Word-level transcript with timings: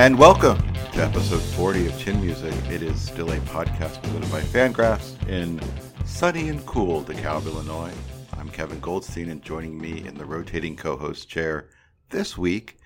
And 0.00 0.18
welcome 0.18 0.56
to 0.92 1.04
episode 1.04 1.42
40 1.42 1.88
of 1.88 1.98
Chin 1.98 2.22
Music. 2.22 2.54
It 2.70 2.80
is 2.80 2.98
still 2.98 3.30
a 3.32 3.36
podcast 3.40 4.02
presented 4.02 4.32
by 4.32 4.40
Fangraphs 4.40 5.28
in 5.28 5.60
sunny 6.06 6.48
and 6.48 6.64
cool 6.64 7.04
DeKalb, 7.04 7.44
Illinois. 7.44 7.92
I'm 8.38 8.48
Kevin 8.48 8.80
Goldstein, 8.80 9.28
and 9.28 9.42
joining 9.42 9.78
me 9.78 10.06
in 10.06 10.14
the 10.14 10.24
rotating 10.24 10.74
co 10.74 10.96
host 10.96 11.28
chair 11.28 11.68
this 12.08 12.38
week 12.38 12.78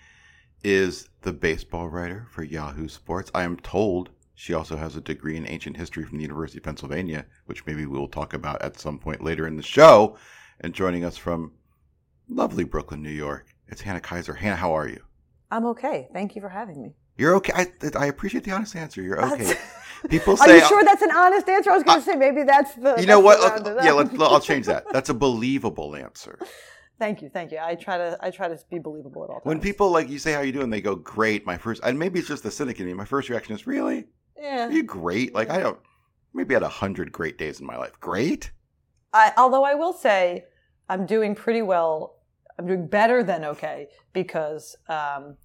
is 0.64 1.08
the 1.22 1.32
baseball 1.32 1.88
writer 1.88 2.26
for 2.32 2.42
Yahoo 2.42 2.88
Sports. 2.88 3.30
I 3.32 3.44
am 3.44 3.58
told 3.58 4.10
she 4.34 4.52
also 4.52 4.76
has 4.76 4.96
a 4.96 5.00
degree 5.00 5.36
in 5.36 5.46
ancient 5.46 5.76
history 5.76 6.04
from 6.04 6.18
the 6.18 6.24
University 6.24 6.58
of 6.58 6.64
Pennsylvania, 6.64 7.26
which 7.46 7.64
maybe 7.64 7.86
we 7.86 7.96
will 7.96 8.08
talk 8.08 8.34
about 8.34 8.60
at 8.60 8.80
some 8.80 8.98
point 8.98 9.22
later 9.22 9.46
in 9.46 9.56
the 9.56 9.62
show. 9.62 10.16
And 10.62 10.74
joining 10.74 11.04
us 11.04 11.16
from 11.16 11.52
lovely 12.28 12.64
Brooklyn, 12.64 13.04
New 13.04 13.10
York, 13.10 13.54
it's 13.68 13.82
Hannah 13.82 14.00
Keyser. 14.00 14.36
Hannah, 14.36 14.56
how 14.56 14.72
are 14.72 14.88
you? 14.88 15.04
I'm 15.52 15.66
okay. 15.66 16.08
Thank 16.12 16.34
you 16.34 16.40
for 16.40 16.48
having 16.48 16.82
me. 16.82 16.94
You're 17.16 17.36
okay. 17.36 17.52
I, 17.54 17.66
I 17.96 18.06
appreciate 18.06 18.44
the 18.44 18.50
honest 18.52 18.74
answer. 18.76 19.02
You're 19.02 19.24
okay. 19.32 19.54
People 20.08 20.34
Are 20.34 20.36
say, 20.36 20.58
you 20.58 20.66
sure 20.66 20.84
that's 20.84 21.00
an 21.00 21.12
honest 21.12 21.48
answer? 21.48 21.70
I 21.70 21.74
was 21.74 21.82
going 21.82 21.98
to 21.98 22.04
say 22.04 22.14
maybe 22.16 22.42
that's 22.42 22.74
the. 22.74 22.96
you 22.98 23.06
know 23.06 23.20
what? 23.20 23.40
the 23.40 23.48
round 23.48 23.68
I'll- 23.68 23.78
it 23.78 23.84
yeah, 23.84 23.92
let, 23.92 24.30
I'll 24.30 24.40
change 24.40 24.66
that. 24.66 24.84
That's 24.92 25.08
a 25.08 25.14
believable 25.14 25.96
answer. 25.96 26.38
Thank 26.98 27.22
you, 27.22 27.28
thank 27.28 27.50
you. 27.50 27.58
I 27.60 27.74
try 27.74 27.96
to 27.98 28.16
I 28.20 28.30
try 28.30 28.48
to 28.48 28.58
be 28.70 28.78
believable 28.78 29.24
at 29.24 29.30
all 29.30 29.40
times. 29.40 29.46
When 29.46 29.60
people 29.60 29.90
like 29.90 30.08
you 30.08 30.18
say 30.18 30.32
how 30.32 30.42
you 30.42 30.52
doing, 30.52 30.70
they 30.70 30.80
go 30.80 30.94
great. 30.94 31.44
My 31.44 31.56
first, 31.56 31.82
and 31.82 31.98
maybe 31.98 32.18
it's 32.18 32.28
just 32.28 32.42
the 32.42 32.50
cynic 32.50 32.78
in 32.80 32.86
me. 32.86 32.92
My 32.92 33.04
first 33.04 33.28
reaction 33.28 33.54
is 33.54 33.66
really, 33.66 34.04
yeah, 34.38 34.66
are 34.68 34.70
you 34.70 34.82
great? 34.82 35.34
Like 35.34 35.50
I 35.50 35.58
don't. 35.58 35.78
Maybe 36.34 36.54
I 36.54 36.56
had 36.56 36.62
a 36.62 36.68
hundred 36.68 37.10
great 37.10 37.38
days 37.38 37.60
in 37.60 37.66
my 37.66 37.76
life. 37.76 37.98
Great. 37.98 38.52
I, 39.12 39.32
although 39.36 39.64
I 39.64 39.74
will 39.74 39.92
say 39.92 40.44
I'm 40.88 41.06
doing 41.06 41.34
pretty 41.34 41.62
well. 41.62 42.20
I'm 42.58 42.66
doing 42.66 42.86
better 42.86 43.24
than 43.24 43.44
okay 43.44 43.88
because 44.12 44.76
um, 44.88 45.36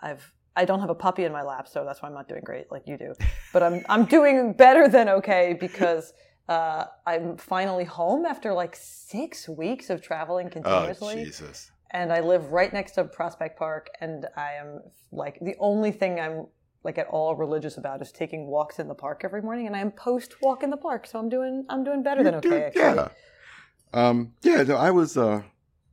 I've 0.00 0.32
I 0.56 0.64
don't 0.64 0.80
have 0.80 0.90
a 0.90 0.94
puppy 0.94 1.24
in 1.24 1.32
my 1.32 1.42
lap, 1.42 1.68
so 1.68 1.84
that's 1.84 2.00
why 2.02 2.08
I'm 2.08 2.14
not 2.14 2.28
doing 2.28 2.42
great 2.44 2.70
like 2.72 2.82
you 2.86 2.96
do. 2.96 3.14
But 3.52 3.62
I'm 3.62 3.84
I'm 3.88 4.04
doing 4.06 4.54
better 4.54 4.88
than 4.88 5.08
okay 5.08 5.56
because 5.58 6.14
uh, 6.48 6.84
I'm 7.06 7.36
finally 7.36 7.84
home 7.84 8.24
after 8.24 8.52
like 8.52 8.74
six 8.76 9.48
weeks 9.48 9.90
of 9.90 10.00
traveling 10.02 10.46
Oh 10.46 10.50
continuously. 10.50 11.24
Jesus. 11.24 11.70
and 11.90 12.12
I 12.12 12.20
live 12.20 12.52
right 12.52 12.72
next 12.72 12.92
to 12.92 13.04
Prospect 13.04 13.58
Park, 13.58 13.90
and 14.00 14.26
I 14.36 14.52
am 14.54 14.80
like 15.12 15.38
the 15.40 15.54
only 15.58 15.92
thing 15.92 16.18
I'm 16.20 16.46
like 16.84 16.98
at 16.98 17.08
all 17.08 17.34
religious 17.34 17.76
about 17.78 18.00
is 18.00 18.12
taking 18.12 18.46
walks 18.46 18.78
in 18.78 18.86
the 18.88 18.94
park 18.94 19.22
every 19.24 19.42
morning, 19.42 19.66
and 19.66 19.74
I 19.76 19.80
am 19.80 19.90
post 19.90 20.40
walk 20.40 20.62
in 20.62 20.70
the 20.70 20.76
park, 20.76 21.06
so 21.06 21.18
I'm 21.18 21.28
doing 21.28 21.66
I'm 21.68 21.84
doing 21.84 22.02
better 22.02 22.22
than 22.22 22.36
okay. 22.36 22.64
Actually. 22.64 22.80
yeah. 22.82 23.08
Um. 23.92 24.32
Yeah. 24.42 24.62
No, 24.62 24.76
I 24.76 24.90
was. 24.90 25.16
Uh. 25.16 25.42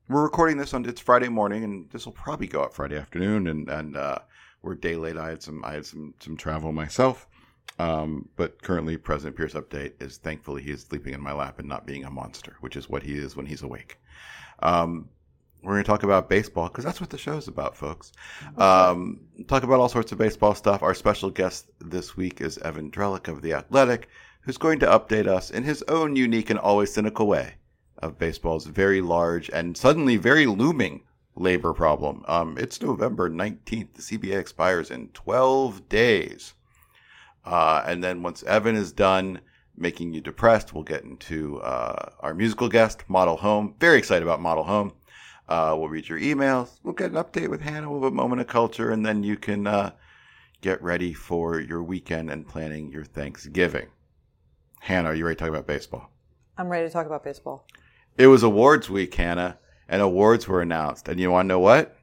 We're 0.10 0.24
recording 0.24 0.58
this 0.58 0.74
on. 0.74 0.86
It's 0.86 1.02
Friday 1.02 1.30
morning, 1.30 1.64
and 1.64 1.90
this 1.92 2.06
will 2.06 2.14
probably 2.14 2.48
go 2.48 2.62
up 2.62 2.74
Friday 2.74 2.98
afternoon. 2.98 3.48
And 3.48 3.70
and 3.70 3.98
uh, 3.98 4.20
we're 4.64 4.76
day 4.76 4.96
late. 4.96 5.18
I 5.18 5.30
had 5.30 5.44
some. 5.44 5.64
I 5.64 5.74
had 5.74 5.86
some 5.86 6.16
some 6.20 6.36
travel 6.36 6.72
myself. 6.72 7.28
Um. 7.78 8.30
But 8.36 8.62
currently, 8.64 8.98
President 8.98 9.36
Pierce 9.36 9.54
update 9.54 10.02
is 10.02 10.18
thankfully 10.18 10.64
he 10.64 10.72
is 10.72 10.82
sleeping 10.82 11.14
in 11.14 11.22
my 11.22 11.34
lap 11.34 11.60
and 11.60 11.70
not 11.70 11.86
being 11.86 12.06
a 12.06 12.10
monster, 12.10 12.56
which 12.62 12.76
is 12.76 12.90
what 12.90 13.04
he 13.04 13.14
is 13.14 13.36
when 13.36 13.46
he's 13.46 13.62
awake. 13.62 14.00
Um. 14.60 15.10
We're 15.62 15.76
going 15.76 15.84
to 15.86 15.88
talk 15.88 16.04
about 16.04 16.28
baseball 16.28 16.68
because 16.68 16.84
that's 16.84 17.00
what 17.00 17.10
the 17.10 17.18
show's 17.18 17.48
about, 17.48 17.78
folks. 17.78 18.12
Um, 18.58 19.22
talk 19.48 19.64
about 19.64 19.80
all 19.80 19.88
sorts 19.88 20.12
of 20.12 20.18
baseball 20.18 20.56
stuff. 20.56 20.84
Our 20.84 20.94
special 20.94 21.30
guest 21.30 21.72
this 21.80 22.18
week 22.18 22.42
is 22.42 22.58
Evan 22.58 22.92
Drellich 22.92 23.30
of 23.30 23.42
The 23.42 23.54
Athletic, 23.54 24.10
who's 24.42 24.58
going 24.58 24.80
to 24.80 24.88
update 24.88 25.26
us 25.26 25.52
in 25.52 25.64
his 25.64 25.82
own 25.88 26.18
unique 26.18 26.50
and 26.50 26.60
always 26.60 26.94
cynical 26.94 27.28
way 27.28 27.54
of 28.00 28.20
baseball's 28.20 28.66
very 28.66 29.00
large 29.00 29.50
and 29.52 29.78
suddenly 29.78 30.18
very 30.18 30.46
looming 30.46 31.04
labor 31.36 31.74
problem. 31.74 32.24
Um, 32.28 32.58
it's 32.58 32.82
November 32.82 33.30
19th. 33.30 33.94
The 33.94 34.02
CBA 34.02 34.40
expires 34.40 34.92
in 34.92 35.10
12 35.10 35.90
days. 35.90 36.54
Uh, 37.46 37.84
and 37.86 38.04
then 38.04 38.24
once 38.24 38.44
Evan 38.44 38.76
is 38.76 38.92
done 38.92 39.42
making 39.76 40.14
you 40.14 40.22
depressed, 40.22 40.74
we'll 40.74 40.84
get 40.84 41.04
into 41.04 41.60
uh, 41.62 42.12
our 42.20 42.34
musical 42.34 42.70
guest, 42.70 43.04
Model 43.08 43.38
Home. 43.38 43.76
Very 43.80 43.98
excited 43.98 44.24
about 44.24 44.40
Model 44.40 44.64
Home. 44.64 44.94
Uh, 45.50 45.76
we'll 45.78 45.90
read 45.90 46.08
your 46.08 46.20
emails. 46.20 46.80
We'll 46.84 46.94
get 46.94 47.12
an 47.12 47.18
update 47.18 47.50
with 47.50 47.62
Hannah. 47.62 47.92
We'll 47.92 48.04
have 48.04 48.14
a 48.14 48.16
moment 48.16 48.42
of 48.42 48.48
culture, 48.48 48.92
and 48.92 49.06
then 49.06 49.24
you 49.24 49.36
can 49.36 49.68
uh, 49.68 49.92
get 50.62 50.82
ready 50.82 51.14
for 51.14 51.60
your 51.60 51.84
weekend 51.84 52.30
and 52.30 52.48
planning 52.48 52.92
your 52.92 53.04
Thanksgiving. 53.04 53.88
Hannah, 54.80 55.10
are 55.10 55.16
you 55.16 55.26
ready 55.26 55.36
to 55.36 55.40
talk 55.40 55.50
about 55.50 55.68
baseball? 55.68 56.10
I'm 56.58 56.70
ready 56.70 56.88
to 56.88 56.94
talk 56.94 57.06
about 57.06 57.24
baseball. 57.24 57.68
It 58.18 58.28
was 58.28 58.44
awards 58.44 58.90
week, 58.90 59.16
Hannah, 59.16 59.58
and 59.94 60.02
awards 60.02 60.48
were 60.48 60.60
announced. 60.60 61.08
And 61.08 61.20
you 61.20 61.30
want 61.30 61.46
to 61.46 61.50
know 61.50 61.60
what? 61.60 61.96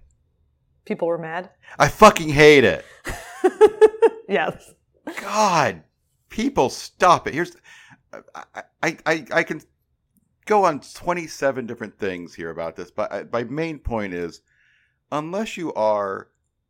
People 0.85 1.09
were 1.09 1.19
mad. 1.19 1.51
I 1.77 1.89
fucking 1.89 2.31
hate 2.31 2.65
it. 2.65 2.85
Yes. 4.29 4.75
God, 5.23 5.83
people, 6.29 6.71
stop 6.71 7.27
it. 7.27 7.35
Here's, 7.35 7.57
I, 8.13 8.63
I, 8.81 8.97
I, 9.05 9.27
I 9.33 9.43
can 9.43 9.61
go 10.47 10.65
on 10.65 10.79
27 10.79 11.67
different 11.67 11.99
things 11.99 12.33
here 12.33 12.51
about 12.51 12.77
this, 12.77 12.93
but 12.93 13.13
I, 13.13 13.25
my 13.33 13.43
main 13.43 13.81
point 13.81 14.15
is 14.15 14.43
unless 15.11 15.57
you 15.57 15.75
are 15.75 16.29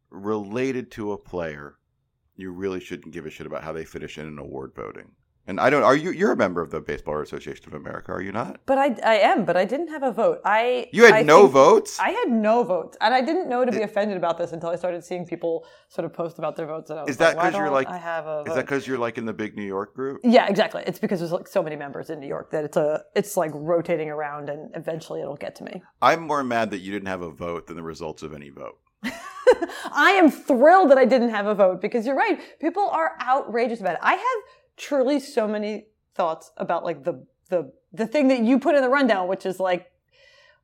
related 0.08 0.90
to 0.92 1.12
a 1.12 1.18
player, 1.18 1.76
you 2.34 2.50
really 2.50 2.80
shouldn't 2.80 3.12
give 3.12 3.26
a 3.26 3.30
shit 3.30 3.46
about 3.46 3.62
how 3.62 3.74
they 3.74 3.84
finish 3.84 4.16
in 4.16 4.26
an 4.26 4.38
award 4.38 4.72
voting. 4.74 5.12
And 5.46 5.58
I 5.58 5.68
don't, 5.70 5.82
are 5.82 5.96
you, 5.96 6.10
you're 6.12 6.30
a 6.32 6.36
member 6.36 6.60
of 6.62 6.70
the 6.70 6.80
Baseball 6.80 7.20
Association 7.20 7.66
of 7.66 7.74
America, 7.74 8.12
are 8.12 8.20
you 8.20 8.30
not? 8.30 8.60
But 8.66 8.78
I, 8.78 8.96
I 9.04 9.14
am, 9.16 9.44
but 9.44 9.56
I 9.56 9.64
didn't 9.64 9.88
have 9.88 10.02
a 10.02 10.12
vote. 10.12 10.40
I 10.44 10.88
You 10.92 11.04
had 11.06 11.14
I 11.14 11.22
no 11.22 11.46
votes? 11.48 11.98
I 11.98 12.10
had 12.10 12.28
no 12.30 12.62
votes, 12.62 12.96
and 13.00 13.12
I 13.12 13.20
didn't 13.20 13.48
know 13.48 13.64
to 13.64 13.72
be 13.72 13.80
offended 13.82 14.16
about 14.16 14.38
this 14.38 14.52
until 14.52 14.68
I 14.68 14.76
started 14.76 15.02
seeing 15.02 15.26
people 15.26 15.64
sort 15.88 16.04
of 16.04 16.12
post 16.12 16.38
about 16.38 16.54
their 16.56 16.66
votes. 16.66 16.90
And 16.90 17.00
I 17.00 17.02
was 17.02 17.10
Is 17.10 17.16
that 17.16 17.36
like, 17.36 17.46
because 17.48 17.58
you're 17.58 17.70
like, 17.70 17.88
I 17.88 17.96
have 17.98 18.26
a 18.26 18.40
is 18.40 18.48
vote? 18.48 18.54
that 18.54 18.66
because 18.66 18.86
you're 18.86 18.98
like 18.98 19.18
in 19.18 19.24
the 19.24 19.32
big 19.32 19.56
New 19.56 19.64
York 19.64 19.94
group? 19.94 20.20
Yeah, 20.22 20.46
exactly. 20.48 20.84
It's 20.86 20.98
because 21.00 21.18
there's 21.20 21.32
like 21.32 21.48
so 21.48 21.62
many 21.62 21.74
members 21.74 22.10
in 22.10 22.20
New 22.20 22.28
York 22.28 22.50
that 22.52 22.64
it's 22.64 22.76
a 22.76 23.02
it's 23.16 23.36
like 23.36 23.50
rotating 23.54 24.08
around, 24.08 24.50
and 24.50 24.70
eventually 24.76 25.20
it'll 25.20 25.36
get 25.36 25.56
to 25.56 25.64
me. 25.64 25.82
I'm 26.00 26.20
more 26.20 26.44
mad 26.44 26.70
that 26.70 26.78
you 26.78 26.92
didn't 26.92 27.08
have 27.08 27.22
a 27.22 27.30
vote 27.30 27.66
than 27.66 27.76
the 27.76 27.82
results 27.82 28.22
of 28.22 28.34
any 28.34 28.50
vote. 28.50 28.78
I 29.92 30.12
am 30.12 30.30
thrilled 30.30 30.90
that 30.90 30.98
I 30.98 31.04
didn't 31.04 31.30
have 31.30 31.46
a 31.46 31.54
vote 31.54 31.80
because 31.80 32.06
you're 32.06 32.14
right. 32.16 32.38
People 32.60 32.88
are 32.88 33.16
outrageous 33.20 33.80
about 33.80 33.94
it. 33.94 34.00
I 34.02 34.12
have 34.12 34.42
truly 34.80 35.20
so 35.20 35.46
many 35.46 35.86
thoughts 36.14 36.50
about 36.56 36.84
like 36.84 37.04
the 37.04 37.24
the 37.50 37.72
the 37.92 38.06
thing 38.06 38.28
that 38.28 38.40
you 38.40 38.58
put 38.58 38.74
in 38.74 38.82
the 38.82 38.88
rundown, 38.88 39.28
which 39.28 39.44
is 39.44 39.60
like, 39.60 39.90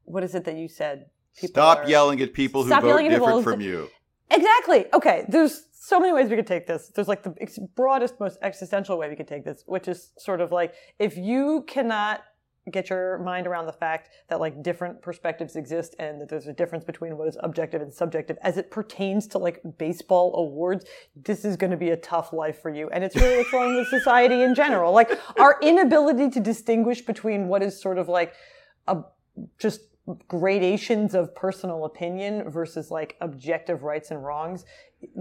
what 0.05 0.23
is 0.25 0.35
it 0.35 0.45
that 0.45 0.57
you 0.57 0.69
said? 0.69 1.07
People 1.37 1.49
Stop 1.55 1.79
are- 1.81 1.89
yelling 1.89 2.21
at 2.21 2.33
people 2.33 2.63
who 2.65 2.71
vote 2.71 2.87
yelling 2.87 3.07
at 3.07 3.13
people. 3.13 3.27
different 3.27 3.45
from 3.45 3.61
you. 3.61 3.89
Exactly. 4.31 4.87
Okay. 4.93 5.25
There's 5.29 5.67
so 5.73 6.01
many 6.01 6.13
ways 6.13 6.31
we 6.31 6.37
could 6.37 6.47
take 6.47 6.67
this. 6.67 6.91
There's 6.95 7.09
like 7.09 7.23
the 7.23 7.35
broadest, 7.77 8.19
most 8.19 8.39
existential 8.43 8.99
way 8.99 9.09
we 9.09 9.17
could 9.17 9.29
take 9.29 9.45
this, 9.45 9.63
which 9.67 9.87
is 9.87 10.11
sort 10.19 10.41
of 10.41 10.51
like 10.51 10.75
if 10.99 11.17
you 11.17 11.65
cannot 11.69 12.25
get 12.71 12.91
your 12.91 13.19
mind 13.19 13.47
around 13.47 13.67
the 13.67 13.73
fact 13.73 14.11
that 14.29 14.41
like 14.41 14.63
different 14.63 15.01
perspectives 15.01 15.57
exist 15.57 15.95
and 15.99 16.21
that 16.21 16.29
there's 16.29 16.49
a 16.49 16.53
difference 16.53 16.85
between 16.85 17.17
what 17.17 17.29
is 17.29 17.37
objective 17.41 17.81
and 17.81 17.93
subjective 17.93 18.37
as 18.43 18.57
it 18.57 18.71
pertains 18.71 19.27
to 19.29 19.39
like 19.39 19.61
baseball 19.79 20.35
awards, 20.37 20.85
this 21.15 21.45
is 21.45 21.57
going 21.57 21.71
to 21.71 21.77
be 21.77 21.91
a 21.91 21.97
tough 21.97 22.33
life 22.33 22.61
for 22.61 22.71
you. 22.71 22.89
And 22.91 23.05
it's 23.05 23.15
really 23.15 23.37
what's 23.39 23.53
wrong 23.53 23.77
with 23.77 23.89
society 23.89 24.43
in 24.43 24.55
general. 24.55 24.93
Like 24.93 25.19
our 25.39 25.59
inability 25.63 26.31
to 26.31 26.41
distinguish 26.41 27.03
between 27.03 27.49
what 27.49 27.63
is 27.63 27.81
sort 27.81 27.99
of 27.99 28.09
like 28.09 28.35
a 28.89 29.03
just 29.59 29.81
gradations 30.29 31.15
of 31.15 31.35
personal 31.35 31.85
opinion 31.85 32.49
versus 32.49 32.91
like 32.91 33.17
objective 33.21 33.83
rights 33.83 34.11
and 34.11 34.25
wrongs 34.25 34.65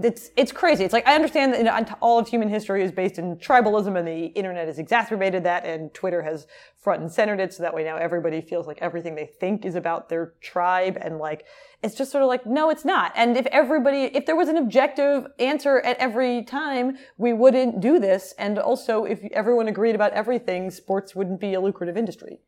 it's 0.02 0.30
it's 0.36 0.52
crazy. 0.52 0.84
It's 0.84 0.92
like 0.92 1.06
I 1.06 1.14
understand 1.14 1.52
that 1.52 1.98
all 2.00 2.18
of 2.18 2.28
human 2.28 2.48
history 2.48 2.82
is 2.82 2.90
based 2.90 3.18
in 3.18 3.36
tribalism, 3.36 3.98
and 3.98 4.08
the 4.08 4.26
internet 4.26 4.68
has 4.68 4.78
exacerbated 4.78 5.44
that, 5.44 5.66
and 5.66 5.92
Twitter 5.92 6.22
has 6.22 6.46
front 6.76 7.02
and 7.02 7.12
centered 7.12 7.40
it, 7.40 7.52
so 7.52 7.62
that 7.62 7.74
way 7.74 7.84
now 7.84 7.96
everybody 7.96 8.40
feels 8.40 8.66
like 8.66 8.78
everything 8.80 9.14
they 9.14 9.26
think 9.26 9.64
is 9.64 9.74
about 9.74 10.08
their 10.08 10.32
tribe, 10.40 10.96
and 11.00 11.18
like 11.18 11.44
it's 11.82 11.94
just 11.94 12.10
sort 12.10 12.22
of 12.22 12.28
like 12.28 12.46
no, 12.46 12.70
it's 12.70 12.84
not. 12.84 13.12
And 13.14 13.36
if 13.36 13.46
everybody, 13.46 14.04
if 14.04 14.24
there 14.24 14.36
was 14.36 14.48
an 14.48 14.56
objective 14.56 15.26
answer 15.38 15.80
at 15.80 15.98
every 15.98 16.42
time, 16.42 16.96
we 17.18 17.34
wouldn't 17.34 17.80
do 17.80 17.98
this. 17.98 18.34
And 18.38 18.58
also, 18.58 19.04
if 19.04 19.22
everyone 19.32 19.68
agreed 19.68 19.94
about 19.94 20.12
everything, 20.12 20.70
sports 20.70 21.14
wouldn't 21.14 21.40
be 21.40 21.52
a 21.54 21.60
lucrative 21.60 21.98
industry. 21.98 22.40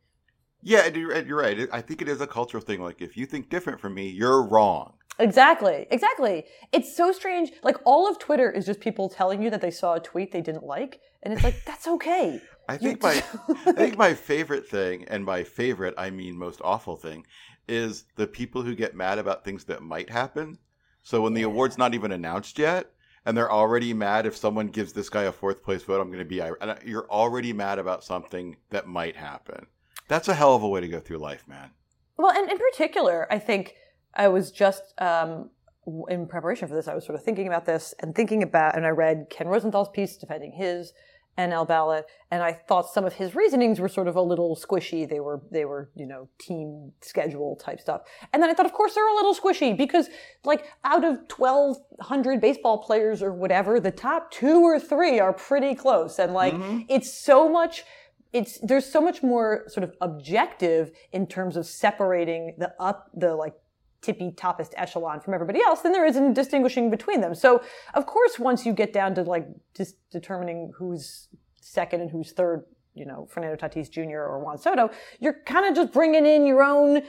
Yeah, 0.69 0.87
you're, 0.89 1.19
you're 1.23 1.39
right. 1.39 1.67
I 1.73 1.81
think 1.81 2.03
it 2.03 2.09
is 2.09 2.21
a 2.21 2.27
cultural 2.27 2.63
thing. 2.63 2.83
Like, 2.83 3.01
if 3.01 3.17
you 3.17 3.25
think 3.25 3.49
different 3.49 3.81
from 3.81 3.95
me, 3.95 4.09
you're 4.09 4.43
wrong. 4.43 4.93
Exactly, 5.19 5.87
exactly. 5.91 6.45
It's 6.73 6.95
so 6.95 7.11
strange. 7.11 7.51
Like 7.63 7.77
all 7.85 8.09
of 8.09 8.19
Twitter 8.19 8.51
is 8.51 8.67
just 8.67 8.79
people 8.79 9.09
telling 9.09 9.43
you 9.43 9.51
that 9.51 9.63
they 9.63 9.71
saw 9.71 9.95
a 9.95 10.01
tweet 10.01 10.31
they 10.31 10.43
didn't 10.43 10.65
like, 10.65 11.01
and 11.23 11.33
it's 11.33 11.43
like 11.43 11.65
that's 11.65 11.89
okay. 11.89 12.41
I 12.69 12.77
think 12.77 13.03
my 13.03 13.25
I 13.67 13.73
think 13.73 13.99
my 13.99 14.15
favorite 14.15 14.69
thing, 14.69 15.07
and 15.09 15.27
by 15.27 15.43
favorite 15.43 15.95
I 15.99 16.11
mean 16.11 16.39
most 16.39 16.61
awful 16.63 16.97
thing, 16.97 17.27
is 17.67 18.05
the 18.15 18.29
people 18.29 18.63
who 18.63 18.77
get 18.77 18.95
mad 18.95 19.19
about 19.19 19.45
things 19.45 19.65
that 19.65 19.83
might 19.83 20.09
happen. 20.09 20.59
So 21.03 21.23
when 21.23 21.35
the 21.35 21.43
award's 21.43 21.79
not 21.79 21.95
even 21.95 22.13
announced 22.13 22.59
yet, 22.59 22.93
and 23.27 23.37
they're 23.37 23.51
already 23.51 23.93
mad 23.95 24.27
if 24.27 24.37
someone 24.37 24.69
gives 24.69 24.93
this 24.93 25.09
guy 25.09 25.25
a 25.25 25.33
fourth 25.33 25.65
place 25.65 25.83
vote, 25.83 26.01
I'm 26.01 26.13
going 26.13 26.19
to 26.19 26.25
be. 26.25 26.43
You're 26.89 27.11
already 27.11 27.53
mad 27.53 27.79
about 27.79 28.05
something 28.05 28.57
that 28.71 28.87
might 28.87 29.17
happen. 29.17 29.67
That's 30.09 30.29
a 30.29 30.35
hell 30.35 30.55
of 30.55 30.63
a 30.63 30.69
way 30.69 30.81
to 30.81 30.89
go 30.89 31.01
through 31.01 31.19
life, 31.19 31.47
man. 31.47 31.71
Well, 32.17 32.37
and 32.37 32.51
in 32.51 32.59
particular, 32.59 33.27
I 33.31 33.39
think 33.39 33.75
I 34.15 34.29
was 34.29 34.51
just 34.51 34.83
um, 34.99 35.51
in 36.09 36.27
preparation 36.27 36.67
for 36.67 36.75
this. 36.75 36.89
I 36.89 36.95
was 36.95 37.05
sort 37.05 37.17
of 37.17 37.25
thinking 37.25 37.47
about 37.47 37.67
this 37.67 37.95
and 38.01 38.15
thinking 38.15 38.43
about, 38.43 38.77
and 38.77 38.85
I 38.85 38.91
read 38.91 39.27
Ken 39.31 39.47
Rosenthal's 39.47 39.89
piece 39.91 40.17
defending 40.17 40.53
his 40.53 40.93
NL 41.39 41.69
ballot, 41.69 42.07
and 42.33 42.43
I 42.43 42.53
thought 42.53 42.93
some 42.93 43.05
of 43.05 43.13
his 43.13 43.37
reasonings 43.37 43.79
were 43.79 43.89
sort 43.89 44.09
of 44.09 44.17
a 44.17 44.21
little 44.21 44.57
squishy. 44.57 45.09
They 45.09 45.21
were 45.21 45.41
they 45.53 45.65
were 45.65 45.89
you 45.95 46.05
know 46.05 46.29
team 46.41 46.93
schedule 47.01 47.55
type 47.55 47.81
stuff, 47.81 48.03
and 48.33 48.43
then 48.43 48.51
I 48.51 48.55
thought, 48.55 48.67
of 48.67 48.73
course, 48.73 48.95
they're 48.95 49.09
a 49.09 49.15
little 49.15 49.35
squishy 49.35 49.77
because 49.77 50.09
like 50.45 50.67
out 50.83 51.05
of 51.05 51.29
twelve 51.29 51.77
hundred 52.01 52.41
baseball 52.41 52.79
players 52.79 53.23
or 53.23 53.33
whatever, 53.33 53.79
the 53.79 53.93
top 53.93 54.33
two 54.33 54.63
or 54.63 54.81
three 54.81 55.21
are 55.21 55.33
pretty 55.33 55.77
close, 55.77 56.19
and 56.19 56.35
like 56.35 56.55
mm-hmm. 56.55 56.81
it's 56.89 57.13
so 57.13 57.49
much 57.49 57.85
it's 58.33 58.59
there's 58.61 58.87
so 58.87 59.01
much 59.01 59.23
more 59.23 59.65
sort 59.69 59.85
of 59.85 59.95
objective 60.01 60.93
in 61.13 61.27
terms 61.27 61.57
of 61.57 61.67
separating 61.67 62.55
the 62.59 62.73
up 62.79 63.11
the 63.15 63.35
like 63.35 63.55
tippy 64.01 64.31
toppest 64.31 64.73
echelon 64.77 65.21
from 65.21 65.35
everybody 65.35 65.61
else 65.61 65.81
than 65.81 65.93
there 65.93 66.07
is 66.07 66.17
in 66.17 66.33
distinguishing 66.33 66.91
between 66.91 67.21
them. 67.21 67.35
So 67.35 67.63
of 67.95 68.07
course, 68.07 68.39
once 68.39 68.65
you 68.65 68.73
get 68.73 68.93
down 68.93 69.15
to 69.17 69.23
like 69.23 69.47
just 69.75 69.97
determining 70.11 70.73
who's 70.77 71.29
second 71.61 72.01
and 72.01 72.11
who's 72.11 72.33
third, 72.33 72.65
you 72.95 73.07
know, 73.07 73.27
Fernando 73.31 73.57
Tatis 73.57 73.91
Jr. 73.91 74.19
or 74.19 74.39
Juan 74.41 74.59
Soto, 74.59 74.91
you're 75.21 75.41
kind 75.47 75.67
of 75.67 75.75
just 75.75 75.93
bringing 75.93 76.27
in 76.27 76.47
your 76.47 76.63
own 76.63 77.03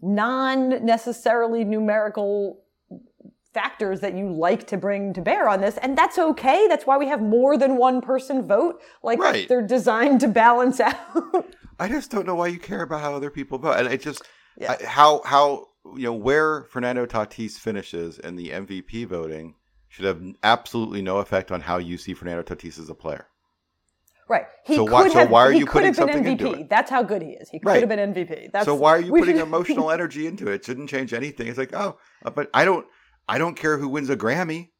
non 0.00 0.84
necessarily 0.84 1.64
numerical 1.64 2.62
factors 3.58 4.00
that 4.00 4.14
you 4.14 4.30
like 4.30 4.66
to 4.66 4.76
bring 4.76 5.12
to 5.12 5.20
bear 5.20 5.48
on 5.48 5.60
this 5.60 5.76
and 5.78 5.98
that's 5.98 6.18
okay 6.18 6.66
that's 6.68 6.86
why 6.86 6.96
we 6.96 7.08
have 7.08 7.20
more 7.20 7.56
than 7.56 7.76
one 7.76 8.00
person 8.00 8.46
vote 8.46 8.80
like 9.02 9.18
right. 9.18 9.48
they're 9.48 9.66
designed 9.66 10.20
to 10.20 10.28
balance 10.28 10.78
out 10.90 11.54
i 11.80 11.88
just 11.88 12.10
don't 12.10 12.26
know 12.26 12.34
why 12.34 12.46
you 12.46 12.58
care 12.58 12.82
about 12.82 13.00
how 13.00 13.14
other 13.14 13.30
people 13.30 13.58
vote 13.58 13.76
and 13.78 13.88
it 13.88 14.00
just 14.00 14.22
yeah. 14.58 14.76
I, 14.80 14.84
how 14.84 15.22
how 15.24 15.68
you 15.96 16.04
know 16.04 16.12
where 16.12 16.64
Fernando 16.64 17.06
Tatis 17.06 17.52
finishes 17.52 18.18
in 18.18 18.36
the 18.36 18.50
MVP 18.50 19.06
voting 19.06 19.54
should 19.88 20.04
have 20.04 20.22
absolutely 20.42 21.00
no 21.00 21.18
effect 21.18 21.50
on 21.50 21.60
how 21.60 21.78
you 21.78 21.96
see 21.96 22.14
Fernando 22.14 22.42
Tatis 22.42 22.78
as 22.78 22.90
a 22.90 22.94
player. 22.94 23.26
Right. 24.28 24.44
He 24.66 24.74
so 24.74 24.84
why, 24.84 25.08
so 25.08 25.24
why 25.26 25.40
are 25.40 25.52
you 25.52 25.64
putting 25.64 25.94
something 25.94 26.22
MVP. 26.22 26.30
into 26.32 26.52
it? 26.52 26.68
That's 26.68 26.90
how 26.90 27.02
good 27.02 27.22
he 27.22 27.30
is. 27.30 27.48
He 27.48 27.58
could 27.58 27.68
right. 27.68 27.80
have 27.80 27.88
been 27.88 28.12
MVP. 28.12 28.52
That's, 28.52 28.66
so 28.66 28.74
why 28.74 28.90
are 28.90 29.00
you 29.00 29.12
putting 29.12 29.36
should... 29.36 29.42
emotional 29.42 29.90
energy 29.90 30.26
into 30.26 30.48
it? 30.48 30.56
It 30.56 30.64
shouldn't 30.66 30.90
change 30.90 31.14
anything. 31.14 31.46
It's 31.46 31.56
like, 31.56 31.74
oh, 31.74 31.96
but 32.34 32.50
I 32.52 32.66
don't, 32.66 32.86
I 33.28 33.38
don't 33.38 33.54
care 33.54 33.78
who 33.78 33.88
wins 33.88 34.10
a 34.10 34.16
Grammy. 34.16 34.70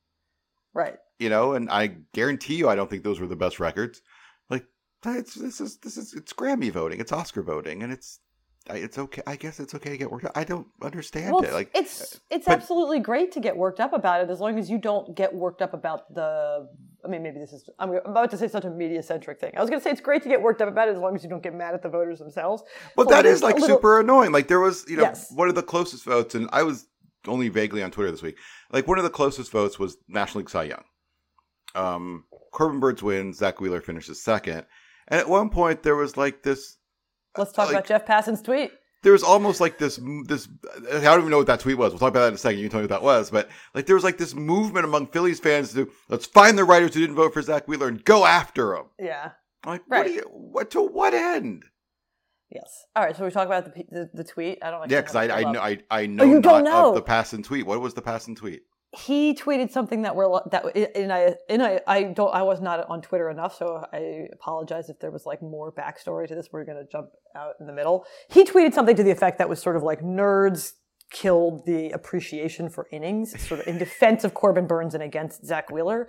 Right. 0.75 0.97
You 1.19 1.29
know, 1.29 1.55
and 1.55 1.69
I 1.71 1.89
guarantee 2.15 2.55
you, 2.55 2.69
I 2.69 2.77
don't 2.77 2.89
think 2.89 3.03
those 3.03 3.21
were 3.21 3.27
the 3.27 3.37
best 3.37 3.59
records. 3.59 4.01
Like, 4.49 4.65
it's 5.05 5.35
this 5.35 5.61
is 5.61 5.79
this 5.79 5.97
is 5.97 6.15
it's 6.15 6.33
Grammy 6.33 6.71
voting, 6.71 7.01
it's 7.01 7.13
Oscar 7.13 7.43
voting, 7.43 7.83
and 7.83 7.93
it's 7.93 8.21
it's 8.71 8.99
okay. 8.99 9.23
I 9.27 9.37
guess 9.37 9.61
it's 9.61 9.75
okay 9.75 9.91
to 9.91 9.97
get 9.97 10.11
worked 10.11 10.27
up. 10.27 10.33
I 10.35 10.45
don't 10.45 10.67
understand 10.83 11.33
well, 11.33 11.43
it. 11.43 11.53
Like 11.53 11.71
it's 11.75 12.03
uh, 12.03 12.19
it's 12.31 12.47
but, 12.47 12.53
absolutely 12.53 13.01
great 13.01 13.33
to 13.33 13.41
get 13.41 13.57
worked 13.57 13.81
up 13.81 13.93
about 13.93 14.21
it 14.21 14.31
as 14.31 14.41
long 14.41 14.59
as 14.59 14.71
you 14.71 14.79
don't 14.79 15.17
get 15.17 15.35
worked 15.35 15.63
up 15.63 15.75
about 15.75 16.13
the. 16.15 16.69
I 17.05 17.09
mean, 17.09 17.23
maybe 17.23 17.39
this 17.39 17.53
is. 17.53 17.69
I'm 17.79 17.95
about 18.05 18.31
to 18.33 18.37
say 18.37 18.49
such 18.49 18.65
a 18.65 18.71
media 18.71 19.03
centric 19.03 19.41
thing. 19.41 19.53
I 19.57 19.61
was 19.61 19.71
going 19.71 19.81
to 19.81 19.85
say 19.85 19.91
it's 19.91 20.01
great 20.01 20.23
to 20.25 20.29
get 20.29 20.43
worked 20.43 20.61
up 20.61 20.69
about 20.69 20.89
it 20.89 20.97
as 20.97 21.01
long 21.01 21.15
as 21.15 21.23
you 21.23 21.31
don't 21.31 21.43
get 21.43 21.55
mad 21.55 21.75
at 21.75 21.83
the 21.83 21.89
voters 21.89 22.19
themselves. 22.19 22.63
But 22.97 23.09
that 23.09 23.25
is 23.25 23.43
like 23.43 23.55
little, 23.55 23.77
super 23.77 24.01
annoying. 24.01 24.33
Like 24.33 24.49
there 24.49 24.61
was, 24.61 24.85
you 24.89 24.97
know, 24.97 25.05
yes. 25.05 25.33
one 25.33 25.49
of 25.49 25.55
the 25.55 25.63
closest 25.63 26.05
votes, 26.05 26.35
and 26.35 26.49
I 26.53 26.63
was 26.63 26.87
only 27.27 27.49
vaguely 27.49 27.83
on 27.83 27.91
Twitter 27.91 28.11
this 28.11 28.23
week. 28.23 28.39
Like 28.71 28.87
one 28.87 28.99
of 28.99 29.05
the 29.05 29.11
closest 29.11 29.51
votes 29.51 29.79
was 29.79 29.97
National 30.09 30.41
League 30.41 30.51
Cy 30.51 30.65
Young. 30.65 30.85
Um, 31.75 32.25
Corbin 32.53 32.81
Burnes 32.81 33.03
wins. 33.03 33.39
Zack 33.39 33.61
Wheeler 33.61 33.81
finishes 33.81 34.23
second. 34.23 34.67
And 35.09 35.21
at 35.21 35.29
one 35.29 35.51
point, 35.51 35.83
there 35.83 35.97
was 35.97 36.17
like 36.17 36.43
this 36.43 36.77
Let's 37.37 37.53
talk 37.53 37.67
like, 37.67 37.77
about 37.77 37.87
Jeff 37.87 38.07
Passan's 38.07 38.43
tweet. 38.43 38.73
There 39.03 39.13
was 39.13 39.23
almost 39.23 39.61
like 39.61 39.79
this, 39.79 40.01
this. 40.25 40.49
I 40.93 41.01
don't 41.01 41.21
even 41.21 41.31
know 41.31 41.39
what 41.39 41.47
that 41.47 41.61
tweet 41.61 41.79
was. 41.79 41.93
We'll 41.93 42.01
talk 42.01 42.11
about 42.11 42.23
that 42.23 42.29
in 42.29 42.35
a 42.35 42.39
second. 42.39 42.59
You 42.59 42.65
can 42.65 42.73
tell 42.73 42.81
me 42.81 42.85
what 42.85 42.91
that 42.91 43.03
was. 43.03 43.31
But 43.31 43.49
like, 43.73 43.87
there 43.87 43.95
was 43.95 44.03
like 44.03 44.19
this 44.19 44.35
movement 44.35 44.85
among 44.85 45.07
Phillies 45.09 45.39
fans 45.39 45.73
to 45.75 45.89
let's 46.09 46.27
find 46.27 46.59
the 46.59 46.65
writers 46.65 46.95
who 46.95 47.01
didn't 47.01 47.15
vote 47.15 47.33
for 47.33 47.41
Zack 47.41 47.69
Wheeler 47.69 47.89
and 47.89 48.05
go 48.05 48.27
after 48.27 48.75
them. 48.75 48.87
Yeah. 48.99 49.31
like, 49.65 49.83
right. 49.89 50.07
what, 50.07 50.15
you, 50.15 50.23
what 50.23 50.71
to 50.73 50.83
what 50.83 51.15
end? 51.15 51.65
Yes. 52.51 52.87
All 52.97 53.05
right. 53.05 53.17
So 53.17 53.25
we 53.25 53.31
talk 53.31 53.47
about 53.47 53.65
the 53.65 53.85
the, 53.91 54.11
the 54.15 54.25
tweet. 54.25 54.59
I 54.63 54.71
don't. 54.71 54.91
Yeah, 54.91 55.01
because 55.01 55.17
I 55.17 55.41
I 55.41 55.53
know 55.53 55.61
I, 55.61 55.79
I 55.91 56.07
know 56.07 56.25
oh, 56.25 56.27
you 56.27 56.41
don't 56.41 56.65
know. 56.65 56.95
the 56.95 57.03
Passan 57.03 57.45
tweet. 57.45 57.67
What 57.67 57.81
was 57.81 57.95
the 57.95 58.03
Passan 58.03 58.37
tweet? 58.37 58.63
he 58.97 59.35
tweeted 59.35 59.71
something 59.71 60.03
that 60.03 60.17
we're 60.17 60.41
that 60.51 60.65
and 60.97 61.13
I 61.13 61.35
and 61.51 61.63
I 61.63 61.81
I 61.87 62.05
don't 62.05 62.35
I 62.35 62.43
was 62.43 62.61
not 62.61 62.89
on 62.89 63.03
Twitter 63.03 63.29
enough, 63.29 63.57
so 63.57 63.85
I 63.93 64.29
apologize 64.33 64.89
if 64.89 64.99
there 64.99 65.11
was 65.11 65.27
like 65.27 65.43
more 65.43 65.71
backstory 65.71 66.27
to 66.27 66.35
this. 66.35 66.49
We're 66.51 66.65
gonna 66.65 66.87
jump 66.91 67.11
out 67.37 67.55
in 67.61 67.67
the 67.67 67.73
middle. 67.73 68.07
He 68.31 68.45
tweeted 68.45 68.73
something 68.73 68.97
to 68.97 69.03
the 69.03 69.11
effect 69.11 69.39
that 69.39 69.49
was 69.49 69.61
sort 69.61 69.77
of 69.77 69.83
like 69.83 70.01
nerds 70.01 70.73
killed 71.11 71.65
the 71.67 71.91
appreciation 71.91 72.69
for 72.69 72.87
innings, 72.93 73.41
sort 73.41 73.61
of 73.61 73.67
in 73.67 73.79
defense 73.79 74.25
of 74.25 74.35
Corbin 74.35 74.67
Burnes 74.67 74.95
and 74.95 75.03
against 75.03 75.45
Zack 75.45 75.71
Wheeler. 75.71 76.09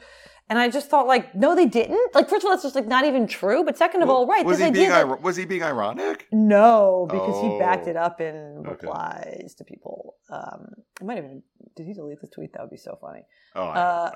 And 0.49 0.57
I 0.57 0.69
just 0.69 0.89
thought, 0.89 1.05
like, 1.05 1.35
no, 1.35 1.55
they 1.55 1.67
didn't. 1.67 2.15
Like, 2.15 2.27
first 2.27 2.43
of 2.43 2.45
all, 2.45 2.51
that's 2.51 2.63
just 2.63 2.75
like 2.75 2.87
not 2.87 3.05
even 3.05 3.27
true. 3.27 3.63
But 3.63 3.77
second 3.77 4.01
of 4.01 4.09
all, 4.09 4.25
right? 4.25 4.43
Was 4.45 4.59
he 4.59 4.71
being 4.71 4.91
was 5.21 5.35
he 5.35 5.45
being 5.45 5.63
ironic? 5.63 6.27
No, 6.31 7.07
because 7.09 7.35
oh. 7.35 7.53
he 7.53 7.59
backed 7.59 7.87
it 7.87 7.95
oh. 7.95 8.01
up 8.01 8.19
in 8.19 8.63
replies 8.63 9.25
okay. 9.25 9.53
to 9.57 9.63
people. 9.63 10.15
Um, 10.31 10.69
I 10.99 11.03
might 11.03 11.17
even 11.19 11.43
did 11.75 11.85
he 11.85 11.93
delete 11.93 12.19
the 12.21 12.27
tweet? 12.27 12.53
That 12.53 12.61
would 12.61 12.71
be 12.71 12.77
so 12.77 12.97
funny. 12.99 13.21
Oh, 13.55 13.63
I, 13.63 13.79
uh, 13.79 14.11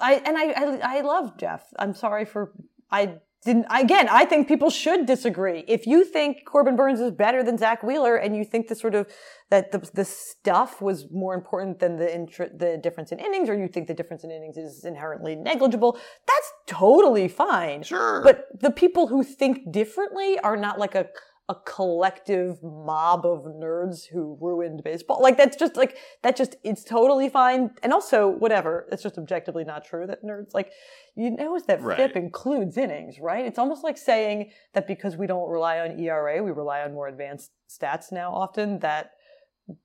I 0.00 0.14
and 0.14 0.38
I, 0.38 0.44
I 0.52 0.98
I 0.98 1.00
love 1.00 1.36
Jeff. 1.36 1.64
I'm 1.76 1.94
sorry 1.94 2.24
for 2.24 2.52
I 2.90 3.16
didn't 3.44 3.66
again 3.70 4.08
i 4.10 4.24
think 4.24 4.48
people 4.48 4.70
should 4.70 5.06
disagree. 5.06 5.64
If 5.68 5.86
you 5.86 6.04
think 6.04 6.44
corbin 6.44 6.76
Burnes 6.76 7.00
is 7.00 7.10
better 7.10 7.42
than 7.42 7.58
zack 7.58 7.82
wheeler 7.82 8.16
and 8.16 8.36
you 8.36 8.44
think 8.44 8.68
the 8.68 8.74
sort 8.74 8.94
of 8.94 9.06
that 9.50 9.72
the, 9.72 9.78
the 9.94 10.04
stuff 10.04 10.80
was 10.80 11.10
more 11.10 11.34
important 11.34 11.78
than 11.78 11.96
the 11.96 12.06
intr- 12.06 12.56
the 12.58 12.78
difference 12.82 13.12
in 13.12 13.18
innings 13.18 13.48
or 13.48 13.56
you 13.56 13.68
think 13.68 13.86
the 13.86 13.94
difference 13.94 14.24
in 14.24 14.30
innings 14.30 14.56
is 14.56 14.84
inherently 14.84 15.34
negligible 15.34 15.98
that's 16.26 16.52
totally 16.66 17.28
fine. 17.28 17.82
Sure. 17.82 18.22
But 18.22 18.46
the 18.60 18.70
people 18.70 19.08
who 19.08 19.22
think 19.22 19.70
differently 19.70 20.38
are 20.40 20.56
not 20.56 20.78
like 20.78 20.94
a 20.94 21.06
a 21.52 21.60
collective 21.66 22.62
mob 22.62 23.26
of 23.26 23.44
nerds 23.44 24.06
who 24.06 24.38
ruined 24.40 24.82
baseball. 24.82 25.20
Like 25.20 25.36
that's 25.36 25.54
just 25.54 25.76
like 25.76 25.98
that 26.22 26.34
just 26.34 26.56
it's 26.64 26.82
totally 26.82 27.28
fine. 27.28 27.70
And 27.82 27.92
also 27.92 28.26
whatever, 28.28 28.88
it's 28.90 29.02
just 29.02 29.18
objectively 29.18 29.62
not 29.62 29.84
true 29.84 30.06
that 30.06 30.24
nerds 30.24 30.54
like 30.54 30.72
you 31.14 31.30
know 31.30 31.60
that 31.66 31.82
right. 31.82 31.98
FIP 31.98 32.16
includes 32.16 32.78
innings, 32.78 33.18
right? 33.20 33.44
It's 33.44 33.58
almost 33.58 33.84
like 33.84 33.98
saying 33.98 34.50
that 34.72 34.86
because 34.86 35.18
we 35.18 35.26
don't 35.26 35.50
rely 35.50 35.80
on 35.80 36.00
ERA, 36.00 36.42
we 36.42 36.52
rely 36.52 36.80
on 36.80 36.94
more 36.94 37.08
advanced 37.08 37.50
stats 37.68 38.10
now 38.10 38.32
often 38.32 38.78
that 38.78 39.10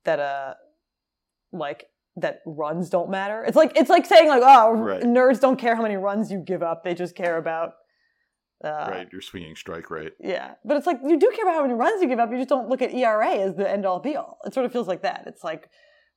that 0.04 0.18
uh 0.18 0.54
like 1.52 1.84
that 2.16 2.40
runs 2.46 2.88
don't 2.88 3.10
matter. 3.10 3.44
It's 3.44 3.56
like 3.56 3.76
it's 3.76 3.90
like 3.90 4.06
saying 4.06 4.28
like 4.28 4.42
oh 4.42 4.72
right. 4.72 5.02
nerds 5.02 5.38
don't 5.38 5.58
care 5.58 5.76
how 5.76 5.82
many 5.82 5.96
runs 5.96 6.32
you 6.32 6.38
give 6.38 6.62
up, 6.62 6.82
they 6.82 6.94
just 6.94 7.14
care 7.14 7.36
about 7.36 7.74
uh, 8.64 8.88
right, 8.90 9.08
your 9.12 9.20
swinging 9.20 9.54
strike 9.54 9.90
rate. 9.90 10.14
Yeah, 10.20 10.54
but 10.64 10.76
it's 10.76 10.86
like 10.86 10.98
you 11.06 11.18
do 11.18 11.30
care 11.34 11.44
about 11.44 11.54
how 11.54 11.62
many 11.62 11.74
runs 11.74 12.02
you 12.02 12.08
give 12.08 12.18
up. 12.18 12.30
You 12.30 12.38
just 12.38 12.48
don't 12.48 12.68
look 12.68 12.82
at 12.82 12.92
ERA 12.92 13.34
as 13.36 13.54
the 13.54 13.70
end 13.70 13.86
all 13.86 14.00
be 14.00 14.16
all. 14.16 14.38
It 14.44 14.54
sort 14.54 14.66
of 14.66 14.72
feels 14.72 14.88
like 14.88 15.02
that. 15.02 15.24
It's 15.26 15.44
like, 15.44 15.68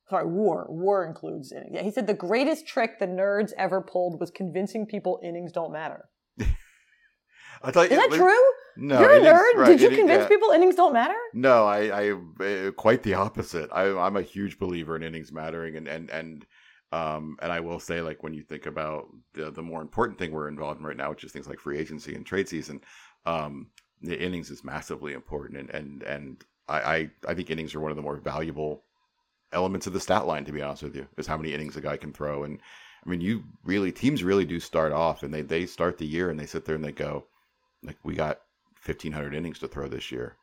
sorry, 0.10 0.25
WAR. 0.25 0.65
WAR 0.69 1.05
includes 1.05 1.51
innings. 1.51 1.71
Yeah, 1.74 1.83
he 1.83 1.91
said 1.91 2.07
the 2.07 2.13
greatest 2.15 2.67
trick 2.67 3.00
the 3.00 3.05
nerds 3.05 3.51
ever 3.57 3.81
pulled 3.81 4.19
was 4.19 4.31
convincing 4.31 4.88
people 4.88 5.19
innings 5.24 5.51
don't 5.51 5.71
matter. 5.71 6.10
I 7.63 7.71
thought 7.71 7.91
is 7.91 7.98
that 7.98 8.12
true? 8.12 8.41
No, 8.77 9.00
you're 9.00 9.13
a 9.13 9.19
nerd. 9.19 9.55
Right, 9.55 9.67
Did 9.67 9.81
you 9.81 9.89
convince 9.89 10.24
yeah. 10.24 10.27
people 10.27 10.50
innings 10.50 10.75
don't 10.75 10.93
matter? 10.93 11.17
No, 11.33 11.65
I, 11.65 12.12
I, 12.39 12.43
uh, 12.43 12.71
quite 12.71 13.03
the 13.03 13.13
opposite. 13.13 13.69
I, 13.71 13.83
I'm 13.83 14.15
a 14.15 14.21
huge 14.21 14.57
believer 14.57 14.95
in 14.95 15.03
innings 15.03 15.31
mattering, 15.31 15.75
and 15.75 15.88
and 15.88 16.10
and 16.10 16.45
Um, 16.91 17.38
and 17.41 17.51
I 17.51 17.62
will 17.62 17.79
say, 17.79 18.01
like 18.01 18.21
when 18.21 18.33
you 18.33 18.43
think 18.43 18.65
about 18.65 19.07
the 19.33 19.50
the 19.51 19.62
more 19.62 19.81
important 19.81 20.19
thing 20.19 20.31
we're 20.31 20.50
involved 20.50 20.79
in 20.79 20.86
right 20.86 20.98
now, 20.98 21.10
which 21.10 21.24
is 21.24 21.31
things 21.31 21.48
like 21.48 21.60
free 21.60 21.79
agency 21.79 22.15
and 22.15 22.25
trade 22.25 22.50
season, 22.50 22.81
um, 23.25 23.67
the 24.01 24.21
innings 24.21 24.50
is 24.50 24.63
massively 24.63 25.13
important, 25.13 25.57
and 25.57 25.69
and 25.69 26.03
and 26.03 26.43
I, 26.67 26.81
I 26.81 27.12
I 27.29 27.33
think 27.33 27.50
innings 27.50 27.74
are 27.75 27.79
one 27.79 27.91
of 27.91 27.98
the 27.98 28.03
more 28.03 28.17
valuable 28.17 28.83
elements 29.53 29.88
of 29.88 29.93
the 29.93 30.00
stat 30.01 30.27
line. 30.27 30.43
To 30.45 30.51
be 30.51 30.62
honest 30.62 30.83
with 30.83 30.95
you, 30.95 31.07
is 31.17 31.27
how 31.27 31.38
many 31.38 31.53
innings 31.53 31.77
a 31.77 31.81
guy 31.81 31.98
can 31.98 32.12
throw, 32.12 32.43
and 32.43 32.60
I 33.05 33.10
mean, 33.10 33.21
you 33.21 33.43
really 33.63 33.91
teams 33.91 34.24
really 34.24 34.45
do 34.45 34.60
start 34.60 34.91
off, 34.91 35.24
and 35.24 35.33
they 35.33 35.41
they 35.43 35.65
start 35.65 35.98
the 35.98 36.05
year 36.05 36.29
and 36.29 36.39
they 36.39 36.45
sit 36.45 36.65
there 36.65 36.75
and 36.75 36.83
they 36.83 36.91
go, 36.91 37.25
like 37.83 37.98
we 38.03 38.15
got 38.15 38.41
fifteen 38.75 39.13
hundred 39.13 39.33
innings 39.33 39.60
to 39.60 39.67
throw 39.67 39.88
this 39.88 40.12
year, 40.12 40.36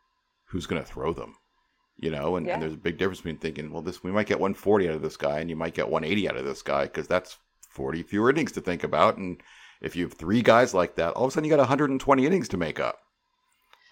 who's 0.47 0.67
going 0.67 0.83
to 0.83 0.88
throw 0.88 1.12
them? 1.12 1.35
You 2.00 2.11
know, 2.11 2.37
and, 2.37 2.47
Yeah. 2.47 2.55
and 2.55 2.62
there's 2.62 2.75
a 2.75 2.76
big 2.76 2.97
difference 2.97 3.19
between 3.19 3.38
thinking, 3.38 3.73
well, 3.73 3.83
this 3.83 4.05
we 4.05 4.12
might 4.12 4.26
get 4.28 4.38
140 4.38 4.88
out 4.88 4.95
of 4.95 5.02
this 5.02 5.17
guy, 5.17 5.40
and 5.40 5.50
you 5.50 5.57
might 5.57 5.75
get 5.75 5.90
180 5.90 6.28
out 6.28 6.37
of 6.37 6.45
this 6.45 6.62
guy 6.62 6.85
because 6.85 7.09
that's 7.09 7.37
40 7.71 8.02
fewer 8.05 8.31
innings 8.31 8.52
to 8.52 8.61
think 8.61 8.85
about. 8.85 9.17
And 9.17 9.43
if 9.81 9.97
you 9.97 10.05
have 10.05 10.12
three 10.14 10.43
guys 10.43 10.75
like 10.75 10.95
that, 10.97 11.12
all 11.14 11.25
of 11.25 11.31
a 11.31 11.35
sudden 11.35 11.45
you 11.45 11.50
got 11.50 11.59
120 11.61 12.25
innings 12.26 12.49
to 12.49 12.57
make 12.57 12.78
up. 12.78 12.99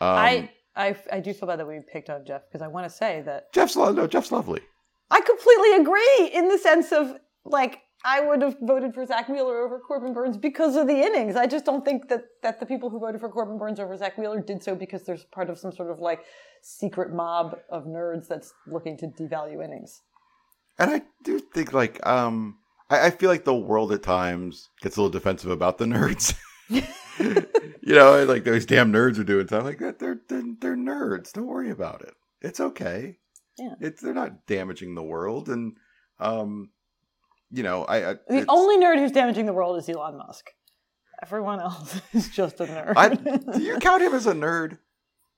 Um, 0.00 0.08
I, 0.08 0.50
I 0.76 0.96
I 1.10 1.20
do 1.20 1.32
feel 1.32 1.48
bad 1.48 1.58
that 1.58 1.66
we 1.66 1.80
picked 1.92 2.10
on 2.10 2.24
Jeff 2.24 2.42
because 2.46 2.62
I 2.62 2.68
want 2.68 2.84
to 2.86 2.90
say 2.90 3.22
that 3.22 3.52
Jeff's 3.52 3.76
lo- 3.76 3.92
no, 3.92 4.06
Jeff's 4.06 4.30
lovely. 4.30 4.60
I 5.10 5.20
completely 5.20 5.74
agree 5.76 6.30
in 6.32 6.48
the 6.48 6.58
sense 6.58 6.92
of 6.92 7.16
like 7.44 7.78
I 8.06 8.20
would 8.20 8.40
have 8.40 8.56
voted 8.60 8.94
for 8.94 9.04
Zack 9.04 9.28
Wheeler 9.28 9.58
over 9.58 9.80
Corbin 9.80 10.14
Burnes 10.14 10.36
because 10.36 10.76
of 10.76 10.86
the 10.86 10.94
innings. 10.94 11.34
I 11.34 11.48
just 11.48 11.64
don't 11.64 11.84
think 11.84 12.08
that 12.08 12.22
that 12.40 12.60
the 12.60 12.66
people 12.66 12.88
who 12.88 13.00
voted 13.00 13.20
for 13.20 13.28
Corbin 13.28 13.58
Burnes 13.58 13.80
over 13.80 13.96
Zack 13.96 14.16
Wheeler 14.16 14.40
did 14.40 14.62
so 14.62 14.76
because 14.76 15.02
there's 15.02 15.24
part 15.24 15.50
of 15.50 15.58
some 15.58 15.72
sort 15.72 15.90
of 15.90 15.98
like 15.98 16.20
secret 16.62 17.12
mob 17.12 17.58
of 17.68 17.84
nerds 17.84 18.28
that's 18.28 18.54
looking 18.68 18.96
to 18.98 19.08
devalue 19.08 19.64
innings. 19.64 20.02
And 20.78 20.90
I 20.92 21.02
do 21.24 21.40
think 21.40 21.72
like 21.72 22.06
um 22.06 22.58
I, 22.88 23.06
I 23.06 23.10
feel 23.10 23.28
like 23.28 23.44
the 23.44 23.56
world 23.56 23.90
at 23.90 24.04
times 24.04 24.68
gets 24.80 24.96
a 24.96 25.00
little 25.00 25.10
defensive 25.10 25.50
about 25.50 25.78
the 25.78 25.86
nerds. 25.86 26.34
you 26.68 27.94
know, 27.94 28.24
like 28.24 28.44
those 28.44 28.66
damn 28.66 28.92
nerds 28.92 29.18
are 29.18 29.24
doing 29.24 29.48
stuff 29.48 29.64
like 29.64 29.80
that. 29.80 29.98
They're, 29.98 30.20
they're 30.28 30.44
they're 30.60 30.76
nerds. 30.76 31.32
Don't 31.32 31.46
worry 31.46 31.70
about 31.70 32.02
it. 32.02 32.14
It's 32.40 32.60
okay. 32.60 33.18
Yeah. 33.58 33.74
It's 33.80 34.00
they're 34.00 34.14
not 34.14 34.46
damaging 34.46 34.94
the 34.94 35.02
world, 35.02 35.48
and 35.48 35.76
um, 36.20 36.70
you 37.50 37.62
know, 37.62 37.84
I, 37.84 38.10
I 38.10 38.14
The 38.28 38.44
only 38.48 38.78
nerd 38.84 38.98
who's 38.98 39.12
damaging 39.12 39.46
the 39.46 39.52
world 39.52 39.78
is 39.78 39.88
Elon 39.88 40.18
Musk. 40.18 40.50
Everyone 41.22 41.60
else 41.60 42.00
is 42.12 42.28
just 42.28 42.60
a 42.60 42.66
nerd. 42.66 42.94
I, 42.96 43.08
do 43.14 43.62
you 43.62 43.78
count 43.78 44.02
him 44.02 44.14
as 44.14 44.26
a 44.26 44.34
nerd? 44.34 44.78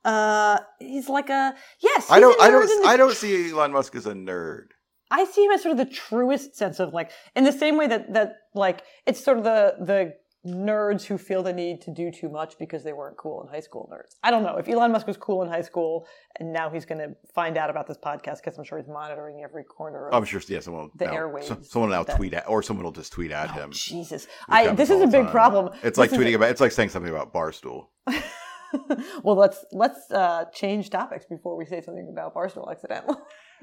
uh, 0.05 0.59
he's 0.79 1.09
like 1.09 1.29
a 1.29 1.55
yes. 1.81 2.11
I 2.11 2.21
don't. 2.21 2.41
I 2.41 2.51
don't. 2.51 2.67
the 2.67 2.89
I 2.89 2.97
don't 2.97 3.15
see 3.15 3.51
Elon 3.51 3.73
Musk 3.73 3.95
as 3.95 4.07
a 4.07 4.13
nerd. 4.13 4.69
I 5.11 5.25
see 5.25 5.45
him 5.45 5.53
as 5.53 5.63
sort 5.63 5.73
of 5.73 5.79
the 5.79 5.93
truest 5.93 6.55
sense 6.55 6.81
of 6.81 6.93
like, 6.93 7.11
in 7.35 7.45
the 7.45 7.53
same 7.53 7.77
way 7.77 7.87
that 7.87 8.13
that 8.13 8.37
like 8.55 8.83
it's 9.07 9.23
sort 9.23 9.39
of 9.39 9.45
the 9.45 9.75
the 9.81 10.15
nerds 10.49 11.05
who 11.05 11.19
feel 11.19 11.43
the 11.43 11.53
need 11.53 11.81
to 11.83 11.93
do 11.93 12.11
too 12.11 12.29
much 12.29 12.59
because 12.59 12.83
they 12.83 12.93
weren't 12.93 13.17
cool 13.17 13.43
in 13.43 13.49
high 13.49 13.61
school. 13.61 13.89
Nerds. 13.93 14.17
I 14.23 14.31
don't 14.31 14.43
know 14.43 14.57
if 14.57 14.69
Elon 14.69 14.93
Musk 14.93 15.07
was 15.07 15.17
cool 15.17 15.43
in 15.43 15.49
high 15.49 15.63
school 15.63 16.07
and 16.39 16.53
now 16.53 16.71
he's 16.71 16.85
going 16.85 16.99
to 16.99 17.15
find 17.35 17.57
out 17.57 17.71
about 17.71 17.87
this 17.87 17.99
podcast 17.99 18.39
because 18.39 18.59
I'm 18.59 18.65
sure 18.65 18.79
he's 18.79 18.89
monitoring 18.89 19.43
every 19.45 19.65
corner. 19.65 20.09
Of, 20.09 20.15
I'm 20.15 20.25
sure. 20.25 20.41
Yeah, 20.49 20.61
someone. 20.61 20.91
The 20.97 21.07
now, 21.07 21.13
airwaves 21.13 21.45
so- 21.45 21.59
someone 21.63 21.91
will 21.91 21.97
now 21.97 22.05
tweet 22.05 22.35
at, 22.35 22.49
or 22.49 22.63
someone 22.63 22.85
will 22.85 22.93
just 22.93 23.13
tweet 23.13 23.31
at 23.31 23.51
him. 23.51 23.71
Jesus, 23.73 24.27
I 24.49 24.73
this 24.75 24.91
is 24.91 25.01
a 25.01 25.07
big 25.07 25.25
time. 25.25 25.31
problem. 25.31 25.71
It's 25.83 25.99
like 25.99 26.11
This 26.11 26.19
is 26.19 26.25
tweeting 26.25 26.35
about. 26.35 26.51
It's 26.51 26.61
like 26.61 26.73
saying 26.73 26.89
something 26.89 27.11
about 27.13 27.33
Barstool. 27.33 27.89
well, 29.23 29.37
let's 29.37 29.65
let's 29.73 30.11
uh, 30.11 30.45
change 30.55 30.91
topics 30.91 31.25
before 31.27 31.57
we 31.57 31.65
say 31.65 31.81
something 31.81 32.09
about 32.11 32.35
Barstool 32.35 32.71
accidentally. 32.71 33.17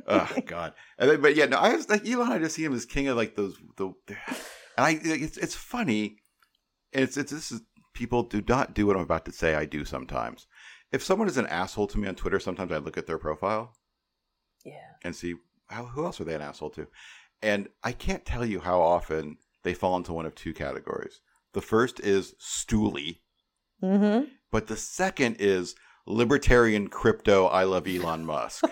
oh 0.08 0.30
God! 0.46 0.74
Then, 0.98 1.22
but 1.22 1.36
yeah, 1.36 1.46
no, 1.46 1.58
I 1.58 1.75
was 1.75 1.89
like 1.89 2.08
Elon. 2.08 2.32
I 2.32 2.39
just 2.39 2.56
see 2.56 2.63
him 2.63 2.74
as 2.74 2.86
king 2.86 3.08
of 3.08 3.18
like 3.18 3.36
those. 3.36 3.58
The 3.77 3.94
and 4.77 4.86
I, 4.86 5.00
it's 5.01 5.38
it's 5.38 5.56
funny. 5.56 6.18
It's 6.96 7.18
it's 7.18 7.32
this 7.32 7.52
is 7.52 7.62
people 7.94 8.24
do 8.24 8.42
not 8.48 8.74
do 8.74 8.88
what 8.88 8.96
I'm 8.96 9.02
about 9.04 9.25
to 9.25 9.32
say. 9.32 9.56
I 9.56 9.66
do 9.66 9.86
sometimes. 9.86 10.48
If 10.92 11.04
someone 11.04 11.28
is 11.28 11.38
an 11.38 11.48
asshole 11.48 11.88
to 11.88 11.98
me 11.98 12.08
on 12.08 12.16
Twitter, 12.16 12.40
sometimes 12.40 12.72
I 12.72 12.78
look 12.78 12.98
at 12.98 13.06
their 13.06 13.18
profile 13.18 13.74
yeah. 14.64 14.92
and 15.04 15.16
see 15.16 15.36
how 15.68 15.86
who 15.86 16.06
else 16.06 16.22
are 16.22 16.24
they 16.24 16.36
an 16.36 16.42
asshole 16.42 16.70
to, 16.72 16.88
and 17.42 17.68
I 17.84 17.92
can't 17.92 18.25
tell 18.25 18.46
you 18.46 18.60
how 18.62 18.82
often 18.82 19.38
they 19.64 19.74
fall 19.74 19.98
into 19.98 20.14
one 20.14 20.25
of 20.25 20.36
two 20.36 20.54
categories. 20.54 21.20
The 21.54 21.62
first 21.62 22.00
is 22.00 22.34
stooly, 22.40 23.22
Mm-hmm. 23.84 24.25
but 24.52 24.68
the 24.68 24.78
second 24.78 25.36
is 25.40 25.75
libertarian 26.08 26.88
crypto. 26.88 27.46
I 27.48 27.64
love 27.66 27.88
Elon 27.88 28.25
Musk. 28.25 28.64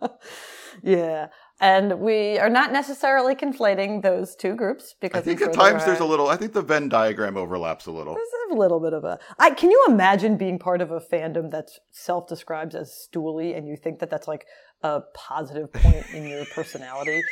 yeah. 0.82 1.28
And 1.58 2.00
we 2.00 2.38
are 2.38 2.50
not 2.50 2.70
necessarily 2.70 3.34
conflating 3.34 4.02
those 4.02 4.36
two 4.36 4.54
groups 4.54 4.94
because 5.00 5.20
I 5.20 5.24
think 5.24 5.40
at 5.40 5.54
times 5.54 5.86
there's 5.86 6.00
a 6.00 6.04
little. 6.04 6.28
I 6.28 6.36
think 6.36 6.52
the 6.52 6.60
Venn 6.60 6.90
diagram 6.90 7.36
overlaps 7.38 7.86
a 7.86 7.90
little. 7.92 8.12
There's 8.14 8.28
a 8.52 8.54
little 8.54 8.78
bit 8.78 8.92
of 8.92 9.04
a. 9.04 9.18
I 9.38 9.50
can 9.50 9.70
you 9.70 9.82
imagine 9.88 10.36
being 10.36 10.58
part 10.58 10.82
of 10.82 10.90
a 10.90 11.00
fandom 11.00 11.50
that's 11.50 11.80
self-describes 11.92 12.74
as 12.74 12.92
stooly, 12.92 13.56
and 13.56 13.66
you 13.66 13.76
think 13.76 14.00
that 14.00 14.10
that's 14.10 14.28
like 14.28 14.44
a 14.82 15.00
positive 15.14 15.72
point 15.72 16.04
in 16.12 16.26
your 16.28 16.44
personality? 16.54 17.22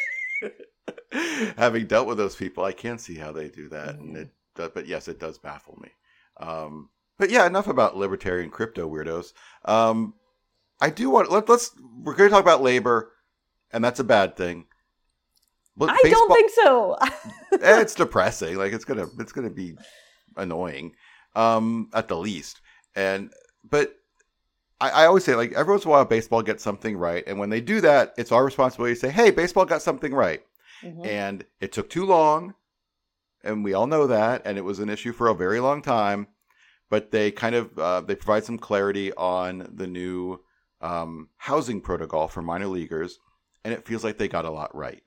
Having 1.57 1.87
dealt 1.87 2.07
with 2.09 2.19
those 2.19 2.35
people, 2.37 2.65
I 2.65 2.73
can 2.73 2.99
see 2.99 3.15
how 3.17 3.31
they 3.33 3.49
do 3.49 3.69
that, 3.69 3.97
Mm-hmm. 3.97 4.03
and 4.09 4.17
it. 4.17 4.31
does- 4.57 4.71
But 4.75 4.87
yes, 4.87 5.07
it 5.09 5.21
does 5.21 5.39
baffle 5.39 5.79
me. 5.83 5.91
Um, 6.39 6.89
but 7.19 7.31
yeah, 7.31 7.47
enough 7.47 7.69
about 7.69 7.97
libertarian 7.97 8.51
crypto 8.51 8.89
weirdos. 8.89 9.33
Um, 9.65 10.15
I 10.81 10.91
do 10.91 11.11
want. 11.11 11.31
Let, 11.31 11.49
let's. 11.49 11.71
We're 12.03 12.17
going 12.17 12.29
to 12.29 12.35
talk 12.35 12.43
about 12.43 12.63
labor, 12.63 13.13
and 13.75 13.85
that's 13.85 14.01
a 14.01 14.05
bad 14.05 14.37
thing. 14.37 14.65
But 15.77 15.91
I 15.91 15.99
don't 16.09 16.33
think 16.33 16.51
so. 16.51 16.95
eh, 17.61 17.81
it's 17.81 17.95
depressing. 18.05 18.57
Like 18.57 18.73
it's 18.73 18.85
gonna 18.85 19.07
it's 19.19 19.33
gonna 19.33 19.51
be 19.51 19.77
annoying, 20.37 20.93
um, 21.35 21.91
at 21.93 22.09
the 22.09 22.17
least. 22.17 22.61
And 22.95 23.33
but 23.69 23.97
I, 24.81 24.91
I 24.91 25.07
always 25.07 25.25
say 25.25 25.35
like 25.35 25.53
every 25.53 25.73
once 25.73 25.85
in 25.85 25.89
a 25.89 25.93
while 25.93 26.05
baseball 26.05 26.43
gets 26.43 26.63
something 26.63 26.97
right, 26.97 27.25
and 27.27 27.39
when 27.39 27.51
they 27.51 27.61
do 27.61 27.81
that, 27.81 28.15
it's 28.17 28.33
our 28.33 28.45
responsibility 28.45 28.95
to 28.95 29.01
say, 29.01 29.11
"Hey, 29.11 29.31
baseball 29.33 29.65
got 29.65 29.83
something 29.83 30.15
right," 30.15 30.43
Mhm. 30.83 31.05
and 31.07 31.45
it 31.61 31.73
took 31.73 31.91
too 31.91 32.07
long, 32.07 32.55
and 33.43 33.65
we 33.65 33.75
all 33.75 33.89
know 33.89 34.07
that, 34.07 34.43
and 34.45 34.57
it 34.57 34.65
was 34.65 34.79
an 34.79 34.89
issue 34.89 35.13
for 35.13 35.27
a 35.27 35.35
very 35.35 35.59
long 35.59 35.83
time. 35.83 36.29
But 36.89 37.11
they 37.11 37.33
kind 37.33 37.57
of 37.57 37.77
uh, 37.77 38.01
they 38.03 38.15
provide 38.15 38.45
some 38.45 38.59
clarity 38.59 39.13
on 39.15 39.69
the 39.75 39.89
new 39.89 40.39
um, 40.81 41.31
housing 41.39 41.81
protocol 41.81 42.29
for 42.29 42.43
minor 42.43 42.67
leaguers, 42.69 43.19
and 43.65 43.73
it 43.73 43.87
feels 43.87 44.05
like 44.05 44.19
they 44.19 44.29
got 44.29 44.45
a 44.45 44.51
lot 44.51 44.75
right 44.75 45.03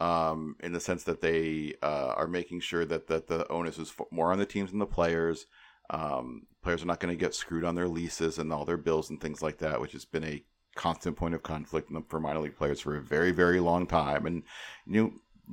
um, 0.00 0.56
in 0.60 0.72
the 0.72 0.80
sense 0.80 1.04
that 1.04 1.20
they 1.20 1.74
uh, 1.82 2.14
are 2.16 2.28
making 2.28 2.60
sure 2.60 2.84
that, 2.84 3.08
that 3.08 3.26
the 3.26 3.50
onus 3.50 3.78
is 3.78 3.92
more 4.10 4.32
on 4.32 4.38
the 4.38 4.46
teams 4.46 4.70
than 4.70 4.78
the 4.78 4.86
players. 4.86 5.46
Um, 5.90 6.46
players 6.62 6.82
are 6.82 6.86
not 6.86 7.00
going 7.00 7.16
to 7.16 7.20
get 7.20 7.34
screwed 7.34 7.64
on 7.64 7.74
their 7.74 7.88
leases 7.88 8.38
and 8.38 8.52
all 8.52 8.64
their 8.64 8.76
bills 8.76 9.10
and 9.10 9.20
things 9.20 9.42
like 9.42 9.58
that, 9.58 9.80
which 9.80 9.92
has 9.92 10.04
been 10.04 10.24
a 10.24 10.42
constant 10.74 11.16
point 11.16 11.34
of 11.34 11.42
conflict 11.42 11.90
for 12.08 12.20
minor 12.20 12.40
league 12.40 12.56
players 12.56 12.80
for 12.80 12.96
a 12.96 13.00
very, 13.00 13.32
very 13.32 13.60
long 13.60 13.86
time. 13.86 14.26
And 14.26 14.42
you 14.86 15.02
know, 15.02 15.12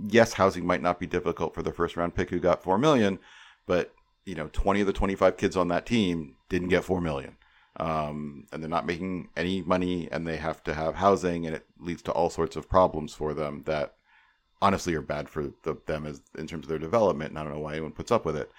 yes, 0.10 0.33
housing 0.33 0.65
might 0.65 0.81
not 0.81 1.00
be 1.00 1.07
difficult 1.07 1.53
for 1.53 1.62
the 1.63 1.72
first 1.72 1.95
round 1.95 2.15
pick 2.15 2.29
who 2.29 2.39
got 2.39 2.63
four 2.63 2.77
million, 2.77 3.19
but 3.65 3.93
you 4.25 4.36
know, 4.36 4.50
twenty 4.51 4.81
of 4.81 4.88
the 4.88 4.93
twenty-five 4.93 5.38
kids 5.38 5.55
on 5.55 5.67
that 5.69 5.86
team 5.86 6.36
didn't 6.50 6.69
get 6.69 6.83
four 6.83 7.00
million 7.00 7.38
um, 7.77 8.46
and 8.51 8.62
they're 8.62 8.70
not 8.70 8.86
making 8.86 9.30
any 9.36 9.62
money 9.62 10.08
and 10.12 10.27
they 10.27 10.38
have 10.38 10.63
to 10.63 10.74
have 10.74 10.96
housing 10.96 11.48
and 11.48 11.56
it 11.56 11.65
leads 11.80 12.01
to 12.03 12.12
all 12.12 12.30
sorts 12.30 12.56
of 12.56 12.70
problems 12.70 13.13
for 13.13 13.34
them 13.34 13.63
that 13.65 13.96
honestly 14.62 14.94
are 14.94 15.01
bad 15.01 15.27
for 15.27 15.51
the, 15.63 15.75
them 15.88 16.06
as 16.06 16.22
in 16.38 16.48
terms 16.48 16.65
of 16.65 16.70
their 16.70 16.80
development 16.80 17.32
and 17.32 17.39
i 17.39 17.44
don't 17.44 17.51
know 17.51 17.60
why 17.60 17.74
anyone 17.74 17.92
puts 17.92 18.12
up 18.12 18.25
with 18.25 18.38
it. 18.38 18.51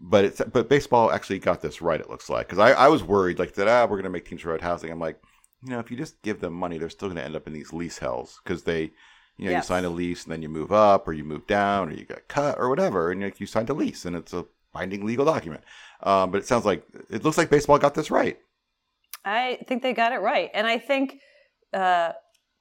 But 0.00 0.24
it's 0.24 0.40
but 0.52 0.68
baseball 0.68 1.12
actually 1.12 1.38
got 1.38 1.60
this 1.62 1.80
right 1.80 2.00
it 2.00 2.10
looks 2.10 2.28
like. 2.28 2.48
Because 2.48 2.58
I, 2.58 2.72
I 2.72 2.88
was 2.88 3.04
worried 3.04 3.38
like 3.38 3.54
that 3.54 3.68
ah 3.68 3.82
we're 3.84 3.96
going 3.98 4.04
to 4.04 4.10
make 4.10 4.24
teams 4.26 4.42
provide 4.42 4.62
housing. 4.62 4.90
I'm 4.90 4.98
like 4.98 5.20
you 5.62 5.70
know 5.70 5.78
if 5.78 5.90
you 5.90 5.96
just 5.96 6.20
give 6.22 6.40
them 6.40 6.52
money 6.54 6.78
they're 6.78 6.90
still 6.90 7.08
going 7.08 7.16
to 7.18 7.24
end 7.24 7.36
up 7.36 7.46
in 7.46 7.52
these 7.52 7.72
lease 7.72 7.98
hells. 7.98 8.40
Because 8.42 8.64
they 8.64 8.90
you 9.36 9.44
know 9.44 9.50
Yes. 9.52 9.64
you 9.64 9.68
sign 9.68 9.84
a 9.84 9.90
lease 9.90 10.24
and 10.24 10.32
then 10.32 10.42
you 10.42 10.48
move 10.48 10.72
up 10.72 11.06
or 11.06 11.12
you 11.12 11.24
move 11.24 11.46
down 11.46 11.90
or 11.90 11.92
you 11.92 12.04
get 12.06 12.26
cut 12.26 12.58
or 12.58 12.68
whatever 12.70 13.12
and 13.12 13.22
like, 13.22 13.38
you 13.38 13.46
signed 13.46 13.70
a 13.70 13.74
lease 13.74 14.04
and 14.06 14.16
it's 14.16 14.32
a 14.32 14.46
binding 14.72 15.04
legal 15.06 15.24
document. 15.26 15.62
Um, 16.02 16.30
but 16.30 16.38
it 16.38 16.46
sounds 16.46 16.64
like 16.64 16.84
it 17.10 17.22
looks 17.22 17.38
like 17.38 17.50
baseball 17.50 17.78
got 17.78 17.94
this 17.94 18.10
right 18.10 18.38
I 19.26 19.58
think 19.66 19.82
they 19.82 19.92
got 19.92 20.12
it 20.12 20.20
right, 20.20 20.50
and 20.54 20.66
I 20.66 20.78
think 20.78 21.20
uh, 21.74 22.12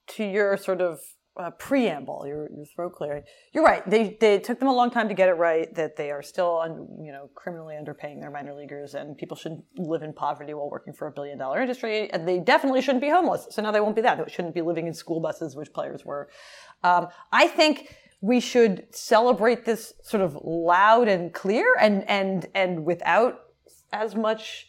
to 0.08 0.24
your 0.26 0.58
sort 0.58 0.82
of 0.82 1.00
uh, 1.38 1.52
preamble, 1.52 2.26
your, 2.26 2.50
your 2.56 2.66
throat 2.66 2.94
clearing, 2.94 3.24
you're 3.54 3.64
right. 3.64 3.88
They 3.90 4.18
they 4.20 4.40
took 4.40 4.60
them 4.60 4.70
a 4.70 4.74
long 4.74 4.90
time 4.90 5.10
to 5.10 5.14
get 5.14 5.30
it 5.30 5.34
right. 5.34 5.74
That 5.76 5.96
they 5.96 6.10
are 6.10 6.24
still, 6.24 6.60
un, 6.60 6.88
you 7.04 7.12
know, 7.12 7.30
criminally 7.36 7.76
underpaying 7.76 8.22
their 8.22 8.32
minor 8.32 8.56
leaguers, 8.56 8.96
and 8.96 9.18
people 9.18 9.38
shouldn't 9.38 9.64
live 9.78 10.02
in 10.02 10.14
poverty 10.14 10.54
while 10.54 10.70
working 10.70 10.94
for 10.94 11.08
a 11.08 11.12
billion 11.12 11.38
dollar 11.38 11.62
industry, 11.62 12.10
and 12.12 12.28
they 12.28 12.40
definitely 12.40 12.82
shouldn't 12.82 13.02
be 13.02 13.10
homeless. 13.10 13.48
So 13.52 13.62
now 13.62 13.72
they 13.72 13.82
won't 13.82 13.96
be 13.96 14.02
that. 14.02 14.18
They 14.18 14.32
shouldn't 14.32 14.56
be 14.56 14.62
living 14.62 14.88
in 14.88 14.94
school 14.94 15.20
buses, 15.20 15.56
which 15.56 15.72
players 15.74 16.06
were. 16.06 16.30
Um, 16.84 17.08
I 17.32 17.48
think 17.48 17.96
we 18.22 18.40
should 18.40 18.88
celebrate 18.92 19.66
this 19.66 19.94
sort 20.04 20.24
of 20.24 20.38
loud 20.42 21.08
and 21.08 21.34
clear, 21.34 21.66
and 21.80 22.10
and 22.10 22.48
and 22.56 22.86
without 22.86 23.42
as 23.92 24.16
much 24.16 24.68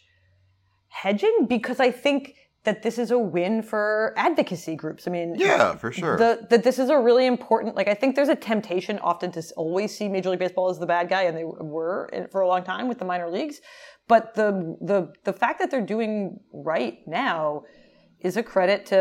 hedging 1.01 1.45
because 1.47 1.79
I 1.79 1.91
think 1.91 2.35
that 2.63 2.83
this 2.83 2.97
is 2.97 3.11
a 3.11 3.17
win 3.17 3.61
for 3.61 4.13
advocacy 4.17 4.75
groups. 4.75 5.07
I 5.07 5.11
mean, 5.11 5.35
Yeah, 5.37 5.75
for 5.75 5.91
sure. 5.91 6.17
the, 6.17 6.45
that 6.49 6.63
this 6.63 6.77
is 6.79 6.89
a 6.89 6.99
really 6.99 7.25
important 7.25 7.75
like 7.79 7.87
i 7.87 7.93
think 7.93 8.15
there's 8.17 8.33
a 8.39 8.41
temptation 8.51 8.95
often 8.99 9.31
to 9.31 9.41
always 9.55 9.89
see 9.97 10.05
major 10.09 10.29
league 10.31 10.43
baseball 10.45 10.69
as 10.69 10.77
the 10.79 10.85
bad 10.95 11.05
guy 11.15 11.23
and 11.27 11.37
they 11.37 11.45
were 11.45 12.09
for 12.31 12.41
a 12.41 12.47
long 12.47 12.63
time 12.63 12.85
with 12.89 12.99
the 12.99 13.05
minor 13.05 13.29
leagues 13.37 13.57
but 14.13 14.23
the 14.39 14.49
the 14.91 14.99
the 15.23 15.33
fact 15.41 15.59
that 15.59 15.69
they're 15.71 15.89
doing 15.97 16.39
right 16.51 16.97
now 17.07 17.63
is 18.19 18.35
a 18.35 18.43
credit 18.53 18.85
to 18.93 18.99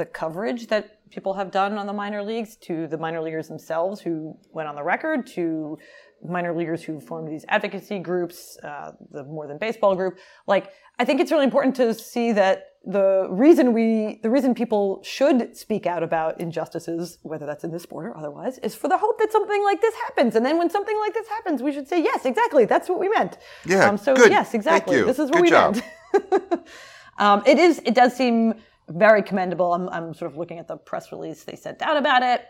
the 0.00 0.06
coverage 0.20 0.62
that 0.72 0.84
people 1.10 1.34
have 1.34 1.50
done 1.50 1.72
on 1.78 1.86
the 1.86 1.92
minor 2.04 2.22
leagues 2.22 2.56
to 2.68 2.86
the 2.92 2.98
minor 2.98 3.20
leaguers 3.26 3.48
themselves 3.48 4.00
who 4.00 4.14
went 4.56 4.68
on 4.68 4.74
the 4.74 4.86
record 4.94 5.26
to 5.26 5.76
minor 6.24 6.54
leaguers 6.54 6.82
who 6.82 7.00
formed 7.00 7.28
these 7.34 7.44
advocacy 7.48 7.98
groups 7.98 8.56
uh, 8.62 8.92
the 9.10 9.24
more 9.24 9.46
than 9.48 9.58
baseball 9.58 9.94
group 9.96 10.14
like 10.46 10.70
i 11.02 11.04
think 11.06 11.20
it's 11.20 11.32
really 11.34 11.48
important 11.52 11.74
to 11.82 11.86
see 11.94 12.28
that 12.42 12.56
the 12.98 13.08
reason 13.44 13.64
we 13.78 14.18
the 14.26 14.30
reason 14.36 14.54
people 14.62 14.84
should 15.14 15.38
speak 15.64 15.84
out 15.92 16.02
about 16.08 16.40
injustices 16.46 17.18
whether 17.30 17.46
that's 17.50 17.64
in 17.66 17.70
this 17.76 17.84
sport 17.88 18.04
or 18.08 18.14
otherwise 18.20 18.54
is 18.58 18.74
for 18.80 18.88
the 18.88 18.98
hope 19.04 19.16
that 19.20 19.30
something 19.36 19.62
like 19.70 19.80
this 19.86 19.94
happens 20.06 20.34
and 20.36 20.44
then 20.46 20.56
when 20.60 20.68
something 20.76 20.98
like 21.04 21.14
this 21.18 21.28
happens 21.36 21.62
we 21.68 21.72
should 21.76 21.88
say 21.92 21.98
yes 22.10 22.20
exactly 22.32 22.64
that's 22.72 22.88
what 22.90 22.98
we 23.04 23.08
meant 23.16 23.34
Yeah, 23.64 23.88
um, 23.88 23.96
so 24.06 24.10
good. 24.16 24.30
yes 24.36 24.46
Thank 24.50 24.60
exactly 24.62 24.96
you. 24.96 25.04
this 25.10 25.18
is 25.24 25.26
what 25.30 25.34
Good 25.34 25.42
we 25.42 25.50
job. 25.50 25.70
meant 25.76 26.68
um, 27.24 27.42
it 27.52 27.58
is 27.66 27.80
it 27.84 27.94
does 27.94 28.12
seem 28.22 28.54
very 28.88 29.22
commendable 29.30 29.72
I'm, 29.76 29.88
I'm 29.96 30.08
sort 30.20 30.30
of 30.32 30.36
looking 30.36 30.58
at 30.58 30.66
the 30.72 30.76
press 30.76 31.12
release 31.12 31.40
they 31.44 31.56
sent 31.66 31.82
out 31.82 31.96
about 31.96 32.22
it 32.32 32.40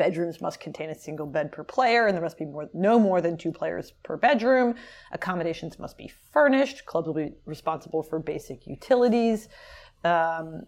bedrooms 0.00 0.40
must 0.40 0.60
contain 0.60 0.88
a 0.88 0.94
single 0.94 1.26
bed 1.26 1.52
per 1.52 1.62
player 1.62 2.06
and 2.06 2.14
there 2.16 2.22
must 2.22 2.38
be 2.38 2.46
more, 2.46 2.70
no 2.72 2.98
more 2.98 3.20
than 3.20 3.36
two 3.36 3.52
players 3.52 3.92
per 4.02 4.16
bedroom. 4.16 4.74
Accommodations 5.12 5.78
must 5.78 5.98
be 5.98 6.10
furnished. 6.32 6.86
Clubs 6.86 7.06
will 7.06 7.14
be 7.14 7.34
responsible 7.44 8.02
for 8.02 8.18
basic 8.18 8.66
utilities. 8.66 9.48
Um, 10.02 10.62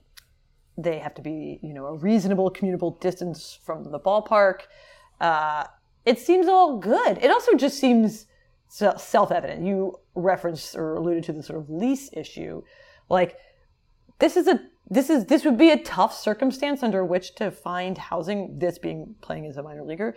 they 0.77 0.99
have 0.99 1.15
to 1.15 1.23
be 1.23 1.59
you 1.63 1.73
know 1.73 1.87
a 1.87 1.97
reasonable 1.97 2.51
commutable 2.51 3.01
distance 3.01 3.59
from 3.65 3.91
the 3.91 3.99
ballpark. 3.99 4.65
Uh, 5.19 5.65
it 6.05 6.19
seems 6.19 6.47
all 6.47 6.77
good. 6.77 7.17
It 7.17 7.31
also 7.31 7.55
just 7.55 7.79
seems 7.79 8.27
self-evident. 8.69 9.65
You 9.65 9.99
referenced 10.15 10.77
or 10.77 10.97
alluded 10.97 11.25
to 11.25 11.33
the 11.33 11.43
sort 11.43 11.59
of 11.59 11.71
lease 11.71 12.11
issue. 12.13 12.63
Like 13.09 13.39
this 14.19 14.37
is 14.37 14.47
a 14.47 14.61
this 14.93 15.09
is 15.09 15.25
this 15.27 15.45
would 15.45 15.57
be 15.57 15.71
a 15.71 15.79
tough 15.79 16.15
circumstance 16.15 16.83
under 16.83 17.05
which 17.05 17.35
to 17.37 17.51
find 17.51 17.97
housing 17.97 18.59
this 18.59 18.79
being 18.79 19.15
playing 19.23 19.47
as 19.47 19.57
a 19.57 19.63
minor 19.63 19.83
leaguer 19.83 20.15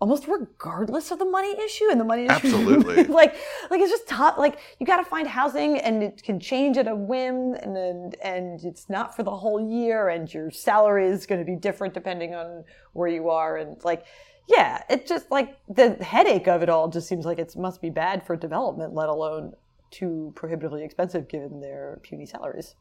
almost 0.00 0.28
regardless 0.28 1.10
of 1.10 1.18
the 1.18 1.24
money 1.24 1.56
issue 1.64 1.86
and 1.90 2.00
the 2.00 2.04
money 2.04 2.24
issue 2.24 2.46
Absolutely. 2.46 3.04
like 3.20 3.34
like 3.70 3.80
it's 3.80 3.90
just 3.90 4.06
tough 4.06 4.38
like 4.38 4.58
you 4.78 4.86
got 4.86 4.98
to 4.98 5.04
find 5.04 5.26
housing 5.26 5.78
and 5.78 6.02
it 6.02 6.22
can 6.22 6.38
change 6.38 6.76
at 6.76 6.86
a 6.86 6.94
whim 6.94 7.54
and 7.54 7.76
and, 7.76 8.14
and 8.22 8.64
it's 8.64 8.88
not 8.88 9.16
for 9.16 9.22
the 9.22 9.30
whole 9.30 9.60
year 9.60 10.08
and 10.08 10.32
your 10.32 10.50
salary 10.50 11.06
is 11.06 11.26
going 11.26 11.40
to 11.40 11.44
be 11.44 11.56
different 11.56 11.92
depending 11.92 12.34
on 12.34 12.64
where 12.92 13.08
you 13.08 13.30
are 13.30 13.56
and 13.56 13.82
like 13.84 14.04
yeah 14.48 14.82
it 14.90 15.06
just 15.06 15.30
like 15.30 15.56
the 15.68 15.94
headache 16.04 16.46
of 16.46 16.62
it 16.62 16.68
all 16.68 16.88
just 16.88 17.08
seems 17.08 17.24
like 17.24 17.38
it 17.38 17.56
must 17.56 17.80
be 17.80 17.90
bad 17.90 18.24
for 18.24 18.36
development 18.36 18.94
let 18.94 19.08
alone 19.08 19.52
too 19.90 20.32
prohibitively 20.34 20.84
expensive 20.84 21.28
given 21.28 21.60
their 21.60 21.98
puny 22.02 22.26
salaries 22.26 22.74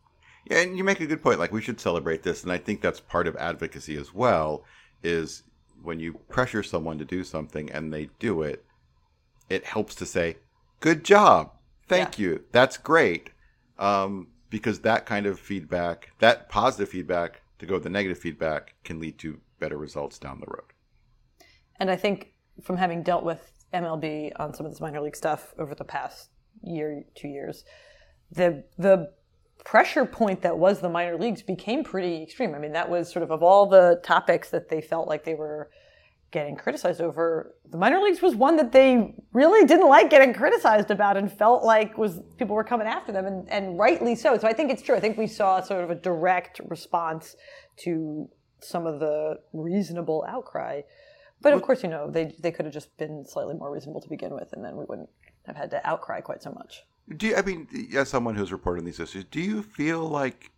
Yeah, 0.50 0.60
and 0.60 0.78
you 0.78 0.84
make 0.84 1.00
a 1.00 1.08
good 1.08 1.22
point. 1.22 1.40
Like 1.40 1.52
we 1.52 1.62
should 1.62 1.80
celebrate 1.80 2.24
this, 2.24 2.44
and 2.44 2.52
I 2.52 2.58
think 2.58 2.82
that's 2.82 3.00
part 3.00 3.28
of 3.28 3.36
advocacy 3.38 3.98
as 3.98 4.14
well. 4.14 4.66
Is 5.02 5.44
when 5.82 6.00
you 6.00 6.14
pressure 6.30 6.64
someone 6.64 6.98
to 6.98 7.06
do 7.06 7.24
something 7.24 7.72
and 7.72 7.94
they 7.94 8.10
do 8.20 8.42
it, 8.42 8.64
it 9.50 9.66
helps 9.66 9.96
to 9.96 10.06
say, 10.06 10.38
"Good 10.80 11.04
job, 11.04 11.52
thank 11.88 12.20
you, 12.20 12.44
that's 12.52 12.78
great," 12.78 13.32
um, 13.80 14.28
because 14.50 14.80
that 14.80 15.06
kind 15.06 15.26
of 15.26 15.40
feedback, 15.40 16.12
that 16.20 16.50
positive 16.50 16.90
feedback, 16.90 17.42
to 17.60 17.66
go 17.66 17.76
with 17.76 17.84
the 17.84 17.90
negative 17.90 18.18
feedback, 18.18 18.76
can 18.84 19.00
lead 19.00 19.18
to 19.20 19.40
better 19.60 19.78
results 19.78 20.20
down 20.20 20.40
the 20.40 20.48
road. 20.48 20.74
And 21.78 21.90
I 21.90 21.96
think 21.96 22.34
from 22.62 22.78
having 22.78 23.04
dealt 23.04 23.24
with 23.24 23.66
MLB 23.74 24.32
on 24.38 24.54
some 24.54 24.66
of 24.66 24.72
this 24.72 24.82
minor 24.82 25.02
league 25.02 25.16
stuff 25.16 25.54
over 25.58 25.74
the 25.74 25.84
past 25.84 26.30
year, 26.62 27.04
two 27.16 27.28
years, 27.28 27.64
the 28.32 28.64
the 28.78 29.12
pressure 29.64 30.06
point 30.06 30.42
that 30.42 30.58
was 30.58 30.80
the 30.80 30.90
minor 30.90 31.18
leagues 31.18 31.42
became 31.42 31.84
pretty 31.84 32.24
extreme. 32.24 32.54
I 32.54 32.60
mean, 32.60 32.74
that 32.74 32.90
was 32.90 33.12
sort 33.12 33.24
of 33.24 33.32
of 33.32 33.42
all 33.44 33.66
the 33.66 34.02
topics 34.04 34.50
that 34.50 34.70
they 34.70 34.82
felt 34.82 35.08
like 35.08 35.24
they 35.24 35.36
were 35.36 35.70
getting 36.34 36.56
criticized 36.56 37.00
over, 37.00 37.56
the 37.70 37.78
minor 37.78 38.00
leagues 38.00 38.22
was 38.22 38.36
one 38.36 38.58
that 38.58 38.72
they 38.72 39.14
really 39.34 39.66
didn't 39.66 39.88
like 39.88 40.10
getting 40.10 40.34
criticized 40.34 40.90
about 40.90 41.16
and 41.16 41.32
felt 41.32 41.64
like 41.64 41.96
was 41.98 42.20
people 42.38 42.56
were 42.56 42.64
coming 42.64 42.88
after 42.88 43.12
them 43.12 43.26
and, 43.26 43.48
and 43.50 43.78
rightly 43.78 44.16
so. 44.16 44.38
So 44.38 44.48
I 44.48 44.54
think 44.54 44.72
it's 44.72 44.82
true. 44.82 44.96
I 44.96 45.00
think 45.00 45.18
we 45.18 45.28
saw 45.28 45.62
sort 45.62 45.84
of 45.84 45.92
a 45.92 45.96
direct 45.96 46.60
response 46.66 47.36
to 47.78 48.28
some 48.60 48.88
of 48.88 49.00
the 49.00 49.40
reasonable 49.54 50.26
outcry. 50.28 50.82
But 51.40 51.54
of 51.54 51.62
course, 51.62 51.84
you 51.84 51.90
know, 51.90 52.10
they 52.10 52.34
they 52.40 52.52
could 52.52 52.66
have 52.66 52.74
just 52.74 52.98
been 52.98 53.26
slightly 53.26 53.54
more 53.54 53.72
reasonable 53.72 54.02
to 54.02 54.10
begin 54.10 54.34
with, 54.34 54.54
and 54.54 54.64
then 54.64 54.78
we 54.78 54.86
wouldn't 54.86 55.10
have 55.46 55.58
had 55.58 55.72
to 55.72 55.88
outcry 55.88 56.22
quite 56.22 56.42
so 56.42 56.52
much. 56.52 56.84
Do 57.18 57.28
you, 57.28 57.36
I 57.36 57.42
mean, 57.42 57.68
as 57.96 58.10
someone 58.10 58.36
who's 58.36 58.52
reporting 58.52 58.86
these 58.86 59.00
issues, 59.00 59.26
do 59.26 59.42
you 59.42 59.62
feel 59.62 60.08
like 60.08 60.52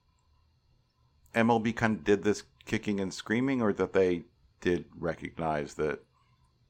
MLB 1.33 1.75
kind 1.75 1.97
of 1.97 2.03
did 2.03 2.23
this 2.23 2.43
kicking 2.65 2.99
and 2.99 3.13
screaming, 3.13 3.61
or 3.61 3.73
that 3.73 3.93
they 3.93 4.23
did 4.61 4.85
recognize 4.97 5.73
that 5.75 5.99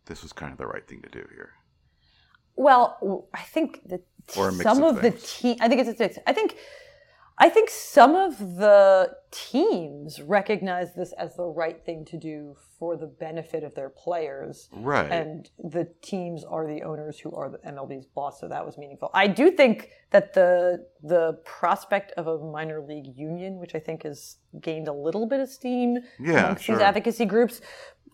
this 0.05 0.23
was 0.23 0.33
kind 0.33 0.51
of 0.51 0.57
the 0.57 0.65
right 0.65 0.87
thing 0.87 1.01
to 1.01 1.09
do 1.09 1.25
here? 1.33 1.51
Well, 2.55 3.27
I 3.33 3.41
think 3.41 3.81
that 3.89 4.01
some 4.61 4.83
of 4.83 4.97
of, 4.97 5.01
the 5.01 5.11
team. 5.11 5.57
I 5.59 5.67
think 5.67 5.81
it's 5.81 5.99
a 5.99 6.03
mix. 6.03 6.17
I 6.25 6.33
think, 6.33 6.55
I 7.37 7.49
think 7.49 7.69
some 7.69 8.15
of 8.15 8.37
the 8.55 9.11
teams 9.31 10.21
recognize 10.21 10.93
this 10.95 11.11
as 11.13 11.35
the 11.35 11.43
right 11.43 11.83
thing 11.85 12.05
to 12.05 12.17
do 12.17 12.55
for 12.79 12.95
the 12.95 13.07
benefit 13.07 13.63
of 13.63 13.75
their 13.75 13.89
players. 13.89 14.69
Right. 14.71 15.11
And 15.11 15.49
the 15.59 15.89
teams 16.01 16.45
are 16.45 16.65
the 16.65 16.83
owners 16.83 17.19
who 17.19 17.33
are 17.35 17.49
the 17.49 17.57
MLB's 17.57 18.05
boss, 18.05 18.39
so 18.39 18.47
that 18.47 18.65
was 18.65 18.77
meaningful. 18.77 19.09
I 19.13 19.27
do 19.27 19.51
think 19.51 19.89
that 20.11 20.33
the 20.33 20.85
the 21.03 21.33
prospect 21.43 22.13
of 22.13 22.27
a 22.27 22.37
minor 22.37 22.81
league 22.81 23.07
union, 23.17 23.57
which 23.59 23.75
I 23.75 23.79
think 23.79 24.03
has 24.03 24.37
gained 24.61 24.87
a 24.87 24.93
little 24.93 25.27
bit 25.27 25.41
of 25.41 25.49
steam 25.49 25.97
Yeah, 26.19 26.45
amongst 26.45 26.63
sure. 26.63 26.75
these 26.75 26.83
advocacy 26.83 27.25
groups, 27.25 27.59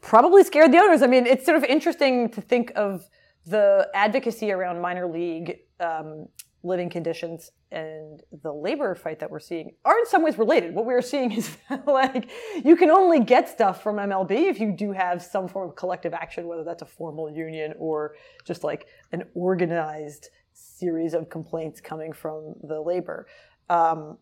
probably 0.01 0.43
scared 0.43 0.71
the 0.71 0.79
owners. 0.79 1.03
I 1.03 1.07
mean, 1.07 1.27
it's 1.27 1.45
sort 1.45 1.57
of 1.57 1.63
interesting 1.63 2.29
to 2.31 2.41
think 2.41 2.71
of 2.75 3.07
the 3.45 3.88
advocacy 3.93 4.51
around 4.51 4.81
minor 4.81 5.07
league 5.07 5.60
um, 5.79 6.27
living 6.63 6.89
conditions 6.89 7.52
and 7.71 8.21
the 8.43 8.54
labor 8.54 8.93
fight 8.93 9.19
that 9.19 9.32
we're 9.32 9.39
seeing 9.39 9.71
are 9.84 9.97
in 9.97 10.06
some 10.06 10.21
ways 10.21 10.38
related. 10.38 10.76
What 10.76 10.86
we're 10.86 11.02
seeing 11.02 11.32
is 11.38 11.58
like 11.86 12.30
you 12.63 12.76
can 12.76 12.91
only 12.91 13.19
get 13.19 13.50
stuff 13.50 13.82
from 13.82 13.97
MLB 13.97 14.32
if 14.50 14.60
you 14.60 14.71
do 14.71 14.91
have 14.91 15.21
some 15.21 15.47
form 15.47 15.69
of 15.69 15.76
collective 15.76 16.13
action, 16.13 16.47
whether 16.47 16.63
that's 16.63 16.82
a 16.82 16.86
formal 16.86 17.32
union 17.32 17.74
or 17.78 18.15
just 18.45 18.63
like 18.63 18.88
an 19.12 19.24
organized 19.34 20.30
series 20.54 21.13
of 21.13 21.30
complaints 21.30 21.82
coming 21.82 22.13
from 22.13 22.54
the 22.63 22.80
labor. 22.80 23.28
Um, 23.69 24.17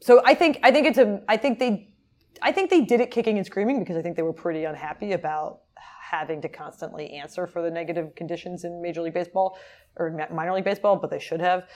so 0.00 0.22
I 0.24 0.34
think 0.34 0.58
I 0.62 0.70
think 0.70 0.86
it's 0.86 0.98
a 0.98 1.22
I 1.28 1.36
think 1.36 1.58
they 1.58 1.94
I 2.42 2.52
think 2.52 2.70
they 2.70 2.80
did 2.80 3.00
it 3.00 3.10
kicking 3.10 3.36
and 3.36 3.46
screaming 3.46 3.78
because 3.80 3.96
I 3.96 4.02
think 4.02 4.16
they 4.16 4.22
were 4.22 4.32
pretty 4.32 4.64
unhappy 4.64 5.12
about 5.12 5.60
having 6.10 6.42
to 6.42 6.48
constantly 6.48 7.10
answer 7.12 7.46
for 7.46 7.62
the 7.62 7.70
negative 7.70 8.14
conditions 8.14 8.64
in 8.64 8.82
Major 8.82 9.02
League 9.02 9.14
Baseball 9.14 9.56
or 9.96 10.10
minor 10.32 10.52
league 10.54 10.64
baseball, 10.64 10.96
but 10.96 11.10
they 11.10 11.18
should 11.18 11.40
have 11.40 11.66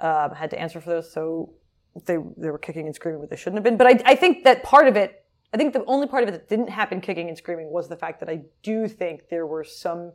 um, 0.00 0.32
had 0.32 0.50
to 0.50 0.58
answer 0.58 0.80
for 0.80 0.90
those. 0.90 1.12
So 1.12 1.52
they 2.04 2.16
they 2.36 2.50
were 2.50 2.58
kicking 2.58 2.86
and 2.86 2.94
screaming, 2.94 3.20
but 3.20 3.30
they 3.30 3.36
shouldn't 3.36 3.56
have 3.56 3.64
been. 3.64 3.76
But 3.76 3.86
I, 3.86 4.12
I 4.12 4.14
think 4.16 4.44
that 4.44 4.62
part 4.62 4.88
of 4.88 4.96
it, 4.96 5.24
I 5.54 5.56
think 5.56 5.72
the 5.72 5.84
only 5.86 6.06
part 6.06 6.22
of 6.22 6.28
it 6.28 6.32
that 6.32 6.48
didn't 6.48 6.68
happen 6.68 7.00
kicking 7.00 7.28
and 7.28 7.38
screaming 7.38 7.70
was 7.70 7.88
the 7.88 7.96
fact 7.96 8.20
that 8.20 8.28
I 8.28 8.42
do 8.62 8.88
think 8.88 9.28
there 9.30 9.46
were 9.46 9.64
some 9.64 10.12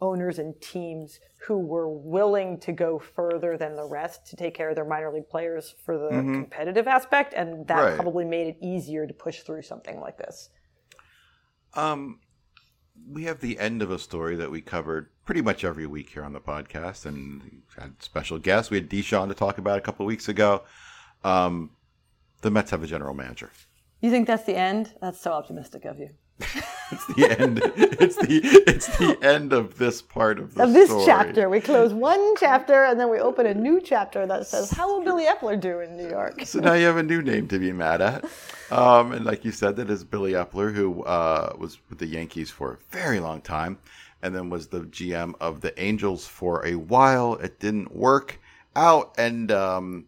owners 0.00 0.38
and 0.38 0.58
teams 0.60 1.18
who 1.46 1.58
were 1.58 1.88
willing 1.88 2.58
to 2.60 2.72
go 2.72 2.98
further 3.00 3.56
than 3.56 3.74
the 3.74 3.84
rest 3.84 4.26
to 4.28 4.36
take 4.36 4.54
care 4.54 4.70
of 4.70 4.76
their 4.76 4.84
minor 4.84 5.12
league 5.12 5.28
players 5.28 5.74
for 5.84 5.98
the 5.98 6.22
competitive 6.34 6.86
aspect, 6.86 7.34
and 7.34 7.66
that 7.66 7.82
Right. 7.82 7.94
probably 7.96 8.24
made 8.24 8.46
it 8.46 8.56
easier 8.62 9.06
to 9.08 9.14
push 9.14 9.42
through 9.42 9.62
something 9.62 9.98
like 10.00 10.16
this. 10.16 10.50
Um, 11.74 12.20
we 13.06 13.24
have 13.24 13.40
the 13.40 13.58
end 13.58 13.82
of 13.82 13.90
a 13.90 13.98
story 13.98 14.36
that 14.36 14.50
we 14.50 14.60
covered 14.60 15.08
pretty 15.24 15.42
much 15.42 15.64
every 15.64 15.86
week 15.86 16.10
here 16.10 16.24
on 16.24 16.32
the 16.32 16.40
podcast, 16.40 17.06
and 17.06 17.62
had 17.78 18.02
special 18.02 18.38
guests. 18.38 18.70
We 18.70 18.78
had 18.78 18.88
Deshaun 18.88 19.28
to 19.28 19.34
talk 19.34 19.58
about 19.58 19.78
a 19.78 19.80
couple 19.80 20.06
weeks 20.06 20.28
ago. 20.28 20.62
Um, 21.24 21.70
the 22.40 22.50
Mets 22.50 22.70
have 22.70 22.82
a 22.82 22.86
general 22.86 23.14
manager. 23.14 23.50
You 24.00 24.10
think 24.10 24.26
that's 24.26 24.44
the 24.44 24.56
end? 24.56 24.94
That's 25.00 25.20
so 25.20 25.32
optimistic 25.32 25.84
of 25.84 25.98
you. 25.98 26.10
It's 26.90 27.06
the 27.14 27.38
end. 27.38 27.60
it's 27.76 28.16
the 28.16 28.40
it's 28.66 28.86
the 28.96 29.18
end 29.20 29.52
of 29.52 29.76
this 29.76 30.00
part 30.00 30.38
of 30.38 30.54
the 30.54 30.62
Of 30.62 30.72
this 30.72 30.88
story. 30.88 31.04
chapter, 31.04 31.50
we 31.50 31.60
close 31.60 31.92
one 31.92 32.34
chapter 32.38 32.84
and 32.84 32.98
then 32.98 33.10
we 33.10 33.18
open 33.18 33.44
a 33.44 33.52
new 33.52 33.78
chapter 33.82 34.26
that 34.26 34.46
says, 34.46 34.70
"How 34.70 34.88
will 34.88 35.04
Billy 35.04 35.24
Eppler 35.26 35.60
do 35.60 35.80
in 35.80 35.98
New 35.98 36.08
York?" 36.08 36.46
So 36.46 36.60
now 36.60 36.72
you 36.72 36.86
have 36.86 36.96
a 36.96 37.02
new 37.02 37.20
name 37.20 37.46
to 37.48 37.58
be 37.58 37.72
mad 37.72 38.00
at. 38.00 38.24
Um, 38.70 39.12
and 39.12 39.26
like 39.26 39.44
you 39.44 39.52
said, 39.52 39.76
that 39.76 39.90
is 39.90 40.02
Billy 40.02 40.32
Eppler, 40.32 40.72
who 40.74 41.02
uh, 41.04 41.54
was 41.58 41.76
with 41.90 41.98
the 41.98 42.06
Yankees 42.06 42.50
for 42.50 42.72
a 42.72 42.78
very 42.90 43.20
long 43.20 43.42
time, 43.42 43.76
and 44.22 44.34
then 44.34 44.48
was 44.48 44.68
the 44.68 44.80
GM 44.80 45.34
of 45.40 45.60
the 45.60 45.78
Angels 45.78 46.26
for 46.26 46.64
a 46.66 46.74
while. 46.74 47.34
It 47.34 47.60
didn't 47.60 47.94
work 47.94 48.40
out, 48.76 49.14
and 49.18 49.52
um, 49.52 50.06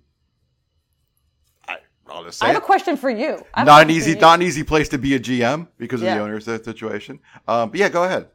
I'll 2.10 2.24
just 2.24 2.42
I 2.42 2.46
say 2.46 2.52
have 2.54 2.62
a 2.62 2.66
question 2.66 2.96
for 2.96 3.10
you. 3.10 3.44
I 3.54 3.64
not 3.64 3.82
an 3.82 3.90
easy, 3.90 4.14
not 4.14 4.34
an 4.40 4.42
easy 4.46 4.62
place 4.62 4.88
to 4.90 4.98
be 4.98 5.14
a 5.14 5.20
GM 5.20 5.68
because 5.78 6.00
of 6.02 6.06
Yeah. 6.06 6.16
the 6.16 6.22
owner's 6.24 6.44
situation. 6.44 7.20
Um, 7.46 7.70
but 7.70 7.78
yeah, 7.80 7.88
go 7.88 8.04
ahead. 8.04 8.28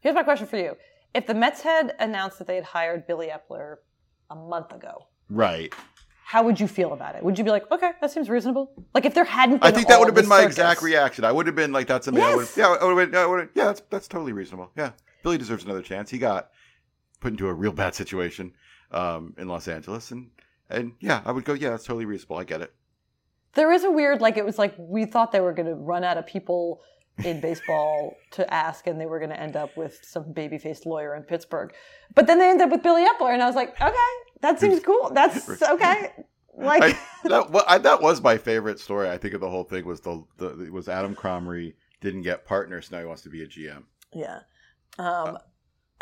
Here's 0.00 0.14
my 0.14 0.22
question 0.22 0.46
for 0.46 0.56
you: 0.58 0.76
If 1.14 1.26
the 1.26 1.34
Mets 1.34 1.62
had 1.62 1.94
announced 1.98 2.38
that 2.38 2.46
they 2.46 2.56
had 2.56 2.64
hired 2.64 3.06
Billy 3.06 3.28
Eppler 3.28 3.76
a 4.30 4.34
month 4.34 4.72
ago, 4.72 5.06
Right. 5.30 5.72
how 6.24 6.42
would 6.42 6.60
you 6.60 6.68
feel 6.68 6.92
about 6.92 7.14
it? 7.14 7.22
Would 7.22 7.38
you 7.38 7.44
be 7.44 7.50
like, 7.50 7.70
okay, 7.72 7.92
that 8.00 8.10
seems 8.10 8.28
reasonable? 8.28 8.72
Like 8.94 9.04
if 9.06 9.14
there 9.14 9.24
hadn't 9.24 9.60
been 9.62 9.68
I 9.68 9.74
think 9.74 9.88
that 9.88 9.98
would 9.98 10.08
have 10.08 10.14
been 10.14 10.28
my 10.28 10.40
circus. 10.40 10.56
exact 10.56 10.82
reaction. 10.82 11.24
I 11.24 11.32
would 11.32 11.46
have 11.46 11.56
been 11.56 11.72
like, 11.72 11.86
"That's 11.86 12.04
something." 12.04 12.22
I 12.22 12.30
Yes. 12.36 12.56
yeah, 12.56 12.66
I 12.68 12.84
would 12.84 12.98
have 12.98 13.10
been, 13.12 13.18
I 13.20 13.26
would 13.26 13.40
have, 13.40 13.48
yeah, 13.54 13.64
that's 13.66 13.82
that's 13.90 14.08
totally 14.08 14.32
reasonable. 14.32 14.70
Yeah, 14.76 14.90
Billy 15.22 15.38
deserves 15.38 15.64
another 15.64 15.82
chance. 15.82 16.10
He 16.10 16.18
got 16.18 16.50
put 17.20 17.30
into 17.32 17.48
a 17.48 17.52
real 17.54 17.72
bad 17.72 17.94
situation 17.94 18.52
um, 18.90 19.34
in 19.38 19.48
Los 19.48 19.66
Angeles, 19.68 20.10
and 20.10 20.30
and 20.68 20.92
yeah, 21.00 21.22
I 21.24 21.32
would 21.32 21.44
go, 21.44 21.52
yeah, 21.54 21.70
that's 21.70 21.84
totally 21.84 22.04
reasonable. 22.04 22.36
I 22.36 22.44
get 22.44 22.60
it. 22.60 22.72
There 23.54 23.72
is 23.72 23.84
a 23.84 23.90
weird, 23.90 24.20
like 24.20 24.36
it 24.36 24.44
was 24.44 24.58
like 24.58 24.74
we 24.78 25.04
thought 25.04 25.32
they 25.32 25.40
were 25.40 25.52
going 25.52 25.66
to 25.68 25.74
run 25.74 26.04
out 26.04 26.18
of 26.18 26.26
people 26.26 26.80
in 27.24 27.40
baseball 27.40 28.16
to 28.32 28.52
ask, 28.52 28.86
and 28.88 29.00
they 29.00 29.06
were 29.06 29.18
going 29.18 29.30
to 29.30 29.40
end 29.40 29.54
up 29.56 29.76
with 29.76 30.00
some 30.02 30.32
baby-faced 30.32 30.84
lawyer 30.84 31.14
in 31.14 31.22
Pittsburgh. 31.22 31.72
But 32.14 32.26
then 32.26 32.38
they 32.40 32.48
ended 32.50 32.66
up 32.66 32.72
with 32.72 32.82
Billy 32.82 33.04
Eppler, 33.04 33.32
and 33.32 33.42
I 33.42 33.46
was 33.46 33.54
like, 33.54 33.80
okay, 33.80 33.94
that 34.40 34.58
seems 34.58 34.80
cool. 34.80 35.10
That's 35.14 35.48
okay. 35.62 36.10
Like, 36.56 36.82
I, 36.82 37.28
that, 37.28 37.50
wa- 37.52 37.64
I, 37.68 37.78
that 37.78 38.02
was 38.02 38.20
my 38.20 38.36
favorite 38.36 38.80
story. 38.80 39.08
I 39.08 39.16
think 39.18 39.34
of 39.34 39.40
the 39.40 39.48
whole 39.50 39.64
thing 39.64 39.84
was 39.86 40.00
the, 40.00 40.24
the 40.38 40.64
it 40.64 40.72
was 40.72 40.88
Adam 40.88 41.14
Comrie 41.14 41.74
didn't 42.00 42.22
get 42.22 42.44
partners. 42.44 42.90
Now 42.90 42.98
he 42.98 43.04
wants 43.06 43.22
to 43.22 43.28
be 43.30 43.42
a 43.42 43.46
GM. 43.46 43.84
yeah. 44.12 44.40
Um, 44.98 45.38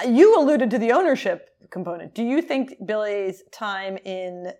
you 0.06 0.38
alluded 0.38 0.70
to 0.70 0.78
the 0.78 0.92
ownership 0.92 1.50
component. 1.70 2.14
Do 2.14 2.22
you 2.22 2.42
think 2.42 2.74
Billy's 2.84 3.42
time 3.52 3.98
in 4.04 4.52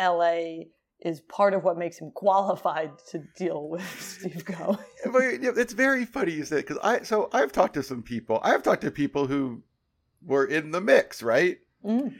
LA 0.00 0.64
is 1.02 1.20
part 1.20 1.54
of 1.54 1.64
what 1.64 1.78
makes 1.78 1.98
him 1.98 2.10
qualified 2.10 2.92
to 3.10 3.22
deal 3.36 3.68
with 3.68 3.82
Steve 4.00 4.44
Cohen? 4.44 4.78
It's 5.04 5.72
very 5.72 6.04
funny 6.04 6.32
you 6.32 6.44
say 6.44 6.56
because 6.56 6.78
I 6.82 7.02
so 7.02 7.28
I've 7.32 7.52
talked 7.52 7.74
to 7.74 7.82
some 7.82 8.02
people. 8.02 8.40
I've 8.42 8.62
talked 8.62 8.82
to 8.82 8.90
people 8.90 9.26
who 9.26 9.62
were 10.22 10.44
in 10.44 10.70
the 10.70 10.80
mix, 10.80 11.22
right? 11.22 11.58
Mm. 11.84 12.14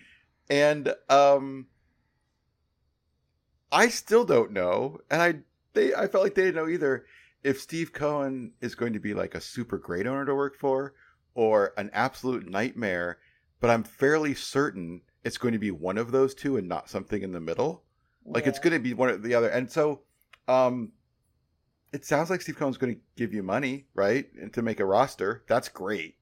and 0.49 0.95
um 1.11 1.67
I 3.73 3.89
still 3.89 4.25
don't 4.25 4.53
know, 4.53 4.99
and 5.11 5.23
I 5.23 5.35
they 5.75 5.95
I 5.95 6.09
felt 6.09 6.25
like 6.25 6.35
they 6.35 6.45
didn't 6.45 6.57
know 6.57 6.69
either 6.69 7.05
if 7.43 7.61
Steve 7.61 7.93
Cohen 7.93 8.53
is 8.61 8.75
going 8.75 8.93
to 8.93 9.01
be 9.01 9.15
like 9.15 9.35
a 9.35 9.41
super 9.41 9.79
great 9.79 10.07
owner 10.07 10.25
to 10.25 10.35
work 10.35 10.57
for 10.59 10.95
or 11.35 11.73
an 11.77 11.91
absolute 11.93 12.49
nightmare, 12.49 13.19
but 13.61 13.71
I'm 13.71 13.83
fairly 13.83 14.35
certain 14.35 15.03
it's 15.23 15.39
going 15.39 15.53
to 15.53 15.59
be 15.59 15.71
one 15.71 15.99
of 15.99 16.13
those 16.13 16.35
two 16.35 16.57
and 16.57 16.69
not 16.69 16.89
something 16.89 17.23
in 17.23 17.33
the 17.33 17.41
middle. 17.41 17.85
Like 18.33 18.47
it's 18.47 18.59
going 18.59 18.73
to 18.73 18.79
be 18.79 18.95
one 18.95 19.11
or 19.11 19.17
the 19.17 19.35
other, 19.35 19.49
and 19.49 19.71
so 19.71 20.01
um 20.49 20.93
it 21.93 22.05
sounds 22.05 22.31
like 22.31 22.41
Steve 22.41 22.57
Cohen's 22.57 22.79
going 22.79 22.95
to 22.95 23.01
give 23.17 23.35
you 23.35 23.43
money, 23.43 23.87
right, 23.95 24.27
and 24.41 24.53
to 24.55 24.63
make 24.63 24.81
a 24.81 24.85
roster. 24.85 25.43
That's 25.49 25.69
great. 25.69 26.17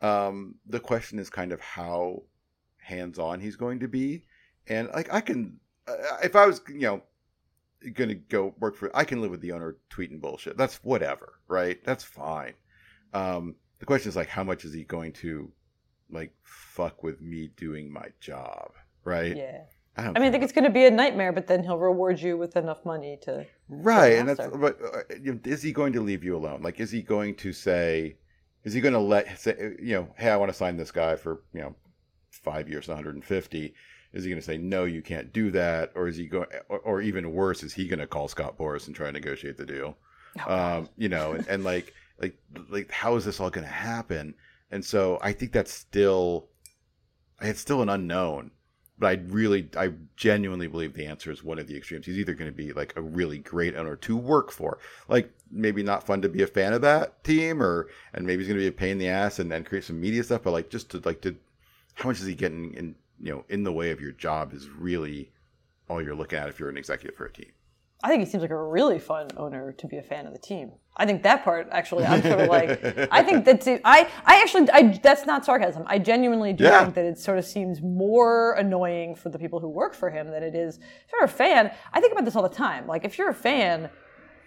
Um, 0.00 0.56
the 0.66 0.80
question 0.80 1.18
is 1.18 1.30
kind 1.30 1.52
of 1.52 1.60
how 1.60 2.22
hands 2.78 3.18
on 3.18 3.40
he's 3.40 3.56
going 3.56 3.80
to 3.80 3.88
be, 3.88 4.24
and 4.66 4.88
like 4.94 5.12
I 5.12 5.20
can, 5.20 5.60
uh, 5.86 5.94
if 6.22 6.36
I 6.36 6.46
was 6.46 6.60
you 6.68 6.80
know 6.80 7.02
going 7.94 8.08
to 8.08 8.14
go 8.14 8.54
work 8.58 8.76
for, 8.76 8.94
I 8.96 9.04
can 9.04 9.20
live 9.20 9.30
with 9.30 9.40
the 9.40 9.52
owner 9.52 9.76
tweeting 9.90 10.20
bullshit. 10.20 10.56
That's 10.56 10.76
whatever, 10.84 11.34
right? 11.48 11.82
That's 11.84 12.04
fine. 12.04 12.54
Um, 13.12 13.56
the 13.78 13.86
question 13.86 14.08
is 14.08 14.16
like 14.16 14.28
how 14.28 14.44
much 14.44 14.64
is 14.64 14.72
he 14.72 14.84
going 14.84 15.12
to 15.14 15.50
like 16.10 16.32
fuck 16.42 17.02
with 17.02 17.20
me 17.20 17.50
doing 17.56 17.92
my 17.92 18.06
job, 18.20 18.72
right? 19.04 19.36
Yeah. 19.36 19.62
I, 19.96 20.04
don't 20.04 20.16
I 20.16 20.20
mean, 20.20 20.28
I 20.28 20.30
think 20.32 20.44
it's 20.44 20.52
going 20.52 20.64
to 20.64 20.70
be 20.70 20.86
a 20.86 20.90
nightmare, 20.90 21.32
but 21.32 21.46
then 21.46 21.62
he'll 21.62 21.78
reward 21.78 22.20
you 22.20 22.38
with 22.38 22.56
enough 22.56 22.84
money 22.84 23.18
to. 23.22 23.46
right 23.68 24.14
and 24.14 24.28
that's 24.28 24.40
but 24.56 24.78
uh, 24.82 25.00
is 25.44 25.62
he 25.62 25.72
going 25.72 25.92
to 25.92 26.00
leave 26.00 26.24
you 26.24 26.36
alone? 26.36 26.62
Like 26.62 26.80
is 26.80 26.90
he 26.90 27.02
going 27.02 27.34
to 27.36 27.52
say 27.52 28.16
is 28.64 28.72
he 28.72 28.80
going 28.80 28.94
to 28.94 29.00
let 29.00 29.38
say 29.38 29.74
you 29.80 29.94
know 29.94 30.08
hey 30.16 30.30
i 30.30 30.36
want 30.36 30.50
to 30.50 30.56
sign 30.56 30.76
this 30.76 30.90
guy 30.90 31.16
for 31.16 31.42
you 31.52 31.60
know 31.60 31.74
five 32.30 32.68
years 32.68 32.88
150 32.88 33.74
is 34.12 34.24
he 34.24 34.30
going 34.30 34.40
to 34.40 34.46
say 34.46 34.56
no 34.56 34.84
you 34.84 35.02
can't 35.02 35.32
do 35.32 35.50
that 35.50 35.90
or 35.94 36.08
is 36.08 36.16
he 36.16 36.26
going 36.26 36.46
or, 36.68 36.78
or 36.80 37.00
even 37.00 37.32
worse 37.32 37.62
is 37.62 37.72
he 37.72 37.86
going 37.86 37.98
to 37.98 38.06
call 38.06 38.28
scott 38.28 38.58
boras 38.58 38.86
and 38.86 38.96
try 38.96 39.06
to 39.06 39.12
negotiate 39.12 39.56
the 39.56 39.66
deal? 39.66 39.96
Um 40.46 40.88
you 40.96 41.08
know 41.08 41.32
and, 41.32 41.46
and 41.48 41.64
like 41.64 41.92
like 42.20 42.36
like 42.70 42.90
how 42.90 43.16
is 43.16 43.24
this 43.24 43.40
all 43.40 43.50
going 43.50 43.66
to 43.66 43.72
happen? 43.72 44.34
And 44.70 44.84
so 44.84 45.18
i 45.22 45.32
think 45.32 45.52
that's 45.52 45.72
still 45.72 46.48
it's 47.40 47.60
still 47.60 47.82
an 47.82 47.88
unknown 47.88 48.52
but 49.02 49.08
I 49.08 49.20
really, 49.32 49.68
I 49.76 49.94
genuinely 50.14 50.68
believe 50.68 50.94
the 50.94 51.06
answer 51.06 51.32
is 51.32 51.42
one 51.42 51.58
of 51.58 51.66
the 51.66 51.76
extremes. 51.76 52.06
He's 52.06 52.18
either 52.18 52.34
going 52.34 52.48
to 52.48 52.56
be 52.56 52.72
like 52.72 52.92
a 52.94 53.02
really 53.02 53.38
great 53.38 53.74
owner 53.74 53.96
to 53.96 54.16
work 54.16 54.52
for, 54.52 54.78
like 55.08 55.28
maybe 55.50 55.82
not 55.82 56.06
fun 56.06 56.22
to 56.22 56.28
be 56.28 56.44
a 56.44 56.46
fan 56.46 56.72
of 56.72 56.82
that 56.82 57.24
team, 57.24 57.60
or 57.60 57.88
and 58.14 58.24
maybe 58.24 58.44
he's 58.44 58.46
going 58.46 58.60
to 58.60 58.62
be 58.62 58.68
a 58.68 58.70
pain 58.70 58.92
in 58.92 58.98
the 58.98 59.08
ass 59.08 59.40
and 59.40 59.50
then 59.50 59.64
create 59.64 59.82
some 59.82 60.00
media 60.00 60.22
stuff. 60.22 60.44
But 60.44 60.52
like 60.52 60.70
just 60.70 60.88
to 60.90 61.02
like 61.04 61.20
to, 61.22 61.34
how 61.94 62.10
much 62.10 62.20
is 62.20 62.26
he 62.26 62.36
getting 62.36 62.74
in 62.74 62.94
you 63.20 63.34
know 63.34 63.44
in 63.48 63.64
the 63.64 63.72
way 63.72 63.90
of 63.90 64.00
your 64.00 64.12
job 64.12 64.52
is 64.52 64.68
really 64.68 65.32
all 65.88 66.00
you're 66.00 66.14
looking 66.14 66.38
at 66.38 66.48
if 66.48 66.60
you're 66.60 66.70
an 66.70 66.76
executive 66.76 67.16
for 67.16 67.26
a 67.26 67.32
team. 67.32 67.50
I 68.04 68.08
think 68.08 68.20
he 68.20 68.30
seems 68.30 68.42
like 68.42 68.52
a 68.52 68.62
really 68.62 69.00
fun 69.00 69.30
owner 69.36 69.72
to 69.72 69.86
be 69.88 69.96
a 69.96 70.02
fan 70.04 70.26
of 70.26 70.32
the 70.32 70.38
team. 70.38 70.74
I 70.96 71.06
think 71.06 71.22
that 71.22 71.42
part 71.42 71.68
actually, 71.72 72.04
I'm 72.04 72.20
sort 72.22 72.40
of 72.40 72.48
like, 72.48 73.08
I 73.10 73.22
think 73.22 73.44
that's 73.46 73.66
it. 73.66 73.80
I, 73.84 74.08
I 74.26 74.40
actually, 74.42 74.70
I, 74.70 74.98
that's 75.02 75.24
not 75.24 75.44
sarcasm. 75.44 75.84
I 75.86 75.98
genuinely 75.98 76.52
do 76.52 76.64
Yeah. 76.64 76.82
think 76.82 76.94
that 76.96 77.04
it 77.06 77.18
sort 77.18 77.38
of 77.38 77.46
seems 77.46 77.80
more 77.80 78.52
annoying 78.54 79.14
for 79.14 79.30
the 79.30 79.38
people 79.38 79.58
who 79.58 79.68
work 79.70 79.94
for 79.94 80.10
him 80.10 80.30
than 80.30 80.42
it 80.42 80.54
is 80.54 80.76
if 80.78 81.12
you're 81.12 81.24
a 81.24 81.28
fan. 81.28 81.70
I 81.94 82.00
think 82.00 82.12
about 82.12 82.24
this 82.26 82.36
all 82.36 82.42
the 82.42 82.48
time. 82.50 82.86
Like, 82.86 83.04
if 83.06 83.16
you're 83.16 83.30
a 83.30 83.34
fan, 83.34 83.88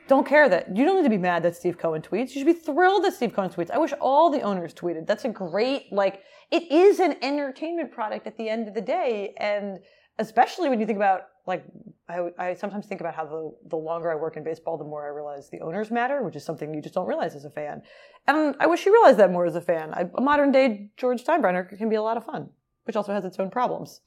don't 0.07 0.27
care 0.27 0.47
that 0.47 0.75
you 0.77 0.85
don't 0.85 0.97
need 0.97 1.03
to 1.03 1.09
be 1.09 1.17
mad 1.17 1.41
that 1.43 1.55
Steve 1.55 1.79
Cohen 1.79 2.03
tweets. 2.03 2.29
You 2.35 2.41
should 2.41 2.45
be 2.45 2.53
thrilled 2.53 3.03
that 3.05 3.15
Steve 3.15 3.33
Cohen 3.33 3.49
tweets. 3.49 3.71
I 3.71 3.79
wish 3.79 3.91
all 3.99 4.29
the 4.29 4.41
owners 4.41 4.71
tweeted. 4.71 5.07
That's 5.07 5.25
a 5.25 5.29
great 5.29 5.91
like. 5.91 6.21
It 6.51 6.71
is 6.71 6.99
an 6.99 7.15
entertainment 7.23 7.91
product 7.91 8.27
at 8.27 8.37
the 8.37 8.47
end 8.47 8.67
of 8.67 8.75
the 8.75 8.81
day, 8.81 9.33
and 9.37 9.79
especially 10.19 10.69
when 10.69 10.79
you 10.79 10.85
think 10.85 10.97
about 10.97 11.21
like 11.47 11.63
I, 12.09 12.29
I 12.37 12.53
sometimes 12.53 12.85
think 12.85 13.01
about 13.01 13.15
how 13.15 13.25
the 13.25 13.69
the 13.69 13.75
longer 13.75 14.11
I 14.11 14.15
work 14.15 14.37
in 14.37 14.43
baseball, 14.43 14.77
the 14.77 14.83
more 14.83 15.05
I 15.05 15.09
realize 15.09 15.49
the 15.49 15.61
owners 15.61 15.91
matter, 15.91 16.23
which 16.23 16.35
is 16.35 16.43
something 16.43 16.73
you 16.73 16.81
just 16.81 16.95
don't 16.95 17.07
realize 17.07 17.35
as 17.35 17.45
a 17.45 17.49
fan. 17.49 17.81
And 18.27 18.55
I 18.59 18.67
wish 18.67 18.85
you 18.85 18.93
realized 18.93 19.19
that 19.19 19.31
more 19.31 19.45
as 19.45 19.55
a 19.55 19.61
fan. 19.61 19.93
I, 19.93 20.05
a 20.15 20.21
modern 20.21 20.51
day 20.51 20.89
George 20.97 21.23
Steinbrenner 21.23 21.77
can 21.77 21.89
be 21.89 21.95
a 21.95 22.01
lot 22.01 22.17
of 22.17 22.25
fun, 22.25 22.49
which 22.83 22.95
also 22.95 23.13
has 23.13 23.25
its 23.25 23.39
own 23.39 23.49
problems. 23.49 24.01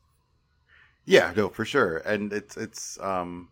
Yeah, 1.05 1.33
no, 1.37 1.49
for 1.49 1.65
sure, 1.65 1.99
and 1.99 2.33
it's 2.33 2.57
it's 2.57 3.01
um, 3.01 3.49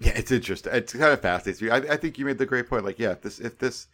yeah, 0.00 0.12
it's 0.16 0.32
interesting. 0.32 0.72
It's 0.74 0.92
kind 0.92 1.12
of 1.12 1.20
fascinating. 1.20 1.70
I, 1.70 1.76
I 1.76 1.96
think 1.96 2.18
you 2.18 2.24
made 2.24 2.38
the 2.38 2.46
great 2.46 2.68
point. 2.68 2.84
Like, 2.84 2.98
yeah, 2.98 3.12
if 3.12 3.20
this 3.20 3.38
if 3.38 3.58
this 3.58 3.86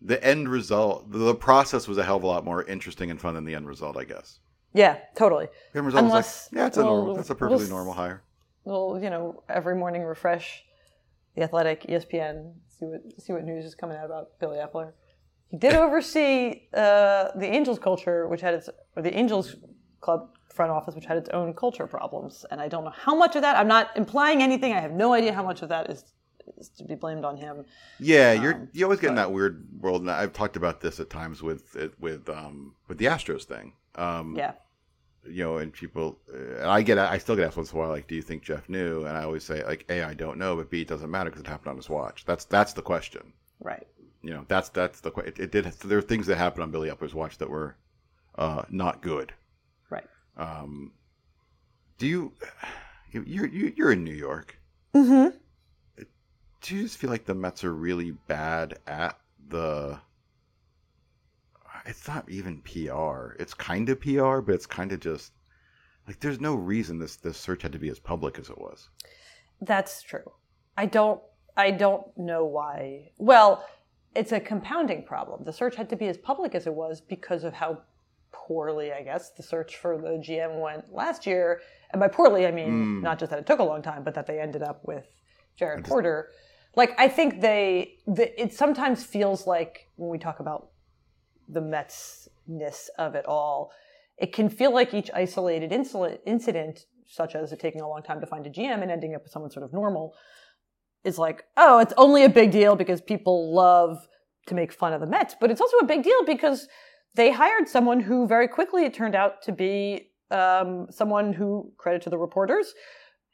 the 0.00 0.22
end 0.24 0.48
result, 0.48 1.10
the 1.10 1.34
process 1.34 1.88
was 1.88 1.98
a 1.98 2.04
hell 2.04 2.16
of 2.16 2.22
a 2.22 2.26
lot 2.26 2.44
more 2.44 2.64
interesting 2.64 3.10
and 3.10 3.20
fun 3.20 3.34
than 3.34 3.44
the 3.44 3.54
end 3.54 3.66
result, 3.66 3.96
I 3.96 4.04
guess. 4.04 4.38
Yeah, 4.74 4.98
totally. 5.14 5.48
Unless- 5.74 6.50
like, 6.52 6.58
yeah, 6.58 6.66
it's 6.66 6.76
a 6.78 6.84
well, 6.84 6.96
normal, 6.96 7.14
that's 7.16 7.30
a 7.30 7.34
perfectly 7.34 7.66
we'll- 7.66 7.76
normal 7.76 7.94
hire. 7.94 8.22
Well, 8.64 8.98
you 9.02 9.10
know, 9.10 9.42
every 9.48 9.74
morning 9.74 10.02
refresh 10.04 10.64
the 11.34 11.42
Athletic, 11.42 11.82
ESPN, 11.88 12.54
see 12.68 12.86
what 12.86 13.00
see 13.20 13.32
what 13.32 13.44
news 13.44 13.64
is 13.64 13.74
coming 13.74 13.96
out 13.96 14.06
about 14.06 14.38
Billy 14.38 14.58
Eppler. 14.58 14.92
He 15.48 15.56
did 15.56 15.74
oversee 15.84 16.62
uh, 16.72 17.28
the 17.34 17.46
Angels 17.46 17.78
culture, 17.78 18.28
which 18.28 18.40
had 18.40 18.54
its 18.54 18.68
or 18.96 19.02
the 19.02 19.14
Angels 19.16 19.56
club 20.00 20.30
front 20.52 20.70
office, 20.70 20.94
which 20.94 21.06
had 21.06 21.16
its 21.16 21.28
own 21.30 21.54
culture 21.54 21.86
problems, 21.86 22.44
and 22.50 22.60
I 22.60 22.68
don't 22.68 22.84
know 22.84 22.94
how 22.94 23.14
much 23.14 23.36
of 23.36 23.42
that. 23.42 23.56
I'm 23.56 23.68
not 23.68 23.90
implying 23.96 24.42
anything. 24.42 24.72
I 24.74 24.80
have 24.80 24.92
no 24.92 25.12
idea 25.12 25.32
how 25.32 25.42
much 25.42 25.62
of 25.62 25.68
that 25.70 25.90
is, 25.90 26.04
is 26.58 26.68
to 26.78 26.84
be 26.84 26.94
blamed 26.94 27.24
on 27.24 27.36
him. 27.36 27.64
Yeah, 27.98 28.32
you're 28.32 28.54
Um, 28.54 28.68
you 28.72 28.84
always 28.84 29.00
get 29.00 29.08
in 29.10 29.16
that 29.16 29.32
weird 29.32 29.66
world, 29.80 30.02
and 30.02 30.10
I've 30.10 30.32
talked 30.32 30.56
about 30.56 30.80
this 30.80 31.00
at 31.00 31.10
times 31.10 31.42
with 31.42 31.76
with 31.98 32.28
um 32.28 32.74
with 32.86 32.98
the 32.98 33.06
Astros 33.06 33.44
thing. 33.44 33.72
Um, 33.94 34.34
Yeah, 34.36 34.54
you 35.28 35.44
know, 35.44 35.58
and 35.58 35.72
people, 35.72 36.18
and 36.32 36.64
I 36.64 36.82
get, 36.82 36.98
I 36.98 37.18
still 37.18 37.36
get 37.36 37.46
asked 37.46 37.56
once 37.56 37.70
in 37.72 37.78
a 37.78 37.80
while, 37.80 37.90
like, 37.90 38.08
do 38.08 38.14
you 38.14 38.22
think 38.22 38.42
Jeff 38.42 38.68
knew? 38.68 39.04
And 39.04 39.16
I 39.16 39.22
always 39.24 39.44
say, 39.44 39.64
like, 39.64 39.84
a, 39.88 40.02
I 40.02 40.14
don't 40.14 40.38
know, 40.38 40.56
but 40.56 40.70
b, 40.70 40.80
it 40.80 40.88
doesn't 40.88 41.10
matter 41.10 41.30
because 41.30 41.42
it 41.42 41.46
happened 41.46 41.70
on 41.70 41.76
his 41.76 41.88
watch. 41.88 42.24
That's 42.24 42.44
that's 42.46 42.72
the 42.72 42.82
question. 42.82 43.32
right. 43.60 43.86
You 44.24 44.30
know, 44.30 44.44
that's 44.46 44.68
that's 44.68 45.00
the 45.00 45.10
question. 45.10 45.34
it, 45.36 45.42
it 45.44 45.50
did. 45.52 45.64
There 45.64 45.98
are 45.98 46.02
things 46.02 46.26
that 46.28 46.38
happened 46.38 46.62
on 46.62 46.70
Billy 46.70 46.88
Eppler's 46.90 47.14
watch 47.14 47.38
that 47.38 47.50
were 47.50 47.74
uh, 48.36 48.62
not 48.70 49.02
good. 49.02 49.32
Right. 49.90 50.06
Um, 50.36 50.92
do 51.98 52.06
you, 52.06 52.32
you 53.10 53.24
you're 53.26 53.46
you, 53.46 53.72
you're 53.76 53.92
in 53.92 54.04
New 54.04 54.14
York? 54.14 54.56
Mm-hmm. 54.94 55.36
do 56.60 56.76
you 56.76 56.82
just 56.82 56.98
feel 56.98 57.10
like 57.10 57.24
the 57.24 57.34
Mets 57.34 57.64
are 57.64 57.74
really 57.74 58.12
bad 58.12 58.78
at 58.86 59.18
the? 59.48 59.98
It's 61.86 62.06
not 62.06 62.28
even 62.28 62.62
PR. 62.62 63.32
It's 63.40 63.54
kind 63.54 63.88
of 63.88 64.00
PR, 64.00 64.38
but 64.38 64.54
it's 64.54 64.66
kind 64.66 64.92
of 64.92 65.00
just 65.00 65.32
like 66.06 66.20
there's 66.20 66.40
no 66.40 66.54
reason 66.54 66.98
this 66.98 67.16
this 67.16 67.36
search 67.38 67.62
had 67.62 67.72
to 67.72 67.78
be 67.78 67.88
as 67.88 67.98
public 67.98 68.38
as 68.38 68.50
it 68.50 68.58
was. 68.58 68.88
That's 69.60 70.02
true. 70.02 70.32
I 70.76 70.86
don't 70.86 71.20
I 71.56 71.70
don't 71.70 72.06
know 72.16 72.44
why. 72.44 73.10
Well, 73.18 73.64
it's 74.14 74.32
a 74.32 74.40
compounding 74.40 75.04
problem. 75.04 75.44
The 75.44 75.52
search 75.52 75.76
had 75.76 75.88
to 75.90 75.96
be 75.96 76.08
as 76.08 76.18
public 76.18 76.54
as 76.54 76.66
it 76.66 76.74
was 76.74 77.00
because 77.00 77.44
of 77.44 77.52
how 77.54 77.82
poorly, 78.32 78.92
I 78.92 79.02
guess, 79.02 79.30
the 79.30 79.42
search 79.42 79.76
for 79.76 79.96
the 79.98 80.18
GM 80.18 80.60
went 80.60 80.92
last 80.92 81.26
year. 81.26 81.60
And 81.90 82.00
by 82.00 82.08
poorly, 82.08 82.46
I 82.46 82.50
mean 82.50 82.70
Mm. 82.70 83.02
not 83.02 83.18
just 83.18 83.30
that 83.30 83.38
it 83.38 83.46
took 83.46 83.58
a 83.60 83.64
long 83.64 83.82
time, 83.82 84.02
but 84.04 84.14
that 84.14 84.26
they 84.26 84.40
ended 84.40 84.62
up 84.62 84.84
with 84.84 85.06
Jared 85.56 85.84
Porter. 85.84 86.30
Like 86.74 86.94
I 86.98 87.08
think 87.08 87.40
they, 87.42 87.98
the, 88.06 88.40
it 88.40 88.52
sometimes 88.54 89.04
feels 89.04 89.46
like 89.46 89.88
when 89.96 90.08
we 90.10 90.18
talk 90.18 90.40
about 90.40 90.70
the 91.48 91.60
Mets 91.60 92.28
ness 92.46 92.90
of 92.98 93.14
it 93.14 93.26
all, 93.26 93.72
it 94.18 94.32
can 94.32 94.48
feel 94.48 94.72
like 94.72 94.94
each 94.94 95.10
isolated 95.14 95.72
incident, 95.72 96.20
incident, 96.26 96.86
such 97.06 97.34
as 97.34 97.52
it 97.52 97.60
taking 97.60 97.80
a 97.80 97.88
long 97.88 98.02
time 98.02 98.20
to 98.20 98.26
find 98.26 98.46
a 98.46 98.50
GM 98.50 98.82
and 98.82 98.90
ending 98.90 99.14
up 99.14 99.22
with 99.22 99.32
someone 99.32 99.50
sort 99.50 99.64
of 99.64 99.72
normal, 99.72 100.14
is 101.04 101.18
like, 101.18 101.44
oh, 101.56 101.78
it's 101.80 101.94
only 101.96 102.24
a 102.24 102.28
big 102.28 102.50
deal 102.50 102.76
because 102.76 103.00
people 103.00 103.54
love 103.54 104.06
to 104.46 104.54
make 104.54 104.72
fun 104.72 104.92
of 104.92 105.00
the 105.00 105.06
Mets, 105.06 105.34
but 105.40 105.50
it's 105.50 105.60
also 105.60 105.76
a 105.78 105.84
big 105.84 106.02
deal 106.02 106.24
because 106.24 106.68
they 107.14 107.30
hired 107.30 107.68
someone 107.68 108.00
who 108.00 108.26
very 108.26 108.48
quickly 108.48 108.84
it 108.84 108.94
turned 108.94 109.14
out 109.14 109.42
to 109.42 109.52
be 109.52 110.10
um, 110.30 110.86
someone 110.90 111.32
who, 111.32 111.72
credit 111.76 112.02
to 112.02 112.10
the 112.10 112.18
reporters, 112.18 112.74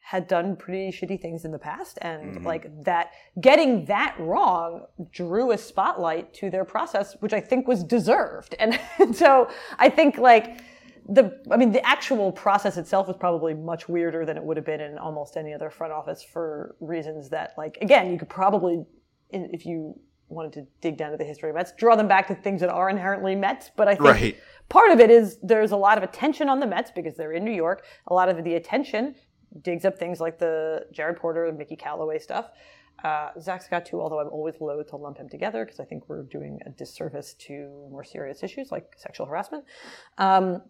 had 0.09 0.27
done 0.27 0.57
pretty 0.57 0.91
shitty 0.91 1.21
things 1.21 1.45
in 1.45 1.53
the 1.53 1.59
past 1.59 1.99
and 2.01 2.37
mm-hmm. 2.37 2.47
like 2.47 2.67
that 2.83 3.11
getting 3.43 3.85
that 3.85 4.17
wrong 4.19 4.87
drew 5.13 5.53
a 5.53 5.59
spotlight 5.59 6.33
to 6.33 6.49
their 6.49 6.65
process 6.65 7.15
which 7.21 7.35
i 7.35 7.41
think 7.41 7.69
was 7.69 7.85
deserved 7.85 8.55
and, 8.59 8.81
so 9.15 9.51
i 9.79 9.87
think 9.87 10.17
like 10.17 10.61
the 11.11 11.39
i 11.51 11.59
mean 11.59 11.73
the 11.73 11.87
actual 11.87 12.33
process 12.33 12.79
itself 12.79 13.07
was 13.07 13.19
probably 13.19 13.53
much 13.53 13.87
weirder 13.87 14.25
than 14.25 14.39
it 14.39 14.43
would 14.43 14.57
have 14.57 14.65
been 14.65 14.81
in 14.81 14.97
almost 14.97 15.37
any 15.37 15.53
other 15.53 15.69
front 15.69 15.93
office 15.93 16.23
for 16.23 16.75
reasons 16.81 17.29
that 17.29 17.53
like 17.59 17.77
again 17.83 18.11
you 18.11 18.19
could 18.19 18.31
probably 18.31 18.83
if 19.31 19.67
you 19.67 19.95
wanted 20.31 20.53
to 20.53 20.67
dig 20.81 20.97
down 20.97 21.11
to 21.11 21.17
the 21.17 21.25
history 21.25 21.49
of 21.49 21.57
Mets, 21.57 21.73
draw 21.79 21.97
them 21.97 22.09
back 22.09 22.27
to 22.29 22.35
things 22.35 22.61
that 22.61 22.69
are 22.69 22.91
inherently 22.91 23.35
Mets. 23.35 23.71
But 23.75 23.89
I 23.89 23.95
think 23.95 24.05
Right. 24.05 24.37
part 24.69 24.91
of 24.91 25.01
it 25.01 25.11
is 25.11 25.39
there's 25.43 25.73
a 25.73 25.77
lot 25.77 25.97
of 25.97 26.05
attention 26.05 26.49
on 26.51 26.61
the 26.61 26.67
Mets 26.67 26.91
because 26.91 27.17
they're 27.17 27.33
in 27.33 27.45
New 27.45 27.53
York. 27.53 27.85
A 28.09 28.15
lot 28.15 28.29
of 28.29 28.45
the 28.45 28.55
attention 28.55 29.15
digs 29.63 29.85
up 29.85 29.99
things 29.99 30.21
like 30.21 30.39
the 30.39 30.87
Jared 30.93 31.17
Porter, 31.17 31.47
and 31.47 31.59
Mickey 31.59 31.77
Callaway 31.77 32.19
stuff. 32.19 32.51
Uh, 33.05 33.29
Zack 33.41 33.63
Scott 33.63 33.87
too, 33.87 34.01
although 34.01 34.19
I'm 34.19 34.29
always 34.29 34.55
loath 34.61 34.89
to 34.91 34.97
lump 34.97 35.19
him 35.19 35.29
together 35.29 35.65
because 35.65 35.79
I 35.79 35.85
think 35.85 36.09
we're 36.09 36.25
doing 36.25 36.59
a 36.67 36.71
disservice 36.71 37.35
to 37.47 37.87
more 37.91 38.03
serious 38.03 38.43
issues 38.43 38.73
like 38.73 38.93
sexual 38.97 39.27
harassment. 39.27 39.65
Um, 40.19 40.63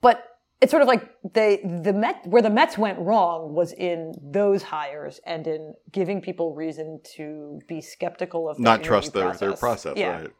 but 0.00 0.38
it's 0.60 0.70
sort 0.70 0.82
of 0.82 0.88
like 0.88 1.08
they 1.34 1.60
the 1.82 1.92
Met 1.92 2.26
where 2.26 2.42
the 2.42 2.50
Mets 2.50 2.78
went 2.78 2.98
wrong 2.98 3.54
was 3.54 3.72
in 3.72 4.14
those 4.20 4.62
hires 4.62 5.20
and 5.26 5.46
in 5.46 5.74
giving 5.92 6.20
people 6.20 6.54
reason 6.54 7.00
to 7.16 7.60
be 7.68 7.80
skeptical 7.80 8.48
of 8.48 8.58
Not 8.58 8.82
trust 8.82 9.12
their, 9.12 9.32
their 9.34 9.52
process, 9.52 9.96
Yeah. 9.96 10.20
right? 10.22 10.30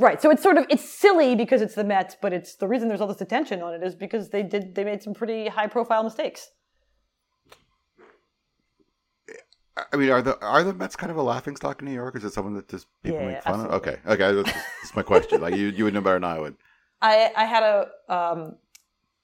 Right. 0.00 0.20
So 0.20 0.30
it's 0.30 0.42
sort 0.42 0.58
of 0.58 0.66
it's 0.68 0.88
silly 0.88 1.36
because 1.36 1.62
it's 1.62 1.74
the 1.76 1.84
Mets, 1.84 2.16
but 2.20 2.32
it's 2.32 2.56
the 2.56 2.66
reason 2.66 2.88
there's 2.88 3.00
all 3.00 3.06
this 3.06 3.20
attention 3.20 3.62
on 3.62 3.74
it 3.74 3.82
is 3.84 3.94
because 3.94 4.30
they 4.30 4.42
did 4.42 4.74
they 4.74 4.84
made 4.84 5.02
some 5.02 5.14
pretty 5.14 5.48
high 5.48 5.68
profile 5.68 6.02
mistakes. 6.02 6.50
I 9.92 9.96
mean, 9.96 10.10
are 10.10 10.22
the 10.22 10.38
are 10.44 10.62
the 10.62 10.72
Mets 10.74 10.96
kind 10.96 11.10
of 11.10 11.16
a 11.16 11.22
laughing 11.22 11.56
stock 11.56 11.80
in 11.80 11.86
New 11.86 11.92
York? 11.94 12.16
Is 12.16 12.24
it 12.24 12.32
someone 12.32 12.54
that 12.54 12.68
just 12.68 12.86
people 13.02 13.20
Yeah, 13.20 13.26
make 13.28 13.42
fun 13.42 13.60
absolutely. 13.60 13.76
of? 13.76 13.82
Okay, 13.82 13.96
okay, 14.06 14.32
that's, 14.42 14.52
that's 14.82 14.96
my 14.96 15.02
question. 15.02 15.40
Like 15.40 15.54
you, 15.56 15.68
you 15.68 15.84
would 15.84 15.94
know 15.94 16.00
better 16.00 16.16
than 16.16 16.24
I 16.24 16.38
would. 16.38 16.56
I 17.02 17.30
I 17.36 17.44
had 17.44 17.62
a 17.62 17.88
um, 18.08 18.56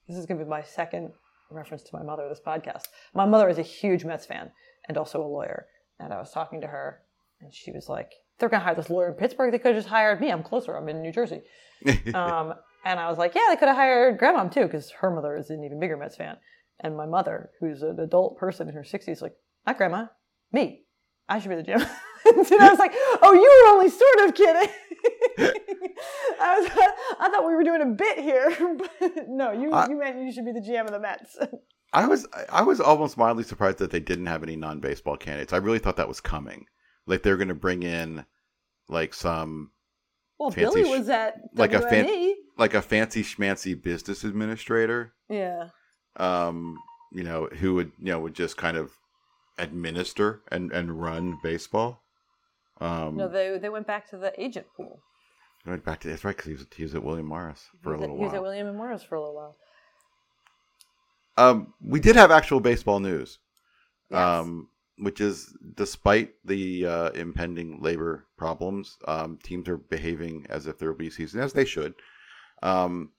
this 0.09 0.17
is 0.17 0.27
gonna 0.27 0.43
be 0.43 0.49
my 0.49 0.63
second 0.63 1.13
reference 1.51 1.83
to 1.85 1.91
my 1.97 2.03
mother 2.03 2.29
this 2.29 2.41
podcast. 2.45 2.85
My 3.15 3.27
mother 3.27 3.49
is 3.49 3.59
a 3.59 3.63
huge 3.63 4.05
Mets 4.05 4.27
fan 4.27 4.51
and 4.89 4.97
also 4.97 5.23
a 5.23 5.27
lawyer, 5.27 5.67
and 5.99 6.13
I 6.13 6.19
was 6.19 6.31
talking 6.33 6.61
to 6.61 6.67
her, 6.67 7.01
and 7.41 7.53
she 7.55 7.73
was 7.73 7.89
like, 7.89 8.13
"They're 8.39 8.49
gonna 8.49 8.65
hire 8.65 8.75
this 8.75 8.91
lawyer 8.91 9.09
in 9.09 9.15
Pittsburgh. 9.15 9.53
They 9.53 9.59
could 9.59 9.75
have 9.75 9.83
just 9.83 9.89
hired 9.89 10.21
me. 10.21 10.31
I'm 10.31 10.43
closer. 10.43 10.77
I'm 10.77 10.89
in 10.89 11.03
New 11.03 11.13
Jersey." 11.13 11.43
Um, 12.15 12.55
and 12.85 12.99
I 12.99 13.09
was 13.09 13.19
like, 13.19 13.35
"Yeah, 13.35 13.43
they 13.49 13.57
could 13.57 13.69
have 13.69 13.77
hired 13.77 14.19
grandma 14.19 14.49
too, 14.49 14.65
because 14.65 14.91
her 15.01 15.11
mother 15.11 15.37
is 15.37 15.51
an 15.51 15.65
even 15.65 15.81
bigger 15.81 15.97
Mets 15.97 16.17
fan." 16.17 16.37
And 16.83 16.97
my 16.97 17.07
mother, 17.07 17.51
who's 17.61 17.83
an 17.83 18.01
adult 18.01 18.39
person 18.39 18.69
in 18.69 18.75
her 18.75 18.83
60s, 18.85 19.21
like, 19.21 19.35
"Not 19.67 19.77
grandma, 19.77 20.07
me. 20.53 20.83
I 21.29 21.39
should 21.39 21.51
be 21.51 21.57
the 21.57 21.63
GM." 21.63 21.81
and 22.27 22.61
I 22.63 22.71
was 22.71 22.79
like, 22.79 22.93
"Oh, 23.23 23.33
you 23.33 23.41
were 23.65 23.73
only 23.75 23.89
sort 23.91 24.29
of 24.29 24.35
kidding." 24.35 24.71
I 26.41 26.61
was, 26.61 26.71
I 27.19 27.29
thought 27.31 27.47
we 27.47 27.55
were 27.55 27.65
doing 27.65 27.83
a 27.83 27.87
bit 27.87 28.19
here, 28.19 28.51
but 29.01 29.29
no, 29.29 29.53
you 29.53 29.73
I- 29.73 29.89
you 29.89 29.99
meant 29.99 30.19
you 30.19 30.33
should 30.33 30.45
be 30.45 30.53
the 30.53 30.61
GM 30.61 30.87
of 30.87 30.93
the 30.93 31.01
Mets. 31.01 31.37
I 31.93 32.07
was 32.07 32.27
I 32.51 32.63
was 32.63 32.81
almost 32.81 33.17
mildly 33.17 33.45
surprised 33.45 33.79
that 33.79 33.91
they 33.91 34.01
didn't 34.01 34.27
have 34.27 34.43
any 34.43 34.57
non 34.57 34.81
baseball 34.81 35.17
candidates. 35.17 35.53
I 35.53 35.57
really 35.59 35.79
thought 35.79 35.97
that 35.97 36.09
was 36.09 36.21
coming. 36.21 36.67
Like 37.07 37.23
they're 37.23 37.37
going 37.37 37.49
to 37.49 37.55
bring 37.55 37.83
in 37.83 38.25
like 38.89 39.13
some 39.15 39.73
well, 40.39 40.51
Fancy 40.51 40.83
Billy 40.83 40.99
was 40.99 41.09
at 41.09 41.35
like 41.55 41.73
a 41.73 41.81
fan- 41.81 42.35
like 42.59 42.75
a 42.75 42.83
fancy 42.83 43.23
schmancy 43.23 43.81
business 43.81 44.23
administrator. 44.25 45.15
yeah. 45.29 45.69
um, 46.17 46.79
you 47.13 47.25
know, 47.25 47.47
who 47.47 47.75
would 47.75 47.91
you 47.99 48.13
know 48.13 48.21
would 48.21 48.35
just 48.35 48.57
kind 48.57 48.77
of 48.77 48.93
administer 49.61 50.41
and 50.51 50.73
and 50.73 51.01
run 51.01 51.39
baseball. 51.43 52.03
Um, 52.81 53.17
No, 53.17 53.29
they 53.29 53.59
they 53.59 53.69
went 53.69 53.87
back 53.87 54.09
to 54.11 54.17
the 54.17 54.33
agent 54.41 54.67
pool. 54.77 55.01
They 55.65 55.71
went 55.73 55.85
back 55.85 56.01
to 56.01 56.09
that's 56.09 56.25
right 56.25 56.35
because 56.37 56.49
he 56.49 56.55
was 56.55 56.67
he 56.75 56.83
was 56.85 56.95
at 56.95 57.03
William 57.05 57.27
Morris 57.27 57.69
for 57.83 57.91
a 57.91 57.93
was, 57.93 57.99
at, 57.99 58.01
little 58.01 58.17
he 58.17 58.25
was 58.25 58.35
at. 58.35 58.43
William 58.43 58.67
and 58.69 58.77
Morris 58.77 59.03
for 59.03 59.15
a 59.17 59.21
little 59.21 59.35
while. 59.37 59.57
Um, 61.37 61.75
we 61.83 62.01
did 62.01 62.17
have 62.17 62.31
actual 62.31 62.61
baseball 62.61 63.01
news, 63.01 63.39
Yes. 64.11 64.19
um, 64.19 64.69
which 64.99 65.21
is 65.21 65.57
despite 65.75 66.33
the 66.45 66.87
uh, 66.87 67.11
impending 67.11 67.81
labor 67.81 68.27
problems, 68.37 68.99
um, 69.09 69.39
teams 69.43 69.69
are 69.69 69.79
behaving 69.79 70.47
as 70.51 70.67
if 70.67 70.79
there 70.79 70.91
will 70.91 70.99
be 70.99 71.07
a 71.09 71.11
season 71.11 71.41
as 71.41 71.53
they 71.53 71.65
should. 71.65 71.95
Um, 72.63 73.13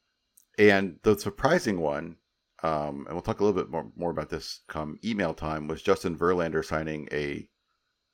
and 0.60 1.00
the 1.04 1.18
surprising 1.18 1.80
one, 1.80 2.18
um, 2.64 3.06
and 3.06 3.14
we'll 3.14 3.22
talk 3.22 3.40
a 3.40 3.44
little 3.44 3.60
bit 3.60 3.72
more, 3.72 3.92
more 3.96 4.12
about 4.12 4.30
this 4.30 4.62
come 4.68 5.00
email 5.04 5.34
time, 5.34 5.68
was 5.68 5.82
Justin 5.82 6.18
Verlander 6.18 6.64
signing 6.64 7.08
a 7.12 7.48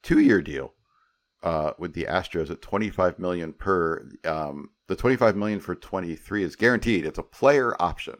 two-year 0.03 0.41
deal 0.41 0.73
uh, 1.43 1.71
with 1.77 1.93
the 1.93 2.05
Astros 2.05 2.49
at 2.49 2.62
25 2.62 3.19
million 3.19 3.53
per. 3.53 4.10
Um, 4.23 4.69
the 4.88 4.95
25 4.95 5.36
million 5.36 5.60
for 5.60 5.75
23 5.75 6.43
is 6.43 6.55
guaranteed. 6.55 7.05
It's 7.05 7.19
a 7.19 7.23
player 7.23 7.75
option. 7.81 8.15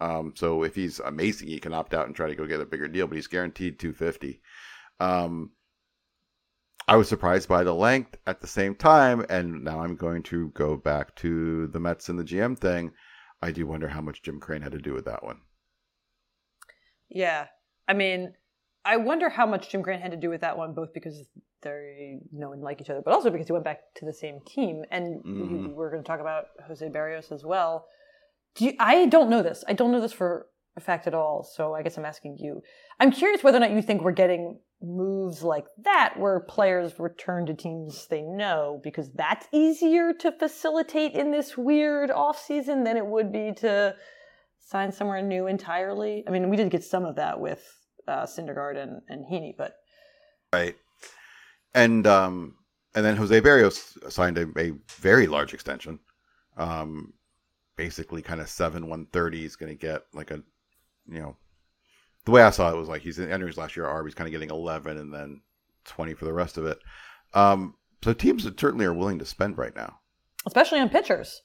Um, 0.00 0.34
so 0.36 0.64
if 0.64 0.74
he's 0.74 0.98
amazing, 1.00 1.48
he 1.48 1.60
can 1.60 1.72
opt 1.72 1.94
out 1.94 2.06
and 2.06 2.14
try 2.14 2.28
to 2.28 2.34
go 2.34 2.46
get 2.46 2.60
a 2.60 2.66
bigger 2.66 2.88
deal, 2.88 3.06
but 3.06 3.14
he's 3.14 3.28
guaranteed 3.28 3.78
250. 3.78 4.42
Um, 5.00 5.52
I 6.88 6.96
was 6.96 7.08
surprised 7.08 7.48
by 7.48 7.62
the 7.62 7.74
length 7.74 8.16
at 8.26 8.40
the 8.40 8.46
same 8.46 8.74
time, 8.74 9.24
and 9.30 9.62
now 9.62 9.80
I'm 9.80 9.94
going 9.94 10.22
to 10.24 10.48
go 10.48 10.76
back 10.76 11.14
to 11.16 11.68
the 11.68 11.78
Mets 11.78 12.08
and 12.08 12.18
the 12.18 12.24
GM 12.24 12.58
thing. 12.58 12.92
I 13.40 13.52
do 13.52 13.66
wonder 13.66 13.88
how 13.88 14.00
much 14.00 14.22
Jim 14.22 14.40
Crane 14.40 14.62
had 14.62 14.72
to 14.72 14.78
do 14.78 14.92
with 14.92 15.04
that 15.04 15.22
one. 15.22 15.40
Yeah. 17.14 17.46
I 17.88 17.92
mean, 17.94 18.34
I 18.84 18.96
wonder 18.96 19.28
how 19.28 19.46
much 19.46 19.70
Jim 19.70 19.82
Crane 19.82 20.00
had 20.00 20.10
to 20.12 20.16
do 20.16 20.30
with 20.30 20.40
that 20.40 20.56
one, 20.58 20.74
both 20.74 20.92
because 20.92 21.24
they 21.62 22.18
know 22.32 22.52
and 22.52 22.62
like 22.62 22.80
each 22.80 22.90
other, 22.90 23.02
but 23.04 23.14
also 23.14 23.30
because 23.30 23.46
he 23.46 23.52
went 23.52 23.64
back 23.64 23.80
to 23.96 24.04
the 24.04 24.12
same 24.12 24.40
team. 24.46 24.84
And 24.90 25.22
Mhm. 25.24 25.68
we- 25.68 25.72
we're 25.74 25.90
going 25.90 26.02
to 26.02 26.06
talk 26.06 26.20
about 26.20 26.46
Jose 26.66 26.88
Berrios 26.88 27.30
as 27.30 27.44
well. 27.44 27.86
Do 28.56 28.64
you, 28.66 28.72
I 28.80 29.06
don't 29.06 29.30
know 29.30 29.42
this. 29.42 29.64
I 29.68 29.72
don't 29.72 29.92
know 29.92 30.00
this 30.00 30.12
for 30.12 30.48
a 30.76 30.80
fact 30.80 31.06
at 31.06 31.14
all. 31.14 31.42
So 31.44 31.74
I 31.74 31.82
guess 31.82 31.96
I'm 31.98 32.04
asking 32.04 32.38
you. 32.38 32.62
I'm 32.98 33.12
curious 33.12 33.44
whether 33.44 33.58
or 33.58 33.60
not 33.60 33.70
you 33.70 33.82
think 33.82 34.02
we're 34.02 34.12
getting 34.12 34.58
moves 34.80 35.44
like 35.44 35.66
that 35.84 36.14
where 36.18 36.40
players 36.40 36.98
return 36.98 37.46
to 37.46 37.54
teams 37.54 38.08
they 38.08 38.22
know 38.22 38.80
because 38.82 39.12
that's 39.12 39.46
easier 39.52 40.12
to 40.14 40.32
facilitate 40.32 41.12
in 41.12 41.30
this 41.30 41.56
weird 41.56 42.10
off 42.10 42.36
season 42.42 42.82
than 42.82 42.96
it 42.96 43.06
would 43.06 43.30
be 43.30 43.52
to 43.52 43.94
sign 44.64 44.92
somewhere 44.92 45.22
new 45.22 45.46
entirely. 45.46 46.24
I 46.26 46.30
mean, 46.30 46.48
we 46.50 46.56
did 46.56 46.70
get 46.70 46.84
some 46.84 47.04
of 47.04 47.16
that 47.16 47.40
with 47.40 47.62
uh, 48.08 48.24
Syndergaard 48.26 48.76
and, 48.76 49.02
and 49.08 49.24
Heaney, 49.24 49.54
but 49.56 49.74
Right. 50.52 50.76
And 51.74 52.06
um, 52.06 52.56
and 52.94 53.04
then 53.04 53.16
Jose 53.16 53.40
Berrios 53.40 54.12
signed 54.12 54.36
a, 54.38 54.46
a 54.58 54.72
very 54.98 55.26
large 55.26 55.54
extension. 55.54 55.98
Um, 56.56 57.14
basically, 57.76 58.20
kind 58.20 58.40
of 58.40 58.48
seven 58.50 58.88
one 58.88 59.06
thirty. 59.06 59.40
He's 59.40 59.56
going 59.56 59.72
to 59.72 59.78
get 59.78 60.02
like 60.12 60.30
a, 60.30 60.42
you 61.08 61.20
know, 61.20 61.36
the 62.26 62.30
way 62.30 62.42
I 62.42 62.50
saw 62.50 62.70
it 62.70 62.76
was 62.76 62.88
like 62.88 63.00
he's 63.00 63.18
entering 63.18 63.46
his 63.46 63.56
last 63.56 63.76
year 63.76 63.86
at 63.86 63.94
Arb. 63.94 64.04
He's 64.04 64.14
kind 64.14 64.28
of 64.28 64.32
getting 64.32 64.50
eleven 64.50 64.98
and 64.98 65.12
then 65.12 65.40
twenty 65.86 66.12
for 66.12 66.26
the 66.26 66.32
rest 66.34 66.58
of 66.58 66.66
it. 66.66 66.78
Um, 67.32 67.74
so 68.04 68.12
teams 68.12 68.44
certainly 68.44 68.84
are 68.84 68.92
willing 68.92 69.18
to 69.20 69.24
spend 69.24 69.56
right 69.56 69.74
now. 69.74 70.00
especially 70.44 70.80
on 70.80 70.90
pitchers. 70.90 71.40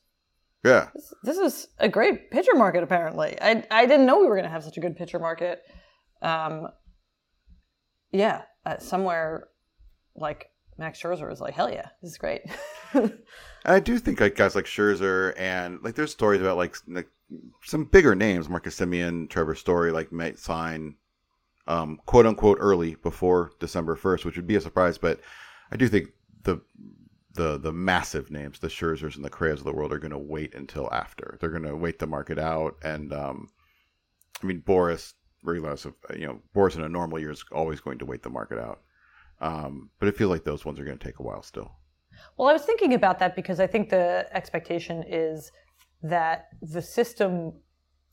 Yeah. 0.64 0.90
This, 0.94 1.14
this 1.24 1.38
is 1.38 1.68
a 1.80 1.90
great 1.90 2.32
pitcher 2.32 2.56
market, 2.56 2.84
apparently. 2.84 3.38
I, 3.42 3.64
I 3.72 3.86
didn't 3.86 4.06
know 4.06 4.20
we 4.20 4.28
were 4.28 4.36
going 4.36 4.46
to 4.46 4.52
have 4.52 4.64
such 4.64 4.78
a 4.78 4.82
good 4.82 4.96
pitcher 4.96 5.20
market. 5.20 5.62
Um, 6.22 6.68
yeah, 8.12 8.44
uh, 8.66 8.78
somewhere 8.80 9.50
like 10.16 10.50
Max 10.78 11.02
Scherzer 11.02 11.32
is 11.32 11.40
like, 11.40 11.54
hell 11.54 11.70
yeah, 11.70 11.90
this 12.02 12.12
is 12.12 12.18
great. 12.18 12.42
And 12.94 13.18
I 13.66 13.80
do 13.80 14.00
think 14.00 14.20
like 14.20 14.36
guys 14.36 14.56
like 14.56 14.66
Scherzer 14.66 15.34
and 15.38 15.80
like 15.84 15.96
there's 15.96 16.12
stories 16.12 16.42
about 16.42 16.58
like, 16.58 16.76
like 16.88 17.08
some 17.64 17.86
bigger 17.86 18.16
names, 18.16 18.50
Marcus 18.50 18.80
Semien, 18.80 19.30
Trevor 19.30 19.56
Story, 19.56 19.92
like 19.92 20.12
might 20.12 20.40
sign 20.40 20.96
um, 21.68 22.00
quote 22.06 22.26
unquote 22.26 22.58
early 22.60 22.96
before 22.96 23.52
December 23.60 23.96
first, 23.96 24.26
which 24.26 24.36
would 24.38 24.48
be 24.48 24.56
a 24.56 24.62
surprise. 24.62 24.98
But 24.98 25.20
I 25.72 25.76
do 25.76 25.88
think 25.88 26.10
the 26.44 26.62
the 27.38 27.58
the 27.58 27.72
massive 27.72 28.30
names, 28.30 28.60
the 28.60 28.68
Scherzers 28.68 29.16
and 29.16 29.24
the 29.24 29.30
Correas 29.30 29.60
of 29.60 29.66
the 29.66 29.74
world, 29.74 29.94
are 29.94 30.00
going 30.00 30.12
to 30.12 30.18
wait 30.18 30.54
until 30.54 30.92
after. 30.92 31.38
They're 31.40 31.50
going 31.50 31.64
to 31.64 31.76
wait 31.76 32.00
the 32.00 32.08
market 32.08 32.38
out. 32.38 32.76
And 32.84 33.14
um, 33.14 33.50
I 34.44 34.46
mean 34.46 34.62
Boras 34.62 35.14
regardless 35.44 35.86
of 35.86 35.94
you 36.16 36.26
know 36.26 36.42
Boras 36.56 36.76
in 36.76 36.84
a 36.84 36.90
normal 36.90 37.20
year 37.20 37.32
is 37.32 37.46
always 37.52 37.80
going 37.80 38.00
to 38.00 38.06
wait 38.06 38.24
the 38.24 38.30
market 38.30 38.60
out. 38.60 38.82
Um, 39.40 39.92
but 40.00 40.10
I 40.10 40.12
feel 40.12 40.30
like 40.30 40.44
those 40.44 40.66
ones 40.66 40.80
are 40.80 40.84
going 40.84 40.98
to 40.98 41.06
take 41.06 41.20
a 41.20 41.24
while 41.24 41.44
still. 41.44 41.72
Well, 42.38 42.48
I 42.48 42.54
was 42.54 42.64
thinking 42.64 42.94
about 42.94 43.20
that 43.20 43.36
because 43.36 43.60
I 43.60 43.68
think 43.68 43.90
the 43.90 44.28
expectation 44.32 45.04
is 45.08 45.52
that 46.02 46.48
the 46.62 46.82
system 46.82 47.54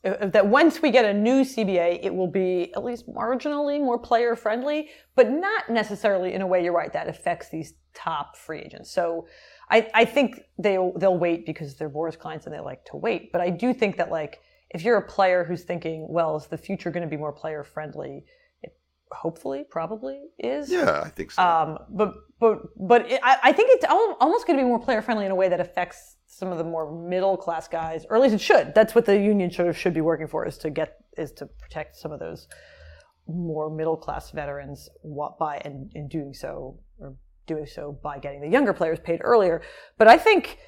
Uh, 0.04 0.26
that 0.26 0.46
once 0.46 0.82
we 0.82 0.90
get 0.90 1.04
a 1.04 1.14
new 1.14 1.42
CBA, 1.42 2.00
it 2.02 2.14
will 2.14 2.30
be 2.30 2.72
at 2.74 2.84
least 2.84 3.08
marginally 3.08 3.80
more 3.80 3.98
player 3.98 4.36
friendly, 4.36 4.90
but 5.16 5.30
not 5.30 5.70
necessarily 5.70 6.34
in 6.34 6.42
a 6.42 6.46
way 6.46 6.62
you're 6.62 6.74
right 6.74 6.92
that 6.92 7.08
affects 7.08 7.48
these 7.48 7.74
top 7.94 8.36
free 8.36 8.60
agents. 8.60 8.90
So 8.90 9.26
I, 9.70 9.88
I 9.94 10.04
think 10.04 10.40
they'll 10.58 10.92
they'll 10.98 11.16
wait 11.16 11.46
because 11.46 11.76
they're 11.76 11.88
Boras 11.88 12.18
clients 12.18 12.44
and 12.46 12.54
they 12.54 12.60
like 12.60 12.84
to 12.86 12.96
wait. 12.96 13.32
But 13.32 13.40
I 13.40 13.50
do 13.50 13.72
think 13.72 13.96
that 13.96 14.10
like 14.10 14.40
if 14.70 14.82
you're 14.82 14.98
a 14.98 15.06
player 15.06 15.44
who's 15.44 15.62
thinking, 15.62 16.06
well, 16.10 16.36
is 16.36 16.48
the 16.48 16.58
future 16.58 16.90
going 16.90 17.04
to 17.04 17.08
be 17.08 17.16
more 17.16 17.32
player 17.32 17.64
friendly? 17.64 18.24
Hopefully, 19.14 19.64
probably 19.70 20.20
is. 20.38 20.70
Yeah, 20.70 21.02
I 21.04 21.08
think 21.08 21.30
so. 21.30 21.42
Um, 21.42 21.78
but 21.90 22.14
but 22.40 22.58
but 22.76 23.10
it, 23.10 23.20
I, 23.22 23.38
I 23.44 23.52
think 23.52 23.70
it's 23.72 23.84
almost 24.20 24.46
going 24.46 24.58
to 24.58 24.64
be 24.64 24.68
more 24.68 24.80
player 24.80 25.02
friendly 25.02 25.24
in 25.24 25.30
a 25.30 25.34
way 25.34 25.48
that 25.48 25.60
affects 25.60 26.16
some 26.26 26.50
of 26.50 26.58
the 26.58 26.64
more 26.64 26.90
middle 27.08 27.36
class 27.36 27.68
guys, 27.68 28.04
or 28.10 28.16
at 28.16 28.22
least 28.22 28.34
it 28.34 28.40
should. 28.40 28.74
That's 28.74 28.94
what 28.94 29.04
the 29.04 29.16
union 29.16 29.50
sort 29.50 29.68
of 29.68 29.76
should 29.76 29.94
be 29.94 30.00
working 30.00 30.26
for 30.26 30.46
is 30.46 30.58
to 30.58 30.70
get 30.70 30.96
is 31.16 31.32
to 31.32 31.46
protect 31.46 31.96
some 31.96 32.12
of 32.12 32.20
those 32.20 32.48
more 33.26 33.70
middle 33.70 33.96
class 33.96 34.30
veterans 34.30 34.88
by 35.38 35.60
and 35.64 35.90
in 35.94 36.08
doing 36.08 36.34
so 36.34 36.78
or 36.98 37.14
doing 37.46 37.66
so 37.66 37.98
by 38.02 38.18
getting 38.18 38.40
the 38.40 38.48
younger 38.48 38.72
players 38.72 38.98
paid 39.00 39.20
earlier. 39.22 39.62
But 39.96 40.08
I 40.08 40.18
think, 40.18 40.58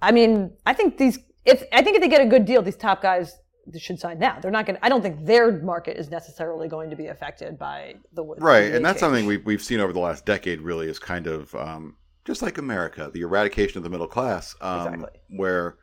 I 0.00 0.12
mean, 0.12 0.52
I 0.66 0.74
think 0.74 0.98
these 0.98 1.18
if 1.44 1.64
I 1.72 1.82
think 1.82 1.96
if 1.96 2.02
they 2.02 2.08
get 2.08 2.20
a 2.20 2.26
good 2.26 2.44
deal, 2.44 2.62
these 2.62 2.76
top 2.76 3.02
guys 3.02 3.38
should 3.78 3.98
sign 4.00 4.18
now. 4.18 4.38
They're 4.40 4.50
not 4.50 4.66
going. 4.66 4.76
to 4.76 4.84
I 4.84 4.88
don't 4.88 5.02
think 5.02 5.24
their 5.24 5.60
market 5.62 5.96
is 5.96 6.10
necessarily 6.10 6.68
going 6.68 6.90
to 6.90 6.96
be 6.96 7.06
affected 7.06 7.58
by 7.58 7.94
the 8.12 8.24
right, 8.24 8.64
CBA 8.72 8.76
and 8.76 8.84
that's 8.84 8.94
change. 8.94 9.00
something 9.00 9.26
we've 9.26 9.44
we've 9.44 9.62
seen 9.62 9.80
over 9.80 9.92
the 9.92 10.00
last 10.00 10.26
decade. 10.26 10.60
Really, 10.60 10.88
is 10.88 10.98
kind 10.98 11.26
of 11.26 11.54
um, 11.54 11.96
just 12.24 12.42
like 12.42 12.58
America, 12.58 13.10
the 13.12 13.20
eradication 13.22 13.78
of 13.78 13.84
the 13.84 13.90
middle 13.90 14.06
class, 14.08 14.54
um, 14.60 14.94
Exactly. 14.94 15.20
where 15.38 15.76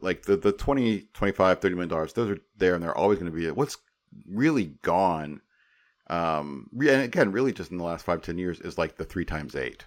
like 0.00 0.22
the 0.22 0.36
the 0.36 0.52
20 0.52 1.08
25 1.14 1.60
30 1.60 1.74
million 1.74 1.88
dollars 1.88 2.12
those 2.12 2.28
are 2.28 2.38
there 2.58 2.74
and 2.74 2.82
they're 2.82 2.96
always 2.96 3.18
going 3.18 3.30
to 3.30 3.36
be 3.36 3.50
what's 3.50 3.78
really 4.28 4.74
gone 4.82 5.40
um 6.10 6.68
and 6.78 7.02
again 7.02 7.32
really 7.32 7.52
just 7.52 7.70
in 7.70 7.78
the 7.78 7.84
last 7.84 8.04
five 8.04 8.20
ten 8.20 8.36
years 8.36 8.60
is 8.60 8.76
like 8.76 8.96
the 8.96 9.04
three 9.04 9.24
times 9.24 9.56
eight 9.56 9.86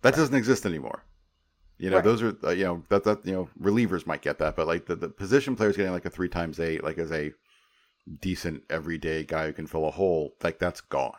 that 0.00 0.14
doesn't 0.14 0.36
exist 0.36 0.64
anymore 0.64 1.04
you 1.78 1.90
know 1.90 1.96
Right. 1.96 2.04
those 2.04 2.22
are 2.22 2.36
uh, 2.44 2.50
you 2.50 2.64
know 2.64 2.82
that 2.88 3.04
that 3.04 3.24
you 3.26 3.32
know 3.32 3.48
relievers 3.60 4.06
might 4.06 4.22
get 4.22 4.38
that 4.38 4.56
but 4.56 4.66
like 4.66 4.86
the, 4.86 4.96
the 4.96 5.08
position 5.08 5.56
players 5.56 5.76
getting 5.76 5.92
like 5.92 6.04
a 6.06 6.10
three 6.10 6.28
times 6.28 6.58
eight 6.60 6.82
like 6.84 6.98
as 6.98 7.12
a 7.12 7.32
decent 8.20 8.62
everyday 8.70 9.22
guy 9.24 9.46
who 9.46 9.52
can 9.52 9.66
fill 9.66 9.86
a 9.86 9.90
hole 9.90 10.34
like 10.42 10.58
that's 10.58 10.80
gone 10.80 11.12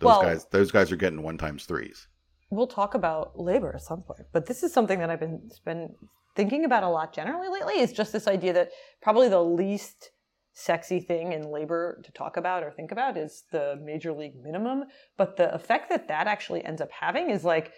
those 0.00 0.06
Well- 0.08 0.22
guys 0.22 0.46
those 0.50 0.70
guys 0.70 0.92
are 0.92 0.96
getting 0.96 1.22
one 1.22 1.38
times 1.38 1.64
threes 1.64 2.08
we'll 2.50 2.66
talk 2.66 2.94
about 2.94 3.38
labor 3.40 3.72
at 3.74 3.80
some 3.80 4.02
point, 4.02 4.26
but 4.30 4.44
this 4.44 4.62
is 4.62 4.74
something 4.74 4.98
that 4.98 5.08
I've 5.08 5.20
been 5.20 5.50
been 5.64 5.94
thinking 6.36 6.66
about 6.66 6.82
a 6.82 6.88
lot 6.88 7.14
generally 7.14 7.48
lately. 7.48 7.80
Is 7.80 7.94
just 7.94 8.12
this 8.12 8.28
idea 8.28 8.52
that 8.52 8.68
probably 9.00 9.30
the 9.30 9.42
least 9.42 10.10
sexy 10.52 11.00
thing 11.00 11.32
in 11.32 11.50
labor 11.50 11.98
to 12.04 12.12
talk 12.12 12.36
about 12.36 12.62
or 12.62 12.70
think 12.70 12.92
about 12.92 13.16
is 13.16 13.44
the 13.52 13.80
major 13.82 14.12
league 14.12 14.34
minimum, 14.42 14.84
but 15.16 15.38
the 15.38 15.50
effect 15.54 15.88
that 15.88 16.08
that 16.08 16.26
actually 16.26 16.62
ends 16.62 16.82
up 16.82 16.90
having 16.92 17.30
is 17.30 17.42
like, 17.42 17.72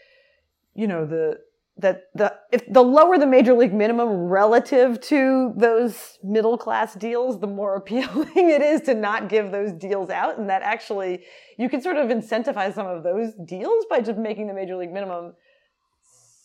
you 0.75 0.88
know, 0.88 1.07
the 1.07 1.38
that 1.77 2.05
the 2.15 2.33
if 2.53 2.65
the 2.73 2.83
lower 2.83 3.19
the 3.19 3.27
major 3.27 3.53
league 3.53 3.75
minimum 3.75 4.09
relative 4.09 5.01
to 5.01 5.53
those 5.57 6.19
middle 6.23 6.57
class 6.57 6.95
deals, 6.95 7.41
the 7.41 7.47
more 7.47 7.75
appealing 7.77 8.29
it 8.51 8.63
is 8.63 8.81
to 8.83 8.95
not 8.95 9.29
give 9.29 9.51
those 9.51 9.73
deals 9.73 10.11
out, 10.11 10.39
and 10.39 10.49
that 10.49 10.63
actually 10.63 11.25
you 11.59 11.69
can 11.69 11.81
sort 11.81 11.97
of 11.97 12.09
incentivize 12.09 12.75
some 12.75 12.87
of 12.87 13.03
those 13.03 13.33
deals 13.45 13.85
by 13.91 14.01
just 14.01 14.19
making 14.19 14.47
the 14.47 14.55
major 14.55 14.77
league 14.77 14.93
minimum 14.93 15.35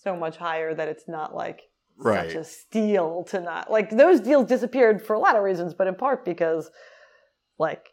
so 0.04 0.16
much 0.16 0.38
higher 0.38 0.74
that 0.74 0.88
it's 0.88 1.08
not 1.08 1.36
like 1.36 1.62
Right. 2.02 2.30
such 2.30 2.36
a 2.36 2.44
steal 2.46 3.26
to 3.26 3.42
not 3.42 3.70
like 3.70 3.90
those 3.90 4.22
deals 4.22 4.48
disappeared 4.48 5.02
for 5.06 5.16
a 5.16 5.20
lot 5.20 5.36
of 5.36 5.44
reasons, 5.44 5.74
but 5.74 5.86
in 5.86 5.96
part 5.96 6.24
because 6.24 6.72
like 7.58 7.90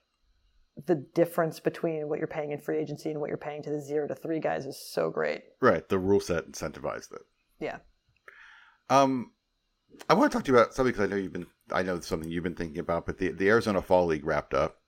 the 0.84 0.96
difference 1.14 1.58
between 1.58 2.08
what 2.08 2.18
you're 2.18 2.28
paying 2.28 2.50
in 2.52 2.58
free 2.58 2.78
agency 2.78 3.10
and 3.10 3.20
what 3.20 3.28
you're 3.28 3.38
paying 3.38 3.62
to 3.62 3.70
the 3.70 3.80
zero 3.80 4.06
to 4.06 4.14
three 4.14 4.40
guys 4.40 4.66
is 4.66 4.78
so 4.78 5.10
great. 5.10 5.42
right 5.60 5.88
the 5.88 5.98
rule 5.98 6.20
set 6.20 6.46
incentivized 6.50 7.12
it 7.12 7.22
Yeah. 7.60 7.78
Um, 8.88 9.32
I 10.08 10.14
want 10.14 10.30
to 10.30 10.36
talk 10.36 10.44
to 10.44 10.52
you 10.52 10.58
about 10.58 10.74
something 10.74 10.92
because 10.92 11.06
I 11.06 11.10
know 11.10 11.16
you've 11.16 11.32
been, 11.32 11.46
I 11.72 11.82
know 11.82 11.96
it's 11.96 12.06
something 12.06 12.30
you've 12.30 12.44
been 12.44 12.54
thinking 12.54 12.78
about, 12.78 13.06
but 13.06 13.18
the, 13.18 13.32
the 13.32 13.48
Arizona 13.48 13.82
Fall 13.82 14.06
League 14.06 14.26
wrapped 14.26 14.54
up. 14.54 14.78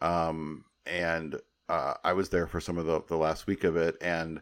Um, 0.00 0.64
and 0.86 1.36
uh, 1.68 1.94
I 2.04 2.12
was 2.12 2.28
there 2.28 2.46
for 2.46 2.60
some 2.60 2.78
of 2.78 2.86
the, 2.86 3.02
the 3.08 3.16
last 3.16 3.46
week 3.46 3.64
of 3.64 3.76
it, 3.76 3.96
and 4.00 4.40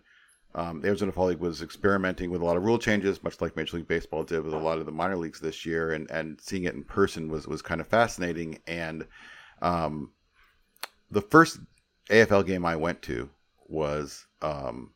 um, 0.55 0.81
the 0.81 0.89
Arizona 0.89 1.13
Fall 1.13 1.27
League 1.27 1.39
was 1.39 1.63
experimenting 1.63 2.31
with 2.31 2.41
a 2.41 2.45
lot 2.45 2.57
of 2.57 2.65
rule 2.65 2.79
changes, 2.79 3.23
much 3.23 3.41
like 3.41 3.57
Major 3.57 3.77
League 3.77 3.89
Baseball 3.89 4.25
did 4.25 4.43
with 4.43 4.55
a 4.55 4.59
lot 4.59 4.79
of 4.79 4.87
the 4.87 4.93
minor 4.93 5.17
leagues 5.17 5.41
this 5.41 5.67
year, 5.67 5.93
and, 5.93 6.11
and 6.11 6.41
seeing 6.41 6.65
it 6.65 6.75
in 6.75 6.85
person 6.85 7.29
was, 7.29 7.47
was 7.47 7.63
kind 7.63 7.81
of 7.81 7.87
fascinating. 7.87 8.59
And 8.67 9.07
um, 9.63 10.11
the 11.11 11.23
first 11.23 11.59
AFL 12.11 12.47
game 12.47 12.65
I 12.65 12.77
went 12.77 13.03
to 13.03 13.31
was 13.69 14.27
um, 14.43 14.93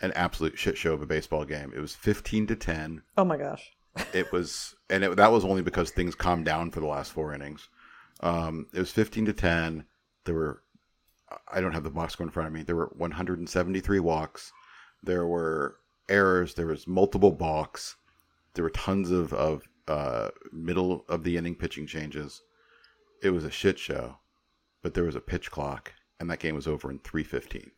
an 0.00 0.12
absolute 0.12 0.58
shit 0.58 0.76
show 0.76 0.92
of 0.92 1.02
a 1.02 1.06
baseball 1.06 1.44
game. 1.44 1.72
It 1.74 1.80
was 1.80 1.94
15 1.94 2.46
to 2.48 2.56
10 2.56 3.02
Oh 3.16 3.24
my 3.24 3.36
gosh. 3.36 3.72
it 4.12 4.32
was 4.32 4.74
and 4.90 5.04
it, 5.04 5.16
that 5.16 5.32
was 5.32 5.44
only 5.44 5.62
because 5.62 5.90
things 5.90 6.14
calmed 6.14 6.44
down 6.44 6.70
for 6.70 6.80
the 6.80 6.86
last 6.86 7.12
four 7.12 7.34
innings. 7.34 7.68
Um, 8.20 8.66
it 8.72 8.78
was 8.78 8.90
15 8.90 9.26
to 9.26 9.32
10 9.32 9.84
there 10.24 10.34
were 10.34 10.62
i 11.48 11.60
don't 11.60 11.72
have 11.72 11.84
the 11.84 11.90
box 11.90 12.14
score 12.14 12.26
in 12.26 12.30
front 12.30 12.46
of 12.46 12.52
me. 12.52 12.62
There 12.62 12.76
were 12.76 12.92
173 12.96 14.00
walks. 14.00 14.52
There 15.02 15.26
were 15.26 15.78
errors. 16.08 16.54
There 16.54 16.66
was 16.66 16.86
multiple 16.86 17.32
balks. 17.32 17.96
There 18.54 18.62
were 18.62 18.70
tons 18.70 19.10
of, 19.10 19.32
of 19.32 19.68
uh, 19.88 20.28
middle 20.52 21.04
of 21.08 21.24
the 21.24 21.36
inning 21.36 21.56
pitching 21.56 21.86
changes. 21.86 22.42
It 23.22 23.30
was 23.30 23.44
a 23.44 23.50
shit 23.50 23.78
show 23.78 24.16
but 24.84 24.94
there 24.94 25.04
was 25.04 25.16
a 25.16 25.20
pitch 25.20 25.50
clock 25.50 25.92
and 26.20 26.30
that 26.30 26.38
game 26.38 26.54
was 26.54 26.68
over 26.68 26.90
in 26.90 27.00
315 27.00 27.72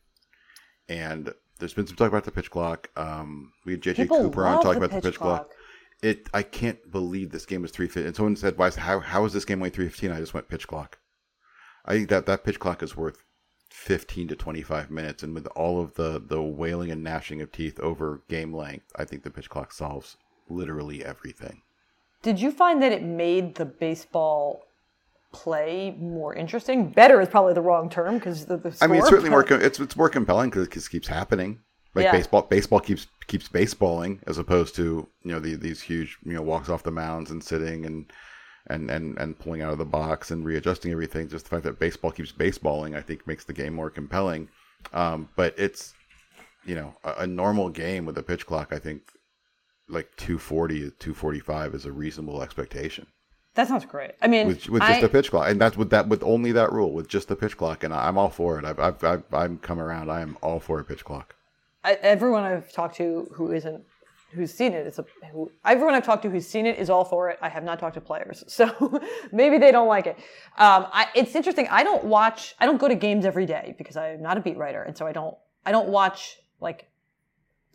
and 0.89 1.33
there's 1.57 1.73
been 1.73 1.87
some 1.87 1.95
talk 1.95 2.09
about 2.09 2.25
the 2.25 2.31
pitch 2.31 2.51
clock 2.51 2.91
um, 2.95 3.51
we 3.65 3.71
had 3.71 3.81
jj 3.81 3.95
People 3.95 4.19
cooper 4.19 4.45
on 4.45 4.61
talking 4.61 4.83
about 4.83 4.91
the 4.91 5.01
pitch 5.01 5.17
clock 5.17 5.47
clock. 5.47 5.57
it 6.03 6.29
I 6.33 6.43
can't 6.43 6.91
believe 6.91 7.31
this 7.31 7.45
game 7.45 7.61
was 7.63 7.71
three 7.71 7.87
fifteen. 7.87 8.07
And 8.07 8.15
someone 8.15 8.35
said, 8.35 8.57
"Why? 8.57 8.69
How 8.69 8.99
how 8.99 9.25
is 9.25 9.33
this 9.33 9.45
game 9.45 9.59
only 9.59 9.71
three 9.71 9.87
fifteen? 9.89 10.11
I 10.11 10.19
just 10.19 10.33
went 10.33 10.47
pitch 10.49 10.67
clock. 10.67 10.99
I 11.85 11.93
think 11.93 12.09
that 12.09 12.25
that 12.27 12.43
pitch 12.43 12.59
clock 12.59 12.83
is 12.83 12.95
worth 12.95 13.23
fifteen 13.71 14.27
to 14.27 14.35
twenty 14.35 14.61
five 14.61 14.91
minutes, 14.91 15.23
and 15.23 15.33
with 15.33 15.47
all 15.55 15.81
of 15.81 15.95
the 15.95 16.21
the 16.23 16.41
wailing 16.41 16.91
and 16.91 17.03
gnashing 17.03 17.41
of 17.41 17.51
teeth 17.51 17.79
over 17.79 18.21
game 18.27 18.53
length, 18.53 18.91
I 18.95 19.05
think 19.05 19.23
the 19.23 19.31
pitch 19.31 19.49
clock 19.49 19.71
solves 19.71 20.17
literally 20.49 21.03
everything. 21.03 21.63
Did 22.21 22.39
you 22.39 22.51
find 22.51 22.81
that 22.83 22.91
it 22.91 23.03
made 23.03 23.55
the 23.55 23.65
baseball 23.65 24.66
play 25.33 25.95
more 25.99 26.33
interesting? 26.35 26.89
Better 26.89 27.21
is 27.21 27.29
probably 27.29 27.53
the 27.53 27.61
wrong 27.61 27.89
term 27.89 28.15
because 28.15 28.45
the, 28.45 28.57
the 28.57 28.75
I 28.81 28.87
mean, 28.87 28.99
it's 28.99 29.09
certainly 29.09 29.29
more 29.29 29.43
com- 29.43 29.61
it's 29.61 29.79
it's 29.79 29.95
more 29.95 30.09
compelling 30.09 30.49
because 30.49 30.67
it 30.67 30.71
just 30.71 30.91
keeps 30.91 31.07
happening. 31.07 31.59
Like 31.93 32.03
Yeah. 32.03 32.11
baseball, 32.11 32.43
baseball 32.43 32.79
keeps 32.79 33.07
keeps 33.27 33.49
baseballing 33.49 34.19
as 34.27 34.37
opposed 34.37 34.75
to 34.75 35.07
you 35.23 35.31
know 35.31 35.39
the, 35.39 35.55
these 35.55 35.81
huge 35.81 36.17
you 36.23 36.33
know 36.33 36.41
walks 36.41 36.69
off 36.69 36.83
the 36.83 36.91
mounds 36.91 37.31
and 37.31 37.43
sitting 37.43 37.85
and 37.85 38.11
and 38.67 38.89
and 38.91 39.17
and 39.17 39.39
pulling 39.39 39.61
out 39.61 39.71
of 39.71 39.77
the 39.77 39.85
box 39.85 40.31
and 40.31 40.45
readjusting 40.45 40.91
everything. 40.91 41.27
Just 41.27 41.45
the 41.45 41.49
fact 41.49 41.63
that 41.63 41.79
baseball 41.79 42.11
keeps 42.11 42.31
baseballing, 42.31 42.95
I 42.95 43.01
think, 43.01 43.25
makes 43.27 43.45
the 43.45 43.53
game 43.53 43.73
more 43.73 43.89
compelling. 43.89 44.49
Um, 44.93 45.29
but 45.35 45.57
it's 45.57 45.93
you 46.65 46.75
know 46.75 46.93
a, 47.03 47.23
a 47.23 47.27
normal 47.27 47.69
game 47.69 48.05
with 48.05 48.17
a 48.17 48.23
pitch 48.23 48.45
clock. 48.45 48.71
I 48.71 48.79
think 48.79 49.01
like 49.89 50.09
240 50.17 50.91
245 50.99 51.73
is 51.73 51.85
a 51.85 51.91
reasonable 51.91 52.41
expectation 52.43 53.07
That 53.57 53.67
sounds 53.67 53.85
great. 53.85 54.11
I 54.21 54.27
mean, 54.27 54.45
with 54.45 54.69
with 54.69 54.83
just 54.83 55.03
I- 55.03 55.05
a 55.07 55.09
pitch 55.09 55.31
clock, 55.31 55.49
and 55.49 55.59
that's 55.59 55.75
with 55.75 55.89
that 55.89 56.07
with 56.07 56.21
only 56.21 56.51
that 56.51 56.71
rule 56.71 56.91
with 56.93 57.07
just 57.07 57.27
the 57.27 57.35
pitch 57.35 57.57
clock. 57.57 57.83
And 57.83 57.91
I'm 57.91 58.15
all 58.15 58.29
for 58.29 58.59
it. 58.59 58.65
I've 58.65 58.79
I've, 58.79 59.03
I've 59.03 59.23
I'm 59.33 59.57
come 59.57 59.79
around. 59.79 60.11
I 60.11 60.21
am 60.21 60.37
all 60.43 60.59
for 60.59 60.79
a 60.79 60.83
pitch 60.83 61.03
clock. 61.03 61.35
I, 61.83 61.93
everyone 61.93 62.43
I've 62.43 62.71
talked 62.71 62.97
to 62.97 63.27
who 63.33 63.51
isn't 63.51 63.83
who's 64.31 64.53
seen 64.53 64.73
it, 64.73 64.85
it 64.85 64.87
is 64.87 64.99
a 64.99 65.05
who 65.31 65.51
everyone 65.65 65.95
I've 65.95 66.05
talked 66.05 66.21
to 66.21 66.29
who's 66.29 66.45
seen 66.47 66.67
it 66.67 66.77
is 66.77 66.91
all 66.91 67.03
for 67.03 67.31
it. 67.31 67.39
I 67.41 67.49
have 67.49 67.63
not 67.63 67.79
talked 67.79 67.95
to 67.95 68.01
players, 68.01 68.43
so 68.59 69.01
maybe 69.31 69.57
they 69.57 69.71
don't 69.71 69.87
like 69.87 70.05
it. 70.05 70.17
Um, 70.59 70.85
I, 70.93 71.07
it's 71.15 71.33
interesting. 71.33 71.67
I 71.71 71.83
don't 71.83 72.03
watch. 72.03 72.53
I 72.59 72.67
don't 72.67 72.77
go 72.77 72.87
to 72.87 72.95
games 72.95 73.25
every 73.25 73.47
day 73.47 73.73
because 73.79 73.97
I'm 73.97 74.21
not 74.21 74.37
a 74.37 74.39
beat 74.39 74.57
writer, 74.57 74.83
and 74.83 74.95
so 74.95 75.07
I 75.07 75.13
don't. 75.13 75.35
I 75.65 75.71
don't 75.71 75.89
watch 75.89 76.37
like 76.61 76.87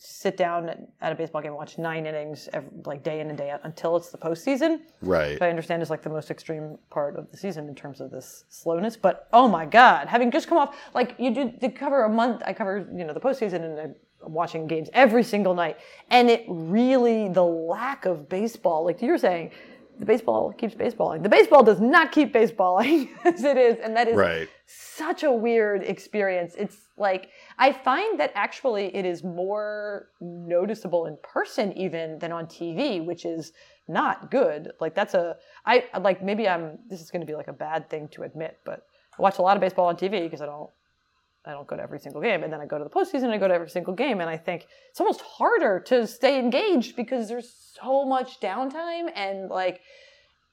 sit 0.04 0.36
down 0.36 0.68
at, 1.00 1.12
a 1.12 1.14
baseball 1.14 1.40
game 1.40 1.52
and 1.52 1.56
watch 1.56 1.78
nine 1.78 2.06
innings 2.06 2.48
every, 2.52 2.68
like 2.86 3.04
day 3.04 3.20
in 3.20 3.28
and 3.28 3.38
day 3.38 3.50
out 3.50 3.60
until 3.62 3.96
it's 3.96 4.10
the 4.10 4.18
postseason. 4.18 4.80
Right. 5.00 5.34
which 5.34 5.42
I 5.42 5.48
understand 5.48 5.80
is 5.80 5.90
like 5.90 6.02
the 6.02 6.10
most 6.10 6.28
extreme 6.28 6.76
part 6.90 7.14
of 7.14 7.30
the 7.30 7.36
season 7.36 7.68
in 7.68 7.74
terms 7.76 8.00
of 8.00 8.10
this 8.10 8.44
slowness. 8.48 8.96
But 8.96 9.28
oh 9.32 9.46
my 9.46 9.64
God, 9.64 10.08
having 10.08 10.32
just 10.32 10.48
come 10.48 10.58
off, 10.58 10.74
like 10.92 11.14
you 11.18 11.32
do, 11.32 11.52
to 11.60 11.68
cover 11.68 12.02
a 12.02 12.08
month, 12.08 12.42
I 12.44 12.52
cover, 12.52 12.88
you 12.92 13.04
know, 13.04 13.14
the 13.14 13.20
postseason 13.20 13.62
and 13.62 13.94
I'm 14.24 14.32
watching 14.32 14.66
games 14.66 14.88
every 14.92 15.22
single 15.22 15.54
night. 15.54 15.78
And 16.10 16.28
it 16.28 16.44
really, 16.48 17.28
the 17.28 17.44
lack 17.44 18.04
of 18.04 18.28
baseball, 18.28 18.84
like 18.84 19.00
you're 19.02 19.18
saying, 19.18 19.52
the 20.02 20.06
baseball 20.06 20.52
keeps 20.52 20.74
baseballing. 20.74 21.22
The 21.22 21.28
baseball 21.28 21.62
does 21.62 21.80
not 21.80 22.10
keep 22.10 22.34
baseballing 22.34 23.08
as 23.24 23.44
it 23.44 23.56
is, 23.56 23.76
and 23.78 23.96
that 23.96 24.08
is 24.08 24.16
Right. 24.16 24.48
such 24.66 25.22
a 25.22 25.30
weird 25.30 25.84
experience. 25.84 26.56
It's 26.58 26.76
like 26.96 27.28
I 27.56 27.72
find 27.72 28.18
that 28.18 28.32
actually 28.34 28.86
it 28.96 29.06
is 29.06 29.22
more 29.22 30.08
noticeable 30.20 31.06
in 31.06 31.16
person 31.22 31.72
even 31.78 32.18
than 32.18 32.32
on 32.32 32.46
TV, 32.46 33.04
which 33.04 33.24
is 33.24 33.52
not 33.86 34.28
good. 34.32 34.72
Like 34.80 34.96
that's 34.96 35.14
a 35.14 35.36
I 35.66 35.84
like 36.00 36.20
maybe 36.20 36.48
I'm 36.48 36.80
this 36.90 37.00
is 37.00 37.12
going 37.12 37.20
to 37.20 37.26
be 37.26 37.36
like 37.36 37.46
a 37.46 37.52
bad 37.52 37.88
thing 37.88 38.08
to 38.08 38.24
admit, 38.24 38.58
but 38.64 38.82
I 39.16 39.22
watch 39.22 39.38
a 39.38 39.42
lot 39.42 39.56
of 39.56 39.60
baseball 39.60 39.86
on 39.86 39.94
TV 39.94 40.24
because 40.24 40.40
I 40.40 40.46
don't 40.46 40.68
I 41.44 41.50
don't 41.52 41.66
go 41.66 41.76
to 41.76 41.82
every 41.82 41.98
single 41.98 42.20
game, 42.22 42.44
and 42.44 42.52
then 42.52 42.60
I 42.60 42.66
go 42.66 42.78
to 42.78 42.84
the 42.84 42.90
postseason. 42.90 43.24
and 43.24 43.32
I 43.32 43.38
go 43.38 43.48
to 43.48 43.54
every 43.54 43.68
single 43.70 43.94
game, 43.94 44.20
and 44.20 44.30
I 44.30 44.36
think 44.36 44.66
it's 44.90 45.00
almost 45.00 45.20
harder 45.22 45.80
to 45.86 46.06
stay 46.06 46.38
engaged 46.38 46.94
because 46.96 47.28
there's 47.28 47.52
so 47.80 48.04
much 48.04 48.38
downtime, 48.40 49.10
and 49.16 49.48
like 49.50 49.80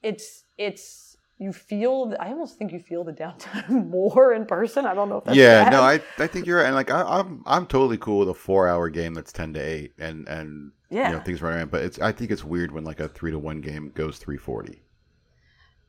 it's 0.02 0.42
it's 0.58 1.16
you 1.38 1.52
feel. 1.52 2.14
I 2.18 2.28
almost 2.30 2.58
think 2.58 2.72
you 2.72 2.80
feel 2.80 3.04
the 3.04 3.12
downtime 3.12 3.88
more 3.90 4.32
in 4.34 4.46
person. 4.46 4.84
I 4.84 4.94
don't 4.94 5.08
know 5.08 5.18
if 5.18 5.24
that's 5.24 5.36
yeah, 5.36 5.64
bad. 5.64 5.72
no, 5.72 5.82
I 5.82 6.00
I 6.18 6.26
think 6.26 6.46
you're 6.46 6.58
right. 6.58 6.66
And 6.66 6.74
like 6.74 6.90
I, 6.90 7.02
I'm 7.02 7.42
I'm 7.46 7.66
totally 7.66 7.96
cool 7.98 8.18
with 8.18 8.28
a 8.28 8.34
four 8.34 8.66
hour 8.68 8.88
game 8.90 9.14
that's 9.14 9.32
ten 9.32 9.54
to 9.54 9.60
eight 9.60 9.92
and 9.98 10.26
and 10.28 10.72
Yeah. 10.90 11.10
you 11.10 11.16
know 11.16 11.22
things 11.22 11.40
run 11.40 11.54
around. 11.54 11.70
But 11.70 11.82
it's 11.84 11.98
I 12.00 12.10
think 12.12 12.30
it's 12.32 12.42
weird 12.44 12.72
when 12.72 12.84
like 12.84 12.98
a 13.00 13.08
three 13.08 13.30
to 13.30 13.38
one 13.38 13.60
game 13.60 13.92
goes 13.94 14.18
three 14.18 14.36
forty. 14.38 14.82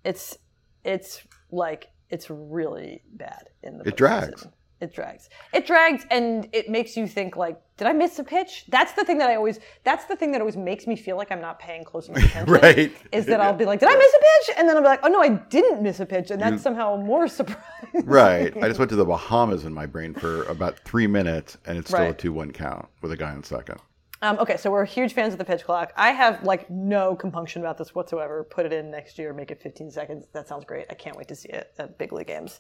it's 0.04 0.38
it's 0.84 1.22
like 1.52 1.88
it's 2.10 2.30
really 2.30 3.02
bad 3.14 3.50
in 3.64 3.78
the 3.78 3.88
It 3.88 3.96
drags. 3.98 4.44
postseason. 4.44 4.52
It 4.82 4.94
drags. 4.94 5.30
It 5.54 5.68
drags 5.68 6.06
and 6.10 6.50
it 6.52 6.68
makes 6.68 6.98
you 6.98 7.08
think 7.08 7.36
like, 7.36 7.62
did 7.78 7.88
I 7.88 7.94
miss 7.94 8.18
a 8.18 8.24
pitch? 8.24 8.66
That's 8.68 8.94
the 8.94 9.06
thing 9.06 9.20
that 9.20 9.30
I 9.30 9.36
always 9.36 9.60
that's 9.84 10.06
the 10.06 10.16
thing 10.16 10.32
that 10.32 10.42
always 10.42 10.58
makes 10.58 10.88
me 10.88 10.96
feel 10.96 11.18
like 11.18 11.32
I'm 11.32 11.40
not 11.40 11.60
paying 11.60 11.84
close 11.84 12.10
enough 12.10 12.24
attention. 12.26 12.54
Right. 12.54 12.92
Is 13.12 13.28
that 13.28 13.40
I'll 13.40 13.54
be 13.54 13.66
like, 13.66 13.80
did 13.80 13.90
I 13.90 13.96
miss 13.96 14.14
a 14.14 14.20
pitch? 14.20 14.56
And 14.58 14.68
then 14.68 14.76
I'll 14.76 14.82
be 14.82 14.88
like, 14.88 15.02
oh 15.04 15.08
no, 15.08 15.22
I 15.22 15.30
didn't 15.30 15.84
miss 15.84 16.00
a 16.00 16.06
pitch, 16.06 16.32
and 16.32 16.42
that's 16.42 16.64
somehow 16.64 16.98
more 16.98 17.28
surprising. 17.40 18.06
Right. 18.06 18.56
I 18.58 18.68
just 18.68 18.80
went 18.80 18.90
to 18.90 18.96
the 18.96 19.06
Bahamas 19.06 19.66
in 19.66 19.74
my 19.74 19.86
brain 19.86 20.14
for 20.16 20.44
about 20.44 20.80
three 20.80 21.08
minutes, 21.08 21.58
and 21.66 21.78
it's 21.78 21.90
still 21.90 22.10
a 22.10 22.14
two 22.14 22.34
one 22.34 22.52
count 22.52 22.88
with 23.02 23.12
a 23.12 23.18
guy 23.18 23.32
on 23.32 23.44
second. 23.44 23.80
Um, 24.24 24.38
okay, 24.38 24.56
so 24.56 24.70
we're 24.70 24.86
huge 24.86 25.14
fans 25.14 25.34
of 25.34 25.40
the 25.40 25.46
pitch 25.46 25.64
clock. 25.64 25.94
I 25.96 26.12
have 26.12 26.44
like 26.44 26.70
no 26.70 27.16
compunction 27.16 27.64
about 27.64 27.80
this 27.80 27.96
whatsoever. 27.96 28.44
Put 28.44 28.68
it 28.68 28.74
in 28.74 28.92
next 28.92 29.18
year, 29.18 29.34
make 29.34 29.50
it 29.50 29.60
15 29.60 29.90
seconds. 29.90 30.28
That 30.34 30.48
sounds 30.48 30.64
great. 30.64 30.86
I 30.92 30.94
can't 30.94 31.18
wait 31.18 31.28
to 31.30 31.36
see 31.36 31.50
it 31.50 31.74
at 31.80 31.98
big 31.98 32.14
league 32.14 32.28
games. 32.28 32.60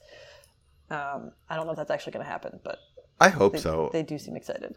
Um, 0.91 1.31
I 1.49 1.55
don't 1.55 1.65
know 1.65 1.71
if 1.71 1.77
that's 1.77 1.91
actually 1.91 2.13
going 2.13 2.25
to 2.25 2.31
happen, 2.31 2.59
but 2.63 2.77
I 3.19 3.29
hope 3.29 3.57
so. 3.57 3.89
they 3.93 4.03
do 4.03 4.17
seem 4.17 4.35
excited. 4.35 4.75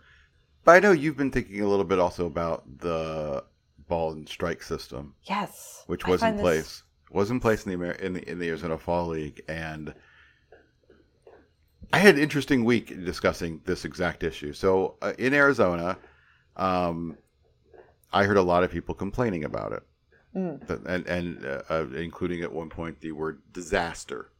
but 0.64 0.72
I 0.76 0.80
know 0.80 0.92
you've 0.92 1.16
been 1.16 1.30
thinking 1.30 1.60
a 1.60 1.68
little 1.68 1.84
bit 1.84 1.98
also 1.98 2.26
about 2.26 2.78
the 2.78 3.42
ball 3.88 4.12
and 4.12 4.28
strike 4.28 4.62
system, 4.62 5.14
Yes, 5.24 5.82
which 5.86 6.06
was 6.06 6.22
in 6.22 6.26
find 6.28 6.38
this- 6.38 6.42
place 6.42 6.82
was 7.10 7.30
in 7.30 7.38
place 7.40 7.64
in 7.64 7.70
the 7.70 7.74
Amer- 7.84 7.92
in 8.06 8.12
the 8.14 8.28
in 8.30 8.38
the 8.38 8.48
Arizona 8.48 8.78
Fall 8.78 9.08
League, 9.08 9.42
and 9.48 9.94
I 11.92 11.98
had 11.98 12.16
an 12.16 12.20
interesting 12.20 12.64
week 12.64 12.88
discussing 13.04 13.60
this 13.64 13.84
exact 13.84 14.22
issue. 14.24 14.52
So 14.52 14.96
uh, 15.02 15.12
in 15.18 15.32
Arizona, 15.34 15.96
um, 16.56 17.16
I 18.12 18.24
heard 18.24 18.36
a 18.36 18.42
lot 18.42 18.64
of 18.64 18.70
people 18.70 18.94
complaining 18.94 19.44
about 19.44 19.72
it, 19.72 19.82
Mm. 20.36 20.68
And 20.86 21.06
and 21.06 21.46
uh, 21.46 21.62
uh, 21.70 21.86
including 21.94 22.42
at 22.42 22.52
one 22.52 22.68
point 22.68 23.00
the 23.00 23.12
word 23.12 23.40
disaster. 23.52 24.30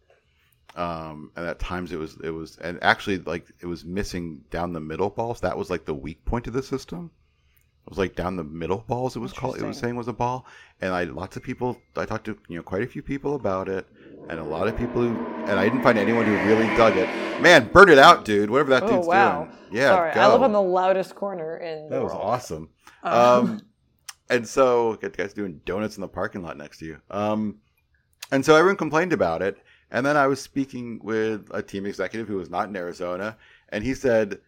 Um, 0.77 1.31
and 1.37 1.47
at 1.47 1.59
times 1.61 1.93
it 1.93 1.99
was 1.99 2.17
it 2.25 2.31
was 2.31 2.57
and 2.59 2.83
actually 2.83 3.19
like 3.19 3.47
it 3.61 3.67
was 3.67 3.85
missing 3.85 4.43
down 4.51 4.73
the 4.73 4.81
middle 4.81 5.11
balls. 5.11 5.41
That 5.41 5.57
was 5.57 5.71
like 5.71 5.85
the 5.85 5.95
weak 5.95 6.25
point 6.25 6.47
of 6.49 6.53
the 6.53 6.63
system. 6.63 7.11
It 7.87 7.91
was 7.91 7.99
like 7.99 8.17
down 8.17 8.37
the 8.37 8.45
middle 8.45 8.85
balls. 8.89 9.15
It 9.15 9.21
was 9.21 9.33
called. 9.33 9.57
It 9.59 9.63
was 9.63 9.79
saying 9.79 9.95
was 9.95 10.09
a 10.09 10.13
ball, 10.13 10.47
and 10.81 10.93
I 10.95 11.05
lots 11.05 11.37
of 11.37 11.43
people. 11.43 11.77
I 11.97 12.07
talked 12.07 12.25
to 12.25 12.39
you 12.49 12.57
know 12.57 12.63
quite 12.63 12.83
a 12.83 12.87
few 12.87 13.03
people 13.03 13.35
about 13.37 13.69
it, 13.69 13.87
and 14.31 14.41
a 14.41 14.43
lot 14.43 14.67
of 14.67 14.77
people 14.77 15.03
who 15.03 15.15
and 15.45 15.61
I 15.61 15.65
didn't 15.65 15.83
find 15.83 15.99
anyone 15.99 16.25
who 16.25 16.33
really 16.49 16.67
dug 16.77 16.97
it. 16.97 17.09
Man, 17.43 17.69
burn 17.73 17.91
it 17.91 17.99
out, 17.99 18.25
dude! 18.25 18.49
Whatever 18.51 18.71
that 18.71 18.83
Oh 18.85 18.89
dude's 18.89 19.07
wow! 19.07 19.45
doing. 19.45 19.57
Yeah, 19.71 19.91
Sorry, 19.91 20.11
I 20.11 20.15
go. 20.15 20.29
live 20.33 20.43
on 20.43 20.53
the 20.53 20.63
loudest 20.63 21.15
corner 21.15 21.59
in. 21.59 21.85
the 21.89 21.97
That 21.97 22.03
was 22.03 22.13
world. 22.13 22.25
awesome. 22.25 22.69
Um, 23.03 23.13
Um, 23.15 23.61
and 24.31 24.49
so 24.49 24.95
got 24.95 25.13
the 25.13 25.19
guys 25.23 25.35
doing 25.35 25.61
donuts 25.67 25.97
in 25.97 26.01
the 26.01 26.09
parking 26.09 26.43
lot 26.43 26.57
next 26.57 26.79
to 26.79 26.87
you. 26.87 27.01
Um, 27.11 27.59
and 28.33 28.43
so 28.45 28.57
everyone 28.57 28.77
complained 28.79 29.13
about 29.13 29.43
it. 29.43 29.59
And 29.95 30.05
then 30.05 30.17
I 30.17 30.27
was 30.27 30.41
speaking 30.43 30.99
with 31.03 31.49
a 31.53 31.63
team 31.63 31.87
executive 31.87 32.27
who 32.27 32.37
was 32.37 32.51
not 32.51 32.69
in 32.69 32.77
Arizona, 32.77 33.37
and 33.69 33.85
he 33.85 33.95
said, 33.95 34.41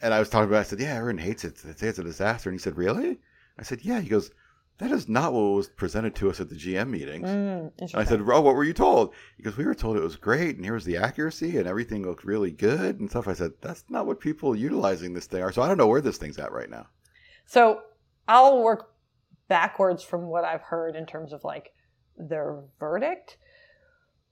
and 0.00 0.14
I 0.14 0.20
was 0.20 0.28
talking 0.28 0.48
about, 0.48 0.58
it, 0.58 0.60
I 0.60 0.70
said, 0.70 0.80
yeah, 0.80 0.94
everyone 0.94 1.18
hates 1.18 1.44
it. 1.44 1.56
They 1.56 1.72
say 1.72 1.88
it's 1.88 1.98
a 1.98 2.04
disaster. 2.04 2.48
And 2.48 2.58
he 2.58 2.62
said, 2.62 2.76
really? 2.76 3.18
I 3.58 3.64
said, 3.64 3.80
yeah. 3.82 4.00
He 4.00 4.08
goes, 4.08 4.30
that 4.78 4.92
is 4.92 5.08
not 5.08 5.32
what 5.32 5.40
was 5.40 5.68
presented 5.68 6.14
to 6.16 6.30
us 6.30 6.40
at 6.40 6.48
the 6.48 6.54
GM 6.54 6.90
meetings. 6.90 7.28
Mm, 7.28 7.72
And 7.78 7.90
I 7.94 8.04
said, 8.04 8.24
"Bro, 8.24 8.40
what 8.40 8.56
were 8.56 8.64
you 8.64 8.72
told?" 8.72 9.14
He 9.36 9.42
goes, 9.44 9.56
"We 9.56 9.64
were 9.64 9.74
told 9.74 9.96
it 9.96 10.02
was 10.02 10.16
great, 10.16 10.56
and 10.56 10.64
here 10.64 10.74
was 10.74 10.84
the 10.84 10.96
accuracy, 10.96 11.58
and 11.58 11.68
everything 11.68 12.02
looked 12.02 12.24
really 12.24 12.50
good 12.50 12.98
and 12.98 13.08
stuff." 13.08 13.28
I 13.28 13.34
said, 13.34 13.52
"That's 13.60 13.84
not 13.88 14.04
what 14.06 14.18
people 14.18 14.56
utilizing 14.56 15.14
this 15.14 15.26
thing 15.26 15.42
are." 15.42 15.52
So 15.52 15.62
I 15.62 15.68
don't 15.68 15.78
know 15.78 15.86
where 15.86 16.00
this 16.00 16.18
thing's 16.18 16.38
at 16.38 16.50
right 16.50 16.68
now. 16.68 16.88
So 17.46 17.82
I'll 18.26 18.64
work 18.64 18.90
backwards 19.46 20.02
from 20.02 20.26
what 20.26 20.44
I've 20.44 20.62
heard 20.62 20.96
in 20.96 21.06
terms 21.06 21.32
of 21.32 21.44
like 21.44 21.72
their 22.16 22.60
verdict. 22.80 23.36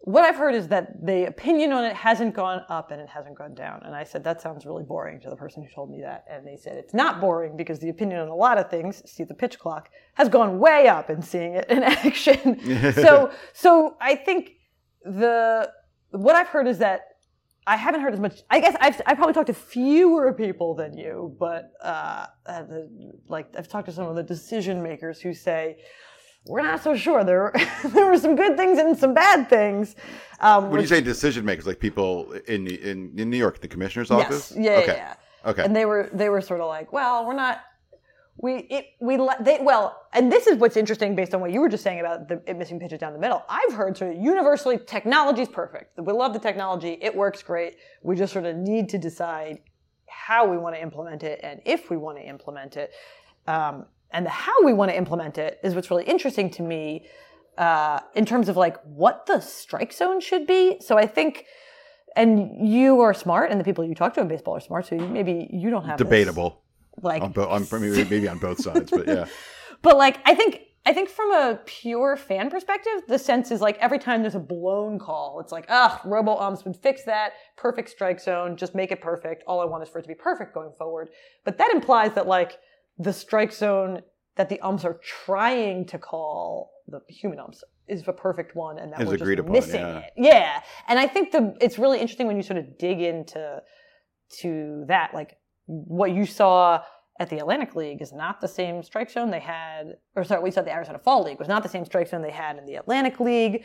What 0.05 0.25
I've 0.25 0.35
heard 0.35 0.57
is 0.57 0.67
that 0.69 1.07
the 1.07 1.27
opinion 1.29 1.71
on 1.73 1.85
it 1.85 1.95
hasn't 1.95 2.35
gone 2.35 2.63
up 2.69 2.91
and 2.91 3.01
it 3.01 3.09
hasn't 3.09 3.39
gone 3.39 3.55
down. 3.55 3.83
And 3.85 3.95
I 3.95 4.03
said, 4.03 4.25
that 4.25 4.41
sounds 4.41 4.67
really 4.67 4.83
boring 4.83 5.21
to 5.21 5.31
the 5.31 5.37
person 5.37 5.63
who 5.63 5.69
told 5.73 5.91
me 5.91 6.01
that. 6.01 6.25
And 6.29 6.45
they 6.45 6.57
said, 6.57 6.77
it's 6.77 6.93
not 6.93 7.21
boring 7.21 7.57
because 7.57 7.79
the 7.79 7.89
opinion 7.89 8.19
on 8.19 8.29
a 8.29 8.35
lot 8.35 8.59
of 8.59 8.69
things, 8.69 9.03
see 9.09 9.23
the 9.23 9.35
pitch 9.35 9.61
clock, 9.61 9.91
has 10.15 10.29
gone 10.29 10.59
way 10.59 10.89
up 10.89 11.09
in 11.09 11.23
seeing 11.23 11.55
it 11.55 11.71
in 11.71 11.83
action. 11.85 12.59
so, 12.95 13.31
so 13.53 13.97
I 14.01 14.17
think 14.17 14.55
the, 15.05 15.71
what 16.11 16.35
I've 16.35 16.49
heard 16.49 16.67
is 16.67 16.79
that 16.79 17.03
I 17.67 17.77
haven't 17.77 18.01
heard 18.01 18.13
as 18.13 18.21
much. 18.21 18.41
I 18.51 18.59
guess 18.59 18.77
I've 18.81 19.01
I 19.07 19.15
probably 19.15 19.35
talked 19.35 19.47
to 19.47 19.55
fewer 19.55 20.33
people 20.33 20.75
than 20.75 20.97
you, 20.97 21.37
but 21.39 21.71
uh, 21.81 22.27
uh, 22.45 22.63
the, 22.65 23.13
like 23.29 23.55
I've 23.57 23.69
talked 23.69 23.87
to 23.87 23.93
some 23.93 24.09
of 24.09 24.17
the 24.17 24.23
decision 24.23 24.83
makers 24.83 25.21
who 25.21 25.33
say 25.33 25.77
we're 26.47 26.63
not 26.63 26.83
so 26.83 26.97
sure. 26.97 27.25
There 27.25 27.53
there 27.85 28.07
were 28.07 28.19
some 28.19 28.37
good 28.37 28.57
things 28.57 28.79
and 28.79 28.97
some 28.99 29.15
bad 29.15 29.49
things. 29.49 29.95
Um, 30.41 30.71
When 30.71 30.81
you 30.81 30.87
say 30.87 31.01
decision 31.01 31.45
makers, 31.45 31.67
like 31.67 31.79
people 31.79 32.33
in 32.49 32.67
in, 32.67 33.13
in 33.17 33.31
New 33.31 33.37
York, 33.37 33.61
the 33.61 33.69
commissioner's 33.69 34.11
yes, 34.11 34.21
office. 34.27 34.53
yeah, 34.57 34.73
Okay. 34.83 34.97
yeah, 34.97 35.15
Okay. 35.47 35.65
and 35.65 35.75
they 35.75 35.85
were 35.85 36.11
they 36.13 36.29
were 36.29 36.41
sort 36.41 36.61
of 36.61 36.67
like, 36.69 36.93
well, 36.93 37.27
we're 37.27 37.35
not. 37.35 37.61
We 38.39 38.53
it, 38.71 38.87
we 39.01 39.17
they 39.41 39.59
well, 39.61 40.07
and 40.15 40.33
this 40.33 40.47
is 40.47 40.57
what's 40.57 40.77
interesting 40.77 41.15
based 41.15 41.35
on 41.35 41.41
what 41.41 41.53
you 41.53 41.61
were 41.61 41.69
just 41.69 41.85
saying 41.85 42.01
about 42.01 42.29
the 42.29 42.43
it 42.47 42.57
missing 42.57 42.81
pitches 42.81 42.99
down 42.99 43.13
the 43.13 43.19
middle. 43.19 43.45
I've 43.49 43.75
heard 43.75 43.97
sort 43.97 44.17
of 44.17 44.23
universally 44.23 44.79
technology's 44.79 45.49
perfect. 45.49 45.99
We 45.99 46.13
love 46.13 46.33
the 46.33 46.39
technology; 46.41 46.99
it 47.01 47.15
works 47.15 47.43
great. 47.43 47.77
We 48.03 48.17
just 48.17 48.33
sort 48.33 48.47
of 48.47 48.57
need 48.57 48.89
to 48.89 48.99
decide 48.99 49.59
how 50.09 50.47
we 50.47 50.57
want 50.57 50.75
to 50.75 50.81
implement 50.83 51.23
it 51.23 51.41
and 51.43 51.61
if 51.67 51.91
we 51.91 51.97
want 51.99 52.17
to 52.19 52.25
implement 52.25 52.77
it. 52.77 52.91
Um, 53.47 53.87
and 54.13 54.27
the 54.27 54.31
how 54.31 54.65
we 54.65 54.73
want 54.73 54.91
to 54.91 54.97
implement 54.97 55.39
it 55.39 55.59
is 55.63 55.75
what's 55.75 55.91
really 55.91 56.05
interesting 56.05 56.51
to 56.51 56.63
me 56.63 57.07
uh, 57.59 58.01
in 58.15 58.25
terms 58.25 58.49
of 58.49 58.57
like 58.57 58.77
what 58.85 59.27
the 59.27 59.41
strike 59.41 59.93
zone 59.93 60.21
should 60.21 60.47
be. 60.47 60.79
So 60.81 60.99
I 60.99 61.07
think, 61.07 61.47
and 62.17 62.69
you 62.69 63.01
are 63.01 63.15
smart, 63.15 63.51
and 63.51 63.61
the 63.61 63.65
people 63.65 63.85
you 63.85 63.95
talk 63.95 64.15
to 64.15 64.21
in 64.21 64.29
baseball 64.29 64.57
are 64.57 64.61
smart. 64.61 64.87
So 64.87 64.97
maybe 64.97 65.49
you 65.53 65.71
don't 65.71 65.85
have 65.85 65.99
this, 65.99 66.05
Debatable 66.05 66.63
like 67.01 67.23
on 67.23 67.33
both. 67.33 67.73
On 67.73 67.81
maybe, 67.81 68.05
maybe 68.05 68.29
on 68.29 68.39
both 68.39 68.61
sides, 68.61 68.91
but 68.91 69.07
yeah. 69.07 69.27
but 69.83 69.97
like 69.97 70.19
I 70.25 70.35
think 70.35 70.61
I 70.85 70.93
think 70.93 71.09
from 71.09 71.31
a 71.31 71.61
pure 71.65 72.17
fan 72.17 72.51
perspective, 72.51 73.03
the 73.07 73.19
sense 73.19 73.53
is 73.53 73.61
like 73.61 73.79
every 73.79 74.01
time 74.01 74.23
there's 74.23 74.35
a 74.35 74.41
blown 74.41 74.99
call, 74.99 75.39
it's 75.41 75.53
like, 75.53 75.67
ugh, 75.69 76.01
robo 76.05 76.37
umps 76.37 76.65
would 76.65 76.77
fix 76.77 77.05
that, 77.05 77.35
perfect 77.57 77.89
strike 77.89 78.21
zone, 78.21 78.57
just 78.57 78.75
make 78.75 78.91
it 78.91 79.01
perfect. 79.01 79.45
All 79.47 79.61
I 79.61 79.65
want 79.65 79.85
is 79.85 79.89
for 79.89 80.01
it 80.01 80.03
to 80.03 80.09
be 80.09 80.15
perfect 80.15 80.53
going 80.53 80.73
forward. 80.77 81.11
But 81.45 81.57
that 81.59 81.71
implies 81.73 82.15
that 82.15 82.27
like 82.27 82.59
the 83.03 83.13
strike 83.13 83.53
zone 83.53 84.03
that 84.37 84.49
the 84.49 84.61
umps 84.61 84.85
are 84.85 84.99
trying 85.03 85.85
to 85.87 85.99
call 85.99 86.73
the 86.89 87.01
human 87.09 87.39
umps 87.39 87.63
is 87.89 88.03
the 88.05 88.13
perfect 88.13 88.55
one 88.55 88.79
and 88.79 88.93
that 88.93 89.03
Is 89.03 89.09
we're 89.09 89.17
just 89.17 89.39
upon, 89.41 89.53
missing 89.53 89.81
yeah. 89.81 89.99
it. 89.99 90.13
Yeah. 90.17 90.63
And 90.89 90.99
I 90.99 91.07
think 91.07 91.33
the 91.33 91.55
it's 91.61 91.79
really 91.79 92.01
interesting 92.01 92.27
when 92.27 92.37
you 92.37 92.43
sort 92.43 92.59
of 92.59 92.79
dig 92.79 93.01
into 93.01 93.61
to 94.41 94.85
that. 94.89 95.13
Like 95.13 95.37
what 95.67 96.13
you 96.13 96.27
saw 96.27 96.83
at 97.23 97.31
the 97.31 97.39
Atlantic 97.39 97.75
League 97.77 98.03
is 98.03 98.13
not 98.13 98.41
the 98.41 98.49
same 98.49 98.83
strike 98.83 99.11
zone 99.11 99.31
they 99.31 99.41
had, 99.41 99.97
or 100.17 100.25
sorry, 100.25 100.43
we 100.43 100.51
saw 100.51 100.61
the 100.61 100.73
Arizona 100.73 100.99
Fall 100.99 101.23
League 101.23 101.39
was 101.39 101.49
not 101.49 101.63
the 101.63 101.69
same 101.69 101.85
strike 101.85 102.09
zone 102.09 102.21
they 102.21 102.31
had 102.31 102.59
in 102.59 102.67
the 102.67 102.75
Atlantic 102.75 103.21
League. 103.21 103.65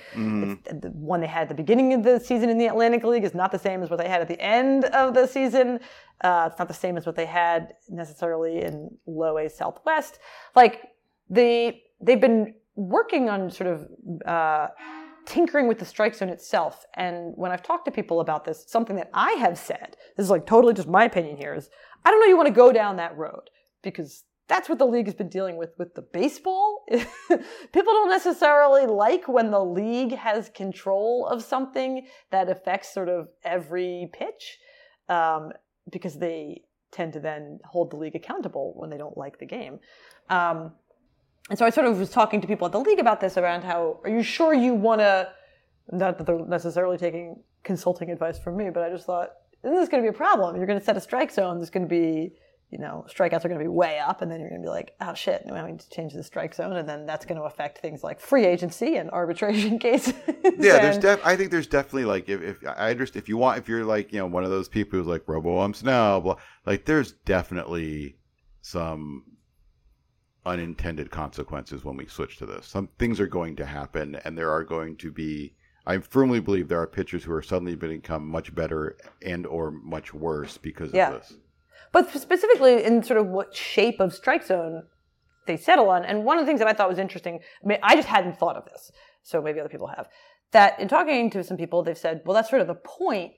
It's, 0.67 0.81
the 0.81 0.89
one 0.91 1.19
they 1.19 1.27
had 1.27 1.43
at 1.43 1.49
the 1.49 1.55
beginning 1.55 1.93
of 1.93 2.03
the 2.03 2.19
season 2.19 2.49
in 2.49 2.57
the 2.57 2.67
Atlantic 2.67 3.03
League 3.03 3.23
is 3.23 3.33
not 3.33 3.51
the 3.51 3.59
same 3.59 3.81
as 3.83 3.89
what 3.89 3.97
they 3.99 4.07
had 4.07 4.21
at 4.21 4.27
the 4.27 4.39
end 4.39 4.85
of 4.85 5.13
the 5.15 5.25
season. 5.27 5.79
Uh, 6.21 6.47
it's 6.49 6.59
not 6.59 6.67
the 6.67 6.73
same 6.73 6.97
as 6.97 7.05
what 7.05 7.15
they 7.15 7.25
had 7.25 7.73
necessarily 7.89 8.61
in 8.61 8.95
low 9.07 9.37
A 9.39 9.49
Southwest. 9.49 10.19
Like 10.55 10.81
they 11.29 11.81
they've 11.99 12.21
been 12.21 12.53
working 12.75 13.27
on 13.27 13.49
sort 13.49 13.69
of 13.73 13.87
uh, 14.25 14.67
tinkering 15.27 15.67
with 15.67 15.77
the 15.77 15.85
strike 15.85 16.15
zone 16.15 16.29
itself. 16.29 16.85
And 16.95 17.33
when 17.35 17.51
I've 17.51 17.61
talked 17.61 17.85
to 17.85 17.91
people 17.91 18.21
about 18.21 18.45
this, 18.45 18.65
something 18.67 18.95
that 18.95 19.11
I 19.13 19.33
have 19.33 19.57
said, 19.57 19.97
this 20.15 20.23
is 20.23 20.29
like 20.29 20.45
totally 20.45 20.73
just 20.73 20.87
my 20.87 21.03
opinion 21.03 21.37
here, 21.37 21.53
is 21.53 21.69
I 22.03 22.09
don't 22.09 22.19
know 22.19 22.27
you 22.27 22.37
want 22.37 22.47
to 22.47 22.53
go 22.53 22.71
down 22.71 22.95
that 22.95 23.15
road 23.17 23.49
because 23.83 24.23
that's 24.47 24.69
what 24.69 24.79
the 24.79 24.85
league 24.85 25.05
has 25.05 25.15
been 25.15 25.29
dealing 25.29 25.57
with 25.57 25.71
with 25.77 25.93
the 25.93 26.01
baseball. 26.01 26.85
People 26.89 27.93
don't 27.93 28.09
necessarily 28.09 28.85
like 28.85 29.27
when 29.27 29.51
the 29.51 29.63
league 29.63 30.15
has 30.15 30.49
control 30.49 31.27
of 31.27 31.43
something 31.43 32.07
that 32.31 32.49
affects 32.49 32.93
sort 32.93 33.09
of 33.09 33.27
every 33.43 34.09
pitch, 34.13 34.57
um, 35.09 35.51
because 35.91 36.17
they 36.17 36.61
tend 36.91 37.11
to 37.13 37.19
then 37.19 37.59
hold 37.65 37.91
the 37.91 37.97
league 37.97 38.15
accountable 38.15 38.73
when 38.77 38.89
they 38.89 38.97
don't 38.97 39.17
like 39.17 39.39
the 39.39 39.45
game. 39.45 39.79
Um, 40.29 40.71
and 41.49 41.57
so 41.57 41.65
I 41.65 41.69
sort 41.69 41.87
of 41.87 41.97
was 41.99 42.09
talking 42.09 42.41
to 42.41 42.47
people 42.47 42.65
at 42.65 42.71
the 42.71 42.79
league 42.79 42.99
about 42.99 43.19
this 43.19 43.37
around 43.37 43.63
how, 43.63 43.99
are 44.03 44.09
you 44.09 44.23
sure 44.23 44.53
you 44.53 44.73
want 44.73 45.01
to, 45.01 45.29
not 45.91 46.17
that 46.17 46.27
they're 46.27 46.45
necessarily 46.45 46.97
taking 46.97 47.41
consulting 47.63 48.11
advice 48.11 48.39
from 48.39 48.57
me, 48.57 48.69
but 48.69 48.83
I 48.83 48.89
just 48.89 49.05
thought, 49.05 49.31
this 49.63 49.81
is 49.81 49.89
going 49.89 50.03
to 50.03 50.09
be 50.09 50.15
a 50.15 50.17
problem. 50.17 50.55
You're 50.55 50.67
going 50.67 50.79
to 50.79 50.85
set 50.85 50.97
a 50.97 51.01
strike 51.01 51.31
zone. 51.31 51.57
There's 51.57 51.69
going 51.69 51.87
to 51.87 51.89
be 51.89 52.33
you 52.69 52.79
know, 52.79 53.05
strikeouts 53.09 53.45
are 53.45 53.47
going 53.47 53.59
to 53.59 53.63
be 53.63 53.69
way 53.69 53.97
up, 53.97 54.21
and 54.21 54.29
then 54.29 54.41
you're 54.41 54.49
going 54.49 54.61
to 54.61 54.65
be 54.65 54.69
like, 54.69 54.93
oh 54.99 55.13
shit, 55.13 55.45
now 55.45 55.65
we 55.65 55.71
need 55.71 55.79
to 55.79 55.89
change 55.89 56.13
the 56.13 56.23
strike 56.23 56.53
zone, 56.53 56.75
and 56.75 56.87
then 56.87 57.05
that's 57.05 57.25
going 57.25 57.37
to 57.37 57.45
affect 57.45 57.77
things 57.77 58.03
like 58.03 58.19
free 58.19 58.45
agency 58.45 58.97
and 58.97 59.09
arbitration 59.11 59.79
cases. 59.79 60.13
Yeah, 60.27 60.79
there's 60.79 60.95
and- 60.95 61.01
def- 61.01 61.25
I 61.25 61.37
think 61.37 61.51
there's 61.51 61.67
definitely 61.67 62.05
like 62.05 62.27
if, 62.27 62.41
if 62.41 62.57
I 62.67 62.91
understand 62.91 63.23
if 63.23 63.29
you 63.29 63.37
want 63.37 63.57
if 63.57 63.69
you're 63.69 63.85
like 63.85 64.11
you 64.11 64.19
know 64.19 64.25
one 64.25 64.43
of 64.43 64.49
those 64.49 64.67
people 64.67 64.99
who's 64.99 65.07
like 65.07 65.23
robo 65.27 65.59
umps 65.59 65.81
now, 65.81 66.19
blah, 66.19 66.35
like 66.65 66.83
there's 66.83 67.13
definitely 67.25 68.17
some 68.61 69.23
unintended 70.47 71.11
consequences 71.11 71.83
when 71.83 71.97
we 71.97 72.05
switch 72.07 72.37
to 72.37 72.45
this. 72.45 72.65
Some 72.65 72.87
things 72.97 73.19
are 73.19 73.27
going 73.27 73.55
to 73.57 73.65
happen, 73.65 74.15
and 74.23 74.37
there 74.37 74.49
are 74.51 74.63
going 74.63 74.95
to 74.97 75.11
be. 75.11 75.53
I 75.85 75.99
firmly 75.99 76.39
believe 76.39 76.67
there 76.67 76.81
are 76.81 76.87
pitchers 76.87 77.23
who 77.23 77.33
are 77.33 77.41
suddenly 77.41 77.75
going 77.75 77.93
to 77.93 78.01
become 78.01 78.27
much 78.27 78.53
better 78.53 78.97
and 79.21 79.45
or 79.45 79.71
much 79.71 80.13
worse 80.13 80.57
because 80.57 80.93
Yeah. 80.93 81.11
of 81.11 81.21
this. 81.21 81.33
but 81.93 82.09
specifically 82.09 82.83
in 82.83 83.01
sort 83.03 83.19
of 83.19 83.27
what 83.27 83.55
shape 83.55 83.99
of 84.01 84.13
strike 84.13 84.43
zone 84.45 84.83
they 85.45 85.55
settle 85.55 85.89
on. 85.89 86.03
And 86.03 86.25
one 86.25 86.37
of 86.37 86.43
the 86.43 86.47
things 86.49 86.59
that 86.59 86.67
I 86.67 86.73
thought 86.73 86.89
was 86.89 86.99
interesting, 86.99 87.39
I, 87.63 87.67
mean, 87.67 87.79
I 87.81 87.95
just 87.95 88.09
hadn't 88.09 88.37
thought 88.37 88.57
of 88.57 88.65
this, 88.65 88.91
so 89.23 89.41
maybe 89.41 89.61
other 89.61 89.69
people 89.69 89.87
have, 89.87 90.09
that 90.51 90.77
in 90.77 90.89
talking 90.89 91.29
to 91.31 91.41
some 91.43 91.55
people, 91.55 91.83
they've 91.83 91.97
said, 91.97 92.21
well, 92.25 92.35
that's 92.35 92.49
sort 92.49 92.61
of 92.61 92.67
the 92.67 92.75
point. 92.75 93.31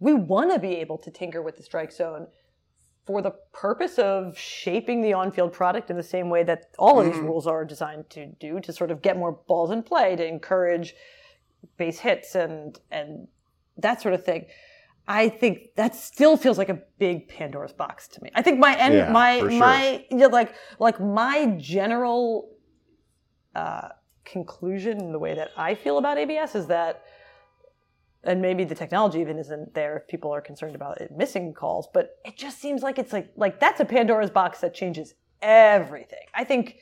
We 0.00 0.12
want 0.12 0.52
to 0.52 0.58
be 0.58 0.74
able 0.76 0.98
to 0.98 1.10
tinker 1.12 1.40
with 1.40 1.56
the 1.56 1.62
strike 1.62 1.92
zone 1.92 2.26
for 3.04 3.20
the 3.20 3.32
purpose 3.52 3.98
of 3.98 4.38
shaping 4.38 5.02
the 5.02 5.12
on-field 5.12 5.52
product 5.52 5.90
in 5.90 5.96
the 5.96 6.02
same 6.02 6.30
way 6.30 6.44
that 6.44 6.66
all 6.78 7.00
of 7.00 7.06
these 7.06 7.18
rules 7.18 7.46
are 7.46 7.64
designed 7.64 8.08
to 8.10 8.26
do 8.38 8.60
to 8.60 8.72
sort 8.72 8.90
of 8.90 9.02
get 9.02 9.16
more 9.16 9.32
balls 9.32 9.70
in 9.70 9.82
play 9.82 10.14
to 10.14 10.24
encourage 10.26 10.94
base 11.76 11.98
hits 12.00 12.34
and 12.34 12.78
and 12.90 13.28
that 13.76 14.00
sort 14.00 14.14
of 14.14 14.24
thing. 14.24 14.46
I 15.08 15.28
think 15.28 15.74
that 15.74 15.96
still 15.96 16.36
feels 16.36 16.58
like 16.58 16.68
a 16.68 16.80
big 16.98 17.28
Pandora's 17.28 17.72
box 17.72 18.06
to 18.08 18.22
me. 18.22 18.30
I 18.34 18.42
think 18.42 18.60
my 18.60 18.76
end, 18.78 18.94
Yeah, 18.94 19.10
my 19.10 19.38
sure. 19.40 19.50
my 19.50 20.06
you 20.10 20.16
know, 20.18 20.28
like 20.28 20.54
like 20.78 21.00
my 21.00 21.56
general 21.58 22.50
uh, 23.54 23.88
conclusion 24.24 25.00
in 25.00 25.12
the 25.12 25.18
way 25.18 25.34
that 25.34 25.50
I 25.56 25.74
feel 25.74 25.98
about 25.98 26.18
ABS 26.18 26.54
is 26.54 26.66
that, 26.68 27.02
and 28.24 28.40
maybe 28.40 28.64
the 28.64 28.74
technology 28.74 29.20
even 29.20 29.38
isn't 29.38 29.74
there 29.74 29.96
if 29.96 30.06
people 30.08 30.32
are 30.32 30.40
concerned 30.40 30.74
about 30.74 31.00
it 31.00 31.10
missing 31.10 31.52
calls, 31.52 31.88
but 31.92 32.16
it 32.24 32.36
just 32.36 32.60
seems 32.60 32.82
like 32.82 32.98
it's 32.98 33.12
like 33.12 33.30
like 33.36 33.58
that's 33.60 33.80
a 33.80 33.84
Pandora's 33.84 34.30
box 34.30 34.60
that 34.60 34.74
changes 34.74 35.14
everything. 35.40 36.26
I 36.34 36.44
think 36.44 36.76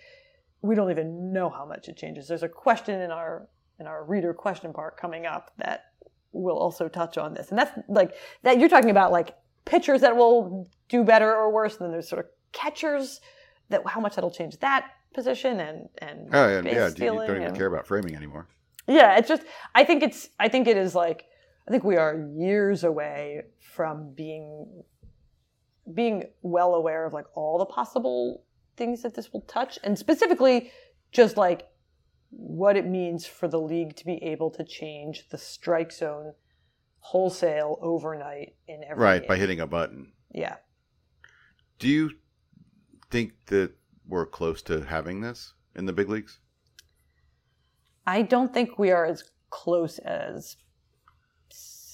we 0.63 0.75
don't 0.75 0.91
even 0.91 1.33
know 1.33 1.49
how 1.49 1.65
much 1.65 1.89
it 1.89 1.97
changes. 1.97 2.29
There's 2.29 2.43
a 2.43 2.49
question 2.49 3.01
in 3.01 3.11
our 3.11 3.49
in 3.79 3.87
our 3.87 4.05
reader 4.05 4.35
question 4.35 4.73
part 4.73 4.97
coming 4.99 5.25
up 5.27 5.53
that 5.59 5.85
will 6.33 6.59
also 6.59 6.89
touch 6.89 7.17
on 7.19 7.35
this, 7.35 7.49
and 7.51 7.59
that's 7.59 7.73
like 7.89 8.15
that 8.43 8.59
you're 8.61 8.69
talking 8.69 8.91
about 8.91 9.11
like 9.11 9.35
pitchers 9.65 10.03
that 10.03 10.17
will 10.17 10.69
do 10.89 11.03
better 11.05 11.35
or 11.35 11.51
worse, 11.53 11.77
and 11.77 11.83
then 11.87 11.93
there's 11.93 12.09
sort 12.09 12.21
of 12.25 12.31
catchers 12.53 13.21
that 13.71 13.83
how 13.87 14.01
much 14.01 14.15
that'll 14.17 14.31
change 14.31 14.59
that 14.59 14.91
position 15.15 15.59
and 15.61 15.89
and 15.99 16.29
Oh 16.33 16.49
yeah, 16.49 16.61
yeah. 16.71 16.89
You, 16.89 16.95
you 16.97 17.05
don't 17.07 17.25
even 17.31 17.43
and- 17.43 17.57
care 17.57 17.67
about 17.67 17.87
framing 17.87 18.15
anymore. 18.15 18.47
yeah, 18.87 19.17
it's 19.17 19.29
just 19.29 19.43
I 19.75 19.85
think 19.85 20.03
it's 20.03 20.29
I 20.39 20.49
think 20.49 20.69
it 20.69 20.77
is 20.77 20.95
like 20.95 21.25
I 21.67 21.71
think 21.71 21.85
we 21.85 21.97
are 21.97 22.29
years 22.37 22.85
away 22.85 23.43
from 23.61 24.13
being 24.15 24.83
being 25.95 26.25
well 26.43 26.75
aware 26.75 27.05
of 27.05 27.13
like 27.13 27.27
all 27.35 27.59
the 27.59 27.67
possible 27.67 28.45
things 28.77 29.03
that 29.03 29.15
this 29.15 29.33
will 29.33 29.41
touch 29.43 29.79
and 29.83 29.99
specifically 29.99 30.71
just 31.11 31.37
like 31.37 31.69
what 32.31 32.77
it 32.77 32.87
means 32.87 33.27
for 33.27 33.49
the 33.49 33.61
league 33.61 33.97
to 33.97 34.05
be 34.05 34.23
able 34.23 34.51
to 34.51 34.63
change 34.63 35.29
the 35.31 35.39
strike 35.39 35.91
zone 35.91 36.33
wholesale 37.01 37.79
overnight 37.83 38.55
in 38.69 38.85
every 38.89 39.03
Right, 39.03 39.27
by 39.27 39.37
hitting 39.37 39.59
a 39.59 39.67
button. 39.67 40.13
yeah 40.33 40.57
Do 41.79 41.89
you 41.89 42.13
think 43.11 43.33
that 43.47 43.73
we're 44.07 44.27
close 44.27 44.63
to 44.63 44.83
having 44.83 45.21
this 45.23 45.55
in 45.75 45.87
the 45.87 45.93
big 45.93 46.09
leagues? 46.09 46.39
I 48.07 48.23
don't 48.23 48.53
think 48.53 48.79
we 48.79 48.91
are 48.93 49.07
as 49.07 49.25
close 49.51 49.99
as 49.99 50.57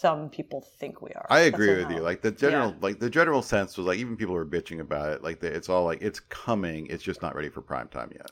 some 0.01 0.29
people 0.29 0.61
think 0.79 1.01
we 1.01 1.11
are 1.13 1.27
I 1.31 1.41
agree 1.53 1.75
with 1.77 1.91
you. 1.91 2.01
Like 2.01 2.21
the 2.21 2.31
general, 2.31 2.75
like 2.81 2.99
the 2.99 3.09
general 3.09 3.41
sense 3.43 3.79
was 3.79 3.87
like 3.87 3.99
even 3.99 4.17
people 4.17 4.35
were 4.35 4.45
bitching 4.45 4.81
about 4.81 5.11
it. 5.15 5.23
Like 5.23 5.41
the, 5.41 5.47
it's 5.47 5.69
all 5.71 5.85
like 5.85 6.03
it's 6.03 6.21
coming. 6.21 6.87
It's 6.89 7.03
just 7.03 7.23
not 7.23 7.35
ready 7.35 7.49
for 7.49 7.63
prime 7.63 7.89
time 7.89 8.11
yet. 8.13 8.31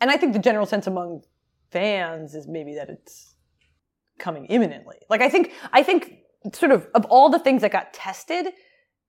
and 0.00 0.10
I 0.10 0.16
think 0.16 0.32
the 0.32 0.38
general 0.38 0.64
sense 0.66 0.86
among 0.86 1.22
fans 1.70 2.34
is 2.34 2.46
maybe 2.48 2.74
that 2.76 2.88
it's 2.88 3.34
coming 4.18 4.46
imminently. 4.46 4.96
Like 5.10 5.20
I 5.20 5.28
think 5.28 5.52
I 5.72 5.82
think 5.82 6.00
sort 6.54 6.72
of 6.72 6.86
of 6.94 7.04
all 7.06 7.28
the 7.28 7.38
things 7.38 7.60
that 7.62 7.72
got 7.72 7.92
tested 7.92 8.46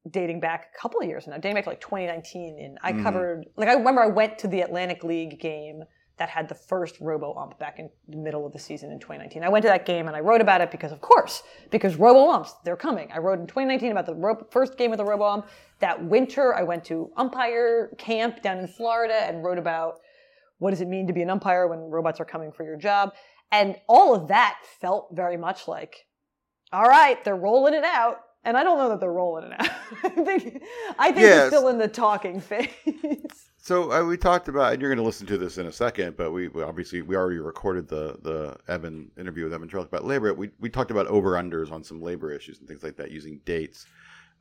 dating 0.10 0.40
back 0.42 0.68
a 0.76 0.82
couple 0.82 1.00
of 1.02 1.08
years 1.08 1.26
now, 1.28 1.38
dating 1.38 1.56
back 1.56 1.64
to 1.64 1.70
like 1.70 1.82
2019 1.82 2.60
and 2.60 2.78
I 2.84 2.92
Mhm. 2.94 3.04
covered 3.04 3.46
like 3.56 3.70
I 3.70 3.74
remember 3.76 4.02
I 4.02 4.08
went 4.08 4.38
to 4.40 4.48
the 4.50 4.62
Atlantic 4.62 5.04
League 5.06 5.40
game 5.40 5.84
that 6.18 6.30
had 6.30 6.48
the 6.48 6.56
first 6.56 7.00
robo 7.02 7.34
ump 7.36 7.58
back 7.58 7.80
in 7.80 7.90
the 8.08 8.18
middle 8.18 8.46
of 8.46 8.54
the 8.54 8.60
season 8.60 8.92
in 8.92 9.00
2019. 9.00 9.44
I 9.44 9.50
went 9.50 9.64
to 9.64 9.70
that 9.70 9.86
game 9.86 10.08
and 10.08 10.16
I 10.16 10.20
wrote 10.20 10.42
about 10.42 10.62
it 10.62 10.70
because 10.70 10.92
of 10.92 11.02
course, 11.02 11.42
because 11.72 11.96
robo 11.96 12.30
umps, 12.30 12.54
they're 12.64 12.78
coming. 12.78 13.10
I 13.12 13.18
wrote 13.18 13.40
in 13.40 13.48
2019 13.48 13.92
about 13.92 14.06
the 14.06 14.14
ro- 14.14 14.46
first 14.52 14.78
game 14.78 14.92
of 14.92 14.98
the 15.00 15.06
robo 15.06 15.24
ump. 15.26 15.48
That 15.80 16.04
winter 16.06 16.54
I 16.56 16.62
went 16.64 16.86
to 16.86 17.12
umpire 17.18 17.90
camp 17.98 18.42
down 18.44 18.60
in 18.60 18.68
Florida 18.68 19.16
and 19.26 19.44
wrote 19.44 19.58
about 19.58 19.96
what 20.60 20.70
does 20.70 20.82
it 20.82 20.88
mean 20.88 21.08
to 21.08 21.14
be 21.14 21.24
an 21.24 21.30
umpire 21.32 21.68
when 21.68 21.80
robots 21.80 22.20
are 22.20 22.26
coming 22.26 22.52
for 22.52 22.64
your 22.64 22.78
job? 22.78 23.12
And 23.52 23.76
all 23.90 24.16
of 24.16 24.28
that 24.30 24.60
felt 24.82 25.10
very 25.14 25.36
much 25.38 25.68
like, 25.68 26.06
all 26.72 26.86
right, 26.86 27.24
they're 27.26 27.36
rolling 27.36 27.74
it 27.74 27.84
out. 27.84 28.18
And 28.46 28.56
I 28.56 28.64
don't 28.64 28.78
know 28.78 28.90
that 28.90 29.00
they're 29.00 29.12
rolling 29.12 29.52
it 29.52 29.54
out. 29.60 29.70
I 30.04 30.10
think 30.10 30.64
I 31.00 31.06
think 31.12 31.18
Yes. 31.22 31.40
they're 31.40 31.48
still 31.50 31.68
in 31.70 31.78
the 31.80 31.88
talking 31.88 32.40
phase. 32.50 32.70
So 33.64 33.94
uh, 33.94 34.04
we 34.04 34.18
talked 34.18 34.50
about, 34.50 34.74
and 34.74 34.82
you're 34.82 34.92
going 34.92 34.98
to 34.98 35.06
listen 35.06 35.26
to 35.28 35.38
this 35.38 35.58
in 35.58 35.68
a 35.68 35.72
second, 35.72 36.18
but 36.18 36.32
we, 36.32 36.50
we 36.50 36.62
obviously 36.64 37.02
we 37.02 37.16
already 37.16 37.40
recorded 37.40 37.88
the 37.88 38.18
the 38.22 38.58
Evan 38.68 39.10
interview 39.18 39.46
with 39.46 39.54
Evan 39.54 39.70
Drellich 39.70 39.86
about 39.86 40.04
labor. 40.04 40.34
We 40.34 40.50
we 40.60 40.70
talked 40.70 40.92
about 40.92 41.08
over 41.08 41.32
unders 41.36 41.72
on 41.72 41.82
some 41.82 42.02
labor 42.02 42.34
issues 42.34 42.60
and 42.60 42.68
things 42.68 42.84
like 42.84 42.98
that 42.98 43.10
using 43.10 43.40
dates. 43.46 43.86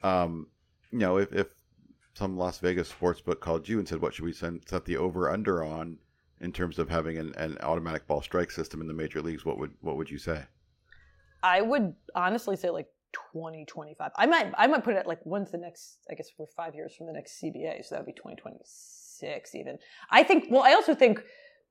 Um, 0.03 0.49
you 0.91 0.99
know, 0.99 1.19
if, 1.19 1.33
if 1.33 1.47
some 2.15 2.37
Las 2.37 2.59
Vegas 2.59 2.89
sports 2.89 3.21
book 3.21 3.41
called 3.41 3.69
you 3.69 3.79
and 3.79 3.87
said, 3.87 4.03
"What 4.03 4.13
should 4.13 4.25
we 4.25 4.33
send, 4.33 4.69
set 4.69 4.87
the 4.87 4.97
over 4.97 5.31
under 5.31 5.63
on 5.63 5.99
in 6.41 6.51
terms 6.51 6.81
of 6.81 6.89
having 6.89 7.17
an, 7.17 7.33
an 7.37 7.59
automatic 7.61 8.09
ball 8.09 8.23
strike 8.23 8.51
system 8.51 8.81
in 8.81 8.89
the 8.89 8.93
major 8.93 9.23
leagues?" 9.23 9.45
What 9.45 9.57
would 9.57 9.71
what 9.83 9.97
would 9.99 10.11
you 10.11 10.19
say? 10.19 10.43
I 11.45 11.61
would 11.61 11.95
honestly 12.17 12.57
say 12.57 12.71
like 12.71 12.89
2025. 13.35 14.11
I 14.17 14.27
might 14.27 14.53
I 14.59 14.67
might 14.67 14.83
put 14.83 14.95
it 14.95 14.97
at 14.97 15.07
like 15.07 15.21
when's 15.23 15.53
the 15.53 15.59
next 15.59 15.99
I 16.11 16.15
guess 16.15 16.27
we're 16.37 16.47
5 16.47 16.75
years 16.75 16.93
from 16.97 17.07
the 17.07 17.13
next 17.13 17.41
CBA, 17.41 17.85
so 17.85 17.95
that 17.95 18.01
would 18.01 18.13
be 18.13 18.21
2026 18.21 19.02
even. 19.55 19.79
I 20.11 20.23
think 20.23 20.47
well 20.51 20.63
I 20.63 20.73
also 20.73 20.95
think 20.95 21.23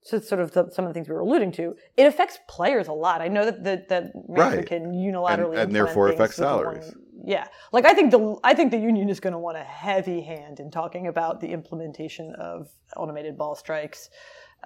so 0.04 0.20
sort 0.20 0.42
of 0.42 0.52
the, 0.52 0.68
some 0.72 0.84
of 0.86 0.90
the 0.90 0.94
things 0.96 1.08
we 1.08 1.14
were 1.14 1.20
alluding 1.22 1.52
to, 1.52 1.76
it 1.96 2.08
affects 2.08 2.40
players 2.48 2.88
a 2.88 2.92
lot. 2.94 3.22
I 3.22 3.28
know 3.28 3.46
that 3.46 3.64
the, 3.64 3.86
that 3.90 4.12
management 4.28 4.58
Right. 4.58 4.66
can 4.66 4.92
unilaterally 4.94 5.52
And- 5.52 5.60
and 5.60 5.76
therefore 5.76 6.08
things 6.10 6.20
affects 6.20 6.38
with 6.40 6.48
the 6.48 6.54
salaries. 6.54 6.86
one- 6.96 7.06
yeah, 7.24 7.46
like 7.72 7.86
I 7.86 7.94
think 7.94 8.10
the 8.10 8.36
I 8.44 8.56
think 8.56 8.72
the 8.72 8.80
union 8.80 9.08
is 9.10 9.20
going 9.20 9.34
to 9.34 9.38
want 9.40 9.56
a 9.58 9.64
heavy 9.64 10.22
hand 10.22 10.60
in 10.60 10.72
talking 10.72 11.06
about 11.06 11.40
the 11.40 11.50
implementation 11.52 12.34
of 12.40 12.68
automated 12.98 13.38
ball 13.38 13.54
strikes. 13.54 14.10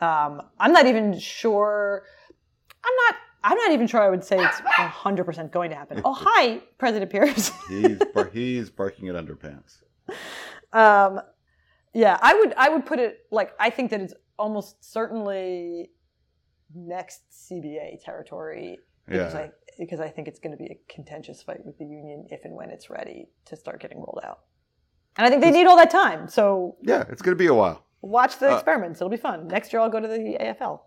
Um, 0.01 0.41
I'm 0.57 0.71
not 0.71 0.86
even 0.86 1.19
sure. 1.19 2.03
I'm 2.86 2.93
not. 3.07 3.15
I'm 3.43 3.57
not 3.57 3.71
even 3.73 3.88
sure. 3.88 4.01
I 4.01 4.09
would 4.09 4.23
say 4.23 4.38
it's 4.38 4.59
100 4.61 5.25
percent 5.25 5.51
going 5.51 5.69
to 5.71 5.75
happen. 5.75 6.01
Oh, 6.05 6.13
hi, 6.17 6.61
President 6.77 7.11
Pierce. 7.11 7.51
He's 7.67 7.99
bar- 8.13 8.29
he's 8.31 8.69
barking 8.69 9.09
at 9.09 9.15
underpants. 9.15 9.83
um, 10.73 11.19
yeah, 11.95 12.19
I 12.21 12.33
would. 12.35 12.53
I 12.57 12.67
would 12.69 12.85
put 12.85 12.99
it 12.99 13.19
like 13.31 13.53
I 13.59 13.69
think 13.71 13.89
that 13.91 14.01
it's 14.01 14.13
almost 14.37 14.83
certainly 14.83 15.89
next 16.73 17.21
CBA 17.31 18.03
territory 18.03 18.79
because 19.07 19.33
Yeah. 19.33 19.39
I 19.39 19.51
because 19.79 19.99
I 19.99 20.09
think 20.09 20.27
it's 20.27 20.39
going 20.39 20.51
to 20.57 20.61
be 20.63 20.69
a 20.71 20.77
contentious 20.93 21.41
fight 21.41 21.65
with 21.65 21.77
the 21.77 21.85
union 21.85 22.27
if 22.29 22.43
and 22.45 22.53
when 22.53 22.69
it's 22.69 22.89
ready 22.89 23.27
to 23.45 23.55
start 23.55 23.81
getting 23.81 23.97
rolled 23.97 24.19
out. 24.23 24.39
And 25.17 25.25
I 25.25 25.29
think 25.29 25.41
they 25.41 25.51
need 25.51 25.65
all 25.67 25.77
that 25.77 25.89
time. 25.89 26.27
So 26.27 26.75
Yeah, 26.81 27.03
it's 27.09 27.21
going 27.21 27.35
to 27.37 27.41
be 27.41 27.47
a 27.47 27.53
while. 27.53 27.85
watch 28.01 28.37
the 28.39 28.51
Uh, 28.51 28.55
experiments. 28.55 28.99
It'll 28.99 29.09
be 29.09 29.17
fun. 29.17 29.47
Next 29.47 29.71
year 29.73 29.81
I'll 29.81 29.89
go 29.89 29.99
to 30.01 30.07
the 30.07 30.37
AFL. 30.39 30.81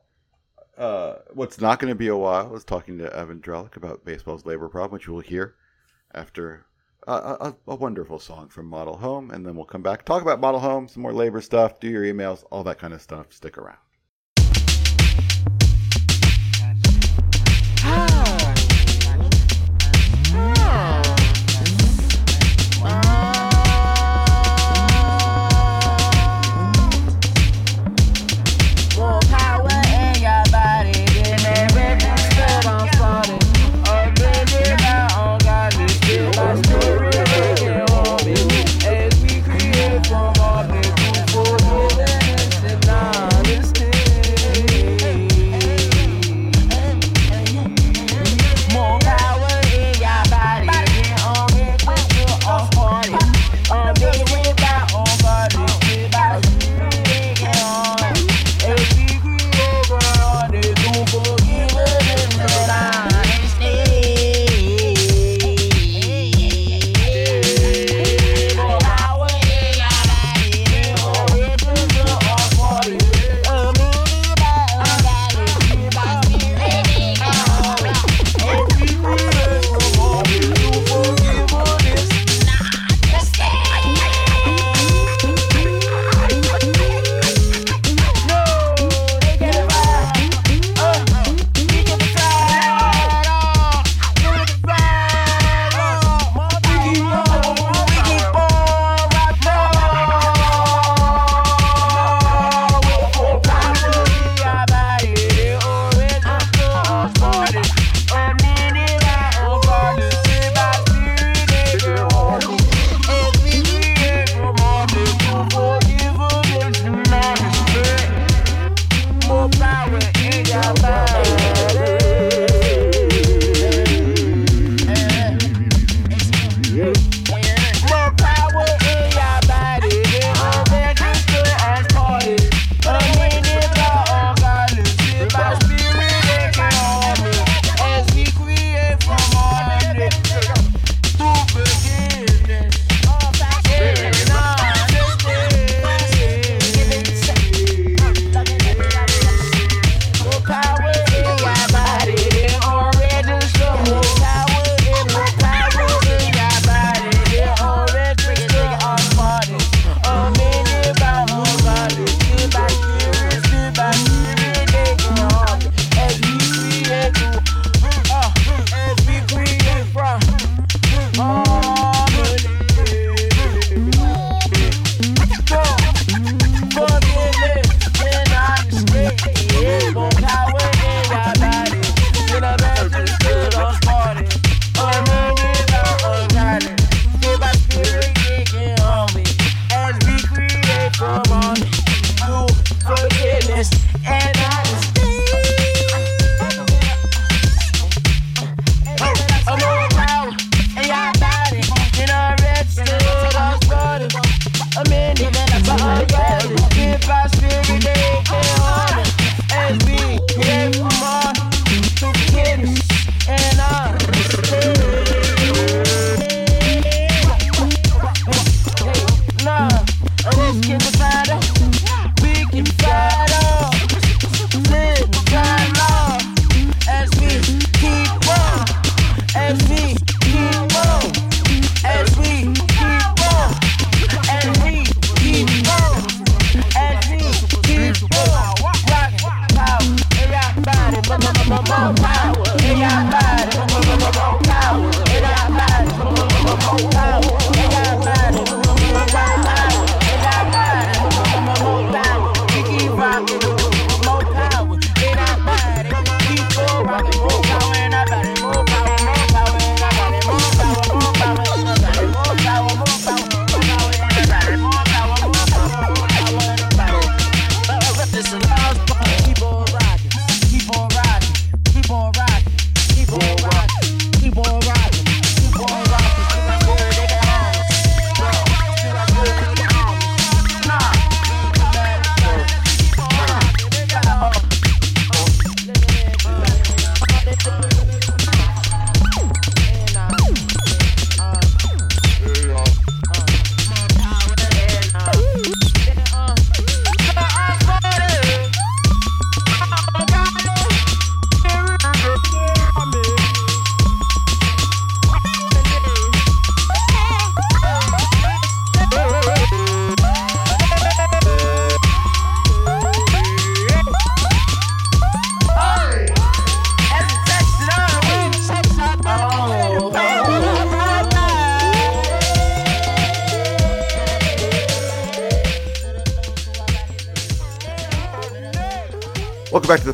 Uh, 0.76 1.16
what's 1.32 1.61
not 1.61 1.78
going 1.80 1.90
to 1.90 1.94
be 1.98 2.09
a 2.09 2.16
while 2.16 2.54
is 2.54 2.64
talking 2.64 2.98
to 2.98 3.12
Evan 3.16 3.40
Drellich 3.40 3.76
about 3.76 4.04
baseball's 4.04 4.46
labor 4.46 4.68
problem, 4.68 4.92
which 4.92 5.06
you 5.09 5.12
will 5.14 5.20
hear 5.20 5.54
after 6.14 6.66
a, 7.09 7.54
a, 7.66 7.74
wonderful 7.74 8.18
song 8.18 8.48
from 8.48 8.66
Model 8.66 8.98
Home, 8.98 9.30
and 9.30 9.46
then 9.46 9.56
we'll 9.56 9.64
come 9.64 9.80
back, 9.80 10.04
talk 10.04 10.20
about 10.20 10.40
Model 10.40 10.61
Home, 10.61 10.88
some 10.88 11.02
more 11.02 11.14
labor 11.14 11.40
stuff, 11.40 11.80
do 11.80 11.88
your 11.88 12.04
emails, 12.04 12.44
all 12.50 12.62
that 12.64 12.78
kind 12.78 12.92
of 12.92 13.00
stuff. 13.00 13.32
Stick 13.32 13.56
around. 13.56 13.78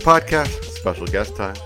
Podcast. 0.05 0.62
Special 0.64 1.07
guest 1.07 1.34
time. 1.34 1.57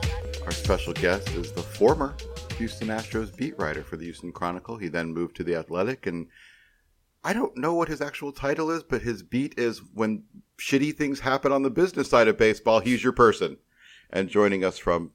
Our 0.44 0.52
special 0.52 0.92
guest 0.92 1.28
is 1.30 1.50
the 1.50 1.60
former 1.60 2.14
Houston 2.56 2.86
Astros 2.86 3.36
beat 3.36 3.58
writer 3.58 3.82
for 3.82 3.96
the 3.96 4.04
Houston 4.04 4.30
Chronicle. 4.30 4.76
He 4.76 4.86
then 4.86 5.12
moved 5.12 5.34
to 5.38 5.42
the 5.42 5.56
Athletic, 5.56 6.06
and 6.06 6.28
I 7.24 7.32
don't 7.32 7.56
know 7.56 7.74
what 7.74 7.88
his 7.88 8.00
actual 8.00 8.30
title 8.30 8.70
is, 8.70 8.84
but 8.84 9.02
his 9.02 9.24
beat 9.24 9.58
is 9.58 9.82
when 9.92 10.22
shitty 10.56 10.94
things 10.94 11.18
happen 11.18 11.50
on 11.50 11.64
the 11.64 11.70
business 11.70 12.10
side 12.10 12.28
of 12.28 12.38
baseball. 12.38 12.78
He's 12.78 13.02
your 13.02 13.12
person. 13.12 13.56
And 14.08 14.28
joining 14.28 14.64
us 14.64 14.78
from 14.78 15.10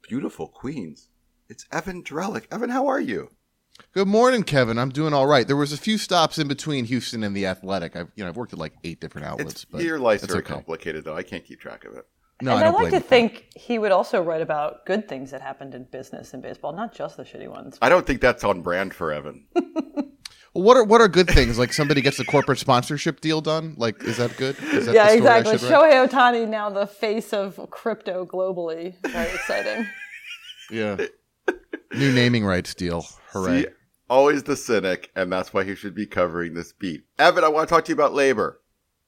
beautiful 0.00 0.48
Queens, 0.48 1.10
it's 1.50 1.66
Evan 1.70 2.02
Drellich. 2.02 2.46
Evan, 2.50 2.70
how 2.70 2.86
are 2.86 3.00
you? 3.00 3.32
Good 3.92 4.08
morning, 4.08 4.44
Kevin. 4.44 4.78
I'm 4.78 4.88
doing 4.88 5.12
all 5.12 5.26
right. 5.26 5.46
There 5.46 5.56
was 5.56 5.74
a 5.74 5.78
few 5.78 5.98
stops 5.98 6.38
in 6.38 6.48
between 6.48 6.86
Houston 6.86 7.22
and 7.22 7.36
the 7.36 7.44
Athletic. 7.44 7.96
I've 7.96 8.10
you 8.16 8.24
know 8.24 8.30
I've 8.30 8.36
worked 8.38 8.54
at 8.54 8.58
like 8.58 8.72
eight 8.82 8.98
different 8.98 9.26
outlets. 9.26 9.52
It's, 9.52 9.64
but 9.66 9.82
your 9.82 9.98
life's 9.98 10.24
very 10.24 10.38
okay. 10.38 10.54
complicated, 10.54 11.04
though. 11.04 11.14
I 11.14 11.22
can't 11.22 11.44
keep 11.44 11.60
track 11.60 11.84
of 11.84 11.98
it. 11.98 12.06
No, 12.42 12.56
and 12.56 12.60
I 12.64 12.68
I, 12.68 12.70
don't 12.70 12.74
like 12.74 12.90
blame 12.90 12.90
to 12.90 12.96
you. 12.96 13.08
think 13.08 13.48
he 13.56 13.78
would 13.78 13.92
also 13.92 14.20
write 14.20 14.42
about 14.42 14.84
good 14.84 15.08
things 15.08 15.30
that 15.30 15.40
happened 15.40 15.74
in 15.74 15.84
business 15.84 16.34
and 16.34 16.42
baseball, 16.42 16.72
not 16.72 16.92
just 16.92 17.16
the 17.16 17.22
shitty 17.22 17.48
ones. 17.48 17.78
I 17.80 17.88
don't 17.88 18.06
think 18.06 18.20
that's 18.20 18.44
on 18.44 18.62
brand 18.62 18.94
for 18.94 19.12
Evan. 19.12 19.46
Well, 20.54 20.64
what 20.64 20.76
are 20.76 20.84
what 20.84 21.00
are 21.00 21.08
good 21.08 21.28
things? 21.28 21.58
Like 21.58 21.72
somebody 21.72 22.02
gets 22.02 22.18
a 22.20 22.26
corporate 22.26 22.58
sponsorship 22.58 23.20
deal 23.22 23.40
done. 23.40 23.74
Like, 23.78 24.02
is 24.04 24.18
that 24.18 24.36
good? 24.36 24.54
Is 24.58 24.84
that 24.84 24.94
yeah, 24.94 25.04
the 25.04 25.08
story 25.08 25.18
exactly. 25.18 25.58
should 25.58 25.70
write? 25.70 25.92
Shohei 25.92 26.08
Ohtani 26.08 26.48
now 26.48 26.68
the 26.68 26.86
face 26.86 27.32
of 27.32 27.58
crypto 27.70 28.26
globally. 28.26 28.94
Very 29.10 29.32
exciting. 29.32 29.86
Yeah. 30.70 30.96
New 31.94 32.12
naming 32.12 32.46
rights 32.46 32.72
deal. 32.74 33.04
Hooray! 33.32 33.62
See, 33.62 33.68
always 34.08 34.44
the 34.44 34.56
cynic, 34.56 35.10
and 35.14 35.30
that's 35.30 35.52
why 35.52 35.64
he 35.64 35.74
should 35.74 35.94
be 35.94 36.06
covering 36.06 36.54
this 36.54 36.72
beat. 36.72 37.02
Evan, 37.18 37.44
I 37.44 37.48
want 37.48 37.68
to 37.68 37.74
talk 37.74 37.84
to 37.86 37.88
you 37.90 37.94
about 37.94 38.14
labor. 38.14 38.62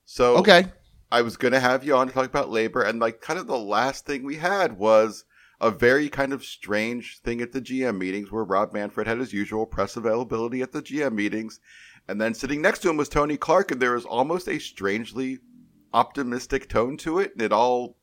So, 0.05 0.37
Okay. 0.39 0.66
I 1.15 1.23
was 1.23 1.37
going 1.37 1.53
to 1.53 1.61
have 1.61 1.85
you 1.85 1.95
on 1.95 2.09
to 2.09 2.12
talk 2.12 2.27
about 2.27 2.51
labor, 2.51 2.83
and 2.83 2.99
like 2.99 3.21
kind 3.21 3.39
of 3.39 3.47
the 3.47 3.57
last 3.57 4.05
thing 4.05 4.25
we 4.25 4.35
had 4.35 4.77
was 4.77 5.25
a 5.61 5.71
very 5.71 6.09
kind 6.09 6.33
of 6.33 6.45
strange 6.45 7.21
thing 7.21 7.41
at 7.41 7.53
the 7.53 7.61
GM 7.61 7.99
meetings 7.99 8.33
where 8.33 8.43
Rob 8.43 8.73
Manfred 8.73 9.07
had 9.07 9.19
his 9.19 9.33
usual 9.33 9.65
press 9.65 9.97
availability 9.97 10.61
at 10.61 10.73
the 10.73 10.83
GM 10.83 11.12
meetings, 11.12 11.61
and 12.09 12.21
then 12.21 12.35
sitting 12.35 12.61
next 12.61 12.81
to 12.81 12.91
him 12.91 12.97
was 12.97 13.09
Tony 13.09 13.37
Clark, 13.37 13.71
and 13.71 13.81
there 13.81 13.93
was 13.93 14.05
almost 14.05 14.49
a 14.49 14.59
strangely 14.59 15.39
optimistic 15.93 16.69
tone 16.69 16.97
to 16.97 17.21
it. 17.21 17.31
And 17.35 17.43
it 17.43 17.53
all, 17.53 17.97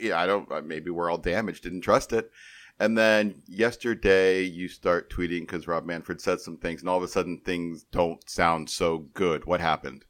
yeah, 0.00 0.18
I 0.18 0.24
don't, 0.24 0.48
maybe 0.66 0.88
we're 0.88 1.10
all 1.10 1.18
damaged, 1.18 1.64
didn't 1.64 1.82
trust 1.82 2.14
it. 2.14 2.30
And 2.80 2.96
then 2.96 3.42
yesterday 3.46 4.40
you 4.40 4.68
start 4.68 5.12
tweeting 5.12 5.40
because 5.40 5.68
Rob 5.68 5.84
Manfred 5.84 6.22
said 6.22 6.40
some 6.40 6.56
things, 6.56 6.80
and 6.80 6.88
all 6.88 6.96
of 6.96 7.04
a 7.04 7.08
sudden 7.08 7.42
things 7.44 7.84
don't 7.92 8.26
sound 8.26 8.70
so 8.70 9.00
good. 9.12 9.44
What 9.44 9.60
happened? 9.60 10.06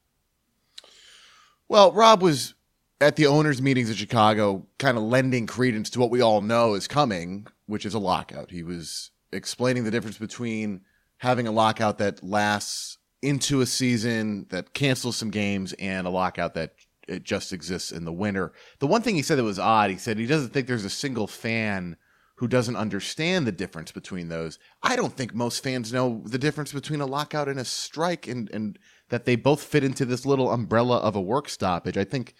Well, 1.74 1.90
Rob 1.90 2.22
was 2.22 2.54
at 3.00 3.16
the 3.16 3.26
owners' 3.26 3.60
meetings 3.60 3.90
in 3.90 3.96
Chicago, 3.96 4.64
kind 4.78 4.96
of 4.96 5.02
lending 5.02 5.48
credence 5.48 5.90
to 5.90 5.98
what 5.98 6.08
we 6.08 6.20
all 6.20 6.40
know 6.40 6.74
is 6.74 6.86
coming, 6.86 7.48
which 7.66 7.84
is 7.84 7.94
a 7.94 7.98
lockout. 7.98 8.52
He 8.52 8.62
was 8.62 9.10
explaining 9.32 9.82
the 9.82 9.90
difference 9.90 10.16
between 10.16 10.82
having 11.16 11.48
a 11.48 11.50
lockout 11.50 11.98
that 11.98 12.22
lasts 12.22 12.98
into 13.22 13.60
a 13.60 13.66
season, 13.66 14.46
that 14.50 14.72
cancels 14.72 15.16
some 15.16 15.30
games, 15.30 15.72
and 15.80 16.06
a 16.06 16.10
lockout 16.10 16.54
that 16.54 16.76
it 17.08 17.24
just 17.24 17.52
exists 17.52 17.90
in 17.90 18.04
the 18.04 18.12
winter. 18.12 18.52
The 18.78 18.86
one 18.86 19.02
thing 19.02 19.16
he 19.16 19.22
said 19.22 19.38
that 19.38 19.42
was 19.42 19.58
odd, 19.58 19.90
he 19.90 19.96
said 19.96 20.16
he 20.16 20.26
doesn't 20.26 20.50
think 20.50 20.68
there's 20.68 20.84
a 20.84 20.90
single 20.90 21.26
fan 21.26 21.96
who 22.36 22.46
doesn't 22.46 22.76
understand 22.76 23.48
the 23.48 23.52
difference 23.52 23.90
between 23.90 24.28
those. 24.28 24.60
I 24.84 24.94
don't 24.94 25.16
think 25.16 25.34
most 25.34 25.64
fans 25.64 25.92
know 25.92 26.22
the 26.24 26.38
difference 26.38 26.72
between 26.72 27.00
a 27.00 27.06
lockout 27.06 27.48
and 27.48 27.58
a 27.58 27.64
strike 27.64 28.28
and, 28.28 28.48
and 28.50 28.78
that 29.10 29.24
they 29.24 29.36
both 29.36 29.62
fit 29.62 29.84
into 29.84 30.04
this 30.04 30.24
little 30.24 30.50
umbrella 30.50 30.98
of 30.98 31.16
a 31.16 31.20
work 31.20 31.48
stoppage. 31.48 31.96
I 31.96 32.04
think 32.04 32.34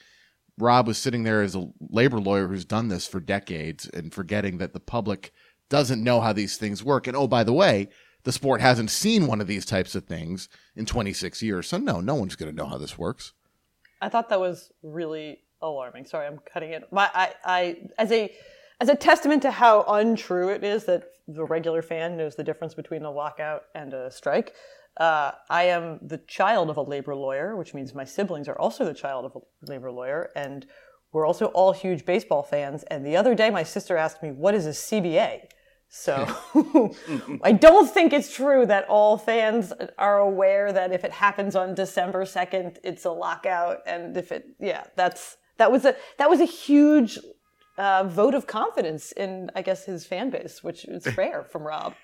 Rob 0.59 0.87
was 0.87 0.99
sitting 0.99 1.25
there 1.25 1.43
as 1.43 1.55
a 1.55 1.69
labor 1.81 2.21
lawyer 2.21 2.49
who's 2.49 2.65
done 2.65 2.89
this 2.89 3.07
for 3.07 3.21
decades 3.21 3.89
and 3.89 4.13
forgetting 4.13 4.59
that 4.59 4.73
the 4.73 4.81
public 4.81 5.33
doesn't 5.69 6.03
know 6.03 6.21
how 6.21 6.33
these 6.33 6.57
things 6.57 6.85
work. 6.85 7.07
And 7.07 7.17
oh, 7.17 7.27
by 7.27 7.45
the 7.45 7.53
way, 7.53 7.89
the 8.23 8.33
sport 8.33 8.61
hasn't 8.61 8.91
seen 8.91 9.27
one 9.27 9.41
of 9.41 9.47
these 9.47 9.67
types 9.67 9.95
of 9.95 10.05
things 10.05 10.49
in 10.77 10.87
26 10.87 11.43
years. 11.43 11.69
So 11.69 11.79
no, 11.79 12.01
no 12.01 12.15
one's 12.15 12.37
going 12.37 12.51
to 12.51 12.57
know 12.57 12.69
how 12.69 12.79
this 12.79 12.99
works. 12.99 13.33
I 14.01 14.09
thought 14.09 14.29
that 14.29 14.41
was 14.41 14.71
really 14.83 15.41
alarming. 15.61 16.07
Sorry, 16.07 16.27
I'm 16.27 16.39
cutting 16.39 16.73
it. 16.73 16.85
My, 16.93 17.11
I, 17.13 17.33
I, 17.45 17.77
as 17.99 18.13
a, 18.13 18.33
as 18.81 18.89
a 18.89 18.95
testament 18.95 19.43
to 19.43 19.51
how 19.51 19.83
untrue 19.85 20.51
it 20.51 20.65
is 20.65 20.85
that 20.85 21.05
the 21.27 21.45
regular 21.45 21.83
fan 21.83 22.17
knows 22.17 22.37
the 22.37 22.45
difference 22.45 22.75
between 22.75 23.05
a 23.05 23.11
lockout 23.11 23.65
and 23.75 23.95
a 23.95 24.11
strike. 24.11 24.55
Uh, 24.97 25.33
I 25.51 25.65
am 25.65 25.99
the 26.03 26.19
child 26.19 26.71
of 26.71 26.77
a 26.77 26.83
labor 26.83 27.15
lawyer, 27.15 27.57
which 27.57 27.75
means 27.75 27.95
my 27.95 28.05
siblings 28.05 28.49
are 28.49 28.59
also 28.59 28.85
the 28.85 28.95
child 28.95 29.25
of 29.25 29.37
a 29.37 29.71
labor 29.71 29.91
lawyer, 29.91 30.31
and 30.37 30.67
we're 31.13 31.27
also 31.27 31.47
all 31.47 31.73
huge 31.73 32.05
baseball 32.05 32.43
fans. 32.43 32.85
And 32.85 33.05
the 33.05 33.17
other 33.17 33.35
day, 33.35 33.51
my 33.51 33.63
sister 33.65 33.97
asked 33.97 34.23
me, 34.23 34.31
"What 34.31 34.55
is 34.55 34.67
a 34.67 34.71
CBA?" 34.71 35.49
So 35.97 36.27
I 37.45 37.53
don't 37.53 37.89
think 37.89 38.13
it's 38.13 38.35
true 38.35 38.67
that 38.67 38.85
all 38.89 39.17
fans 39.17 39.73
are 39.97 40.19
aware 40.19 40.73
that 40.73 40.93
if 40.93 41.05
it 41.05 41.13
happens 41.13 41.55
on 41.55 41.75
December 41.75 42.25
2nd, 42.25 42.79
it's 42.83 43.05
a 43.05 43.13
lockout. 43.13 43.79
And 43.87 44.17
if 44.17 44.33
it, 44.33 44.45
yeah, 44.59 44.85
that's, 44.97 45.37
that 45.59 45.71
was 45.71 45.85
a, 45.85 45.95
that 46.19 46.29
was 46.29 46.41
a 46.41 46.47
huge 46.47 47.17
uh, 47.79 48.05
vote 48.05 48.35
of 48.35 48.49
confidence 48.49 49.13
in, 49.13 49.53
I 49.55 49.63
guess, 49.63 49.85
his 49.85 50.05
fan 50.05 50.31
base, 50.31 50.65
which 50.65 50.85
is 50.85 51.07
rare 51.17 51.45
from 51.45 51.63
Rob. 51.63 51.95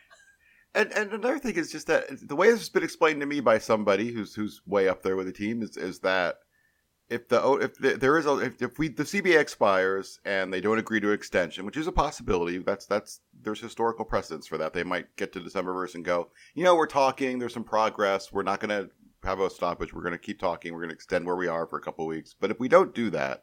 And 0.75 0.93
and 0.93 1.13
another 1.13 1.39
thing 1.39 1.57
is 1.57 1.73
just 1.73 1.89
that 1.89 2.07
the 2.29 2.37
way 2.37 2.51
this 2.51 2.61
has 2.61 2.69
been 2.69 2.85
explained 2.85 3.21
to 3.21 3.27
me 3.27 3.41
by 3.41 3.59
somebody 3.59 4.13
who's 4.13 4.35
who's 4.35 4.61
way 4.67 4.89
up 4.89 5.03
there 5.03 5.17
with 5.17 5.27
the 5.27 5.33
team 5.33 5.63
is 5.63 5.77
is 5.77 6.01
that 6.01 6.37
if 7.11 7.29
the 7.29 7.55
if 7.55 7.77
the, 7.79 7.97
there 7.97 8.17
is 8.17 8.25
a 8.25 8.39
if, 8.39 8.63
if 8.63 8.79
we 8.79 8.89
the 8.89 9.03
CBA 9.03 9.39
expires 9.39 10.21
and 10.25 10.53
they 10.53 10.61
don't 10.61 10.79
agree 10.79 11.01
to 11.01 11.11
extension, 11.11 11.67
which 11.67 11.77
is 11.77 11.89
a 11.89 11.93
possibility, 11.93 12.59
that's 12.59 12.87
that's 12.87 13.21
there's 13.43 13.61
historical 13.61 14.05
precedence 14.05 14.47
for 14.47 14.59
that. 14.59 14.73
They 14.73 14.85
might 14.85 15.17
get 15.17 15.33
to 15.33 15.41
December 15.41 15.75
first 15.75 15.97
and 15.97 16.05
go, 16.05 16.31
you 16.55 16.63
know, 16.63 16.77
we're 16.77 16.87
talking, 16.87 17.39
there's 17.41 17.53
some 17.53 17.65
progress, 17.65 18.33
we're 18.33 18.45
not 18.45 18.61
going 18.61 18.71
to 18.71 18.91
have 19.25 19.41
a 19.41 19.51
stoppage, 19.51 19.93
we're 19.93 20.03
going 20.03 20.13
to 20.13 20.19
keep 20.19 20.39
talking, 20.39 20.73
we're 20.73 20.81
going 20.81 20.91
to 20.91 20.95
extend 20.95 21.27
where 21.27 21.37
we 21.37 21.49
are 21.49 21.67
for 21.67 21.79
a 21.79 21.83
couple 21.83 22.07
weeks. 22.07 22.35
But 22.39 22.53
if 22.53 22.61
we 22.61 22.69
don't 22.69 22.95
do 22.95 23.11
that 23.11 23.43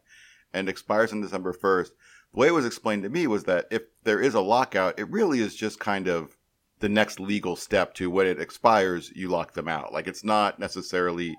and 0.53 0.69
expires 0.69 1.11
on 1.11 1.19
December 1.19 1.51
first, 1.51 1.91
the 2.33 2.39
way 2.39 2.47
it 2.47 2.53
was 2.53 2.65
explained 2.65 3.03
to 3.03 3.09
me 3.09 3.27
was 3.27 3.43
that 3.43 3.67
if 3.69 3.83
there 4.03 4.21
is 4.21 4.33
a 4.33 4.41
lockout, 4.41 4.97
it 4.97 5.09
really 5.11 5.39
is 5.39 5.55
just 5.55 5.79
kind 5.79 6.07
of 6.07 6.36
the 6.79 6.89
next 6.89 7.19
legal 7.19 7.55
step 7.55 7.93
to 7.95 8.09
when 8.09 8.27
it 8.27 8.39
expires, 8.39 9.11
you 9.15 9.29
lock 9.29 9.53
them 9.53 9.67
out. 9.67 9.93
Like 9.93 10.07
it's 10.07 10.23
not 10.23 10.59
necessarily 10.59 11.35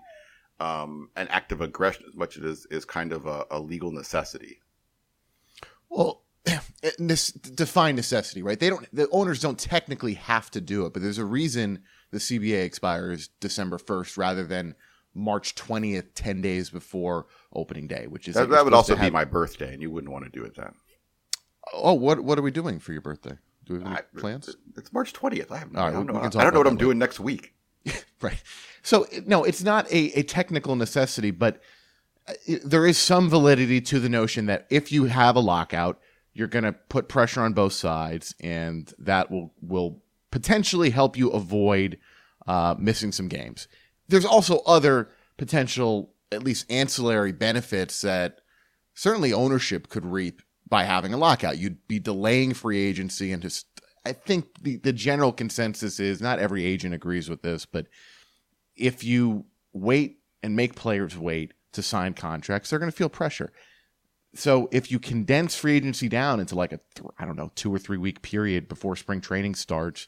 um, 0.61 1.11
an 1.17 1.29
act 1.29 1.53
of 1.53 1.61
aggression 1.61 2.05
as 2.09 2.17
much 2.17 2.37
as 2.37 2.43
it 2.43 2.49
is, 2.49 2.67
is 2.71 2.85
kind 2.85 3.13
of 3.13 3.27
a, 3.27 3.45
a 3.51 3.61
legal 3.61 3.93
necessity. 3.93 4.61
Well, 5.89 6.23
this 6.99 7.31
define 7.33 7.97
necessity, 7.97 8.43
right? 8.43 8.59
They 8.59 8.69
don't. 8.69 8.87
The 8.95 9.09
owners 9.11 9.41
don't 9.41 9.59
technically 9.59 10.15
have 10.15 10.51
to 10.53 10.61
do 10.61 10.87
it, 10.87 10.93
but 10.93 11.03
there's 11.03 11.19
a 11.19 11.25
reason 11.25 11.83
the 12.11 12.19
CBA 12.19 12.65
expires 12.65 13.29
December 13.41 13.79
first 13.79 14.17
rather 14.17 14.45
than 14.45 14.75
March 15.15 15.55
twentieth, 15.55 16.15
ten 16.15 16.41
days 16.41 16.71
before 16.71 17.27
opening 17.53 17.87
day, 17.87 18.07
which 18.07 18.29
is 18.29 18.35
That, 18.35 18.51
that 18.51 18.65
would 18.65 18.75
also 18.75 18.95
be 18.95 19.03
have- 19.03 19.13
my 19.13 19.25
birthday, 19.25 19.73
and 19.73 19.83
you 19.83 19.91
wouldn't 19.91 20.13
want 20.13 20.25
to 20.25 20.31
do 20.31 20.45
it 20.45 20.57
then. 20.57 20.73
Oh, 21.75 21.95
what 21.95 22.21
what 22.21 22.39
are 22.39 22.43
we 22.43 22.51
doing 22.51 22.79
for 22.79 22.93
your 22.93 23.03
birthday? 23.03 23.37
Do 23.69 23.75
we 23.75 23.79
have 23.81 23.87
any 23.89 23.97
I- 23.99 24.21
plans? 24.21 24.57
It's 24.77 24.93
March 24.93 25.13
twentieth. 25.13 25.53
I 25.53 25.59
have 25.59 25.71
no. 25.73 25.81
All 25.81 25.87
I 25.87 25.91
don't 25.93 26.07
we- 26.07 26.13
know. 26.15 26.21
we 26.21 26.27
I 26.27 26.29
don't 26.45 26.55
know 26.55 26.61
what 26.61 26.67
I'm 26.67 26.77
doing 26.77 26.99
next 26.99 27.21
week. 27.21 27.55
Right. 28.21 28.43
So 28.83 29.07
no, 29.27 29.45
it's 29.45 29.63
not 29.63 29.87
a, 29.93 30.19
a 30.19 30.23
technical 30.25 30.75
necessity, 30.75 31.31
but 31.31 31.63
uh, 32.27 32.33
there 32.65 32.85
is 32.85 32.99
some 32.99 33.31
validity 33.31 33.81
to 33.83 34.01
the 34.01 34.09
notion 34.09 34.47
that 34.47 34.67
if 34.71 34.91
you 34.91 35.05
have 35.05 35.37
a 35.37 35.41
lockout, 35.41 36.01
you're 36.35 36.49
going 36.49 36.65
to 36.65 36.73
put 36.73 37.09
pressure 37.09 37.43
on 37.43 37.53
both 37.53 37.75
sides, 37.75 38.35
and 38.41 38.93
that 38.99 39.31
will 39.31 39.53
will 39.63 40.03
potentially 40.33 40.91
help 40.91 41.17
you 41.17 41.31
avoid 41.31 41.99
uh, 42.49 42.75
missing 42.77 43.13
some 43.13 43.29
games. 43.29 43.69
There's 44.09 44.25
also 44.25 44.59
other 44.67 45.11
potential, 45.37 46.13
at 46.33 46.43
least 46.43 46.67
ancillary 46.69 47.31
benefits 47.33 48.01
that 48.03 48.41
certainly 48.95 49.33
ownership 49.33 49.89
could 49.89 50.05
reap 50.05 50.43
by 50.69 50.85
having 50.85 51.15
a 51.15 51.17
lockout. 51.17 51.59
You'd 51.59 51.87
be 51.89 51.99
delaying 51.99 52.55
free 52.55 52.79
agency 52.79 53.33
and 53.33 53.43
just. 53.43 53.67
I 54.07 54.13
think 54.13 54.47
the, 54.63 54.77
the 54.77 54.93
general 54.93 55.33
consensus 55.33 56.01
is 56.01 56.21
not 56.21 56.39
every 56.39 56.65
agent 56.65 56.95
agrees 56.95 57.29
with 57.29 57.43
this, 57.43 57.67
but 57.67 57.87
if 58.75 59.05
you 59.05 59.45
wait 59.73 60.21
and 60.43 60.57
make 60.57 60.77
players 60.77 61.19
wait 61.19 61.53
to 61.73 61.83
sign 61.83 62.15
contracts, 62.15 62.71
they're 62.71 62.79
going 62.79 62.91
to 62.91 62.97
feel 62.97 63.11
pressure. 63.11 63.53
So 64.35 64.69
if 64.73 64.91
you 64.91 64.99
condense 64.99 65.57
free 65.57 65.77
agency 65.77 66.09
down 66.09 66.41
into 66.41 66.55
like 66.55 66.73
a 66.73 66.81
th- 66.95 67.11
I 67.19 67.25
don't 67.25 67.37
know 67.37 67.51
two 67.55 67.75
or 67.75 67.79
three 67.79 67.99
week 67.99 68.23
period 68.23 68.69
before 68.69 68.95
spring 68.97 69.21
training 69.21 69.57
starts, 69.57 70.07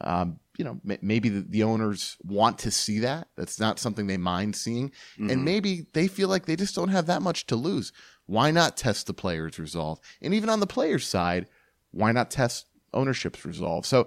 um, 0.00 0.40
you 0.56 0.64
know 0.64 0.80
m- 0.88 0.98
maybe 1.02 1.28
the, 1.28 1.40
the 1.40 1.62
owners 1.62 2.16
want 2.22 2.58
to 2.60 2.70
see 2.70 3.00
that. 3.00 3.28
That's 3.36 3.60
not 3.60 3.78
something 3.78 4.06
they 4.06 4.16
mind 4.16 4.56
seeing, 4.56 4.92
and 5.18 5.44
maybe 5.44 5.86
they 5.92 6.08
feel 6.08 6.28
like 6.28 6.46
they 6.46 6.56
just 6.56 6.74
don't 6.74 6.88
have 6.88 7.06
that 7.06 7.22
much 7.22 7.46
to 7.46 7.56
lose. 7.56 7.92
Why 8.30 8.52
not 8.52 8.76
test 8.76 9.08
the 9.08 9.12
players' 9.12 9.58
resolve? 9.58 9.98
And 10.22 10.32
even 10.32 10.48
on 10.48 10.60
the 10.60 10.66
players' 10.66 11.04
side, 11.04 11.48
why 11.90 12.12
not 12.12 12.30
test 12.30 12.66
ownership's 12.94 13.44
resolve? 13.44 13.84
So 13.84 14.06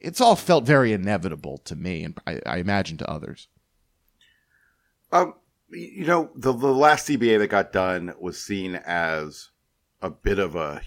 it's 0.00 0.22
all 0.22 0.34
felt 0.34 0.64
very 0.64 0.94
inevitable 0.94 1.58
to 1.58 1.76
me, 1.76 2.04
and 2.04 2.18
I, 2.26 2.40
I 2.46 2.56
imagine 2.56 2.96
to 2.96 3.10
others. 3.10 3.48
Um, 5.12 5.34
you 5.68 6.06
know, 6.06 6.30
the 6.36 6.54
the 6.54 6.72
last 6.72 7.06
CBA 7.06 7.38
that 7.40 7.48
got 7.48 7.70
done 7.70 8.14
was 8.18 8.40
seen 8.40 8.76
as 8.76 9.50
a 10.00 10.08
bit 10.08 10.38
of 10.38 10.56
a 10.56 10.80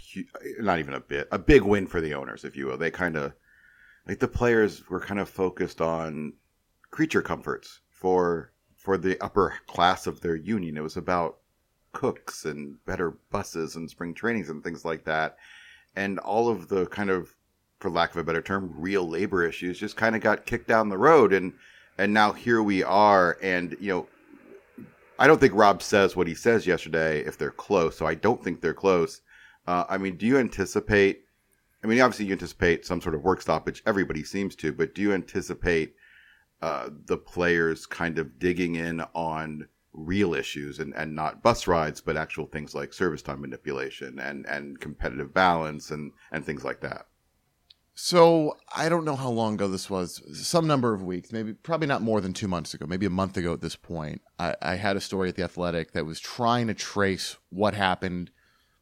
not 0.59 0.79
even 0.79 0.95
a 0.95 0.99
bit 0.99 1.27
a 1.31 1.37
big 1.37 1.61
win 1.61 1.85
for 1.85 2.01
the 2.01 2.15
owners, 2.15 2.43
if 2.43 2.55
you 2.55 2.65
will. 2.65 2.77
They 2.77 2.89
kind 2.89 3.17
of 3.17 3.33
like 4.07 4.17
the 4.17 4.27
players 4.27 4.89
were 4.89 4.99
kind 4.99 5.19
of 5.19 5.29
focused 5.29 5.79
on 5.79 6.33
creature 6.89 7.21
comforts 7.21 7.81
for 7.91 8.51
for 8.75 8.97
the 8.97 9.23
upper 9.23 9.53
class 9.67 10.07
of 10.07 10.21
their 10.21 10.35
union. 10.35 10.75
It 10.75 10.81
was 10.81 10.97
about 10.97 11.37
cooks 11.91 12.45
and 12.45 12.83
better 12.85 13.11
buses 13.31 13.75
and 13.75 13.89
spring 13.89 14.13
trainings 14.13 14.49
and 14.49 14.63
things 14.63 14.85
like 14.85 15.03
that. 15.05 15.37
And 15.95 16.19
all 16.19 16.49
of 16.49 16.67
the 16.67 16.85
kind 16.87 17.09
of, 17.09 17.35
for 17.79 17.89
lack 17.89 18.11
of 18.11 18.17
a 18.17 18.23
better 18.23 18.41
term, 18.41 18.73
real 18.75 19.07
labor 19.07 19.43
issues 19.43 19.79
just 19.79 19.97
kind 19.97 20.15
of 20.15 20.21
got 20.21 20.45
kicked 20.45 20.67
down 20.67 20.89
the 20.89 20.97
road. 20.97 21.33
And, 21.33 21.53
and 21.97 22.13
now 22.13 22.31
here 22.31 22.63
we 22.63 22.83
are. 22.83 23.37
And, 23.41 23.75
you 23.79 23.89
know, 23.89 24.85
I 25.19 25.27
don't 25.27 25.39
think 25.39 25.53
Rob 25.53 25.83
says 25.83 26.15
what 26.15 26.27
he 26.27 26.33
says 26.33 26.65
yesterday 26.65 27.19
if 27.19 27.37
they're 27.37 27.51
close. 27.51 27.97
So 27.97 28.05
I 28.05 28.15
don't 28.15 28.43
think 28.43 28.61
they're 28.61 28.73
close. 28.73 29.21
Uh, 29.67 29.83
I 29.89 29.97
mean, 29.97 30.17
do 30.17 30.25
you 30.25 30.37
anticipate? 30.37 31.25
I 31.83 31.87
mean, 31.87 31.99
obviously 31.99 32.25
you 32.25 32.33
anticipate 32.33 32.85
some 32.85 33.01
sort 33.01 33.15
of 33.15 33.23
work 33.23 33.41
stoppage. 33.41 33.83
Everybody 33.85 34.23
seems 34.23 34.55
to, 34.57 34.71
but 34.71 34.95
do 34.95 35.01
you 35.01 35.13
anticipate 35.13 35.95
uh, 36.61 36.89
the 37.05 37.17
players 37.17 37.85
kind 37.85 38.19
of 38.19 38.37
digging 38.39 38.75
in 38.75 39.01
on 39.13 39.67
real 39.93 40.33
issues 40.33 40.79
and, 40.79 40.93
and 40.95 41.15
not 41.15 41.43
bus 41.43 41.67
rides, 41.67 42.01
but 42.01 42.17
actual 42.17 42.45
things 42.45 42.73
like 42.73 42.93
service 42.93 43.21
time 43.21 43.41
manipulation 43.41 44.19
and, 44.19 44.45
and 44.45 44.79
competitive 44.79 45.33
balance 45.33 45.91
and, 45.91 46.11
and 46.31 46.45
things 46.45 46.63
like 46.63 46.81
that. 46.81 47.07
So 47.93 48.57
I 48.73 48.89
don't 48.89 49.05
know 49.05 49.15
how 49.15 49.29
long 49.29 49.55
ago 49.55 49.67
this 49.67 49.89
was. 49.89 50.21
Some 50.47 50.65
number 50.65 50.93
of 50.93 51.03
weeks, 51.03 51.31
maybe 51.31 51.53
probably 51.53 51.87
not 51.87 52.01
more 52.01 52.21
than 52.21 52.33
two 52.33 52.47
months 52.47 52.73
ago, 52.73 52.85
maybe 52.87 53.05
a 53.05 53.11
month 53.11 53.35
ago 53.37 53.53
at 53.53 53.61
this 53.61 53.75
point. 53.75 54.21
I, 54.39 54.55
I 54.61 54.75
had 54.75 54.95
a 54.95 55.01
story 55.01 55.29
at 55.29 55.35
the 55.35 55.43
Athletic 55.43 55.91
that 55.91 56.05
was 56.05 56.19
trying 56.19 56.67
to 56.67 56.73
trace 56.73 57.35
what 57.49 57.73
happened 57.73 58.31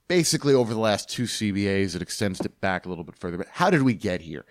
basically 0.07 0.53
over 0.53 0.73
the 0.73 0.79
last 0.79 1.09
two 1.09 1.23
CBAs. 1.23 1.95
It 1.95 2.01
extends 2.01 2.39
it 2.41 2.61
back 2.61 2.85
a 2.85 2.89
little 2.89 3.03
bit 3.03 3.15
further. 3.15 3.37
But 3.37 3.47
how 3.51 3.69
did 3.69 3.81
we 3.81 3.93
get 3.93 4.21
here? 4.21 4.45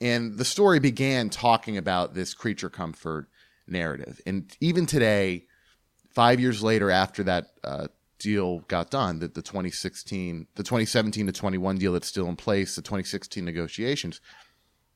And 0.00 0.38
the 0.38 0.44
story 0.44 0.78
began 0.78 1.28
talking 1.28 1.76
about 1.76 2.14
this 2.14 2.34
creature 2.34 2.70
comfort 2.70 3.28
narrative. 3.66 4.20
And 4.26 4.50
even 4.60 4.86
today, 4.86 5.47
five 6.10 6.40
years 6.40 6.62
later, 6.62 6.90
after 6.90 7.22
that 7.24 7.46
uh, 7.64 7.88
deal 8.18 8.60
got 8.60 8.90
done, 8.90 9.18
the, 9.18 9.28
the 9.28 9.42
2016, 9.42 10.46
the 10.54 10.62
2017 10.62 11.26
to 11.26 11.32
21 11.32 11.78
deal 11.78 11.92
that's 11.92 12.08
still 12.08 12.28
in 12.28 12.36
place, 12.36 12.76
the 12.76 12.82
2016 12.82 13.44
negotiations, 13.44 14.20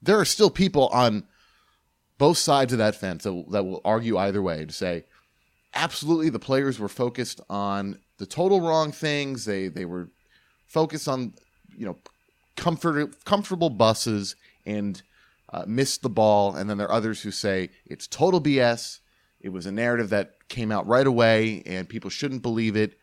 there 0.01 0.19
are 0.19 0.25
still 0.25 0.51
people 0.51 0.89
on 0.89 1.25
both 2.19 2.39
sides 2.39 2.73
of 2.73 2.79
that 2.79 2.95
fence 2.95 3.25
that 3.25 3.33
will, 3.33 3.51
that 3.51 3.65
will 3.65 3.81
argue 3.85 4.17
either 4.17 4.43
way 4.43 4.65
to 4.65 4.73
say, 4.73 5.05
absolutely, 5.75 6.29
the 6.29 6.39
players 6.39 6.79
were 6.79 6.89
focused 6.89 7.41
on 7.49 7.99
the 8.19 8.27
total 8.27 8.61
wrong 8.61 8.93
things. 8.93 9.45
They 9.45 9.69
they 9.69 9.85
were 9.85 10.09
focused 10.67 11.09
on 11.09 11.35
you 11.77 11.87
know 11.87 11.97
comfort 12.57 13.25
comfortable 13.25 13.71
buses 13.71 14.37
and 14.65 15.03
uh, 15.53 15.65
missed 15.67 16.03
the 16.03 16.09
ball. 16.09 16.55
And 16.55 16.69
then 16.69 16.79
there 16.79 16.89
are 16.89 16.93
others 16.93 17.23
who 17.23 17.31
say 17.31 17.71
it's 17.87 18.07
total 18.07 18.41
BS. 18.41 19.01
It 19.43 19.51
was 19.51 19.67
a 19.67 19.73
narrative 19.73 20.11
that 20.11 20.37
came 20.49 20.71
out 20.73 20.87
right 20.87 21.07
away, 21.07 21.63
and 21.67 21.89
people 21.89 22.11
shouldn't 22.11 22.43
believe 22.43 22.77
it. 22.77 22.99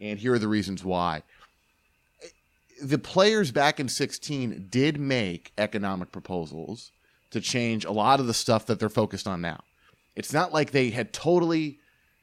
And 0.00 0.18
here 0.18 0.34
are 0.34 0.38
the 0.38 0.48
reasons 0.48 0.84
why. 0.84 1.22
The 2.82 2.98
players 2.98 3.50
back 3.50 3.80
in 3.80 3.88
16 3.88 4.66
did 4.70 5.00
make 5.00 5.52
economic 5.58 6.12
proposals 6.12 6.92
to 7.30 7.40
change 7.40 7.84
a 7.84 7.90
lot 7.92 8.20
of 8.20 8.26
the 8.26 8.34
stuff 8.34 8.66
that 8.66 8.78
they're 8.78 8.88
focused 8.88 9.26
on 9.26 9.40
now. 9.40 9.60
It's 10.14 10.32
not 10.32 10.52
like 10.52 10.70
they 10.70 10.90
had 10.90 11.12
totally 11.12 11.78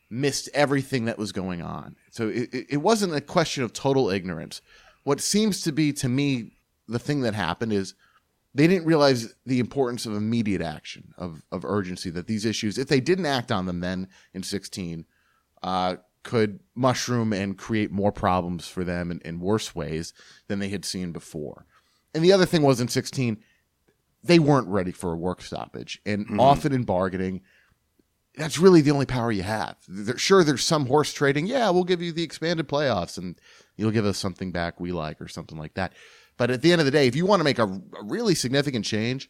missed 0.10 0.50
everything 0.54 1.06
that 1.06 1.18
was 1.18 1.32
going 1.32 1.62
on. 1.62 1.96
So 2.12 2.30
it, 2.30 2.50
it- 2.70 2.78
wasn't 2.78 3.16
a 3.16 3.22
question 3.22 3.64
of 3.64 3.74
total 3.74 4.10
ignorance. 4.10 4.62
What 5.04 5.20
seems 5.20 5.62
to 5.62 5.72
be, 5.72 5.92
to 5.94 6.10
me, 6.10 6.52
the 6.88 7.00
thing 7.00 7.22
that 7.22 7.34
happened 7.34 7.74
is 7.74 7.94
they 8.56 8.68
didn't 8.68 8.88
realize 8.88 9.36
the 9.46 9.60
importance 9.60 10.06
of 10.06 10.16
immediate 10.16 10.62
action, 10.62 11.14
of, 11.18 11.44
of 11.52 11.66
urgency, 11.66 12.10
that 12.10 12.26
these 12.26 12.46
issues, 12.46 12.78
if 12.78 12.88
they 12.88 13.02
didn't 13.02 13.26
act 13.26 13.52
on 13.52 13.66
them 13.66 13.82
then 13.82 14.08
in 14.34 14.44
16, 14.44 15.06
uh, 15.62 15.98
could 16.24 16.62
mushroom 16.74 17.34
and 17.34 17.58
create 17.58 17.92
more 17.92 18.14
problems 18.14 18.68
for 18.68 18.86
them 18.86 19.12
in, 19.12 19.20
in 19.26 19.42
worse 19.42 19.76
ways 19.76 20.14
than 20.48 20.60
they 20.60 20.70
had 20.70 20.86
seen 20.86 21.12
before. 21.12 21.66
And 22.14 22.24
the 22.24 22.32
other 22.32 22.46
thing 22.46 22.62
was 22.62 22.80
in 22.80 22.88
16, 22.88 23.44
they 24.24 24.40
weren't 24.40 24.70
ready 24.70 24.94
for 24.94 25.12
a 25.12 25.18
work 25.18 25.42
stoppage. 25.42 26.02
And 26.06 26.40
often 26.40 26.72
in 26.72 26.84
bargaining, 26.84 27.42
that's 28.38 28.58
really 28.58 28.80
the 28.80 28.92
only 28.92 29.06
power 29.06 29.34
you 29.34 29.44
have. 29.44 29.76
There, 29.88 30.18
sure, 30.18 30.46
there's 30.46 30.64
some 30.64 30.86
horse 30.86 31.12
trading. 31.12 31.46
Yeah, 31.46 31.70
we'll 31.72 31.84
give 31.84 32.02
you 32.02 32.14
the 32.14 32.24
expanded 32.24 32.70
playoffs 32.70 33.18
and 33.18 33.40
you'll 33.76 33.92
give 33.92 34.06
us 34.06 34.18
something 34.18 34.52
back 34.54 34.80
we 34.80 34.94
like 34.94 35.22
or 35.22 35.28
something 35.28 35.58
like 35.58 35.74
that. 35.74 35.92
But 36.38 36.52
at 36.52 36.62
the 36.62 36.72
end 36.72 36.82
of 36.82 36.86
the 36.86 36.92
day, 36.92 37.08
if 37.08 37.16
you 37.16 37.26
want 37.26 37.40
to 37.40 37.46
make 37.46 37.60
a, 37.60 37.66
a 37.66 38.04
really 38.04 38.36
significant 38.36 38.86
change, 38.86 39.30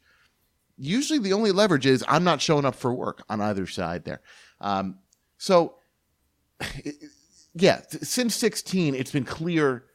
usually 0.78 1.20
the 1.20 1.34
only 1.34 1.52
leverage 1.52 1.86
is 1.86 2.04
I'm 2.08 2.24
not 2.24 2.42
showing 2.42 2.66
up 2.66 2.76
for 2.76 2.94
work 2.94 3.24
on 3.30 3.42
either 3.42 3.68
side 3.68 4.06
there. 4.06 4.22
Um, 4.60 5.00
so, 5.38 5.76
yeah, 7.54 7.82
since 7.90 8.36
16, 8.36 8.96
it's 8.96 9.12
been 9.12 9.26
clear 9.26 9.86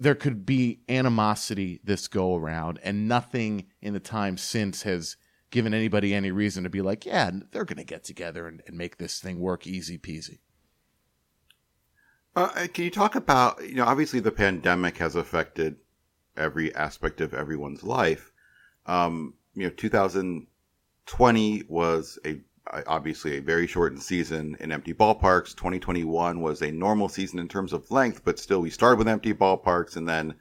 there 0.00 0.14
could 0.14 0.44
be 0.44 0.80
animosity 0.88 1.80
this 1.84 2.08
go 2.08 2.34
around, 2.34 2.80
and 2.82 3.08
nothing 3.08 3.66
in 3.80 3.94
the 3.94 4.00
time 4.00 4.36
since 4.36 4.82
has 4.82 5.16
given 5.50 5.72
anybody 5.72 6.12
any 6.12 6.32
reason 6.32 6.64
to 6.64 6.70
be 6.70 6.82
like, 6.82 7.06
yeah, 7.06 7.30
they're 7.52 7.64
going 7.64 7.78
to 7.78 7.84
get 7.84 8.02
together 8.02 8.48
and, 8.48 8.60
and 8.66 8.76
make 8.76 8.98
this 8.98 9.20
thing 9.20 9.38
work 9.38 9.68
easy 9.68 9.96
peasy. 9.96 10.40
Uh, 12.34 12.66
can 12.72 12.84
you 12.84 12.90
talk 12.90 13.14
about, 13.14 13.64
you 13.64 13.76
know, 13.76 13.84
obviously 13.84 14.18
the 14.18 14.32
pandemic 14.32 14.98
has 14.98 15.14
affected 15.14 15.76
every 16.36 16.74
aspect 16.74 17.20
of 17.20 17.34
everyone's 17.34 17.82
life. 17.82 18.32
Um, 18.86 19.34
you 19.54 19.64
know, 19.64 19.70
2020 19.70 21.62
was 21.68 22.18
a 22.24 22.40
obviously 22.86 23.36
a 23.36 23.42
very 23.42 23.66
shortened 23.66 24.02
season 24.02 24.56
in 24.60 24.72
empty 24.72 24.94
ballparks. 24.94 25.54
2021 25.54 26.40
was 26.40 26.62
a 26.62 26.72
normal 26.72 27.08
season 27.08 27.38
in 27.38 27.48
terms 27.48 27.72
of 27.72 27.90
length, 27.90 28.22
but 28.24 28.38
still 28.38 28.60
we 28.60 28.70
started 28.70 28.98
with 28.98 29.08
empty 29.08 29.34
ballparks 29.34 29.96
and 29.96 30.08
then, 30.08 30.34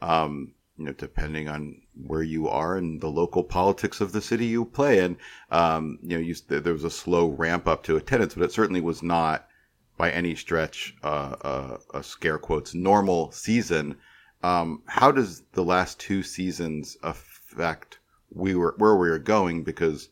um, 0.00 0.52
you 0.76 0.84
know, 0.84 0.92
depending 0.92 1.48
on 1.48 1.82
where 2.06 2.22
you 2.22 2.48
are 2.48 2.76
and 2.76 3.00
the 3.00 3.10
local 3.10 3.42
politics 3.42 4.00
of 4.00 4.12
the 4.12 4.22
city 4.22 4.46
you 4.46 4.64
play 4.64 5.04
in, 5.04 5.16
um, 5.50 5.98
you 6.02 6.16
know, 6.16 6.22
you, 6.22 6.34
there 6.46 6.72
was 6.72 6.84
a 6.84 6.90
slow 6.90 7.28
ramp 7.30 7.66
up 7.66 7.82
to 7.82 7.96
attendance, 7.96 8.34
but 8.34 8.44
it 8.44 8.52
certainly 8.52 8.80
was 8.80 9.02
not 9.02 9.48
by 9.96 10.10
any 10.12 10.36
stretch 10.36 10.94
uh, 11.02 11.34
uh, 11.42 11.78
a 11.92 12.02
scare 12.02 12.38
quotes 12.38 12.72
normal 12.72 13.32
season. 13.32 13.96
Um, 14.42 14.82
how 14.86 15.10
does 15.10 15.42
the 15.52 15.64
last 15.64 15.98
two 15.98 16.22
seasons 16.22 16.96
affect 17.02 17.98
we 18.30 18.54
were 18.54 18.74
where 18.78 18.96
we 18.96 19.08
were 19.08 19.18
going? 19.18 19.64
Because 19.64 20.10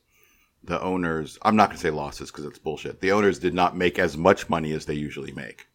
the 0.64 0.80
owners, 0.80 1.38
I'm 1.42 1.56
not 1.56 1.68
going 1.68 1.76
to 1.76 1.82
say 1.82 1.90
losses 1.90 2.30
because 2.30 2.44
it's 2.44 2.58
bullshit. 2.58 3.00
The 3.00 3.12
owners 3.12 3.38
did 3.38 3.54
not 3.54 3.76
make 3.76 3.98
as 3.98 4.16
much 4.16 4.48
money 4.48 4.72
as 4.72 4.86
they 4.86 4.94
usually 4.94 5.32
make. 5.32 5.68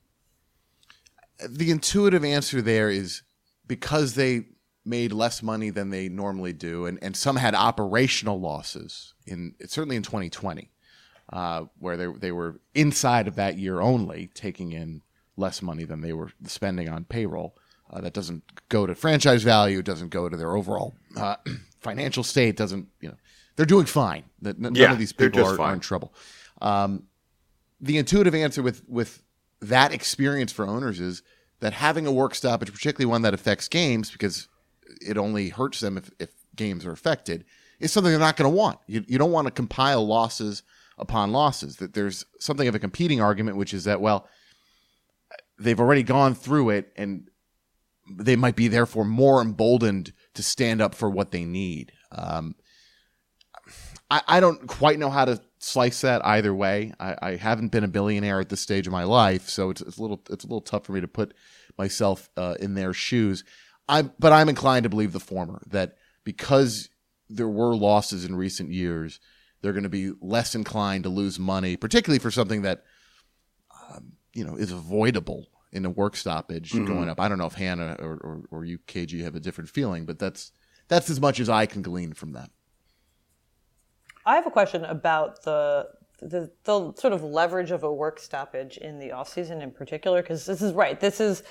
The 1.48 1.72
intuitive 1.72 2.24
answer 2.26 2.62
there 2.62 2.90
is 2.90 3.24
because 3.68 4.16
they 4.16 4.48
made 4.84 5.14
less 5.14 5.42
money 5.42 5.70
than 5.70 5.90
they 5.90 6.10
normally 6.10 6.54
do, 6.54 6.86
and, 6.86 7.00
and 7.02 7.16
some 7.16 7.36
had 7.36 7.56
operational 7.56 8.40
losses 8.40 9.14
in 9.26 9.56
certainly 9.66 9.96
in 9.96 10.04
2020, 10.04 10.70
uh, 11.32 11.66
where 11.80 11.98
they 11.98 12.08
they 12.08 12.32
were 12.32 12.60
inside 12.76 13.28
of 13.28 13.36
that 13.36 13.58
year 13.58 13.80
only 13.80 14.30
taking 14.34 14.72
in 14.72 15.02
less 15.38 15.62
money 15.62 15.86
than 15.86 16.02
they 16.02 16.14
were 16.14 16.32
spending 16.46 16.90
on 16.90 17.06
payroll. 17.06 17.56
Uh, 17.92 18.02
that 18.02 18.14
doesn't 18.14 18.44
go 18.70 18.86
to 18.86 18.96
franchise 18.96 19.44
value. 19.44 19.80
It 19.80 19.86
doesn't 19.86 20.10
go 20.10 20.30
to 20.30 20.38
their 20.38 20.56
overall 20.56 20.94
uh, 21.18 21.36
financial 21.82 22.24
state. 22.24 22.56
Doesn't 22.56 22.88
you 23.02 23.10
know? 23.10 23.16
They're 23.56 23.66
doing 23.66 23.86
fine. 23.86 24.24
That 24.42 24.60
none 24.60 24.76
Yeah, 24.76 24.94
of 24.94 25.00
these 25.00 25.12
people 25.14 25.46
are, 25.46 25.60
are 25.60 25.74
in 25.74 25.82
trouble. 25.82 26.14
Um, 26.62 27.04
the 27.82 27.98
intuitive 27.98 28.34
answer 28.34 28.64
with 28.64 28.88
with 28.88 29.22
that 29.62 29.94
experience 29.94 30.52
for 30.52 30.66
owners 30.66 31.00
is 31.00 31.22
that 31.60 31.74
having 31.74 32.08
a 32.08 32.12
work 32.12 32.34
stoppage, 32.34 32.72
particularly 32.72 33.10
one 33.10 33.22
that 33.24 33.34
affects 33.34 33.68
games, 33.68 34.10
because 34.10 34.48
it 35.00 35.18
only 35.18 35.50
hurts 35.50 35.80
them 35.80 35.98
if, 35.98 36.10
if 36.20 36.30
games 36.56 36.86
are 36.86 36.92
affected, 36.92 37.46
is 37.80 37.92
something 37.92 38.12
they're 38.12 38.20
not 38.20 38.38
going 38.38 38.50
to 38.50 38.56
want. 38.56 38.80
You, 38.88 39.04
you 39.08 39.18
don't 39.18 39.32
want 39.32 39.48
to 39.48 39.52
compile 39.52 40.06
losses 40.06 40.64
upon 40.98 41.32
losses. 41.32 41.76
That 41.78 41.94
there's 41.94 42.26
something 42.40 42.68
of 42.68 42.76
a 42.76 42.80
competing 42.80 43.22
argument, 43.22 43.58
which 43.58 43.74
is 43.74 43.84
that 43.84 44.02
well, 44.02 44.28
they've 45.60 45.80
already 45.80 46.04
gone 46.04 46.34
through 46.36 46.72
it, 46.72 46.92
and 46.96 47.30
they 48.18 48.36
might 48.36 48.56
be 48.56 48.68
therefore 48.68 49.06
more 49.06 49.42
emboldened 49.42 50.14
to 50.34 50.44
stand 50.44 50.82
up 50.82 50.96
for 50.96 51.10
what 51.10 51.32
they 51.32 51.46
need. 51.46 51.92
Um, 52.12 52.56
I, 54.10 54.22
I 54.28 54.40
don't 54.40 54.68
quite 54.68 55.00
know 55.00 55.10
how 55.10 55.26
to 55.26 55.42
slice 55.60 56.02
that 56.02 56.26
either 56.26 56.54
way. 56.54 56.94
I, 57.00 57.16
I 57.22 57.36
haven't 57.36 57.72
been 57.72 57.84
a 57.84 57.90
billionaire 57.90 58.40
at 58.40 58.50
this 58.50 58.62
stage 58.62 58.88
of 58.88 58.94
my 58.94 59.04
life, 59.04 59.50
so 59.50 59.70
it's, 59.70 59.82
it's 59.82 59.98
a 59.98 60.02
little 60.02 60.22
it's 60.30 60.44
a 60.44 60.48
little 60.48 60.62
tough 60.62 60.86
for 60.86 60.94
me 60.94 61.02
to 61.02 61.08
put 61.08 61.34
myself 61.78 62.30
uh, 62.38 62.56
in 62.60 62.74
their 62.74 62.94
shoes. 62.94 63.44
I 63.88 64.04
but 64.04 64.32
I'm 64.32 64.50
inclined 64.50 64.84
to 64.84 64.90
believe 64.90 65.14
the 65.14 65.20
former 65.20 65.62
that 65.68 65.98
because 66.24 66.90
there 67.30 67.48
were 67.48 67.76
losses 67.76 68.26
in 68.26 68.36
recent 68.36 68.72
years, 68.72 69.20
they're 69.62 69.74
going 69.74 69.84
to 69.84 69.90
be 69.90 70.12
less 70.22 70.56
inclined 70.56 71.04
to 71.06 71.10
lose 71.10 71.40
money, 71.40 71.78
particularly 71.78 72.20
for 72.20 72.32
something 72.32 72.64
that 72.64 72.84
um, 73.90 74.14
you 74.34 74.46
know, 74.46 74.56
is 74.56 74.72
avoidable 74.72 75.48
in 75.72 75.86
a 75.86 75.90
work 75.90 76.16
stoppage 76.16 76.72
mm-hmm. 76.72 76.86
going 76.86 77.10
up. 77.10 77.20
I 77.20 77.28
don't 77.28 77.38
know 77.38 77.46
if 77.46 77.54
Hannah 77.54 77.96
or, 78.00 78.14
or, 78.14 78.42
or 78.52 78.66
you, 78.66 78.80
KG, 78.80 79.22
have 79.22 79.36
a 79.36 79.40
different 79.40 79.70
feeling, 79.70 80.06
but 80.06 80.20
that's 80.20 80.52
that's 80.88 81.10
as 81.10 81.22
much 81.22 81.40
as 81.40 81.50
I 81.50 81.66
can 81.66 81.82
glean 81.82 82.14
from 82.14 82.34
that. 82.34 82.50
I 84.26 84.36
have 84.36 84.46
a 84.46 84.52
question 84.52 84.84
about 84.86 85.44
the 85.44 85.88
the, 86.22 86.52
the 86.66 86.94
sort 86.94 87.14
of 87.14 87.24
leverage 87.24 87.72
of 87.72 87.84
a 87.84 87.92
work 87.92 88.20
stoppage 88.20 88.78
in 88.78 89.00
the 89.00 89.12
off 89.12 89.30
season 89.30 89.62
in 89.62 89.72
particular, 89.72 90.22
because 90.22 90.46
this 90.46 90.62
is 90.62 90.74
right. 90.74 91.00
This 91.00 91.20
is 91.20 91.44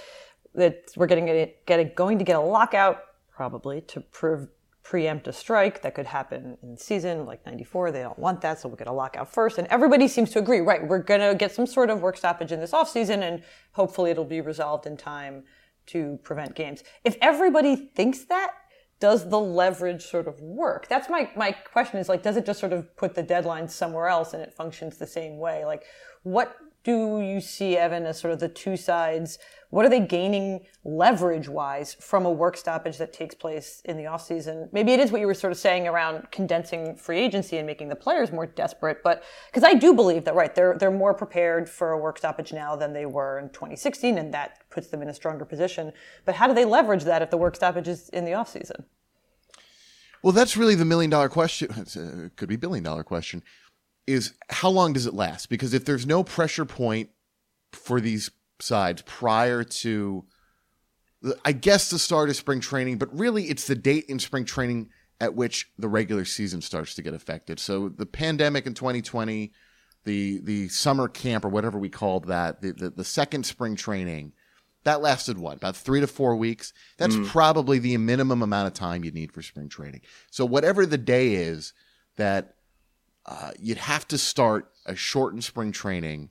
that 0.55 0.85
we're 0.97 1.07
getting 1.07 1.29
it, 1.29 1.67
getting 1.67 1.91
going 1.95 2.19
to 2.19 2.25
get 2.25 2.37
a 2.37 2.41
lockout 2.41 3.03
probably 3.35 3.81
to 3.83 4.01
pre- 4.01 4.47
preempt 4.83 5.29
a 5.29 5.33
strike 5.33 5.83
that 5.83 5.95
could 5.95 6.07
happen 6.07 6.57
in 6.63 6.77
season 6.77 7.27
like 7.27 7.45
94 7.45 7.93
they 7.93 8.01
don't 8.01 8.19
want 8.19 8.41
that 8.41 8.59
so 8.59 8.69
we'll 8.69 8.77
get 8.77 8.87
a 8.87 8.93
lockout 8.93 9.33
first. 9.33 9.59
And 9.59 9.69
everybody 9.69 10.09
seems 10.09 10.31
to 10.31 10.39
agree 10.39 10.61
right 10.61 10.87
we're 10.87 10.99
going 10.99 11.21
to 11.21 11.35
get 11.35 11.53
some 11.53 11.67
sort 11.67 11.91
of 11.91 12.01
work 12.01 12.17
stoppage 12.17 12.53
in 12.53 12.61
this 12.61 12.73
off 12.73 12.89
season 12.89 13.23
and 13.23 13.43
hopefully 13.73 14.11
it'll 14.11 14.25
be 14.25 14.41
resolved 14.41 14.87
in 14.87 14.97
time 14.97 15.45
to 15.87 16.19
prevent 16.23 16.55
games. 16.55 16.83
If 17.05 17.17
everybody 17.21 17.77
thinks 17.95 18.25
that 18.25 18.53
does 19.01 19.29
the 19.29 19.41
leverage 19.41 20.03
sort 20.03 20.29
of 20.29 20.41
work? 20.41 20.87
That's 20.89 21.09
my 21.09 21.31
my 21.37 21.53
question 21.53 21.99
is 21.99 22.09
like 22.09 22.23
does 22.23 22.37
it 22.37 22.47
just 22.47 22.61
sort 22.61 22.73
of 22.73 22.97
put 22.97 23.15
the 23.15 23.23
deadline 23.23 23.69
somewhere 23.69 24.09
else 24.09 24.33
and 24.33 24.43
it 24.43 24.53
functions 24.53 24.97
the 24.97 25.07
same 25.07 25.39
way? 25.39 25.65
Like 25.65 25.85
what 26.23 26.57
do 26.85 27.21
you 27.21 27.41
see 27.41 27.77
evan 27.77 28.07
as 28.07 28.19
sort 28.19 28.33
of 28.33 28.41
the 28.41 28.49
two 28.49 28.77
sides 28.77 29.39
what 29.71 29.87
are 29.87 29.89
they 29.89 30.01
gaining 30.01 30.61
leverage 30.85 31.49
wise 31.49 31.95
from 31.95 32.27
a 32.27 32.31
work 32.31 32.57
stoppage 32.57 32.99
that 32.99 33.13
takes 33.13 33.35
place 33.35 33.81
in 33.85 33.97
the 33.97 34.07
off 34.07 34.23
season 34.23 34.69
maybe 34.73 34.93
it 34.93 35.01
is 35.01 35.11
what 35.11 35.21
you 35.21 35.27
were 35.27 35.35
sort 35.35 35.53
of 35.53 35.59
saying 35.59 35.89
around 35.89 36.31
condensing 36.31 36.95
free 36.97 37.19
agency 37.19 37.57
and 37.57 37.67
making 37.67 37.89
the 37.89 37.97
players 37.97 38.33
more 38.33 38.47
desperate 38.47 38.99
but 39.03 39.23
because 39.49 39.65
i 39.65 39.75
do 39.75 39.95
believe 39.95 40.25
that 40.25 40.35
right 40.35 40.55
they're 40.55 40.77
they're 40.79 40.91
more 40.91 41.15
prepared 41.15 41.69
for 41.69 41.93
a 41.93 41.99
work 41.99 42.19
stoppage 42.19 42.53
now 42.53 42.77
than 42.77 42.93
they 42.93 43.07
were 43.07 43.39
in 43.39 43.49
2016 43.51 44.19
and 44.19 44.35
that 44.35 44.59
puts 44.71 44.89
them 44.89 45.03
in 45.03 45.09
a 45.09 45.15
stronger 45.15 45.45
position 45.45 45.93
but 46.25 46.35
how 46.35 46.47
do 46.47 46.55
they 46.55 46.65
leverage 46.65 47.05
that 47.05 47.23
if 47.23 47.31
the 47.31 47.37
work 47.37 47.57
stoppage 47.57 47.89
is 47.89 48.09
in 48.11 48.25
the 48.25 48.35
off 48.35 48.49
season 48.49 48.85
Well, 50.23 50.33
that's 50.33 50.57
really 50.57 50.75
the 50.75 50.85
million 50.85 51.11
dollar 51.11 51.29
question. 51.29 51.69
It 52.27 52.37
could 52.37 52.49
be 52.49 52.57
billion 52.57 52.85
dollar 52.85 53.05
question. 53.05 53.43
Is 54.07 54.35
how 54.51 54.69
long 54.69 54.93
does 54.93 55.07
it 55.07 55.15
last? 55.15 55.49
Because 55.49 55.73
if 55.73 55.85
there's 55.85 56.07
no 56.07 56.23
pressure 56.25 56.65
point 56.65 57.11
for 57.73 58.01
these 58.01 58.31
sides 58.63 59.03
prior 59.03 59.65
to, 59.65 60.25
I 61.45 61.53
guess 61.53 61.91
the 61.91 61.99
start 61.99 62.31
of 62.31 62.37
spring 62.37 62.61
training, 62.61 62.99
but 62.99 63.17
really 63.17 63.45
it's 63.45 63.67
the 63.67 63.75
date 63.75 64.07
in 64.09 64.19
spring 64.19 64.45
training 64.45 64.91
at 65.21 65.35
which 65.35 65.71
the 65.79 65.89
regular 65.89 66.25
season 66.25 66.63
starts 66.63 66.95
to 66.95 67.03
get 67.03 67.15
affected. 67.15 67.61
So 67.61 67.89
the 67.89 68.07
pandemic 68.07 68.67
in 68.67 68.75
2020, 68.75 69.53
the 70.05 70.41
the 70.43 70.69
summer 70.69 71.09
camp 71.09 71.45
or 71.45 71.51
whatever 71.51 71.79
we 71.79 71.91
called 71.91 72.27
that, 72.29 72.63
the 72.63 72.73
the, 72.73 72.91
the 72.91 73.05
second 73.05 73.45
spring 73.45 73.77
training, 73.77 74.33
that 74.85 75.03
lasted 75.03 75.37
what 75.37 75.59
about 75.59 75.77
three 75.77 76.01
to 76.01 76.07
four 76.07 76.37
weeks? 76.37 76.73
That's 76.97 77.17
probably 77.29 77.79
the 77.79 77.97
minimum 77.99 78.41
amount 78.41 78.69
of 78.69 78.75
time 78.75 79.05
you 79.05 79.11
need 79.11 79.33
for 79.33 79.43
spring 79.43 79.69
training. 79.69 80.01
So 80.31 80.47
whatever 80.47 80.87
the 80.87 80.99
day 80.99 81.35
is 81.35 81.75
that 82.17 82.55
uh, 83.27 83.53
you'd 83.59 83.79
have 83.79 84.09
to 84.09 84.19
start 84.19 84.73
a 84.87 84.97
shortened 84.97 85.45
spring 85.45 85.73
training 85.73 86.31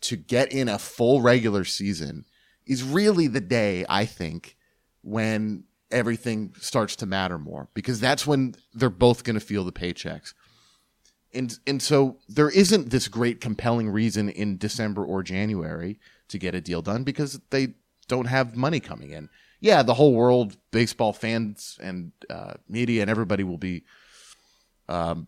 to 0.00 0.16
get 0.16 0.52
in 0.52 0.68
a 0.68 0.78
full 0.78 1.20
regular 1.20 1.64
season 1.64 2.24
is 2.66 2.82
really 2.82 3.26
the 3.26 3.40
day 3.40 3.84
i 3.88 4.04
think 4.04 4.56
when 5.02 5.64
everything 5.90 6.52
starts 6.60 6.96
to 6.96 7.06
matter 7.06 7.38
more 7.38 7.68
because 7.74 7.98
that's 7.98 8.26
when 8.26 8.54
they're 8.74 8.90
both 8.90 9.24
going 9.24 9.34
to 9.34 9.40
feel 9.40 9.64
the 9.64 9.72
paychecks 9.72 10.34
and 11.34 11.58
and 11.66 11.82
so 11.82 12.18
there 12.28 12.50
isn't 12.50 12.90
this 12.90 13.08
great 13.08 13.40
compelling 13.40 13.88
reason 13.90 14.28
in 14.28 14.56
December 14.56 15.04
or 15.04 15.22
January 15.22 15.98
to 16.28 16.38
get 16.38 16.54
a 16.54 16.60
deal 16.60 16.82
done 16.82 17.04
because 17.04 17.40
they 17.50 17.74
don't 18.06 18.26
have 18.26 18.56
money 18.56 18.80
coming 18.80 19.10
in. 19.10 19.28
Yeah, 19.60 19.82
the 19.82 19.94
whole 19.94 20.14
world, 20.14 20.56
baseball 20.70 21.12
fans 21.12 21.78
and 21.82 22.12
uh, 22.30 22.54
media 22.68 23.02
and 23.02 23.10
everybody 23.10 23.44
will 23.44 23.58
be 23.58 23.84
um, 24.88 25.26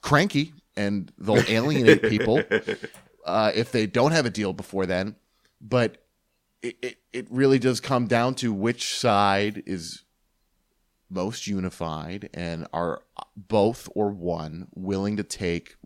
cranky 0.00 0.52
and 0.76 1.12
they'll 1.18 1.44
alienate 1.48 2.02
people 2.02 2.42
uh, 3.26 3.52
if 3.54 3.72
they 3.72 3.86
don't 3.86 4.12
have 4.12 4.26
a 4.26 4.30
deal 4.30 4.52
before 4.52 4.86
then. 4.86 5.16
But 5.60 6.06
it, 6.62 6.76
it, 6.82 6.96
it 7.12 7.26
really 7.30 7.58
does 7.58 7.80
come 7.80 8.06
down 8.06 8.34
to 8.36 8.52
which 8.52 8.96
side 8.96 9.62
is 9.66 10.04
most 11.08 11.46
unified 11.46 12.28
and 12.34 12.66
are 12.72 13.02
both 13.36 13.88
or 13.94 14.10
one 14.10 14.68
willing 14.74 15.16
to 15.16 15.22
take 15.22 15.76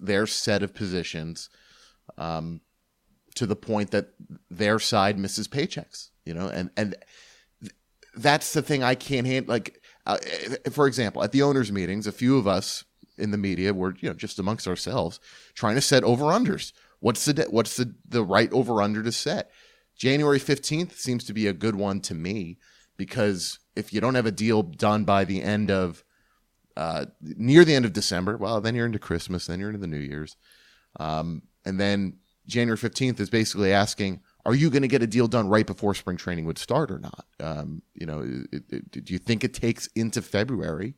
their 0.00 0.26
set 0.26 0.62
of 0.62 0.74
positions 0.74 1.48
um, 2.16 2.60
to 3.34 3.46
the 3.46 3.56
point 3.56 3.92
that 3.92 4.14
their 4.50 4.78
side 4.78 5.18
misses 5.18 5.46
paychecks 5.46 6.08
you 6.24 6.34
know 6.34 6.48
and 6.48 6.70
and 6.76 6.96
that's 8.16 8.52
the 8.52 8.62
thing 8.62 8.82
i 8.82 8.94
can't 8.94 9.26
handle 9.26 9.52
like 9.52 9.80
uh, 10.06 10.18
for 10.70 10.86
example 10.88 11.22
at 11.22 11.30
the 11.30 11.42
owners 11.42 11.70
meetings 11.70 12.06
a 12.06 12.12
few 12.12 12.36
of 12.36 12.48
us 12.48 12.84
in 13.18 13.30
the 13.30 13.38
media 13.38 13.74
were 13.74 13.94
you 14.00 14.08
know 14.08 14.14
just 14.14 14.38
amongst 14.38 14.66
ourselves 14.66 15.20
trying 15.54 15.74
to 15.74 15.80
set 15.80 16.04
over 16.04 16.24
unders 16.24 16.72
what's 17.00 17.24
the 17.24 17.46
what's 17.50 17.76
the 17.76 17.94
the 18.08 18.24
right 18.24 18.52
over 18.52 18.80
under 18.82 19.02
to 19.02 19.12
set 19.12 19.50
january 19.96 20.38
15th 20.38 20.92
seems 20.92 21.24
to 21.24 21.32
be 21.32 21.46
a 21.46 21.52
good 21.52 21.76
one 21.76 22.00
to 22.00 22.14
me 22.14 22.58
because 22.96 23.58
if 23.76 23.92
you 23.92 24.00
don't 24.00 24.16
have 24.16 24.26
a 24.26 24.32
deal 24.32 24.62
done 24.62 25.04
by 25.04 25.24
the 25.24 25.42
end 25.42 25.70
of 25.70 26.04
uh, 26.78 27.06
near 27.20 27.64
the 27.64 27.74
end 27.74 27.84
of 27.84 27.92
December, 27.92 28.36
well, 28.36 28.60
then 28.60 28.74
you're 28.74 28.86
into 28.86 29.00
Christmas, 29.00 29.46
then 29.46 29.58
you're 29.58 29.70
into 29.70 29.80
the 29.80 29.88
New 29.88 29.98
Year's, 29.98 30.36
um, 31.00 31.42
and 31.64 31.80
then 31.80 32.18
January 32.46 32.76
fifteenth 32.76 33.18
is 33.18 33.28
basically 33.28 33.72
asking, 33.72 34.20
are 34.46 34.54
you 34.54 34.70
going 34.70 34.82
to 34.82 34.88
get 34.88 35.02
a 35.02 35.06
deal 35.06 35.26
done 35.26 35.48
right 35.48 35.66
before 35.66 35.94
spring 35.94 36.16
training 36.16 36.44
would 36.44 36.56
start 36.56 36.90
or 36.90 37.00
not? 37.00 37.26
Um, 37.40 37.82
you 37.94 38.06
know, 38.06 38.22
it, 38.52 38.62
it, 38.70 39.04
do 39.04 39.12
you 39.12 39.18
think 39.18 39.42
it 39.42 39.54
takes 39.54 39.88
into 39.88 40.22
February 40.22 40.94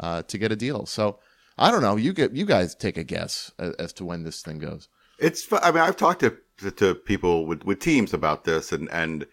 uh, 0.00 0.22
to 0.22 0.38
get 0.38 0.50
a 0.50 0.56
deal? 0.56 0.86
So 0.86 1.18
I 1.58 1.70
don't 1.70 1.82
know. 1.82 1.96
You 1.96 2.12
get 2.12 2.34
you 2.34 2.46
guys 2.46 2.74
take 2.74 2.96
a 2.96 3.04
guess 3.04 3.52
as, 3.58 3.74
as 3.74 3.92
to 3.94 4.04
when 4.04 4.24
this 4.24 4.42
thing 4.42 4.58
goes. 4.58 4.88
It's. 5.18 5.46
I 5.52 5.70
mean, 5.70 5.82
I've 5.82 5.96
talked 5.96 6.20
to 6.20 6.36
to, 6.58 6.70
to 6.72 6.94
people 6.94 7.46
with, 7.46 7.64
with 7.64 7.80
teams 7.80 8.14
about 8.14 8.44
this, 8.44 8.72
and 8.72 8.90
and 8.90 9.26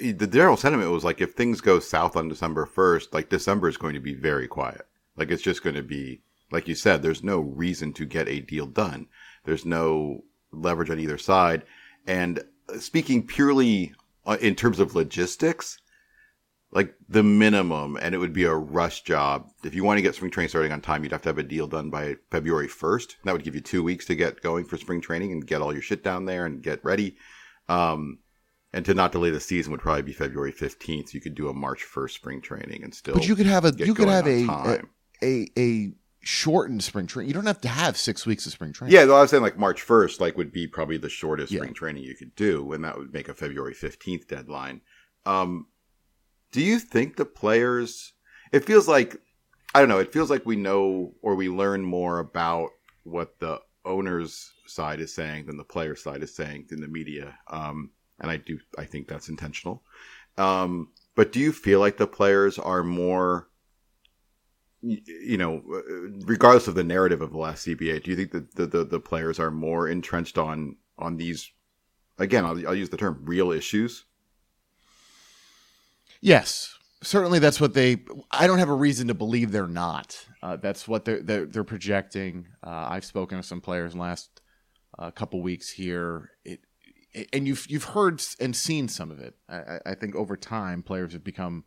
the 0.00 0.26
general 0.26 0.56
sentiment 0.56 0.90
was 0.90 1.04
like, 1.04 1.20
if 1.20 1.32
things 1.32 1.60
go 1.60 1.78
south 1.78 2.16
on 2.16 2.28
December 2.28 2.66
first, 2.66 3.12
like 3.14 3.28
December 3.28 3.68
is 3.68 3.76
going 3.76 3.94
to 3.94 4.00
be 4.00 4.14
very 4.14 4.48
quiet. 4.48 4.86
Like 5.16 5.30
it's 5.30 5.42
just 5.42 5.62
going 5.62 5.76
to 5.76 5.82
be, 5.82 6.20
like 6.50 6.68
you 6.68 6.74
said, 6.74 7.02
there's 7.02 7.22
no 7.22 7.40
reason 7.40 7.92
to 7.94 8.04
get 8.04 8.28
a 8.28 8.40
deal 8.40 8.66
done. 8.66 9.06
There's 9.44 9.64
no 9.64 10.24
leverage 10.52 10.90
on 10.90 10.98
either 10.98 11.18
side. 11.18 11.62
And 12.06 12.44
speaking 12.78 13.26
purely 13.26 13.94
uh, 14.26 14.38
in 14.40 14.54
terms 14.54 14.80
of 14.80 14.94
logistics, 14.94 15.78
like 16.72 16.94
the 17.08 17.22
minimum, 17.22 17.96
and 18.00 18.14
it 18.14 18.18
would 18.18 18.32
be 18.32 18.44
a 18.44 18.54
rush 18.54 19.02
job. 19.02 19.48
If 19.64 19.74
you 19.74 19.84
want 19.84 19.98
to 19.98 20.02
get 20.02 20.14
spring 20.14 20.30
training 20.30 20.48
starting 20.48 20.72
on 20.72 20.80
time, 20.80 21.02
you'd 21.02 21.12
have 21.12 21.22
to 21.22 21.28
have 21.28 21.38
a 21.38 21.42
deal 21.42 21.66
done 21.66 21.90
by 21.90 22.16
February 22.30 22.68
1st. 22.68 23.14
That 23.24 23.32
would 23.32 23.44
give 23.44 23.54
you 23.54 23.60
two 23.60 23.82
weeks 23.82 24.04
to 24.06 24.14
get 24.14 24.42
going 24.42 24.64
for 24.64 24.76
spring 24.76 25.00
training 25.00 25.32
and 25.32 25.46
get 25.46 25.62
all 25.62 25.72
your 25.72 25.82
shit 25.82 26.02
down 26.02 26.24
there 26.26 26.44
and 26.44 26.62
get 26.62 26.84
ready. 26.84 27.16
Um, 27.68 28.18
and 28.72 28.84
to 28.84 28.94
not 28.94 29.12
delay 29.12 29.30
the 29.30 29.40
season 29.40 29.70
would 29.72 29.80
probably 29.80 30.02
be 30.02 30.12
February 30.12 30.52
15th. 30.52 31.14
You 31.14 31.20
could 31.20 31.34
do 31.34 31.48
a 31.48 31.54
March 31.54 31.84
1st 31.84 32.10
spring 32.10 32.40
training 32.42 32.82
and 32.82 32.94
still. 32.94 33.14
But 33.14 33.26
you 33.26 33.36
could 33.36 33.46
have 33.46 33.64
a 33.64 33.72
you 33.78 33.94
could 33.94 34.08
have 34.08 34.26
a, 34.26 34.44
a 34.46 34.80
a 35.22 35.48
a 35.56 35.92
shortened 36.20 36.82
spring 36.82 37.06
training. 37.06 37.28
You 37.28 37.34
don't 37.34 37.46
have 37.46 37.60
to 37.62 37.68
have 37.68 37.96
six 37.96 38.26
weeks 38.26 38.44
of 38.44 38.52
spring 38.52 38.72
training. 38.72 38.92
Yeah, 38.94 39.04
though 39.04 39.16
I 39.16 39.20
was 39.22 39.30
saying 39.30 39.42
like 39.44 39.56
March 39.56 39.86
1st, 39.86 40.20
like 40.20 40.36
would 40.36 40.52
be 40.52 40.66
probably 40.66 40.98
the 40.98 41.08
shortest 41.08 41.52
Yeah. 41.52 41.60
spring 41.60 41.72
training 41.72 42.02
you 42.02 42.16
could 42.16 42.34
do, 42.34 42.72
and 42.72 42.84
that 42.84 42.98
would 42.98 43.12
make 43.12 43.28
a 43.28 43.34
February 43.34 43.74
15th 43.74 44.26
deadline. 44.26 44.80
Um, 45.24 45.68
do 46.52 46.62
you 46.62 46.78
think 46.78 47.16
the 47.16 47.24
players, 47.24 48.12
it 48.52 48.64
feels 48.64 48.88
like, 48.88 49.16
I 49.74 49.80
don't 49.80 49.88
know, 49.88 49.98
it 49.98 50.12
feels 50.12 50.30
like 50.30 50.46
we 50.46 50.56
know 50.56 51.14
or 51.22 51.34
we 51.34 51.48
learn 51.48 51.82
more 51.82 52.18
about 52.18 52.70
what 53.04 53.38
the 53.40 53.60
owner's 53.84 54.52
side 54.66 55.00
is 55.00 55.14
saying 55.14 55.46
than 55.46 55.56
the 55.56 55.64
player 55.64 55.94
side 55.94 56.22
is 56.22 56.34
saying 56.34 56.66
in 56.70 56.80
the 56.80 56.88
media. 56.88 57.38
Um, 57.48 57.90
and 58.20 58.30
I 58.30 58.38
do, 58.38 58.58
I 58.78 58.84
think 58.84 59.08
that's 59.08 59.28
intentional. 59.28 59.82
Um, 60.38 60.88
but 61.14 61.32
do 61.32 61.40
you 61.40 61.52
feel 61.52 61.80
like 61.80 61.96
the 61.96 62.06
players 62.06 62.58
are 62.58 62.82
more 62.82 63.48
you 64.82 65.36
know, 65.36 65.62
regardless 66.26 66.68
of 66.68 66.74
the 66.74 66.84
narrative 66.84 67.20
of 67.20 67.32
the 67.32 67.38
last 67.38 67.66
CBA, 67.66 68.02
do 68.02 68.10
you 68.10 68.16
think 68.16 68.30
that 68.32 68.54
the, 68.54 68.66
the, 68.66 68.84
the 68.84 69.00
players 69.00 69.38
are 69.38 69.50
more 69.50 69.88
entrenched 69.88 70.38
on 70.38 70.76
on 70.98 71.16
these? 71.16 71.50
Again, 72.18 72.44
I'll, 72.44 72.68
I'll 72.68 72.74
use 72.74 72.90
the 72.90 72.96
term 72.96 73.20
real 73.22 73.52
issues. 73.52 74.04
Yes, 76.20 76.74
certainly 77.02 77.38
that's 77.38 77.60
what 77.60 77.74
they. 77.74 78.02
I 78.30 78.46
don't 78.46 78.58
have 78.58 78.68
a 78.68 78.74
reason 78.74 79.08
to 79.08 79.14
believe 79.14 79.52
they're 79.52 79.66
not. 79.68 80.16
Uh, 80.42 80.56
that's 80.56 80.86
what 80.88 81.04
they're 81.04 81.22
they're, 81.22 81.46
they're 81.46 81.64
projecting. 81.64 82.48
Uh, 82.66 82.86
I've 82.90 83.04
spoken 83.04 83.38
to 83.38 83.42
some 83.46 83.60
players 83.60 83.92
in 83.92 83.98
the 83.98 84.04
last 84.04 84.40
uh, 84.98 85.10
couple 85.10 85.42
weeks 85.42 85.70
here. 85.70 86.30
It, 86.44 86.60
it- 87.12 87.28
and 87.32 87.46
you've 87.48 87.66
you've 87.70 87.84
heard 87.84 88.22
and 88.40 88.54
seen 88.54 88.88
some 88.88 89.10
of 89.10 89.18
it. 89.20 89.34
I, 89.48 89.78
I- 89.86 89.94
think 89.94 90.14
over 90.14 90.36
time, 90.36 90.82
players 90.82 91.12
have 91.14 91.24
become 91.24 91.64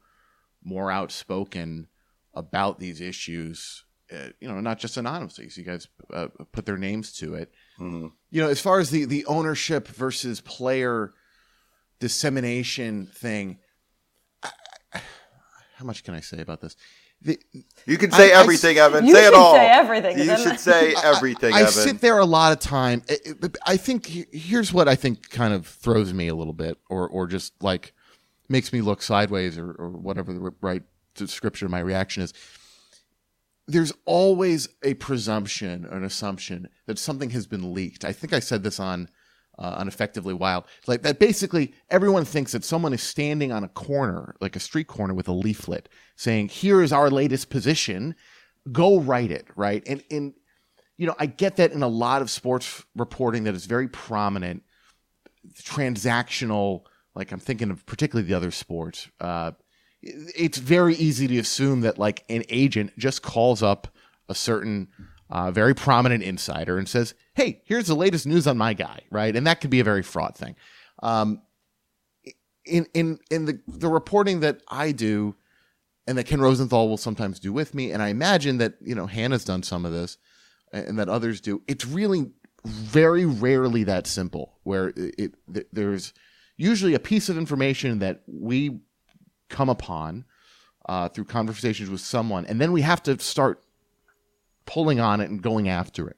more 0.63 0.91
outspoken 0.91 1.87
about 2.33 2.79
these 2.79 3.01
issues 3.01 3.83
uh, 4.11 4.29
you 4.39 4.47
know, 4.47 4.59
not 4.59 4.79
just 4.79 4.97
anonymously. 4.97 5.49
So 5.49 5.61
you 5.61 5.67
guys 5.67 5.87
uh, 6.11 6.27
put 6.51 6.65
their 6.65 6.77
names 6.77 7.13
to 7.17 7.35
it. 7.35 7.51
Mhm. 7.79 8.11
You 8.31 8.41
know, 8.41 8.49
as 8.49 8.59
far 8.59 8.79
as 8.79 8.89
the 8.89 9.05
the 9.05 9.25
ownership 9.25 9.87
versus 9.87 10.41
player 10.41 11.13
dissemination 11.99 13.07
thing, 13.07 13.59
how 15.79 15.85
much 15.85 16.03
can 16.03 16.13
I 16.13 16.19
say 16.19 16.41
about 16.41 16.59
this? 16.59 16.75
The, 17.21 17.39
You 17.85 17.97
can 17.97 18.11
say 18.11 18.33
I- 18.33 18.37
I 18.37 18.41
everything, 18.41 18.77
s- 18.77 18.83
Evan. 18.85 19.07
Say 19.07 19.25
it 19.27 19.33
all. 19.33 19.53
say 19.55 19.65
everything, 19.67 20.19
You 20.19 20.37
should 20.37 20.59
say 20.59 20.93
everything, 21.03 21.53
I 21.53 21.61
Evan. 21.61 21.71
sit 21.71 22.01
there 22.01 22.17
a 22.19 22.25
lot 22.25 22.51
of 22.51 22.59
time. 22.59 23.01
I 23.65 23.77
think 23.77 24.05
here's 24.33 24.73
what 24.73 24.89
I 24.89 24.95
think 24.95 25.29
kind 25.29 25.53
of 25.53 25.65
throws 25.65 26.13
me 26.13 26.27
a 26.27 26.35
little 26.35 26.53
bit, 26.53 26.77
or 26.89 27.07
or 27.07 27.27
just 27.27 27.53
like 27.63 27.93
makes 28.49 28.73
me 28.73 28.81
look 28.81 29.01
sideways, 29.01 29.57
or, 29.57 29.71
or 29.71 29.89
whatever 29.89 30.33
the 30.33 30.51
right 30.59 30.83
description 31.15 31.65
of 31.65 31.71
my 31.71 31.79
reaction 31.79 32.23
is. 32.23 32.33
There's 33.67 33.93
always 34.05 34.67
a 34.83 34.95
presumption, 34.95 35.85
an 35.85 36.03
assumption 36.03 36.67
that 36.87 36.97
something 36.99 37.29
has 37.29 37.45
been 37.47 37.73
leaked. 37.73 38.03
I 38.03 38.11
think 38.11 38.33
I 38.33 38.39
said 38.39 38.63
this 38.63 38.79
on 38.79 39.09
uh, 39.59 39.75
on 39.77 39.87
Effectively 39.87 40.33
Wild, 40.33 40.63
like 40.87 41.01
that. 41.03 41.19
Basically, 41.19 41.73
everyone 41.89 42.25
thinks 42.25 42.53
that 42.53 42.63
someone 42.63 42.93
is 42.93 43.03
standing 43.03 43.51
on 43.51 43.63
a 43.63 43.67
corner, 43.67 44.35
like 44.39 44.55
a 44.55 44.59
street 44.59 44.87
corner, 44.87 45.13
with 45.13 45.27
a 45.27 45.33
leaflet 45.33 45.89
saying, 46.15 46.47
"Here 46.47 46.81
is 46.81 46.93
our 46.93 47.09
latest 47.09 47.49
position. 47.49 48.15
Go 48.71 48.99
write 48.99 49.31
it." 49.31 49.47
Right, 49.55 49.83
and 49.85 50.03
and 50.09 50.33
you 50.97 51.07
know, 51.07 51.15
I 51.19 51.25
get 51.25 51.57
that 51.57 51.71
in 51.73 51.83
a 51.83 51.87
lot 51.87 52.21
of 52.21 52.29
sports 52.29 52.83
reporting 52.95 53.43
that 53.43 53.53
is 53.53 53.65
very 53.65 53.87
prominent, 53.87 54.63
transactional. 55.61 56.83
Like 57.13 57.31
I'm 57.31 57.39
thinking 57.39 57.69
of 57.69 57.85
particularly 57.85 58.27
the 58.27 58.35
other 58.35 58.51
sports. 58.51 59.09
Uh, 59.19 59.51
it's 60.01 60.57
very 60.57 60.95
easy 60.95 61.27
to 61.27 61.37
assume 61.37 61.81
that 61.81 61.97
like 61.97 62.23
an 62.29 62.43
agent 62.47 62.97
just 62.97 63.21
calls 63.21 63.61
up 63.61 63.89
a 64.29 64.35
certain 64.35 64.87
uh, 65.29 65.51
very 65.51 65.75
prominent 65.75 66.23
insider 66.23 66.77
and 66.77 66.87
says, 66.87 67.13
"Hey, 67.33 67.61
here's 67.65 67.87
the 67.87 67.95
latest 67.95 68.25
news 68.25 68.47
on 68.47 68.57
my 68.57 68.73
guy," 68.73 69.01
right? 69.11 69.35
And 69.35 69.45
that 69.45 69.61
could 69.61 69.69
be 69.69 69.79
a 69.79 69.83
very 69.83 70.03
fraught 70.03 70.37
thing. 70.37 70.55
Um, 71.03 71.41
in 72.65 72.87
in 72.93 73.19
in 73.29 73.45
the 73.45 73.59
the 73.67 73.89
reporting 73.89 74.39
that 74.41 74.61
I 74.69 74.91
do, 74.91 75.35
and 76.07 76.17
that 76.17 76.25
Ken 76.25 76.41
Rosenthal 76.41 76.89
will 76.89 76.97
sometimes 76.97 77.39
do 77.39 77.53
with 77.53 77.73
me, 77.73 77.91
and 77.91 78.01
I 78.01 78.09
imagine 78.09 78.57
that 78.57 78.75
you 78.81 78.95
know 78.95 79.05
Hannah's 79.05 79.45
done 79.45 79.63
some 79.63 79.85
of 79.85 79.91
this, 79.91 80.17
and 80.71 80.97
that 80.99 81.09
others 81.09 81.41
do. 81.41 81.61
It's 81.67 81.85
really 81.85 82.31
very 82.65 83.25
rarely 83.25 83.83
that 83.83 84.07
simple. 84.07 84.59
Where 84.63 84.89
it, 84.95 85.35
it 85.53 85.67
there's 85.73 86.13
usually 86.57 86.93
a 86.93 86.99
piece 86.99 87.29
of 87.29 87.37
information 87.37 87.99
that 87.99 88.23
we 88.27 88.79
come 89.49 89.69
upon 89.69 90.25
uh, 90.87 91.09
through 91.09 91.25
conversations 91.25 91.89
with 91.89 92.01
someone, 92.01 92.45
and 92.45 92.59
then 92.59 92.71
we 92.71 92.81
have 92.81 93.03
to 93.03 93.19
start 93.19 93.63
pulling 94.65 94.99
on 94.99 95.21
it 95.21 95.29
and 95.29 95.41
going 95.41 95.69
after 95.69 96.07
it. 96.09 96.17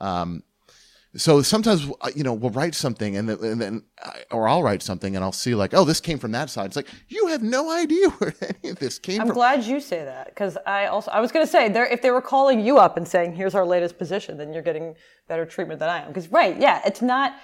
Um, 0.00 0.42
so 1.16 1.42
sometimes 1.42 1.88
uh, 2.02 2.10
you 2.14 2.22
know 2.22 2.32
we'll 2.32 2.52
write 2.52 2.72
something 2.74 3.16
and 3.16 3.28
then, 3.28 3.38
and 3.42 3.60
then 3.60 3.82
I- 4.00 4.22
or 4.30 4.46
I'll 4.46 4.62
write 4.62 4.80
something 4.80 5.16
and 5.16 5.24
I'll 5.24 5.32
see 5.32 5.56
like 5.56 5.74
oh 5.74 5.84
this 5.84 6.00
came 6.00 6.20
from 6.20 6.30
that 6.32 6.50
side. 6.50 6.66
It's 6.66 6.76
like 6.76 6.86
you 7.08 7.26
have 7.26 7.42
no 7.42 7.68
idea 7.68 8.08
where 8.18 8.32
any 8.40 8.70
of 8.70 8.78
this 8.78 9.00
came 9.00 9.16
from. 9.16 9.22
I'm 9.22 9.26
from. 9.28 9.34
glad 9.34 9.64
you 9.64 9.80
say 9.80 10.04
that 10.04 10.26
because 10.26 10.56
I 10.66 10.86
also 10.86 11.10
I 11.10 11.20
was 11.20 11.32
going 11.32 11.44
to 11.44 11.50
say 11.50 11.68
there 11.68 11.84
if 11.86 12.00
they 12.00 12.12
were 12.12 12.22
calling 12.22 12.64
you 12.64 12.78
up 12.78 12.96
and 12.96 13.08
saying 13.08 13.34
here's 13.34 13.56
our 13.56 13.66
latest 13.66 13.98
position, 13.98 14.38
then 14.38 14.52
you're 14.52 14.62
getting 14.62 14.94
better 15.26 15.44
treatment 15.44 15.80
than 15.80 15.88
I 15.88 16.02
am. 16.02 16.08
Because 16.08 16.28
right, 16.28 16.56
yeah, 16.60 16.80
it's 16.86 17.02
not, 17.02 17.34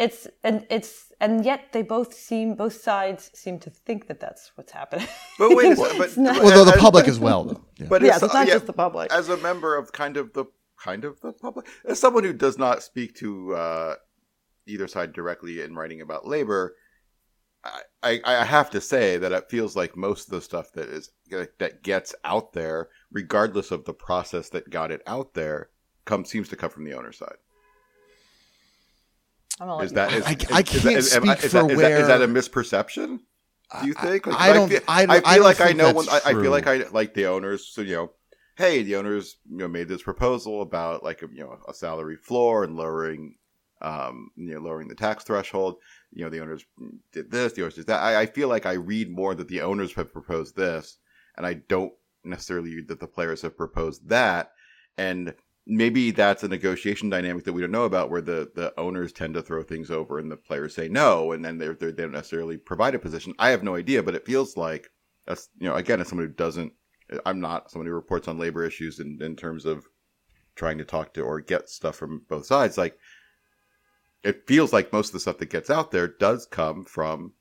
it's 0.00 0.26
and 0.42 0.66
it's 0.70 1.12
and 1.20 1.44
yet 1.44 1.72
they 1.72 1.82
both 1.82 2.14
seem 2.14 2.54
both 2.54 2.72
sides 2.80 3.30
seem 3.34 3.58
to 3.60 3.70
think 3.70 4.08
that 4.08 4.18
that's 4.18 4.50
what's 4.56 4.72
happening. 4.72 5.06
But 5.38 5.54
wait 5.54 5.78
a. 5.78 5.94
But, 5.98 6.16
not- 6.16 6.36
but- 6.36 6.44
well, 6.44 6.64
the, 6.64 6.72
the 6.72 6.78
public 6.78 7.06
as 7.06 7.20
well 7.20 7.44
though. 7.44 7.64
Yeah. 7.78 7.86
But 7.88 8.02
Yeah, 8.02 8.16
as- 8.16 8.22
it's 8.22 8.34
not 8.34 8.46
just 8.48 8.66
the 8.66 8.72
public. 8.72 9.12
As 9.12 9.28
a 9.28 9.36
member 9.36 9.76
of 9.76 9.92
kind 9.92 10.16
of 10.16 10.32
the 10.32 10.46
kind 10.82 11.04
of 11.04 11.20
the 11.20 11.32
public, 11.34 11.66
as 11.84 12.00
someone 12.00 12.24
who 12.24 12.32
does 12.32 12.56
not 12.56 12.82
speak 12.82 13.14
to 13.16 13.54
uh, 13.54 13.94
either 14.66 14.88
side 14.88 15.12
directly 15.12 15.60
in 15.60 15.74
writing 15.74 16.00
about 16.00 16.26
labor, 16.26 16.74
I, 17.62 17.82
I, 18.02 18.20
I 18.24 18.44
have 18.44 18.70
to 18.70 18.80
say 18.80 19.18
that 19.18 19.32
it 19.32 19.50
feels 19.50 19.76
like 19.76 19.94
most 19.96 20.28
of 20.28 20.32
the 20.32 20.40
stuff 20.40 20.72
that 20.72 20.88
is 20.88 21.10
that 21.58 21.82
gets 21.82 22.14
out 22.24 22.54
there, 22.54 22.88
regardless 23.12 23.70
of 23.70 23.84
the 23.84 23.92
process 23.92 24.48
that 24.50 24.70
got 24.70 24.90
it 24.90 25.02
out 25.06 25.34
there, 25.34 25.68
comes 26.06 26.30
seems 26.30 26.48
to 26.48 26.56
come 26.56 26.70
from 26.70 26.84
the 26.84 26.94
owner 26.94 27.12
side. 27.12 27.36
I'm 29.60 29.66
gonna 29.68 29.76
let 29.76 29.84
Is 29.84 29.90
you 29.92 29.94
that 29.96 30.10
I- 30.10 30.16
is- 30.16 30.24
I 30.24 30.34
can't 30.62 30.82
that- 30.84 30.92
is- 30.94 31.14
am 31.14 31.22
speak 31.22 31.44
is 31.44 31.52
that- 31.52 31.60
for 31.66 31.70
is 31.72 31.78
that- 31.80 31.92
is 32.00 32.06
that 32.06 32.22
a 32.22 32.26
misperception? 32.28 33.20
Do 33.82 33.86
you 33.86 33.94
I- 33.98 34.06
think? 34.06 34.26
Like, 34.26 34.40
I 34.40 34.52
don't- 34.52 34.68
feel, 34.68 34.80
I 34.88 35.06
don't- 35.06 35.10
I 35.14 35.16
I 35.18 35.20
feel 35.20 35.34
don't 35.34 35.42
like 35.44 35.60
I 35.60 35.72
know 35.72 35.92
when 35.92 36.08
I, 36.08 36.20
I 36.24 36.32
feel 36.32 36.50
like 36.50 36.66
I 36.66 36.76
like 36.90 37.14
the 37.14 37.26
owners. 37.26 37.68
So 37.68 37.82
you 37.82 37.94
know, 37.94 38.12
hey, 38.56 38.82
the 38.82 38.96
owners 38.96 39.36
you 39.48 39.58
know 39.58 39.68
made 39.68 39.86
this 39.88 40.02
proposal 40.02 40.62
about 40.62 41.04
like 41.04 41.22
a, 41.22 41.26
you 41.32 41.40
know 41.44 41.58
a 41.68 41.74
salary 41.74 42.16
floor 42.16 42.64
and 42.64 42.74
lowering, 42.74 43.36
um, 43.82 44.30
you 44.34 44.54
know, 44.54 44.60
lowering 44.60 44.88
the 44.88 44.94
tax 44.94 45.24
threshold. 45.24 45.76
You 46.12 46.24
know, 46.24 46.30
the 46.30 46.40
owners 46.40 46.64
did 47.12 47.30
this, 47.30 47.52
the 47.52 47.62
owners 47.62 47.74
did 47.74 47.86
that. 47.86 48.00
I, 48.00 48.22
I 48.22 48.26
feel 48.26 48.48
like 48.48 48.66
I 48.66 48.72
read 48.72 49.10
more 49.10 49.34
that 49.34 49.46
the 49.48 49.60
owners 49.60 49.92
have 49.92 50.12
proposed 50.12 50.56
this, 50.56 50.96
and 51.36 51.46
I 51.46 51.54
don't 51.54 51.92
necessarily 52.24 52.74
read 52.74 52.88
that 52.88 52.98
the 53.00 53.06
players 53.06 53.42
have 53.42 53.56
proposed 53.56 54.08
that. 54.08 54.52
And 54.98 55.34
maybe 55.70 56.10
that's 56.10 56.42
a 56.42 56.48
negotiation 56.48 57.08
dynamic 57.08 57.44
that 57.44 57.52
we 57.52 57.60
don't 57.60 57.70
know 57.70 57.84
about 57.84 58.10
where 58.10 58.20
the, 58.20 58.50
the 58.54 58.78
owners 58.78 59.12
tend 59.12 59.34
to 59.34 59.42
throw 59.42 59.62
things 59.62 59.90
over 59.90 60.18
and 60.18 60.30
the 60.30 60.36
players 60.36 60.74
say 60.74 60.88
no 60.88 61.32
and 61.32 61.44
then 61.44 61.58
they're, 61.58 61.74
they're, 61.74 61.92
they 61.92 62.02
don't 62.02 62.12
necessarily 62.12 62.56
provide 62.56 62.94
a 62.94 62.98
position. 62.98 63.34
I 63.38 63.50
have 63.50 63.62
no 63.62 63.76
idea 63.76 64.02
but 64.02 64.14
it 64.14 64.26
feels 64.26 64.56
like 64.56 64.90
that's 65.26 65.48
you 65.58 65.68
know 65.68 65.74
again 65.76 66.00
as 66.00 66.08
someone 66.08 66.26
who 66.26 66.32
doesn't 66.32 66.72
i'm 67.26 67.40
not 67.40 67.70
someone 67.70 67.86
who 67.86 67.92
reports 67.92 68.26
on 68.26 68.38
labor 68.38 68.64
issues 68.64 69.00
in, 69.00 69.18
in 69.20 69.36
terms 69.36 69.64
of 69.64 69.84
trying 70.60 70.78
to 70.78 70.84
talk 70.84 71.14
to 71.14 71.22
or 71.22 71.40
get 71.40 71.70
stuff 71.70 71.96
from 71.96 72.22
both 72.28 72.46
sides. 72.46 72.76
Like 72.76 72.98
it 74.22 74.46
feels 74.46 74.72
like 74.72 74.92
most 74.92 75.08
of 75.08 75.12
the 75.14 75.20
stuff 75.20 75.38
that 75.38 75.50
gets 75.50 75.70
out 75.70 75.90
there 75.90 76.06
does 76.06 76.46
come 76.46 76.84
from 76.84 77.32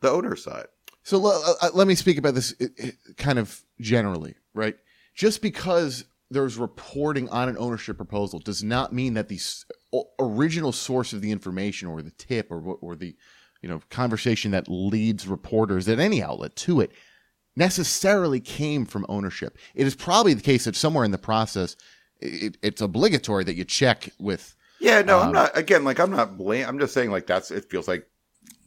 the 0.00 0.10
owner 0.10 0.36
side. 0.36 0.66
So 1.02 1.20
l- 1.24 1.56
uh, 1.60 1.70
let 1.74 1.88
me 1.88 1.94
speak 1.94 2.18
about 2.18 2.34
this 2.34 2.54
uh, 2.60 2.66
uh, 2.82 2.90
kind 3.16 3.38
of 3.38 3.62
generally, 3.80 4.36
right? 4.54 4.76
Just 5.14 5.42
because 5.42 6.04
there's 6.30 6.56
reporting 6.58 7.28
on 7.30 7.48
an 7.48 7.56
ownership 7.58 7.96
proposal 7.96 8.38
does 8.38 8.62
not 8.62 8.92
mean 8.92 9.14
that 9.14 9.28
the 9.28 9.40
original 10.18 10.72
source 10.72 11.12
of 11.12 11.20
the 11.20 11.30
information 11.32 11.88
or 11.88 12.02
the 12.02 12.10
tip 12.12 12.50
or 12.50 12.60
or 12.60 12.96
the 12.96 13.16
you 13.62 13.68
know 13.68 13.80
conversation 13.90 14.50
that 14.50 14.68
leads 14.68 15.26
reporters 15.26 15.88
at 15.88 15.98
any 15.98 16.22
outlet 16.22 16.54
to 16.56 16.80
it 16.80 16.92
necessarily 17.56 18.38
came 18.38 18.84
from 18.86 19.04
ownership. 19.08 19.58
It 19.74 19.86
is 19.86 19.96
probably 19.96 20.32
the 20.34 20.42
case 20.42 20.64
that 20.64 20.76
somewhere 20.76 21.04
in 21.04 21.10
the 21.10 21.18
process 21.18 21.74
it, 22.20 22.56
it's 22.62 22.80
obligatory 22.80 23.44
that 23.44 23.54
you 23.54 23.64
check 23.64 24.10
with 24.18 24.54
yeah 24.80 25.02
no 25.02 25.18
i'm 25.18 25.28
Um, 25.28 25.32
not 25.34 25.56
again 25.56 25.84
like 25.84 25.98
i'm 25.98 26.10
not 26.10 26.36
blame 26.36 26.66
i'm 26.66 26.78
just 26.78 26.94
saying 26.94 27.10
like 27.10 27.26
that's 27.26 27.50
it 27.50 27.70
feels 27.70 27.88
like 27.88 28.06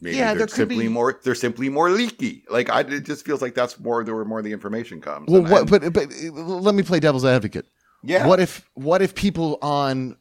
maybe 0.02 0.16
Yeah, 0.16 0.28
they're 0.34 0.38
there 0.38 0.46
could 0.48 0.56
simply 0.56 0.86
be- 0.86 0.88
more 0.88 1.18
they're 1.24 1.34
simply 1.34 1.68
more 1.70 1.88
leaky 1.90 2.44
like 2.50 2.68
i 2.68 2.80
it 2.80 3.04
just 3.04 3.24
feels 3.24 3.40
like 3.40 3.54
that's 3.54 3.78
more 3.80 4.02
where 4.02 4.24
more 4.24 4.40
of 4.40 4.44
the 4.44 4.52
information 4.52 5.00
comes 5.00 5.28
well 5.30 5.42
what 5.42 5.70
but 5.70 5.92
but 5.92 6.12
uh, 6.12 6.30
let 6.32 6.74
me 6.74 6.82
play 6.82 7.00
devil's 7.00 7.24
advocate. 7.24 7.66
yeah 8.02 8.26
What 8.26 8.40
if 8.40 8.68
what 8.74 9.00
if 9.00 9.14
people 9.14 9.58
on 9.62 10.16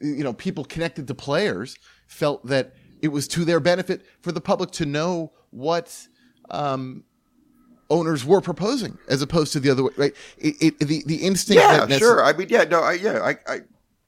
you 0.00 0.22
know, 0.22 0.32
people 0.32 0.64
connected 0.64 1.08
to 1.08 1.14
players 1.14 1.76
felt 2.06 2.46
that 2.46 2.74
it 3.02 3.08
was 3.08 3.26
to 3.28 3.44
their 3.44 3.58
benefit 3.58 4.06
for 4.20 4.30
the 4.30 4.40
public 4.40 4.70
to 4.72 4.86
know 4.86 5.32
what 5.50 6.06
um 6.50 7.02
owners 7.90 8.24
were 8.24 8.40
proposing 8.40 8.96
as 9.08 9.22
opposed 9.22 9.52
to 9.52 9.60
the 9.60 9.70
other 9.70 9.82
way, 9.84 9.90
right? 9.96 10.12
It, 10.38 10.54
it 10.60 10.78
the 10.78 11.02
the 11.06 11.16
instinct 11.16 11.60
yeah 11.62 11.84
that 11.84 11.98
sure 11.98 12.24
i 12.24 12.32
mean 12.32 12.48
yeah 12.48 12.64
no 12.64 12.80
i 12.80 12.92
yeah 12.92 13.18
i 13.22 13.36
i 13.54 13.60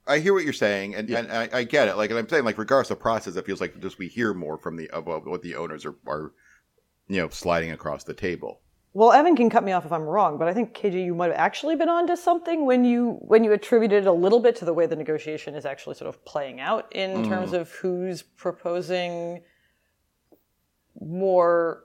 I 0.09 0.19
hear 0.19 0.33
what 0.33 0.43
you're 0.43 0.53
saying, 0.53 0.95
and, 0.95 1.09
and 1.09 1.31
I, 1.31 1.49
I 1.53 1.63
get 1.63 1.87
it. 1.87 1.95
Like, 1.95 2.09
and 2.09 2.19
I'm 2.19 2.27
saying, 2.27 2.43
like, 2.43 2.57
regardless 2.57 2.89
of 2.91 2.99
process, 2.99 3.35
it 3.35 3.45
feels 3.45 3.61
like 3.61 3.79
just 3.79 3.99
we 3.99 4.07
hear 4.07 4.33
more 4.33 4.57
from 4.57 4.75
the 4.75 4.89
of 4.89 5.05
what 5.05 5.41
the 5.41 5.55
owners 5.55 5.85
are, 5.85 5.95
are, 6.07 6.31
you 7.07 7.17
know, 7.21 7.29
sliding 7.29 7.71
across 7.71 8.03
the 8.03 8.13
table. 8.13 8.61
Well, 8.93 9.11
Evan 9.11 9.35
can 9.35 9.51
cut 9.51 9.63
me 9.63 9.71
off 9.71 9.85
if 9.85 9.91
I'm 9.91 10.01
wrong, 10.03 10.39
but 10.39 10.47
I 10.47 10.53
think 10.53 10.73
KJ, 10.73 11.05
you 11.05 11.13
might 11.13 11.27
have 11.27 11.37
actually 11.39 11.75
been 11.75 11.89
onto 11.89 12.15
something 12.15 12.65
when 12.65 12.83
you 12.83 13.19
when 13.21 13.43
you 13.43 13.51
attributed 13.53 14.07
a 14.07 14.11
little 14.11 14.39
bit 14.39 14.55
to 14.57 14.65
the 14.65 14.73
way 14.73 14.87
the 14.87 14.95
negotiation 14.95 15.53
is 15.53 15.63
actually 15.63 15.93
sort 15.95 16.09
of 16.09 16.25
playing 16.25 16.59
out 16.59 16.91
in 16.91 17.17
Mm. 17.23 17.27
terms 17.27 17.53
of 17.53 17.69
who's 17.71 18.23
proposing 18.23 19.43
more. 20.99 21.83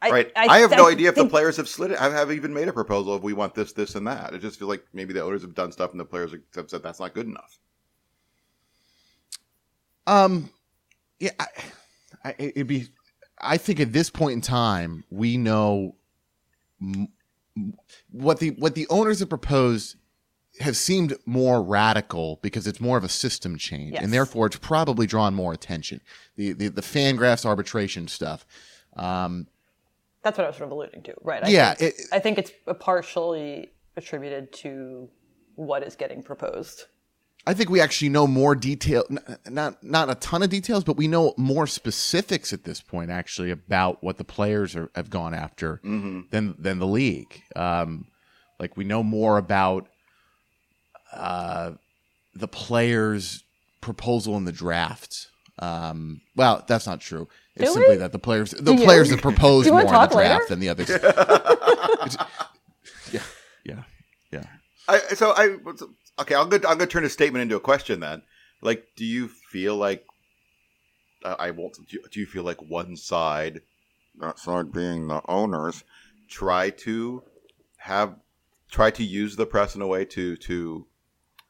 I, 0.00 0.10
right? 0.10 0.32
I, 0.36 0.58
have 0.58 0.70
no 0.70 0.88
idea 0.88 1.08
if 1.08 1.16
the 1.16 1.26
players 1.26 1.56
have 1.56 1.68
slid 1.68 1.90
it. 1.90 2.00
I 2.00 2.08
have 2.10 2.30
even 2.30 2.54
made 2.54 2.68
a 2.68 2.72
proposal 2.72 3.16
if 3.16 3.22
we 3.22 3.32
want 3.32 3.54
this, 3.54 3.72
this, 3.72 3.96
and 3.96 4.06
that. 4.06 4.32
It 4.32 4.40
just 4.40 4.58
feels 4.58 4.68
like 4.68 4.84
maybe 4.92 5.12
the 5.12 5.22
owners 5.22 5.42
have 5.42 5.54
done 5.54 5.72
stuff 5.72 5.90
and 5.90 5.98
the 5.98 6.04
players 6.04 6.32
have 6.54 6.70
said 6.70 6.82
that's 6.82 7.00
not 7.00 7.14
good 7.14 7.26
enough. 7.26 7.58
Um, 10.06 10.50
yeah, 11.18 11.30
I, 11.38 11.46
I, 12.24 12.34
it'd 12.38 12.66
be. 12.66 12.88
I 13.40 13.56
think 13.56 13.80
at 13.80 13.92
this 13.92 14.08
point 14.08 14.32
in 14.34 14.40
time, 14.40 15.04
we 15.10 15.36
know 15.36 15.96
m- 16.80 17.08
m- 17.56 17.74
what 18.10 18.38
the 18.38 18.50
what 18.50 18.74
the 18.74 18.86
owners 18.88 19.18
have 19.20 19.28
proposed 19.28 19.96
have 20.60 20.76
seemed 20.76 21.14
more 21.26 21.62
radical 21.62 22.38
because 22.42 22.66
it's 22.66 22.80
more 22.80 22.96
of 22.96 23.04
a 23.04 23.08
system 23.08 23.58
change, 23.58 23.92
Yes. 23.92 24.02
and 24.02 24.12
therefore 24.12 24.46
it's 24.46 24.56
probably 24.56 25.06
drawn 25.06 25.34
more 25.34 25.52
attention. 25.52 26.00
The 26.36 26.52
the, 26.52 26.68
the 26.68 26.82
Fangraphs 26.82 27.44
arbitration 27.44 28.08
stuff. 28.08 28.46
Um, 28.96 29.46
That's 30.22 30.36
what 30.38 30.44
I 30.44 30.48
was 30.48 30.56
sort 30.56 30.66
of 30.68 30.72
alluding 30.72 31.02
to, 31.04 31.14
right? 31.22 31.44
I 31.44 31.48
Yeah, 31.48 31.74
think, 31.74 31.94
it- 31.98 32.06
I 32.12 32.18
think 32.18 32.38
it's 32.38 32.52
partially 32.80 33.70
attributed 33.96 34.52
to 34.52 35.08
what 35.54 35.82
is 35.82 35.96
getting 35.96 36.22
proposed. 36.22 36.84
I 37.46 37.54
think 37.54 37.70
we 37.70 37.80
actually 37.80 38.10
know 38.10 38.26
more 38.26 38.54
detail, 38.54 39.04
not 39.48 39.82
not 39.82 40.10
a 40.10 40.14
ton 40.16 40.42
of 40.42 40.50
details, 40.50 40.84
but 40.84 40.96
we 40.98 41.08
know 41.08 41.32
more 41.38 41.66
specifics 41.66 42.52
at 42.52 42.64
this 42.64 42.80
point 42.82 43.10
actually 43.10 43.50
about 43.50 44.02
what 44.04 44.18
the 44.18 44.24
players 44.24 44.76
are, 44.76 44.90
have 44.94 45.08
gone 45.08 45.32
after 45.32 45.80
than 45.82 46.54
than 46.58 46.78
the 46.78 46.86
league. 46.86 47.42
Um, 47.56 48.08
like 48.60 48.76
we 48.76 48.84
know 48.84 49.02
more 49.02 49.38
about 49.38 49.88
uh, 51.12 51.72
the 52.34 52.48
players' 52.48 53.44
proposal 53.80 54.36
in 54.36 54.44
the 54.44 54.52
draft. 54.52 55.28
Um, 55.58 56.20
well, 56.36 56.64
that's 56.68 56.86
not 56.86 57.00
true. 57.00 57.28
It's 57.58 57.70
Do 57.70 57.74
simply 57.74 57.94
we? 57.94 57.96
that 57.96 58.12
the 58.12 58.18
players 58.18 58.50
the 58.52 58.74
you? 58.74 58.84
players 58.84 59.10
have 59.10 59.20
proposed 59.20 59.68
more 59.70 59.80
in 59.80 59.86
the 59.86 59.92
talk 59.92 60.14
later? 60.14 60.28
draft 60.28 60.48
than 60.48 60.60
the 60.60 60.68
others. 60.68 60.88
Yeah, 63.12 63.22
yeah, 63.64 63.82
yeah. 64.30 64.44
I, 64.86 64.98
so 65.14 65.32
I 65.34 65.56
okay. 66.20 66.34
I'm 66.34 66.48
gonna 66.48 66.68
I'm 66.68 66.78
gonna 66.78 66.86
turn 66.86 67.04
a 67.04 67.08
statement 67.08 67.42
into 67.42 67.56
a 67.56 67.60
question 67.60 68.00
then. 68.00 68.22
Like, 68.60 68.84
do 68.96 69.04
you 69.04 69.28
feel 69.28 69.76
like 69.76 70.04
uh, 71.24 71.36
I 71.38 71.50
won't? 71.52 71.74
Do 71.74 71.84
you, 71.96 72.02
do 72.10 72.20
you 72.20 72.26
feel 72.26 72.42
like 72.42 72.60
one 72.60 72.96
side, 72.96 73.62
that 74.20 74.38
side 74.38 74.72
being 74.72 75.08
the 75.08 75.22
owners, 75.28 75.84
try 76.28 76.70
to 76.70 77.22
have 77.78 78.16
try 78.70 78.90
to 78.90 79.04
use 79.04 79.36
the 79.36 79.46
press 79.46 79.74
in 79.74 79.80
a 79.82 79.86
way 79.86 80.04
to 80.06 80.36
to 80.36 80.86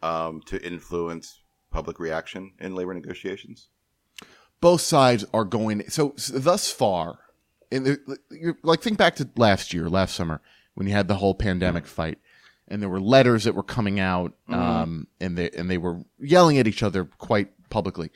um, 0.03 0.41
to 0.47 0.65
influence 0.65 1.41
public 1.73 1.99
reaction 1.99 2.53
in 2.61 2.75
labor 2.75 2.95
negotiations? 2.95 3.69
Both 4.61 4.81
sides 4.81 5.25
are 5.33 5.45
going 5.45 5.89
so, 5.89 6.15
so 6.17 6.39
thus 6.39 6.71
far 6.71 7.19
in 7.71 7.85
the, 7.85 8.57
like 8.63 8.81
think 8.81 8.99
back 8.99 9.17
to 9.17 9.29
last 9.37 9.73
year 9.73 9.89
last 9.89 10.15
summer 10.15 10.41
when 10.75 10.87
you 10.87 10.93
had 10.93 11.09
the 11.09 11.17
whole 11.17 11.35
pandemic 11.35 11.87
fight 11.87 12.19
and 12.69 12.83
there 12.83 12.89
were 12.89 13.01
letters 13.01 13.45
that 13.45 13.55
were 13.55 13.63
coming 13.63 13.99
out 13.99 14.35
um, 14.49 15.07
and 15.21 15.37
they 15.37 15.51
and 15.51 15.71
they 15.71 15.79
were 15.79 16.03
yelling 16.19 16.59
at 16.59 16.67
each 16.67 16.83
other 16.83 17.05
quite 17.05 17.49
publicly. 17.71 18.11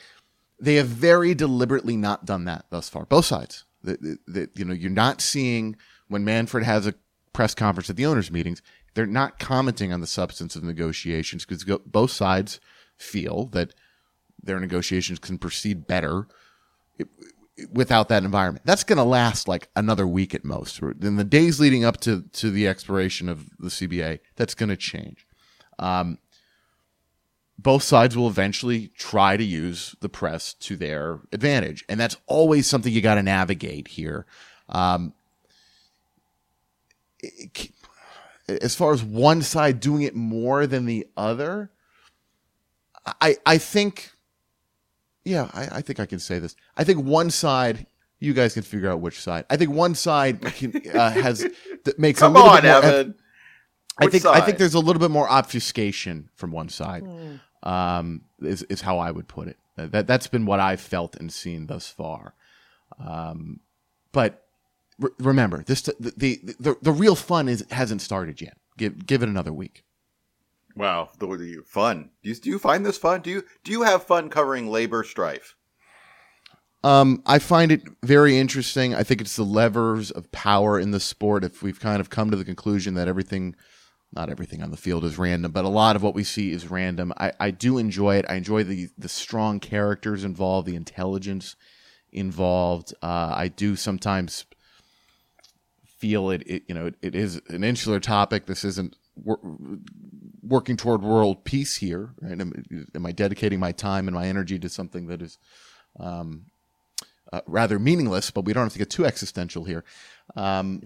They 0.60 0.76
have 0.76 0.86
very 0.86 1.34
deliberately 1.34 1.96
not 1.96 2.24
done 2.24 2.44
that 2.44 2.66
thus 2.70 2.88
far 2.88 3.04
both 3.06 3.24
sides. 3.24 3.64
That, 3.82 4.00
that 4.28 4.56
you 4.56 4.64
know 4.64 4.74
you're 4.74 4.90
not 4.90 5.20
seeing 5.20 5.76
when 6.06 6.24
manfred 6.24 6.64
has 6.64 6.86
a 6.86 6.94
press 7.32 7.54
conference 7.54 7.90
at 7.90 7.96
the 7.96 8.06
owners 8.06 8.30
meetings 8.30 8.62
they're 8.94 9.06
not 9.06 9.38
commenting 9.38 9.92
on 9.92 10.00
the 10.00 10.06
substance 10.06 10.56
of 10.56 10.62
negotiations 10.62 11.44
because 11.44 11.64
both 11.86 12.10
sides 12.10 12.60
feel 12.96 13.46
that 13.46 13.72
their 14.42 14.60
negotiations 14.60 15.18
can 15.18 15.38
proceed 15.38 15.86
better 15.86 16.26
without 17.72 18.08
that 18.08 18.24
environment. 18.24 18.64
That's 18.66 18.84
going 18.84 18.96
to 18.98 19.04
last 19.04 19.48
like 19.48 19.68
another 19.76 20.06
week 20.06 20.34
at 20.34 20.44
most. 20.44 20.80
In 20.80 21.16
the 21.16 21.24
days 21.24 21.60
leading 21.60 21.84
up 21.84 21.98
to 22.00 22.22
to 22.32 22.50
the 22.50 22.66
expiration 22.68 23.28
of 23.28 23.50
the 23.58 23.68
CBA, 23.68 24.20
that's 24.36 24.54
going 24.54 24.70
to 24.70 24.76
change. 24.76 25.26
Um, 25.78 26.18
both 27.58 27.82
sides 27.82 28.16
will 28.16 28.28
eventually 28.28 28.88
try 28.98 29.36
to 29.36 29.44
use 29.44 29.94
the 30.00 30.08
press 30.08 30.54
to 30.54 30.76
their 30.76 31.20
advantage, 31.32 31.84
and 31.88 32.00
that's 32.00 32.16
always 32.26 32.66
something 32.66 32.92
you 32.92 33.00
got 33.00 33.16
to 33.16 33.22
navigate 33.22 33.88
here. 33.88 34.26
Um, 34.68 35.14
it- 37.20 37.72
as 38.48 38.74
far 38.74 38.92
as 38.92 39.02
one 39.04 39.40
side 39.42 39.78
doing 39.78 40.02
it 40.02 40.16
more 40.16 40.66
than 40.66 40.84
the 40.84 41.06
other, 41.16 41.70
I 43.20 43.36
I 43.46 43.58
think 43.58 44.11
yeah, 45.24 45.50
I, 45.52 45.78
I 45.78 45.80
think 45.82 46.00
I 46.00 46.06
can 46.06 46.18
say 46.18 46.38
this. 46.38 46.56
I 46.76 46.84
think 46.84 47.04
one 47.04 47.30
side, 47.30 47.86
you 48.20 48.32
guys 48.34 48.54
can 48.54 48.62
figure 48.62 48.90
out 48.90 49.00
which 49.00 49.20
side. 49.20 49.44
I 49.50 49.56
think 49.56 49.70
one 49.70 49.94
side 49.94 50.40
can, 50.40 50.80
uh, 50.94 51.10
has 51.10 51.46
that 51.84 51.98
makes 51.98 52.20
Come 52.20 52.36
a 52.36 52.38
little 52.38 52.50
on, 52.50 52.62
bit 52.62 52.68
more. 52.68 52.82
Evan. 52.84 53.14
I 53.98 54.04
Which 54.06 54.12
think 54.12 54.26
I 54.26 54.40
think 54.40 54.58
there's 54.58 54.74
a 54.74 54.80
little 54.80 55.00
bit 55.00 55.10
more 55.10 55.28
obfuscation 55.30 56.30
from 56.34 56.50
one 56.50 56.68
side. 56.70 57.04
Um, 57.62 58.22
is 58.40 58.62
is 58.64 58.80
how 58.80 58.98
I 58.98 59.10
would 59.10 59.28
put 59.28 59.48
it. 59.48 59.58
That 59.76 60.06
that's 60.06 60.26
been 60.26 60.46
what 60.46 60.60
I've 60.60 60.80
felt 60.80 61.14
and 61.16 61.32
seen 61.32 61.66
thus 61.66 61.88
far. 61.88 62.34
Um, 62.98 63.60
but 64.10 64.44
re- 64.98 65.10
remember, 65.18 65.62
this 65.62 65.82
the, 65.82 66.12
the 66.16 66.40
the 66.58 66.76
the 66.80 66.92
real 66.92 67.14
fun 67.14 67.48
is 67.48 67.64
hasn't 67.70 68.00
started 68.02 68.40
yet. 68.40 68.56
Give 68.78 69.06
give 69.06 69.22
it 69.22 69.28
another 69.28 69.52
week. 69.52 69.84
Wow, 70.74 71.10
the, 71.18 71.62
fun. 71.66 72.10
Do 72.22 72.30
you, 72.30 72.34
do 72.36 72.50
you 72.50 72.58
find 72.58 72.84
this 72.84 72.98
fun? 72.98 73.20
Do 73.20 73.30
you 73.30 73.44
do 73.62 73.72
you 73.72 73.82
have 73.82 74.04
fun 74.04 74.30
covering 74.30 74.68
labor 74.68 75.04
strife? 75.04 75.54
Um, 76.84 77.22
I 77.26 77.38
find 77.38 77.70
it 77.70 77.82
very 78.02 78.38
interesting. 78.38 78.94
I 78.94 79.04
think 79.04 79.20
it's 79.20 79.36
the 79.36 79.44
levers 79.44 80.10
of 80.10 80.32
power 80.32 80.80
in 80.80 80.90
the 80.90 80.98
sport. 80.98 81.44
If 81.44 81.62
we've 81.62 81.78
kind 81.78 82.00
of 82.00 82.10
come 82.10 82.30
to 82.30 82.36
the 82.36 82.44
conclusion 82.44 82.94
that 82.94 83.06
everything, 83.06 83.54
not 84.12 84.30
everything 84.30 84.62
on 84.62 84.70
the 84.70 84.76
field 84.76 85.04
is 85.04 85.16
random, 85.16 85.52
but 85.52 85.64
a 85.64 85.68
lot 85.68 85.94
of 85.94 86.02
what 86.02 86.14
we 86.14 86.24
see 86.24 86.50
is 86.50 86.70
random. 86.70 87.12
I, 87.18 87.32
I 87.38 87.50
do 87.50 87.78
enjoy 87.78 88.16
it. 88.16 88.26
I 88.28 88.34
enjoy 88.34 88.64
the 88.64 88.88
the 88.98 89.08
strong 89.08 89.60
characters 89.60 90.24
involved, 90.24 90.66
the 90.66 90.76
intelligence 90.76 91.54
involved. 92.10 92.92
Uh, 93.02 93.32
I 93.36 93.48
do 93.48 93.76
sometimes 93.76 94.44
feel 95.84 96.30
it, 96.30 96.42
it 96.46 96.64
you 96.66 96.74
know, 96.74 96.86
it, 96.86 96.96
it 97.00 97.14
is 97.14 97.40
an 97.48 97.62
insular 97.62 98.00
topic. 98.00 98.46
This 98.46 98.64
isn't 98.64 98.96
working 100.42 100.76
toward 100.76 101.02
world 101.02 101.44
peace 101.44 101.76
here, 101.76 102.10
right? 102.20 102.40
Am, 102.40 102.86
am 102.94 103.06
I 103.06 103.12
dedicating 103.12 103.60
my 103.60 103.72
time 103.72 104.08
and 104.08 104.14
my 104.14 104.26
energy 104.26 104.58
to 104.58 104.68
something 104.68 105.06
that 105.06 105.22
is 105.22 105.38
um, 105.98 106.46
uh, 107.32 107.40
rather 107.46 107.78
meaningless? 107.78 108.30
But 108.30 108.44
we 108.44 108.52
don't 108.52 108.64
have 108.64 108.72
to 108.72 108.78
get 108.78 108.90
too 108.90 109.06
existential 109.06 109.64
here. 109.64 109.84
Um, 110.36 110.82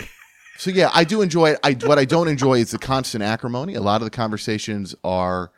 so 0.59 0.71
yeah, 0.71 0.91
I 0.93 1.05
do 1.05 1.23
enjoy 1.23 1.51
it. 1.51 1.61
I 1.63 1.73
what 1.73 1.99
I 1.99 2.05
don't 2.05 2.29
enjoy 2.29 2.61
is 2.61 2.71
the 2.71 2.79
constant 2.79 3.23
acrimony. 3.23 3.75
A 3.75 3.81
lot 3.81 4.01
of 4.01 4.07
the 4.07 4.11
conversations 4.11 4.95
are 5.05 5.53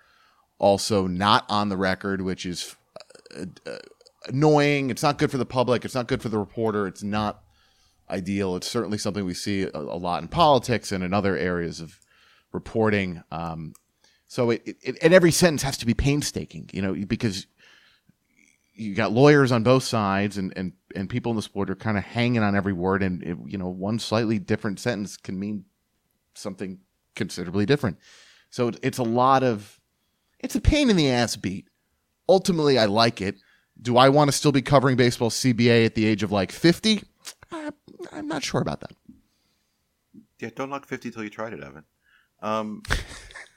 also 0.58 1.06
not 1.06 1.44
on 1.48 1.68
the 1.68 1.76
record, 1.76 2.22
which 2.22 2.44
is 2.44 2.76
uh, 3.36 3.46
uh, 3.66 3.78
annoying. 4.26 4.90
It's 4.90 5.02
not 5.02 5.18
good 5.18 5.30
for 5.30 5.38
the 5.38 5.46
public. 5.46 5.84
It's 5.84 5.94
not 5.94 6.08
good 6.08 6.22
for 6.22 6.28
the 6.28 6.38
reporter. 6.38 6.86
It's 6.86 7.02
not 7.02 7.42
ideal. 8.10 8.56
It's 8.56 8.66
certainly 8.66 8.98
something 8.98 9.24
we 9.24 9.34
see 9.34 9.62
a, 9.62 9.70
a 9.72 9.98
lot 9.98 10.22
in 10.22 10.28
politics 10.28 10.92
and 10.92 11.04
in 11.04 11.12
other 11.12 11.36
areas 11.36 11.80
of 11.80 12.00
reporting. 12.52 13.22
Um, 13.30 13.74
so 14.28 14.50
it, 14.50 14.62
it, 14.82 14.98
and 15.02 15.12
every 15.12 15.32
sentence 15.32 15.62
has 15.62 15.76
to 15.78 15.86
be 15.86 15.94
painstaking, 15.94 16.70
you 16.72 16.82
know, 16.82 16.94
because 17.06 17.46
you 18.74 18.94
got 18.94 19.10
lawyers 19.10 19.50
on 19.50 19.62
both 19.64 19.82
sides 19.82 20.38
and, 20.38 20.52
and, 20.54 20.72
and 20.94 21.10
people 21.10 21.30
in 21.30 21.36
the 21.36 21.42
sport 21.42 21.68
are 21.70 21.74
kind 21.74 21.98
of 21.98 22.04
hanging 22.04 22.42
on 22.42 22.54
every 22.54 22.72
word. 22.72 23.02
And, 23.02 23.22
it, 23.24 23.36
you 23.46 23.58
know, 23.58 23.68
one 23.68 23.98
slightly 23.98 24.38
different 24.38 24.78
sentence 24.78 25.16
can 25.16 25.38
mean 25.38 25.64
something 26.34 26.78
considerably 27.16 27.66
different. 27.66 27.98
So 28.50 28.68
it- 28.68 28.78
it's 28.82 28.98
a 28.98 29.02
lot 29.02 29.42
of, 29.42 29.80
it's 30.38 30.54
a 30.54 30.60
pain 30.60 30.90
in 30.90 30.96
the 30.96 31.10
ass 31.10 31.34
beat. 31.34 31.66
Ultimately, 32.28 32.78
I 32.78 32.84
like 32.84 33.20
it. 33.20 33.36
Do 33.80 33.96
I 33.96 34.10
want 34.10 34.28
to 34.28 34.36
still 34.36 34.52
be 34.52 34.62
covering 34.62 34.96
baseball 34.96 35.30
CBA 35.30 35.84
at 35.86 35.94
the 35.94 36.04
age 36.06 36.22
of 36.22 36.30
like 36.30 36.52
50? 36.52 37.02
I, 37.50 37.70
I'm 38.12 38.28
not 38.28 38.44
sure 38.44 38.60
about 38.60 38.80
that. 38.80 38.92
Yeah, 40.38 40.50
don't 40.54 40.70
knock 40.70 40.86
fifty 40.86 41.10
till 41.10 41.24
you 41.24 41.30
tried 41.30 41.52
it, 41.52 41.62
Evan. 41.64 41.84
Um, 42.40 42.82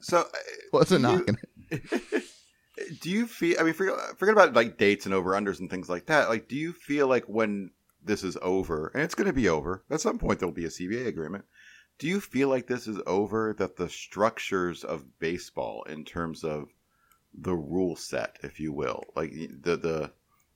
so, 0.00 0.18
uh, 0.18 0.24
Wasn't 0.72 1.04
do 1.04 1.10
you- 1.10 1.16
knocking 1.18 1.38
it. 1.70 2.22
do 3.00 3.10
you 3.10 3.26
feel? 3.26 3.58
I 3.60 3.62
mean, 3.64 3.74
forget, 3.74 3.94
forget 4.18 4.32
about 4.34 4.54
like 4.54 4.76
dates 4.78 5.06
and 5.06 5.14
over 5.14 5.30
unders 5.32 5.60
and 5.60 5.70
things 5.70 5.88
like 5.88 6.06
that. 6.06 6.28
Like, 6.28 6.48
do 6.48 6.56
you 6.56 6.72
feel 6.72 7.06
like 7.06 7.24
when 7.26 7.70
this 8.04 8.24
is 8.24 8.36
over, 8.42 8.90
and 8.94 9.02
it's 9.02 9.14
going 9.14 9.28
to 9.28 9.32
be 9.32 9.48
over 9.48 9.84
at 9.90 10.00
some 10.00 10.18
point, 10.18 10.38
there'll 10.40 10.52
be 10.54 10.64
a 10.64 10.68
CBA 10.68 11.06
agreement. 11.06 11.44
Do 11.98 12.08
you 12.08 12.20
feel 12.20 12.48
like 12.48 12.66
this 12.66 12.88
is 12.88 12.98
over? 13.06 13.54
That 13.56 13.76
the 13.76 13.88
structures 13.88 14.82
of 14.82 15.18
baseball, 15.20 15.84
in 15.84 16.04
terms 16.04 16.42
of 16.42 16.68
the 17.32 17.54
rule 17.54 17.94
set, 17.96 18.38
if 18.42 18.58
you 18.58 18.72
will, 18.72 19.04
like 19.14 19.32
the 19.32 19.76
the 19.76 20.10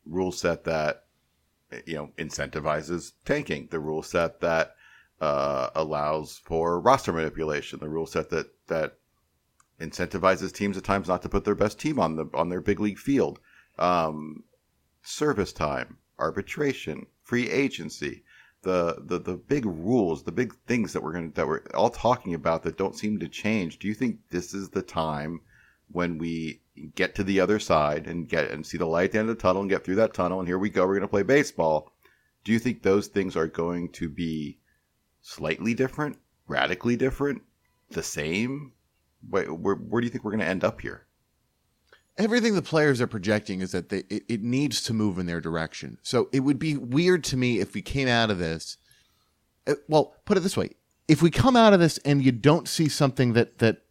rule 0.05 0.33
set 0.33 0.65
that 0.65 1.05
you 1.87 1.95
know 1.95 2.11
incentivizes 2.19 3.13
tanking, 3.25 3.69
the 3.71 3.79
rule 3.79 4.03
set 4.03 4.41
that 4.41 4.75
uh, 5.21 5.71
allows 5.77 6.39
for 6.45 6.81
roster 6.81 7.13
manipulation, 7.13 7.79
the 7.79 7.89
rule 7.89 8.07
set 8.07 8.31
that 8.31 8.47
that 8.69 8.99
incentivizes 9.81 10.53
teams 10.53 10.77
at 10.77 10.85
times 10.85 11.09
not 11.09 11.23
to 11.23 11.29
put 11.29 11.45
their 11.45 11.55
best 11.55 11.79
team 11.79 11.99
on 11.99 12.17
the 12.17 12.27
on 12.35 12.49
their 12.49 12.61
big 12.61 12.81
league 12.81 12.99
field, 12.99 13.39
um, 13.79 14.45
service 15.03 15.53
time, 15.53 15.99
arbitration, 16.19 17.07
free 17.23 17.51
agency, 17.51 18.25
the 18.63 19.03
the 19.05 19.19
the 19.19 19.37
big 19.37 19.65
rules, 19.67 20.25
the 20.25 20.33
big 20.33 20.55
things 20.67 20.93
that 20.93 21.03
we're 21.03 21.13
going 21.13 21.31
that 21.33 21.47
we're 21.47 21.63
all 21.75 21.91
talking 21.91 22.35
about 22.35 22.63
that 22.63 22.79
don't 22.79 22.99
seem 22.99 23.19
to 23.19 23.29
change. 23.29 23.79
Do 23.79 23.89
you 23.89 23.95
think 23.95 24.19
this 24.31 24.55
is 24.55 24.71
the 24.71 24.83
time 24.83 25.41
when 25.91 26.19
we 26.19 26.63
get 26.95 27.15
to 27.15 27.25
the 27.25 27.41
other 27.41 27.59
side 27.59 28.07
and 28.07 28.29
get 28.29 28.51
and 28.51 28.67
see 28.67 28.79
the 28.79 28.87
light 28.87 29.07
at 29.07 29.13
the 29.13 29.19
end 29.19 29.31
of 29.31 29.37
the 29.37 29.43
tunnel 29.43 29.63
and 29.63 29.71
get 29.71 29.85
through 29.85 29.95
that 29.97 30.15
tunnel 30.15 30.41
and 30.41 30.49
here 30.49 30.59
we 30.59 30.71
go, 30.71 30.87
we're 30.87 30.95
going 30.95 31.03
to 31.03 31.09
play 31.09 31.23
baseball? 31.23 31.93
Do 32.45 32.53
you 32.53 32.59
think 32.59 32.83
those 32.83 33.09
things 33.09 33.37
are 33.37 33.47
going 33.47 33.91
to 33.93 34.09
be 34.09 34.59
slightly 35.21 35.75
different, 35.75 36.19
radically 36.47 36.97
different, 36.97 37.43
the 37.91 38.03
same? 38.03 38.73
Wait, 39.29 39.51
where, 39.51 39.75
where 39.75 40.01
do 40.01 40.07
you 40.07 40.11
think 40.11 40.25
we're 40.25 40.31
going 40.33 40.41
to 40.41 40.47
end 40.47 40.65
up 40.65 40.81
here? 40.81 41.07
everything 42.19 42.55
the 42.55 42.63
players 42.63 43.01
are 43.01 43.07
projecting 43.07 43.61
is 43.61 43.73
that 43.73 43.89
they, 43.89 43.99
it, 44.09 44.25
it 44.29 44.43
needs 44.43 44.83
to 44.83 44.95
move 44.95 45.19
in 45.19 45.27
their 45.27 45.41
direction. 45.41 45.99
So 46.03 46.29
it 46.33 46.41
would 46.41 46.59
be 46.59 46.77
weird 46.77 47.25
to 47.25 47.37
me 47.37 47.61
if 47.61 47.75
we 47.75 47.83
came 47.83 48.09
out 48.09 48.31
of 48.31 48.39
this. 48.39 48.79
uh, 49.67 49.75
Well, 49.89 50.15
put 50.25 50.37
it 50.37 50.41
this 50.41 50.57
way: 50.57 50.71
if 51.09 51.23
we 51.23 51.31
come 51.31 51.57
out 51.57 51.73
of 51.73 51.81
this 51.81 51.99
and 51.99 52.25
you 52.25 52.33
don't 52.33 52.69
see 52.69 52.89
something 52.89 53.33
that 53.35 53.59
that 53.59 53.83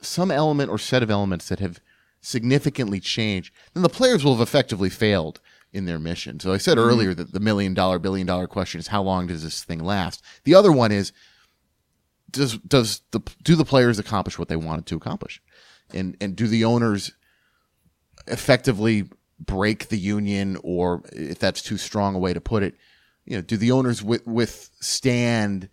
some 0.00 0.30
element 0.30 0.70
or 0.70 0.78
set 0.78 1.02
of 1.02 1.10
elements 1.10 1.48
that 1.48 1.60
have 1.60 1.80
significantly 2.20 3.00
changed, 3.00 3.52
then 3.74 3.82
the 3.82 3.88
players 3.88 4.24
will 4.24 4.34
have 4.34 4.46
effectively 4.46 4.90
failed 4.90 5.40
in 5.72 5.86
their 5.86 5.98
mission. 5.98 6.38
So 6.40 6.52
I 6.52 6.58
said 6.58 6.78
earlier 6.78 7.14
that 7.14 7.32
the 7.32 7.40
million 7.40 7.74
dollar, 7.74 7.98
billion 7.98 8.26
dollar 8.26 8.46
question 8.46 8.78
is 8.78 8.88
how 8.88 9.02
long 9.02 9.26
does 9.26 9.42
this 9.42 9.64
thing 9.64 9.80
last? 9.80 10.22
The 10.44 10.54
other 10.54 10.70
one 10.72 10.92
is 10.92 11.12
does 12.34 12.58
does 12.58 13.00
the 13.12 13.20
do 13.42 13.56
the 13.56 13.64
players 13.64 13.98
accomplish 13.98 14.38
what 14.38 14.48
they 14.48 14.56
wanted 14.56 14.86
to 14.86 14.96
accomplish? 14.96 15.40
And 15.92 16.16
and 16.20 16.36
do 16.36 16.46
the 16.46 16.64
owners 16.64 17.12
effectively 18.26 19.08
break 19.38 19.88
the 19.88 19.98
union 19.98 20.58
or 20.62 21.02
if 21.12 21.38
that's 21.38 21.62
too 21.62 21.78
strong 21.78 22.14
a 22.14 22.18
way 22.18 22.32
to 22.34 22.40
put 22.40 22.62
it, 22.62 22.74
you 23.24 23.36
know, 23.36 23.42
do 23.42 23.56
the 23.56 23.72
owners 23.72 24.00
wi- 24.00 24.22
withstand 24.26 25.68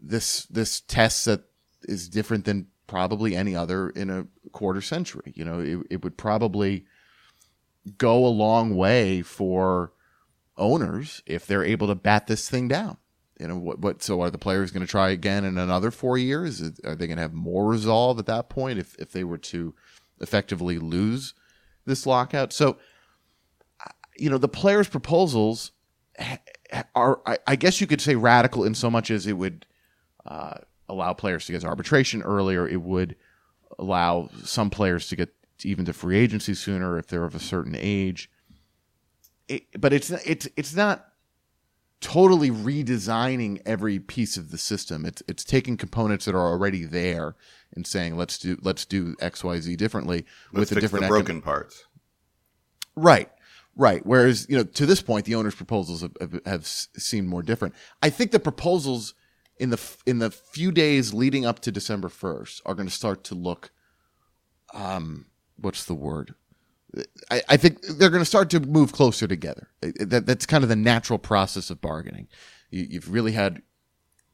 this 0.00 0.44
this 0.46 0.80
test 0.80 1.24
that 1.26 1.42
is 1.82 2.08
different 2.08 2.44
than 2.44 2.68
probably 2.86 3.34
any 3.36 3.54
other 3.54 3.90
in 3.90 4.10
a 4.10 4.26
quarter 4.52 4.80
century? 4.80 5.32
You 5.34 5.44
know, 5.44 5.60
it, 5.60 5.86
it 5.90 6.04
would 6.04 6.16
probably 6.16 6.86
go 7.98 8.24
a 8.24 8.28
long 8.28 8.76
way 8.76 9.22
for 9.22 9.92
owners 10.56 11.22
if 11.26 11.46
they're 11.46 11.64
able 11.64 11.86
to 11.88 11.94
bat 11.94 12.26
this 12.26 12.48
thing 12.48 12.68
down. 12.68 12.96
You 13.38 13.48
know 13.48 13.56
what? 13.56 13.78
What? 13.80 14.02
So 14.02 14.20
are 14.22 14.30
the 14.30 14.38
players 14.38 14.70
going 14.70 14.86
to 14.86 14.90
try 14.90 15.10
again 15.10 15.44
in 15.44 15.58
another 15.58 15.90
four 15.90 16.16
years? 16.16 16.62
Are 16.84 16.94
they 16.94 17.06
going 17.06 17.16
to 17.16 17.22
have 17.22 17.34
more 17.34 17.66
resolve 17.66 18.18
at 18.18 18.26
that 18.26 18.48
point 18.48 18.78
if 18.78 18.94
if 18.98 19.12
they 19.12 19.24
were 19.24 19.38
to 19.38 19.74
effectively 20.20 20.78
lose 20.78 21.34
this 21.84 22.06
lockout? 22.06 22.52
So, 22.52 22.78
you 24.16 24.30
know, 24.30 24.38
the 24.38 24.48
players' 24.48 24.88
proposals 24.88 25.72
are, 26.94 27.20
I, 27.46 27.56
guess 27.56 27.80
you 27.80 27.86
could 27.86 28.00
say, 28.00 28.14
radical 28.14 28.64
in 28.64 28.74
so 28.74 28.90
much 28.90 29.10
as 29.10 29.26
it 29.26 29.34
would 29.34 29.66
uh, 30.24 30.58
allow 30.88 31.12
players 31.12 31.46
to 31.46 31.52
get 31.52 31.64
arbitration 31.64 32.22
earlier. 32.22 32.66
It 32.66 32.80
would 32.80 33.16
allow 33.78 34.30
some 34.44 34.70
players 34.70 35.08
to 35.08 35.16
get 35.16 35.34
even 35.62 35.84
to 35.84 35.92
free 35.92 36.18
agency 36.18 36.54
sooner 36.54 36.98
if 36.98 37.06
they're 37.06 37.24
of 37.24 37.34
a 37.34 37.40
certain 37.40 37.76
age. 37.78 38.30
It, 39.48 39.80
but 39.80 39.92
it's 39.92 40.10
it's 40.10 40.48
it's 40.56 40.74
not 40.74 41.06
totally 42.00 42.50
redesigning 42.50 43.60
every 43.64 43.98
piece 43.98 44.36
of 44.36 44.50
the 44.50 44.58
system. 44.58 45.04
It's 45.04 45.22
it's 45.28 45.44
taking 45.44 45.76
components 45.76 46.24
that 46.26 46.34
are 46.34 46.48
already 46.48 46.84
there 46.84 47.36
and 47.74 47.86
saying 47.86 48.16
let's 48.16 48.38
do 48.38 48.58
let's 48.62 48.84
do 48.84 49.16
X 49.20 49.42
Y 49.42 49.60
Z 49.60 49.76
differently 49.76 50.26
Let's 50.52 50.70
with 50.70 50.78
a 50.78 50.80
different 50.80 51.04
the 51.04 51.06
econ- 51.06 51.10
broken 51.10 51.42
parts. 51.42 51.84
Right. 52.94 53.30
Right. 53.78 54.04
Whereas, 54.06 54.46
you 54.48 54.56
know, 54.56 54.64
to 54.64 54.86
this 54.86 55.02
point, 55.02 55.26
the 55.26 55.34
owners' 55.34 55.54
proposals 55.54 56.00
have, 56.00 56.16
have, 56.18 56.40
have 56.46 56.66
seemed 56.66 57.28
more 57.28 57.42
different. 57.42 57.74
I 58.02 58.08
think 58.08 58.30
the 58.30 58.40
proposals 58.40 59.12
in 59.58 59.68
the 59.68 59.80
in 60.06 60.18
the 60.18 60.30
few 60.30 60.72
days 60.72 61.12
leading 61.12 61.44
up 61.44 61.60
to 61.60 61.70
December 61.70 62.08
first 62.08 62.62
are 62.64 62.74
going 62.74 62.88
to 62.88 62.94
start 62.94 63.22
to 63.24 63.34
look, 63.34 63.70
um, 64.72 65.26
what's 65.56 65.84
the 65.84 65.94
word? 65.94 66.34
I, 67.30 67.42
I 67.50 67.56
think 67.56 67.82
they're 67.82 68.10
going 68.10 68.22
to 68.22 68.26
start 68.26 68.50
to 68.50 68.60
move 68.60 68.92
closer 68.92 69.26
together. 69.26 69.68
That, 69.80 70.26
that's 70.26 70.46
kind 70.46 70.62
of 70.64 70.68
the 70.68 70.76
natural 70.76 71.18
process 71.18 71.70
of 71.70 71.80
bargaining. 71.80 72.28
You, 72.70 72.86
you've 72.90 73.10
really 73.10 73.32
had 73.32 73.62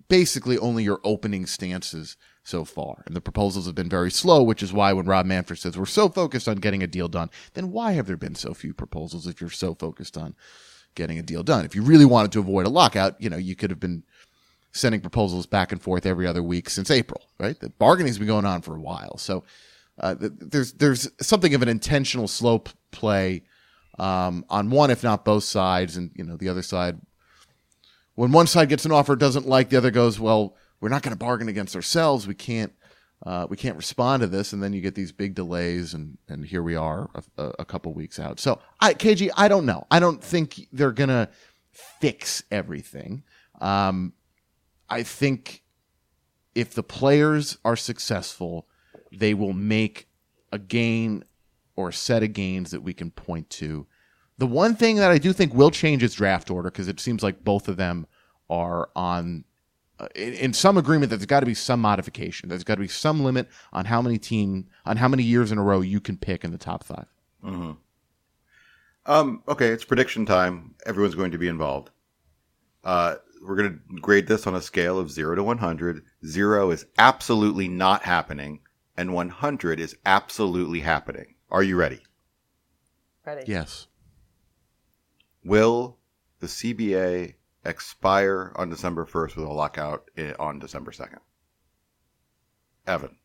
basically 0.08 0.58
only 0.58 0.84
your 0.84 1.00
opening 1.04 1.46
stances 1.46 2.16
so 2.44 2.64
far. 2.64 3.02
And 3.06 3.16
the 3.16 3.20
proposals 3.20 3.66
have 3.66 3.74
been 3.74 3.88
very 3.88 4.10
slow, 4.10 4.42
which 4.42 4.62
is 4.62 4.72
why 4.72 4.92
when 4.92 5.06
Rob 5.06 5.26
Manfred 5.26 5.58
says 5.58 5.78
we're 5.78 5.86
so 5.86 6.08
focused 6.08 6.48
on 6.48 6.56
getting 6.56 6.82
a 6.82 6.86
deal 6.86 7.08
done, 7.08 7.30
then 7.54 7.70
why 7.70 7.92
have 7.92 8.06
there 8.06 8.16
been 8.16 8.34
so 8.34 8.52
few 8.52 8.74
proposals 8.74 9.26
if 9.26 9.40
you're 9.40 9.50
so 9.50 9.74
focused 9.74 10.16
on 10.16 10.34
getting 10.94 11.18
a 11.18 11.22
deal 11.22 11.42
done? 11.42 11.64
If 11.64 11.74
you 11.74 11.82
really 11.82 12.04
wanted 12.04 12.32
to 12.32 12.40
avoid 12.40 12.66
a 12.66 12.70
lockout, 12.70 13.20
you 13.20 13.30
know, 13.30 13.36
you 13.36 13.54
could 13.54 13.70
have 13.70 13.80
been 13.80 14.02
sending 14.72 15.00
proposals 15.00 15.46
back 15.46 15.70
and 15.70 15.80
forth 15.80 16.06
every 16.06 16.26
other 16.26 16.42
week 16.42 16.68
since 16.68 16.90
April, 16.90 17.22
right? 17.38 17.58
The 17.58 17.70
bargaining's 17.70 18.18
been 18.18 18.26
going 18.26 18.46
on 18.46 18.62
for 18.62 18.74
a 18.76 18.80
while. 18.80 19.18
So 19.18 19.44
uh, 19.98 20.14
there's 20.18 20.72
there's 20.74 21.10
something 21.20 21.54
of 21.54 21.62
an 21.62 21.68
intentional 21.68 22.28
slow 22.28 22.62
play 22.90 23.42
um, 23.98 24.44
on 24.48 24.70
one, 24.70 24.90
if 24.90 25.02
not 25.02 25.24
both 25.24 25.44
sides, 25.44 25.96
and 25.96 26.10
you 26.14 26.24
know 26.24 26.36
the 26.36 26.48
other 26.48 26.62
side 26.62 27.00
when 28.14 28.32
one 28.32 28.46
side 28.46 28.68
gets 28.68 28.84
an 28.84 28.92
offer 28.92 29.16
doesn't 29.16 29.46
like 29.46 29.70
the 29.70 29.76
other 29.76 29.90
goes 29.90 30.20
well 30.20 30.56
we're 30.82 30.88
not 30.88 31.02
going 31.02 31.12
to 31.12 31.18
bargain 31.18 31.48
against 31.48 31.76
ourselves. 31.76 32.26
We 32.26 32.34
can't 32.34 32.72
uh, 33.24 33.46
we 33.48 33.56
can't 33.56 33.76
respond 33.76 34.20
to 34.20 34.26
this. 34.26 34.52
And 34.52 34.60
then 34.60 34.72
you 34.72 34.80
get 34.80 34.96
these 34.96 35.12
big 35.12 35.34
delays 35.34 35.94
and 35.94 36.18
and 36.28 36.44
here 36.44 36.62
we 36.62 36.74
are 36.74 37.08
a, 37.14 37.22
a, 37.42 37.52
a 37.60 37.64
couple 37.64 37.94
weeks 37.94 38.18
out. 38.18 38.38
So 38.40 38.60
i 38.80 38.92
kg 38.92 39.30
i 39.36 39.48
don't 39.48 39.64
know. 39.64 39.86
I 39.90 40.00
don't 40.00 40.22
think 40.22 40.68
they're 40.72 40.92
going 40.92 41.08
to 41.08 41.30
fix 41.70 42.42
everything. 42.50 43.22
Um, 43.60 44.12
i 44.90 45.04
think 45.04 45.62
if 46.54 46.74
the 46.74 46.82
players 46.82 47.56
are 47.64 47.76
successful 47.76 48.66
they 49.12 49.34
will 49.34 49.52
make 49.52 50.08
a 50.50 50.58
gain 50.58 51.24
or 51.76 51.90
a 51.90 51.92
set 51.92 52.22
of 52.22 52.32
gains 52.32 52.70
that 52.70 52.82
we 52.82 52.92
can 52.92 53.10
point 53.10 53.48
to 53.50 53.86
the 54.38 54.46
one 54.46 54.74
thing 54.74 54.96
that 54.96 55.10
I 55.10 55.18
do 55.18 55.32
think 55.32 55.54
will 55.54 55.70
change 55.70 56.02
is 56.02 56.14
draft 56.14 56.50
order 56.50 56.70
because 56.70 56.88
it 56.88 56.98
seems 56.98 57.22
like 57.22 57.44
both 57.44 57.68
of 57.68 57.76
them 57.76 58.06
are 58.50 58.90
on 58.96 59.44
uh, 60.00 60.08
in, 60.14 60.32
in 60.34 60.52
some 60.52 60.76
agreement 60.76 61.10
that 61.10 61.18
there's 61.18 61.26
got 61.26 61.40
to 61.40 61.46
be 61.46 61.54
some 61.54 61.80
modification. 61.80 62.48
There's 62.48 62.64
got 62.64 62.74
to 62.74 62.80
be 62.80 62.88
some 62.88 63.22
limit 63.22 63.48
on 63.72 63.84
how 63.84 64.02
many 64.02 64.18
team 64.18 64.66
on 64.84 64.96
how 64.96 65.06
many 65.06 65.22
years 65.22 65.52
in 65.52 65.58
a 65.58 65.62
row 65.62 65.80
you 65.80 66.00
can 66.00 66.16
pick 66.16 66.44
in 66.44 66.50
the 66.50 66.58
top 66.58 66.82
five. 66.82 67.06
Um, 69.06 69.42
okay, 69.46 69.68
it's 69.68 69.84
prediction 69.84 70.26
time. 70.26 70.74
Everyone's 70.86 71.14
going 71.14 71.32
to 71.32 71.38
be 71.38 71.48
involved. 71.48 71.90
Uh, 72.84 73.16
we're 73.42 73.56
going 73.56 73.80
to 73.88 74.00
grade 74.00 74.26
this 74.26 74.46
on 74.46 74.54
a 74.54 74.62
scale 74.62 74.98
of 74.98 75.10
0 75.10 75.36
to 75.36 75.42
100. 75.42 76.04
0 76.26 76.70
is 76.70 76.86
absolutely 76.98 77.68
not 77.68 78.02
happening, 78.02 78.60
and 78.96 79.14
100 79.14 79.80
is 79.80 79.96
absolutely 80.04 80.80
happening. 80.80 81.34
Are 81.50 81.62
you 81.62 81.76
ready? 81.76 82.00
Ready? 83.24 83.44
Yes, 83.46 83.86
Will 85.44 85.98
the 86.40 86.46
CBA 86.46 87.34
expire 87.64 88.52
on 88.56 88.70
December 88.70 89.04
1st 89.04 89.36
with 89.36 89.46
a 89.46 89.52
lockout 89.52 90.08
on 90.38 90.58
December 90.58 90.90
2nd? 90.92 91.18
Evan, 92.86 93.16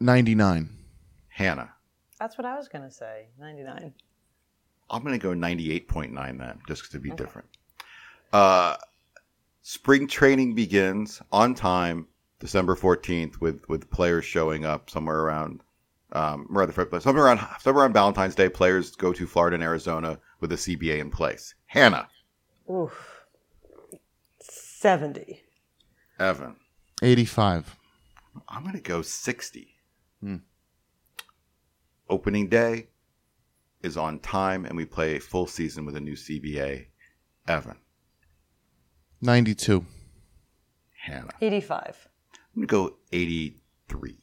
ninety 0.00 0.34
nine. 0.34 0.70
Hannah, 1.28 1.72
That's 2.18 2.36
what 2.36 2.44
I 2.44 2.56
was 2.56 2.68
gonna 2.68 2.90
say. 2.90 3.28
Ninety 3.38 3.62
nine. 3.62 3.94
I'm 4.90 5.02
going 5.02 5.18
to 5.18 5.22
go 5.22 5.34
98.9 5.34 6.38
then, 6.38 6.60
just 6.66 6.90
to 6.92 6.98
be 6.98 7.10
different. 7.10 7.46
Uh, 8.32 8.74
spring 9.60 10.06
training 10.06 10.54
begins 10.54 11.20
on 11.30 11.54
time, 11.54 12.06
December 12.40 12.76
14th, 12.76 13.40
with, 13.40 13.68
with 13.68 13.90
players 13.90 14.24
showing 14.24 14.64
up 14.64 14.90
somewhere 14.90 15.20
around, 15.20 15.62
um, 16.12 16.46
rather, 16.48 16.72
somewhere 17.00 17.24
around, 17.24 17.40
somewhere 17.60 17.82
around 17.84 17.92
Valentine's 17.92 18.34
Day. 18.34 18.48
Players 18.48 18.94
go 18.94 19.12
to 19.12 19.26
Florida 19.26 19.54
and 19.54 19.62
Arizona 19.62 20.18
with 20.40 20.50
the 20.50 20.56
CBA 20.56 20.98
in 20.98 21.10
place. 21.10 21.54
Hannah, 21.66 22.08
Oof. 22.70 23.24
Seventy. 24.40 25.42
Evan, 26.18 26.56
Eighty 27.02 27.24
five. 27.24 27.76
I'm 28.48 28.62
going 28.62 28.74
to 28.74 28.80
go 28.80 29.02
60. 29.02 29.74
Hmm. 30.20 30.36
Opening 32.08 32.48
day 32.48 32.86
is 33.82 33.96
on 33.96 34.20
time, 34.20 34.64
and 34.64 34.76
we 34.76 34.84
play 34.84 35.16
a 35.16 35.20
full 35.20 35.46
season 35.46 35.84
with 35.84 35.96
a 35.96 36.00
new 36.00 36.14
CBA. 36.14 36.86
Evan, 37.46 37.76
Ninety 39.20 39.54
two. 39.54 39.84
Hannah. 41.02 41.32
Eighty 41.40 41.60
five. 42.66 42.72
I'm 42.72 42.80
gonna 42.80 42.90
go 42.90 42.96
83. 43.12 44.18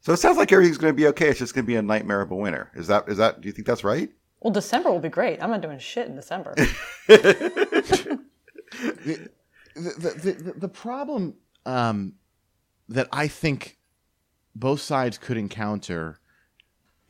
So 0.00 0.12
it 0.12 0.18
sounds 0.18 0.36
like 0.36 0.52
everything's 0.52 0.78
gonna 0.78 0.92
be 0.92 1.06
okay. 1.08 1.28
It's 1.28 1.38
just 1.38 1.54
gonna 1.54 1.66
be 1.66 1.76
a 1.76 1.82
nightmare 1.82 2.20
of 2.20 2.30
a 2.30 2.36
winter. 2.36 2.70
Is 2.74 2.86
that 2.86 3.08
is 3.08 3.18
that? 3.18 3.40
Do 3.40 3.48
you 3.48 3.52
think 3.52 3.66
that's 3.66 3.84
right? 3.84 4.10
Well, 4.40 4.52
December 4.52 4.90
will 4.90 5.00
be 5.00 5.08
great. 5.08 5.42
I'm 5.42 5.50
not 5.50 5.62
doing 5.62 5.78
shit 5.78 6.06
in 6.06 6.14
December. 6.14 6.54
the, 7.08 8.20
the, 9.74 10.36
the, 10.44 10.54
the 10.56 10.68
problem 10.68 11.34
um, 11.66 12.14
that 12.88 13.08
I 13.12 13.26
think 13.28 13.78
both 14.54 14.80
sides 14.80 15.18
could 15.18 15.36
encounter 15.36 16.20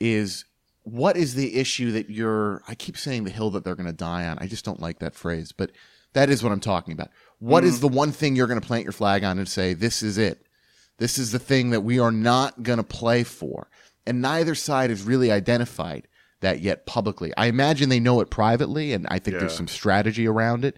is 0.01 0.47
what 0.85 1.17
is 1.17 1.35
the 1.35 1.57
issue 1.57 1.93
that 1.93 2.09
you're 2.09 2.63
I 2.67 2.75
keep 2.75 2.97
saying 2.97 3.25
the 3.25 3.31
hill 3.31 3.51
that 3.51 3.65
they're 3.65 3.75
going 3.75 3.87
to 3.87 3.93
die 3.93 4.27
on. 4.27 4.39
I 4.39 4.47
just 4.47 4.65
don't 4.65 4.81
like 4.81 5.01
that 5.01 5.15
phrase, 5.15 5.53
but 5.53 5.71
that 6.15 6.31
is 6.31 6.43
what 6.43 6.53
I'm 6.53 6.61
talking 6.61 6.95
about. 6.95 7.11
What 7.39 7.65
is 7.65 7.81
the 7.81 7.89
one 7.89 8.13
thing 8.13 8.35
you're 8.35 8.47
going 8.47 8.61
to 8.61 8.67
plant 8.67 8.85
your 8.85 8.93
flag 8.93 9.23
on 9.25 9.39
and 9.39 9.49
say 9.49 9.75
this 9.75 10.03
is 10.03 10.19
it? 10.19 10.45
This 10.99 11.19
is 11.19 11.31
the 11.31 11.39
thing 11.39 11.71
that 11.71 11.83
we 11.83 11.99
are 11.99 12.11
not 12.11 12.63
going 12.63 12.79
to 12.79 12.83
play 12.85 13.23
for. 13.23 13.69
And 14.07 14.21
neither 14.21 14.55
side 14.55 14.91
has 14.91 15.03
really 15.03 15.31
identified 15.31 16.09
that 16.41 16.61
yet 16.61 16.87
publicly. 16.87 17.33
I 17.37 17.47
imagine 17.47 17.89
they 17.89 18.01
know 18.01 18.21
it 18.21 18.31
privately 18.31 18.93
and 18.93 19.07
I 19.09 19.19
think 19.19 19.39
there's 19.39 19.57
some 19.57 19.69
strategy 19.69 20.27
around 20.27 20.65
it. 20.65 20.77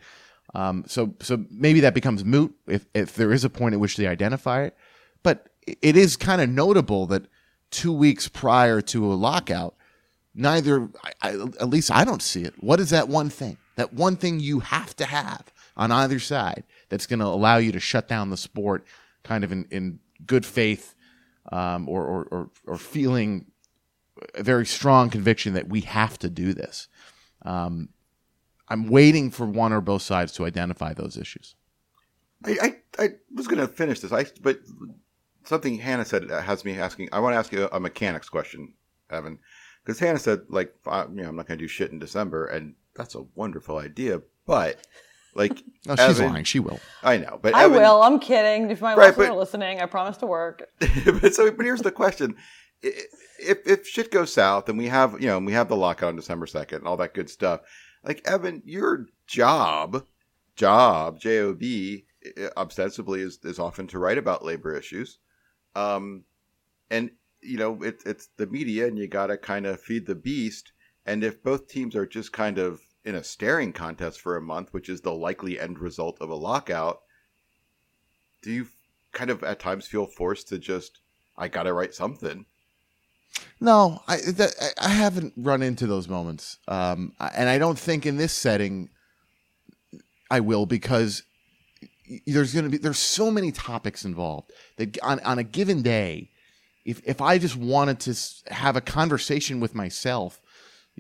Um, 0.55 0.85
so 0.87 1.15
so 1.21 1.45
maybe 1.51 1.81
that 1.81 1.95
becomes 1.95 2.25
moot 2.25 2.55
if 2.67 2.87
if 2.93 3.15
there 3.15 3.33
is 3.33 3.45
a 3.45 3.51
point 3.51 3.75
at 3.75 3.81
which 3.81 3.97
they 3.97 4.07
identify 4.07 4.63
it. 4.63 4.77
But 5.23 5.49
it 5.67 5.97
is 5.97 6.17
kind 6.17 6.41
of 6.41 6.49
notable 6.49 7.07
that 7.07 7.27
two 7.71 7.93
weeks 7.93 8.27
prior 8.27 8.81
to 8.81 9.13
a 9.13 9.15
lockout, 9.15 9.77
neither 10.35 10.89
I, 11.05 11.13
I, 11.23 11.31
at 11.61 11.69
least 11.69 11.91
I 11.93 12.05
don't 12.05 12.23
see 12.23 12.43
it. 12.43 12.55
What 12.59 12.81
is 12.81 12.91
that 12.91 13.09
one 13.09 13.31
thing? 13.31 13.59
That 13.77 13.93
one 13.93 14.17
thing 14.17 14.41
you 14.41 14.61
have 14.61 14.97
to 14.97 15.05
have 15.05 15.53
on 15.81 15.91
either 15.91 16.19
side 16.21 16.63
that's 16.91 17.07
going 17.07 17.19
to 17.19 17.27
allow 17.27 17.57
you 17.57 17.73
to 17.73 17.81
shut 17.81 18.07
down 18.07 18.29
the 18.29 18.37
sport 18.37 18.85
kind 19.25 19.43
of 19.43 19.51
in, 19.51 19.67
in 19.71 19.99
good 20.27 20.45
faith 20.45 20.95
um, 21.51 21.89
or, 21.89 22.05
or, 22.05 22.25
or, 22.31 22.51
or 22.67 22.77
feeling 22.77 23.47
a 24.35 24.43
very 24.43 24.67
strong 24.67 25.09
conviction 25.09 25.55
that 25.55 25.69
we 25.69 25.81
have 25.81 26.19
to 26.19 26.29
do 26.29 26.53
this. 26.53 26.87
Um, 27.43 27.89
I'm 28.69 28.89
waiting 28.89 29.31
for 29.31 29.47
one 29.47 29.73
or 29.73 29.81
both 29.81 30.03
sides 30.03 30.33
to 30.33 30.45
identify 30.45 30.93
those 30.93 31.17
issues. 31.17 31.57
I, 32.45 32.57
I, 32.63 33.03
I 33.03 33.09
was 33.35 33.49
going 33.49 33.67
to 33.67 33.67
finish 33.67 34.01
this, 34.01 34.13
I 34.13 34.27
but 34.43 34.59
something 35.45 35.79
Hannah 35.79 36.05
said 36.05 36.29
has 36.31 36.65
me 36.65 36.79
asking. 36.79 37.09
I 37.11 37.21
want 37.21 37.33
to 37.33 37.39
ask 37.39 37.53
you 37.53 37.69
a 37.73 37.81
mechanics 37.81 38.29
question, 38.29 38.75
Evan, 39.09 39.39
because 39.83 39.99
Hannah 39.99 40.19
said 40.19 40.43
like, 40.51 40.75
you 40.87 41.23
know, 41.23 41.29
I'm 41.29 41.37
not 41.37 41.49
going 41.49 41.59
to 41.59 41.65
do 41.65 41.69
shit 41.69 41.91
in 41.91 41.99
December, 41.99 42.47
and 42.47 42.75
that's 42.95 43.15
a 43.15 43.25
wonderful 43.35 43.79
idea, 43.79 44.21
but 44.47 44.87
like, 45.35 45.63
No, 45.87 45.97
she's 45.97 46.21
Evan- 46.21 46.33
lying. 46.33 46.45
She 46.45 46.61
will. 46.61 46.81
I 47.03 47.17
know, 47.17 47.39
but 47.41 47.55
I 47.55 47.65
Evan, 47.65 47.79
will. 47.79 48.03
I'm 48.03 48.19
kidding. 48.19 48.71
If 48.71 48.81
my 48.83 48.95
Right, 48.95 49.09
listeners 49.09 49.29
but- 49.29 49.35
are 49.35 49.39
listening, 49.39 49.81
I 49.81 49.87
promise 49.87 50.17
to 50.19 50.27
work. 50.27 50.65
but 51.21 51.35
so, 51.35 51.51
but 51.51 51.65
here's 51.65 51.83
the 51.83 51.91
question: 51.93 52.37
if 52.83 53.67
if 53.67 53.87
shit 53.87 54.11
goes 54.11 54.33
south 54.33 54.69
and 54.69 54.77
we 54.79 54.87
have 54.89 55.21
you 55.21 55.27
know 55.29 55.39
we 55.39 55.53
have 55.53 55.69
the 55.69 55.77
lockout 55.77 56.09
on 56.11 56.17
December 56.17 56.47
second 56.47 56.79
and 56.79 56.87
all 56.87 56.97
that 56.99 57.15
good 57.15 57.31
stuff, 57.31 57.61
like 58.05 58.21
Evan, 58.27 58.63
your 58.65 59.07
job, 59.27 60.05
job, 60.57 61.21
job, 61.21 61.61
ostensibly 62.57 63.21
is 63.23 63.39
is 63.45 63.59
often 63.59 63.87
to 63.89 63.99
write 63.99 64.19
about 64.19 64.45
labor 64.45 64.75
issues, 64.77 65.19
um, 65.75 66.25
and 66.91 67.11
you 67.41 67.57
know 67.57 67.83
it, 67.83 68.03
it's 68.05 68.29
the 68.37 68.47
media, 68.47 68.87
and 68.87 68.99
you 68.99 69.07
got 69.07 69.29
to 69.29 69.37
kind 69.39 69.67
of 69.67 69.81
feed 69.81 70.07
the 70.07 70.15
beast. 70.15 70.73
And 71.07 71.25
if 71.25 71.43
both 71.43 71.67
teams 71.69 71.97
are 71.97 72.07
just 72.07 72.33
kind 72.33 72.59
of 72.59 72.81
in 73.05 73.15
a 73.15 73.25
staring 73.25 73.73
contest 73.73 74.21
for 74.21 74.37
a 74.37 74.43
month, 74.43 74.73
which 74.73 74.89
is 74.89 75.01
the 75.01 75.15
likely 75.15 75.59
end 75.59 75.79
result 75.79 76.19
of 76.21 76.31
a 76.31 76.35
lockout, 76.35 77.01
do 78.43 78.51
you 78.51 78.67
kind 79.13 79.31
of 79.31 79.43
at 79.43 79.59
times 79.59 79.87
feel 79.87 80.07
forced 80.07 80.49
to 80.49 80.59
just 80.59 81.01
I 81.37 81.49
gotta 81.49 81.73
write 81.73 81.95
something. 81.95 82.47
No, 83.61 84.03
I 84.07 84.17
that, 84.17 84.75
I 84.81 84.89
haven't 84.89 85.33
run 85.37 85.63
into 85.63 85.87
those 85.87 86.09
moments, 86.09 86.59
um, 86.69 87.15
and 87.19 87.49
I 87.49 87.59
don't 87.59 87.79
think 87.79 88.05
in 88.05 88.17
this 88.17 88.33
setting 88.33 88.91
I 90.31 90.41
will 90.41 90.67
because 90.67 91.23
there's 92.27 92.53
going 92.53 92.65
to 92.65 92.71
be 92.71 92.77
there's 92.79 92.99
so 92.99 93.31
many 93.31 93.53
topics 93.53 94.05
involved 94.05 94.53
that 94.77 94.99
on 95.03 95.21
on 95.21 95.39
a 95.39 95.45
given 95.45 95.83
day, 95.83 96.31
if 96.85 97.01
if 97.07 97.21
I 97.21 97.39
just 97.39 97.57
wanted 97.57 98.01
to 98.01 98.53
have 98.53 98.77
a 98.77 98.81
conversation 98.81 99.61
with 99.61 99.75
myself, 99.75 100.41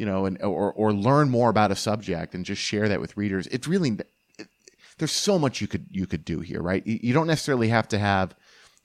you 0.00 0.06
know, 0.06 0.24
and 0.24 0.40
or 0.42 0.72
or 0.72 0.94
learn 0.94 1.28
more 1.28 1.50
about 1.50 1.70
a 1.70 1.76
subject 1.76 2.34
and 2.34 2.42
just 2.42 2.62
share 2.62 2.88
that 2.88 3.02
with 3.02 3.18
readers, 3.18 3.46
it's 3.48 3.68
really 3.68 3.98
it, 4.38 4.48
there's 4.96 5.12
so 5.12 5.38
much 5.38 5.60
you 5.60 5.66
could 5.66 5.84
you 5.90 6.06
could 6.06 6.24
do 6.24 6.40
here, 6.40 6.62
right? 6.62 6.82
You, 6.86 7.12
don't 7.12 7.26
necessarily 7.26 7.68
have 7.68 7.86
to 7.88 7.98
have 7.98 8.34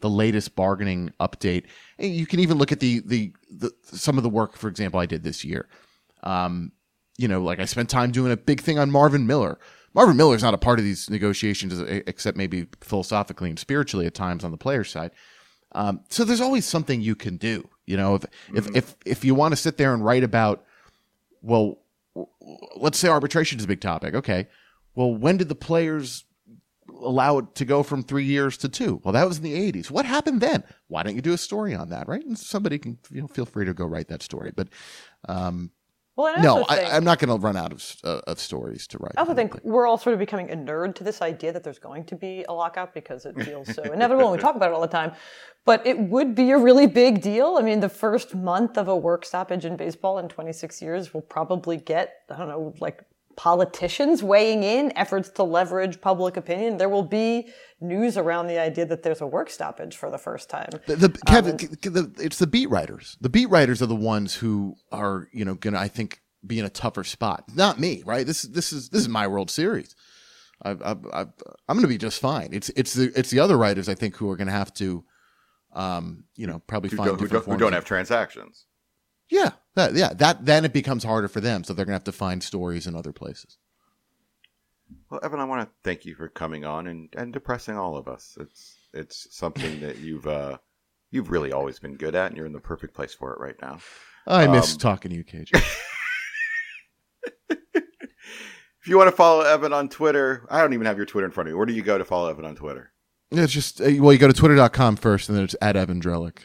the 0.01 0.09
latest 0.09 0.57
bargaining 0.57 1.13
update. 1.21 1.67
You 1.97 2.25
can 2.25 2.41
even 2.41 2.57
look 2.57 2.73
at 2.73 2.81
the, 2.81 3.01
the 3.05 3.31
the 3.49 3.71
some 3.83 4.17
of 4.17 4.23
the 4.23 4.29
work, 4.29 4.57
for 4.57 4.67
example, 4.67 4.99
I 4.99 5.05
did 5.05 5.23
this 5.23 5.45
year. 5.45 5.69
Um, 6.21 6.73
you 7.17 7.29
know, 7.29 7.41
like 7.41 7.61
I 7.61 7.65
spent 7.65 7.89
time 7.89 8.11
doing 8.11 8.33
a 8.33 8.37
big 8.37 8.59
thing 8.59 8.77
on 8.77 8.91
Marvin 8.91 9.25
Miller. 9.25 9.57
Marvin 9.93 10.17
Miller 10.17 10.35
is 10.35 10.43
not 10.43 10.53
a 10.53 10.57
part 10.57 10.79
of 10.79 10.83
these 10.83 11.09
negotiations, 11.09 11.79
except 11.79 12.35
maybe 12.35 12.67
philosophically 12.81 13.49
and 13.49 13.57
spiritually 13.57 14.05
at 14.05 14.13
times 14.13 14.43
on 14.43 14.51
the 14.51 14.57
player's 14.57 14.91
side. 14.91 15.11
Um, 15.71 16.01
so 16.09 16.25
there's 16.25 16.41
always 16.41 16.65
something 16.65 16.99
you 16.99 17.15
can 17.15 17.37
do. 17.37 17.69
You 17.85 17.95
know, 17.95 18.15
if 18.15 18.25
if 18.53 18.75
if 18.75 18.95
if 19.05 19.23
you 19.23 19.33
want 19.33 19.53
to 19.53 19.55
sit 19.55 19.77
there 19.77 19.93
and 19.93 20.03
write 20.03 20.25
about, 20.25 20.64
well, 21.45 21.79
let's 22.75 22.97
say 22.97 23.07
arbitration 23.07 23.59
is 23.59 23.65
a 23.65 23.67
big 23.67 23.81
topic. 23.81 24.15
Okay, 24.15 24.47
well, 24.95 25.13
when 25.13 25.37
did 25.37 25.49
the 25.49 25.55
players 25.55 26.25
allow 27.01 27.39
it 27.39 27.55
to 27.55 27.65
go 27.65 27.83
from 27.83 28.03
three 28.03 28.23
years 28.23 28.57
to 28.57 28.69
two. 28.69 29.01
Well, 29.03 29.13
that 29.13 29.27
was 29.27 29.37
in 29.37 29.43
the 29.43 29.71
80s. 29.71 29.91
What 29.91 30.05
happened 30.05 30.41
then? 30.41 30.63
Why 30.87 31.03
don't 31.03 31.15
you 31.15 31.21
do 31.21 31.33
a 31.33 31.37
story 31.37 31.73
on 31.73 31.89
that, 31.89 32.07
right? 32.07 32.23
And 32.23 32.37
somebody 32.37 32.77
can 32.77 32.97
you 33.11 33.21
know, 33.21 33.27
feel 33.27 33.45
free 33.45 33.65
to 33.65 33.73
go 33.73 33.85
write 33.85 34.07
that 34.09 34.23
story. 34.23 34.51
But 34.55 34.69
um, 35.27 35.71
Well, 36.15 36.33
I 36.37 36.41
no, 36.41 36.65
I, 36.69 36.95
I'm 36.95 37.03
not 37.03 37.19
going 37.19 37.29
to 37.29 37.43
run 37.43 37.57
out 37.57 37.73
of 37.73 37.95
uh, 38.03 38.21
of 38.27 38.39
stories 38.39 38.87
to 38.87 38.97
write. 38.99 39.11
I 39.17 39.21
also 39.21 39.33
don't 39.33 39.49
think 39.51 39.63
we're 39.65 39.85
all 39.85 39.97
sort 39.97 40.13
of 40.13 40.19
becoming 40.19 40.49
a 40.49 40.55
nerd 40.55 40.95
to 40.95 41.03
this 41.03 41.21
idea 41.21 41.51
that 41.51 41.63
there's 41.63 41.79
going 41.79 42.05
to 42.05 42.15
be 42.15 42.45
a 42.47 42.53
lockout 42.53 42.93
because 42.93 43.25
it 43.25 43.35
feels 43.43 43.73
so 43.73 43.83
inevitable 43.83 44.23
and 44.31 44.31
we 44.31 44.41
talk 44.41 44.55
about 44.55 44.71
it 44.71 44.73
all 44.73 44.81
the 44.81 44.87
time. 44.87 45.11
But 45.65 45.85
it 45.85 45.99
would 45.99 46.35
be 46.35 46.51
a 46.51 46.57
really 46.57 46.87
big 46.87 47.21
deal. 47.21 47.57
I 47.59 47.63
mean, 47.63 47.79
the 47.79 47.89
first 47.89 48.33
month 48.35 48.77
of 48.77 48.87
a 48.87 48.95
work 48.95 49.25
stoppage 49.25 49.65
in 49.65 49.75
baseball 49.75 50.19
in 50.19 50.29
26 50.29 50.81
years 50.81 51.13
will 51.13 51.21
probably 51.21 51.77
get, 51.77 52.21
I 52.29 52.37
don't 52.37 52.47
know, 52.47 52.73
like 52.79 53.03
politicians 53.35 54.23
weighing 54.23 54.63
in, 54.63 54.91
efforts 54.95 55.29
to 55.29 55.43
leverage 55.43 56.01
public 56.01 56.37
opinion. 56.37 56.77
There 56.77 56.89
will 56.89 57.03
be 57.03 57.49
news 57.81 58.17
around 58.17 58.47
the 58.47 58.59
idea 58.59 58.85
that 58.85 59.03
there's 59.03 59.21
a 59.21 59.27
work 59.27 59.49
stoppage 59.49 59.97
for 59.97 60.09
the 60.09 60.17
first 60.17 60.49
time. 60.49 60.69
The, 60.85 60.95
the, 60.95 61.09
Kevin, 61.27 61.59
c- 61.59 61.67
c- 61.67 61.89
the, 61.89 62.11
it's 62.19 62.39
the 62.39 62.47
beat 62.47 62.69
writers. 62.69 63.17
The 63.21 63.29
beat 63.29 63.49
writers 63.49 63.81
are 63.81 63.87
the 63.87 63.95
ones 63.95 64.35
who 64.35 64.75
are, 64.91 65.27
you 65.33 65.45
know, 65.45 65.55
gonna 65.55 65.79
I 65.79 65.87
think 65.87 66.21
be 66.45 66.59
in 66.59 66.65
a 66.65 66.69
tougher 66.69 67.03
spot. 67.03 67.45
Not 67.55 67.79
me, 67.79 68.03
right? 68.05 68.25
This 68.25 68.43
is 68.43 68.51
this 68.51 68.71
is 68.71 68.89
this 68.89 69.01
is 69.01 69.09
my 69.09 69.27
World 69.27 69.51
Series. 69.51 69.95
I, 70.63 70.71
I, 70.71 70.95
I, 71.13 71.21
I'm 71.67 71.75
gonna 71.75 71.87
be 71.87 71.97
just 71.97 72.19
fine. 72.19 72.49
It's 72.53 72.69
it's 72.69 72.93
the 72.93 73.11
it's 73.15 73.29
the 73.29 73.39
other 73.39 73.57
writers 73.57 73.89
I 73.89 73.95
think 73.95 74.15
who 74.15 74.29
are 74.29 74.37
gonna 74.37 74.51
have 74.51 74.73
to, 74.75 75.03
um, 75.73 76.23
you 76.35 76.47
know, 76.47 76.59
probably 76.67 76.89
Who 76.91 76.97
find 76.97 77.09
don't, 77.09 77.19
who, 77.19 77.25
different 77.25 77.45
don't, 77.45 77.53
who 77.53 77.59
don't 77.59 77.73
have 77.73 77.85
transactions. 77.85 78.65
Yeah, 79.29 79.51
that, 79.75 79.93
yeah. 79.95 80.13
That 80.13 80.45
then 80.45 80.65
it 80.65 80.73
becomes 80.73 81.03
harder 81.03 81.27
for 81.27 81.41
them, 81.41 81.63
so 81.63 81.73
they're 81.73 81.85
gonna 81.85 81.95
have 81.95 82.03
to 82.05 82.11
find 82.11 82.43
stories 82.43 82.87
in 82.87 82.95
other 82.95 83.11
places. 83.11 83.57
Well, 85.09 85.19
Evan, 85.23 85.39
I 85.39 85.45
want 85.45 85.67
to 85.67 85.75
thank 85.83 86.05
you 86.05 86.15
for 86.15 86.27
coming 86.29 86.63
on 86.63 86.87
and, 86.87 87.09
and 87.17 87.33
depressing 87.33 87.77
all 87.77 87.97
of 87.97 88.07
us. 88.07 88.37
It's 88.39 88.75
it's 88.93 89.27
something 89.35 89.81
that 89.81 89.97
you've 89.97 90.27
uh, 90.27 90.57
you've 91.11 91.31
really 91.31 91.51
always 91.51 91.79
been 91.79 91.95
good 91.95 92.15
at, 92.15 92.27
and 92.27 92.37
you're 92.37 92.45
in 92.45 92.53
the 92.53 92.59
perfect 92.59 92.93
place 92.93 93.13
for 93.13 93.33
it 93.33 93.39
right 93.39 93.55
now. 93.61 93.79
I 94.27 94.47
miss 94.47 94.73
Um, 94.73 94.79
talking 94.79 95.11
to 95.11 95.17
you, 95.17 95.23
KJ. 95.23 95.63
If 98.85 98.89
you 98.89 98.99
want 98.99 99.09
to 99.09 99.15
follow 99.15 99.41
Evan 99.41 99.73
on 99.73 99.89
Twitter, 99.89 100.45
I 100.47 100.61
don't 100.61 100.73
even 100.73 100.85
have 100.85 100.95
your 100.97 101.07
Twitter 101.07 101.25
in 101.25 101.31
front 101.31 101.49
of 101.49 101.53
me. 101.53 101.57
Where 101.57 101.65
do 101.65 101.73
you 101.73 101.81
go 101.81 101.97
to 101.97 102.05
follow 102.05 102.29
Evan 102.29 102.45
on 102.45 102.55
Twitter? 102.55 102.91
it's 103.31 103.51
just 103.51 103.81
uh, 103.81 103.85
well, 103.97 104.13
you 104.13 104.19
go 104.19 104.27
to 104.27 104.33
twitter.com 104.33 104.97
first, 104.97 105.27
and 105.27 105.35
then 105.35 105.43
it's 105.43 105.55
at 105.59 105.75
Evan 105.75 105.99
Drellich. 105.99 106.41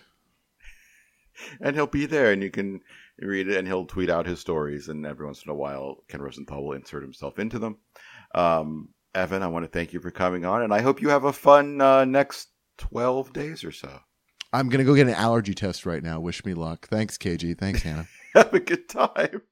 And 1.60 1.76
he'll 1.76 1.86
be 1.86 2.06
there, 2.06 2.32
and 2.32 2.42
you 2.42 2.50
can 2.50 2.80
read 3.18 3.48
it, 3.48 3.56
and 3.56 3.66
he'll 3.66 3.86
tweet 3.86 4.10
out 4.10 4.26
his 4.26 4.40
stories, 4.40 4.88
and 4.88 5.06
every 5.06 5.26
once 5.26 5.42
in 5.44 5.50
a 5.50 5.54
while, 5.54 6.04
Ken 6.08 6.22
Rosenthal 6.22 6.64
will 6.64 6.72
insert 6.72 7.02
himself 7.02 7.38
into 7.38 7.58
them. 7.58 7.78
Um, 8.34 8.90
Evan, 9.14 9.42
I 9.42 9.48
want 9.48 9.64
to 9.64 9.70
thank 9.70 9.92
you 9.92 10.00
for 10.00 10.10
coming 10.10 10.44
on, 10.44 10.62
and 10.62 10.72
I 10.72 10.80
hope 10.80 11.02
you 11.02 11.08
have 11.10 11.24
a 11.24 11.32
fun 11.32 11.80
uh, 11.80 12.04
next 12.04 12.48
twelve 12.78 13.32
days 13.32 13.64
or 13.64 13.72
so. 13.72 14.00
I'm 14.52 14.68
gonna 14.68 14.84
go 14.84 14.94
get 14.94 15.06
an 15.06 15.14
allergy 15.14 15.54
test 15.54 15.86
right 15.86 16.02
now. 16.02 16.20
Wish 16.20 16.44
me 16.44 16.54
luck. 16.54 16.88
Thanks, 16.88 17.16
KG. 17.18 17.56
Thanks, 17.58 17.82
Hannah. 17.82 18.08
Have 18.34 18.54
a 18.54 18.60
good 18.60 18.88
time. 18.88 19.42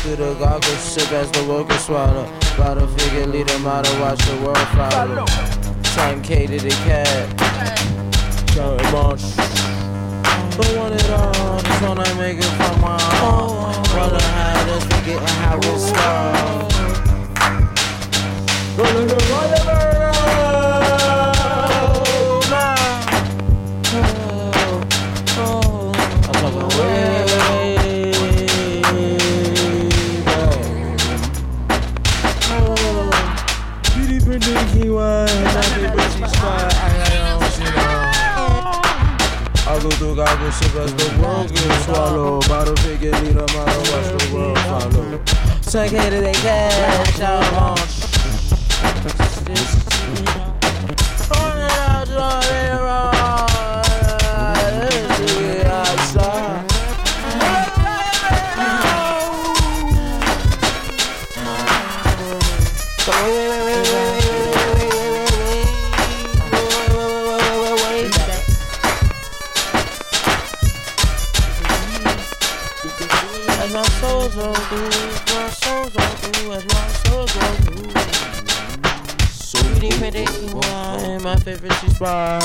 Through 0.00 0.16
the 0.16 0.34
goggles, 0.34 0.78
sip 0.78 1.12
as 1.12 1.30
the 1.30 1.44
world 1.44 1.68
gets 1.68 1.84
swallow. 1.84 2.26
Bottle 2.56 2.86
figure, 2.86 3.26
lead 3.26 3.48
them 3.48 3.66
out 3.66 3.84
to 3.84 4.00
watch 4.00 4.18
the 4.24 4.36
world 4.36 4.56
follow. 4.68 5.26
Time 5.82 6.22
K 6.22 6.46
to 6.46 6.58
the 6.58 6.70
cat. 6.86 7.28
Counting 8.48 8.92
months. 8.92 9.36
Don't 10.56 10.76
want 10.76 10.94
it 10.94 11.10
all, 11.10 11.60
just 11.60 11.82
wanna 11.82 12.14
make 12.14 12.38
it 12.38 12.44
from 12.44 12.80
my 12.80 12.98
own. 13.22 13.74
Wanna 13.94 14.22
hide 14.22 14.68
us, 14.70 14.84
forgetting 14.84 15.36
how 15.42 15.58
it 15.58 15.78
started. 15.78 16.70
Rolling 18.78 19.06
the 19.06 19.89
struggle 39.80 39.98
through 39.98 40.16
goggle 40.16 40.50
ship 40.50 40.74
as 40.76 40.94
the 40.94 41.22
world 41.22 41.48
gets 41.48 41.84
swallowed. 41.84 42.48
Bottle 42.48 42.76
figure, 42.76 43.12
need 43.22 43.36
a 43.36 43.40
model, 43.40 43.80
watch 43.92 44.08
the 44.12 44.34
world 44.34 44.58
follow. 44.58 45.24
Suck 45.62 45.90
head 45.90 46.10
to 46.10 46.20
they 46.20 46.32
cash, 46.32 47.20
out 47.20 47.52
on. 47.54 47.76
Just, 47.76 48.18
just, 49.46 49.76
it 49.80 51.00
out, 51.70 52.06
just, 52.06 52.50
it. 52.50 52.68
just, 52.68 52.79
I 82.02 82.38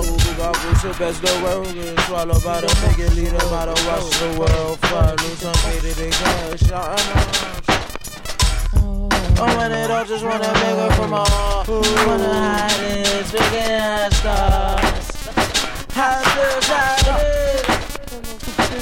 will 0.00 0.16
go 0.16 0.32
goggle, 0.38 0.74
sip 0.76 1.00
as 1.02 1.20
the 1.20 1.40
world 1.44 1.74
gets 1.74 2.06
swallowed 2.06 2.42
by 2.42 2.62
the 2.62 2.68
nigga 2.68 3.14
leader, 3.14 3.38
by 3.50 3.66
the 3.66 3.74
watch 3.86 4.08
the 4.18 4.28
world 4.40 4.78
follow. 4.80 5.16
Some 5.36 5.52
pity 5.70 5.92
they 5.92 6.10
got 6.10 6.58
shot 6.58 7.00
I 9.38 9.54
want 9.54 9.72
it 9.74 9.90
all, 9.90 10.04
just 10.06 10.24
wanna 10.24 10.50
make 10.54 10.78
it 10.78 10.92
from 10.94 11.12
all. 11.12 11.64
Wanna 11.68 12.32
hide 12.32 12.80
it, 12.80 13.26
figure 13.26 13.76
out 13.76 14.12
stars. 14.14 15.06
How 15.92 16.22
to 16.22 16.46
hide 16.72 17.08
it, 17.20 17.66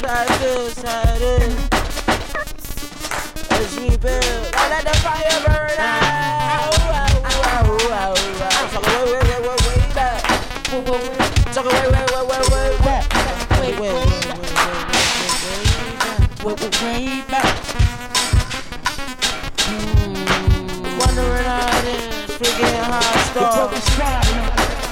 how 0.04 0.24
to 0.24 0.50
hide 0.86 1.22
it. 1.22 1.50
As 3.50 3.70
we 3.76 3.96
build, 3.96 4.54
I 4.54 4.68
let 4.70 4.84
the 4.84 4.94
fire 5.00 5.38
burn 5.44 5.78
out. 5.80 6.23
So 7.84 7.90
wait, 7.90 8.00
wait, 8.00 9.20
wait, 9.28 9.44
wait, 9.44 9.60
wait 9.68 9.92
back. 9.94 10.16
So 11.52 11.60
wait, 11.60 11.84
wait, 11.84 11.92
wait, 11.92 12.24
wait, 12.24 12.44
wait 12.48 12.80
back. 12.80 13.04
Wait, 13.60 13.76
wait, 13.78 13.92
wait, 13.92 14.08
wait, 14.08 14.40
wait, 14.40 14.48
wait, 16.40 16.40
wait, 16.44 16.60
wait, 16.60 16.80
wait 16.80 17.28
back. 17.28 17.52
Wondering 20.96 21.44
how 21.44 21.76
it 21.76 21.84
is, 21.84 22.08
figuring 22.40 22.72
how 22.72 22.96
I 22.96 23.20
start. 23.28 23.68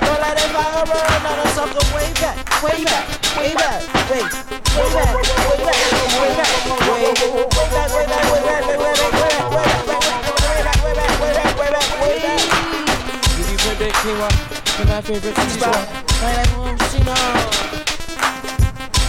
Don't 0.02 0.20
let 0.20 0.36
it 0.36 0.52
fire 0.52 0.84
burn, 0.84 1.16
now 1.24 1.32
the 1.40 1.48
sucker 1.48 1.86
way 1.96 2.12
back, 2.20 2.36
way 2.62 2.84
back, 2.84 3.08
way 3.38 3.54
back, 3.54 3.80
wait, 4.10 4.28
way 4.76 4.88
back, 4.92 5.16
way 5.16 5.64
back, 5.64 5.80
way 6.20 6.36
back, 6.36 6.36
way 6.36 6.36
back, 6.36 6.52
way 6.92 7.08
back, 7.08 7.32
way 7.32 7.56
back, 7.72 7.88
way 7.88 8.04
back, 8.04 8.04
way 8.04 8.04
back, 8.04 8.28
way 8.28 8.44
back, 8.44 8.68
way 8.68 8.84
back, 9.48 9.86
way 9.86 9.91
You 13.92 13.98
predict 13.98 14.24
quinoa 14.24 14.28
to 14.76 14.84
my 14.86 15.00
favorite 15.00 15.36
spot? 15.50 15.76
Right 16.22 16.36
like 16.36 16.48
Mumsina. 16.56 17.16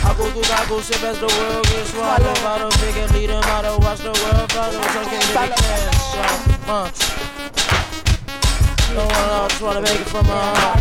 I 0.03 0.14
go 0.18 0.23
through 0.31 0.43
goggle, 0.43 0.81
sip 0.81 1.03
as 1.03 1.19
the 1.19 1.27
world 1.27 1.65
gets 1.68 1.91
swallowed. 1.91 2.41
Bottle 2.43 2.72
figure, 2.72 3.07
leader, 3.18 3.39
model, 3.47 3.80
watch 3.80 3.99
the 3.99 4.11
world 4.11 4.51
follow. 4.51 4.81
So 4.81 5.03
can 5.03 5.05
get 5.10 5.23
the 5.23 5.47
cash, 5.55 6.15
uh, 6.68 6.91
don't 8.93 9.11
wanna, 9.11 9.49
just 9.49 9.61
wanna 9.61 9.81
make 9.81 10.01
it 10.01 10.07
from 10.10 10.27
my 10.27 10.34
heart. 10.34 10.80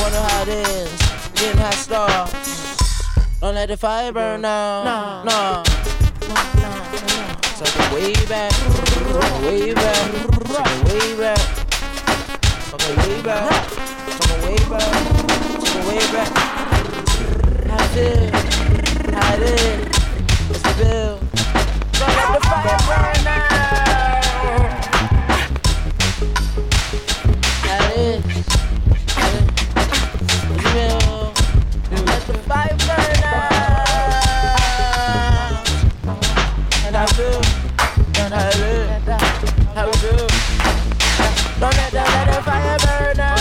Wonder 0.00 0.20
how 0.20 0.42
it 0.42 0.48
is, 0.48 0.90
getting 1.34 1.60
hot 1.60 1.74
stars. 1.74 2.30
Don't 3.40 3.54
let 3.54 3.68
the 3.68 3.76
fire 3.76 4.12
burn 4.12 4.42
down. 4.42 4.84
No, 4.84 5.22
no. 5.24 5.62
Take 7.58 7.74
it 7.74 7.92
way 7.92 8.12
back, 8.26 8.52
way 9.42 9.74
back, 9.74 10.12
take 10.12 10.76
it 10.76 10.92
way 10.92 11.16
back, 11.16 11.57
Fucking 12.68 12.96
way 12.98 13.22
back. 13.22 13.64
Fucking 13.64 14.42
way 14.46 14.56
back. 14.68 14.92
Fucking 15.64 15.86
way 15.88 16.04
back. 16.12 16.30
I 17.70 17.86
feel. 17.94 18.28
How 19.14 19.36
did. 19.36 19.88
It's 20.50 20.62
the 20.62 20.74
bill. 20.76 21.18
Don't 21.92 22.14
let 22.14 22.28
the 22.34 22.40
fire 22.46 22.78
burn 22.86 23.24
now. 23.24 23.67
fire 42.58 42.78
burner. 43.14 43.36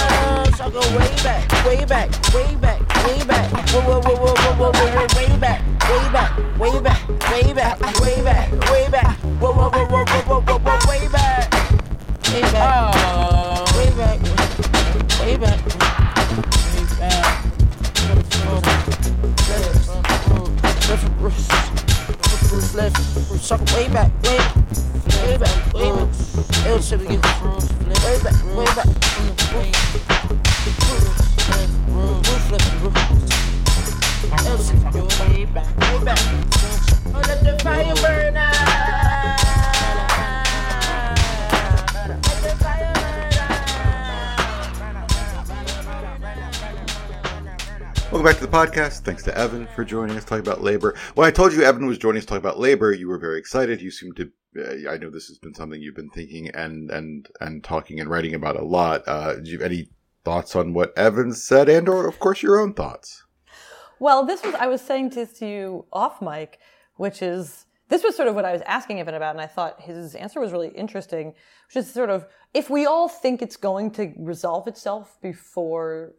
So 0.56 0.66
I 0.66 0.70
go 0.70 0.82
way 0.98 1.14
back, 1.24 1.44
way 1.66 1.86
back, 1.86 2.10
way 2.34 2.56
back, 2.56 2.80
way 3.06 3.24
back. 3.26 3.52
Whoa, 3.70 3.82
whoa, 3.82 4.02
whoa, 4.02 4.16
whoa, 4.16 4.34
whoa, 4.34 4.56
whoa, 4.56 4.72
whoa, 4.72 5.08
way 5.16 5.38
back, 5.38 5.62
way 5.90 6.10
back, 6.12 6.32
way 6.60 6.80
back, 6.82 7.08
way 7.32 7.54
back, 7.54 7.80
way 8.02 8.22
back, 8.24 8.52
way 8.72 8.90
back. 8.90 9.18
Whoa, 9.40 9.52
whoa, 9.52 9.70
whoa, 9.70 9.86
whoa, 9.86 10.06
whoa, 10.06 10.42
whoa, 10.42 10.60
whoa, 10.60 10.90
way 10.90 11.08
back. 11.08 11.54
Way 12.34 12.42
back. 12.42 12.96
Oh. 12.98 13.66
Way 13.78 13.90
back. 13.98 14.18
Way 15.22 15.38
back. 15.38 15.60
Way 16.76 16.98
back. 16.98 17.38
Left, 20.88 21.04
left, 21.22 22.76
left, 22.76 22.76
left, 22.76 23.52
left, 23.52 23.76
way 23.76 23.88
back, 23.90 24.12
way, 24.24 24.40
way 25.26 25.38
back, 25.38 25.74
way 25.74 25.90
back. 25.92 26.10
It'll 26.66 26.82
show 26.82 27.02
you 27.02 27.67
way 28.04 28.18
back, 28.24 28.38
way 28.56 28.66
back 28.66 28.86
in 28.86 28.94
the 29.28 29.44
roof. 29.54 29.76
Roof, 31.90 32.52
roof, 32.52 32.66
roof, 32.84 32.96
roof. 32.98 33.28
Way 35.20 35.46
back, 35.46 35.68
way 35.78 35.98
back. 36.04 36.57
Welcome 48.18 48.32
back 48.32 48.40
to 48.40 48.48
the 48.48 48.82
podcast. 48.82 49.02
Thanks 49.02 49.22
to 49.26 49.38
Evan 49.38 49.68
for 49.68 49.86
joining 49.86 50.18
us 50.18 50.26
talking 50.26 50.40
about 50.40 50.64
labor. 50.64 50.96
When 51.14 51.28
I 51.28 51.30
told 51.30 51.54
you 51.54 51.62
Evan 51.62 51.86
was 51.86 52.00
joining 52.00 52.18
us 52.18 52.26
talking 52.26 52.40
about 52.40 52.58
labor, 52.58 52.92
you 52.92 53.08
were 53.08 53.20
very 53.20 53.38
excited. 53.38 53.80
You 53.80 53.92
seemed 53.92 54.16
to. 54.16 54.32
Uh, 54.58 54.92
I 54.92 54.98
know 54.98 55.12
this 55.12 55.28
has 55.28 55.38
been 55.38 55.54
something 55.54 55.80
you've 55.80 55.94
been 55.94 56.10
thinking 56.10 56.50
and 56.50 56.90
and 56.90 57.30
and 57.42 57.64
talking 57.64 58.00
and 58.00 58.10
writing 58.10 58.34
about 58.34 58.56
a 58.56 58.66
lot. 58.66 59.04
Uh, 59.08 59.36
do 59.36 59.52
you 59.52 59.60
have 59.60 59.72
any 59.72 59.90
thoughts 60.26 60.56
on 60.56 60.74
what 60.74 60.98
Evan 60.98 61.32
said, 61.32 61.70
and 61.70 61.88
or 61.88 62.08
of 62.08 62.18
course 62.18 62.42
your 62.42 62.60
own 62.60 62.74
thoughts? 62.74 63.24
Well, 64.00 64.26
this 64.26 64.42
was 64.42 64.56
I 64.56 64.66
was 64.66 64.82
saying 64.82 65.10
this 65.10 65.34
to 65.34 65.46
you 65.46 65.86
off 65.94 66.20
mic, 66.20 66.58
which 66.96 67.22
is 67.22 67.68
this 67.90 68.04
was 68.04 68.16
sort 68.16 68.30
of 68.30 68.34
what 68.34 68.46
I 68.46 68.52
was 68.52 68.64
asking 68.66 69.00
Evan 69.00 69.14
about, 69.14 69.36
and 69.36 69.42
I 69.42 69.46
thought 69.46 69.80
his 69.80 70.16
answer 70.16 70.40
was 70.40 70.52
really 70.52 70.70
interesting, 70.70 71.36
which 71.68 71.76
is 71.76 71.94
sort 71.94 72.10
of 72.10 72.26
if 72.56 72.68
we 72.68 72.88
all 72.88 73.10
think 73.10 73.44
it's 73.44 73.58
going 73.58 73.92
to 73.92 74.12
resolve 74.18 74.68
itself 74.68 75.20
before 75.22 76.16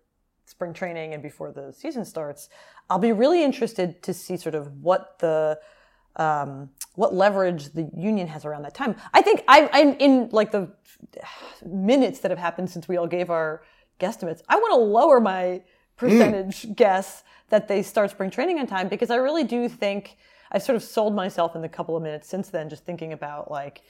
spring 0.49 0.73
training 0.73 1.13
and 1.13 1.23
before 1.23 1.53
the 1.53 1.73
season 1.73 2.05
starts, 2.05 2.49
I'll 2.89 2.99
be 2.99 3.13
really 3.13 3.45
interested 3.45 4.03
to 4.03 4.15
see 4.15 4.37
sort 4.37 4.55
of 4.55 4.83
what 4.83 5.19
the 5.19 5.59
um, 6.17 6.71
what 6.95 7.15
leverage 7.15 7.73
the 7.75 7.89
union 7.97 8.27
has 8.27 8.45
around 8.45 8.63
that 8.63 8.75
time. 8.75 8.97
I 9.15 9.23
think 9.23 9.45
I, 9.47 9.71
I'm 9.73 9.95
in 10.01 10.31
like 10.33 10.51
the 10.51 10.73
minutes 11.65 12.19
that 12.21 12.31
have 12.33 12.39
happened 12.39 12.71
since 12.71 12.89
we 12.89 12.97
all 12.97 13.07
gave 13.07 13.31
our 13.31 13.63
guesstimates. 14.01 14.41
I 14.49 14.57
want 14.57 14.73
to 14.73 14.79
lower 14.79 15.21
my 15.21 15.63
percentage 15.97 16.75
guess 16.75 17.23
that 17.51 17.69
they 17.69 17.83
start 17.83 18.11
spring 18.11 18.31
training 18.31 18.59
on 18.59 18.67
time 18.67 18.89
because 18.89 19.11
I 19.11 19.17
really 19.17 19.45
do 19.45 19.69
think 19.69 20.17
I've 20.51 20.63
sort 20.63 20.77
of 20.77 20.83
sold 20.83 21.15
myself 21.15 21.55
in 21.55 21.63
the 21.63 21.69
couple 21.69 21.97
of 21.97 22.03
minutes 22.03 22.29
since 22.29 22.49
then, 22.49 22.69
just 22.69 22.85
thinking 22.85 23.13
about 23.13 23.51
like 23.51 23.83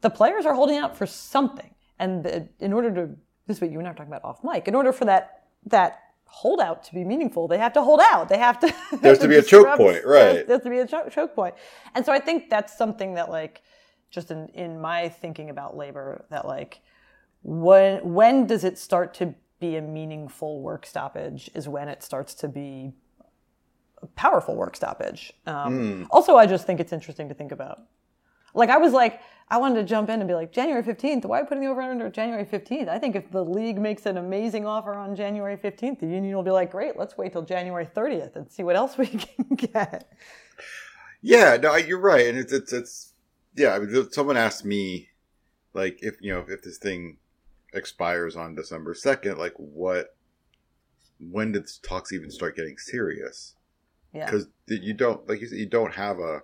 the 0.00 0.10
players 0.10 0.44
are 0.44 0.54
holding 0.54 0.76
out 0.76 0.96
for 0.96 1.06
something, 1.06 1.70
and 1.98 2.24
the, 2.24 2.48
in 2.60 2.72
order 2.72 2.92
to 2.94 3.16
this 3.46 3.60
week 3.60 3.70
you 3.70 3.78
and 3.78 3.86
I 3.86 3.90
were 3.92 3.96
talking 3.96 4.12
about 4.12 4.24
off 4.24 4.42
mic, 4.42 4.68
in 4.68 4.74
order 4.74 4.92
for 4.92 5.04
that 5.06 5.43
that 5.66 6.00
holdout 6.26 6.82
to 6.84 6.94
be 6.94 7.04
meaningful, 7.04 7.46
they 7.48 7.58
have 7.58 7.72
to 7.74 7.82
hold 7.82 8.00
out. 8.02 8.28
They 8.28 8.38
have 8.38 8.58
to. 8.60 8.66
There 9.00 9.10
has 9.12 9.18
to 9.20 9.28
be 9.28 9.36
a 9.36 9.42
choke 9.42 9.76
point, 9.76 10.04
right. 10.04 10.46
There 10.46 10.56
has 10.56 10.62
to 10.64 10.70
be 10.70 10.78
a 10.80 10.86
cho- 10.86 11.08
choke 11.08 11.34
point, 11.34 11.54
and 11.94 12.04
so 12.04 12.12
I 12.12 12.18
think 12.18 12.50
that's 12.50 12.76
something 12.76 13.14
that 13.14 13.30
like 13.30 13.62
just 14.10 14.30
in 14.30 14.48
in 14.48 14.80
my 14.80 15.08
thinking 15.08 15.50
about 15.50 15.76
labor 15.76 16.24
that 16.30 16.46
like 16.46 16.80
when 17.42 18.14
when 18.14 18.46
does 18.46 18.64
it 18.64 18.78
start 18.78 19.14
to 19.14 19.34
be 19.60 19.76
a 19.76 19.82
meaningful 19.82 20.60
work 20.60 20.84
stoppage 20.86 21.50
is 21.54 21.68
when 21.68 21.88
it 21.88 22.02
starts 22.02 22.34
to 22.34 22.48
be 22.48 22.92
a 24.02 24.06
powerful 24.08 24.54
work 24.56 24.76
stoppage. 24.76 25.32
Um, 25.46 26.06
Also, 26.10 26.36
I 26.36 26.46
just 26.46 26.66
think 26.66 26.80
it's 26.80 26.92
interesting 26.92 27.28
to 27.28 27.34
think 27.34 27.52
about. 27.52 27.80
Like 28.54 28.70
I 28.70 28.76
was 28.78 28.92
like, 28.92 29.20
I 29.48 29.58
wanted 29.58 29.76
to 29.76 29.84
jump 29.84 30.08
in 30.08 30.20
and 30.20 30.28
be 30.28 30.34
like, 30.34 30.52
January 30.52 30.82
15th, 30.82 31.26
why 31.26 31.38
are 31.38 31.42
we 31.42 31.48
putting 31.48 31.64
the 31.64 31.70
over 31.70 31.82
under 31.82 32.08
January 32.08 32.44
15th? 32.44 32.88
I 32.88 32.98
think 32.98 33.14
if 33.14 33.30
the 33.30 33.44
league 33.44 33.78
makes 33.78 34.06
an 34.06 34.16
amazing 34.16 34.66
offer 34.66 34.94
on 34.94 35.14
January 35.14 35.56
15th, 35.56 36.00
the 36.00 36.06
union 36.06 36.34
will 36.34 36.42
be 36.42 36.50
like, 36.50 36.70
great, 36.70 36.96
let's 36.96 37.18
wait 37.18 37.32
till 37.32 37.42
January 37.42 37.86
30th 37.86 38.36
and 38.36 38.50
see 38.50 38.62
what 38.62 38.74
else 38.74 38.96
we 38.96 39.06
can 39.06 39.54
get. 39.54 40.10
Yeah, 41.26 41.56
no, 41.56 41.74
you're 41.76 41.98
right, 41.98 42.26
and 42.26 42.36
it's 42.36 42.52
it's 42.52 42.70
it's 42.70 43.14
yeah. 43.56 43.74
I 43.74 43.78
mean, 43.78 44.10
someone 44.10 44.36
asked 44.36 44.62
me, 44.66 45.08
like, 45.72 45.98
if 46.02 46.16
you 46.20 46.34
know, 46.34 46.44
if 46.46 46.60
this 46.60 46.76
thing 46.76 47.16
expires 47.72 48.36
on 48.36 48.54
December 48.54 48.92
second, 48.92 49.38
like, 49.38 49.54
what? 49.56 50.14
When 51.18 51.52
did 51.52 51.66
talks 51.82 52.12
even 52.12 52.30
start 52.30 52.56
getting 52.56 52.76
serious? 52.76 53.54
Yeah. 54.12 54.26
Because 54.26 54.48
you 54.68 54.92
don't, 54.92 55.26
like 55.26 55.40
you 55.40 55.46
said, 55.46 55.58
you 55.58 55.66
don't 55.66 55.94
have 55.94 56.18
a. 56.18 56.42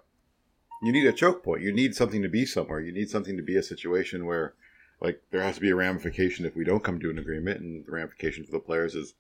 You 0.83 0.93
need 0.93 1.07
a 1.07 1.13
choke 1.13 1.43
point. 1.43 1.63
You 1.63 1.73
need 1.73 1.95
something 1.95 2.23
to 2.23 2.29
be 2.29 2.47
somewhere. 2.47 2.81
You 2.81 2.93
need 2.93 3.11
something 3.11 3.37
to 3.37 3.43
be 3.43 3.57
a 3.57 3.63
situation 3.63 4.25
where, 4.25 4.55
like, 5.01 5.23
there 5.31 5.43
has 5.43 5.57
to 5.57 5.61
be 5.61 5.71
a 5.71 5.77
ramification 5.77 6.47
if 6.47 6.57
we 6.57 6.65
don't 6.65 6.85
come 6.85 6.99
to 7.01 7.11
an 7.11 7.19
agreement, 7.19 7.61
and 7.61 7.85
the 7.85 7.93
ramification 7.93 8.45
for 8.45 8.53
the 8.53 8.61
players 8.61 8.95
is, 8.95 9.15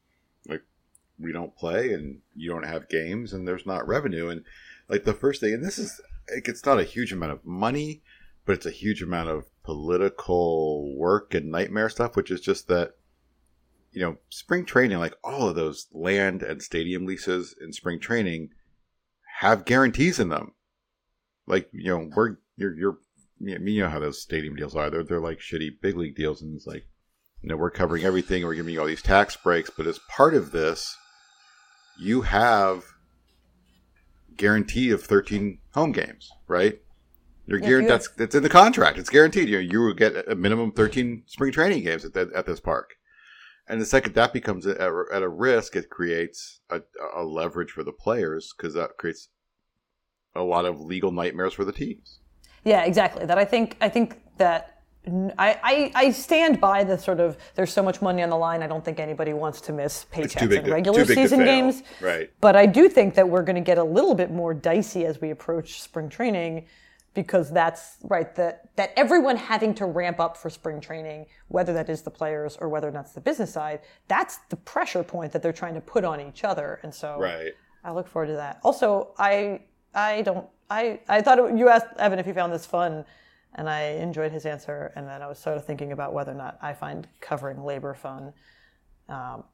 like, 0.48 0.62
we 1.20 1.32
don't 1.32 1.56
play 1.56 1.92
and 1.92 2.20
you 2.34 2.50
don't 2.50 2.66
have 2.66 2.88
games 2.88 3.32
and 3.32 3.46
there's 3.46 3.66
not 3.66 3.86
revenue 3.86 4.28
and 4.28 4.42
like 4.88 5.04
the 5.04 5.12
first 5.12 5.40
thing 5.40 5.52
and 5.52 5.64
this 5.64 5.78
is 5.78 6.00
like, 6.34 6.48
it's 6.48 6.64
not 6.64 6.80
a 6.80 6.84
huge 6.84 7.12
amount 7.12 7.32
of 7.32 7.44
money 7.44 8.02
but 8.46 8.54
it's 8.54 8.66
a 8.66 8.70
huge 8.70 9.02
amount 9.02 9.28
of 9.28 9.44
political 9.62 10.96
work 10.96 11.34
and 11.34 11.50
nightmare 11.50 11.88
stuff 11.88 12.16
which 12.16 12.30
is 12.30 12.40
just 12.40 12.68
that 12.68 12.94
you 13.92 14.00
know 14.00 14.16
spring 14.30 14.64
training 14.64 14.98
like 14.98 15.14
all 15.22 15.48
of 15.48 15.54
those 15.54 15.88
land 15.92 16.42
and 16.42 16.62
stadium 16.62 17.04
leases 17.04 17.54
in 17.60 17.72
spring 17.72 18.00
training 18.00 18.50
have 19.40 19.64
guarantees 19.64 20.18
in 20.18 20.28
them 20.28 20.52
like 21.50 21.68
you 21.72 21.90
know 21.90 22.10
we're 22.14 22.36
you're 22.56 22.76
you're 22.76 22.98
you 23.40 23.80
know 23.82 23.88
how 23.88 23.98
those 23.98 24.20
stadium 24.22 24.54
deals 24.54 24.76
are 24.76 24.90
they're, 24.90 25.04
they're 25.04 25.20
like 25.20 25.38
shitty 25.38 25.70
big 25.80 25.96
league 25.96 26.16
deals 26.16 26.42
and 26.42 26.54
it's 26.54 26.66
like 26.66 26.86
you 27.42 27.48
know 27.48 27.56
we're 27.56 27.70
covering 27.70 28.04
everything 28.04 28.44
we're 28.44 28.54
giving 28.54 28.74
you 28.74 28.80
all 28.80 28.86
these 28.86 29.02
tax 29.02 29.36
breaks 29.36 29.70
but 29.76 29.86
as 29.86 29.98
part 30.08 30.34
of 30.34 30.52
this 30.52 30.96
you 31.98 32.22
have 32.22 32.84
guarantee 34.40 34.90
of 34.90 35.02
13 35.02 35.58
home 35.74 35.92
games, 35.92 36.30
right? 36.48 36.80
You're 37.46 37.58
guaranteed 37.58 37.90
that's 37.90 38.08
that's 38.12 38.34
in 38.34 38.42
the 38.42 38.48
contract. 38.48 38.96
It's 38.96 39.10
guaranteed. 39.10 39.48
You 39.48 39.58
you 39.58 39.80
will 39.80 39.92
get 39.92 40.28
a 40.28 40.34
minimum 40.34 40.72
13 40.72 41.24
spring 41.26 41.52
training 41.52 41.82
games 41.82 42.04
at 42.04 42.14
that, 42.14 42.32
at 42.32 42.46
this 42.46 42.60
park. 42.60 42.94
And 43.66 43.80
the 43.80 43.86
second 43.86 44.14
that 44.14 44.32
becomes 44.32 44.66
at, 44.66 44.80
at 44.80 45.22
a 45.22 45.28
risk, 45.28 45.76
it 45.76 45.90
creates 45.90 46.60
a, 46.70 46.80
a 47.14 47.22
leverage 47.22 47.70
for 47.70 47.84
the 47.84 47.92
players 47.92 48.54
because 48.56 48.74
that 48.74 48.96
creates 48.98 49.28
a 50.34 50.42
lot 50.42 50.64
of 50.64 50.80
legal 50.80 51.10
nightmares 51.10 51.54
for 51.54 51.64
the 51.64 51.72
teams. 51.72 52.20
Yeah, 52.64 52.84
exactly. 52.84 53.26
That 53.26 53.38
I 53.38 53.44
think 53.44 53.76
I 53.80 53.88
think 53.88 54.20
that 54.36 54.82
I 55.38 55.90
I 55.94 56.10
stand 56.10 56.60
by 56.60 56.84
the 56.84 56.98
sort 56.98 57.20
of 57.20 57.38
there's 57.54 57.72
so 57.72 57.82
much 57.82 58.02
money 58.02 58.22
on 58.22 58.30
the 58.30 58.36
line. 58.36 58.62
I 58.62 58.66
don't 58.66 58.84
think 58.84 59.00
anybody 59.00 59.32
wants 59.32 59.60
to 59.62 59.72
miss 59.72 60.06
paychecks 60.12 60.64
in 60.64 60.70
regular 60.70 61.04
to 61.04 61.14
season 61.14 61.44
games. 61.44 61.82
Right. 62.00 62.30
But 62.40 62.54
I 62.54 62.66
do 62.66 62.88
think 62.88 63.14
that 63.14 63.28
we're 63.28 63.42
going 63.42 63.56
to 63.56 63.62
get 63.62 63.78
a 63.78 63.84
little 63.84 64.14
bit 64.14 64.30
more 64.30 64.52
dicey 64.52 65.06
as 65.06 65.20
we 65.20 65.30
approach 65.30 65.80
spring 65.80 66.08
training 66.08 66.66
because 67.12 67.50
that's 67.50 67.96
right 68.04 68.36
that 68.36 68.76
that 68.76 68.92
everyone 68.96 69.36
having 69.36 69.74
to 69.74 69.86
ramp 69.86 70.20
up 70.20 70.36
for 70.36 70.48
spring 70.48 70.80
training 70.80 71.26
whether 71.48 71.72
that 71.72 71.88
is 71.88 72.02
the 72.02 72.10
players 72.10 72.56
or 72.60 72.68
whether 72.68 72.92
that's 72.92 73.12
the 73.14 73.20
business 73.20 73.52
side 73.52 73.80
that's 74.06 74.38
the 74.48 74.54
pressure 74.54 75.02
point 75.02 75.32
that 75.32 75.42
they're 75.42 75.52
trying 75.52 75.74
to 75.74 75.80
put 75.80 76.04
on 76.04 76.20
each 76.20 76.44
other 76.44 76.78
and 76.84 76.94
so 76.94 77.18
Right. 77.18 77.52
I 77.82 77.92
look 77.92 78.06
forward 78.06 78.26
to 78.26 78.34
that. 78.34 78.60
Also, 78.62 79.14
I 79.18 79.60
I 79.94 80.22
don't 80.22 80.46
I 80.68 81.00
I 81.08 81.20
thought 81.22 81.38
it, 81.38 81.58
you 81.58 81.68
asked 81.68 81.86
Evan 81.98 82.18
if 82.18 82.26
he 82.26 82.32
found 82.32 82.52
this 82.52 82.66
fun, 82.66 83.04
and 83.54 83.68
I 83.68 83.82
enjoyed 83.82 84.32
his 84.32 84.46
answer. 84.46 84.92
And 84.96 85.06
then 85.06 85.22
I 85.22 85.26
was 85.26 85.38
sort 85.38 85.56
of 85.56 85.64
thinking 85.64 85.92
about 85.92 86.12
whether 86.12 86.32
or 86.32 86.36
not 86.36 86.58
I 86.62 86.72
find 86.72 87.08
covering 87.20 87.64
labor 87.64 87.94
fun. 87.94 88.32
Um, 89.08 89.44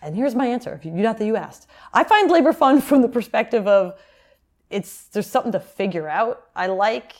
and 0.00 0.16
here's 0.16 0.34
my 0.34 0.46
answer. 0.46 0.74
If 0.74 0.84
you, 0.84 0.90
not 0.92 1.18
that 1.18 1.26
you 1.26 1.36
asked, 1.36 1.68
I 1.92 2.02
find 2.04 2.30
labor 2.30 2.52
fun 2.52 2.80
from 2.80 3.02
the 3.02 3.08
perspective 3.08 3.68
of 3.68 3.98
it's 4.70 5.04
there's 5.04 5.26
something 5.26 5.52
to 5.52 5.60
figure 5.60 6.08
out. 6.08 6.44
I 6.56 6.66
like. 6.66 7.12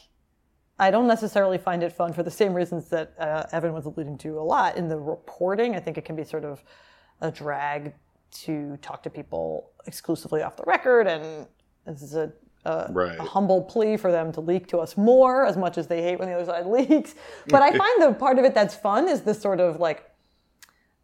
I 0.78 0.90
don't 0.90 1.06
necessarily 1.06 1.58
find 1.58 1.82
it 1.82 1.92
fun 1.92 2.12
for 2.12 2.22
the 2.22 2.30
same 2.30 2.54
reasons 2.54 2.88
that 2.88 3.14
uh, 3.18 3.44
Evan 3.52 3.72
was 3.72 3.84
alluding 3.84 4.18
to 4.18 4.38
a 4.38 4.42
lot 4.42 4.76
in 4.76 4.88
the 4.88 4.98
reporting. 4.98 5.76
I 5.76 5.80
think 5.80 5.96
it 5.98 6.04
can 6.04 6.16
be 6.16 6.24
sort 6.24 6.44
of 6.44 6.64
a 7.20 7.30
drag 7.30 7.92
to 8.32 8.78
talk 8.78 9.02
to 9.02 9.10
people 9.10 9.70
exclusively 9.86 10.42
off 10.42 10.56
the 10.56 10.64
record, 10.66 11.06
and 11.06 11.46
this 11.86 12.02
is 12.02 12.16
a, 12.16 12.32
a, 12.64 12.86
Right. 12.90 13.18
a 13.18 13.22
humble 13.22 13.62
plea 13.62 13.96
for 13.96 14.12
them 14.12 14.32
to 14.32 14.40
leak 14.40 14.66
to 14.68 14.78
us 14.78 14.96
more, 14.96 15.44
as 15.46 15.56
much 15.56 15.78
as 15.78 15.86
they 15.86 16.02
hate 16.02 16.18
when 16.18 16.28
the 16.28 16.34
other 16.34 16.44
side 16.44 16.66
leaks. 16.78 17.14
But 17.48 17.62
I 17.62 17.76
find 17.76 18.02
the 18.02 18.12
part 18.12 18.38
of 18.38 18.44
it 18.44 18.54
that's 18.54 18.74
fun 18.74 19.08
is 19.08 19.22
this 19.22 19.40
sort 19.40 19.60
of 19.60 19.80
like 19.80 20.08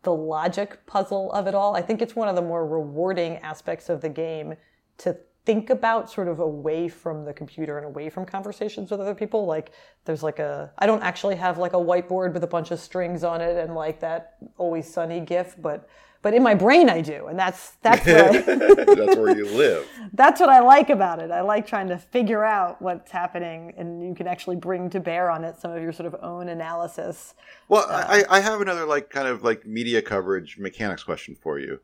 the 0.02 0.14
logic 0.14 0.86
puzzle 0.86 1.32
of 1.32 1.46
it 1.46 1.54
all. 1.54 1.74
I 1.74 1.82
think 1.82 2.00
it's 2.00 2.14
one 2.14 2.28
of 2.28 2.36
the 2.36 2.42
more 2.42 2.66
rewarding 2.66 3.36
aspects 3.38 3.88
of 3.88 4.00
the 4.00 4.08
game 4.08 4.54
to 4.98 5.16
think 5.44 5.70
about 5.70 6.10
sort 6.10 6.28
of 6.28 6.40
away 6.40 6.88
from 6.88 7.24
the 7.24 7.32
computer 7.32 7.78
and 7.78 7.86
away 7.86 8.10
from 8.10 8.24
conversations 8.26 8.90
with 8.90 9.00
other 9.00 9.14
people. 9.14 9.46
Like 9.46 9.72
there's 10.04 10.22
like 10.22 10.38
a 10.38 10.70
I 10.78 10.86
don't 10.86 11.02
actually 11.02 11.36
have 11.36 11.58
like 11.58 11.72
a 11.72 11.76
whiteboard 11.76 12.34
with 12.34 12.44
a 12.44 12.46
bunch 12.46 12.70
of 12.70 12.78
strings 12.78 13.24
on 13.24 13.40
it 13.40 13.56
and 13.56 13.74
like 13.74 13.98
that 14.00 14.36
always 14.58 14.86
sunny 14.92 15.20
gif, 15.20 15.56
but 15.60 15.88
but 16.22 16.34
in 16.34 16.42
my 16.42 16.54
brain 16.54 16.88
I 16.90 17.00
do. 17.00 17.26
And 17.28 17.38
that's 17.38 17.72
that's 17.82 18.04
what 18.06 18.16
I, 18.16 18.30
That's 18.94 19.16
where 19.16 19.36
you 19.36 19.46
live. 19.56 19.86
that's 20.12 20.40
what 20.40 20.48
I 20.48 20.60
like 20.60 20.90
about 20.90 21.20
it. 21.20 21.30
I 21.30 21.40
like 21.42 21.66
trying 21.66 21.88
to 21.88 21.98
figure 21.98 22.44
out 22.44 22.80
what's 22.82 23.10
happening 23.10 23.72
and 23.76 24.02
you 24.06 24.14
can 24.14 24.26
actually 24.26 24.56
bring 24.56 24.90
to 24.90 25.00
bear 25.00 25.30
on 25.30 25.44
it 25.44 25.56
some 25.60 25.70
of 25.70 25.82
your 25.82 25.92
sort 25.92 26.12
of 26.12 26.16
own 26.22 26.48
analysis. 26.48 27.34
Well, 27.68 27.86
I, 27.88 28.24
I 28.28 28.40
have 28.40 28.60
another 28.60 28.84
like 28.84 29.10
kind 29.10 29.28
of 29.28 29.42
like 29.44 29.66
media 29.66 30.02
coverage 30.02 30.58
mechanics 30.58 31.02
question 31.04 31.36
for 31.40 31.58
you, 31.58 31.80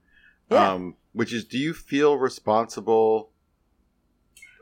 Yeah. 0.51 0.73
um, 0.73 0.97
which 1.12 1.32
is: 1.32 1.44
Do 1.44 1.59
you 1.59 1.73
feel 1.74 2.16
responsible, 2.19 3.31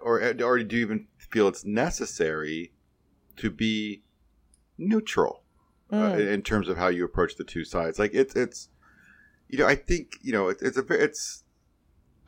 or 0.03 0.21
or 0.43 0.59
do 0.63 0.77
you 0.77 0.83
even 0.83 1.07
feel 1.17 1.49
it's 1.49 1.65
necessary 1.65 2.73
to 3.37 3.51
be 3.51 4.03
neutral 4.79 5.43
uh, 5.93 6.17
in 6.19 6.43
terms 6.43 6.69
of 6.69 6.77
how 6.77 6.89
you 6.89 7.05
approach 7.05 7.37
the 7.37 7.45
two 7.45 7.65
sides? 7.65 7.99
Like 7.99 8.13
it's 8.15 8.35
it's, 8.37 8.69
you 9.53 9.59
know, 9.59 9.67
I 9.67 9.77
think 9.77 10.15
you 10.23 10.33
know 10.33 10.49
it, 10.49 10.59
it's 10.61 10.79
a 10.79 10.85
it's. 10.91 11.45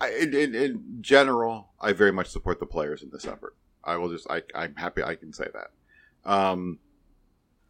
I, 0.01 0.11
in, 0.11 0.35
in, 0.35 0.55
in 0.55 0.99
general, 1.01 1.71
I 1.81 1.93
very 1.93 2.13
much 2.13 2.29
support 2.29 2.61
the 2.61 2.67
players 2.67 3.03
in 3.03 3.11
this 3.11 3.25
effort. 3.27 3.57
I 3.85 3.97
will 3.97 4.11
just, 4.11 4.27
I, 4.29 4.43
I'm 4.55 4.75
happy 4.75 5.05
I 5.05 5.15
can 5.15 5.33
say 5.33 5.47
that. 5.55 6.31
Um, 6.31 6.81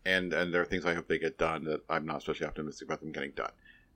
and 0.04 0.32
and 0.32 0.52
there 0.52 0.62
are 0.62 0.64
things 0.64 0.84
I 0.84 0.94
hope 0.94 1.06
they 1.06 1.18
get 1.18 1.38
done 1.38 1.64
that 1.64 1.82
I'm 1.88 2.04
not 2.06 2.18
especially 2.18 2.46
optimistic 2.46 2.88
about 2.88 3.00
them 3.00 3.12
getting 3.12 3.32
done. 3.32 3.52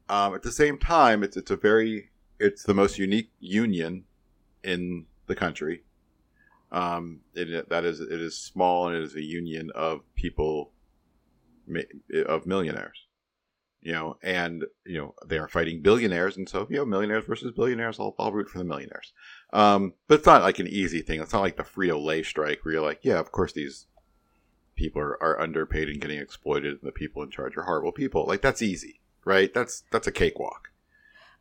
Um, 0.09 0.35
at 0.35 0.43
the 0.43 0.53
same 0.53 0.79
time, 0.79 1.23
it's 1.23 1.37
it's 1.37 1.51
a 1.51 1.57
very 1.57 2.11
it's 2.39 2.63
the 2.63 2.75
most 2.75 2.99
unique 2.99 3.31
union 3.41 4.05
in 4.63 5.07
the 5.27 5.35
country. 5.35 5.83
Um, 6.71 7.21
it, 7.35 7.69
that 7.69 7.85
is 7.85 8.01
it 8.01 8.21
is 8.21 8.39
small 8.39 8.89
and 8.89 8.97
it 8.97 9.03
is 9.03 9.17
a 9.17 9.23
union 9.23 9.71
of 9.75 10.03
people 10.15 10.71
of 12.27 12.47
millionaires. 12.47 13.08
You 13.81 13.93
know, 13.93 14.17
and 14.23 14.65
you 14.85 14.99
know 14.99 15.15
they 15.27 15.39
are 15.39 15.49
fighting 15.49 15.83
billionaires, 15.83 16.37
and 16.37 16.49
so 16.49 16.67
you 16.69 16.77
know 16.77 16.85
millionaires 16.85 17.25
versus 17.25 17.53
billionaires. 17.53 17.99
I'll, 18.01 18.15
I'll 18.19 18.33
root 18.33 18.49
for 18.49 18.59
the 18.59 18.65
millionaires. 18.65 19.13
Um, 19.53 19.95
but 20.09 20.17
it's 20.19 20.27
not 20.27 20.43
like 20.43 20.59
an 20.59 20.67
easy 20.67 21.01
thing. 21.01 21.21
It's 21.21 21.33
not 21.33 21.43
like 21.43 21.57
the 21.57 21.63
Frito 21.63 22.03
Lay 22.03 22.23
strike 22.23 22.65
where 22.65 22.75
you're 22.75 22.83
like, 22.83 23.01
yeah, 23.03 23.19
of 23.19 23.31
course 23.33 23.53
these 23.53 23.87
people 24.75 25.01
are, 25.01 25.23
are 25.23 25.41
underpaid 25.41 25.89
and 25.89 26.01
getting 26.01 26.19
exploited 26.19 26.73
and 26.73 26.83
the 26.83 26.93
people 26.93 27.23
in 27.23 27.31
charge 27.31 27.57
are 27.57 27.63
horrible 27.65 27.91
people 27.91 28.25
like 28.27 28.41
that's 28.41 28.63
easy 28.63 29.01
right 29.25 29.53
that's 29.53 29.83
that's 29.91 30.07
a 30.07 30.13
cakewalk 30.13 30.71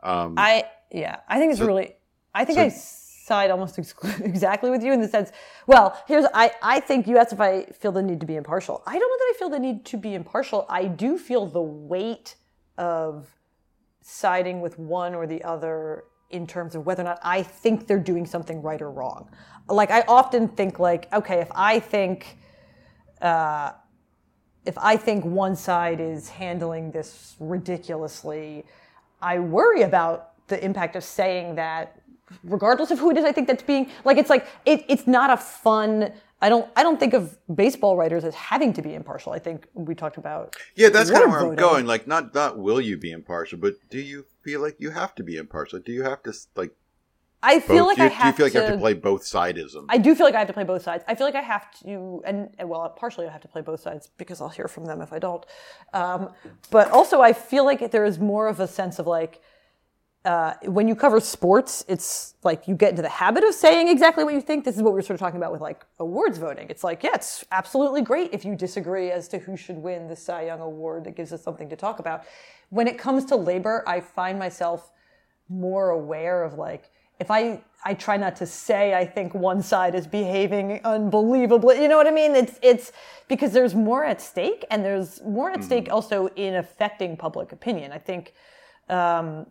um 0.02 0.34
I 0.38 0.66
yeah, 0.92 1.18
I 1.28 1.38
think 1.38 1.52
it's 1.52 1.62
really. 1.62 1.96
I 2.34 2.46
think 2.46 2.58
so- 2.58 2.64
I 2.64 2.70
side 3.28 3.52
almost 3.52 3.78
exactly 4.20 4.70
with 4.70 4.84
you 4.84 4.94
in 4.94 5.02
the 5.02 5.08
sense. 5.08 5.32
Well, 5.68 6.02
here's 6.08 6.26
I 6.34 6.52
I 6.62 6.80
think 6.80 7.08
you 7.08 7.18
asked 7.18 7.34
if 7.34 7.42
I 7.42 7.66
feel 7.66 7.92
the 7.92 8.02
need 8.02 8.20
to 8.22 8.26
be 8.26 8.36
impartial. 8.36 8.82
I 8.88 8.94
don't 8.98 9.10
know 9.10 9.18
that 9.18 9.34
I 9.36 9.40
feel 9.40 9.50
the 9.50 9.60
need 9.60 9.86
to 9.86 9.98
be 9.98 10.14
impartial. 10.14 10.66
I 10.70 10.86
do 10.86 11.18
feel 11.18 11.46
the 11.46 11.62
weight 11.62 12.36
of 12.78 13.28
siding 14.02 14.62
with 14.62 14.80
one 14.80 15.14
or 15.14 15.28
the 15.28 15.44
other 15.44 16.06
in 16.30 16.48
terms 16.48 16.76
of 16.76 16.86
whether 16.86 17.02
or 17.04 17.06
not 17.06 17.20
I 17.22 17.44
think 17.44 17.88
they're 17.88 18.00
doing 18.00 18.26
something 18.26 18.62
right 18.62 18.82
or 18.82 18.92
wrong. 18.92 19.30
Like 19.68 19.92
I 19.92 20.02
often 20.08 20.48
think 20.48 20.80
like, 20.80 21.12
okay, 21.14 21.40
if 21.42 21.50
I 21.54 21.80
think 21.80 22.38
uh, 23.22 23.72
if 24.66 24.78
I 24.78 24.98
think 24.98 25.26
one 25.26 25.56
side 25.56 26.00
is 26.00 26.30
handling 26.30 26.92
this 26.92 27.36
ridiculously, 27.40 28.66
I 29.22 29.40
worry 29.40 29.82
about 29.82 30.34
the 30.48 30.64
impact 30.64 30.96
of 30.96 31.04
saying 31.04 31.56
that, 31.56 32.02
regardless 32.44 32.92
of 32.92 33.00
who 33.00 33.12
it 33.12 33.18
is. 33.18 33.26
I 33.26 33.32
think 33.32 33.48
that's 33.48 33.64
being 33.64 33.90
like 34.06 34.18
it's 34.18 34.30
like 34.30 34.48
it, 34.66 34.86
it's 34.88 35.08
not 35.08 35.30
a 35.30 35.38
fun. 35.38 36.12
I 36.42 36.50
don't. 36.50 36.70
I 36.76 36.84
don't 36.84 37.00
think 37.00 37.14
of 37.14 37.38
baseball 37.56 37.98
writers 37.98 38.24
as 38.24 38.36
having 38.36 38.72
to 38.74 38.82
be 38.82 38.94
impartial. 38.94 39.32
I 39.34 39.40
think 39.40 39.68
we 39.74 39.96
talked 39.96 40.18
about. 40.18 40.56
yeah 40.76 40.90
that's 40.90 41.10
kind 41.10 41.24
of 41.24 41.32
where 41.32 41.40
i'm 41.40 41.56
going 41.56 41.86
like 41.88 42.06
not 42.08 42.34
not 42.36 42.60
will 42.60 42.80
you 42.80 42.96
be 42.98 43.12
impartial 43.12 43.58
but 43.58 43.74
do 43.90 44.00
you 44.00 44.26
feel 44.44 44.62
like 44.62 44.76
you 44.80 44.92
have 44.92 45.16
to 45.16 45.24
be 45.24 45.36
impartial 45.38 45.80
do 45.80 45.92
you 45.92 46.04
have 46.04 46.22
to 46.24 46.34
like 46.56 46.74
I 47.44 47.60
feel 47.60 47.86
Both- 47.86 47.88
like 47.90 47.98
do 47.98 48.04
you, 48.04 48.06
I 48.06 48.10
do 48.10 48.16
you 48.16 48.22
have 48.22 48.36
feel 48.36 48.46
like 48.48 48.54
to. 48.54 48.58
you 48.60 48.66
have 48.66 48.74
to 48.74 48.80
play 48.80 48.94
both 48.94 49.22
sidism? 49.24 49.86
I 49.90 49.98
do 50.00 50.16
feel 50.16 50.26
like 50.26 50.34
I 50.34 50.40
have 50.40 50.48
to 50.48 50.54
play 50.54 50.64
both 50.64 50.82
sides. 50.82 51.04
I 51.08 51.14
feel 51.14 51.28
like 51.28 51.36
I 51.36 51.42
have 51.42 51.66
to, 51.82 52.22
and, 52.26 52.50
and 52.58 52.68
well, 52.68 52.90
partially 52.90 53.28
I 53.28 53.32
have 53.32 53.42
to 53.42 53.48
play 53.48 53.62
both 53.62 53.80
sides 53.80 54.10
because 54.18 54.42
I'll 54.42 54.50
hear 54.50 54.68
from 54.68 54.86
them 54.86 55.02
if 55.02 55.14
I 55.14 55.20
don't. 55.20 55.46
Um, 55.94 56.32
but 56.72 56.90
also, 56.90 57.22
I 57.22 57.34
feel 57.34 57.64
like 57.64 57.92
there 57.92 58.06
is 58.06 58.18
more 58.18 58.48
of 58.48 58.60
a 58.60 58.68
sense 58.68 58.98
of 58.98 59.06
like 59.06 59.40
uh, 60.28 60.54
when 60.64 60.90
you 60.90 60.96
cover 60.96 61.22
sports, 61.22 61.86
it's 61.88 62.34
like 62.44 62.68
you 62.68 62.76
get 62.76 62.90
into 62.90 63.02
the 63.02 63.08
habit 63.08 63.46
of 63.46 63.54
saying 63.54 63.88
exactly 63.88 64.26
what 64.26 64.34
you 64.34 64.42
think. 64.42 64.66
This 64.66 64.76
is 64.76 64.82
what 64.82 64.92
we 64.92 64.96
were 64.96 65.02
sort 65.02 65.16
of 65.16 65.22
talking 65.22 65.38
about 65.38 65.54
with 65.54 65.62
like 65.62 65.86
awards 66.00 66.38
voting. 66.38 66.68
It's 66.70 66.84
like, 66.84 67.02
yeah, 67.02 67.12
it's 67.14 67.46
absolutely 67.50 68.02
great 68.02 68.34
if 68.34 68.44
you 68.44 68.54
disagree 68.54 69.10
as 69.10 69.30
to 69.30 69.38
who 69.38 69.56
should 69.56 69.78
win 69.78 70.10
the 70.10 70.18
Cy 70.18 70.48
Young 70.48 70.60
Award. 70.60 71.06
That 71.06 71.16
gives 71.16 71.32
us 71.32 71.42
something 71.42 71.70
to 71.70 71.78
talk 71.78 72.00
about. 72.00 72.26
When 72.70 72.88
it 72.90 72.98
comes 72.98 73.24
to 73.26 73.38
labor, 73.38 73.86
I 73.88 74.02
find 74.02 74.38
myself 74.38 74.92
more 75.48 75.92
aware 75.92 76.44
of 76.44 76.56
like 76.56 76.92
if 77.22 77.32
I 77.32 77.62
I 77.86 77.94
try 77.94 78.18
not 78.18 78.36
to 78.38 78.46
say 78.46 78.94
I 78.94 79.06
think 79.06 79.34
one 79.34 79.62
side 79.62 79.96
is 79.96 80.08
behaving 80.08 80.82
unbelievably. 80.84 81.82
You 81.82 81.88
know 81.88 81.96
what 81.96 82.08
I 82.08 82.12
mean? 82.12 82.36
It's 82.36 82.60
it's 82.62 82.92
because 83.30 83.54
there's 83.54 83.76
more 83.76 84.04
at 84.04 84.20
stake, 84.20 84.66
and 84.70 84.84
there's 84.84 85.22
more 85.24 85.52
at 85.52 85.64
stake 85.64 85.88
also 85.90 86.28
in 86.36 86.56
affecting 86.56 87.16
public 87.16 87.54
opinion. 87.54 87.94
I 87.94 87.98
think 87.98 88.34
um, 88.90 89.48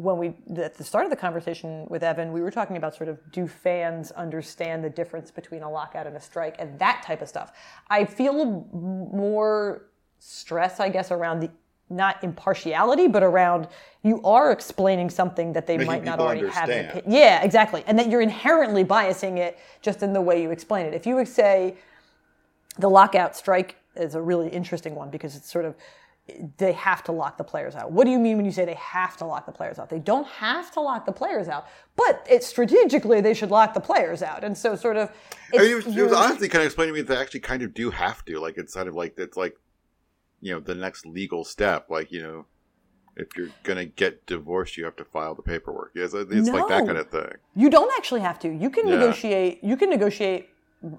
when 0.00 0.16
we 0.16 0.34
at 0.58 0.74
the 0.74 0.84
start 0.84 1.04
of 1.04 1.10
the 1.10 1.16
conversation 1.16 1.86
with 1.88 2.02
Evan, 2.02 2.32
we 2.32 2.40
were 2.40 2.50
talking 2.50 2.76
about 2.76 2.94
sort 2.94 3.08
of 3.08 3.18
do 3.32 3.46
fans 3.46 4.10
understand 4.12 4.82
the 4.82 4.90
difference 4.90 5.30
between 5.30 5.62
a 5.62 5.70
lockout 5.70 6.06
and 6.06 6.16
a 6.16 6.20
strike 6.20 6.56
and 6.58 6.78
that 6.78 7.02
type 7.04 7.20
of 7.22 7.28
stuff. 7.28 7.52
I 7.88 8.04
feel 8.04 8.66
more 8.72 9.86
stress, 10.18 10.80
I 10.80 10.88
guess, 10.88 11.10
around 11.10 11.40
the 11.40 11.50
not 11.92 12.22
impartiality, 12.22 13.08
but 13.08 13.22
around 13.22 13.66
you 14.02 14.22
are 14.22 14.52
explaining 14.52 15.10
something 15.10 15.52
that 15.52 15.66
they 15.66 15.76
Making 15.76 15.86
might 15.92 16.04
not 16.04 16.20
already 16.20 16.48
have. 16.48 16.68
An 16.68 16.86
opinion. 16.86 17.12
Yeah, 17.12 17.42
exactly, 17.42 17.82
and 17.86 17.98
that 17.98 18.08
you're 18.08 18.20
inherently 18.20 18.84
biasing 18.84 19.38
it 19.38 19.58
just 19.82 20.02
in 20.02 20.12
the 20.12 20.20
way 20.20 20.40
you 20.40 20.50
explain 20.50 20.86
it. 20.86 20.94
If 20.94 21.04
you 21.04 21.16
would 21.16 21.28
say 21.28 21.76
the 22.78 22.88
lockout 22.88 23.36
strike 23.36 23.76
is 23.96 24.14
a 24.14 24.22
really 24.22 24.48
interesting 24.48 24.94
one 24.94 25.10
because 25.10 25.34
it's 25.34 25.50
sort 25.50 25.64
of 25.64 25.74
they 26.58 26.72
have 26.72 27.02
to 27.04 27.12
lock 27.12 27.36
the 27.38 27.44
players 27.44 27.74
out. 27.74 27.92
What 27.92 28.04
do 28.04 28.10
you 28.10 28.18
mean 28.18 28.36
when 28.36 28.44
you 28.46 28.52
say 28.52 28.64
they 28.64 28.74
have 28.74 29.16
to 29.18 29.24
lock 29.24 29.46
the 29.46 29.52
players 29.52 29.78
out? 29.78 29.88
They 29.88 29.98
don't 29.98 30.26
have 30.26 30.70
to 30.72 30.80
lock 30.80 31.06
the 31.06 31.12
players 31.12 31.48
out, 31.48 31.66
but 31.96 32.26
it's 32.28 32.46
strategically 32.46 33.20
they 33.20 33.34
should 33.34 33.50
lock 33.50 33.74
the 33.74 33.80
players 33.80 34.22
out. 34.22 34.44
And 34.44 34.56
so, 34.56 34.76
sort 34.76 34.96
of, 34.96 35.10
I 35.54 35.58
mean, 35.58 35.70
it 35.70 35.74
was, 35.74 35.86
it 35.96 36.02
was 36.02 36.12
honestly 36.12 36.48
kind 36.48 36.62
of 36.62 36.66
explaining 36.66 36.94
to 36.94 37.00
me 37.00 37.06
that 37.06 37.14
they 37.14 37.20
actually 37.20 37.40
kind 37.40 37.62
of 37.62 37.72
do 37.74 37.90
have 37.90 38.24
to. 38.26 38.38
Like, 38.38 38.58
it's 38.58 38.74
kind 38.74 38.88
of 38.88 38.94
like 38.94 39.18
it's 39.18 39.36
like, 39.36 39.56
you 40.40 40.52
know, 40.52 40.60
the 40.60 40.74
next 40.74 41.06
legal 41.06 41.44
step. 41.44 41.90
Like, 41.90 42.12
you 42.12 42.22
know, 42.22 42.46
if 43.16 43.36
you're 43.36 43.48
gonna 43.64 43.86
get 43.86 44.26
divorced, 44.26 44.76
you 44.76 44.84
have 44.84 44.96
to 44.96 45.04
file 45.04 45.34
the 45.34 45.42
paperwork. 45.42 45.92
It's, 45.94 46.14
it's 46.14 46.48
like 46.48 46.68
that 46.68 46.86
kind 46.86 46.98
of 46.98 47.10
thing. 47.10 47.32
You 47.56 47.68
don't 47.70 47.90
actually 47.96 48.20
have 48.20 48.38
to. 48.40 48.48
You 48.48 48.70
can 48.70 48.86
Yeah. 48.86 48.96
negotiate. 48.96 49.64
You 49.64 49.76
can 49.76 49.90
negotiate. 49.90 50.49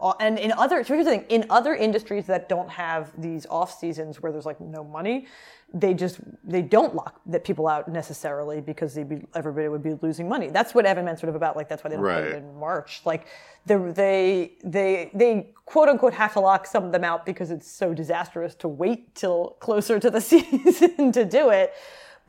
Uh, 0.02 0.14
And 0.20 0.38
in 0.38 0.52
other, 0.52 0.84
so 0.84 0.94
here's 0.94 1.06
the 1.06 1.12
thing: 1.12 1.26
in 1.30 1.46
other 1.50 1.74
industries 1.76 2.26
that 2.28 2.48
don't 2.50 2.70
have 2.70 3.12
these 3.20 3.46
off 3.48 3.78
seasons 3.78 4.22
where 4.22 4.32
there's 4.32 4.46
like 4.46 4.62
no 4.62 4.84
money, 4.84 5.28
they 5.74 5.94
just 5.94 6.20
they 6.44 6.62
don't 6.62 6.94
lock 6.94 7.22
that 7.26 7.44
people 7.44 7.68
out 7.68 7.88
necessarily 7.88 8.60
because 8.62 8.94
they'd 8.94 9.08
be, 9.08 9.26
everybody 9.34 9.68
would 9.70 9.82
be 9.82 9.94
losing 10.02 10.28
money. 10.28 10.50
That's 10.50 10.76
what 10.76 10.86
Evan 10.86 11.06
meant 11.06 11.20
sort 11.20 11.30
of 11.30 11.36
about. 11.36 11.56
Like 11.56 11.70
that's 11.70 11.84
why 11.84 11.90
they 11.90 11.96
don't 11.96 12.06
Right. 12.06 12.34
in 12.34 12.60
March. 12.60 13.02
Like 13.06 13.28
the, 13.66 13.92
they 13.96 14.54
they 14.64 15.10
they 15.14 15.50
quote 15.66 15.88
unquote 15.90 16.14
have 16.14 16.34
to 16.34 16.42
lock 16.42 16.68
some 16.68 16.84
of 16.84 16.92
them 16.92 17.04
out 17.04 17.26
because 17.26 17.52
it's 17.52 17.70
so 17.72 17.94
disastrous 17.94 18.54
to 18.56 18.68
wait 18.68 19.16
till 19.16 19.56
closer 19.60 20.00
to 20.00 20.10
the 20.10 20.22
season 20.32 21.12
to 21.12 21.26
do 21.26 21.50
it. 21.50 21.74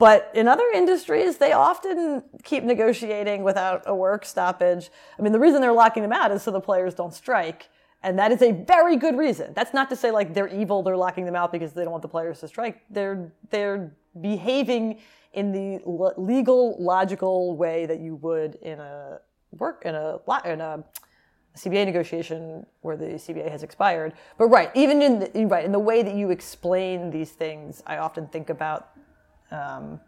But 0.03 0.33
in 0.35 0.49
other 0.49 0.69
industries, 0.74 1.37
they 1.37 1.53
often 1.53 2.24
keep 2.43 2.65
negotiating 2.65 3.45
without 3.45 3.85
a 3.87 3.95
work 3.95 4.24
stoppage. 4.24 4.91
I 5.16 5.23
mean, 5.23 5.33
the 5.33 5.39
reason 5.39 5.61
they're 5.61 5.73
locking 5.73 6.03
them 6.03 6.12
out 6.12 6.33
is 6.33 6.43
so 6.43 6.51
the 6.51 6.61
players 6.61 6.93
don't 6.93 7.15
strike. 7.15 7.69
And 8.03 8.19
that 8.19 8.33
is 8.33 8.43
a 8.43 8.51
very 8.51 8.97
good 8.97 9.16
reason. 9.16 9.53
That's 9.55 9.73
not 9.73 9.89
to 9.91 9.95
say 9.95 10.11
like 10.11 10.35
they're 10.35 10.49
evil, 10.49 10.83
they're 10.83 10.97
locking 10.97 11.24
them 11.24 11.37
out 11.37 11.53
because 11.53 11.73
they 11.73 11.85
don't 11.85 11.93
want 11.93 12.03
the 12.03 12.09
players 12.09 12.41
to 12.41 12.49
strike. 12.49 12.83
They're 12.91 13.33
they're 13.51 13.95
behaving 14.20 14.99
in 15.35 15.53
the 15.53 15.81
le- 15.89 16.15
legal, 16.20 16.77
logical 16.83 17.57
way 17.57 17.87
that 17.87 18.01
you 18.01 18.16
would 18.16 18.57
in 18.57 18.81
a 18.81 19.20
work 19.53 19.83
in 19.85 19.95
a 19.95 20.19
in 20.45 20.61
a 20.61 20.83
CBA 21.57 21.87
negotiation 21.87 22.66
where 22.81 22.97
the 22.97 23.05
CBA 23.05 23.49
has 23.49 23.62
expired. 23.62 24.15
But 24.37 24.47
right, 24.47 24.73
even 24.74 25.01
in 25.01 25.20
the, 25.20 25.47
right 25.47 25.65
in 25.65 25.70
the 25.70 25.79
way 25.79 26.03
that 26.03 26.16
you 26.16 26.31
explain 26.31 27.12
these 27.12 27.31
things, 27.31 27.85
I 27.87 27.99
often 27.99 28.27
think 28.27 28.51
about 28.51 28.89
um, 29.53 30.01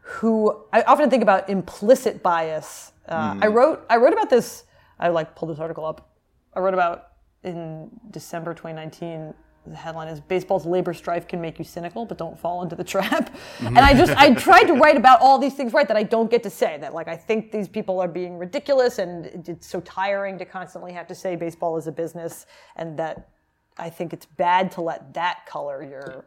who 0.00 0.64
I 0.72 0.82
often 0.82 1.10
think 1.10 1.22
about 1.22 1.48
implicit 1.48 2.22
bias. 2.22 2.92
Uh, 3.08 3.36
I 3.40 3.46
wrote 3.46 3.84
I 3.88 3.96
wrote 3.96 4.12
about 4.12 4.30
this. 4.30 4.64
I 4.98 5.08
like 5.08 5.34
pulled 5.34 5.50
this 5.50 5.58
article 5.58 5.84
up. 5.84 6.10
I 6.54 6.60
wrote 6.60 6.74
about 6.74 7.08
in 7.44 7.90
December 8.10 8.54
2019. 8.54 9.34
The 9.66 9.74
headline 9.74 10.06
is 10.06 10.20
"Baseball's 10.20 10.64
labor 10.64 10.94
strife 10.94 11.26
can 11.26 11.40
make 11.40 11.58
you 11.58 11.64
cynical, 11.64 12.06
but 12.06 12.18
don't 12.18 12.38
fall 12.38 12.62
into 12.62 12.76
the 12.76 12.84
trap." 12.94 13.34
And 13.60 13.78
I 13.78 13.94
just 13.94 14.16
I 14.16 14.32
tried 14.34 14.64
to 14.64 14.74
write 14.74 14.96
about 14.96 15.20
all 15.20 15.38
these 15.38 15.54
things 15.54 15.72
right 15.72 15.88
that 15.88 15.96
I 15.96 16.04
don't 16.04 16.30
get 16.30 16.42
to 16.44 16.50
say. 16.50 16.78
That 16.78 16.94
like 16.94 17.08
I 17.08 17.16
think 17.16 17.50
these 17.50 17.68
people 17.68 18.00
are 18.00 18.08
being 18.08 18.38
ridiculous, 18.38 18.98
and 18.98 19.26
it's 19.48 19.66
so 19.66 19.80
tiring 19.80 20.38
to 20.38 20.44
constantly 20.44 20.92
have 20.92 21.08
to 21.08 21.14
say 21.14 21.34
baseball 21.34 21.76
is 21.76 21.88
a 21.88 21.92
business, 21.92 22.46
and 22.76 22.96
that 22.98 23.28
I 23.76 23.90
think 23.90 24.12
it's 24.12 24.26
bad 24.26 24.70
to 24.72 24.82
let 24.82 25.14
that 25.14 25.46
color 25.46 25.82
your 25.82 26.24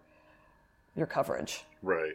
your 0.95 1.07
coverage. 1.07 1.63
Right. 1.81 2.13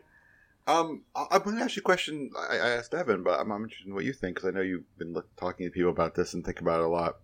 Um, 0.66 1.02
I- 1.14 1.26
I'm 1.32 1.42
going 1.42 1.56
to 1.56 1.62
ask 1.62 1.76
you 1.76 1.80
a 1.80 1.84
question. 1.84 2.30
I, 2.38 2.56
I 2.56 2.68
asked 2.70 2.94
Evan, 2.94 3.22
but 3.22 3.38
I'm, 3.38 3.50
I'm 3.50 3.64
interested 3.64 3.88
in 3.88 3.94
what 3.94 4.04
you 4.04 4.12
think 4.12 4.36
because 4.36 4.48
I 4.48 4.52
know 4.52 4.62
you've 4.62 4.98
been 4.98 5.12
look, 5.12 5.34
talking 5.36 5.66
to 5.66 5.70
people 5.70 5.90
about 5.90 6.14
this 6.14 6.34
and 6.34 6.44
think 6.44 6.60
about 6.60 6.80
it 6.80 6.86
a 6.86 6.88
lot. 6.88 7.16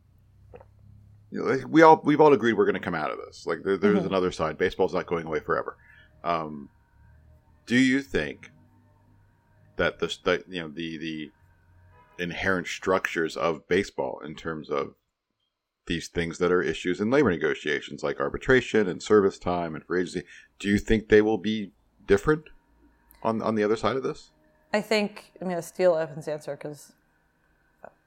You 1.30 1.40
know, 1.40 1.52
like, 1.52 1.68
we 1.68 1.82
all 1.82 2.00
we've 2.04 2.20
all 2.20 2.32
agreed 2.32 2.54
we're 2.54 2.66
going 2.66 2.74
to 2.74 2.80
come 2.80 2.94
out 2.94 3.10
of 3.10 3.18
this. 3.18 3.46
Like 3.46 3.62
there, 3.64 3.76
there's 3.76 4.04
another 4.04 4.32
side. 4.32 4.58
Baseball's 4.58 4.92
not 4.92 5.06
going 5.06 5.26
away 5.26 5.40
forever. 5.40 5.76
Um, 6.24 6.68
do 7.66 7.76
you 7.76 8.02
think 8.02 8.50
that 9.76 10.00
the 10.00 10.14
that, 10.24 10.44
you 10.48 10.60
know 10.60 10.68
the 10.68 10.98
the 10.98 11.30
inherent 12.22 12.66
structures 12.66 13.36
of 13.36 13.66
baseball 13.68 14.20
in 14.24 14.34
terms 14.34 14.68
of 14.68 14.94
these 15.86 16.08
things 16.08 16.38
that 16.38 16.52
are 16.52 16.62
issues 16.62 17.00
in 17.00 17.10
labor 17.10 17.30
negotiations 17.30 18.02
like 18.02 18.20
arbitration 18.20 18.86
and 18.86 19.02
service 19.02 19.38
time 19.38 19.74
and 19.74 19.84
free 19.84 20.02
agency 20.02 20.22
do 20.58 20.68
you 20.68 20.78
think 20.78 21.08
they 21.08 21.22
will 21.22 21.38
be 21.38 21.72
different 22.12 22.44
on 23.28 23.34
on 23.48 23.52
the 23.58 23.64
other 23.66 23.78
side 23.84 23.96
of 24.00 24.04
this 24.08 24.20
I 24.72 24.80
think 24.92 25.10
I'm 25.40 25.48
going 25.48 25.62
to 25.64 25.68
steal 25.74 25.92
Evan's 26.02 26.28
answer 26.34 26.54
because 26.56 26.80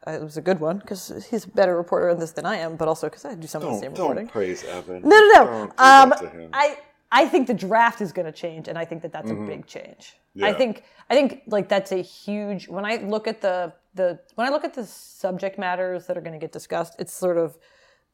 it 0.08 0.22
was 0.30 0.38
a 0.38 0.42
good 0.50 0.60
one 0.60 0.78
because 0.84 1.02
he's 1.30 1.46
a 1.46 1.50
better 1.50 1.76
reporter 1.84 2.08
on 2.14 2.20
this 2.20 2.32
than 2.38 2.46
I 2.46 2.58
am, 2.66 2.72
but 2.82 2.88
also 2.88 3.06
because 3.10 3.26
I 3.26 3.36
do 3.36 3.48
some 3.48 3.64
of 3.64 3.70
the 3.74 3.80
same 3.80 3.92
reporting. 3.92 4.26
Don't 4.26 4.32
praise 4.32 4.64
evan 4.78 5.02
No, 5.12 5.18
no, 5.20 5.28
no. 5.34 5.46
Don't 5.46 5.78
do 5.78 5.84
Um, 5.84 6.10
that 6.10 6.20
to 6.22 6.30
him. 6.30 6.50
I 6.54 6.78
I 7.22 7.24
think 7.32 7.44
the 7.54 7.60
draft 7.68 8.00
is 8.06 8.12
going 8.18 8.26
to 8.34 8.38
change, 8.46 8.68
and 8.70 8.78
I 8.84 8.86
think 8.90 9.02
that 9.04 9.12
that's 9.16 9.32
a 9.32 9.36
big 9.36 9.62
change. 9.76 10.04
I 10.36 10.40
Mm-hmm. 10.40 10.58
Think 10.62 10.84
I 11.10 11.14
think 11.18 11.30
like 11.56 11.68
that's 11.70 11.92
a 11.92 12.02
huge. 12.02 12.62
When 12.76 12.86
I 12.92 12.96
look 13.14 13.26
at 13.34 13.40
the 13.48 13.74
the 14.00 14.08
when 14.36 14.48
I 14.48 14.52
look 14.56 14.66
at 14.70 14.74
the 14.74 14.86
subject 14.86 15.56
matters 15.68 16.08
that 16.08 16.18
are 16.18 16.22
going 16.28 16.38
to 16.40 16.44
get 16.46 16.52
discussed, 16.60 16.94
it's 17.02 17.14
sort 17.26 17.38
of 17.38 17.58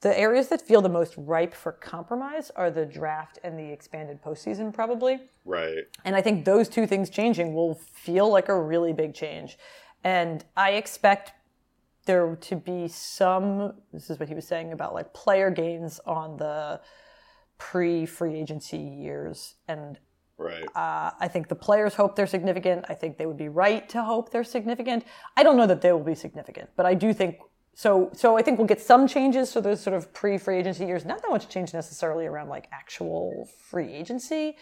the 0.01 0.17
areas 0.17 0.47
that 0.47 0.61
feel 0.61 0.81
the 0.81 0.89
most 0.89 1.13
ripe 1.17 1.53
for 1.53 1.73
compromise 1.73 2.51
are 2.55 2.71
the 2.71 2.85
draft 2.85 3.37
and 3.43 3.59
the 3.59 3.71
expanded 3.71 4.21
postseason, 4.21 4.73
probably. 4.73 5.19
right 5.45 5.83
And 6.05 6.15
I 6.15 6.21
think 6.21 6.45
those 6.45 6.69
two 6.69 6.87
things 6.87 7.09
changing 7.09 7.53
will 7.53 7.75
feel 7.75 8.29
like 8.29 8.47
a 8.47 8.59
really 8.59 8.93
big 8.93 9.13
change. 9.13 9.57
And 10.03 10.45
I 10.55 10.71
expect 10.71 11.33
there 12.05 12.35
to 12.35 12.55
be 12.55 12.87
some, 12.87 13.73
this 13.91 14.09
is 14.09 14.19
what 14.19 14.29
he 14.29 14.35
was 14.35 14.47
saying 14.47 14.71
about 14.71 14.93
like 14.93 15.13
player 15.13 15.49
gains 15.49 15.99
on 16.05 16.37
the 16.37 16.79
pre 17.57 18.05
free 18.05 18.39
agency 18.39 18.77
years. 18.77 19.55
And 19.67 19.99
right 20.37 20.63
uh, 20.75 21.11
I 21.19 21.27
think 21.27 21.49
the 21.49 21.55
players 21.55 21.93
hope 21.93 22.15
they're 22.15 22.25
significant. 22.25 22.85
I 22.87 22.93
think 22.93 23.17
they 23.17 23.25
would 23.25 23.37
be 23.37 23.49
right 23.49 23.87
to 23.89 24.01
hope 24.01 24.31
they're 24.31 24.45
significant. 24.45 25.03
I 25.35 25.43
don't 25.43 25.57
know 25.57 25.67
that 25.67 25.81
they 25.81 25.91
will 25.91 25.99
be 25.99 26.15
significant, 26.15 26.69
but 26.77 26.85
I 26.85 26.93
do 26.93 27.13
think 27.13 27.35
so. 27.81 28.09
So 28.13 28.37
I 28.37 28.41
think 28.43 28.57
we'll 28.57 28.67
get 28.75 28.81
some 28.81 29.07
changes. 29.07 29.49
So 29.49 29.61
those 29.61 29.81
sort 29.81 29.95
of 29.95 30.03
pre-free 30.13 30.57
agency 30.57 30.85
years, 30.85 31.05
not 31.05 31.21
that 31.21 31.31
much 31.31 31.49
change 31.49 31.73
necessarily 31.73 32.25
around 32.25 32.49
like 32.49 32.65
actual 32.71 33.47
free 33.69 33.91
agency. 34.01 34.57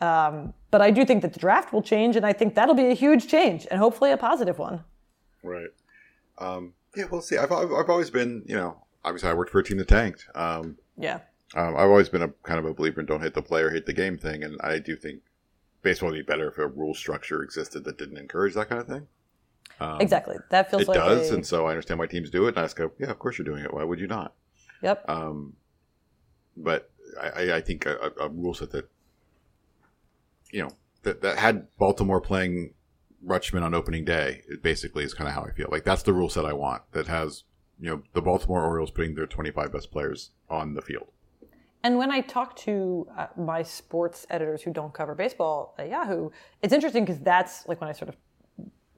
Um, 0.00 0.54
but 0.70 0.80
I 0.80 0.90
do 0.90 1.04
think 1.04 1.22
that 1.22 1.32
the 1.32 1.40
draft 1.40 1.72
will 1.72 1.82
change, 1.82 2.16
and 2.16 2.24
I 2.24 2.32
think 2.32 2.54
that'll 2.54 2.74
be 2.74 2.90
a 2.90 2.94
huge 2.94 3.28
change, 3.28 3.66
and 3.70 3.78
hopefully 3.78 4.10
a 4.12 4.16
positive 4.16 4.58
one. 4.58 4.84
right 5.42 5.72
um 6.38 6.72
yeah 6.96 7.04
we'll 7.10 7.20
see 7.20 7.36
I've, 7.36 7.52
I've, 7.52 7.72
I've 7.72 7.90
always 7.90 8.10
been 8.10 8.42
you 8.46 8.56
know 8.56 8.70
obviously 9.04 9.28
i 9.30 9.34
worked 9.34 9.52
for 9.52 9.60
a 9.60 9.64
team 9.64 9.78
that 9.78 9.88
tanked 9.88 10.26
um 10.34 10.76
Yeah. 10.98 11.20
Um, 11.54 11.74
I've 11.76 11.90
always 11.94 12.08
been 12.08 12.22
a 12.22 12.28
kind 12.44 12.58
of 12.60 12.64
a 12.64 12.72
believer 12.72 13.00
in 13.00 13.06
don't 13.06 13.22
hit 13.22 13.34
the 13.34 13.42
player, 13.42 13.70
hit 13.70 13.84
the 13.86 13.92
game 13.92 14.16
thing, 14.16 14.44
and 14.44 14.60
I 14.62 14.78
do 14.78 14.94
think 14.94 15.22
baseball 15.82 16.10
would 16.10 16.16
be 16.16 16.22
better 16.22 16.48
if 16.48 16.58
a 16.58 16.68
rule 16.68 16.94
structure 16.94 17.42
existed 17.42 17.82
that 17.84 17.98
didn't 17.98 18.18
encourage 18.18 18.54
that 18.54 18.68
kind 18.68 18.80
of 18.80 18.86
thing. 18.86 19.08
Exactly. 20.00 20.36
That 20.50 20.70
feels 20.70 20.82
It 20.82 20.88
like 20.88 20.96
does, 20.98 21.30
a- 21.30 21.34
and 21.34 21.46
so 21.46 21.66
I 21.66 21.70
understand 21.70 21.98
why 22.00 22.06
teams 22.06 22.30
do 22.30 22.44
it. 22.46 22.50
And 22.50 22.58
I 22.58 22.62
just 22.64 22.76
go, 22.76 22.92
yeah, 22.98 23.10
of 23.10 23.18
course 23.18 23.38
you're 23.38 23.44
doing 23.44 23.64
it. 23.64 23.72
Why 23.72 23.84
would 23.84 24.00
you 24.00 24.06
not? 24.06 24.34
yep. 24.82 25.04
Um, 25.08 25.54
but 26.56 26.90
I, 27.20 27.28
I- 27.44 27.56
I 27.56 27.60
think 27.60 27.86
a, 27.86 28.12
a 28.18 28.24
a 28.26 28.28
rule 28.28 28.54
set 28.54 28.70
that 28.72 28.88
you 30.52 30.62
know 30.62 30.70
that, 31.02 31.22
that 31.22 31.38
had 31.38 31.66
Baltimore 31.78 32.20
playing 32.20 32.74
Rutschman 33.24 33.62
on 33.62 33.74
opening 33.74 34.04
day. 34.04 34.42
It 34.48 34.62
basically 34.62 35.04
is 35.04 35.14
kind 35.14 35.28
of 35.28 35.34
how 35.34 35.42
I 35.42 35.52
feel. 35.52 35.68
Like 35.70 35.84
that's 35.84 36.02
the 36.02 36.12
rule 36.12 36.28
set 36.28 36.44
I 36.44 36.52
want. 36.52 36.82
That 36.92 37.06
has 37.06 37.44
you 37.78 37.90
know 37.90 38.02
the 38.12 38.22
Baltimore 38.22 38.64
Orioles 38.64 38.90
putting 38.90 39.14
their 39.14 39.26
25 39.26 39.72
best 39.72 39.90
players 39.90 40.30
on 40.48 40.74
the 40.74 40.82
field. 40.82 41.08
And 41.82 41.96
when 41.96 42.10
I 42.10 42.20
talk 42.20 42.56
to 42.56 43.06
uh, 43.16 43.28
my 43.38 43.62
sports 43.62 44.26
editors 44.28 44.60
who 44.60 44.70
don't 44.70 44.92
cover 44.92 45.14
baseball 45.14 45.74
at 45.78 45.88
Yahoo, 45.88 46.28
it's 46.60 46.74
interesting 46.74 47.06
because 47.06 47.20
that's 47.20 47.66
like 47.66 47.80
when 47.80 47.88
I 47.88 47.94
sort 47.94 48.10
of 48.10 48.16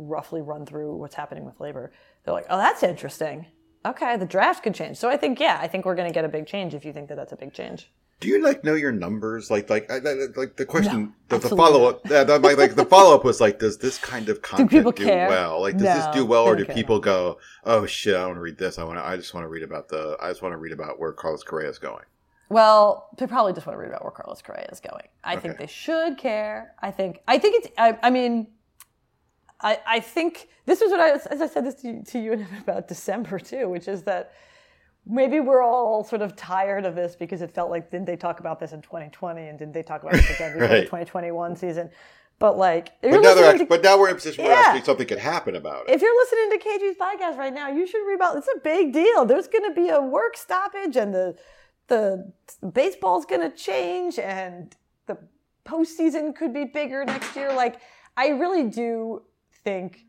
roughly 0.02 0.40
run 0.42 0.66
through 0.66 0.96
what's 0.96 1.14
happening 1.14 1.44
with 1.44 1.60
labor. 1.60 1.92
They're 2.24 2.34
like, 2.34 2.46
"Oh, 2.50 2.58
that's 2.58 2.82
interesting. 2.82 3.46
Okay, 3.84 4.16
the 4.16 4.26
draft 4.26 4.62
could 4.62 4.74
change." 4.74 4.96
So 4.96 5.08
I 5.08 5.16
think, 5.16 5.40
yeah, 5.40 5.58
I 5.60 5.68
think 5.68 5.84
we're 5.84 5.94
going 5.94 6.08
to 6.08 6.14
get 6.14 6.24
a 6.24 6.28
big 6.28 6.46
change 6.46 6.74
if 6.74 6.84
you 6.84 6.92
think 6.92 7.08
that 7.08 7.16
that's 7.16 7.32
a 7.32 7.36
big 7.36 7.52
change. 7.52 7.90
Do 8.20 8.28
you 8.28 8.40
like 8.40 8.62
know 8.62 8.74
your 8.74 8.92
numbers? 8.92 9.50
Like, 9.50 9.68
like, 9.68 9.90
I, 9.90 9.96
I- 9.96 10.26
like 10.36 10.54
the 10.56 10.64
question, 10.64 11.12
the, 11.28 11.38
the 11.38 11.48
follow 11.48 11.86
up, 11.88 12.08
yeah, 12.08 12.22
the, 12.22 12.38
like, 12.38 12.56
like 12.56 12.76
the 12.76 12.84
follow 12.84 13.16
up 13.16 13.24
was 13.24 13.40
like, 13.40 13.58
does 13.58 13.78
this 13.78 13.98
kind 13.98 14.28
of 14.28 14.40
content 14.48 14.70
do, 14.70 14.76
people 14.78 14.92
care? 14.92 15.28
well? 15.28 15.60
Like, 15.60 15.76
does 15.76 16.04
this 16.04 16.14
do 16.14 16.24
well, 16.24 16.44
or 16.44 16.54
don't 16.54 16.66
care. 16.66 16.74
people 16.76 17.00
go, 17.00 17.38
oh 17.64 17.84
shit, 17.84 18.14
I 18.14 18.24
want 18.24 18.36
to 18.36 18.40
read 18.40 18.58
this. 18.58 18.78
I 18.78 18.84
want 18.84 18.98
to, 19.00 19.04
I 19.04 19.16
just 19.16 19.34
want 19.34 19.42
to 19.42 19.48
read 19.48 19.64
about 19.64 19.88
the, 19.88 20.16
I 20.20 20.28
just 20.28 20.40
want 20.40 20.52
to 20.52 20.56
read 20.58 20.72
about 20.72 21.00
where 21.00 21.12
Carlos 21.12 21.42
Correa 21.42 21.68
is 21.68 21.80
going. 21.80 22.04
Well, 22.48 23.08
they 23.16 23.26
probably 23.26 23.54
just 23.54 23.66
want 23.66 23.76
to 23.76 23.80
read 23.80 23.88
about 23.88 24.02
where 24.04 24.10
Carlos 24.12 24.42
Correa 24.42 24.68
is 24.70 24.78
going. 24.78 25.08
I 25.24 25.36
think 25.36 25.56
they 25.56 25.66
should 25.66 26.18
care. 26.18 26.74
I 26.80 26.90
think. 26.90 27.20
I 27.26 27.38
think 27.38 27.64
it's. 27.64 27.74
I, 27.78 27.98
I 28.02 28.10
mean, 28.10 28.46
I, 29.62 29.78
I 29.86 30.00
think 30.00 30.48
this 30.66 30.80
was 30.80 30.90
what 30.90 31.00
I 31.00 31.12
was, 31.12 31.26
as 31.26 31.40
I 31.40 31.46
said 31.46 31.64
this 31.64 31.74
to, 31.82 32.02
to 32.02 32.18
you 32.18 32.46
about 32.60 32.88
December 32.88 33.38
too, 33.38 33.68
which 33.68 33.88
is 33.88 34.02
that 34.04 34.32
maybe 35.06 35.40
we're 35.40 35.62
all 35.62 36.04
sort 36.04 36.22
of 36.22 36.36
tired 36.36 36.84
of 36.84 36.94
this 36.94 37.16
because 37.16 37.42
it 37.42 37.50
felt 37.52 37.70
like 37.70 37.90
didn't 37.90 38.06
they 38.06 38.16
talk 38.16 38.40
about 38.40 38.60
this 38.60 38.72
in 38.72 38.82
2020 38.82 39.48
and 39.48 39.58
didn't 39.58 39.74
they 39.74 39.82
talk 39.82 40.02
about 40.02 40.14
this 40.14 40.30
again 40.30 40.52
before 40.58 40.68
the 40.68 40.82
2021 40.82 41.56
season? 41.56 41.90
But 42.38 42.58
like, 42.58 43.00
But 43.02 43.10
now, 43.10 43.20
they're 43.20 43.20
listening 43.22 43.44
act- 43.50 43.58
to- 43.60 43.66
but 43.66 43.82
now 43.84 43.98
we're 43.98 44.08
in 44.08 44.12
a 44.12 44.16
position 44.16 44.44
where 44.44 44.52
Yeah. 44.52 44.62
actually 44.66 44.84
something 44.84 45.06
could 45.06 45.18
happen 45.18 45.54
about 45.54 45.88
it. 45.88 45.94
if 45.94 46.02
you're 46.02 46.16
listening 46.16 46.58
to 46.58 46.68
KG's 46.68 46.96
podcast 46.98 47.36
right 47.38 47.52
now, 47.54 47.68
you 47.68 47.86
should 47.86 48.04
read 48.06 48.16
about. 48.16 48.36
It's 48.36 48.48
a 48.48 48.58
big 48.64 48.92
deal. 48.92 49.24
There's 49.24 49.46
going 49.46 49.64
to 49.68 49.74
be 49.80 49.90
a 49.90 50.00
work 50.00 50.36
stoppage, 50.36 50.96
and 50.96 51.14
the 51.14 51.36
the 51.88 52.32
baseball's 52.72 53.26
going 53.26 53.42
to 53.48 53.56
change, 53.56 54.18
and 54.18 54.74
the 55.06 55.18
postseason 55.64 56.34
could 56.34 56.52
be 56.54 56.64
bigger 56.64 57.04
next 57.04 57.36
year. 57.36 57.52
Like, 57.52 57.80
I 58.16 58.28
really 58.28 58.64
do 58.68 59.22
think. 59.64 60.04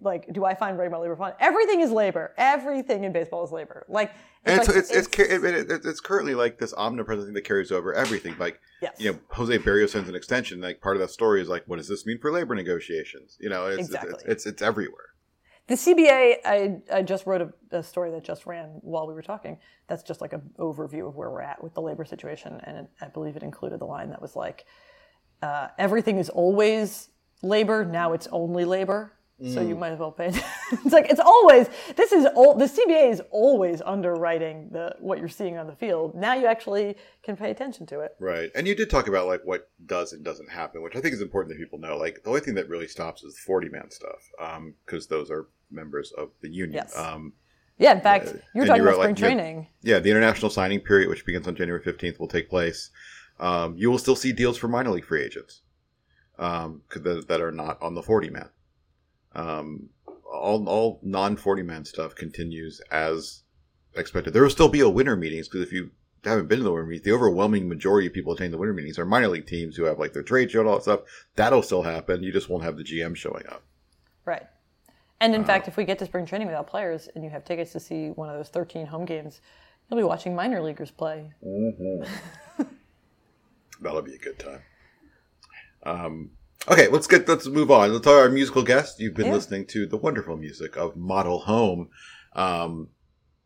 Like, 0.00 0.32
do 0.32 0.42
I 0.46 0.54
find 0.54 0.78
regular 0.78 1.02
labor 1.02 1.16
fun? 1.16 1.34
Everything 1.38 1.80
is 1.82 1.90
labor. 1.90 2.32
Everything 2.38 3.04
in 3.04 3.12
baseball 3.12 3.44
is 3.44 3.52
labor. 3.52 3.84
Like, 3.90 4.10
and 4.46 4.58
it's, 4.58 4.68
like- 4.68 4.76
it's, 4.78 4.90
it's, 4.90 5.06
ca- 5.06 5.24
it- 5.24 5.44
it- 5.44 5.70
it- 5.70 5.84
it's 5.84 6.00
currently 6.00 6.34
like 6.34 6.56
this 6.58 6.72
omnipresent 6.72 7.26
thing 7.26 7.34
that 7.34 7.44
carries 7.44 7.70
over 7.70 7.92
everything. 7.92 8.34
Like, 8.38 8.58
yes. 8.80 8.96
you 8.98 9.12
know, 9.12 9.18
Jose 9.32 9.58
Berrios 9.58 9.90
sends 9.90 10.08
an 10.08 10.14
extension. 10.14 10.62
Like, 10.62 10.80
part 10.80 10.96
of 10.96 11.02
that 11.02 11.10
story 11.10 11.42
is 11.42 11.48
like, 11.50 11.64
what 11.66 11.76
does 11.76 11.88
this 11.88 12.06
mean 12.06 12.18
for 12.18 12.32
labor 12.32 12.54
negotiations? 12.54 13.36
You 13.38 13.50
know, 13.50 13.66
it's, 13.66 13.88
Exactly. 13.88 14.12
it's, 14.14 14.24
it's, 14.24 14.46
it's 14.46 14.62
everywhere. 14.62 15.02
The 15.66 15.74
CBA, 15.74 16.36
I, 16.46 16.76
I 16.90 17.02
just 17.02 17.26
wrote 17.26 17.42
a, 17.42 17.76
a 17.76 17.82
story 17.82 18.10
that 18.12 18.24
just 18.24 18.46
ran 18.46 18.78
while 18.80 19.06
we 19.06 19.12
were 19.12 19.20
talking. 19.20 19.58
That's 19.88 20.02
just 20.04 20.22
like 20.22 20.32
an 20.32 20.48
overview 20.58 21.06
of 21.06 21.16
where 21.16 21.28
we're 21.28 21.42
at 21.42 21.62
with 21.62 21.74
the 21.74 21.82
labor 21.82 22.06
situation. 22.06 22.58
And 22.64 22.78
it, 22.78 22.86
I 23.02 23.08
believe 23.08 23.36
it 23.36 23.42
included 23.42 23.80
the 23.80 23.84
line 23.84 24.08
that 24.08 24.22
was 24.22 24.36
like, 24.36 24.64
uh, 25.42 25.68
everything 25.76 26.16
is 26.16 26.30
always 26.30 27.10
labor, 27.42 27.84
now 27.84 28.12
it's 28.12 28.28
only 28.32 28.64
labor. 28.64 29.12
So 29.52 29.60
you 29.60 29.76
might 29.76 29.90
as 29.92 29.98
well 29.98 30.12
pay. 30.12 30.28
it's 30.72 30.92
like 30.94 31.10
it's 31.10 31.20
always 31.20 31.68
this 31.94 32.10
is 32.10 32.26
old. 32.34 32.58
The 32.58 32.64
CBA 32.64 33.10
is 33.10 33.20
always 33.30 33.82
underwriting 33.82 34.70
the 34.72 34.96
what 34.98 35.18
you're 35.18 35.28
seeing 35.28 35.58
on 35.58 35.66
the 35.66 35.74
field. 35.76 36.14
Now 36.14 36.32
you 36.32 36.46
actually 36.46 36.96
can 37.22 37.36
pay 37.36 37.50
attention 37.50 37.84
to 37.88 38.00
it. 38.00 38.12
Right. 38.18 38.50
And 38.54 38.66
you 38.66 38.74
did 38.74 38.88
talk 38.88 39.08
about 39.08 39.26
like 39.26 39.42
what 39.44 39.68
does 39.84 40.14
and 40.14 40.24
doesn't 40.24 40.48
happen, 40.48 40.82
which 40.82 40.96
I 40.96 41.02
think 41.02 41.12
is 41.12 41.20
important 41.20 41.54
that 41.54 41.62
people 41.62 41.78
know. 41.78 41.98
Like 41.98 42.22
the 42.22 42.30
only 42.30 42.40
thing 42.40 42.54
that 42.54 42.66
really 42.70 42.88
stops 42.88 43.22
is 43.24 43.34
the 43.34 43.40
40 43.40 43.68
man 43.68 43.90
stuff 43.90 44.72
because 44.86 45.08
those 45.08 45.30
are 45.30 45.48
members 45.70 46.12
of 46.12 46.30
the 46.40 46.48
union. 46.48 46.72
Yes. 46.72 46.96
Um, 46.96 47.34
Yeah, 47.76 47.92
in 47.92 48.00
fact, 48.00 48.28
Uh, 48.28 48.32
you're 48.54 48.64
talking 48.64 48.82
you 48.84 48.88
about 48.88 49.00
spring 49.02 49.14
like, 49.14 49.16
training. 49.18 49.66
yeah, 49.82 49.98
the 49.98 50.08
international 50.10 50.48
signing 50.48 50.80
period, 50.80 51.10
which 51.10 51.26
begins 51.26 51.46
on 51.46 51.54
January 51.54 51.82
15th, 51.84 52.18
will 52.18 52.26
take 52.26 52.48
place. 52.48 52.88
Um, 53.38 53.76
you 53.76 53.90
will 53.90 53.98
still 53.98 54.16
see 54.16 54.32
deals 54.32 54.56
for 54.56 54.66
minor 54.66 54.92
league 54.92 55.04
free 55.04 55.22
agents 55.22 55.60
um, 56.38 56.82
that, 56.90 57.28
that 57.28 57.40
are 57.40 57.52
not 57.52 57.80
on 57.82 57.94
the 57.94 58.02
40 58.02 58.30
man. 58.30 58.48
Um, 59.34 59.90
all 60.32 60.68
all 60.68 61.00
non 61.02 61.36
40 61.36 61.62
man 61.62 61.84
stuff 61.84 62.14
continues 62.14 62.80
as 62.90 63.42
expected. 63.94 64.32
There 64.32 64.42
will 64.42 64.50
still 64.50 64.68
be 64.68 64.80
a 64.80 64.88
winter 64.88 65.16
meetings 65.16 65.48
because 65.48 65.66
if 65.66 65.72
you 65.72 65.90
haven't 66.24 66.48
been 66.48 66.58
to 66.58 66.64
the 66.64 66.72
winter 66.72 66.86
meetings, 66.86 67.04
the 67.04 67.12
overwhelming 67.12 67.68
majority 67.68 68.06
of 68.06 68.12
people 68.12 68.32
attending 68.32 68.52
the 68.52 68.58
winter 68.58 68.74
meetings 68.74 68.98
are 68.98 69.06
minor 69.06 69.28
league 69.28 69.46
teams 69.46 69.76
who 69.76 69.84
have 69.84 69.98
like 69.98 70.12
their 70.12 70.22
trade 70.22 70.50
show 70.50 70.60
and 70.60 70.68
all 70.68 70.76
that 70.76 70.82
stuff. 70.82 71.00
That'll 71.36 71.62
still 71.62 71.82
happen. 71.82 72.22
You 72.22 72.32
just 72.32 72.48
won't 72.48 72.64
have 72.64 72.76
the 72.76 72.84
GM 72.84 73.16
showing 73.16 73.46
up. 73.48 73.62
Right. 74.24 74.46
And 75.20 75.34
in 75.34 75.44
fact, 75.44 75.66
if 75.66 75.76
we 75.76 75.84
get 75.84 75.98
to 76.00 76.06
spring 76.06 76.26
training 76.26 76.46
without 76.46 76.66
players 76.66 77.08
and 77.14 77.24
you 77.24 77.30
have 77.30 77.44
tickets 77.44 77.72
to 77.72 77.80
see 77.80 78.08
one 78.10 78.28
of 78.28 78.36
those 78.36 78.48
13 78.48 78.86
home 78.86 79.06
games, 79.06 79.40
you'll 79.88 79.98
be 79.98 80.04
watching 80.04 80.34
minor 80.34 80.60
leaguers 80.60 80.90
play. 80.90 81.32
Mm-hmm. 81.44 82.62
That'll 83.80 84.02
be 84.02 84.14
a 84.14 84.18
good 84.18 84.38
time. 84.38 84.60
Um, 85.86 86.30
okay, 86.68 86.88
let's 86.88 87.06
get 87.06 87.28
let's 87.28 87.46
move 87.46 87.70
on. 87.70 87.92
Let's 87.92 88.04
talk 88.04 88.14
our 88.14 88.28
musical 88.28 88.62
guest. 88.62 89.00
You've 89.00 89.14
been 89.14 89.26
Yeah. 89.28 89.34
listening 89.34 89.66
to 89.68 89.86
the 89.86 89.96
wonderful 89.96 90.36
music 90.36 90.76
of 90.76 90.96
Model 90.96 91.40
Home. 91.40 91.88
Um, 92.34 92.88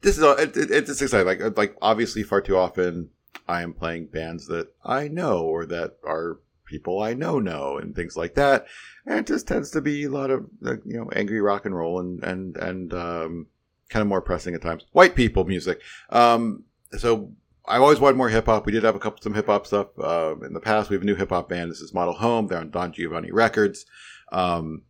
this 0.00 0.16
is 0.18 0.24
it, 0.24 0.56
it, 0.56 0.70
it's 0.70 1.02
exciting. 1.02 1.26
Like 1.26 1.56
like 1.56 1.76
obviously, 1.82 2.22
far 2.22 2.40
too 2.40 2.56
often 2.56 3.10
I 3.46 3.62
am 3.62 3.74
playing 3.74 4.06
bands 4.06 4.46
that 4.46 4.68
I 4.84 5.08
know 5.08 5.42
or 5.44 5.66
that 5.66 5.96
are 6.04 6.38
people 6.64 7.02
I 7.02 7.14
know 7.14 7.38
know 7.40 7.78
and 7.78 7.94
things 7.94 8.16
like 8.16 8.34
that. 8.36 8.66
And 9.04 9.18
it 9.18 9.26
just 9.26 9.46
tends 9.48 9.70
to 9.72 9.80
be 9.80 10.04
a 10.04 10.10
lot 10.10 10.30
of 10.30 10.46
you 10.62 10.98
know 10.98 11.10
angry 11.14 11.40
rock 11.40 11.66
and 11.66 11.76
roll 11.76 12.00
and 12.00 12.22
and 12.24 12.56
and 12.56 12.94
um, 12.94 13.46
kind 13.90 14.00
of 14.02 14.08
more 14.08 14.22
pressing 14.22 14.54
at 14.54 14.62
times. 14.62 14.86
White 14.92 15.14
people 15.14 15.44
music. 15.44 15.80
Um, 16.08 16.64
so 16.96 17.32
I 17.70 17.78
always 17.78 18.00
wanted 18.00 18.16
more 18.16 18.28
hip 18.28 18.46
hop. 18.46 18.66
We 18.66 18.72
did 18.72 18.82
have 18.82 18.96
a 18.96 18.98
couple 18.98 19.22
some 19.22 19.34
hip 19.34 19.46
hop 19.46 19.64
stuff 19.64 19.86
uh, 19.96 20.34
in 20.44 20.54
the 20.54 20.60
past. 20.60 20.90
We 20.90 20.94
have 20.94 21.02
a 21.02 21.06
new 21.06 21.14
hip 21.14 21.28
hop 21.28 21.48
band. 21.48 21.70
This 21.70 21.80
is 21.80 21.94
Model 21.94 22.14
Home. 22.14 22.48
They're 22.48 22.58
on 22.58 22.70
Don 22.70 22.92
Giovanni 22.92 23.30
Records. 23.30 23.86
Um, 24.32 24.82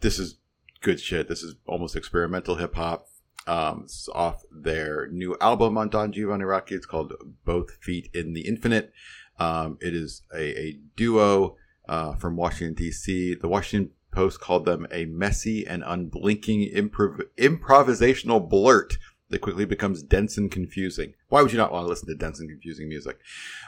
this 0.00 0.18
is 0.18 0.38
good 0.80 0.98
shit. 0.98 1.28
This 1.28 1.44
is 1.44 1.54
almost 1.66 1.94
experimental 1.94 2.56
hip 2.56 2.74
hop. 2.74 3.06
Um, 3.46 3.82
it's 3.84 4.08
off 4.12 4.42
their 4.50 5.06
new 5.08 5.36
album 5.40 5.78
on 5.78 5.88
Don 5.88 6.10
Giovanni 6.10 6.44
Records 6.44 6.84
called 6.84 7.12
Both 7.44 7.76
Feet 7.80 8.10
in 8.12 8.32
the 8.34 8.40
Infinite. 8.40 8.92
Um, 9.38 9.78
it 9.80 9.94
is 9.94 10.22
a, 10.34 10.60
a 10.60 10.78
duo 10.96 11.56
uh, 11.88 12.16
from 12.16 12.36
Washington 12.36 12.74
D.C. 12.74 13.36
The 13.36 13.48
Washington 13.48 13.92
Post 14.10 14.40
called 14.40 14.64
them 14.64 14.86
a 14.90 15.04
messy 15.04 15.64
and 15.64 15.84
unblinking 15.86 16.72
improv- 16.74 17.26
improvisational 17.38 18.48
blurt 18.48 18.96
that 19.28 19.40
quickly 19.40 19.64
becomes 19.64 20.02
dense 20.02 20.38
and 20.38 20.50
confusing. 20.50 21.14
Why 21.28 21.42
would 21.42 21.52
you 21.52 21.58
not 21.58 21.72
want 21.72 21.84
to 21.84 21.88
listen 21.88 22.08
to 22.08 22.14
dense 22.14 22.40
and 22.40 22.48
confusing 22.48 22.88
music? 22.88 23.18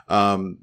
Um, 0.08 0.58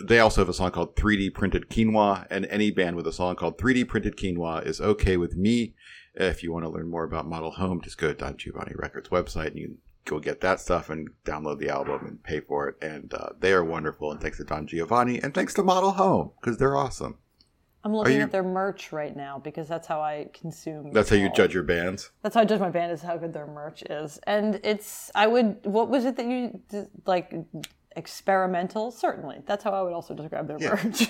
they 0.00 0.20
also 0.20 0.42
have 0.42 0.48
a 0.48 0.54
song 0.54 0.70
called 0.72 0.94
3D 0.96 1.32
Printed 1.32 1.70
Quinoa, 1.70 2.26
and 2.30 2.46
any 2.46 2.70
band 2.70 2.96
with 2.96 3.06
a 3.06 3.12
song 3.12 3.34
called 3.36 3.58
3D 3.58 3.88
Printed 3.88 4.16
Quinoa 4.16 4.64
is 4.66 4.80
okay 4.80 5.16
with 5.16 5.36
me. 5.36 5.74
If 6.14 6.42
you 6.42 6.52
want 6.52 6.64
to 6.64 6.70
learn 6.70 6.90
more 6.90 7.04
about 7.04 7.26
Model 7.26 7.52
Home, 7.52 7.80
just 7.80 7.98
go 7.98 8.08
to 8.08 8.14
Don 8.14 8.36
Giovanni 8.36 8.72
Records 8.74 9.08
website 9.10 9.48
and 9.48 9.58
you 9.58 9.66
can 9.66 9.78
go 10.04 10.18
get 10.18 10.40
that 10.40 10.60
stuff 10.60 10.88
and 10.88 11.10
download 11.24 11.58
the 11.58 11.68
album 11.68 12.06
and 12.06 12.22
pay 12.22 12.40
for 12.40 12.68
it. 12.68 12.76
And 12.80 13.12
uh, 13.12 13.30
they 13.38 13.52
are 13.52 13.64
wonderful. 13.64 14.12
And 14.12 14.20
thanks 14.20 14.38
to 14.38 14.44
Don 14.44 14.66
Giovanni 14.66 15.22
and 15.22 15.34
thanks 15.34 15.52
to 15.54 15.62
Model 15.62 15.92
Home 15.92 16.32
because 16.40 16.56
they're 16.56 16.76
awesome. 16.76 17.18
I'm 17.86 17.94
looking 17.94 18.16
you- 18.16 18.22
at 18.22 18.32
their 18.32 18.42
merch 18.42 18.90
right 18.90 19.14
now 19.16 19.38
because 19.38 19.68
that's 19.68 19.86
how 19.86 20.00
I 20.00 20.26
consume. 20.34 20.90
That's 20.90 21.08
how 21.08 21.14
you 21.14 21.30
judge 21.32 21.54
your 21.54 21.62
bands. 21.62 22.10
That's 22.20 22.34
how 22.34 22.40
I 22.40 22.44
judge 22.44 22.58
my 22.58 22.68
band 22.68 22.90
is 22.90 23.00
how 23.00 23.16
good 23.16 23.32
their 23.32 23.46
merch 23.46 23.84
is, 23.88 24.18
and 24.26 24.60
it's. 24.64 25.08
I 25.14 25.28
would. 25.28 25.64
What 25.64 25.88
was 25.88 26.04
it 26.04 26.16
that 26.16 26.26
you 26.26 26.60
like? 27.06 27.32
Experimental, 27.94 28.90
certainly. 28.90 29.40
That's 29.46 29.62
how 29.62 29.70
I 29.70 29.82
would 29.82 29.92
also 29.92 30.14
describe 30.14 30.48
their 30.48 30.58
merch. 30.58 31.08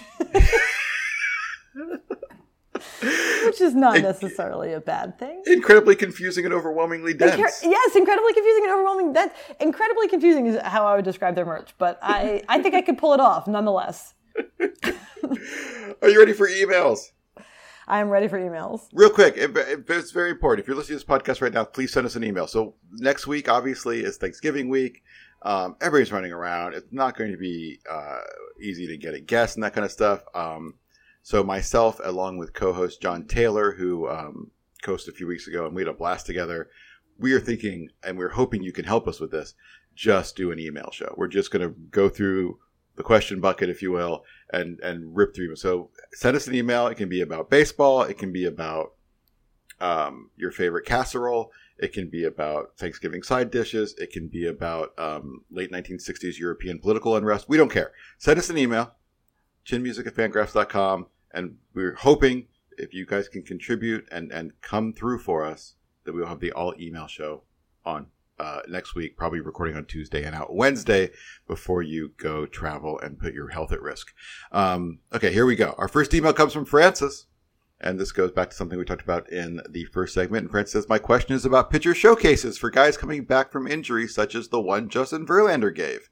Which 3.47 3.61
is 3.63 3.75
not 3.75 4.03
necessarily 4.03 4.75
a 4.75 4.81
bad 4.81 5.19
thing. 5.19 5.43
Incredibly 5.47 5.97
confusing 5.97 6.45
and 6.45 6.53
overwhelmingly 6.53 7.15
dense. 7.15 7.41
Incre- 7.41 7.71
yes, 7.71 7.97
incredibly 7.97 8.35
confusing 8.35 8.65
and 8.65 8.73
overwhelming. 8.75 9.15
That 9.15 9.35
incredibly 9.61 10.09
confusing 10.09 10.47
is 10.47 10.61
how 10.63 10.87
I 10.87 10.95
would 10.95 11.07
describe 11.07 11.37
their 11.37 11.47
merch, 11.47 11.71
but 11.79 11.99
I, 12.03 12.43
I 12.49 12.61
think 12.61 12.75
I 12.75 12.83
could 12.83 12.99
pull 12.99 13.15
it 13.15 13.21
off 13.21 13.47
nonetheless. 13.49 14.13
Are 16.03 16.09
you 16.09 16.19
ready 16.19 16.33
for 16.33 16.49
emails? 16.49 17.11
I 17.89 18.01
am 18.01 18.09
ready 18.09 18.27
for 18.27 18.39
emails. 18.39 18.89
Real 18.93 19.11
quick, 19.11 19.37
if, 19.37 19.57
if 19.57 19.89
it's 19.89 20.11
very 20.11 20.31
important. 20.31 20.65
If 20.65 20.69
you're 20.69 20.77
listening 20.77 20.99
to 20.99 21.05
this 21.05 21.19
podcast 21.19 21.41
right 21.41 21.53
now, 21.53 21.65
please 21.65 21.93
send 21.93 22.05
us 22.05 22.17
an 22.17 22.25
email. 22.25 22.49
So 22.49 22.75
next 22.93 23.29
week, 23.29 23.49
obviously, 23.49 24.01
is 24.01 24.17
Thanksgiving 24.17 24.69
week. 24.69 25.05
Um, 25.43 25.77
everybody's 25.81 26.11
running 26.11 26.33
around. 26.33 26.75
It's 26.75 26.93
not 26.93 27.17
going 27.17 27.31
to 27.31 27.39
be 27.39 27.79
uh, 27.89 28.21
easy 28.61 28.89
to 28.89 28.97
get 28.97 29.15
a 29.15 29.21
guest 29.21 29.57
and 29.57 29.63
that 29.63 29.73
kind 29.73 29.85
of 29.85 29.93
stuff. 29.93 30.23
Um, 30.35 30.75
so 31.23 31.45
myself, 31.45 32.01
along 32.03 32.39
with 32.39 32.53
co-host 32.53 33.01
John 33.01 33.25
Taylor, 33.27 33.73
who 33.73 34.09
um, 34.09 34.51
co-hosted 34.83 35.09
a 35.09 35.13
few 35.13 35.29
weeks 35.29 35.47
ago, 35.47 35.67
and 35.67 35.75
we 35.75 35.83
had 35.83 35.89
a 35.89 35.93
blast 35.93 36.27
together. 36.27 36.69
We 37.19 37.33
are 37.35 37.41
thinking, 37.41 37.91
and 38.03 38.19
we're 38.19 38.31
hoping 38.31 38.63
you 38.63 38.73
can 38.73 38.85
help 38.85 39.07
us 39.07 39.21
with 39.21 39.31
this. 39.31 39.55
Just 39.95 40.37
do 40.37 40.51
an 40.51 40.59
email 40.59 40.91
show. 40.93 41.15
We're 41.17 41.29
just 41.29 41.53
going 41.53 41.67
to 41.67 41.75
go 41.91 42.09
through 42.09 42.59
the 42.97 43.03
question 43.03 43.41
bucket, 43.41 43.69
if 43.69 43.83
you 43.83 43.93
will, 43.93 44.25
and 44.51 44.81
and 44.81 45.17
rip 45.17 45.35
through 45.35 45.49
them. 45.49 45.57
So 45.57 45.91
send 46.13 46.37
us 46.37 46.47
an 46.47 46.55
email. 46.55 46.87
It 46.87 46.97
can 46.97 47.09
be 47.09 47.21
about 47.21 47.51
baseball. 47.51 48.03
It 48.03 48.19
can 48.19 48.33
be 48.33 48.45
about 48.45 48.93
um, 49.81 50.31
your 50.37 50.51
favorite 50.51 50.87
casserole. 50.87 51.53
It 51.79 51.93
can 51.93 52.09
be 52.09 52.25
about 52.25 52.77
Thanksgiving 52.79 53.23
side 53.23 53.51
dishes. 53.51 53.95
It 53.99 54.11
can 54.11 54.29
be 54.29 54.47
about 54.47 54.99
um, 54.99 55.45
late 55.51 55.71
1960s 55.71 56.39
European 56.39 56.79
political 56.79 57.17
unrest. 57.17 57.49
We 57.49 57.59
don't 57.59 57.71
care. 57.71 57.93
Send 58.17 58.39
us 58.39 58.49
an 58.49 58.57
email, 58.57 58.95
chinmusic. 59.67 61.07
And 61.33 61.59
we're 61.75 61.97
hoping 61.97 62.47
if 62.79 62.95
you 62.95 63.05
guys 63.05 63.29
can 63.29 63.43
contribute 63.43 64.07
and, 64.11 64.33
and 64.33 64.53
come 64.63 64.95
through 64.95 65.19
for 65.19 65.45
us, 65.45 65.75
that 66.05 66.15
we'll 66.15 66.27
have 66.27 66.41
the 66.41 66.53
all 66.53 66.75
email 66.81 67.07
show 67.07 67.43
on 67.85 68.07
uh, 68.39 68.61
next 68.69 68.95
week, 68.95 69.17
probably 69.17 69.41
recording 69.41 69.77
on 69.77 69.85
Tuesday 69.85 70.25
and 70.25 70.35
out 70.35 70.55
Wednesday 70.55 71.11
before 71.47 71.83
you 71.83 72.13
go 72.17 72.47
travel 72.47 72.99
and 72.99 73.19
put 73.19 73.35
your 73.35 73.49
health 73.49 73.73
at 73.73 73.83
risk. 73.83 74.13
Um, 74.53 75.01
okay, 75.13 75.33
here 75.33 75.47
we 75.47 75.57
go. 75.57 75.75
Our 75.79 75.89
first 75.89 76.13
email 76.15 76.33
comes 76.33 76.53
from 76.53 76.65
Francis. 76.65 77.27
And 77.79 78.01
this 78.01 78.13
goes 78.13 78.33
back 78.33 78.49
to 78.49 78.57
something 78.57 78.79
we 78.79 78.87
talked 78.87 79.03
about 79.03 79.31
in 79.31 79.61
the 79.69 79.85
first 79.85 80.15
segment. 80.15 80.45
And 80.45 80.51
Francis 80.51 80.73
says, 80.73 80.89
My 80.89 80.99
question 80.99 81.37
is 81.37 81.45
about 81.45 81.71
pitcher 81.71 81.95
showcases 81.95 82.57
for 82.57 82.71
guys 82.71 82.97
coming 82.97 83.25
back 83.25 83.53
from 83.53 83.67
injury, 83.67 84.09
such 84.09 84.35
as 84.35 84.49
the 84.49 84.61
one 84.61 84.89
Justin 84.89 85.27
Verlander 85.27 85.75
gave. 85.75 86.09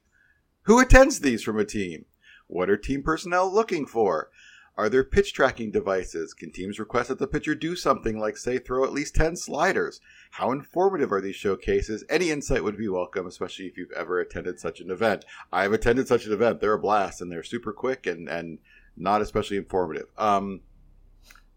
Who 0.63 0.79
attends 0.79 1.19
these 1.19 1.41
from 1.41 1.57
a 1.57 1.65
team? 1.65 2.05
What 2.47 2.69
are 2.69 2.77
team 2.77 3.01
personnel 3.01 3.51
looking 3.51 3.87
for? 3.87 4.29
Are 4.77 4.89
there 4.89 5.05
pitch 5.05 5.33
tracking 5.33 5.71
devices? 5.71 6.33
Can 6.33 6.51
teams 6.51 6.79
request 6.79 7.07
that 7.07 7.17
the 7.17 7.27
pitcher 7.27 7.55
do 7.55 7.77
something 7.77 8.19
like, 8.19 8.35
say, 8.35 8.57
throw 8.57 8.83
at 8.83 8.91
least 8.91 9.15
10 9.15 9.37
sliders? 9.37 10.01
How 10.31 10.51
informative 10.51 11.13
are 11.13 11.21
these 11.21 11.37
showcases? 11.37 12.03
Any 12.09 12.29
insight 12.29 12.63
would 12.63 12.77
be 12.77 12.89
welcome, 12.89 13.25
especially 13.25 13.67
if 13.67 13.77
you've 13.77 13.91
ever 13.93 14.19
attended 14.19 14.59
such 14.59 14.81
an 14.81 14.91
event. 14.91 15.23
I've 15.51 15.71
attended 15.71 16.09
such 16.09 16.25
an 16.25 16.33
event. 16.33 16.59
They're 16.59 16.73
a 16.73 16.79
blast 16.79 17.21
and 17.21 17.31
they're 17.31 17.43
super 17.43 17.71
quick 17.71 18.05
and, 18.05 18.27
and 18.27 18.59
not 18.97 19.21
especially 19.21 19.55
informative. 19.55 20.07
Um, 20.17 20.61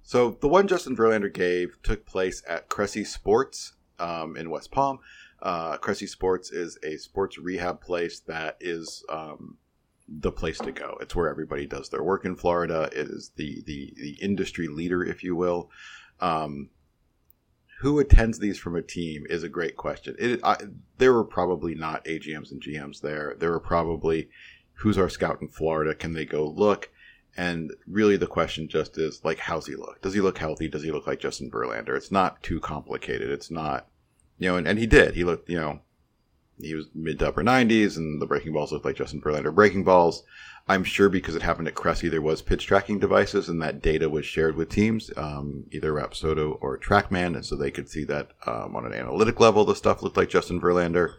so 0.02 0.38
the 0.40 0.48
one 0.48 0.68
Justin 0.68 0.96
Verlander 0.96 1.32
gave 1.32 1.82
took 1.82 2.06
place 2.06 2.42
at 2.48 2.68
Cressey 2.68 3.04
Sports 3.04 3.74
um, 3.98 4.36
in 4.36 4.48
West 4.48 4.70
Palm. 4.70 5.00
Uh, 5.42 5.76
Cressey 5.76 6.06
Sports 6.06 6.50
is 6.50 6.78
a 6.84 6.96
sports 6.96 7.36
rehab 7.36 7.80
place 7.80 8.20
that 8.20 8.56
is 8.60 9.04
um, 9.08 9.58
the 10.08 10.32
place 10.32 10.58
to 10.58 10.72
go. 10.72 10.96
It's 11.00 11.14
where 11.14 11.28
everybody 11.28 11.66
does 11.66 11.90
their 11.90 12.02
work 12.02 12.24
in 12.24 12.36
Florida. 12.36 12.88
It 12.92 13.08
is 13.08 13.32
the 13.36 13.62
the, 13.66 13.94
the 13.96 14.18
industry 14.20 14.68
leader, 14.68 15.04
if 15.04 15.22
you 15.22 15.36
will. 15.36 15.70
Um, 16.20 16.70
who 17.80 18.00
attends 18.00 18.40
these 18.40 18.58
from 18.58 18.74
a 18.74 18.82
team 18.82 19.24
is 19.30 19.44
a 19.44 19.48
great 19.48 19.76
question. 19.76 20.16
It, 20.18 20.40
I, 20.42 20.56
there 20.96 21.12
were 21.12 21.24
probably 21.24 21.76
not 21.76 22.04
AGMs 22.06 22.50
and 22.50 22.60
GMs 22.60 23.00
there. 23.00 23.36
There 23.38 23.50
were 23.50 23.60
probably 23.60 24.28
who's 24.78 24.98
our 24.98 25.08
scout 25.08 25.40
in 25.42 25.48
Florida? 25.48 25.94
Can 25.94 26.12
they 26.12 26.24
go 26.24 26.48
look? 26.48 26.90
And 27.36 27.72
really, 27.86 28.16
the 28.16 28.26
question 28.26 28.68
just 28.68 28.98
is 28.98 29.24
like, 29.24 29.38
how's 29.38 29.66
he 29.66 29.76
look? 29.76 30.00
Does 30.02 30.14
he 30.14 30.20
look 30.20 30.38
healthy? 30.38 30.68
Does 30.68 30.82
he 30.82 30.90
look 30.90 31.06
like 31.06 31.20
Justin 31.20 31.50
Verlander? 31.50 31.96
It's 31.96 32.10
not 32.10 32.42
too 32.42 32.58
complicated. 32.58 33.30
It's 33.30 33.50
not, 33.50 33.86
you 34.38 34.48
know, 34.48 34.56
and, 34.56 34.66
and 34.66 34.78
he 34.78 34.86
did. 34.86 35.14
He 35.14 35.24
looked, 35.24 35.48
you 35.48 35.56
know, 35.56 35.80
he 36.60 36.74
was 36.74 36.86
mid 36.94 37.18
to 37.18 37.28
upper 37.28 37.42
90s, 37.42 37.96
and 37.96 38.20
the 38.20 38.26
breaking 38.26 38.52
balls 38.52 38.72
looked 38.72 38.84
like 38.84 38.96
Justin 38.96 39.20
Verlander 39.20 39.54
breaking 39.54 39.84
balls. 39.84 40.24
I'm 40.70 40.84
sure 40.84 41.08
because 41.08 41.34
it 41.34 41.42
happened 41.42 41.66
at 41.66 41.74
Cressey, 41.74 42.10
there 42.10 42.20
was 42.20 42.42
pitch 42.42 42.66
tracking 42.66 42.98
devices, 42.98 43.48
and 43.48 43.62
that 43.62 43.80
data 43.80 44.10
was 44.10 44.26
shared 44.26 44.54
with 44.54 44.68
teams, 44.68 45.10
um, 45.16 45.64
either 45.70 45.92
Rapsodo 45.92 46.58
or 46.60 46.76
TrackMan, 46.76 47.34
and 47.34 47.44
so 47.44 47.56
they 47.56 47.70
could 47.70 47.88
see 47.88 48.04
that 48.04 48.32
um, 48.46 48.76
on 48.76 48.84
an 48.84 48.92
analytic 48.92 49.40
level, 49.40 49.64
the 49.64 49.74
stuff 49.74 50.02
looked 50.02 50.18
like 50.18 50.28
Justin 50.28 50.60
Verlander. 50.60 51.14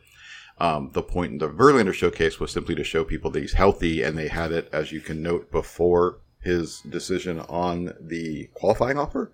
Um, 0.60 0.92
the 0.94 1.02
point 1.02 1.32
in 1.32 1.38
the 1.40 1.50
Verlander 1.50 1.94
showcase 1.94 2.40
was 2.40 2.52
simply 2.52 2.76
to 2.76 2.84
show 2.84 3.04
people 3.04 3.32
that 3.32 3.40
he's 3.40 3.54
healthy, 3.54 4.04
and 4.04 4.18
they 4.18 4.28
had 4.28 4.52
it, 4.52 4.70
as 4.72 4.92
you 4.92 5.02
can 5.02 5.24
note, 5.24 5.52
before 5.52 6.20
his 6.42 6.82
decision 6.82 7.40
on 7.42 7.94
the 8.00 8.50
qualifying 8.54 9.00
offer. 9.00 9.32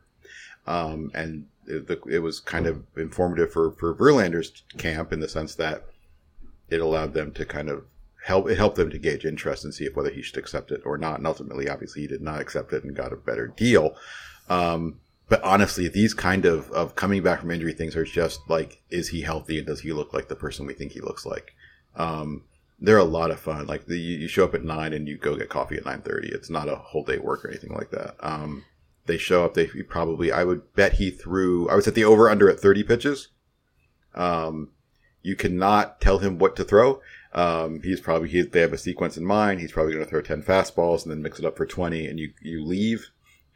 Um, 0.66 1.12
and 1.14 1.48
it, 1.68 1.90
it 2.10 2.20
was 2.20 2.40
kind 2.40 2.68
of 2.68 2.84
informative 2.96 3.52
for, 3.52 3.72
for 3.72 3.94
Verlander's 3.94 4.64
camp 4.78 5.12
in 5.12 5.20
the 5.20 5.28
sense 5.28 5.56
that 5.56 5.86
it 6.70 6.82
allowed 6.82 7.14
them 7.14 7.32
to 7.34 7.46
kind 7.46 7.70
of 7.70 7.86
help 8.24 8.50
it 8.50 8.58
helped 8.58 8.76
them 8.76 8.90
to 8.90 8.98
gauge 8.98 9.26
interest 9.26 9.64
and 9.64 9.74
see 9.74 9.86
if 9.86 9.96
whether 9.96 10.10
he 10.10 10.22
should 10.22 10.38
accept 10.38 10.72
it 10.72 10.82
or 10.86 10.98
not. 10.98 11.18
And 11.18 11.28
ultimately, 11.28 11.70
obviously, 11.70 12.02
he 12.02 12.08
did 12.08 12.22
not 12.22 12.42
accept 12.42 12.74
it 12.74 12.84
and 12.84 12.96
got 12.96 13.14
a 13.14 13.18
better 13.18 13.48
deal. 13.48 13.96
Um, 14.50 15.00
but 15.28 15.44
honestly, 15.44 15.88
these 15.88 16.14
kind 16.14 16.46
of, 16.46 16.70
of 16.72 16.96
coming 16.96 17.24
back 17.24 17.40
from 17.40 17.52
injury 17.52 17.74
things 17.74 17.96
are 17.96 18.06
just 18.06 18.42
like, 18.48 18.82
is 18.90 19.10
he 19.10 19.22
healthy 19.22 19.58
and 19.58 19.68
does 19.68 19.82
he 19.82 19.92
look 19.92 20.14
like 20.14 20.28
the 20.28 20.36
person 20.36 20.66
we 20.66 20.74
think 20.74 20.92
he 20.92 21.02
looks 21.02 21.26
like? 21.26 21.56
Um, 21.96 22.44
they're 22.80 22.98
a 22.98 23.04
lot 23.04 23.32
of 23.32 23.40
fun. 23.40 23.66
Like 23.66 23.86
the, 23.86 23.98
you 23.98 24.28
show 24.28 24.44
up 24.44 24.54
at 24.54 24.64
nine 24.64 24.94
and 24.94 25.08
you 25.08 25.18
go 25.18 25.36
get 25.36 25.50
coffee 25.50 25.78
at 25.78 25.86
nine 25.86 26.02
thirty. 26.02 26.30
It's 26.30 26.50
not 26.50 26.70
a 26.70 26.76
whole 26.76 27.04
day 27.04 27.18
work 27.18 27.44
or 27.44 27.50
anything 27.50 27.74
like 27.74 27.92
that. 27.92 28.16
Um, 28.20 28.66
they 29.06 29.18
show 29.18 29.46
up. 29.46 29.54
They 29.54 29.68
probably 29.68 30.32
I 30.32 30.44
would 30.44 30.74
bet 30.74 30.94
he 30.94 31.10
threw. 31.10 31.70
I 31.70 31.76
was 31.76 31.88
at 31.88 31.96
the 31.96 32.04
over 32.04 32.30
under 32.30 32.50
at 32.50 32.60
thirty 32.60 32.84
pitches. 32.84 33.30
Um, 34.14 34.72
you 35.26 35.36
cannot 35.36 36.00
tell 36.00 36.20
him 36.20 36.38
what 36.38 36.56
to 36.56 36.64
throw. 36.64 37.02
Um, 37.34 37.82
he's 37.82 38.00
probably 38.00 38.30
he, 38.30 38.44
they 38.44 38.62
have 38.62 38.74
a 38.74 38.78
sequence 38.78 39.18
in 39.18 39.26
mind. 39.26 39.60
He's 39.60 39.72
probably 39.72 39.94
going 39.94 40.06
to 40.06 40.10
throw 40.10 40.22
ten 40.22 40.44
fastballs 40.44 41.02
and 41.02 41.12
then 41.12 41.24
mix 41.24 41.40
it 41.40 41.46
up 41.46 41.58
for 41.58 41.66
twenty, 41.66 42.06
and 42.06 42.20
you 42.20 42.32
you 42.42 42.64
leave. 42.64 43.10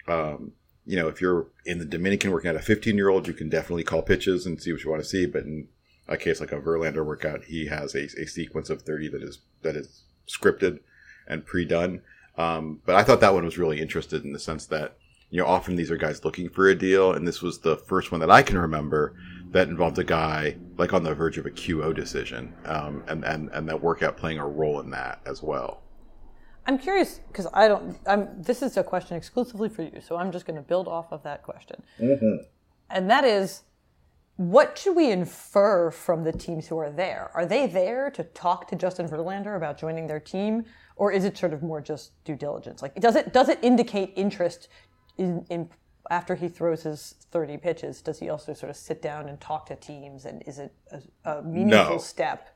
Um, 0.07 0.53
you 0.83 0.95
know, 0.95 1.07
if 1.07 1.21
you're 1.21 1.47
in 1.67 1.77
the 1.77 1.85
Dominican 1.85 2.31
working 2.31 2.49
at 2.49 2.55
a 2.55 2.61
15 2.61 2.95
year 2.95 3.09
old, 3.09 3.27
you 3.27 3.33
can 3.33 3.47
definitely 3.47 3.83
call 3.83 4.01
pitches 4.01 4.47
and 4.47 4.59
see 4.59 4.71
what 4.71 4.83
you 4.83 4.89
want 4.89 5.03
to 5.03 5.07
see. 5.07 5.27
But 5.27 5.43
in 5.43 5.67
a 6.07 6.17
case 6.17 6.39
like 6.39 6.51
a 6.51 6.59
Verlander 6.59 7.05
workout, 7.05 7.43
he 7.43 7.67
has 7.67 7.93
a, 7.93 8.05
a 8.19 8.25
sequence 8.25 8.71
of 8.71 8.81
30 8.81 9.09
that 9.09 9.21
is 9.21 9.37
that 9.61 9.75
is 9.75 10.05
scripted 10.27 10.79
and 11.27 11.45
pre-done. 11.45 12.01
Um, 12.35 12.81
but 12.83 12.95
I 12.95 13.03
thought 13.03 13.21
that 13.21 13.35
one 13.35 13.45
was 13.45 13.59
really 13.59 13.79
interested 13.79 14.23
in 14.25 14.33
the 14.33 14.39
sense 14.39 14.65
that 14.65 14.97
you 15.29 15.39
know 15.39 15.45
often 15.45 15.75
these 15.75 15.91
are 15.91 15.97
guys 15.97 16.25
looking 16.25 16.49
for 16.49 16.67
a 16.67 16.73
deal, 16.73 17.13
and 17.13 17.27
this 17.27 17.43
was 17.43 17.59
the 17.59 17.77
first 17.77 18.11
one 18.11 18.21
that 18.21 18.31
I 18.31 18.41
can 18.41 18.57
remember 18.57 19.13
that 19.51 19.67
involved 19.67 19.97
a 19.97 20.03
guy 20.03 20.55
like 20.77 20.93
on 20.93 21.03
the 21.03 21.13
verge 21.13 21.37
of 21.37 21.45
a 21.45 21.51
QO 21.51 21.93
decision, 21.95 22.53
um, 22.65 23.03
and 23.07 23.23
and 23.25 23.49
and 23.49 23.67
that 23.67 23.81
workout 23.81 24.17
playing 24.17 24.39
a 24.39 24.47
role 24.47 24.79
in 24.79 24.89
that 24.91 25.21
as 25.25 25.41
well. 25.41 25.81
I'm 26.65 26.77
curious 26.77 27.19
because 27.27 27.47
I 27.53 27.67
don't. 27.67 27.97
I'm. 28.05 28.29
This 28.41 28.61
is 28.61 28.77
a 28.77 28.83
question 28.83 29.17
exclusively 29.17 29.69
for 29.69 29.83
you, 29.83 30.01
so 30.01 30.17
I'm 30.17 30.31
just 30.31 30.45
going 30.45 30.57
to 30.57 30.61
build 30.61 30.87
off 30.87 31.11
of 31.11 31.23
that 31.23 31.43
question. 31.43 31.81
And 32.91 33.09
that 33.09 33.23
is, 33.23 33.63
what 34.37 34.77
should 34.77 34.95
we 34.95 35.11
infer 35.11 35.91
from 35.91 36.23
the 36.23 36.31
teams 36.31 36.67
who 36.67 36.77
are 36.77 36.91
there? 36.91 37.31
Are 37.33 37.45
they 37.45 37.67
there 37.67 38.09
to 38.11 38.23
talk 38.23 38.67
to 38.69 38.75
Justin 38.75 39.07
Verlander 39.07 39.57
about 39.57 39.77
joining 39.77 40.07
their 40.07 40.19
team, 40.19 40.63
or 40.95 41.11
is 41.11 41.25
it 41.25 41.37
sort 41.37 41.53
of 41.53 41.63
more 41.63 41.81
just 41.81 42.23
due 42.23 42.35
diligence? 42.35 42.81
Like, 42.81 42.95
does 42.95 43.15
it 43.15 43.33
does 43.33 43.49
it 43.49 43.59
indicate 43.63 44.13
interest 44.15 44.69
in, 45.17 45.45
in 45.49 45.69
after 46.09 46.35
he 46.35 46.47
throws 46.47 46.83
his 46.83 47.15
30 47.31 47.57
pitches? 47.57 48.01
Does 48.01 48.19
he 48.19 48.29
also 48.29 48.53
sort 48.53 48.69
of 48.69 48.75
sit 48.77 49.01
down 49.01 49.29
and 49.29 49.39
talk 49.39 49.65
to 49.67 49.75
teams, 49.75 50.25
and 50.25 50.43
is 50.47 50.59
it 50.59 50.73
a, 50.91 51.01
a 51.39 51.43
meaningful 51.43 51.95
No. 51.95 51.97
step? 51.97 52.55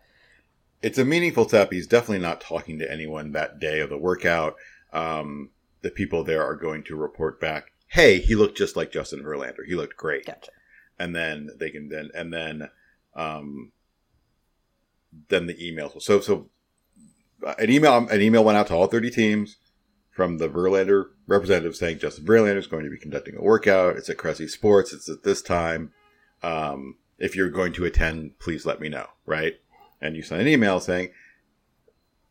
it's 0.81 0.97
a 0.97 1.05
meaningful 1.05 1.47
step. 1.47 1.71
He's 1.71 1.87
definitely 1.87 2.19
not 2.19 2.41
talking 2.41 2.77
to 2.79 2.91
anyone 2.91 3.31
that 3.31 3.57
day 3.57 3.79
of 3.79 3.89
the 3.89 3.97
workout. 3.97 4.55
Um, 4.91 5.51
the 5.81 5.89
people 5.89 6.25
there 6.25 6.43
are 6.43 6.55
going 6.57 6.83
to 6.85 6.97
report 6.97 7.39
back, 7.39 7.71
"Hey, 7.87 8.19
he 8.19 8.35
looked 8.35 8.57
just 8.57 8.75
like 8.75 8.91
Justin 8.91 9.23
Verlander. 9.23 9.65
He 9.65 9.75
looked 9.75 9.95
great." 9.95 10.25
Gotcha. 10.25 10.51
And 10.99 11.15
then 11.15 11.51
they 11.57 11.69
can 11.69 11.87
then 11.87 12.09
and 12.13 12.33
then, 12.33 12.69
um, 13.15 13.71
then 15.29 15.47
the 15.47 15.53
emails. 15.55 16.01
So 16.01 16.19
so 16.19 16.49
uh, 17.45 17.55
an 17.57 17.69
email 17.69 18.05
an 18.09 18.21
email 18.21 18.43
went 18.43 18.57
out 18.57 18.67
to 18.67 18.73
all 18.75 18.87
thirty 18.87 19.09
teams 19.09 19.55
from 20.13 20.37
the 20.37 20.47
Verlander 20.47 21.05
representative 21.27 21.75
saying 21.75 21.99
Justin 21.99 22.25
Verlander 22.25 22.57
is 22.57 22.67
going 22.67 22.83
to 22.85 22.89
be 22.89 22.97
conducting 22.97 23.35
a 23.35 23.41
workout. 23.41 23.97
It's 23.97 24.09
at 24.09 24.17
Cressey 24.17 24.47
Sports. 24.49 24.93
It's 24.93 25.09
at 25.09 25.23
this 25.23 25.41
time. 25.41 25.91
Um, 26.41 26.97
if 27.17 27.35
you're 27.35 27.49
going 27.49 27.73
to 27.73 27.85
attend, 27.85 28.37
please 28.39 28.65
let 28.65 28.79
me 28.79 28.89
know. 28.89 29.07
Right 29.25 29.55
and 30.01 30.15
you 30.17 30.21
send 30.21 30.41
an 30.41 30.47
email 30.49 30.79
saying, 30.81 31.09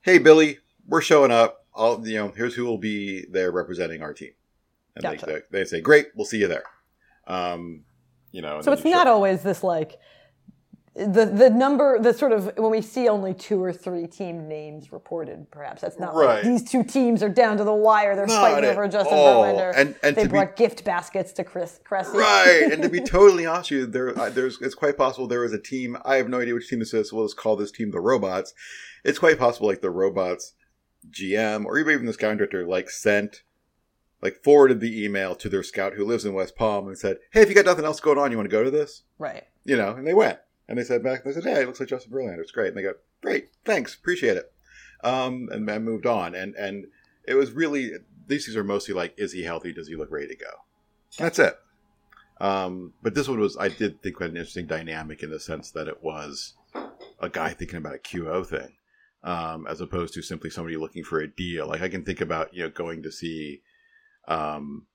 "Hey 0.03 0.19
Billy, 0.19 0.59
we're 0.87 1.01
showing 1.01 1.31
up. 1.31 1.65
I'll, 1.75 2.07
you 2.07 2.17
know, 2.19 2.29
here's 2.37 2.55
who 2.55 2.67
will 2.67 2.77
be 2.79 3.25
there 3.31 3.51
representing 3.51 4.03
our 4.03 4.13
team." 4.13 4.33
And 4.95 5.03
Gotcha. 5.03 5.25
they, 5.27 5.41
they 5.61 5.65
say, 5.65 5.81
"Great, 5.81 6.09
we'll 6.15 6.27
see 6.27 6.39
you 6.39 6.49
there." 6.49 6.65
Um, 7.27 7.85
you 8.31 8.43
know, 8.43 8.61
So 8.61 8.73
it's 8.73 8.85
not 8.85 9.07
show- 9.07 9.13
always 9.15 9.43
this 9.43 9.65
like 9.65 9.99
the 10.95 11.25
the 11.25 11.49
number 11.49 11.99
the 11.99 12.13
sort 12.13 12.33
of 12.33 12.53
when 12.59 12.71
we 12.71 12.83
see 12.83 13.09
only 13.09 13.33
two 13.33 13.63
or 13.63 13.73
three 13.73 14.07
team 14.07 14.47
names 14.47 14.93
reported, 14.93 15.51
perhaps 15.51 15.81
that's 15.81 15.99
not 15.99 16.15
like 16.15 16.27
Right. 16.27 16.45
these 16.45 16.63
two 16.71 16.85
teams 16.85 17.23
are 17.23 17.31
down 17.31 17.57
to 17.57 17.65
the 17.65 17.73
wire. 17.73 18.15
They're 18.15 18.27
Not 18.27 18.41
fighting 18.53 18.69
over 18.71 18.87
Justin 18.89 19.17
all. 19.17 19.43
Verlander. 19.45 19.73
And- 19.75 19.95
and 20.03 20.15
they 20.17 20.25
to 20.25 20.29
be- 20.29 20.33
brought 20.33 20.55
gift 20.57 20.85
baskets 20.85 21.33
to 21.33 21.45
Chris 21.45 21.81
Cressey. 21.83 22.19
right. 22.19 22.69
And 22.71 22.83
to 22.83 22.91
be 22.91 23.01
totally 23.19 23.47
honest 23.47 23.71
with 23.71 23.81
you, 23.81 23.87
there, 23.87 24.19
uh, 24.19 24.29
there's 24.29 24.61
it's 24.61 24.75
quite 24.75 24.99
possible 24.99 25.27
there 25.27 25.41
was 25.41 25.55
a 25.55 25.59
team. 25.59 25.97
I 26.05 26.17
have 26.17 26.29
no 26.29 26.41
idea 26.41 26.53
which 26.53 26.69
team 26.69 26.81
this 26.81 26.93
is. 26.93 27.09
So 27.09 27.17
we'll 27.17 27.27
just 27.27 27.39
call 27.39 27.57
this 27.57 27.71
team 27.73 27.91
the 27.91 28.01
Robots. 28.01 28.53
It's 29.03 29.19
quite 29.19 29.39
possible 29.39 29.69
like 29.69 29.81
the 29.81 29.91
Robots 29.91 30.53
GM 31.11 31.65
or 31.65 31.79
even 31.79 32.05
the 32.05 32.13
scout 32.13 32.37
director 32.37 32.67
like 32.67 32.91
sent. 32.91 33.43
Like 34.21 34.45
forwarded 34.45 34.79
the 34.79 35.05
email 35.05 35.35
to 35.35 35.49
their 35.49 35.65
scout 35.65 35.95
who 35.95 36.05
lives 36.05 36.25
in 36.25 36.33
West 36.33 36.55
Palm 36.55 36.87
and 36.87 36.97
said, 36.97 37.17
"Hey, 37.33 37.41
if 37.41 37.49
you 37.49 37.57
got 37.57 37.65
nothing 37.65 37.85
else 37.85 37.99
going 37.99 38.19
on, 38.19 38.31
you 38.31 38.37
want 38.37 38.49
to 38.49 38.55
go 38.57 38.63
to 38.63 38.71
this?" 38.71 39.03
right. 39.19 39.43
you 39.65 39.77
know, 39.77 39.91
and 39.95 40.07
they 40.07 40.15
went 40.15 40.39
and 40.73 40.81
they 40.81 40.85
said 40.85 41.05
back, 41.05 41.23
they 41.23 41.33
said, 41.33 41.45
"Hey, 41.45 41.61
it 41.61 41.67
looks 41.67 41.79
like 41.79 41.91
Justin 41.91 42.11
Verlander. 42.11 42.41
It's 42.41 42.51
great." 42.51 42.69
And 42.69 42.77
they 42.77 42.83
go, 42.83 42.95
"Great, 43.21 43.51
thanks, 43.65 43.95
appreciate 43.95 44.39
it." 44.39 44.53
um, 45.03 45.49
and 45.53 45.71
I 45.71 45.79
moved 45.79 46.07
on. 46.07 46.35
And 46.35 46.55
and 46.55 46.87
it 47.27 47.35
was 47.35 47.53
really 47.53 47.93
these 48.27 48.47
things 48.47 48.57
are 48.57 48.65
mostly 48.65 48.95
like, 48.95 49.15
is 49.17 49.33
he 49.33 49.43
healthy? 49.43 49.73
Does 49.73 49.89
he 49.89 49.97
look 49.97 50.11
ready 50.11 50.29
to 50.29 50.37
go? 50.37 50.51
That's 51.19 51.39
it. 51.39 51.59
Um, 52.41 52.95
but 53.03 53.15
this 53.15 53.29
one 53.29 53.41
was 53.41 53.57
I 53.59 53.69
did 53.69 54.03
think 54.03 54.17
quite 54.17 54.31
an 54.31 54.37
interesting 54.37 54.67
dynamic 54.67 55.23
in 55.23 55.31
the 55.31 55.41
sense 55.41 55.71
that 55.73 55.89
it 55.89 56.03
was 56.03 56.55
a 57.21 57.29
guy 57.29 57.51
thinking 57.51 57.79
about 57.79 57.95
a 57.95 57.99
QO 57.99 58.45
thing, 58.45 58.75
um, 59.23 59.67
as 59.69 59.81
opposed 59.81 60.15
to 60.15 60.23
simply 60.23 60.51
somebody 60.51 60.77
looking 60.77 61.05
for 61.05 61.21
a 61.21 61.29
deal. 61.29 61.69
Like 61.69 61.83
I 61.83 61.89
can 61.89 62.05
think 62.05 62.21
about 62.21 62.55
you 62.55 62.63
know 62.65 62.71
going 62.71 63.03
to 63.03 63.13
see, 63.13 63.63
um, 64.27 64.87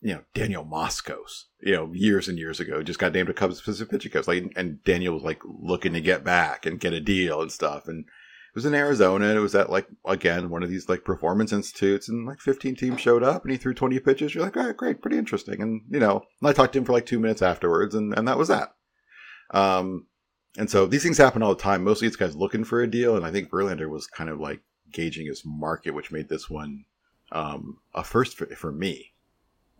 you 0.00 0.14
know 0.14 0.22
Daniel 0.34 0.64
Moskos, 0.64 1.44
you 1.60 1.72
know 1.72 1.92
years 1.92 2.28
and 2.28 2.38
years 2.38 2.60
ago, 2.60 2.82
just 2.82 2.98
got 2.98 3.12
named 3.12 3.28
a 3.28 3.34
Cubs 3.34 3.58
specific 3.58 3.90
pitching 3.90 4.12
coach. 4.12 4.26
Like 4.26 4.52
and 4.56 4.82
Daniel 4.84 5.14
was 5.14 5.22
like 5.22 5.42
looking 5.44 5.92
to 5.92 6.00
get 6.00 6.24
back 6.24 6.66
and 6.66 6.80
get 6.80 6.92
a 6.92 7.00
deal 7.00 7.42
and 7.42 7.52
stuff. 7.52 7.88
And 7.88 8.04
it 8.04 8.54
was 8.54 8.66
in 8.66 8.74
Arizona. 8.74 9.28
And 9.28 9.36
it 9.36 9.40
was 9.40 9.54
at 9.54 9.70
like 9.70 9.86
again 10.04 10.50
one 10.50 10.62
of 10.62 10.70
these 10.70 10.88
like 10.88 11.04
performance 11.04 11.52
institutes, 11.52 12.08
and 12.08 12.26
like 12.26 12.40
15 12.40 12.76
teams 12.76 13.00
showed 13.00 13.22
up, 13.22 13.42
and 13.42 13.52
he 13.52 13.58
threw 13.58 13.74
20 13.74 13.98
pitches. 14.00 14.34
You're 14.34 14.44
like, 14.44 14.56
all 14.56 14.66
right, 14.66 14.76
great, 14.76 15.02
pretty 15.02 15.18
interesting. 15.18 15.60
And 15.62 15.82
you 15.90 16.00
know, 16.00 16.24
and 16.40 16.48
I 16.48 16.52
talked 16.52 16.72
to 16.72 16.78
him 16.78 16.84
for 16.84 16.92
like 16.92 17.06
two 17.06 17.20
minutes 17.20 17.42
afterwards, 17.42 17.94
and 17.94 18.16
and 18.16 18.26
that 18.26 18.38
was 18.38 18.48
that. 18.48 18.74
Um, 19.52 20.06
and 20.56 20.70
so 20.70 20.86
these 20.86 21.02
things 21.02 21.18
happen 21.18 21.42
all 21.42 21.54
the 21.54 21.62
time. 21.62 21.84
Mostly 21.84 22.08
it's 22.08 22.16
guys 22.16 22.34
looking 22.34 22.64
for 22.64 22.82
a 22.82 22.90
deal, 22.90 23.16
and 23.16 23.24
I 23.24 23.30
think 23.30 23.50
Verlander 23.50 23.88
was 23.88 24.06
kind 24.06 24.30
of 24.30 24.40
like 24.40 24.60
gauging 24.92 25.26
his 25.26 25.42
market, 25.44 25.92
which 25.92 26.10
made 26.10 26.28
this 26.28 26.50
one 26.50 26.84
um, 27.32 27.78
a 27.94 28.02
first 28.02 28.36
for, 28.36 28.46
for 28.46 28.72
me. 28.72 29.12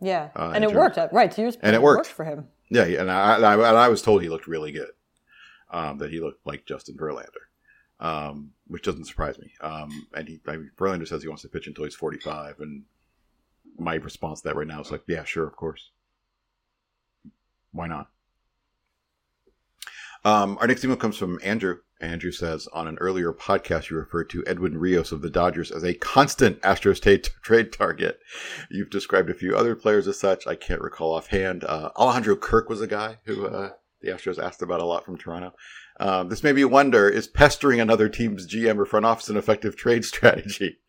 Yeah, 0.01 0.29
Uh, 0.35 0.51
and 0.55 0.63
it 0.63 0.69
terms- 0.71 0.77
worked. 0.97 1.13
Right, 1.13 1.37
And 1.37 1.75
it 1.75 1.79
point, 1.79 1.83
worked. 1.83 2.07
for 2.07 2.25
him. 2.25 2.47
Yeah, 2.69 2.85
and 2.85 3.11
I, 3.11 3.35
I 3.37 3.53
and 3.53 3.77
I 3.77 3.87
was 3.89 4.01
told 4.01 4.21
he 4.23 4.29
looked 4.29 4.47
really 4.47 4.71
good. 4.71 4.89
Um, 5.69 5.99
that 5.99 6.09
he 6.11 6.19
looked 6.19 6.45
like 6.45 6.65
Justin 6.65 6.97
Verlander, 6.97 7.45
um, 7.99 8.51
which 8.67 8.83
doesn't 8.83 9.05
surprise 9.05 9.39
me. 9.39 9.53
Um, 9.61 10.07
and 10.13 10.27
he 10.27 10.41
I 10.47 10.57
mean, 10.57 10.71
Verlander 10.77 11.07
says 11.07 11.21
he 11.21 11.27
wants 11.29 11.43
to 11.43 11.49
pitch 11.49 11.67
until 11.67 11.83
he's 11.85 11.95
forty 11.95 12.17
five, 12.19 12.59
and 12.59 12.83
my 13.77 13.95
response 13.95 14.41
to 14.41 14.49
that 14.49 14.55
right 14.57 14.67
now 14.67 14.81
is 14.81 14.91
like, 14.91 15.03
yeah, 15.07 15.23
sure, 15.23 15.45
of 15.47 15.55
course. 15.55 15.91
Why 17.71 17.87
not? 17.87 18.09
Um, 20.25 20.57
our 20.59 20.67
next 20.67 20.83
email 20.83 20.97
comes 20.97 21.17
from 21.17 21.39
Andrew. 21.43 21.77
Andrew 22.01 22.31
says, 22.31 22.67
on 22.73 22.87
an 22.87 22.97
earlier 22.99 23.31
podcast, 23.31 23.89
you 23.89 23.97
referred 23.97 24.29
to 24.31 24.43
Edwin 24.47 24.77
Rios 24.77 25.11
of 25.11 25.21
the 25.21 25.29
Dodgers 25.29 25.71
as 25.71 25.83
a 25.83 25.93
constant 25.93 26.61
Astros 26.61 27.01
trade, 27.01 27.29
trade 27.41 27.71
target. 27.71 28.19
You've 28.69 28.89
described 28.89 29.29
a 29.29 29.35
few 29.35 29.55
other 29.55 29.75
players 29.75 30.07
as 30.07 30.19
such. 30.19 30.47
I 30.47 30.55
can't 30.55 30.81
recall 30.81 31.13
offhand. 31.13 31.63
Uh, 31.63 31.91
Alejandro 31.95 32.35
Kirk 32.35 32.69
was 32.69 32.81
a 32.81 32.87
guy 32.87 33.19
who 33.25 33.45
uh, 33.45 33.71
the 34.01 34.09
Astros 34.09 34.43
asked 34.43 34.61
about 34.61 34.81
a 34.81 34.85
lot 34.85 35.05
from 35.05 35.17
Toronto. 35.17 35.53
Um, 35.99 36.29
this 36.29 36.43
made 36.43 36.55
me 36.55 36.65
wonder: 36.65 37.07
Is 37.07 37.27
pestering 37.27 37.79
another 37.79 38.09
team's 38.09 38.47
GM 38.47 38.79
or 38.79 38.85
front 38.85 39.05
office 39.05 39.29
an 39.29 39.37
effective 39.37 39.75
trade 39.75 40.03
strategy? 40.13 40.79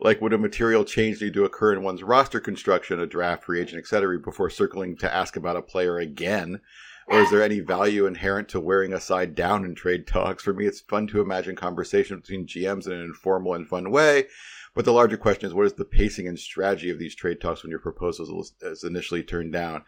like, 0.00 0.20
would 0.20 0.32
a 0.32 0.38
material 0.38 0.84
change 0.84 1.20
need 1.20 1.34
to 1.34 1.44
occur 1.44 1.72
in 1.72 1.82
one's 1.82 2.02
roster 2.02 2.40
construction, 2.40 2.98
a 2.98 3.06
draft, 3.06 3.44
free 3.44 3.60
agent, 3.60 3.80
etc., 3.80 4.18
before 4.18 4.50
circling 4.50 4.96
to 4.96 5.14
ask 5.14 5.36
about 5.36 5.56
a 5.56 5.62
player 5.62 5.98
again? 5.98 6.60
Or 7.06 7.20
is 7.20 7.30
there 7.30 7.42
any 7.42 7.60
value 7.60 8.06
inherent 8.06 8.48
to 8.50 8.60
wearing 8.60 8.92
a 8.92 9.00
side 9.00 9.34
down 9.34 9.64
in 9.64 9.74
trade 9.74 10.06
talks? 10.06 10.42
For 10.42 10.54
me, 10.54 10.66
it's 10.66 10.80
fun 10.80 11.06
to 11.08 11.20
imagine 11.20 11.54
conversation 11.54 12.18
between 12.18 12.46
GMs 12.46 12.86
in 12.86 12.92
an 12.92 13.02
informal 13.02 13.54
and 13.54 13.68
fun 13.68 13.90
way. 13.90 14.26
But 14.74 14.84
the 14.84 14.92
larger 14.92 15.16
question 15.16 15.46
is, 15.46 15.54
what 15.54 15.66
is 15.66 15.74
the 15.74 15.84
pacing 15.84 16.26
and 16.26 16.38
strategy 16.38 16.90
of 16.90 16.98
these 16.98 17.14
trade 17.14 17.40
talks 17.40 17.62
when 17.62 17.70
your 17.70 17.78
proposal 17.78 18.44
is, 18.62 18.82
initially 18.82 19.22
turned 19.22 19.52
down? 19.52 19.84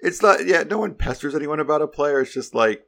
It's 0.00 0.22
not, 0.22 0.46
yeah, 0.46 0.62
no 0.62 0.78
one 0.78 0.94
pesters 0.94 1.34
anyone 1.34 1.58
about 1.58 1.82
a 1.82 1.88
player. 1.88 2.20
It's 2.20 2.34
just 2.34 2.54
like, 2.54 2.86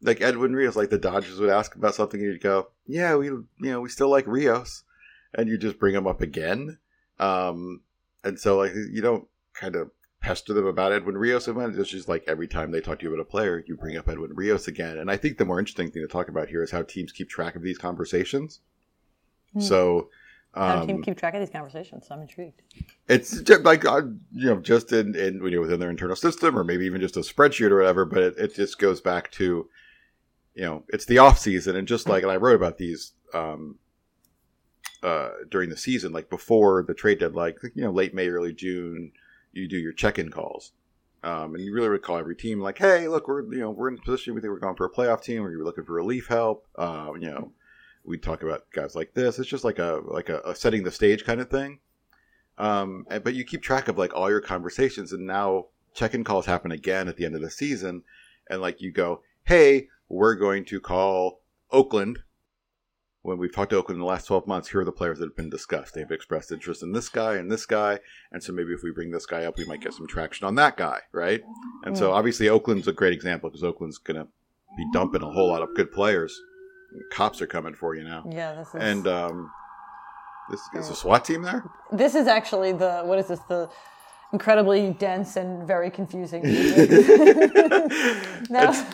like 0.00 0.20
Edwin 0.20 0.54
Rios, 0.54 0.74
like 0.74 0.90
the 0.90 0.98
Dodgers 0.98 1.38
would 1.38 1.50
ask 1.50 1.76
about 1.76 1.94
something 1.94 2.20
and 2.20 2.32
you'd 2.32 2.42
go, 2.42 2.70
yeah, 2.86 3.14
we, 3.14 3.26
you 3.26 3.46
know, 3.60 3.80
we 3.80 3.88
still 3.88 4.08
like 4.08 4.26
Rios. 4.26 4.82
And 5.34 5.48
you 5.48 5.56
just 5.56 5.78
bring 5.78 5.94
him 5.94 6.06
up 6.06 6.20
again. 6.20 6.78
Um, 7.20 7.82
and 8.24 8.38
so 8.40 8.58
like, 8.58 8.72
you 8.74 9.00
don't 9.00 9.28
kind 9.54 9.76
of 9.76 9.90
pester 10.22 10.54
them 10.54 10.66
about 10.66 10.92
Edwin 10.92 11.18
Rios 11.18 11.48
event. 11.48 11.76
It's 11.76 11.90
just 11.90 12.08
like 12.08 12.24
every 12.26 12.48
time 12.48 12.70
they 12.70 12.80
talk 12.80 13.00
to 13.00 13.04
you 13.04 13.12
about 13.12 13.20
a 13.20 13.28
player, 13.28 13.62
you 13.66 13.76
bring 13.76 13.96
up 13.96 14.08
Edwin 14.08 14.34
Rios 14.34 14.68
again. 14.68 14.98
And 14.98 15.10
I 15.10 15.16
think 15.16 15.36
the 15.36 15.44
more 15.44 15.58
interesting 15.58 15.90
thing 15.90 16.02
to 16.02 16.08
talk 16.08 16.28
about 16.28 16.48
here 16.48 16.62
is 16.62 16.70
how 16.70 16.82
teams 16.82 17.12
keep 17.12 17.28
track 17.28 17.56
of 17.56 17.62
these 17.62 17.76
conversations. 17.76 18.60
Hmm. 19.52 19.60
So, 19.60 20.08
How 20.54 20.80
um, 20.80 20.86
team 20.86 21.02
keep 21.02 21.18
track 21.18 21.34
of 21.34 21.40
these 21.40 21.50
conversations? 21.50 22.06
I'm 22.10 22.20
intrigued. 22.20 22.62
it's 23.08 23.42
just 23.42 23.62
like 23.62 23.84
uh, 23.84 24.02
you 24.32 24.46
know, 24.46 24.60
just 24.60 24.92
in, 24.92 25.14
in 25.16 25.42
you 25.42 25.50
know, 25.50 25.60
within 25.60 25.80
their 25.80 25.90
internal 25.90 26.16
system, 26.16 26.56
or 26.56 26.64
maybe 26.64 26.86
even 26.86 27.00
just 27.00 27.16
a 27.16 27.20
spreadsheet 27.20 27.70
or 27.70 27.78
whatever. 27.78 28.04
But 28.04 28.22
it, 28.22 28.34
it 28.38 28.54
just 28.54 28.78
goes 28.78 29.00
back 29.00 29.30
to, 29.32 29.68
you 30.54 30.62
know, 30.62 30.84
it's 30.88 31.04
the 31.04 31.18
off 31.18 31.38
season, 31.38 31.76
and 31.76 31.88
just 31.88 32.08
like, 32.08 32.22
and 32.22 32.32
I 32.32 32.36
wrote 32.36 32.56
about 32.56 32.78
these 32.78 33.12
um, 33.34 33.78
uh, 35.02 35.30
during 35.50 35.68
the 35.68 35.76
season, 35.76 36.12
like 36.12 36.30
before 36.30 36.84
the 36.86 36.94
trade 36.94 37.18
deadline, 37.18 37.54
like, 37.62 37.72
you 37.74 37.82
know, 37.82 37.90
late 37.90 38.14
May, 38.14 38.28
early 38.28 38.52
June, 38.52 39.12
you 39.52 39.68
do 39.68 39.76
your 39.76 39.92
check-in 39.92 40.30
calls, 40.30 40.72
um, 41.22 41.54
and 41.54 41.64
you 41.64 41.72
really 41.72 41.88
would 41.88 42.02
call 42.02 42.16
every 42.18 42.36
team 42.36 42.60
like, 42.60 42.78
hey, 42.78 43.08
look, 43.08 43.28
we're 43.28 43.42
you 43.52 43.60
know, 43.60 43.70
we're 43.70 43.88
in 43.88 43.98
a 43.98 44.02
position. 44.02 44.34
We 44.34 44.40
think 44.40 44.50
we're 44.52 44.58
going 44.58 44.76
for 44.76 44.86
a 44.86 44.90
playoff 44.90 45.22
team, 45.22 45.42
or 45.42 45.50
you're 45.50 45.64
looking 45.64 45.84
for 45.84 45.92
relief 45.94 46.26
help. 46.28 46.66
Um, 46.76 47.16
you 47.20 47.30
know, 47.30 47.52
we 48.04 48.18
talk 48.18 48.42
about 48.42 48.64
guys 48.72 48.94
like 48.94 49.14
this. 49.14 49.38
It's 49.38 49.48
just 49.48 49.64
like 49.64 49.78
a 49.78 50.00
like 50.04 50.28
a, 50.28 50.40
a 50.40 50.54
setting 50.54 50.82
the 50.84 50.90
stage 50.90 51.24
kind 51.24 51.40
of 51.40 51.50
thing. 51.50 51.78
Um, 52.58 53.06
and- 53.10 53.24
but 53.24 53.34
you 53.34 53.44
keep 53.44 53.62
track 53.62 53.88
of 53.88 53.98
like 53.98 54.14
all 54.14 54.30
your 54.30 54.40
conversations, 54.40 55.12
and 55.12 55.26
now 55.26 55.66
check-in 55.94 56.24
calls 56.24 56.46
happen 56.46 56.72
again 56.72 57.08
at 57.08 57.16
the 57.16 57.24
end 57.24 57.34
of 57.34 57.42
the 57.42 57.50
season, 57.50 58.02
and 58.48 58.60
like 58.60 58.80
you 58.80 58.90
go, 58.92 59.22
hey, 59.44 59.88
we're 60.08 60.34
going 60.34 60.64
to 60.66 60.80
call 60.80 61.40
Oakland. 61.70 62.20
When 63.22 63.38
we've 63.38 63.54
talked 63.54 63.70
to 63.70 63.76
Oakland 63.76 63.96
in 63.96 64.00
the 64.00 64.06
last 64.06 64.26
12 64.26 64.48
months, 64.48 64.68
here 64.68 64.80
are 64.80 64.84
the 64.84 64.90
players 64.90 65.20
that 65.20 65.26
have 65.26 65.36
been 65.36 65.48
discussed. 65.48 65.94
They've 65.94 66.10
expressed 66.10 66.50
interest 66.50 66.82
in 66.82 66.92
this 66.92 67.08
guy 67.08 67.34
and 67.34 67.50
this 67.50 67.66
guy. 67.66 68.00
And 68.32 68.42
so 68.42 68.52
maybe 68.52 68.72
if 68.72 68.82
we 68.82 68.90
bring 68.90 69.12
this 69.12 69.26
guy 69.26 69.44
up, 69.44 69.56
we 69.56 69.64
might 69.64 69.80
get 69.80 69.94
some 69.94 70.08
traction 70.08 70.44
on 70.44 70.56
that 70.56 70.76
guy, 70.76 70.98
right? 71.12 71.40
And 71.84 71.96
so 71.96 72.12
obviously 72.12 72.48
Oakland's 72.48 72.88
a 72.88 72.92
great 72.92 73.12
example 73.12 73.48
because 73.48 73.62
Oakland's 73.62 73.98
going 73.98 74.16
to 74.16 74.26
be 74.76 74.84
dumping 74.92 75.22
a 75.22 75.30
whole 75.30 75.48
lot 75.48 75.62
of 75.62 75.72
good 75.76 75.92
players. 75.92 76.36
Cops 77.12 77.40
are 77.40 77.46
coming 77.46 77.74
for 77.74 77.94
you 77.94 78.02
now. 78.02 78.24
Yeah, 78.28 78.54
this 78.54 78.68
is. 78.68 78.74
And 78.74 79.06
um, 79.06 79.50
this 80.50 80.60
is 80.74 80.90
a 80.90 80.94
SWAT 80.94 81.24
team 81.24 81.42
there? 81.42 81.64
this 81.92 82.14
is 82.14 82.26
actually 82.26 82.72
the 82.72 83.02
what 83.04 83.18
is 83.18 83.28
this 83.28 83.40
the 83.48 83.68
incredibly 84.32 84.92
dense 84.94 85.36
and 85.36 85.66
very 85.66 85.90
confusing. 85.90 86.42
no. 88.50 88.86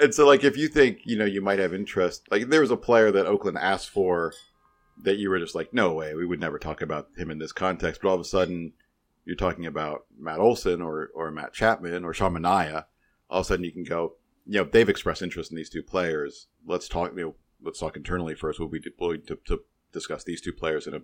And 0.00 0.14
so 0.14 0.26
like 0.26 0.44
if 0.44 0.56
you 0.56 0.68
think 0.68 1.00
you 1.04 1.16
know 1.16 1.24
you 1.24 1.40
might 1.40 1.58
have 1.58 1.74
interest 1.74 2.26
like 2.30 2.48
there 2.48 2.60
was 2.60 2.70
a 2.70 2.76
player 2.76 3.10
that 3.10 3.26
oakland 3.26 3.58
asked 3.58 3.90
for 3.90 4.32
that 5.02 5.18
you 5.18 5.30
were 5.30 5.38
just 5.38 5.54
like 5.54 5.72
no 5.72 5.92
way 5.92 6.14
we 6.14 6.26
would 6.26 6.40
never 6.40 6.58
talk 6.58 6.80
about 6.80 7.08
him 7.16 7.30
in 7.30 7.38
this 7.38 7.52
context. 7.52 8.00
But 8.02 8.08
all 8.08 8.14
of 8.14 8.20
a 8.20 8.24
sudden 8.24 8.72
you're 9.24 9.36
talking 9.36 9.66
about 9.66 10.04
matt 10.18 10.38
olson 10.38 10.80
or 10.82 11.10
or 11.14 11.30
matt 11.30 11.52
chapman 11.52 12.04
or 12.04 12.14
sean 12.14 12.34
Manaea, 12.34 12.84
all 13.28 13.40
of 13.40 13.46
a 13.46 13.48
sudden 13.48 13.64
you 13.64 13.72
can 13.72 13.84
go 13.84 14.14
you 14.46 14.60
know 14.60 14.64
they've 14.64 14.88
expressed 14.88 15.22
interest 15.22 15.50
in 15.50 15.56
these 15.56 15.70
two 15.70 15.82
players. 15.82 16.48
Let's 16.66 16.88
talk 16.88 17.12
you 17.16 17.22
know 17.22 17.34
let's 17.62 17.80
talk 17.80 17.96
internally 17.96 18.34
first. 18.34 18.60
We'll 18.60 18.68
be 18.68 18.80
deployed 18.80 19.26
to, 19.28 19.38
to 19.46 19.62
discuss 19.92 20.24
these 20.24 20.40
two 20.40 20.52
players 20.52 20.86
in 20.86 20.94
a 20.94 21.00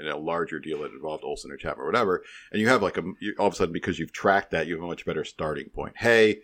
in 0.00 0.06
a 0.06 0.16
larger 0.16 0.60
deal 0.60 0.82
that 0.82 0.92
involved 0.92 1.24
Olson 1.24 1.50
or 1.50 1.56
Chapman 1.56 1.82
or 1.82 1.86
whatever, 1.86 2.22
and 2.52 2.60
you 2.60 2.68
have 2.68 2.82
like 2.82 2.96
a 2.96 3.02
you, 3.20 3.34
all 3.38 3.48
of 3.48 3.54
a 3.54 3.56
sudden 3.56 3.72
because 3.72 3.98
you've 3.98 4.12
tracked 4.12 4.52
that, 4.52 4.68
you 4.68 4.74
have 4.74 4.84
a 4.84 4.86
much 4.86 5.04
better 5.04 5.24
starting 5.24 5.68
point. 5.70 5.96
Hey, 5.96 6.38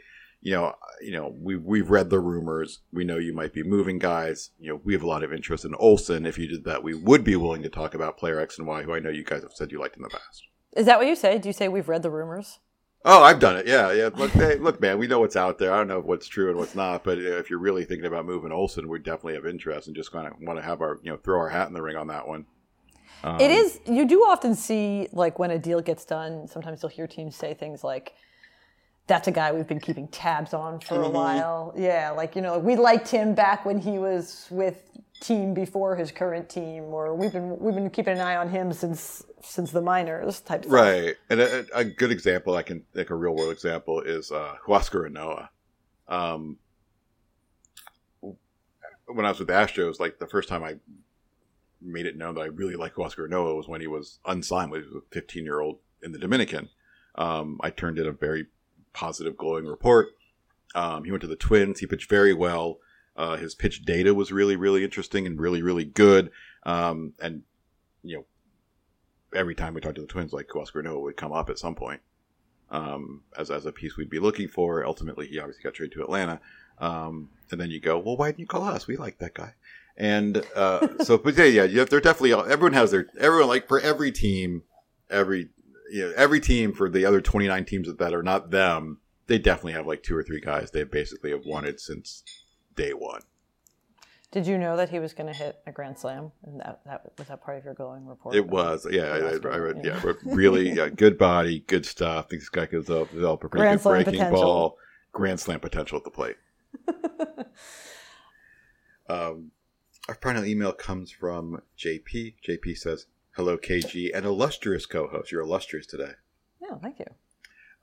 you 0.44 0.52
know, 0.52 0.74
you 1.00 1.10
know, 1.10 1.34
we 1.40 1.56
we've 1.56 1.88
read 1.88 2.10
the 2.10 2.20
rumors. 2.20 2.80
We 2.92 3.02
know 3.02 3.16
you 3.16 3.32
might 3.32 3.54
be 3.54 3.62
moving 3.62 3.98
guys. 3.98 4.50
You 4.60 4.68
know, 4.68 4.80
we 4.84 4.92
have 4.92 5.02
a 5.02 5.06
lot 5.06 5.24
of 5.24 5.32
interest 5.32 5.64
in 5.64 5.74
Olson. 5.76 6.26
If 6.26 6.38
you 6.38 6.46
did 6.46 6.64
that, 6.64 6.82
we 6.82 6.92
would 6.92 7.24
be 7.24 7.34
willing 7.34 7.62
to 7.62 7.70
talk 7.70 7.94
about 7.94 8.18
player 8.18 8.38
X 8.38 8.58
and 8.58 8.68
Y, 8.68 8.82
who 8.82 8.92
I 8.92 9.00
know 9.00 9.08
you 9.08 9.24
guys 9.24 9.42
have 9.42 9.54
said 9.54 9.72
you 9.72 9.80
liked 9.80 9.96
in 9.96 10.02
the 10.02 10.10
past. 10.10 10.42
Is 10.76 10.84
that 10.84 10.98
what 10.98 11.08
you 11.08 11.16
say? 11.16 11.38
Do 11.38 11.48
you 11.48 11.54
say 11.54 11.68
we've 11.68 11.88
read 11.88 12.02
the 12.02 12.10
rumors? 12.10 12.58
Oh, 13.06 13.22
I've 13.22 13.38
done 13.38 13.56
it. 13.56 13.66
Yeah, 13.66 13.90
yeah. 13.92 14.10
Look, 14.14 14.32
hey, 14.32 14.56
look, 14.56 14.82
man, 14.82 14.98
we 14.98 15.06
know 15.06 15.20
what's 15.20 15.36
out 15.36 15.58
there. 15.58 15.72
I 15.72 15.78
don't 15.78 15.88
know 15.88 16.00
what's 16.00 16.28
true 16.28 16.50
and 16.50 16.58
what's 16.58 16.74
not, 16.74 17.04
but 17.04 17.16
uh, 17.16 17.38
if 17.38 17.48
you're 17.48 17.58
really 17.58 17.86
thinking 17.86 18.06
about 18.06 18.26
moving 18.26 18.52
Olson, 18.52 18.88
we 18.88 18.98
definitely 18.98 19.34
have 19.34 19.46
interest 19.46 19.86
and 19.86 19.96
just 19.96 20.12
kind 20.12 20.26
of 20.26 20.34
want 20.42 20.58
to 20.58 20.64
have 20.64 20.82
our, 20.82 21.00
you 21.02 21.10
know, 21.10 21.16
throw 21.16 21.38
our 21.38 21.48
hat 21.48 21.68
in 21.68 21.74
the 21.74 21.82
ring 21.82 21.96
on 21.96 22.08
that 22.08 22.28
one. 22.28 22.44
Um, 23.22 23.40
it 23.40 23.50
is. 23.50 23.80
You 23.86 24.06
do 24.06 24.20
often 24.20 24.54
see 24.54 25.08
like 25.12 25.38
when 25.38 25.50
a 25.50 25.58
deal 25.58 25.80
gets 25.80 26.04
done. 26.04 26.46
Sometimes 26.48 26.82
you'll 26.82 26.90
hear 26.90 27.06
teams 27.06 27.34
say 27.34 27.54
things 27.54 27.82
like, 27.82 28.12
"That's 29.06 29.28
a 29.28 29.32
guy 29.32 29.52
we've 29.52 29.66
been 29.66 29.80
keeping 29.80 30.08
tabs 30.08 30.54
on 30.54 30.80
for 30.80 30.94
Mm-hmm. 30.96 31.04
a 31.04 31.10
while." 31.10 31.74
Yeah, 31.76 32.10
like 32.10 32.36
you 32.36 32.42
know, 32.42 32.58
we 32.58 32.76
liked 32.76 33.08
him 33.08 33.34
back 33.34 33.64
when 33.64 33.78
he 33.78 33.98
was 33.98 34.46
with 34.50 34.90
team 35.20 35.54
before 35.54 35.96
his 35.96 36.10
current 36.12 36.48
team, 36.48 36.84
or 36.84 37.14
we've 37.14 37.32
been 37.32 37.58
we've 37.58 37.74
been 37.74 37.90
keeping 37.90 38.14
an 38.14 38.20
eye 38.20 38.36
on 38.36 38.48
him 38.50 38.72
since 38.72 39.24
since 39.42 39.70
the 39.72 39.80
minors 39.82 40.40
type. 40.40 40.64
Right, 40.66 41.14
and 41.30 41.40
a, 41.40 41.66
a 41.74 41.84
good 41.84 42.10
example 42.10 42.56
I 42.56 42.62
can 42.62 42.84
like 42.94 43.10
a 43.10 43.14
real 43.14 43.34
world 43.34 43.52
example 43.52 44.00
is 44.00 44.30
uh, 44.32 44.54
Huascar 44.66 45.08
Ynoa. 45.10 45.48
Um, 46.08 46.58
when 49.06 49.26
I 49.26 49.28
was 49.30 49.38
with 49.38 49.48
the 49.48 49.54
Astros, 49.54 50.00
like 50.00 50.18
the 50.18 50.26
first 50.26 50.48
time 50.48 50.62
I 50.64 50.76
made 51.80 52.06
it 52.06 52.16
known 52.16 52.34
that 52.36 52.40
I 52.40 52.46
really 52.46 52.76
like 52.76 52.94
Huascar 52.94 53.28
Ynoa 53.28 53.56
was 53.56 53.68
when 53.68 53.80
he 53.80 53.86
was 53.86 54.18
unsigned, 54.26 54.70
when 54.70 54.80
he 54.80 54.86
was 54.86 54.96
a 54.96 55.00
15 55.14 55.44
year 55.44 55.60
old 55.60 55.78
in 56.02 56.12
the 56.12 56.18
Dominican. 56.18 56.68
Um, 57.16 57.60
I 57.62 57.70
turned 57.70 57.98
in 57.98 58.06
a 58.06 58.12
very 58.12 58.46
positive, 58.94 59.36
glowing 59.36 59.66
report. 59.66 60.08
Um, 60.74 61.04
he 61.04 61.10
went 61.10 61.20
to 61.20 61.28
the 61.28 61.36
Twins. 61.36 61.80
He 61.80 61.86
pitched 61.86 62.08
very 62.08 62.32
well. 62.32 62.78
Uh, 63.16 63.36
his 63.36 63.54
pitch 63.54 63.84
data 63.84 64.14
was 64.14 64.32
really, 64.32 64.56
really 64.56 64.82
interesting 64.82 65.26
and 65.26 65.38
really, 65.38 65.62
really 65.62 65.84
good. 65.84 66.30
Um, 66.64 67.12
and 67.20 67.42
you 68.02 68.16
know, 68.16 68.24
every 69.38 69.54
time 69.54 69.74
we 69.74 69.80
talked 69.80 69.96
to 69.96 70.00
the 70.00 70.06
Twins, 70.06 70.32
like 70.32 70.48
Huascar 70.48 70.82
Ynoa 70.82 71.02
would 71.02 71.16
come 71.16 71.32
up 71.32 71.50
at 71.50 71.58
some 71.58 71.74
point 71.74 72.00
um, 72.70 73.22
as 73.38 73.50
as 73.50 73.66
a 73.66 73.72
piece 73.72 73.96
we'd 73.96 74.10
be 74.10 74.18
looking 74.18 74.48
for. 74.48 74.84
Ultimately, 74.84 75.28
he 75.28 75.38
obviously 75.38 75.62
got 75.62 75.74
traded 75.74 75.92
to 75.92 76.02
Atlanta. 76.02 76.40
Um, 76.78 77.30
and 77.50 77.60
then 77.60 77.70
you 77.70 77.80
go, 77.80 77.98
well, 77.98 78.16
why 78.16 78.28
didn't 78.28 78.40
you 78.40 78.46
call 78.46 78.64
us? 78.64 78.86
We 78.86 78.96
like 78.96 79.18
that 79.18 79.34
guy. 79.34 79.54
And 79.96 80.44
uh, 80.56 81.04
so, 81.04 81.18
but 81.18 81.36
yeah, 81.36 81.64
yeah, 81.64 81.84
they're 81.84 82.00
definitely 82.00 82.32
everyone 82.32 82.72
has 82.72 82.90
their 82.90 83.06
everyone 83.18 83.48
like 83.48 83.68
for 83.68 83.80
every 83.80 84.10
team, 84.10 84.64
every 85.08 85.50
you 85.94 86.08
know, 86.08 86.12
every 86.16 86.40
team 86.40 86.72
for 86.72 86.88
the 86.88 87.06
other 87.06 87.20
twenty 87.20 87.46
nine 87.46 87.64
teams 87.64 87.88
that 87.94 88.12
are 88.14 88.22
not 88.22 88.50
them, 88.50 88.98
they 89.28 89.38
definitely 89.38 89.74
have 89.74 89.86
like 89.86 90.02
two 90.02 90.16
or 90.16 90.24
three 90.24 90.40
guys 90.40 90.72
they 90.72 90.82
basically 90.82 91.30
have 91.30 91.46
wanted 91.46 91.78
since 91.78 92.24
day 92.74 92.92
one. 92.92 93.22
Did 94.32 94.48
you 94.48 94.58
know 94.58 94.76
that 94.76 94.90
he 94.90 94.98
was 94.98 95.14
going 95.14 95.32
to 95.32 95.38
hit 95.38 95.60
a 95.64 95.70
grand 95.70 95.96
slam? 95.96 96.32
And 96.44 96.58
that, 96.58 96.80
that 96.84 97.12
was 97.16 97.28
that 97.28 97.40
part 97.44 97.58
of 97.58 97.64
your 97.64 97.74
glowing 97.74 98.04
report? 98.04 98.34
It 98.34 98.48
was, 98.48 98.84
yeah, 98.90 99.04
I, 99.04 99.18
I, 99.18 99.54
I 99.54 99.58
read, 99.58 99.82
yeah, 99.84 100.00
but 100.02 100.16
really 100.24 100.72
yeah, 100.72 100.88
good 100.88 101.16
body, 101.16 101.60
good 101.60 101.86
stuff. 101.86 102.28
Think 102.28 102.42
this 102.42 102.48
guy 102.48 102.66
could 102.66 102.84
develop, 102.84 103.12
develop 103.12 103.44
a 103.44 103.48
pretty 103.48 103.62
Grand 103.62 103.80
good 103.80 103.88
breaking 103.88 104.12
potential. 104.14 104.42
ball, 104.42 104.78
grand 105.12 105.38
slam 105.38 105.60
potential 105.60 105.98
at 105.98 106.02
the 106.02 106.10
plate. 106.10 106.34
um, 109.08 109.52
our 110.08 110.16
final 110.16 110.44
email 110.44 110.72
comes 110.72 111.12
from 111.12 111.62
JP. 111.78 112.34
JP 112.44 112.76
says, 112.76 113.06
"Hello, 113.36 113.56
KG, 113.56 114.10
and 114.14 114.24
illustrious 114.24 114.86
co-host. 114.86 115.32
You're 115.32 115.42
illustrious 115.42 115.86
today. 115.86 116.12
Yeah, 116.60 116.76
thank 116.82 116.98
you. 116.98 117.06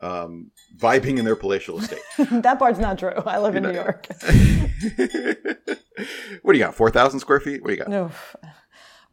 Um, 0.02 0.52
vibing 0.78 1.19
in 1.19 1.26
their 1.26 1.36
palatial 1.36 1.78
estate. 1.80 2.02
that 2.18 2.57
part's 2.57 2.80
not 2.80 2.98
true. 2.98 3.14
I 3.26 3.38
live 3.40 3.56
in 3.56 3.64
You 3.64 3.69
New 3.69 3.76
York. 3.76 4.07
what 6.41 6.53
do 6.53 6.57
you 6.57 6.64
got? 6.64 6.73
Four 6.73 6.90
thousand 6.90 7.19
square 7.19 7.40
feet? 7.40 7.61
What 7.61 7.68
do 7.68 7.73
you 7.73 7.80
got? 7.80 7.90
No. 7.90 8.11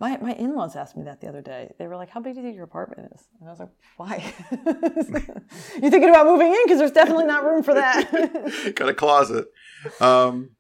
My, 0.00 0.16
my 0.18 0.32
in-laws 0.34 0.76
asked 0.76 0.96
me 0.96 1.02
that 1.04 1.20
the 1.20 1.26
other 1.26 1.42
day. 1.42 1.72
They 1.76 1.88
were 1.88 1.96
like, 1.96 2.08
"How 2.08 2.20
big 2.20 2.34
do 2.34 2.40
you 2.40 2.46
think 2.46 2.54
your 2.54 2.64
apartment 2.64 3.10
is?" 3.14 3.26
And 3.40 3.48
I 3.48 3.52
was 3.52 3.58
like, 3.58 3.70
"Why? 3.96 4.32
you 5.82 5.90
thinking 5.90 6.08
about 6.08 6.26
moving 6.26 6.46
in? 6.46 6.60
Because 6.64 6.78
there's 6.78 6.92
definitely 6.92 7.24
not 7.24 7.44
room 7.44 7.64
for 7.64 7.74
that." 7.74 8.72
got 8.76 8.88
a 8.88 8.94
closet. 8.94 9.46
Um, 10.00 10.50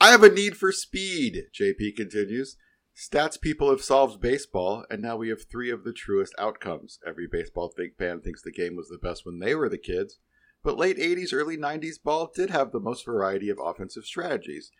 I 0.00 0.12
have 0.12 0.22
a 0.22 0.30
need 0.30 0.56
for 0.56 0.70
speed, 0.70 1.46
JP 1.52 1.96
continues. 1.96 2.56
Stats 2.98 3.40
people 3.40 3.70
have 3.70 3.80
solved 3.80 4.20
baseball, 4.20 4.84
and 4.90 5.00
now 5.00 5.16
we 5.16 5.28
have 5.28 5.44
three 5.44 5.70
of 5.70 5.84
the 5.84 5.92
truest 5.92 6.34
outcomes. 6.36 6.98
Every 7.06 7.28
baseball 7.28 7.68
think 7.68 7.96
fan 7.96 8.20
thinks 8.20 8.42
the 8.42 8.50
game 8.50 8.74
was 8.74 8.88
the 8.88 8.98
best 8.98 9.24
when 9.24 9.38
they 9.38 9.54
were 9.54 9.68
the 9.68 9.78
kids, 9.78 10.18
but 10.64 10.76
late 10.76 10.98
80s, 10.98 11.32
early 11.32 11.56
90s 11.56 12.02
ball 12.02 12.28
did 12.34 12.50
have 12.50 12.72
the 12.72 12.80
most 12.80 13.04
variety 13.04 13.50
of 13.50 13.58
offensive 13.62 14.04
strategies. 14.04 14.72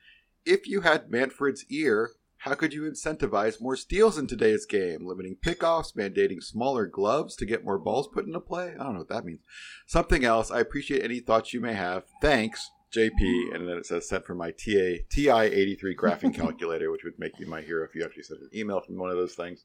If 0.44 0.66
you 0.66 0.80
had 0.80 1.12
Manfred's 1.12 1.64
ear, 1.70 2.10
how 2.38 2.54
could 2.54 2.74
you 2.74 2.82
incentivize 2.82 3.60
more 3.60 3.76
steals 3.76 4.18
in 4.18 4.26
today's 4.26 4.66
game? 4.66 5.06
Limiting 5.06 5.36
pickoffs, 5.36 5.94
mandating 5.94 6.42
smaller 6.42 6.86
gloves 6.86 7.36
to 7.36 7.46
get 7.46 7.64
more 7.64 7.78
balls 7.78 8.08
put 8.12 8.26
into 8.26 8.40
play? 8.40 8.74
I 8.74 8.82
don't 8.82 8.94
know 8.94 8.98
what 8.98 9.08
that 9.10 9.24
means. 9.26 9.42
Something 9.86 10.24
else. 10.24 10.50
I 10.50 10.58
appreciate 10.58 11.04
any 11.04 11.20
thoughts 11.20 11.52
you 11.52 11.60
may 11.60 11.74
have. 11.74 12.02
Thanks, 12.20 12.68
JP. 12.94 13.54
And 13.54 13.68
then 13.68 13.76
it 13.76 13.86
says 13.86 14.08
sent 14.08 14.24
from 14.26 14.38
my 14.38 14.50
TA, 14.50 15.02
TI83 15.14 15.78
graphing 15.96 16.34
calculator, 16.34 16.90
which 16.90 17.04
would 17.04 17.18
make 17.18 17.38
you 17.38 17.46
my 17.46 17.60
hero 17.60 17.84
if 17.84 17.94
you 17.94 18.04
actually 18.04 18.22
sent 18.24 18.40
an 18.40 18.50
email 18.54 18.80
from 18.80 18.96
one 18.98 19.10
of 19.10 19.16
those 19.16 19.34
things. 19.34 19.64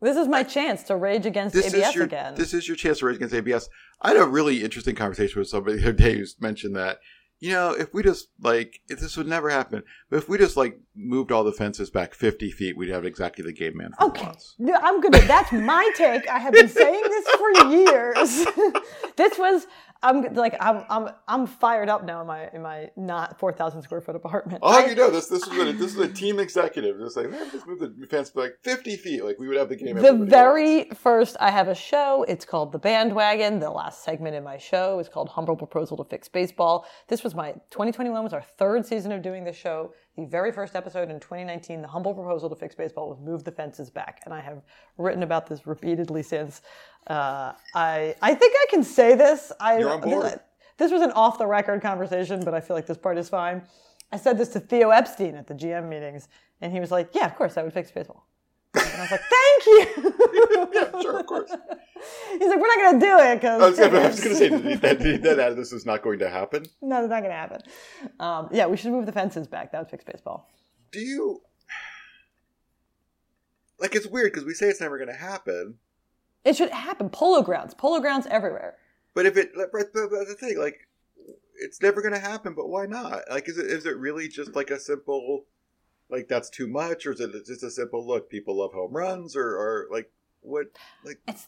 this 0.00 0.16
is 0.16 0.28
my 0.28 0.42
chance 0.42 0.82
to 0.84 0.96
rage 0.96 1.26
against 1.26 1.54
This 1.54 1.74
ABS 1.74 1.88
is 1.90 1.94
your 1.94 2.04
again. 2.04 2.34
this 2.34 2.54
is 2.54 2.66
your 2.66 2.76
chance 2.76 3.00
to 3.00 3.06
rage 3.06 3.16
against 3.16 3.34
ABS. 3.34 3.68
I 4.00 4.08
had 4.08 4.16
a 4.16 4.26
really 4.26 4.62
interesting 4.64 4.94
conversation 4.94 5.38
with 5.38 5.48
somebody 5.48 5.76
the 5.76 5.82
other 5.84 5.92
day 5.92 6.16
who 6.18 6.24
mentioned 6.40 6.74
that 6.76 7.00
you 7.38 7.52
know 7.52 7.72
if 7.72 7.92
we 7.94 8.02
just 8.02 8.28
like 8.40 8.80
if 8.88 9.00
this 9.00 9.16
would 9.16 9.26
never 9.28 9.50
happen, 9.50 9.82
but 10.08 10.16
if 10.18 10.28
we 10.28 10.38
just 10.38 10.56
like 10.56 10.78
moved 10.94 11.30
all 11.32 11.44
the 11.44 11.52
fences 11.52 11.90
back 11.90 12.14
fifty 12.14 12.50
feet, 12.50 12.76
we'd 12.78 12.88
have 12.90 13.04
exactly 13.04 13.44
the 13.44 13.52
game 13.52 13.76
man. 13.76 13.90
Okay, 14.00 14.30
No, 14.58 14.74
I'm 14.82 15.00
gonna. 15.00 15.20
That's 15.26 15.52
my 15.52 15.90
take. 15.96 16.26
I 16.28 16.38
have 16.38 16.52
been 16.54 16.68
saying 16.68 17.02
this 17.02 17.28
for 17.30 17.70
years. 17.70 18.46
this 19.16 19.38
was. 19.38 19.66
I'm 20.02 20.32
like 20.34 20.54
I'm 20.60 20.84
I'm 20.88 21.08
I'm 21.28 21.46
fired 21.46 21.88
up 21.88 22.04
now 22.04 22.20
in 22.22 22.26
my 22.26 22.48
in 22.54 22.62
my 22.62 22.90
not 22.96 23.38
four 23.38 23.52
thousand 23.52 23.82
square 23.82 24.00
foot 24.00 24.16
apartment. 24.16 24.60
Oh, 24.62 24.82
I- 24.82 24.86
you 24.88 24.94
know 24.94 25.10
this. 25.10 25.26
This 25.26 25.46
was 25.46 25.58
a, 25.58 25.72
this 25.72 25.94
was 25.94 26.08
a 26.08 26.12
team 26.12 26.38
executive. 26.38 27.00
It's 27.00 27.16
like 27.16 27.30
man, 27.30 27.50
just 27.50 27.66
move 27.66 27.80
the 27.80 28.06
fence 28.06 28.32
like 28.34 28.54
fifty 28.62 28.96
feet. 28.96 29.24
Like 29.24 29.38
we 29.38 29.46
would 29.46 29.56
have 29.58 29.68
the 29.68 29.76
game. 29.76 29.96
the 29.96 30.08
everybody 30.08 30.18
wants." 30.18 30.30
very 30.30 30.84
first 30.96 31.36
I 31.38 31.50
have 31.50 31.68
a 31.68 31.74
show. 31.74 32.24
It's 32.28 32.44
called 32.44 32.72
The 32.72 32.78
Bandwagon. 32.78 33.58
The 33.60 33.70
last 33.70 34.02
segment 34.02 34.34
in 34.34 34.42
my 34.42 34.56
show 34.56 34.98
is 34.98 35.08
called 35.08 35.28
Humble 35.28 35.56
Proposal 35.56 35.96
to 35.98 36.04
Fix 36.04 36.28
Baseball. 36.28 36.86
This 37.08 37.22
was 37.22 37.34
my 37.34 37.52
2021 37.70 38.22
was 38.24 38.32
our 38.32 38.42
third 38.42 38.86
season 38.86 39.12
of 39.12 39.22
doing 39.22 39.44
this 39.44 39.56
show. 39.56 39.92
The 40.16 40.26
very 40.26 40.50
first 40.52 40.74
episode 40.74 41.08
in 41.08 41.20
2019, 41.20 41.82
the 41.82 41.88
humble 41.88 42.12
proposal 42.14 42.48
to 42.50 42.56
fix 42.56 42.74
baseball 42.74 43.08
was 43.08 43.18
move 43.20 43.44
the 43.44 43.52
fences 43.52 43.90
back, 43.90 44.20
and 44.24 44.34
I 44.34 44.40
have 44.40 44.62
written 44.98 45.22
about 45.22 45.46
this 45.46 45.66
repeatedly 45.66 46.22
since. 46.22 46.62
Uh, 47.06 47.52
I 47.74 48.14
I 48.20 48.34
think 48.34 48.54
I 48.56 48.66
can 48.70 48.82
say 48.82 49.14
this. 49.14 49.52
I 49.60 49.78
You're 49.78 49.90
on 49.90 50.00
board. 50.00 50.40
this 50.78 50.90
was 50.90 51.02
an 51.02 51.12
off 51.12 51.38
the 51.38 51.46
record 51.46 51.80
conversation, 51.80 52.42
but 52.44 52.54
I 52.54 52.60
feel 52.60 52.76
like 52.76 52.86
this 52.86 52.98
part 52.98 53.18
is 53.18 53.28
fine. 53.28 53.62
I 54.12 54.16
said 54.16 54.36
this 54.36 54.48
to 54.50 54.60
Theo 54.60 54.90
Epstein 54.90 55.36
at 55.36 55.46
the 55.46 55.54
GM 55.54 55.88
meetings, 55.88 56.28
and 56.60 56.72
he 56.72 56.80
was 56.80 56.90
like, 56.90 57.14
"Yeah, 57.14 57.26
of 57.26 57.36
course, 57.36 57.56
I 57.56 57.62
would 57.62 57.72
fix 57.72 57.90
baseball." 57.92 58.26
And 59.00 59.08
I 59.08 59.12
was 59.12 59.20
like, 59.20 59.22
"Thank 59.30 59.66
you." 59.66 60.70
yeah, 60.94 61.00
sure, 61.00 61.20
of 61.20 61.26
course. 61.26 61.50
He's 61.50 62.48
like, 62.48 62.60
"We're 62.60 62.66
not 62.66 62.76
going 62.78 63.00
to 63.00 63.06
do 63.06 63.18
it 63.18 63.42
was, 63.60 63.76
because 63.78 63.94
I 63.94 64.08
was 64.08 64.20
going 64.20 64.36
to 64.36 64.38
say 64.38 64.48
that, 64.76 65.22
that, 65.22 65.36
that 65.36 65.56
this 65.56 65.72
is 65.72 65.86
not 65.86 66.02
going 66.02 66.18
to 66.18 66.28
happen. 66.28 66.66
no, 66.82 67.00
it's 67.00 67.10
not 67.10 67.20
going 67.20 67.30
to 67.30 67.36
happen." 67.36 67.62
Um, 68.18 68.48
yeah, 68.52 68.66
we 68.66 68.76
should 68.76 68.92
move 68.92 69.06
the 69.06 69.12
fences 69.12 69.46
back. 69.46 69.72
That 69.72 69.78
would 69.78 69.90
fix 69.90 70.04
baseball. 70.04 70.50
Do 70.92 71.00
you 71.00 71.40
like? 73.78 73.94
It's 73.94 74.06
weird 74.06 74.32
because 74.32 74.44
we 74.44 74.54
say 74.54 74.66
it's 74.68 74.80
never 74.80 74.98
going 74.98 75.08
to 75.08 75.14
happen, 75.14 75.78
It 76.44 76.56
should 76.56 76.70
happen. 76.70 77.08
Polo 77.08 77.42
grounds, 77.42 77.74
polo 77.74 78.00
grounds 78.00 78.26
everywhere. 78.30 78.76
but 79.14 79.24
if 79.24 79.36
it, 79.36 79.52
but 79.54 79.70
the 79.94 80.36
thing, 80.38 80.58
like, 80.58 80.88
it's 81.56 81.80
never 81.80 82.02
going 82.02 82.14
to 82.14 82.20
happen. 82.20 82.54
But 82.54 82.68
why 82.68 82.86
not? 82.86 83.22
Like, 83.30 83.48
is 83.48 83.56
it 83.56 83.66
is 83.66 83.86
it 83.86 83.96
really 83.96 84.28
just 84.28 84.54
like 84.54 84.70
a 84.70 84.78
simple, 84.78 85.44
like 86.10 86.28
that's 86.28 86.50
too 86.50 86.66
much, 86.66 87.06
or 87.06 87.12
is 87.12 87.20
it 87.20 87.32
just 87.46 87.62
a 87.62 87.70
simple 87.70 88.06
look? 88.06 88.28
People 88.30 88.56
love 88.58 88.72
home 88.72 88.92
runs, 88.92 89.36
or 89.36 89.44
or 89.56 89.86
like 89.90 90.10
what? 90.42 90.66
Like, 91.04 91.20
It's 91.28 91.46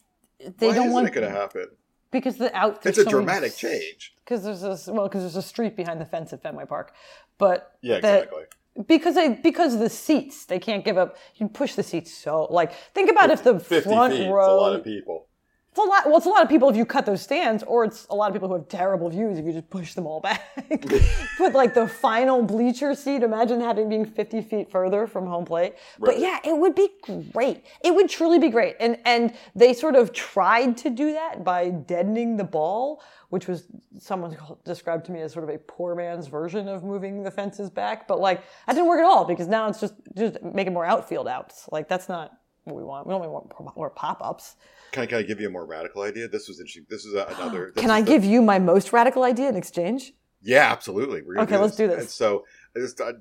they 0.58 0.68
why 0.68 0.74
don't 0.74 0.84
isn't 0.84 0.92
want 0.92 1.06
it 1.08 1.14
going 1.14 1.26
to 1.26 1.32
happen? 1.32 1.66
because 2.10 2.36
the 2.38 2.54
out. 2.56 2.84
It's 2.84 2.98
a 2.98 3.04
dramatic 3.04 3.56
change. 3.56 4.14
because 4.24 4.42
there's 4.44 4.62
a 4.62 4.92
well 4.92 5.08
because 5.08 5.22
there's 5.22 5.36
a 5.36 5.42
street 5.42 5.76
behind 5.76 6.00
the 6.00 6.04
fence 6.06 6.32
at 6.32 6.42
Fenway 6.42 6.66
Park, 6.66 6.92
but 7.38 7.76
Yeah, 7.80 8.00
that- 8.00 8.24
exactly. 8.24 8.44
because 8.86 9.14
they 9.14 9.28
because 9.30 9.74
of 9.74 9.80
the 9.80 9.90
seats 9.90 10.44
they 10.46 10.58
can't 10.58 10.84
give 10.84 10.98
up. 10.98 11.16
You 11.36 11.48
push 11.48 11.74
the 11.74 11.82
seats 11.82 12.12
so 12.12 12.46
like 12.50 12.72
think 12.94 13.10
about 13.10 13.30
if 13.30 13.42
the 13.44 13.58
front 13.60 14.14
feet. 14.14 14.28
row. 14.28 14.54
A 14.56 14.60
lot 14.60 14.76
of 14.76 14.84
people. 14.84 15.26
It's 15.72 15.78
a 15.78 15.88
lot. 15.88 16.04
Well, 16.04 16.18
it's 16.18 16.26
a 16.26 16.28
lot 16.28 16.42
of 16.42 16.50
people 16.50 16.68
if 16.68 16.76
you 16.76 16.84
cut 16.84 17.06
those 17.06 17.22
stands, 17.22 17.62
or 17.62 17.86
it's 17.86 18.06
a 18.10 18.14
lot 18.14 18.26
of 18.26 18.34
people 18.34 18.48
who 18.48 18.54
have 18.56 18.68
terrible 18.68 19.08
views 19.08 19.38
if 19.38 19.46
you 19.46 19.54
just 19.54 19.70
push 19.70 19.94
them 19.94 20.06
all 20.06 20.20
back. 20.20 20.42
Put 21.38 21.54
like 21.54 21.72
the 21.72 21.88
final 21.88 22.42
bleacher 22.42 22.94
seat. 22.94 23.22
Imagine 23.22 23.58
having 23.58 23.88
being 23.88 24.04
50 24.04 24.42
feet 24.42 24.70
further 24.70 25.06
from 25.06 25.26
home 25.26 25.46
plate. 25.46 25.76
But 25.98 26.18
yeah, 26.18 26.40
it 26.44 26.54
would 26.54 26.74
be 26.74 26.90
great. 27.32 27.64
It 27.82 27.94
would 27.94 28.10
truly 28.10 28.38
be 28.38 28.50
great. 28.50 28.76
And 28.80 28.98
and 29.06 29.32
they 29.54 29.72
sort 29.72 29.96
of 29.96 30.12
tried 30.12 30.76
to 30.76 30.90
do 30.90 31.14
that 31.14 31.42
by 31.42 31.70
deadening 31.70 32.36
the 32.36 32.44
ball, 32.44 33.02
which 33.30 33.48
was 33.48 33.64
someone 33.98 34.36
described 34.66 35.06
to 35.06 35.12
me 35.12 35.22
as 35.22 35.32
sort 35.32 35.48
of 35.48 35.54
a 35.54 35.58
poor 35.58 35.94
man's 35.94 36.26
version 36.26 36.68
of 36.68 36.84
moving 36.84 37.22
the 37.22 37.30
fences 37.30 37.70
back. 37.70 38.06
But 38.06 38.20
like 38.20 38.42
that 38.66 38.74
didn't 38.74 38.88
work 38.88 39.00
at 39.00 39.06
all 39.06 39.24
because 39.24 39.48
now 39.48 39.68
it's 39.68 39.80
just 39.80 39.94
just 40.14 40.42
making 40.42 40.74
more 40.74 40.84
outfield 40.84 41.28
outs. 41.28 41.66
Like 41.72 41.88
that's 41.88 42.10
not 42.10 42.41
what 42.64 42.76
we 42.76 42.82
want. 42.84 43.06
We 43.06 43.12
don't 43.12 43.20
want 43.30 43.76
more 43.76 43.90
pop 43.90 44.20
ups. 44.22 44.56
Can 44.92 45.02
I, 45.02 45.06
can 45.06 45.18
I 45.18 45.22
give 45.22 45.40
you 45.40 45.48
a 45.48 45.50
more 45.50 45.66
radical 45.66 46.02
idea? 46.02 46.28
This 46.28 46.48
was 46.48 46.60
interesting. 46.60 46.86
This 46.88 47.04
is 47.04 47.14
a, 47.14 47.24
another. 47.36 47.66
this 47.74 47.80
Can 47.82 47.90
is 47.90 47.96
I 47.96 48.00
the- 48.02 48.06
give 48.06 48.24
you 48.24 48.42
my 48.42 48.58
most 48.58 48.92
radical 48.92 49.24
idea 49.24 49.48
in 49.48 49.56
exchange? 49.56 50.12
Yeah, 50.42 50.70
absolutely. 50.72 51.22
Okay, 51.38 51.56
let's 51.56 51.76
do 51.76 51.86
this. 51.86 52.00
And 52.00 52.08
so 52.08 52.44
there's 52.74 52.98
uh, 53.00 53.12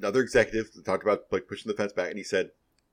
another 0.00 0.20
executive 0.20 0.70
talked 0.84 1.02
about 1.02 1.22
like 1.32 1.48
pushing 1.48 1.70
the 1.70 1.76
fence 1.76 1.92
back, 1.92 2.08
and 2.10 2.16
he 2.18 2.22
said, 2.24 2.50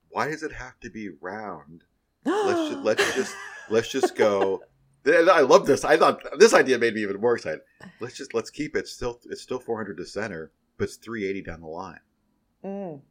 "Why 0.10 0.28
does 0.28 0.42
it 0.42 0.52
have 0.52 0.80
to 0.80 0.90
be 0.90 1.10
round? 1.22 1.84
Let's 2.26 2.72
just, 2.72 2.80
let's 2.84 3.16
just 3.16 3.36
let's 3.70 3.92
just 3.92 4.16
go." 4.16 4.62
I 5.06 5.42
love 5.42 5.66
this. 5.68 5.84
I 5.84 5.98
thought 5.98 6.24
this 6.40 6.54
idea 6.54 6.80
made 6.80 6.94
me 6.96 7.02
even 7.04 7.20
more 7.22 7.36
excited. 7.36 7.60
Let's 8.00 8.16
just 8.18 8.34
let's 8.34 8.50
keep 8.50 8.76
it 8.76 8.88
still. 8.88 9.20
It's 9.30 9.42
still 9.42 9.60
400 9.60 9.98
to 9.98 10.06
center, 10.06 10.52
but 10.78 10.86
it's 10.86 10.96
380 10.96 11.44
down 11.44 11.62
the 11.62 11.68
line. 11.68 12.00
Mm. 12.66 13.02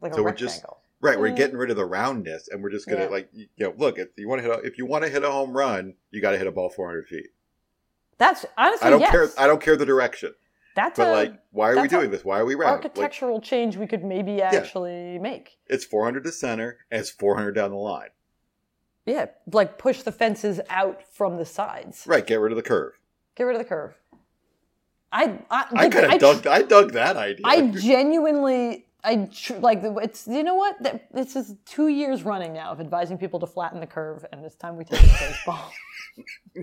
Like 0.00 0.14
So 0.14 0.20
a 0.20 0.22
we're 0.22 0.32
just- 0.32 0.56
rectangle. 0.56 0.80
Right, 1.00 1.18
we're 1.20 1.30
Mm. 1.30 1.36
getting 1.36 1.56
rid 1.56 1.70
of 1.70 1.76
the 1.76 1.84
roundness, 1.84 2.48
and 2.48 2.62
we're 2.62 2.70
just 2.70 2.88
gonna 2.88 3.02
Yeah. 3.04 3.08
like 3.10 3.28
you 3.32 3.46
know, 3.58 3.74
look. 3.76 3.98
If 3.98 4.08
you 4.16 4.28
want 4.28 4.42
to 4.42 4.48
hit, 4.48 4.58
a, 4.58 4.66
if 4.66 4.78
you 4.78 4.86
want 4.86 5.04
to 5.04 5.10
hit 5.10 5.22
a 5.24 5.30
home 5.30 5.56
run, 5.56 5.94
you 6.10 6.20
got 6.22 6.30
to 6.30 6.38
hit 6.38 6.46
a 6.46 6.52
ball 6.52 6.70
400 6.70 7.06
feet. 7.06 7.28
That's 8.18 8.46
honestly 8.56 8.86
I 8.86 8.90
don't 8.90 9.00
yes. 9.00 9.10
care. 9.10 9.28
I 9.36 9.46
don't 9.46 9.60
care 9.60 9.76
the 9.76 9.84
direction, 9.84 10.34
That's 10.74 10.98
but 10.98 11.08
a 11.08 11.12
like, 11.12 11.34
why 11.50 11.70
are 11.72 11.82
we 11.82 11.86
doing 11.88 12.10
this? 12.10 12.24
Why 12.24 12.38
are 12.38 12.46
we 12.46 12.54
round? 12.54 12.76
Like, 12.76 12.84
architectural 12.86 13.42
change 13.42 13.76
we 13.76 13.86
could 13.86 14.04
maybe 14.04 14.40
actually 14.40 15.18
make. 15.18 15.58
it's 15.66 15.84
400 15.84 16.24
to 16.24 16.32
center 16.32 16.78
and 16.90 17.00
it's 17.00 17.10
400 17.10 17.52
down 17.52 17.70
the 17.70 17.76
line. 17.76 18.08
Yeah, 19.04 19.26
like 19.52 19.76
push 19.78 20.02
the 20.02 20.12
fences 20.12 20.60
out 20.70 21.02
from 21.12 21.36
the 21.36 21.44
sides. 21.44 22.04
Right, 22.06 22.26
get 22.26 22.40
rid 22.40 22.52
of 22.52 22.56
the 22.56 22.62
curve. 22.62 22.98
Get 23.36 23.44
rid 23.44 23.54
of 23.54 23.60
the 23.60 23.68
curve. 23.68 23.94
I 25.12 25.38
I, 25.50 25.66
I 25.74 25.88
kind 25.90 26.12
of 26.14 26.18
dug. 26.20 26.46
I 26.46 26.62
dug 26.62 26.92
that 26.94 27.16
idea. 27.16 27.46
I 27.46 27.68
genuinely, 27.68 28.85
I 29.04 29.28
tr- 29.32 29.54
like 29.54 29.80
it's. 29.82 30.26
You 30.26 30.42
know 30.42 30.54
what? 30.54 30.82
That- 30.82 31.12
This 31.12 31.36
is 31.36 31.54
two 31.64 31.88
years 31.88 32.22
running 32.24 32.52
now 32.52 32.70
of 32.72 32.80
advising 32.80 33.18
people 33.18 33.38
to 33.40 33.46
flatten 33.46 33.80
the 33.80 33.86
curve, 33.86 34.24
and 34.32 34.44
it's 34.44 34.56
time 34.56 34.76
we 34.76 34.84
take 34.84 35.00
to 35.00 35.06
baseball. 35.06 35.70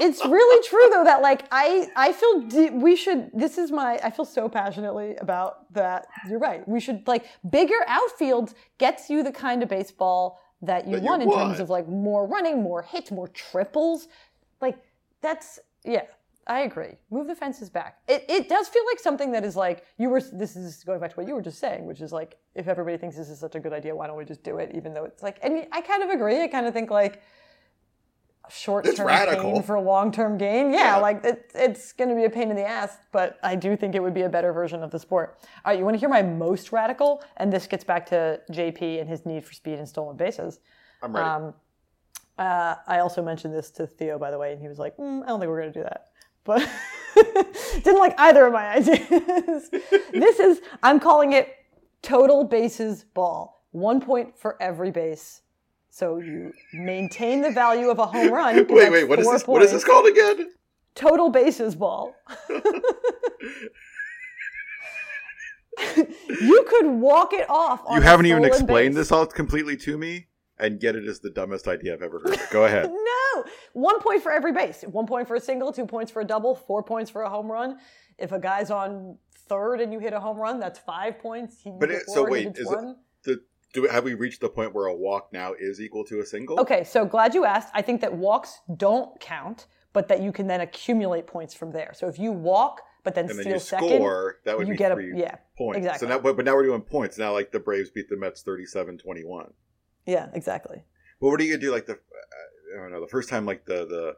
it's 0.00 0.24
really 0.24 0.68
true 0.68 0.88
though 0.90 1.04
that 1.04 1.22
like 1.22 1.46
I 1.52 1.88
I 1.96 2.12
feel 2.12 2.70
we 2.78 2.96
should. 2.96 3.30
This 3.32 3.58
is 3.58 3.70
my. 3.70 3.98
I 4.02 4.10
feel 4.10 4.24
so 4.24 4.48
passionately 4.48 5.16
about 5.16 5.72
that. 5.72 6.06
You're 6.28 6.38
right. 6.40 6.66
We 6.68 6.80
should 6.80 7.06
like 7.06 7.26
bigger 7.48 7.78
outfields 7.88 8.54
gets 8.78 9.08
you 9.08 9.22
the 9.22 9.32
kind 9.32 9.62
of 9.62 9.68
baseball 9.68 10.40
that 10.62 10.86
you 10.86 10.92
That 10.96 11.02
you 11.02 11.06
want 11.08 11.22
in 11.22 11.30
terms 11.32 11.60
of 11.60 11.70
like 11.70 11.88
more 11.88 12.26
running, 12.26 12.62
more 12.62 12.82
hits, 12.82 13.10
more 13.10 13.28
triples. 13.28 14.08
Like 14.60 14.78
that's 15.20 15.58
yeah. 15.84 16.02
I 16.46 16.60
agree. 16.62 16.96
Move 17.10 17.28
the 17.28 17.34
fences 17.36 17.70
back. 17.70 17.98
It, 18.08 18.24
it 18.28 18.48
does 18.48 18.68
feel 18.68 18.82
like 18.90 18.98
something 18.98 19.30
that 19.32 19.44
is 19.44 19.54
like 19.54 19.84
you 19.98 20.08
were. 20.08 20.20
This 20.20 20.56
is 20.56 20.82
going 20.84 20.98
back 21.00 21.10
to 21.10 21.16
what 21.16 21.28
you 21.28 21.34
were 21.34 21.42
just 21.42 21.58
saying, 21.60 21.86
which 21.86 22.00
is 22.00 22.12
like 22.12 22.36
if 22.54 22.66
everybody 22.66 22.96
thinks 22.96 23.16
this 23.16 23.28
is 23.28 23.38
such 23.38 23.54
a 23.54 23.60
good 23.60 23.72
idea, 23.72 23.94
why 23.94 24.06
don't 24.08 24.16
we 24.16 24.24
just 24.24 24.42
do 24.42 24.58
it? 24.58 24.72
Even 24.74 24.92
though 24.92 25.04
it's 25.04 25.22
like, 25.22 25.38
and 25.42 25.66
I 25.70 25.80
kind 25.80 26.02
of 26.02 26.10
agree. 26.10 26.42
I 26.42 26.48
kind 26.48 26.66
of 26.66 26.72
think 26.72 26.90
like 26.90 27.22
short 28.48 28.84
term 28.96 29.06
pain 29.40 29.62
for 29.62 29.78
long 29.80 30.10
term 30.10 30.36
gain. 30.36 30.72
Yeah, 30.72 30.96
Yeah. 30.96 30.96
like 30.96 31.24
it, 31.24 31.52
it's 31.54 31.92
going 31.92 32.10
to 32.10 32.16
be 32.16 32.24
a 32.24 32.30
pain 32.30 32.50
in 32.50 32.56
the 32.56 32.66
ass, 32.66 32.98
but 33.12 33.38
I 33.42 33.54
do 33.54 33.76
think 33.76 33.94
it 33.94 34.02
would 34.02 34.14
be 34.14 34.22
a 34.22 34.28
better 34.28 34.52
version 34.52 34.82
of 34.82 34.90
the 34.90 34.98
sport. 34.98 35.38
All 35.64 35.70
right, 35.72 35.78
you 35.78 35.84
want 35.84 35.94
to 35.94 36.00
hear 36.00 36.08
my 36.08 36.22
most 36.22 36.72
radical? 36.72 37.22
And 37.36 37.52
this 37.52 37.66
gets 37.66 37.84
back 37.84 38.04
to 38.06 38.40
JP 38.50 39.00
and 39.00 39.08
his 39.08 39.24
need 39.24 39.44
for 39.44 39.52
speed 39.52 39.78
and 39.78 39.88
stolen 39.88 40.16
bases. 40.16 40.58
I'm 41.02 41.14
ready. 41.14 41.28
Um, 41.28 41.54
uh, 42.38 42.76
I 42.86 42.98
also 42.98 43.22
mentioned 43.22 43.54
this 43.54 43.70
to 43.72 43.86
Theo, 43.86 44.18
by 44.18 44.30
the 44.30 44.38
way, 44.38 44.52
and 44.52 44.60
he 44.60 44.66
was 44.66 44.78
like, 44.78 44.96
mm, 44.96 45.22
I 45.22 45.26
don't 45.26 45.38
think 45.38 45.48
we're 45.50 45.60
going 45.60 45.72
to 45.72 45.78
do 45.78 45.84
that. 45.84 46.08
But 46.44 46.68
didn't 47.84 47.98
like 47.98 48.14
either 48.18 48.46
of 48.46 48.52
my 48.52 48.66
ideas. 48.76 49.70
this 50.12 50.38
is, 50.40 50.60
I'm 50.82 50.98
calling 51.00 51.32
it 51.32 51.48
total 52.02 52.44
bases 52.44 53.04
ball. 53.14 53.64
One 53.70 54.00
point 54.00 54.36
for 54.38 54.60
every 54.60 54.90
base. 54.90 55.42
So 55.90 56.18
you 56.18 56.52
maintain 56.72 57.42
the 57.42 57.50
value 57.50 57.90
of 57.90 57.98
a 57.98 58.06
home 58.06 58.32
run. 58.32 58.66
wait, 58.68 58.90
wait. 58.90 59.04
What 59.08 59.18
is 59.18 59.30
this? 59.30 59.46
What 59.46 59.62
is 59.62 59.72
this 59.72 59.84
called 59.84 60.06
again? 60.06 60.50
Total 60.94 61.30
bases 61.30 61.74
ball. 61.74 62.14
you 66.40 66.64
could 66.68 66.86
walk 66.86 67.32
it 67.32 67.48
off. 67.48 67.82
On 67.86 67.96
You 67.96 68.02
haven't 68.02 68.26
even 68.26 68.44
explained 68.44 68.94
base. 68.94 69.02
this 69.08 69.12
all 69.12 69.26
completely 69.26 69.76
to 69.78 69.96
me, 69.98 70.26
and 70.58 70.82
yet 70.82 70.96
it 70.96 71.04
is 71.06 71.20
the 71.20 71.30
dumbest 71.30 71.66
idea 71.68 71.94
I've 71.94 72.02
ever 72.02 72.20
heard. 72.20 72.38
Go 72.50 72.64
ahead. 72.64 72.90
No, 72.90 73.11
one 73.72 74.00
point 74.00 74.22
for 74.22 74.32
every 74.32 74.52
base. 74.52 74.82
One 74.82 75.06
point 75.06 75.28
for 75.28 75.36
a 75.36 75.40
single, 75.40 75.72
two 75.72 75.86
points 75.86 76.10
for 76.12 76.20
a 76.20 76.24
double, 76.24 76.54
four 76.54 76.82
points 76.82 77.10
for 77.10 77.22
a 77.22 77.30
home 77.30 77.50
run. 77.50 77.78
If 78.18 78.32
a 78.32 78.38
guy's 78.38 78.70
on 78.70 79.16
third 79.48 79.80
and 79.80 79.92
you 79.92 79.98
hit 79.98 80.12
a 80.12 80.20
home 80.20 80.36
run, 80.38 80.60
that's 80.60 80.78
five 80.78 81.18
points. 81.18 81.60
He 81.62 81.70
But 81.78 81.90
it, 81.90 82.02
so 82.08 82.28
wait, 82.28 82.56
is 82.56 82.66
one. 82.66 82.88
it 82.90 82.96
the 83.24 83.42
do 83.72 83.84
have 83.84 84.04
we 84.04 84.14
reached 84.14 84.40
the 84.40 84.48
point 84.48 84.74
where 84.74 84.86
a 84.86 84.94
walk 84.94 85.32
now 85.32 85.54
is 85.58 85.80
equal 85.80 86.04
to 86.04 86.20
a 86.20 86.26
single? 86.26 86.60
Okay, 86.60 86.84
so 86.84 87.04
glad 87.04 87.34
you 87.34 87.44
asked. 87.44 87.70
I 87.74 87.82
think 87.82 88.00
that 88.02 88.12
walks 88.12 88.60
don't 88.76 89.18
count, 89.20 89.66
but 89.92 90.08
that 90.08 90.20
you 90.22 90.30
can 90.32 90.46
then 90.46 90.60
accumulate 90.60 91.26
points 91.26 91.54
from 91.54 91.72
there. 91.72 91.92
So 91.94 92.06
if 92.06 92.18
you 92.18 92.32
walk, 92.32 92.82
but 93.02 93.14
then 93.14 93.24
and 93.30 93.38
then 93.38 93.44
steal 93.44 93.54
you 93.54 93.58
second, 93.60 93.88
score. 93.88 94.36
That 94.44 94.58
would 94.58 94.68
you 94.68 94.74
be 94.74 94.78
get 94.78 94.92
a- 94.92 95.12
yeah, 95.14 95.36
points. 95.56 95.78
exactly. 95.78 96.06
So 96.06 96.14
now, 96.14 96.20
but, 96.20 96.36
but 96.36 96.44
now 96.44 96.54
we're 96.54 96.64
doing 96.64 96.82
points. 96.82 97.18
Now, 97.18 97.32
like 97.32 97.50
the 97.50 97.58
Braves 97.60 97.90
beat 97.90 98.08
the 98.08 98.16
Mets 98.16 98.42
37-21. 98.44 99.52
yeah, 100.06 100.28
exactly. 100.34 100.82
But 101.20 101.28
what 101.28 101.40
are 101.40 101.44
you 101.44 101.52
gonna 101.52 101.60
do? 101.60 101.72
Like 101.72 101.86
the 101.86 101.94
uh, 101.94 101.96
I 102.74 102.80
don't 102.80 102.92
know. 102.92 103.00
The 103.00 103.08
first 103.08 103.28
time, 103.28 103.44
like 103.46 103.64
the 103.64 103.86
the 103.86 104.16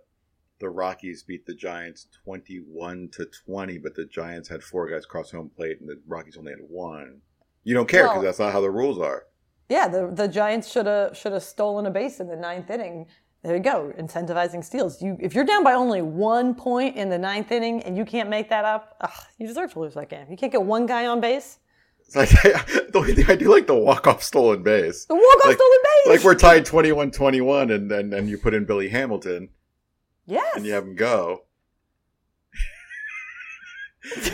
the 0.61 0.69
Rockies 0.71 1.23
beat 1.23 1.47
the 1.47 1.55
Giants 1.55 2.07
twenty-one 2.25 3.09
to 3.13 3.27
twenty, 3.45 3.79
but 3.79 3.95
the 3.95 4.05
Giants 4.07 4.49
had 4.49 4.63
four 4.63 4.89
guys 4.89 5.07
cross 5.07 5.31
home 5.31 5.51
plate, 5.57 5.81
and 5.81 5.89
the 5.89 6.01
Rockies 6.07 6.37
only 6.37 6.53
had 6.53 6.61
one. 6.69 7.21
You 7.65 7.75
don't 7.75 7.89
care 7.89 8.03
because 8.05 8.17
Well- 8.17 8.25
that's 8.25 8.39
not 8.39 8.53
how 8.53 8.61
the 8.61 8.71
rules 8.71 8.99
are. 8.99 9.27
Yeah, 9.69 9.89
the 9.89 10.11
the 10.13 10.29
Giants 10.29 10.71
should 10.71 10.87
have 10.87 11.17
should 11.17 11.33
have 11.33 11.43
stolen 11.43 11.87
a 11.87 11.91
base 11.91 12.21
in 12.21 12.29
the 12.29 12.37
ninth 12.37 12.69
inning. 12.71 13.07
There 13.43 13.55
you 13.57 13.63
go, 13.63 13.93
incentivizing 13.99 14.63
steals. 14.65 15.03
You 15.03 15.17
if 15.21 15.35
you're 15.35 15.45
down 15.45 15.65
by 15.65 15.73
only 15.75 16.03
one 16.03 16.55
point 16.55 16.97
in 16.97 17.09
the 17.11 17.19
ninth 17.19 17.51
inning 17.53 17.83
and 17.83 17.97
you 17.97 18.05
can't 18.05 18.29
make 18.29 18.49
that 18.51 18.65
up, 18.65 18.97
ugh, 19.01 19.11
you 19.39 19.47
deserve 19.47 19.73
to 19.73 19.81
lose 19.81 19.95
that 19.95 20.09
game. 20.11 20.27
You 20.31 20.37
can't 20.37 20.53
get 20.53 20.63
one 20.63 20.87
guy 20.87 21.07
on 21.07 21.21
base. 21.21 21.59
The 22.15 23.01
only 23.01 23.15
thing 23.15 23.27
I 23.29 23.35
do 23.35 23.51
like 23.51 23.67
the 23.67 23.75
walk-off 23.75 24.23
stolen 24.23 24.63
base. 24.63 25.05
The 25.07 25.15
walk 25.15 25.23
off 25.41 25.47
Like- 25.47 25.57
stolen 25.57 25.79
base. 25.83 26.07
Like 26.17 26.25
we're 26.25 26.35
tied 26.37 26.65
21-21, 26.65 27.75
and 27.75 27.91
then 27.91 28.13
and 28.13 28.29
you 28.29 28.39
put 28.39 28.55
in 28.55 28.65
Billy 28.67 28.89
Hamilton 28.91 29.49
yes. 30.27 30.55
and 30.55 30.65
you 30.67 30.73
have 30.73 30.85
him 30.85 30.95
go. 30.95 31.43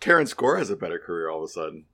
Terrence 0.00 0.32
Gore 0.34 0.56
has 0.58 0.70
a 0.70 0.76
better 0.76 0.98
career 0.98 1.28
all 1.30 1.38
of 1.38 1.44
a 1.44 1.48
sudden, 1.48 1.84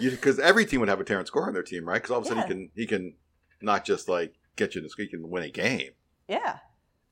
because 0.00 0.38
every 0.38 0.64
team 0.66 0.80
would 0.80 0.88
have 0.88 1.00
a 1.00 1.04
Terrence 1.04 1.30
Gore 1.30 1.46
on 1.46 1.52
their 1.54 1.62
team, 1.62 1.84
right? 1.86 1.96
Because 1.96 2.10
all 2.10 2.18
of 2.18 2.24
a 2.24 2.28
sudden 2.28 2.42
Yeah. 2.42 2.46
he 2.48 2.52
can 2.54 2.70
he 2.74 2.86
can 2.86 3.14
not 3.60 3.84
just 3.84 4.08
like 4.08 4.34
get 4.56 4.74
you 4.74 4.80
to 4.80 4.88
he 4.96 5.06
can 5.08 5.28
win 5.30 5.42
a 5.44 5.50
game. 5.50 5.92
yeah. 6.28 6.58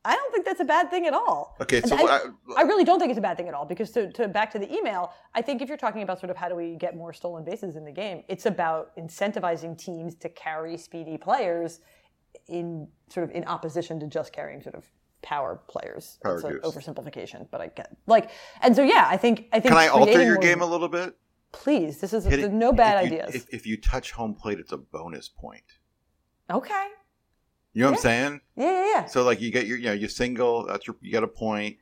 I 0.05 0.14
don't 0.14 0.32
think 0.32 0.47
that's 0.47 0.60
a 0.60 0.64
bad 0.64 0.90
thing 0.90 1.06
at 1.06 1.12
all. 1.12 1.56
Okay, 1.60 1.82
so 1.82 1.94
I, 1.94 2.16
I, 2.16 2.20
I 2.59 2.62
really 2.62 2.85
don't 2.85 2.98
think 2.98 3.10
it's 3.10 3.18
a 3.18 3.22
bad 3.22 3.36
thing 3.36 3.48
at 3.48 3.55
all 3.55 3.66
because 3.66 3.90
to, 3.93 4.10
to 4.12 4.28
back 4.28 4.51
to 4.52 4.59
the 4.59 4.72
email, 4.74 5.12
I 5.35 5.43
think 5.43 5.60
if 5.60 5.68
you're 5.68 5.77
talking 5.77 6.02
about 6.02 6.18
sort 6.18 6.31
of 6.31 6.36
how 6.39 6.48
do 6.48 6.55
we 6.55 6.77
get 6.77 6.97
more 6.97 7.12
stolen 7.12 7.44
bases 7.44 7.77
in 7.77 7.85
the 7.85 7.93
game, 7.93 8.24
it's 8.28 8.47
about 8.47 8.97
incentivizing 8.97 9.77
teams 9.77 10.14
to 10.16 10.31
carry 10.31 10.78
speedy 10.78 11.18
players 11.18 11.81
in 12.48 12.89
sort 13.09 13.28
of 13.28 13.35
in 13.36 13.44
opposition 13.44 14.01
to 14.01 14.06
just 14.06 14.32
carrying 14.32 14.62
sort 14.62 14.74
of 14.74 14.86
power 15.22 15.60
players. 15.68 16.18
Power 16.22 16.36
it's 16.36 16.44
an 16.44 16.60
oversimplification, 16.60 17.47
but 17.51 17.60
I 17.60 17.66
get 17.66 17.94
like 18.06 18.31
and 18.62 18.74
so 18.74 18.82
yeah, 18.82 19.06
I 19.09 19.18
think 19.18 19.48
I 19.52 19.60
think 19.60 19.74
can 19.74 19.78
I 19.78 19.89
alter 19.89 20.22
your 20.22 20.35
more- 20.35 20.43
game 20.43 20.62
a 20.62 20.66
little 20.66 20.89
bit? 20.89 21.14
Please, 21.52 21.98
this 21.98 22.12
is 22.12 22.24
Hit 22.24 22.52
no 22.52 22.72
bad 22.72 23.05
if 23.05 23.10
you- 23.10 23.18
ideas. 23.18 23.35
If, 23.35 23.52
if 23.52 23.66
you 23.66 23.77
touch 23.77 24.12
home 24.12 24.35
plate, 24.35 24.60
it's 24.60 24.72
a 24.72 24.78
bonus 24.78 25.28
point. 25.28 25.64
okay. 26.48 26.86
You 27.73 27.83
know 27.83 27.91
what 27.91 27.99
I'm 27.99 28.03
saying? 28.03 28.41
Yeah, 28.57 28.71
yeah, 28.73 28.93
yeah. 28.95 29.05
So 29.07 29.23
like 29.23 29.41
you 29.41 29.51
get 29.53 29.67
your 29.67 29.79
you 29.79 29.87
know 29.87 29.93
you're 29.93 30.09
single 30.09 30.67
that's 30.67 30.87
your 30.87 30.97
you 31.01 31.11
get 31.13 31.23
a 31.23 31.29
point. 31.29 31.77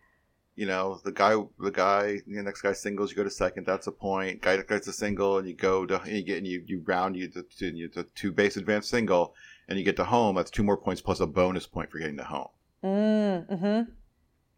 You 0.55 0.66
know 0.66 1.01
the 1.05 1.12
guy 1.12 1.35
the 1.60 1.70
guy 1.70 2.20
the 2.27 2.43
next 2.43 2.62
guy 2.62 2.73
singles 2.73 3.10
you 3.10 3.16
go 3.16 3.24
to 3.24 3.31
second 3.31 3.65
that's 3.66 3.86
a 3.86 3.93
point. 3.93 4.43
Guy 4.43 4.56
gets 4.62 4.86
a 4.89 4.93
single 4.93 5.39
and 5.39 5.48
you 5.48 5.55
go 5.55 5.86
to 5.86 6.01
and 6.02 6.12
you 6.16 6.23
get 6.24 6.39
and 6.39 6.47
you, 6.47 6.62
you 6.66 6.82
round 6.86 7.16
you 7.16 7.28
to, 7.28 7.43
to, 7.59 7.66
you 7.74 7.89
to 7.89 8.02
two 8.15 8.32
base 8.32 8.56
advance 8.56 8.89
single 8.89 9.35
and 9.69 9.78
you 9.78 9.85
get 9.85 9.97
to 9.97 10.05
home 10.05 10.35
that's 10.36 10.51
two 10.51 10.62
more 10.65 10.77
points 10.77 11.01
plus 11.01 11.20
a 11.20 11.27
bonus 11.27 11.66
point 11.66 11.90
for 11.90 11.98
getting 11.98 12.16
to 12.16 12.24
home. 12.24 12.48
Mm, 12.85 13.59
hmm 13.59 13.90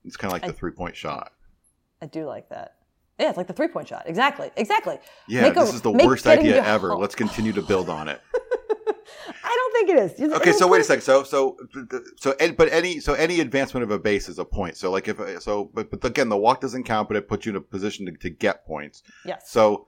It's 0.04 0.16
kind 0.16 0.32
of 0.34 0.40
like 0.40 0.46
the 0.50 0.56
three 0.58 0.72
point 0.72 0.96
shot. 0.96 1.32
I 2.02 2.06
do 2.06 2.24
like 2.26 2.48
that. 2.48 2.76
Yeah, 3.18 3.28
it's 3.28 3.36
like 3.36 3.46
the 3.46 3.52
three 3.52 3.68
point 3.68 3.86
shot. 3.86 4.04
Exactly. 4.06 4.50
Exactly. 4.56 4.98
Yeah, 5.28 5.42
Make 5.42 5.56
a- 5.56 5.60
this 5.60 5.74
is 5.74 5.82
the 5.82 5.92
worst 5.92 6.26
idea 6.26 6.64
ever. 6.64 6.90
home- 6.92 7.00
Let's 7.02 7.14
continue 7.14 7.52
to 7.52 7.62
build 7.62 7.90
on 7.90 8.08
it. 8.08 8.20
I 9.44 9.54
don't 9.54 9.59
think 9.86 9.90
it 9.90 9.96
is. 9.98 10.18
You- 10.18 10.34
Okay, 10.34 10.52
so 10.52 10.66
wait 10.68 10.80
a 10.80 10.84
second. 10.84 11.02
So 11.02 11.22
so 11.22 11.56
so 12.16 12.34
but 12.56 12.72
any 12.72 13.00
so 13.00 13.14
any 13.14 13.40
advancement 13.40 13.84
of 13.84 13.90
a 13.90 13.98
base 13.98 14.28
is 14.28 14.38
a 14.38 14.44
point. 14.44 14.76
So 14.76 14.90
like 14.90 15.08
if 15.08 15.42
so 15.42 15.70
but 15.74 15.90
but 15.90 16.04
again 16.04 16.28
the 16.28 16.36
walk 16.36 16.60
doesn't 16.60 16.84
count, 16.84 17.08
but 17.08 17.16
it 17.16 17.28
puts 17.28 17.46
you 17.46 17.50
in 17.50 17.56
a 17.56 17.60
position 17.60 18.06
to, 18.06 18.12
to 18.12 18.30
get 18.30 18.66
points. 18.66 19.02
Yes. 19.24 19.50
So 19.50 19.86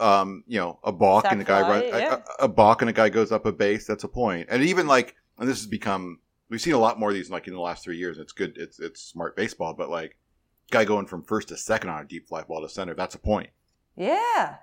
um 0.00 0.44
you 0.46 0.58
know 0.58 0.78
a 0.84 0.92
balk 0.92 1.24
Sack 1.24 1.32
and 1.32 1.40
a 1.40 1.44
guy 1.44 1.60
fly, 1.60 1.70
run, 1.70 1.88
yeah. 1.88 2.20
a, 2.38 2.44
a 2.44 2.48
balk 2.48 2.82
and 2.82 2.88
a 2.88 2.92
guy 2.92 3.08
goes 3.08 3.32
up 3.32 3.46
a 3.46 3.52
base. 3.52 3.86
That's 3.86 4.04
a 4.04 4.08
point. 4.08 4.48
And 4.50 4.62
even 4.62 4.86
like 4.86 5.16
and 5.38 5.48
this 5.48 5.58
has 5.58 5.66
become 5.66 6.20
we've 6.48 6.60
seen 6.60 6.74
a 6.74 6.78
lot 6.78 6.98
more 6.98 7.08
of 7.10 7.14
these 7.14 7.30
like 7.30 7.46
in 7.48 7.54
the 7.54 7.60
last 7.60 7.84
three 7.84 7.98
years. 7.98 8.18
It's 8.18 8.32
good. 8.32 8.56
It's 8.56 8.78
it's 8.78 9.00
smart 9.02 9.36
baseball, 9.36 9.74
but 9.74 9.90
like 9.90 10.16
guy 10.70 10.84
going 10.84 11.06
from 11.06 11.22
first 11.22 11.48
to 11.48 11.56
second 11.56 11.90
on 11.90 12.02
a 12.02 12.06
deep 12.06 12.28
fly 12.28 12.42
ball 12.42 12.60
to 12.62 12.68
center. 12.68 12.94
That's 12.94 13.14
a 13.14 13.18
point. 13.18 13.50
Yeah. 13.96 14.56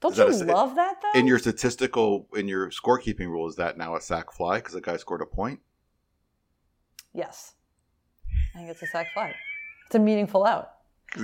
Don't 0.00 0.16
you 0.16 0.24
a- 0.24 0.44
love 0.44 0.74
that 0.76 0.96
though? 1.02 1.18
In 1.18 1.26
your 1.26 1.38
statistical 1.38 2.28
in 2.36 2.48
your 2.48 2.70
scorekeeping 2.70 3.28
rule, 3.28 3.48
is 3.48 3.56
that 3.56 3.78
now 3.78 3.96
a 3.96 4.00
sack 4.00 4.32
fly 4.32 4.58
because 4.58 4.74
the 4.74 4.80
guy 4.80 4.96
scored 4.96 5.22
a 5.22 5.26
point? 5.26 5.60
yes. 7.14 7.54
I 8.54 8.58
think 8.58 8.70
it's 8.70 8.82
a 8.82 8.86
sack 8.86 9.08
fly. 9.12 9.34
It's 9.86 9.94
a 9.94 9.98
meaningful 9.98 10.44
out. 10.44 10.70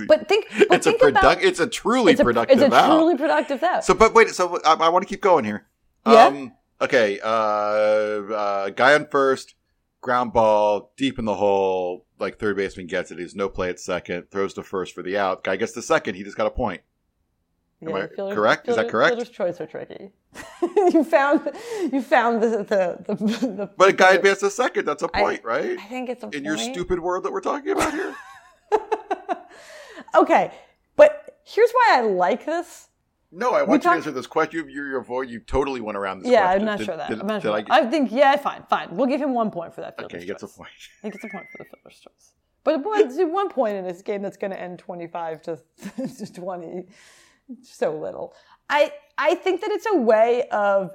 But 0.07 0.27
think. 0.27 0.47
But 0.69 0.71
it's 0.77 0.87
a 0.87 0.91
think 0.91 1.01
product. 1.01 1.23
about, 1.23 1.43
It's 1.43 1.59
a 1.59 1.67
truly 1.67 2.11
it's 2.13 2.21
a, 2.21 2.23
productive 2.23 2.61
It's 2.61 2.73
a 2.73 2.75
out. 2.75 2.87
truly 2.95 3.17
productive 3.17 3.61
out. 3.63 3.83
So, 3.83 3.93
but 3.93 4.13
wait. 4.13 4.29
So, 4.29 4.59
I, 4.65 4.73
I 4.73 4.89
want 4.89 5.03
to 5.03 5.09
keep 5.09 5.21
going 5.21 5.45
here. 5.45 5.65
Yeah? 6.05 6.27
Um, 6.27 6.53
okay. 6.81 7.19
Uh, 7.23 7.27
uh, 7.27 8.69
guy 8.69 8.93
on 8.95 9.07
first, 9.07 9.55
ground 10.01 10.33
ball 10.33 10.93
deep 10.97 11.19
in 11.19 11.25
the 11.25 11.35
hole. 11.35 12.05
Like 12.19 12.39
third 12.39 12.55
baseman 12.55 12.87
gets 12.87 13.11
it. 13.11 13.19
He's 13.19 13.35
no 13.35 13.49
play 13.49 13.69
at 13.69 13.79
second. 13.79 14.31
Throws 14.31 14.53
to 14.55 14.63
first 14.63 14.93
for 14.95 15.03
the 15.03 15.17
out. 15.17 15.43
Guy 15.43 15.55
gets 15.57 15.73
the 15.73 15.81
second. 15.81 16.15
He 16.15 16.23
just 16.23 16.37
got 16.37 16.47
a 16.47 16.51
point. 16.51 16.81
Am 17.87 17.95
I 17.95 18.07
fielder- 18.07 18.35
correct? 18.35 18.67
Is 18.67 18.75
that 18.75 18.81
fielder- 18.83 18.91
correct? 18.91 19.09
Fielder's 19.15 19.29
choice 19.29 19.61
are 19.61 19.65
tricky. 19.67 20.11
you 20.61 21.03
found. 21.03 21.51
You 21.91 22.01
found 22.01 22.41
the 22.41 22.49
the 22.49 23.15
the. 23.15 23.47
the 23.47 23.69
But 23.77 23.89
a 23.89 23.93
guy 23.93 24.13
advanced 24.13 24.43
a 24.43 24.49
second. 24.49 24.85
That's 24.85 25.03
a 25.03 25.07
point, 25.07 25.43
right? 25.43 25.77
I 25.77 25.83
think 25.87 26.09
it's 26.09 26.23
a 26.23 26.29
In 26.29 26.43
your 26.43 26.57
stupid 26.57 26.99
world 26.99 27.23
that 27.25 27.31
we're 27.31 27.41
talking 27.41 27.71
about 27.71 27.91
here. 27.93 28.15
Okay, 30.15 30.51
but 30.95 31.39
here's 31.43 31.71
why 31.71 31.97
I 31.97 32.01
like 32.01 32.45
this. 32.45 32.89
No, 33.31 33.53
I 33.53 33.63
want 33.63 33.83
you 33.83 33.89
to 33.89 33.95
answer 33.95 34.11
this 34.11 34.27
question. 34.27 34.59
You, 34.59 34.67
you, 34.67 34.87
your 34.89 35.01
voice, 35.01 35.27
you 35.27 35.39
totally 35.39 35.81
went 35.81 35.97
around 35.97 36.19
this 36.19 36.31
Yeah, 36.31 36.41
question. 36.43 36.59
I'm 36.61 36.65
not 36.65 36.77
Did- 36.77 36.85
sure 36.85 36.97
that. 36.97 37.09
did- 37.09 37.19
I'm 37.19 37.25
not 37.27 37.41
sure. 37.41 37.51
I 37.53 37.61
get- 37.61 37.71
I, 37.71 37.89
think 37.89 38.11
yeah, 38.11 38.35
fine, 38.35 38.63
fine. 38.69 38.95
We'll 38.95 39.07
give 39.07 39.19
him 39.19 39.33
one 39.33 39.49
point 39.49 39.73
for 39.73 39.81
that. 39.81 39.95
okay, 40.03 40.19
he 40.19 40.25
gets 40.25 40.43
a 40.43 40.47
point. 40.47 40.69
He 41.01 41.09
gets 41.09 41.23
a 41.23 41.27
point 41.29 41.47
for 41.51 41.57
the 41.57 41.65
fielder's 41.65 41.99
choice. 41.99 42.33
But 42.63 42.75
at 42.75 42.83
one, 43.31 43.49
point 43.49 43.75
in 43.75 43.85
this 43.85 44.03
game 44.03 44.21
that's 44.21 44.37
going 44.37 44.51
to 44.51 44.59
end 44.61 44.77
25 44.77 45.41
to, 45.43 45.59
to 45.97 46.33
20, 46.33 46.85
so 47.61 47.97
little. 47.97 48.33
I, 48.69 48.91
I 49.17 49.35
think 49.35 49.61
that 49.61 49.71
it's 49.71 49.85
a 49.91 49.97
way 49.97 50.47
of 50.51 50.91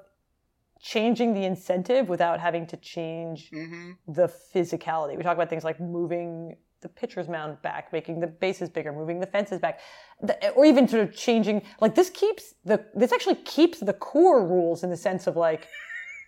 changing 0.81 1.35
the 1.35 1.45
incentive 1.45 2.09
without 2.09 2.41
having 2.41 2.67
to 2.67 2.77
change 2.77 3.51
mm-hmm. 3.51 3.93
the 4.07 4.33
physicality. 4.55 5.17
We 5.17 5.23
talk 5.23 5.35
about 5.35 5.51
things 5.51 5.65
like 5.65 5.81
moving 5.81 6.57
the 6.81 6.89
pitcher's 6.89 7.29
mound 7.29 7.61
back, 7.63 7.93
making 7.93 8.21
the 8.21 8.27
bases 8.27 8.71
bigger, 8.71 8.93
moving 8.93 9.19
the 9.19 9.27
fences 9.27 9.59
back, 9.59 9.81
the, 10.23 10.51
or 10.51 10.65
even 10.65 10.87
sort 10.87 11.03
of 11.03 11.15
changing. 11.15 11.63
Like 11.81 11.95
this 11.95 12.11
keeps 12.11 12.55
the 12.65 12.85
this 12.95 13.13
actually 13.13 13.37
keeps 13.37 13.81
the 13.81 13.93
core 13.93 14.47
rules 14.47 14.85
in 14.85 14.91
the 14.91 14.97
sense 14.97 15.27
of 15.27 15.37
like 15.37 15.67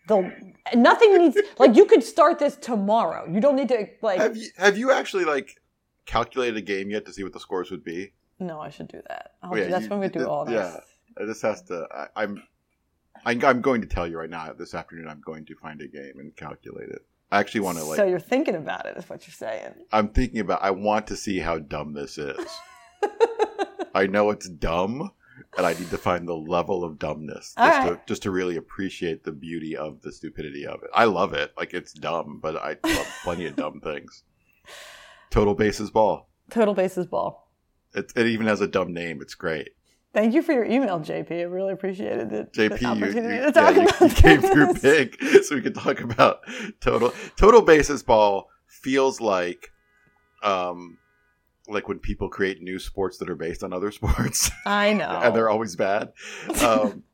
the 0.08 0.32
nothing 0.74 1.16
needs 1.18 1.38
like 1.58 1.76
you 1.76 1.84
could 1.84 2.02
start 2.02 2.38
this 2.38 2.56
tomorrow. 2.56 3.26
You 3.30 3.40
don't 3.40 3.56
need 3.56 3.68
to 3.68 3.86
like. 4.02 4.18
Have 4.18 4.36
you 4.36 4.50
have 4.56 4.76
you 4.76 4.90
actually 4.90 5.24
like 5.24 5.60
calculated 6.06 6.56
a 6.56 6.62
game 6.62 6.90
yet 6.90 7.06
to 7.06 7.12
see 7.12 7.22
what 7.22 7.32
the 7.32 7.40
scores 7.40 7.70
would 7.70 7.84
be? 7.84 8.12
No, 8.40 8.60
I 8.60 8.70
should 8.70 8.88
do 8.88 9.00
that. 9.08 9.32
Oh, 9.42 9.54
yeah, 9.54 9.68
that's 9.68 9.84
you- 9.84 9.90
when 9.90 10.00
we 10.00 10.08
do 10.08 10.20
it- 10.20 10.26
all 10.26 10.44
this. 10.44 10.54
yeah. 10.54 11.24
This 11.26 11.42
has 11.42 11.62
to. 11.64 11.86
I, 11.92 12.06
I'm. 12.16 12.42
I'm 13.26 13.44
I'm 13.44 13.60
going 13.60 13.80
to 13.82 13.86
tell 13.86 14.06
you 14.06 14.16
right 14.18 14.30
now. 14.30 14.52
This 14.54 14.74
afternoon, 14.74 15.06
I'm 15.08 15.20
going 15.20 15.44
to 15.46 15.54
find 15.56 15.80
a 15.82 15.88
game 15.88 16.14
and 16.18 16.34
calculate 16.36 16.88
it. 16.88 17.04
I 17.30 17.38
actually 17.40 17.60
want 17.60 17.78
to 17.78 17.84
like. 17.84 17.96
so 17.96 18.06
you're 18.06 18.18
thinking 18.18 18.54
about 18.54 18.86
it, 18.86 18.96
is 18.96 19.08
what 19.10 19.26
you're 19.26 19.34
saying. 19.34 19.74
I'm 19.92 20.08
thinking 20.08 20.40
about. 20.40 20.62
I 20.62 20.70
want 20.70 21.06
to 21.08 21.16
see 21.16 21.38
how 21.38 21.58
dumb 21.58 21.92
this 21.92 22.16
is. 22.16 22.38
I 23.94 24.06
know 24.06 24.30
it's 24.30 24.48
dumb, 24.48 25.10
and 25.58 25.66
I 25.66 25.72
need 25.74 25.90
to 25.90 25.98
find 25.98 26.26
the 26.26 26.36
level 26.36 26.84
of 26.84 26.98
dumbness 26.98 27.54
just 27.58 27.88
to 27.88 28.00
just 28.06 28.22
to 28.22 28.30
really 28.30 28.56
appreciate 28.56 29.24
the 29.24 29.32
beauty 29.32 29.76
of 29.76 30.00
the 30.02 30.12
stupidity 30.12 30.64
of 30.66 30.82
it. 30.82 30.90
I 30.94 31.04
love 31.04 31.34
it. 31.34 31.52
Like 31.58 31.74
it's 31.74 31.92
dumb, 31.92 32.38
but 32.40 32.56
I 32.56 32.76
love 32.84 33.06
plenty 33.24 33.46
of 33.46 33.56
dumb 33.56 33.80
things. 33.84 34.22
Total 35.30 35.54
bases 35.54 35.90
ball. 35.90 36.28
Total 36.50 36.72
bases 36.74 37.06
ball. 37.06 37.49
It, 37.94 38.12
it 38.16 38.26
even 38.26 38.46
has 38.46 38.60
a 38.60 38.66
dumb 38.66 38.92
name. 38.92 39.20
It's 39.20 39.34
great. 39.34 39.70
Thank 40.12 40.34
you 40.34 40.42
for 40.42 40.52
your 40.52 40.64
email, 40.64 40.98
JP. 40.98 41.30
I 41.30 41.42
really 41.42 41.72
appreciated 41.72 42.32
it. 42.32 42.52
JP, 42.52 42.80
you, 42.98 43.20
you, 43.20 43.28
yeah, 43.28 43.70
you, 43.70 44.08
came 44.14 44.40
through 44.40 44.74
big, 44.74 45.16
so 45.44 45.54
we 45.54 45.62
could 45.62 45.74
talk 45.74 46.00
about 46.00 46.40
total 46.80 47.12
total 47.36 47.62
bases 47.62 48.02
ball. 48.02 48.48
Feels 48.66 49.20
like, 49.20 49.70
um, 50.42 50.98
like 51.68 51.86
when 51.86 52.00
people 52.00 52.28
create 52.28 52.60
new 52.60 52.80
sports 52.80 53.18
that 53.18 53.30
are 53.30 53.36
based 53.36 53.62
on 53.62 53.72
other 53.72 53.90
sports, 53.92 54.50
I 54.66 54.94
know. 54.94 55.20
and 55.22 55.34
they're 55.34 55.50
always 55.50 55.76
bad. 55.76 56.12
Um, 56.64 57.04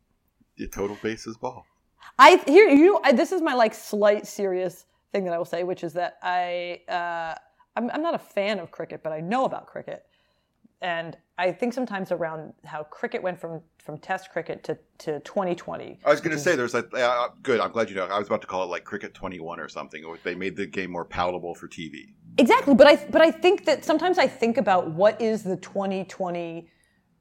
yeah, 0.56 0.68
total 0.68 0.96
bases 1.02 1.36
ball. 1.36 1.66
I 2.18 2.42
here 2.46 2.68
you 2.70 2.98
I, 3.04 3.12
this 3.12 3.30
is 3.30 3.42
my 3.42 3.52
like 3.52 3.74
slight 3.74 4.26
serious 4.26 4.86
thing 5.12 5.24
that 5.24 5.34
I 5.34 5.38
will 5.38 5.44
say, 5.44 5.64
which 5.64 5.84
is 5.84 5.92
that 5.92 6.16
I 6.22 6.80
uh, 6.88 7.34
I'm, 7.76 7.90
I'm 7.90 8.02
not 8.02 8.14
a 8.14 8.18
fan 8.18 8.58
of 8.58 8.70
cricket, 8.70 9.02
but 9.02 9.12
I 9.12 9.20
know 9.20 9.44
about 9.44 9.66
cricket, 9.66 10.06
and 10.82 11.16
I 11.38 11.52
think 11.52 11.72
sometimes 11.72 12.12
around 12.12 12.52
how 12.64 12.82
cricket 12.84 13.22
went 13.22 13.38
from 13.40 13.60
from 13.78 13.98
Test 13.98 14.30
cricket 14.30 14.64
to 14.64 14.78
to 14.98 15.20
2020. 15.20 16.00
I 16.04 16.10
was 16.10 16.20
going 16.20 16.36
to 16.36 16.42
say 16.42 16.56
there's 16.56 16.74
like 16.74 16.92
uh, 16.94 17.28
good. 17.42 17.60
I'm 17.60 17.70
glad 17.72 17.88
you 17.88 17.96
know. 17.96 18.06
I 18.06 18.18
was 18.18 18.26
about 18.26 18.40
to 18.42 18.46
call 18.46 18.62
it 18.64 18.66
like 18.66 18.84
Cricket 18.84 19.14
21 19.14 19.60
or 19.60 19.68
something. 19.68 20.04
Or 20.04 20.18
They 20.22 20.34
made 20.34 20.56
the 20.56 20.66
game 20.66 20.90
more 20.90 21.04
palatable 21.04 21.54
for 21.54 21.68
TV. 21.68 22.14
Exactly, 22.38 22.74
but 22.74 22.86
I 22.86 22.96
but 23.10 23.22
I 23.22 23.30
think 23.30 23.64
that 23.64 23.84
sometimes 23.84 24.18
I 24.18 24.26
think 24.26 24.58
about 24.58 24.90
what 24.90 25.20
is 25.20 25.42
the 25.42 25.56
2020 25.56 26.68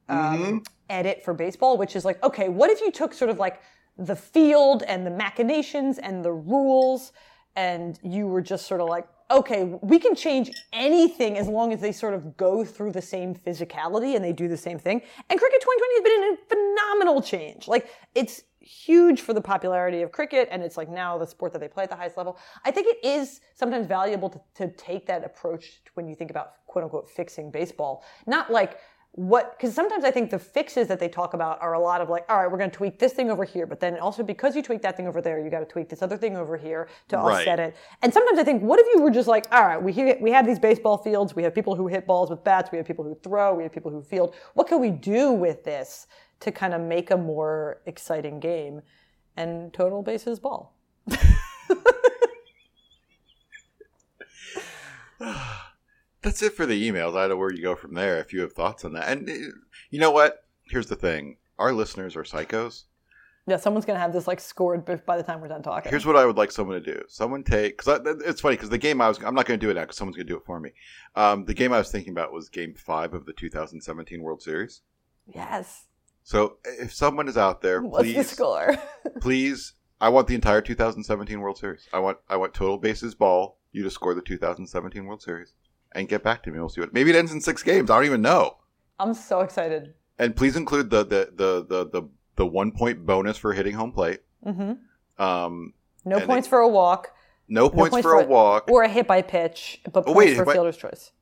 um, 0.08 0.62
edit 0.88 1.22
for 1.24 1.34
baseball, 1.34 1.76
which 1.78 1.96
is 1.96 2.04
like, 2.04 2.22
okay, 2.22 2.48
what 2.48 2.70
if 2.70 2.80
you 2.80 2.90
took 2.90 3.12
sort 3.12 3.30
of 3.30 3.38
like 3.38 3.60
the 3.98 4.16
field 4.16 4.82
and 4.82 5.06
the 5.06 5.10
machinations 5.10 5.98
and 5.98 6.24
the 6.24 6.32
rules, 6.32 7.12
and 7.54 7.98
you 8.02 8.26
were 8.26 8.42
just 8.42 8.66
sort 8.66 8.80
of 8.80 8.88
like, 8.88 9.06
okay, 9.30 9.64
we 9.82 9.98
can 9.98 10.14
change 10.14 10.50
anything 10.72 11.36
as 11.36 11.48
long 11.48 11.72
as 11.72 11.80
they 11.80 11.92
sort 11.92 12.14
of 12.14 12.36
go 12.36 12.64
through 12.64 12.92
the 12.92 13.02
same 13.02 13.34
physicality 13.34 14.14
and 14.14 14.24
they 14.24 14.32
do 14.32 14.48
the 14.48 14.56
same 14.56 14.78
thing. 14.78 15.02
And 15.28 15.38
cricket 15.38 15.60
2020 15.60 15.94
has 15.94 16.04
been 16.04 16.32
a 16.32 16.54
phenomenal 16.54 17.22
change. 17.22 17.66
Like 17.66 17.90
it's 18.14 18.44
huge 18.60 19.20
for 19.20 19.32
the 19.32 19.40
popularity 19.40 20.02
of 20.02 20.10
cricket 20.10 20.48
and 20.50 20.62
it's 20.62 20.76
like 20.76 20.88
now 20.88 21.16
the 21.16 21.26
sport 21.26 21.52
that 21.52 21.60
they 21.60 21.68
play 21.68 21.84
at 21.84 21.90
the 21.90 21.96
highest 21.96 22.16
level. 22.16 22.38
I 22.64 22.70
think 22.70 22.88
it 22.88 23.06
is 23.06 23.40
sometimes 23.54 23.86
valuable 23.86 24.28
to, 24.30 24.40
to 24.56 24.68
take 24.72 25.06
that 25.06 25.24
approach 25.24 25.82
when 25.94 26.08
you 26.08 26.14
think 26.14 26.30
about 26.30 26.66
quote 26.66 26.84
unquote 26.84 27.08
fixing 27.08 27.50
baseball. 27.50 28.04
Not 28.26 28.50
like 28.50 28.78
what 29.16 29.56
because 29.56 29.74
sometimes 29.74 30.04
I 30.04 30.10
think 30.10 30.30
the 30.30 30.38
fixes 30.38 30.88
that 30.88 31.00
they 31.00 31.08
talk 31.08 31.32
about 31.32 31.60
are 31.62 31.72
a 31.72 31.80
lot 31.80 32.02
of 32.02 32.10
like, 32.10 32.26
all 32.28 32.36
right, 32.36 32.50
we're 32.50 32.58
going 32.58 32.70
to 32.70 32.76
tweak 32.76 32.98
this 32.98 33.14
thing 33.14 33.30
over 33.30 33.44
here, 33.44 33.66
but 33.66 33.80
then 33.80 33.98
also 33.98 34.22
because 34.22 34.54
you 34.54 34.62
tweak 34.62 34.82
that 34.82 34.94
thing 34.94 35.08
over 35.08 35.22
there, 35.22 35.42
you 35.42 35.50
got 35.50 35.60
to 35.60 35.64
tweak 35.64 35.88
this 35.88 36.02
other 36.02 36.18
thing 36.18 36.36
over 36.36 36.58
here 36.58 36.86
to 37.08 37.16
Right. 37.16 37.38
offset 37.38 37.58
it. 37.58 37.76
And 38.02 38.12
sometimes 38.12 38.38
I 38.38 38.44
think, 38.44 38.62
what 38.62 38.78
if 38.78 38.86
you 38.94 39.00
were 39.00 39.10
just 39.10 39.26
like, 39.26 39.46
all 39.50 39.64
right, 39.64 39.82
we 39.82 39.90
hear, 39.90 40.18
we 40.20 40.30
have 40.32 40.46
these 40.46 40.58
baseball 40.58 40.98
fields, 40.98 41.34
we 41.34 41.42
have 41.44 41.54
people 41.54 41.74
who 41.74 41.86
hit 41.86 42.06
balls 42.06 42.28
with 42.28 42.44
bats, 42.44 42.70
we 42.70 42.76
have 42.76 42.86
people 42.86 43.04
who 43.04 43.14
throw, 43.22 43.54
we 43.54 43.62
have 43.62 43.72
people 43.72 43.90
who 43.90 44.02
field. 44.02 44.34
What 44.52 44.68
can 44.68 44.80
we 44.80 44.90
do 44.90 45.32
with 45.32 45.64
this 45.64 46.06
to 46.40 46.52
kind 46.52 46.74
of 46.74 46.82
make 46.82 47.10
a 47.10 47.16
more 47.16 47.80
exciting 47.86 48.38
game? 48.38 48.82
And 49.38 49.72
total 49.72 50.02
bases 50.02 50.38
ball. 50.40 50.74
That's 56.26 56.42
it 56.42 56.54
for 56.54 56.66
the 56.66 56.90
emails. 56.90 57.16
I 57.16 57.20
don't 57.20 57.30
know 57.30 57.36
where 57.36 57.52
you 57.52 57.62
go 57.62 57.76
from 57.76 57.94
there 57.94 58.18
if 58.18 58.32
you 58.32 58.40
have 58.40 58.52
thoughts 58.52 58.84
on 58.84 58.94
that. 58.94 59.08
And 59.08 59.30
uh, 59.30 59.32
you 59.90 60.00
know 60.00 60.10
what? 60.10 60.44
Here's 60.64 60.88
the 60.88 60.96
thing: 60.96 61.36
our 61.56 61.72
listeners 61.72 62.16
are 62.16 62.24
psychos. 62.24 62.82
Yeah, 63.46 63.58
someone's 63.58 63.84
gonna 63.84 64.00
have 64.00 64.12
this 64.12 64.26
like 64.26 64.40
scored 64.40 64.84
by 65.06 65.16
the 65.16 65.22
time 65.22 65.40
we're 65.40 65.46
done 65.46 65.62
talking. 65.62 65.88
Here's 65.88 66.04
what 66.04 66.16
I 66.16 66.26
would 66.26 66.36
like 66.36 66.50
someone 66.50 66.82
to 66.82 66.94
do. 66.94 67.00
Someone 67.06 67.44
take 67.44 67.78
because 67.78 68.00
it's 68.24 68.40
funny 68.40 68.56
because 68.56 68.70
the 68.70 68.76
game 68.76 69.00
I 69.00 69.06
was 69.06 69.22
I'm 69.22 69.36
not 69.36 69.46
going 69.46 69.60
to 69.60 69.64
do 69.64 69.70
it 69.70 69.74
now 69.74 69.82
because 69.82 69.98
someone's 69.98 70.16
going 70.16 70.26
to 70.26 70.32
do 70.32 70.36
it 70.36 70.44
for 70.44 70.58
me. 70.58 70.70
Um, 71.14 71.44
the 71.44 71.54
game 71.54 71.72
I 71.72 71.78
was 71.78 71.92
thinking 71.92 72.10
about 72.12 72.32
was 72.32 72.48
Game 72.48 72.74
Five 72.74 73.14
of 73.14 73.24
the 73.24 73.32
2017 73.32 74.20
World 74.20 74.42
Series. 74.42 74.82
yes. 75.32 75.84
So 76.24 76.56
if 76.64 76.92
someone 76.92 77.28
is 77.28 77.36
out 77.36 77.62
there, 77.62 77.82
What's 77.82 78.02
the 78.04 78.14
please, 78.14 78.30
score? 78.30 78.76
please, 79.20 79.74
I 80.00 80.08
want 80.08 80.26
the 80.26 80.34
entire 80.34 80.60
2017 80.60 81.38
World 81.38 81.58
Series. 81.58 81.86
I 81.92 82.00
want 82.00 82.18
I 82.28 82.36
want 82.36 82.52
total 82.52 82.78
bases 82.78 83.14
ball. 83.14 83.58
You 83.70 83.84
to 83.84 83.90
score 83.90 84.12
the 84.12 84.22
2017 84.22 85.04
World 85.04 85.22
Series 85.22 85.52
and 85.96 86.08
get 86.08 86.22
back 86.22 86.42
to 86.44 86.50
me. 86.50 86.58
We'll 86.58 86.68
see 86.68 86.80
what. 86.80 86.92
Maybe 86.92 87.10
it 87.10 87.16
ends 87.16 87.32
in 87.32 87.40
six 87.40 87.62
games. 87.62 87.90
I 87.90 87.96
don't 87.96 88.04
even 88.04 88.22
know. 88.22 88.58
I'm 89.00 89.14
so 89.14 89.40
excited. 89.40 89.94
And 90.18 90.36
please 90.36 90.56
include 90.56 90.90
the 90.90 91.04
the 91.04 91.32
the 91.34 91.66
the 91.68 91.88
the, 91.90 92.08
the 92.36 92.46
one 92.46 92.70
point 92.70 93.04
bonus 93.04 93.36
for 93.36 93.52
hitting 93.52 93.74
home 93.74 93.92
plate. 93.92 94.20
Mm-hmm. 94.46 95.22
Um, 95.22 95.72
No 96.04 96.20
points 96.20 96.46
for 96.46 96.60
a 96.60 96.68
walk. 96.68 97.12
no 97.48 97.68
points, 97.68 97.90
points 97.90 98.04
for, 98.06 98.18
for 98.18 98.24
a 98.24 98.26
walk. 98.26 98.70
or 98.70 98.82
a 98.82 98.88
hit 98.88 99.06
by 99.06 99.22
pitch, 99.22 99.80
but 99.92 100.00
Oh, 100.06 100.12
points 100.14 100.16
wait, 100.18 100.36
for 100.36 100.46
fielder's 100.52 100.76
choice. 100.76 101.12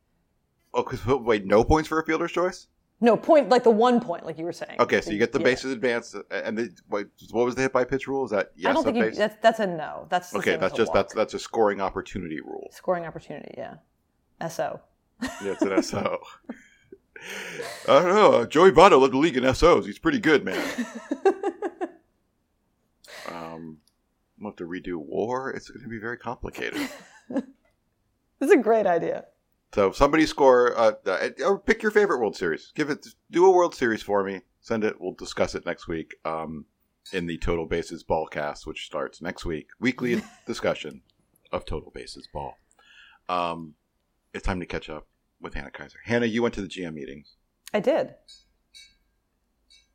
Oh, 0.75 0.83
cause, 0.83 1.05
wait, 1.07 1.47
no 1.47 1.63
points 1.65 1.89
for 1.89 2.01
a 2.01 2.05
fielder's 2.05 2.33
choice. 2.33 2.67
No 3.01 3.17
point, 3.17 3.49
like 3.49 3.65
the 3.65 3.71
one 3.71 4.01
point, 4.01 4.25
like 4.25 4.39
you 4.39 4.45
were 4.45 4.53
saying. 4.53 4.77
Okay, 4.81 5.01
so 5.01 5.11
you 5.11 5.19
get 5.19 5.33
the 5.33 5.39
Yeah. 5.39 5.45
bases 5.45 5.73
advanced, 5.73 6.17
and 6.31 6.57
the, 6.57 6.71
wait, 6.89 7.07
what 7.33 7.45
was 7.45 7.55
the 7.55 7.63
hit 7.63 7.73
by 7.73 7.85
pitch 7.85 8.07
rule? 8.09 8.25
Is 8.25 8.31
that 8.31 8.53
yes? 8.57 8.71
I 8.71 8.73
don't 8.73 8.85
think 8.85 8.97
you, 8.97 9.11
that's 9.11 9.37
that's 9.43 9.61
a 9.61 9.67
no. 9.67 10.07
That's 10.09 10.35
okay. 10.35 10.57
That's 10.57 10.75
just 10.75 10.89
walk. 10.89 10.95
that's 10.95 11.15
that's 11.15 11.35
a 11.35 11.39
scoring 11.39 11.81
opportunity 11.81 12.41
rule. 12.41 12.69
scoring 12.73 13.05
opportunity. 13.05 13.55
Yeah, 13.59 13.75
so. 14.49 14.81
Yeah, 15.23 15.53
it's 15.53 15.63
an 15.63 15.83
SO. 15.83 16.21
I 17.89 18.01
don't 18.01 18.15
know. 18.15 18.45
Joey 18.47 18.71
Votto 18.71 19.01
led 19.01 19.13
the 19.13 19.19
league 19.19 19.37
in 19.37 19.55
SOs. 19.55 19.87
He's 19.87 19.99
pretty 19.99 20.19
good, 20.19 20.45
man. 20.45 20.63
um, 23.31 23.79
we'll 24.39 24.51
have 24.51 24.57
to 24.57 24.65
redo 24.65 24.97
WAR. 24.97 25.51
It's 25.51 25.71
going 25.71 25.83
to 25.83 25.89
be 25.89 25.99
very 25.99 26.19
complicated. 26.19 26.89
It's 28.41 28.53
a 28.53 28.57
great 28.59 28.87
idea. 28.87 29.25
So 29.75 29.93
somebody 29.93 30.27
score, 30.27 30.77
uh, 30.77 30.93
uh, 31.07 31.57
pick 31.65 31.83
your 31.83 31.93
favorite 31.93 32.19
World 32.19 32.37
Series. 32.37 32.73
Give 32.75 32.91
it, 32.91 33.07
do 33.31 33.47
a 33.47 33.51
World 33.51 33.75
Series 33.75 34.03
for 34.03 34.23
me. 34.23 34.43
Send 34.61 34.85
it. 34.85 35.01
We'll 35.01 35.15
discuss 35.15 35.55
it 35.55 35.65
next 35.65 35.89
week. 35.89 36.15
Um, 36.27 36.67
in 37.13 37.27
the 37.27 37.39
Total 37.39 37.67
Bases 37.67 38.03
Ball 38.03 38.27
cast, 38.27 38.67
which 38.67 38.87
starts 38.87 39.21
next 39.21 39.45
week. 39.45 39.69
Weekly 39.81 40.23
discussion 40.47 41.03
of 41.53 41.65
Total 41.65 41.91
Bases 41.91 42.29
Ball. 42.33 42.55
Um, 43.29 43.75
it's 44.35 44.45
time 44.45 44.61
to 44.61 44.67
catch 44.67 44.91
up 44.91 45.07
with 45.41 45.55
Hannah 45.55 45.71
Keyser. 45.71 45.95
Hannah, 46.05 46.27
you 46.27 46.43
went 46.43 46.55
to 46.55 46.61
the 46.63 46.69
GM 46.69 46.95
meetings. 46.95 47.35
I 47.73 47.81
did. 47.81 48.15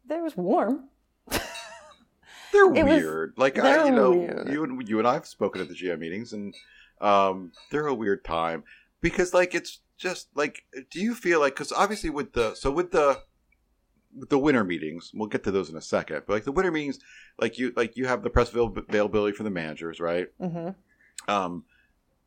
It 0.10 0.24
was 0.24 0.36
warm. 0.36 0.90
They're 2.52 2.74
It 2.74 2.84
was- 2.86 3.04
weird. 3.04 3.34
like 3.38 3.58
I, 3.60 3.62
they're 3.62 3.86
you 3.86 3.92
know, 3.92 4.12
weird. 4.12 4.50
you 4.52 4.64
and 4.64 4.90
you 4.90 4.98
and 5.00 5.08
I 5.08 5.14
have 5.14 5.28
spoken 5.28 5.62
at 5.62 5.68
the 5.68 5.76
GM 5.76 6.00
meetings, 6.00 6.34
and 6.34 6.56
um, 7.00 7.52
they're 7.70 7.86
a 7.88 7.94
weird 7.94 8.26
time 8.26 8.64
because 9.02 9.34
like 9.36 9.54
it's 9.54 9.80
just 9.98 10.30
like, 10.36 10.64
do 10.90 11.00
you 11.00 11.14
feel 11.14 11.40
like 11.40 11.54
because 11.54 11.72
obviously 11.72 12.10
with 12.10 12.34
the 12.34 12.56
so 12.56 12.72
with 12.72 12.90
the 12.92 13.20
with 14.18 14.30
the 14.30 14.40
winter 14.40 14.64
meetings, 14.64 15.12
we'll 15.14 15.28
get 15.30 15.44
to 15.44 15.52
those 15.52 15.70
in 15.70 15.76
a 15.78 15.82
second. 15.82 16.24
But 16.26 16.34
like 16.34 16.44
the 16.44 16.52
winter 16.52 16.72
meetings, 16.72 16.98
like 17.40 17.60
you 17.60 17.72
like 17.76 17.96
you 17.96 18.08
have 18.08 18.24
the 18.24 18.32
press 18.32 18.50
availability 18.52 19.38
for 19.38 19.44
the 19.44 19.52
managers, 19.52 20.00
right? 20.00 20.28
hmm 20.40 20.70
um, 21.28 21.66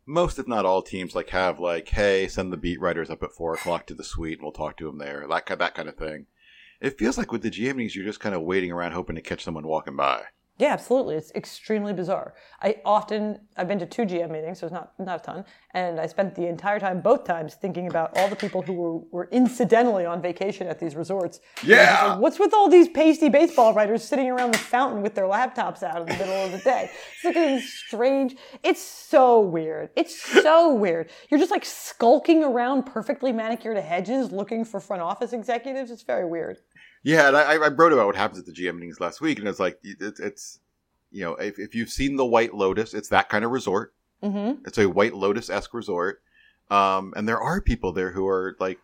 most 0.06 0.38
if 0.38 0.48
not 0.48 0.64
all 0.64 0.82
teams 0.82 1.14
like 1.14 1.30
have 1.30 1.60
like 1.60 1.88
hey 1.88 2.26
send 2.26 2.52
the 2.52 2.56
beat 2.56 2.80
writers 2.80 3.10
up 3.10 3.22
at 3.22 3.32
four 3.32 3.54
o'clock 3.54 3.86
to 3.86 3.94
the 3.94 4.04
suite 4.04 4.38
and 4.38 4.42
we'll 4.42 4.52
talk 4.52 4.76
to 4.76 4.86
them 4.86 4.98
there 4.98 5.26
that, 5.28 5.46
that 5.58 5.74
kind 5.74 5.88
of 5.88 5.96
thing. 5.96 6.26
It 6.80 6.98
feels 6.98 7.16
like 7.16 7.30
with 7.30 7.42
the 7.42 7.50
gm 7.50 7.76
meetings 7.76 7.94
you're 7.94 8.04
just 8.04 8.20
kind 8.20 8.34
of 8.34 8.42
waiting 8.42 8.72
around 8.72 8.92
hoping 8.92 9.16
to 9.16 9.22
catch 9.22 9.44
someone 9.44 9.66
walking 9.66 9.96
by 9.96 10.24
Yeah, 10.58 10.72
absolutely. 10.74 11.16
It's 11.16 11.32
extremely 11.34 11.92
bizarre. 11.92 12.34
I 12.60 12.76
often 12.84 13.40
I've 13.56 13.66
been 13.68 13.78
to 13.80 13.86
two 13.86 14.02
GM 14.02 14.30
meetings, 14.30 14.60
so 14.60 14.66
it's 14.66 14.72
not 14.72 14.92
not 14.98 15.20
a 15.20 15.22
ton, 15.24 15.44
and 15.74 15.98
I 15.98 16.06
spent 16.06 16.34
the 16.34 16.46
entire 16.46 16.78
time, 16.78 17.00
both 17.00 17.24
times, 17.24 17.54
thinking 17.54 17.88
about 17.88 18.16
all 18.16 18.28
the 18.28 18.36
people 18.36 18.62
who 18.62 18.74
were, 18.74 18.98
were 19.10 19.28
incidentally 19.32 20.04
on 20.04 20.20
vacation 20.22 20.66
at 20.68 20.78
these 20.78 20.94
resorts. 20.94 21.40
And 21.62 21.72
I 21.72 21.76
was 21.76 21.86
just 21.88 22.02
Yeah. 22.02 22.06
like, 22.12 22.20
What's 22.20 22.38
with 22.38 22.54
all 22.54 22.68
these 22.68 22.88
pasty 22.88 23.28
baseball 23.28 23.72
writers 23.74 24.04
sitting 24.04 24.30
around 24.30 24.52
the 24.52 24.58
fountain 24.58 25.02
with 25.02 25.14
their 25.14 25.24
laptops 25.24 25.82
out 25.82 25.96
in 26.02 26.06
the 26.06 26.14
middle 26.14 26.44
of 26.44 26.52
the 26.52 26.58
day? 26.58 26.90
It's 27.14 27.24
like 27.24 27.36
a 27.36 27.60
strange. 27.60 28.36
It's 28.62 28.82
so 28.82 29.40
weird. 29.40 29.90
It's 29.96 30.20
so 30.42 30.72
weird. 30.74 31.10
You're 31.30 31.40
just 31.40 31.50
like 31.50 31.64
skulking 31.64 32.44
around 32.44 32.84
perfectly 32.84 33.32
manicured 33.32 33.78
hedges 33.78 34.30
looking 34.30 34.64
for 34.64 34.80
front 34.80 35.02
office 35.02 35.32
executives. 35.32 35.90
It's 35.90 36.02
very 36.02 36.26
weird. 36.26 36.58
Yeah, 37.02 37.28
and 37.28 37.36
I, 37.36 37.54
I 37.54 37.68
wrote 37.68 37.92
about 37.92 38.06
what 38.06 38.16
happens 38.16 38.38
at 38.38 38.46
the 38.46 38.52
GM 38.52 38.76
meetings 38.76 39.00
last 39.00 39.20
week, 39.20 39.38
and 39.38 39.48
it's 39.48 39.58
like 39.60 39.78
it's, 39.82 40.20
it's 40.20 40.60
you 41.10 41.24
know 41.24 41.34
if, 41.34 41.58
if 41.58 41.74
you've 41.74 41.90
seen 41.90 42.16
the 42.16 42.26
White 42.26 42.54
Lotus, 42.54 42.94
it's 42.94 43.08
that 43.08 43.28
kind 43.28 43.44
of 43.44 43.50
resort. 43.50 43.92
Mm-hmm. 44.22 44.62
It's 44.66 44.78
a 44.78 44.88
White 44.88 45.14
Lotus 45.14 45.50
esque 45.50 45.74
resort, 45.74 46.22
um, 46.70 47.12
and 47.16 47.28
there 47.28 47.40
are 47.40 47.60
people 47.60 47.92
there 47.92 48.12
who 48.12 48.26
are 48.28 48.56
like, 48.60 48.78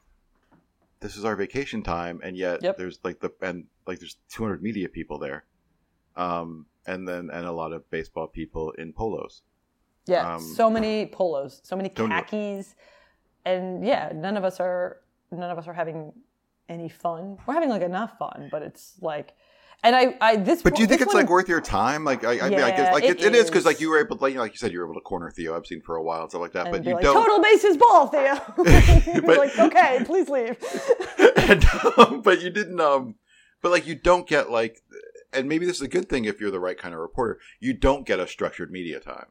"This 1.00 1.16
is 1.16 1.24
our 1.24 1.36
vacation 1.36 1.82
time," 1.82 2.20
and 2.24 2.36
yet 2.36 2.60
Yep. 2.62 2.76
there's 2.76 2.98
like 3.04 3.20
the 3.20 3.30
and 3.40 3.66
like 3.86 4.00
there's 4.00 4.16
200 4.30 4.62
media 4.62 4.88
people 4.88 5.18
there, 5.18 5.44
um, 6.16 6.66
and 6.86 7.06
then 7.06 7.30
and 7.32 7.46
a 7.46 7.52
lot 7.52 7.72
of 7.72 7.88
baseball 7.90 8.26
people 8.26 8.72
in 8.72 8.92
polos. 8.92 9.42
Yeah, 10.06 10.34
Um, 10.34 10.40
so 10.40 10.68
many 10.70 11.06
polos, 11.06 11.60
so 11.62 11.76
many 11.76 11.88
khakis, 11.90 12.74
and 13.44 13.84
yeah, 13.86 14.10
none 14.12 14.36
of 14.36 14.42
us 14.42 14.58
are 14.58 15.02
none 15.30 15.50
of 15.50 15.58
us 15.58 15.68
are 15.68 15.74
having 15.74 16.12
any 16.68 16.88
fun. 16.88 17.38
We're 17.46 17.54
having 17.54 17.68
like 17.70 17.82
enough 17.82 18.18
fun, 18.18 18.48
but 18.50 18.62
it's 18.62 18.94
like, 19.00 19.34
and 19.84 19.94
I, 19.94 20.16
I 20.20 20.36
this. 20.36 20.62
But 20.62 20.74
do 20.74 20.82
you 20.82 20.88
think 20.88 21.00
it's 21.00 21.14
one- 21.14 21.22
like 21.22 21.30
worth 21.30 21.48
your 21.48 21.60
time? 21.60 22.04
Like 22.04 22.24
I, 22.24 22.40
I 22.46 22.50
mean, 22.50 22.60
I 22.60 22.70
guess 22.70 22.92
like 22.92 23.04
it 23.04 23.22
it, 23.22 23.34
is 23.34 23.46
because 23.46 23.64
like 23.64 23.80
you 23.80 23.90
were 23.90 23.98
able, 24.00 24.16
to, 24.16 24.22
like, 24.22 24.34
like 24.34 24.52
you 24.52 24.58
said, 24.58 24.72
you 24.72 24.80
were 24.80 24.84
able 24.86 24.94
to 24.94 25.00
corner 25.00 25.30
Theo 25.30 25.56
Epstein 25.56 25.80
for 25.82 25.96
a 25.96 26.02
while 26.02 26.22
and 26.22 26.30
stuff 26.30 26.40
like 26.42 26.52
that. 26.52 26.66
and 26.66 26.72
But 26.76 26.84
you 26.84 26.94
like, 26.94 27.02
don't. 27.02 27.14
total 27.14 27.40
bases 27.40 27.76
ball, 27.76 28.08
Theo. 28.08 28.34
You're 29.12 29.22
But- 29.22 29.38
like, 29.38 29.58
okay, 29.58 30.02
please 30.04 30.28
leave. 30.28 30.56
and, 31.36 31.64
um, 31.96 32.22
but 32.22 32.42
you 32.42 32.50
didn't 32.50 32.80
um 32.80 33.14
but 33.62 33.70
like 33.72 33.86
you 33.86 33.94
don't 33.94 34.26
get 34.26 34.50
like 34.50 34.82
and 35.32 35.48
maybe 35.48 35.64
this 35.66 35.76
is 35.76 35.82
a 35.82 35.88
good 35.88 36.08
thing 36.08 36.24
if 36.24 36.40
you're 36.40 36.50
the 36.50 36.60
right 36.60 36.76
kind 36.78 36.94
of 36.94 37.00
reporter 37.00 37.38
you 37.60 37.72
don't 37.72 38.06
get 38.06 38.18
a 38.20 38.26
structured 38.26 38.70
media 38.70 39.00
time 39.00 39.26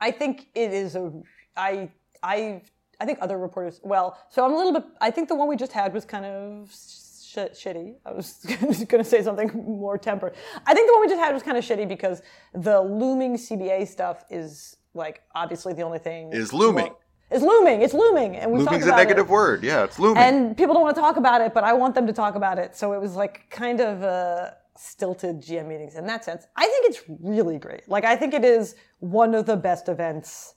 I 0.00 0.10
think 0.10 0.48
it 0.54 0.72
is 0.72 0.96
a. 0.96 1.12
I 1.56 1.90
I 2.22 2.62
I 3.00 3.04
think 3.04 3.18
other 3.20 3.38
reporters. 3.38 3.80
Well, 3.82 4.16
so 4.30 4.44
I'm 4.44 4.52
a 4.52 4.56
little 4.56 4.72
bit. 4.72 4.84
I 5.00 5.10
think 5.10 5.28
the 5.28 5.34
one 5.34 5.48
we 5.48 5.56
just 5.56 5.72
had 5.72 5.92
was 5.92 6.04
kind 6.04 6.24
of 6.24 6.70
sh- 6.70 7.36
shitty. 7.52 7.94
I 8.06 8.12
was 8.12 8.34
going 8.60 9.02
to 9.02 9.04
say 9.04 9.22
something 9.22 9.50
more 9.66 9.98
tempered. 9.98 10.34
I 10.66 10.74
think 10.74 10.88
the 10.88 10.92
one 10.94 11.02
we 11.02 11.08
just 11.08 11.20
had 11.20 11.32
was 11.34 11.42
kind 11.42 11.56
of 11.56 11.64
shitty 11.64 11.88
because 11.88 12.22
the 12.54 12.80
looming 12.80 13.36
CBA 13.36 13.88
stuff 13.88 14.24
is 14.30 14.76
like 14.94 15.22
obviously 15.34 15.72
the 15.72 15.82
only 15.82 15.98
thing 15.98 16.32
Is 16.32 16.52
looming. 16.52 16.92
Is 17.30 17.42
looming. 17.42 17.80
It's 17.80 17.94
looming, 17.94 18.36
and 18.36 18.52
we 18.52 18.58
talked 18.58 18.72
looming's 18.72 18.84
a 18.84 18.88
about 18.90 18.98
negative 18.98 19.26
it. 19.28 19.32
word 19.32 19.64
yeah 19.64 19.84
it's 19.84 19.98
looming 19.98 20.22
And 20.22 20.54
people 20.54 20.74
don't 20.74 20.82
want 20.82 20.94
to 20.94 21.00
talk 21.00 21.16
about 21.16 21.40
it, 21.40 21.54
but 21.54 21.64
I 21.64 21.72
want 21.72 21.94
them 21.94 22.06
to 22.06 22.12
talk 22.12 22.34
about 22.34 22.58
it. 22.58 22.76
So 22.76 22.92
it 22.92 23.00
was 23.00 23.16
like 23.16 23.48
kind 23.48 23.80
of 23.80 24.02
uh, 24.02 24.50
stilted 24.76 25.40
GM 25.40 25.66
meetings 25.66 25.94
in 25.96 26.06
that 26.08 26.24
sense. 26.26 26.46
I 26.56 26.66
think 26.66 26.90
it's 26.90 27.02
really 27.22 27.58
great. 27.58 27.88
Like 27.88 28.04
I 28.04 28.16
think 28.16 28.34
it 28.34 28.44
is 28.44 28.74
one 28.98 29.34
of 29.34 29.46
the 29.46 29.56
best 29.56 29.88
events 29.88 30.54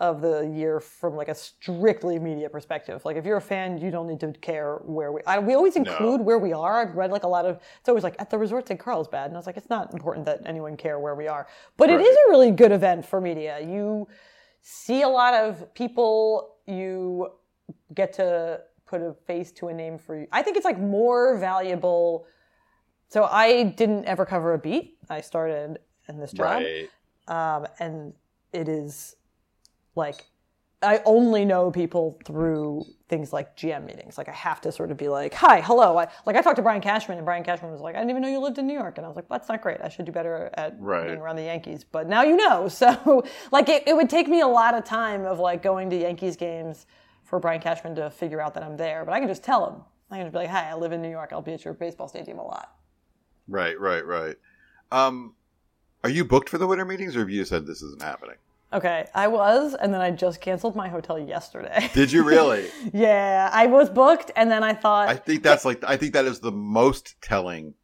of 0.00 0.20
the 0.20 0.42
year 0.42 0.80
from 0.80 1.14
like 1.14 1.28
a 1.28 1.34
strictly 1.34 2.18
media 2.18 2.50
perspective. 2.50 3.04
Like 3.04 3.16
if 3.16 3.24
you're 3.24 3.36
a 3.36 3.40
fan, 3.40 3.78
you 3.78 3.90
don't 3.90 4.08
need 4.08 4.20
to 4.20 4.32
care 4.32 4.76
where 4.84 5.12
we. 5.12 5.20
I, 5.26 5.38
we 5.38 5.54
always 5.54 5.76
include 5.76 6.20
where 6.20 6.38
we 6.38 6.52
are. 6.52 6.80
I've 6.82 6.96
read 6.96 7.10
like 7.12 7.22
a 7.22 7.28
lot 7.28 7.46
of. 7.46 7.60
It's 7.78 7.88
always 7.88 8.02
like 8.04 8.16
at 8.18 8.28
the 8.28 8.38
resort 8.38 8.66
St. 8.66 8.78
Carlsbad, 8.80 9.26
and 9.26 9.34
I 9.34 9.38
was 9.38 9.46
like, 9.46 9.56
it's 9.56 9.70
not 9.70 9.92
important 9.92 10.26
that 10.26 10.40
anyone 10.46 10.76
care 10.76 10.98
where 10.98 11.14
we 11.14 11.28
are. 11.28 11.46
But 11.76 11.90
it 11.90 11.96
Right. 11.96 12.06
is 12.06 12.16
a 12.26 12.30
really 12.30 12.50
good 12.50 12.72
event 12.72 13.06
for 13.06 13.20
media. 13.20 13.60
You 13.60 14.08
see 14.62 15.02
a 15.02 15.08
lot 15.08 15.34
of 15.34 15.72
people. 15.74 16.56
You 16.66 17.28
get 17.94 18.12
to 18.14 18.62
put 18.86 19.00
a 19.00 19.14
face 19.26 19.52
to 19.52 19.68
a 19.68 19.74
name 19.74 19.98
for 19.98 20.18
you. 20.18 20.26
I 20.32 20.42
think 20.42 20.56
it's 20.56 20.64
like 20.64 20.78
more 20.80 21.38
valuable. 21.38 22.26
So 23.08 23.24
I 23.24 23.64
didn't 23.64 24.06
ever 24.06 24.26
cover 24.26 24.54
a 24.54 24.58
beat. 24.58 24.98
I 25.08 25.20
started 25.20 25.78
in 26.08 26.18
this 26.18 26.32
job, 26.32 26.62
right 26.62 26.88
um, 27.28 27.66
and 27.78 28.12
it 28.52 28.68
is 28.68 29.16
like 29.94 30.24
I 30.82 31.00
only 31.06 31.44
know 31.46 31.70
people 31.70 32.18
through 32.26 32.84
things 33.08 33.32
like 33.32 33.56
GM 33.56 33.86
meetings. 33.86 34.18
Like 34.18 34.28
I 34.28 34.32
have 34.32 34.60
to 34.62 34.72
sort 34.72 34.90
of 34.90 34.96
be 34.98 35.08
like, 35.08 35.32
"Hi, 35.34 35.60
hello." 35.62 35.96
I, 35.96 36.08
like 36.26 36.36
I 36.36 36.42
talked 36.42 36.56
to 36.56 36.62
Brian 36.62 36.82
Cashman, 36.82 37.16
and 37.16 37.24
Brian 37.24 37.42
Cashman 37.42 37.72
was 37.72 37.80
like, 37.80 37.94
"I 37.94 37.98
didn't 37.98 38.10
even 38.10 38.22
know 38.22 38.28
you 38.28 38.38
lived 38.38 38.58
in 38.58 38.66
New 38.66 38.74
York," 38.74 38.98
and 38.98 39.04
I 39.06 39.08
was 39.08 39.16
like, 39.16 39.28
"That's 39.28 39.48
not 39.48 39.62
great. 39.62 39.80
I 39.82 39.88
should 39.88 40.04
do 40.04 40.12
better 40.12 40.50
at 40.54 40.78
Right. 40.78 41.06
being 41.06 41.18
around 41.20 41.36
the 41.36 41.44
Yankees." 41.44 41.84
But 41.84 42.08
now 42.08 42.22
you 42.22 42.36
know. 42.36 42.68
So 42.74 43.24
like 43.50 43.68
it, 43.70 43.84
it 43.86 43.96
would 43.96 44.10
take 44.10 44.28
me 44.28 44.40
a 44.40 44.46
lot 44.46 44.74
of 44.74 44.84
time 44.84 45.24
of 45.24 45.38
like 45.38 45.62
going 45.62 45.88
to 45.90 45.96
Yankees 45.96 46.36
games 46.36 46.86
for 47.24 47.38
Brian 47.38 47.60
Cashman 47.62 47.94
to 47.94 48.10
figure 48.10 48.40
out 48.40 48.52
that 48.54 48.62
I'm 48.62 48.76
there. 48.76 49.04
But 49.06 49.14
I 49.14 49.20
can 49.20 49.28
just 49.28 49.42
tell 49.42 49.66
him. 49.66 49.82
I 50.10 50.16
can 50.18 50.26
just 50.26 50.32
be 50.32 50.40
like, 50.40 50.50
"Hi, 50.50 50.68
I 50.68 50.74
live 50.74 50.92
in 50.92 51.00
New 51.00 51.10
York. 51.10 51.30
I'll 51.32 51.40
be 51.40 51.52
at 51.54 51.64
your 51.64 51.72
baseball 51.74 52.08
stadium 52.08 52.38
a 52.38 52.44
lot." 52.44 52.76
right 53.46 53.78
right 53.78 54.06
right 54.06 54.36
um 54.90 55.34
are 56.02 56.08
you 56.08 56.24
booked 56.24 56.48
for 56.48 56.56
the 56.56 56.66
winter 56.66 56.86
meetings 56.86 57.14
or 57.14 57.18
have 57.18 57.28
you 57.28 57.44
said 57.44 57.66
this 57.66 57.82
isn't 57.82 58.00
happening 58.02 58.36
Okay, 58.74 59.06
I 59.14 59.28
was, 59.28 59.74
and 59.74 59.94
then 59.94 60.00
I 60.00 60.10
just 60.10 60.40
canceled 60.40 60.74
my 60.74 60.88
hotel 60.88 61.18
yesterday. 61.18 61.88
did 61.94 62.10
you 62.12 62.24
really 62.24 62.66
Yeah, 62.92 63.48
I 63.52 63.66
was 63.66 63.88
booked, 63.88 64.32
and 64.36 64.50
then 64.50 64.62
I 64.64 64.74
thought, 64.74 65.08
i 65.08 65.16
think 65.16 65.42
that's 65.42 65.64
like 65.64 65.82
i 65.84 65.96
think 65.96 66.12
that 66.14 66.24
is 66.24 66.40
the 66.40 66.50
most 66.52 67.14
telling 67.22 67.74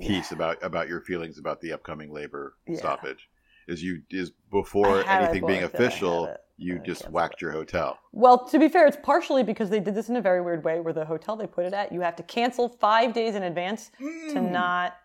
piece 0.00 0.32
about 0.32 0.62
about 0.62 0.88
your 0.88 1.00
feelings 1.02 1.38
about 1.38 1.60
the 1.60 1.72
upcoming 1.72 2.10
labor 2.12 2.56
Yeah. 2.66 2.78
stoppage 2.78 3.28
is 3.68 3.82
you 3.82 4.02
is 4.10 4.32
before 4.50 5.00
it 5.00 5.06
anything 5.08 5.46
being 5.46 5.62
booked 5.62 5.74
and 5.74 5.82
I 5.82 5.84
had 5.84 5.92
official 5.92 6.26
it, 6.26 6.40
you 6.56 6.78
just 6.80 7.08
whacked 7.10 7.40
your 7.40 7.52
hotel 7.52 7.98
well, 8.12 8.46
to 8.48 8.58
be 8.58 8.68
fair, 8.68 8.86
it's 8.86 8.96
partially 9.02 9.42
because 9.42 9.68
they 9.70 9.80
did 9.80 9.94
this 9.94 10.08
in 10.08 10.16
a 10.16 10.20
very 10.20 10.42
weird 10.42 10.64
way, 10.64 10.80
where 10.80 10.92
the 10.92 11.04
hotel 11.04 11.34
they 11.36 11.46
put 11.46 11.64
it 11.64 11.72
at, 11.72 11.92
you 11.92 12.00
have 12.02 12.14
to 12.16 12.22
cancel 12.24 12.68
five 12.68 13.12
days 13.14 13.34
in 13.34 13.42
advance 13.44 13.90
to 14.32 14.38
Hmm. 14.40 14.52
not 14.52 14.96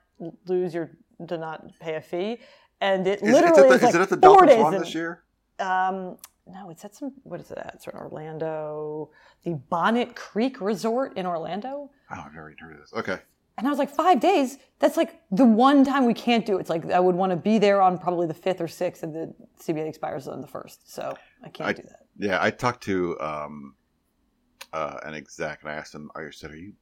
lose 0.46 0.74
your, 0.74 0.90
to 1.28 1.38
not 1.38 1.58
pay 1.80 1.96
a 1.96 2.02
fee, 2.02 2.40
and 2.82 3.08
it 3.08 3.22
is, 3.22 3.32
literally 3.34 3.60
it's 3.70 3.70
the, 3.70 3.76
is 3.76 3.84
like 3.84 3.96
it 3.96 4.02
at 4.02 4.10
the 4.10 4.18
four 4.18 4.36
dolphin 4.36 4.48
days 4.48 4.58
swan 4.58 4.74
in- 4.74 4.80
this 4.82 4.94
year 4.94 5.24
Um, 5.60 6.18
no, 6.50 6.70
it's 6.70 6.86
at 6.86 6.96
some. 6.96 7.12
What 7.24 7.40
is 7.42 7.52
it 7.52 7.58
at? 7.58 7.72
It's 7.76 7.88
in 7.88 7.94
Orlando, 7.94 9.10
the 9.44 9.56
Bonnet 9.70 10.16
Creek 10.16 10.62
Resort 10.62 11.18
in 11.18 11.26
Orlando. 11.26 11.92
oh 12.12 12.24
i've 12.26 12.34
never 12.34 12.50
even 12.52 12.64
heard 12.64 12.76
of 12.76 12.80
this 12.82 12.94
okay 12.94 13.20
And 13.58 13.68
I 13.68 13.70
was 13.72 13.80
like, 13.80 13.90
five 13.90 14.20
days? 14.20 14.58
That's 14.80 14.98
like 14.98 15.20
the 15.32 15.44
one 15.46 15.84
time 15.84 16.06
we 16.06 16.14
can't 16.14 16.46
do 16.46 16.58
it. 16.58 16.62
It's 16.62 16.70
like 16.70 16.86
I 16.92 17.00
would 17.00 17.16
want 17.16 17.32
to 17.32 17.36
be 17.36 17.58
there 17.60 17.82
on 17.82 17.98
probably 17.98 18.28
the 18.28 18.34
fifth 18.46 18.62
or 18.62 18.68
sixth, 18.68 19.02
and 19.04 19.14
the 19.14 19.34
CBA 19.60 19.88
expires 19.90 20.28
on 20.28 20.42
the 20.42 20.48
first. 20.48 20.94
So 20.94 21.18
I 21.44 21.50
can't 21.50 21.70
I- 21.70 21.74
do 21.74 21.82
that. 21.84 22.00
Yeah, 22.20 22.38
I 22.42 22.50
talked 22.52 22.84
to 22.84 23.20
um, 23.20 23.76
uh, 24.74 24.98
an 25.04 25.14
exec 25.16 25.62
and 25.64 25.72
I 25.72 25.76
asked 25.76 25.94
him, 25.96 26.10
"I 26.16 26.30
said, 26.32 26.52
are 26.52 26.56
you 26.56 26.74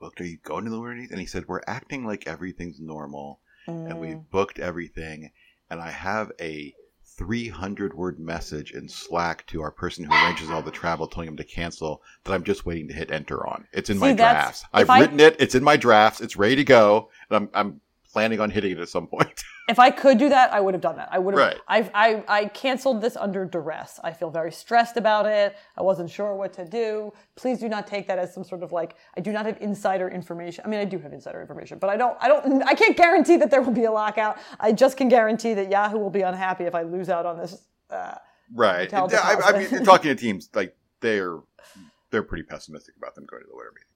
booked? 0.00 0.20
Are 0.20 0.26
you 0.26 0.38
going 0.42 0.64
to 0.64 0.70
the 0.70 0.80
Winter 0.80 1.06
And 1.10 1.20
he 1.20 1.26
said, 1.26 1.44
"We're 1.46 1.62
acting 1.66 2.04
like 2.06 2.26
everything's 2.26 2.80
normal, 2.80 3.40
and 3.66 3.98
we've 4.00 4.16
Mm. 4.16 4.30
booked 4.30 4.58
everything, 4.58 5.30
and 5.70 5.78
I 5.80 5.90
have 5.90 6.32
a." 6.40 6.74
300 7.16 7.94
word 7.94 8.18
message 8.18 8.72
in 8.72 8.88
Slack 8.88 9.46
to 9.46 9.62
our 9.62 9.70
person 9.70 10.04
who 10.04 10.12
arranges 10.12 10.50
all 10.50 10.62
the 10.62 10.70
travel 10.70 11.06
telling 11.06 11.28
him 11.28 11.36
to 11.36 11.44
cancel 11.44 12.02
that 12.24 12.32
I'm 12.32 12.44
just 12.44 12.66
waiting 12.66 12.88
to 12.88 12.94
hit 12.94 13.10
enter 13.10 13.46
on. 13.46 13.66
It's 13.72 13.88
in 13.90 13.96
See, 13.96 14.00
my 14.00 14.12
drafts. 14.14 14.64
I've 14.72 14.90
I- 14.90 15.00
written 15.00 15.20
it. 15.20 15.36
It's 15.38 15.54
in 15.54 15.62
my 15.64 15.76
drafts. 15.76 16.20
It's 16.20 16.36
ready 16.36 16.56
to 16.56 16.64
go. 16.64 17.10
And 17.30 17.36
I'm, 17.36 17.50
I'm 17.54 17.80
planning 18.14 18.40
on 18.40 18.48
hitting 18.48 18.72
it 18.72 18.78
at 18.78 18.88
some 18.88 19.06
point. 19.06 19.44
If 19.66 19.78
I 19.78 19.90
could 19.90 20.18
do 20.18 20.28
that, 20.28 20.52
I 20.52 20.60
would 20.60 20.74
have 20.74 20.82
done 20.82 20.96
that. 20.96 21.08
I 21.10 21.18
would 21.18 21.32
have. 21.32 21.42
Right. 21.42 21.56
I've, 21.66 21.90
I 21.94 22.22
I 22.28 22.44
canceled 22.48 23.00
this 23.00 23.16
under 23.16 23.46
duress. 23.46 23.98
I 24.04 24.12
feel 24.12 24.30
very 24.30 24.52
stressed 24.52 24.98
about 24.98 25.24
it. 25.24 25.56
I 25.78 25.80
wasn't 25.80 26.10
sure 26.10 26.34
what 26.36 26.52
to 26.52 26.66
do. 26.66 27.14
Please 27.34 27.60
do 27.60 27.70
not 27.70 27.86
take 27.86 28.06
that 28.08 28.18
as 28.18 28.34
some 28.34 28.44
sort 28.44 28.62
of 28.62 28.72
like 28.72 28.96
I 29.16 29.22
do 29.22 29.32
not 29.32 29.46
have 29.46 29.56
insider 29.62 30.10
information. 30.10 30.66
I 30.66 30.68
mean, 30.68 30.80
I 30.80 30.84
do 30.84 30.98
have 30.98 31.14
insider 31.14 31.40
information, 31.40 31.78
but 31.78 31.88
I 31.88 31.96
don't. 31.96 32.14
I 32.20 32.28
don't. 32.28 32.62
I 32.62 32.74
can't 32.74 32.94
guarantee 32.94 33.38
that 33.38 33.50
there 33.50 33.62
will 33.62 33.72
be 33.72 33.84
a 33.84 33.90
lockout. 33.90 34.36
I 34.60 34.72
just 34.72 34.98
can 34.98 35.08
guarantee 35.08 35.54
that 35.54 35.70
Yahoo 35.70 35.96
will 35.96 36.10
be 36.10 36.20
unhappy 36.20 36.64
if 36.64 36.74
I 36.74 36.82
lose 36.82 37.08
out 37.08 37.24
on 37.24 37.38
this. 37.38 37.62
Uh, 37.88 38.16
right. 38.54 38.92
I, 38.92 39.36
I 39.46 39.58
mean, 39.58 39.82
talking 39.82 40.10
to 40.10 40.14
teams, 40.14 40.50
like, 40.54 40.76
they're, 41.00 41.38
they're 42.10 42.22
pretty 42.22 42.44
pessimistic 42.44 42.96
about 42.98 43.14
them 43.14 43.24
going 43.24 43.42
to 43.42 43.48
the 43.48 43.56
Winter 43.56 43.72
Meetings. 43.74 43.93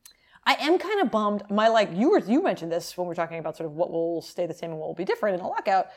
I 0.49 0.55
am 0.61 0.79
kind 0.79 1.01
of 1.03 1.11
bummed. 1.11 1.43
My 1.51 1.69
like 1.69 1.91
you 1.95 2.11
were 2.11 2.21
you 2.21 2.43
mentioned 2.43 2.73
this 2.73 2.97
when 2.97 3.07
we 3.07 3.13
are 3.13 3.15
talking 3.15 3.39
about 3.39 3.55
sort 3.59 3.67
of 3.69 3.77
what 3.77 3.91
will 3.93 4.23
stay 4.23 4.47
the 4.47 4.55
same 4.55 4.71
and 4.71 4.79
what 4.81 4.87
will 4.89 4.95
be 4.95 5.05
different 5.05 5.39
in 5.39 5.45
a 5.45 5.47
lockout. 5.47 5.89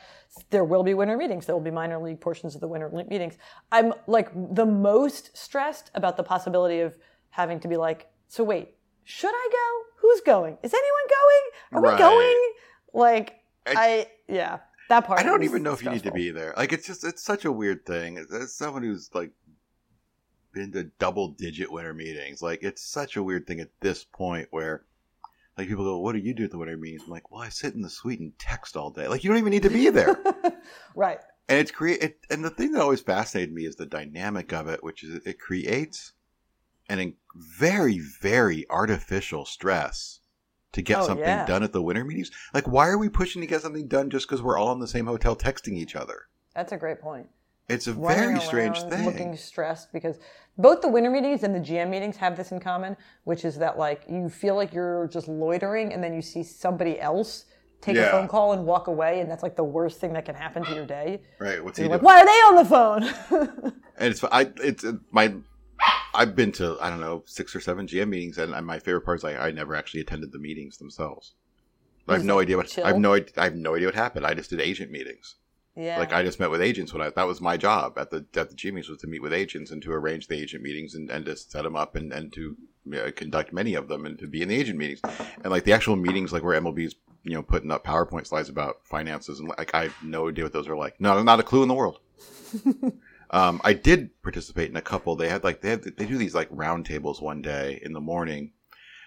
There 0.50 0.62
will 0.62 0.82
be 0.82 0.92
winter 0.92 1.16
meetings. 1.16 1.46
There 1.46 1.54
will 1.54 1.62
be 1.62 1.70
minor 1.70 1.98
league 1.98 2.20
portions 2.20 2.54
of 2.54 2.60
the 2.60 2.68
winter 2.68 2.90
meetings. 3.08 3.38
I'm 3.72 3.94
like 4.06 4.28
the 4.54 4.66
most 4.66 5.34
stressed 5.36 5.90
about 5.94 6.18
the 6.18 6.22
possibility 6.22 6.80
of 6.80 6.98
having 7.30 7.60
to 7.60 7.68
be 7.68 7.78
like, 7.78 8.10
so 8.28 8.44
wait, 8.44 8.74
should 9.04 9.32
I 9.34 9.48
go? 9.50 9.66
Who's 10.02 10.20
going? 10.20 10.58
Is 10.62 10.74
anyone 10.74 11.06
going? 11.18 11.44
Are 11.72 11.92
we 11.92 11.98
going? 11.98 12.52
Like 12.92 13.40
I- 13.66 13.74
I, 13.74 14.06
yeah, 14.28 14.58
that 14.90 15.06
part. 15.06 15.18
I 15.18 15.22
don't 15.22 15.44
even 15.44 15.62
know 15.62 15.72
if 15.72 15.82
you 15.82 15.88
need 15.90 16.02
to 16.02 16.12
be 16.12 16.30
there. 16.30 16.52
Like 16.58 16.74
it's 16.74 16.86
just 16.86 17.04
it's 17.04 17.22
such 17.22 17.46
a 17.46 17.52
weird 17.52 17.86
thing. 17.86 18.18
As 18.18 18.54
someone 18.54 18.82
who's 18.82 19.08
like 19.14 19.30
been 20.52 20.72
to 20.72 20.84
double 20.98 21.28
digit 21.28 21.70
winter 21.72 21.94
meetings, 21.94 22.42
like 22.42 22.62
it's 22.62 22.82
such 22.82 23.16
a 23.16 23.22
weird 23.22 23.46
thing 23.46 23.60
at 23.60 23.70
this 23.80 24.04
point 24.04 24.48
where 24.50 24.84
Like 25.58 25.68
people 25.68 25.84
go, 25.84 25.98
"What 25.98 26.12
do 26.12 26.18
you 26.18 26.32
do 26.32 26.44
at 26.44 26.50
the 26.50 26.58
winter 26.58 26.76
meetings?" 26.78 27.02
I'm 27.04 27.10
like, 27.10 27.30
"Well, 27.30 27.42
I 27.42 27.50
sit 27.50 27.74
in 27.74 27.82
the 27.82 27.90
suite 27.90 28.20
and 28.20 28.38
text 28.38 28.76
all 28.76 28.90
day." 28.90 29.06
Like 29.08 29.22
you 29.22 29.28
don't 29.28 29.38
even 29.38 29.50
need 29.50 29.64
to 29.64 29.70
be 29.70 29.90
there. 29.90 30.16
right. 30.94 31.20
and 31.48 31.58
it's 31.58 31.70
create 31.70 32.00
it, 32.02 32.18
and 32.30 32.42
the 32.44 32.48
thing 32.50 32.72
that 32.72 32.80
always 32.80 33.00
fascinated 33.02 33.54
me 33.54 33.66
is 33.66 33.76
the 33.76 33.84
dynamic 33.86 34.52
of 34.52 34.66
it, 34.68 34.82
which 34.82 35.02
is 35.04 35.20
it 35.26 35.38
creates 35.38 36.12
an 36.88 36.98
in- 37.00 37.16
very 37.34 37.98
very 37.98 38.64
artificial 38.70 39.44
stress 39.44 40.20
to 40.72 40.80
get 40.80 41.00
Oh, 41.00 41.06
something 41.06 41.24
yeah. 41.26 41.44
done 41.44 41.62
at 41.62 41.72
the 41.72 41.82
winter 41.82 42.02
meetings. 42.04 42.30
Like, 42.54 42.66
why 42.66 42.88
are 42.88 42.96
we 42.96 43.10
pushing 43.10 43.42
to 43.42 43.46
get 43.46 43.60
something 43.60 43.88
done 43.88 44.08
just 44.08 44.26
because 44.26 44.40
we're 44.40 44.56
all 44.58 44.72
in 44.72 44.80
the 44.80 44.88
same 44.88 45.04
hotel 45.06 45.36
texting 45.36 45.74
each 45.76 45.94
other? 45.94 46.28
That's 46.54 46.72
a 46.72 46.78
great 46.78 47.00
point. 47.02 47.28
It's 47.68 47.86
a 47.86 47.92
running 47.94 48.36
very 48.36 48.40
strange 48.40 48.80
thing. 48.84 49.04
Looking 49.04 49.36
stressed 49.36 49.92
because 49.92 50.18
both 50.58 50.80
the 50.80 50.88
winter 50.88 51.10
meetings 51.10 51.42
and 51.42 51.54
the 51.54 51.60
GM 51.60 51.88
meetings 51.88 52.16
have 52.16 52.36
this 52.36 52.52
in 52.52 52.60
common, 52.60 52.96
which 53.24 53.44
is 53.44 53.56
that 53.56 53.78
like 53.78 54.04
you 54.08 54.28
feel 54.28 54.54
like 54.54 54.72
you're 54.72 55.08
just 55.08 55.28
loitering 55.28 55.92
and 55.92 56.02
then 56.02 56.12
you 56.14 56.22
see 56.22 56.42
somebody 56.42 57.00
else 57.00 57.46
take 57.80 57.96
a 57.96 58.10
phone 58.10 58.28
call 58.28 58.52
and 58.52 58.64
walk 58.64 58.86
away, 58.86 59.20
and 59.20 59.30
that's 59.30 59.42
like 59.42 59.56
the 59.56 59.64
worst 59.64 60.00
thing 60.00 60.12
that 60.12 60.24
can 60.24 60.34
happen 60.34 60.64
to 60.64 60.74
your 60.74 60.86
day. 60.86 61.20
right? 61.40 61.62
What's 61.62 61.78
he 61.78 61.82
doing? 61.82 61.92
like, 61.92 62.02
why 62.02 62.20
are 62.20 62.24
they 62.24 62.30
on 62.30 62.54
the 62.56 62.64
phone? 62.64 63.72
And 63.98 64.10
it's 64.10 64.24
I 64.24 64.50
it's 64.56 64.84
uh, 64.84 64.94
my 65.12 65.34
I've 66.14 66.34
been 66.34 66.50
to 66.52 66.76
I 66.80 66.90
don't 66.90 67.00
know 67.00 67.22
six 67.26 67.54
or 67.54 67.60
seven 67.60 67.86
GM 67.86 68.08
meetings, 68.08 68.38
and 68.38 68.50
my 68.66 68.78
favorite 68.78 69.02
part 69.02 69.18
is 69.18 69.24
I, 69.24 69.36
I 69.36 69.50
never 69.52 69.76
actually 69.76 70.00
attended 70.00 70.32
the 70.32 70.38
meetings 70.38 70.78
themselves. 70.78 71.34
I 72.08 72.14
have 72.14 72.24
no 72.24 72.40
idea 72.40 72.56
what 72.56 72.68
chill? 72.68 72.84
I 72.84 72.88
have 72.88 72.98
no 72.98 73.14
I 73.14 73.44
have 73.44 73.54
no 73.54 73.76
idea 73.76 73.88
what 73.88 73.94
happened. 73.94 74.26
I 74.26 74.34
just 74.34 74.50
did 74.50 74.60
agent 74.60 74.90
meetings. 74.90 75.36
Yeah. 75.74 75.98
Like 75.98 76.12
I 76.12 76.22
just 76.22 76.38
met 76.38 76.50
with 76.50 76.60
agents 76.60 76.92
when 76.92 77.02
I 77.02 77.10
that 77.10 77.26
was 77.26 77.40
my 77.40 77.56
job 77.56 77.96
at 77.96 78.10
the 78.10 78.26
at 78.36 78.50
the 78.50 78.56
meetings 78.64 78.88
was 78.88 78.98
to 78.98 79.06
meet 79.06 79.22
with 79.22 79.32
agents 79.32 79.70
and 79.70 79.80
to 79.82 79.92
arrange 79.92 80.28
the 80.28 80.36
agent 80.36 80.62
meetings 80.62 80.94
and, 80.94 81.10
and 81.10 81.24
to 81.24 81.36
set 81.36 81.62
them 81.62 81.76
up 81.76 81.96
and 81.96 82.12
and 82.12 82.32
to 82.34 82.56
you 82.84 82.92
know, 82.92 83.10
conduct 83.12 83.52
many 83.52 83.74
of 83.74 83.88
them 83.88 84.04
and 84.04 84.18
to 84.18 84.26
be 84.26 84.42
in 84.42 84.48
the 84.48 84.56
agent 84.56 84.78
meetings 84.78 85.00
and 85.42 85.50
like 85.50 85.64
the 85.64 85.72
actual 85.72 85.96
meetings 85.96 86.32
like 86.32 86.42
where 86.42 86.60
MLB's 86.60 86.94
you 87.22 87.32
know 87.32 87.42
putting 87.42 87.70
up 87.70 87.84
PowerPoint 87.84 88.26
slides 88.26 88.48
about 88.50 88.84
finances 88.84 89.40
and 89.40 89.48
like 89.48 89.74
I 89.74 89.84
have 89.84 89.96
no 90.02 90.28
idea 90.28 90.44
what 90.44 90.52
those 90.52 90.68
are 90.68 90.76
like. 90.76 91.00
No, 91.00 91.22
not 91.22 91.40
a 91.40 91.44
clue 91.44 91.62
in 91.62 91.68
the 91.68 91.74
world. 91.74 92.00
um, 93.30 93.60
I 93.64 93.72
did 93.72 94.10
participate 94.22 94.68
in 94.68 94.76
a 94.76 94.82
couple. 94.82 95.16
They 95.16 95.28
had 95.28 95.42
like 95.42 95.62
they 95.62 95.70
had 95.70 95.84
they 95.84 96.04
do 96.04 96.18
these 96.18 96.34
like 96.34 96.48
round 96.50 96.84
tables 96.84 97.22
one 97.22 97.40
day 97.40 97.80
in 97.82 97.94
the 97.94 98.00
morning 98.00 98.52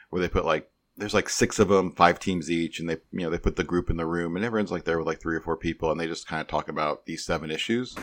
where 0.10 0.22
they 0.22 0.30
put 0.30 0.46
like 0.46 0.70
there's 0.98 1.14
like 1.14 1.30
six 1.30 1.60
of 1.60 1.68
them, 1.68 1.92
five 1.92 2.20
teams 2.20 2.50
each, 2.50 2.80
and 2.80 2.90
they 2.90 2.98
you 3.12 3.22
know 3.22 3.30
they 3.30 3.38
put 3.38 3.56
the 3.56 3.64
group 3.64 3.90
in 3.90 3.98
the 3.98 4.06
room, 4.06 4.36
and 4.36 4.46
everyone's 4.46 4.72
like 4.72 4.86
there 4.86 4.98
with 4.98 5.08
like 5.08 5.20
three 5.20 5.36
or 5.36 5.42
four 5.42 5.58
people, 5.58 5.92
and 5.92 6.00
they 6.00 6.08
just 6.08 6.28
kind 6.28 6.42
of 6.42 6.48
talk 6.48 6.70
about 6.70 7.06
these 7.06 7.24
seven 7.26 7.52
issues. 7.52 7.96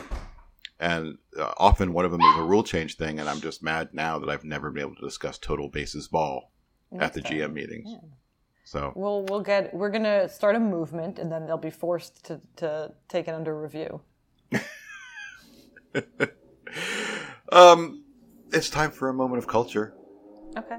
And 0.81 1.19
uh, 1.39 1.52
often 1.59 1.93
one 1.93 2.05
of 2.05 2.10
them 2.10 2.20
is 2.20 2.39
a 2.39 2.43
rule 2.43 2.64
change 2.64 2.97
thing, 2.97 3.20
and 3.20 3.28
I'm 3.28 3.40
just 3.40 3.62
mad 3.62 3.90
now 3.93 4.19
that 4.19 4.28
I've 4.28 4.44
never 4.44 4.70
been 4.70 4.82
able 4.82 4.97
to 4.97 5.02
discuss 5.02 5.39
total 5.39 5.69
bases 5.69 6.09
ball 6.09 6.51
at 6.98 7.12
the. 7.14 7.23
GM 7.23 7.52
meetings. 7.52 7.89
So 8.64 8.93
We'll 8.97 9.24
we'll 9.24 9.40
get 9.43 9.73
we're 9.74 9.90
gonna 9.90 10.28
start 10.28 10.55
a 10.56 10.60
movement 10.60 11.19
and 11.19 11.31
then 11.31 11.47
they'll 11.47 11.56
be 11.59 11.70
forced 11.70 12.24
to, 12.27 12.40
to 12.56 12.93
take 13.09 13.28
it 13.28 13.35
under 13.35 13.60
review. 13.60 14.01
um, 17.52 18.05
it's 18.52 18.70
time 18.70 18.90
for 18.90 19.09
a 19.09 19.14
moment 19.14 19.39
of 19.39 19.47
culture. 19.47 19.94
Okay. 20.56 20.78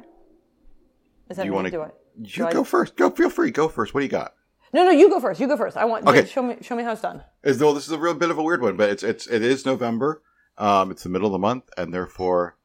Is 1.30 1.38
that 1.38 1.46
You 1.46 1.52
me? 1.52 1.56
wanna- 1.56 1.72
Do 1.72 1.82
I? 1.82 1.90
You 2.18 2.28
Do 2.28 2.48
I- 2.48 2.54
go 2.54 2.64
first. 2.64 2.96
Go. 2.96 3.10
Feel 3.10 3.30
free. 3.30 3.52
Go 3.52 3.68
first. 3.68 3.94
What 3.94 4.02
do 4.02 4.06
you 4.06 4.12
got? 4.12 4.34
No, 4.74 4.84
no, 4.86 4.92
you 4.92 5.08
go 5.10 5.20
first. 5.20 5.40
You 5.40 5.48
go 5.48 5.56
first. 5.58 5.78
I 5.78 5.86
want. 5.86 6.08
Okay. 6.08 6.26
Show 6.26 6.42
me. 6.42 6.58
Show 6.62 6.76
me 6.76 6.84
how 6.84 6.94
it's 6.94 7.02
done. 7.02 7.24
Though 7.44 7.74
this 7.74 7.86
is 7.86 7.92
a 7.92 8.00
real 8.00 8.16
bit 8.16 8.32
of 8.32 8.38
a 8.38 8.44
weird 8.44 8.62
one, 8.62 8.76
but 8.76 8.90
it's 8.90 9.04
it's 9.04 9.28
it 9.28 9.42
is 9.44 9.66
November. 9.66 10.22
Um, 10.58 10.92
it's 10.92 11.04
the 11.04 11.10
middle 11.10 11.28
of 11.28 11.32
the 11.34 11.40
month, 11.40 11.70
and 11.78 11.94
therefore, 11.94 12.58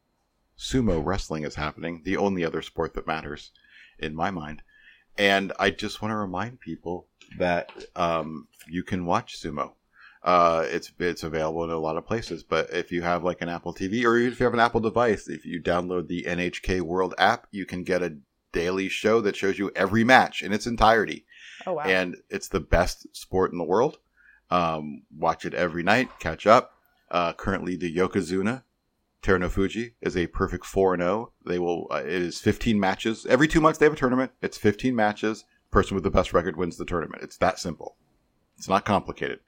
sumo 0.59 1.05
wrestling 1.05 1.45
is 1.45 1.55
happening. 1.55 2.03
The 2.05 2.17
only 2.17 2.45
other 2.45 2.63
sport 2.63 2.95
that 2.95 3.07
matters, 3.07 3.51
in 3.99 4.15
my 4.15 4.31
mind. 4.31 4.63
And 5.17 5.53
I 5.59 5.71
just 5.71 6.01
want 6.01 6.13
to 6.13 6.17
remind 6.17 6.61
people 6.61 7.09
that 7.39 7.71
um, 7.97 8.47
you 8.69 8.83
can 8.83 9.05
watch 9.05 9.41
sumo. 9.41 9.73
Uh, 10.23 10.65
it's 10.69 10.93
it's 10.99 11.23
available 11.23 11.65
in 11.65 11.71
a 11.71 11.79
lot 11.79 11.97
of 11.97 12.07
places, 12.07 12.43
but 12.43 12.71
if 12.73 12.91
you 12.91 13.03
have 13.03 13.23
like 13.25 13.41
an 13.41 13.49
Apple 13.49 13.73
TV 13.75 14.05
or 14.05 14.19
if 14.19 14.41
you 14.41 14.45
have 14.45 14.55
an 14.55 14.61
Apple 14.61 14.81
device, 14.81 15.29
if 15.29 15.45
you 15.47 15.61
download 15.63 16.09
the 16.09 16.25
NHK 16.25 16.81
World 16.83 17.15
app, 17.19 17.47
you 17.51 17.65
can 17.67 17.85
get 17.85 18.03
a 18.03 18.17
daily 18.53 18.89
show 18.89 19.21
that 19.21 19.37
shows 19.37 19.59
you 19.59 19.71
every 19.77 20.05
match 20.05 20.43
in 20.43 20.53
its 20.53 20.67
entirety 20.67 21.25
Oh 21.67 21.75
wow. 21.75 21.83
and 21.85 22.17
it's 22.31 22.49
the 22.49 22.61
best 22.61 23.07
sport 23.17 23.53
in 23.53 23.59
the 23.59 23.65
world. 23.65 23.99
Um, 24.51 25.03
watch 25.17 25.45
it 25.45 25.53
every 25.55 25.83
night, 25.83 26.09
catch 26.21 26.47
up. 26.47 26.73
Uh, 27.11 27.33
currently, 27.35 27.77
the 27.77 27.95
Yokozuna 27.95 28.63
Terunofuji 29.23 29.93
is 30.01 30.17
a 30.17 30.27
perfect 30.29 30.65
four 30.65 30.95
and 30.95 31.03
zero. 31.03 31.33
They 31.45 31.59
will. 31.59 31.87
Uh, 31.91 31.97
it 31.97 32.07
is 32.09 32.39
fifteen 32.41 32.79
matches 32.79 33.27
every 33.27 33.49
two 33.49 33.61
months. 33.61 33.79
They 33.79 33.87
have 33.87 33.93
a 33.93 33.97
tournament. 33.97 34.33
It's 34.41 34.57
fifteen 34.59 34.95
matches. 34.95 35.45
Person 35.71 35.95
with 35.97 36.05
the 36.05 36.11
best 36.11 36.33
record 36.33 36.57
wins 36.57 36.77
the 36.77 36.85
tournament. 36.87 37.23
It's 37.23 37.37
that 37.39 37.59
simple. 37.59 37.97
It's 38.57 38.69
not 38.69 38.85
complicated. 38.87 39.41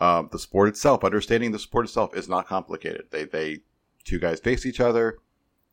Um, 0.00 0.30
the 0.32 0.38
sport 0.38 0.68
itself, 0.68 1.04
understanding 1.04 1.52
the 1.52 1.58
sport 1.58 1.84
itself, 1.84 2.16
is 2.16 2.28
not 2.28 2.46
complicated. 2.48 3.04
They 3.10 3.24
they 3.24 3.60
two 4.04 4.18
guys 4.18 4.40
face 4.40 4.64
each 4.64 4.80
other, 4.80 5.18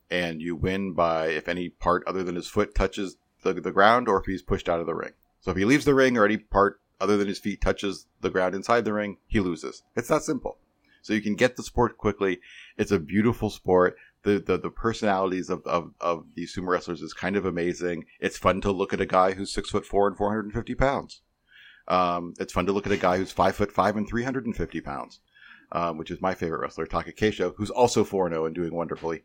and 0.09 0.41
you 0.41 0.56
win 0.56 0.93
by 0.93 1.27
if 1.27 1.48
any 1.48 1.69
part 1.69 2.03
other 2.07 2.23
than 2.23 2.35
his 2.35 2.48
foot 2.48 2.75
touches 2.75 3.17
the, 3.43 3.53
the 3.53 3.72
ground, 3.72 4.07
or 4.07 4.19
if 4.19 4.25
he's 4.25 4.41
pushed 4.41 4.69
out 4.69 4.80
of 4.80 4.85
the 4.85 4.95
ring. 4.95 5.14
So 5.41 5.51
if 5.51 5.57
he 5.57 5.65
leaves 5.65 5.85
the 5.85 5.95
ring 5.95 6.17
or 6.17 6.25
any 6.25 6.38
part 6.38 6.82
other 6.99 7.17
than 7.17 7.27
his 7.27 7.40
feet 7.40 7.61
touches 7.61 8.07
the 8.22 8.30
ground 8.30 8.56
inside 8.56 8.85
the 8.85 8.93
ring, 8.93 9.17
he 9.27 9.40
loses. 9.40 9.83
It's 9.95 10.07
that 10.09 10.23
simple. 10.23 10.57
So 11.01 11.14
you 11.14 11.22
can 11.22 11.35
get 11.35 11.56
the 11.56 11.64
sport 11.64 11.98
quickly. 11.98 12.40
It's 12.77 12.91
a 12.91 12.99
beautiful 12.99 13.49
sport. 13.49 13.95
The, 14.23 14.40
the, 14.40 14.57
the 14.57 14.72
personalities 14.72 15.49
of, 15.49 15.65
of, 15.65 15.93
of 16.01 16.25
these 16.35 16.53
sumo 16.53 16.67
wrestlers 16.67 17.01
is 17.01 17.14
kind 17.14 17.38
of 17.38 17.45
amazing. 17.45 18.06
It's 18.19 18.38
fun 18.38 18.59
to 18.61 18.72
look 18.72 18.91
at 18.91 18.99
a 18.99 19.06
guy 19.06 19.32
who's 19.32 19.53
six 19.53 19.69
foot 19.69 19.85
four 19.85 20.07
and 20.07 20.17
450 20.17 20.75
pounds. 20.75 21.22
Um, 21.88 22.33
it's 22.40 22.51
fun 22.51 22.65
to 22.65 22.73
look 22.73 22.85
at 22.85 22.91
a 22.91 22.98
guy 22.98 23.17
who's 23.17 23.32
five 23.32 23.56
foot 23.56 23.72
five 23.72 23.95
and 23.95 24.07
350 24.07 24.82
pounds, 24.82 25.22
um, 25.72 25.98
which 25.98 26.11
is 26.11 26.19
my 26.19 26.33
favorite 26.33 26.59
wrestler, 26.59 26.85
Takakeisho, 26.85 27.53
who's 27.56 27.69
also 27.69 28.03
4 28.03 28.30
0 28.30 28.45
and 28.45 28.56
doing 28.56 28.73
wonderfully. 28.73 29.23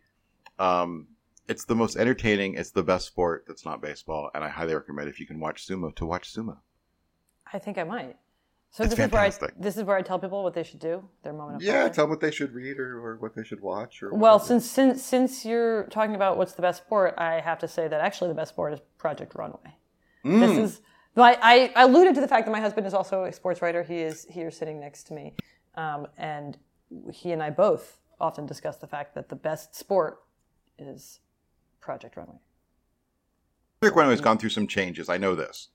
Um, 0.58 1.08
it's 1.48 1.64
the 1.64 1.74
most 1.74 1.96
entertaining. 1.96 2.54
It's 2.54 2.70
the 2.70 2.82
best 2.82 3.06
sport 3.06 3.44
that's 3.46 3.64
not 3.64 3.80
baseball, 3.82 4.30
and 4.34 4.44
I 4.44 4.48
highly 4.48 4.74
recommend 4.74 5.08
if 5.08 5.18
you 5.20 5.26
can 5.26 5.40
watch 5.40 5.66
sumo 5.66 5.94
to 5.96 6.06
watch 6.06 6.32
sumo. 6.32 6.58
I 7.52 7.58
think 7.58 7.78
I 7.78 7.84
might. 7.84 8.16
So 8.70 8.84
It's 8.84 8.94
this 8.94 9.04
is 9.06 9.12
where 9.12 9.20
I 9.20 9.30
this 9.58 9.76
is 9.76 9.84
where 9.84 9.96
I 9.98 10.02
tell 10.02 10.18
people 10.18 10.42
what 10.42 10.54
they 10.54 10.62
should 10.62 10.78
do. 10.80 11.06
Their 11.22 11.34
moment 11.34 11.56
of 11.56 11.62
Yeah, 11.62 11.80
culture. 11.80 11.94
tell 11.94 12.04
them 12.04 12.10
what 12.10 12.20
they 12.20 12.30
should 12.30 12.54
read 12.54 12.78
or, 12.78 13.04
or 13.04 13.16
what 13.16 13.34
they 13.34 13.44
should 13.44 13.60
watch. 13.60 14.02
Or 14.02 14.14
Well, 14.14 14.34
whatever. 14.38 14.44
since 14.46 14.70
since 14.70 15.02
since 15.02 15.44
you're 15.44 15.84
talking 15.88 16.14
about 16.14 16.38
what's 16.38 16.52
the 16.52 16.62
best 16.62 16.84
sport, 16.84 17.12
I 17.18 17.40
have 17.40 17.58
to 17.58 17.68
say 17.68 17.86
that 17.88 18.00
actually 18.00 18.28
the 18.28 18.34
best 18.34 18.50
sport 18.50 18.72
is 18.72 18.80
Project 18.96 19.34
Runway. 19.34 19.76
Mm. 20.24 20.40
This 20.40 20.56
is 20.70 20.80
my 21.14 21.36
I, 21.42 21.70
I 21.76 21.82
alluded 21.82 22.14
to 22.14 22.22
the 22.22 22.28
fact 22.28 22.46
that 22.46 22.52
my 22.52 22.60
husband 22.60 22.86
is 22.86 22.94
also 22.94 23.24
a 23.24 23.32
sports 23.32 23.60
writer. 23.60 23.82
He 23.82 23.98
is 23.98 24.24
here 24.30 24.50
sitting 24.50 24.80
next 24.80 25.02
to 25.08 25.12
me, 25.12 25.34
um, 25.74 26.06
and 26.16 26.56
he 27.12 27.32
and 27.32 27.42
I 27.42 27.50
both 27.50 27.98
often 28.18 28.46
discuss 28.46 28.76
the 28.78 28.86
fact 28.86 29.14
that 29.16 29.28
the 29.28 29.36
best 29.36 29.74
sport 29.74 30.22
is 30.78 31.20
Project 31.80 32.16
Runway. 32.16 32.36
Project 33.80 33.96
Runway's 33.96 34.20
gone 34.20 34.38
through 34.38 34.50
some 34.50 34.66
changes. 34.66 35.08
I 35.08 35.18
know 35.18 35.34
this. 35.34 35.68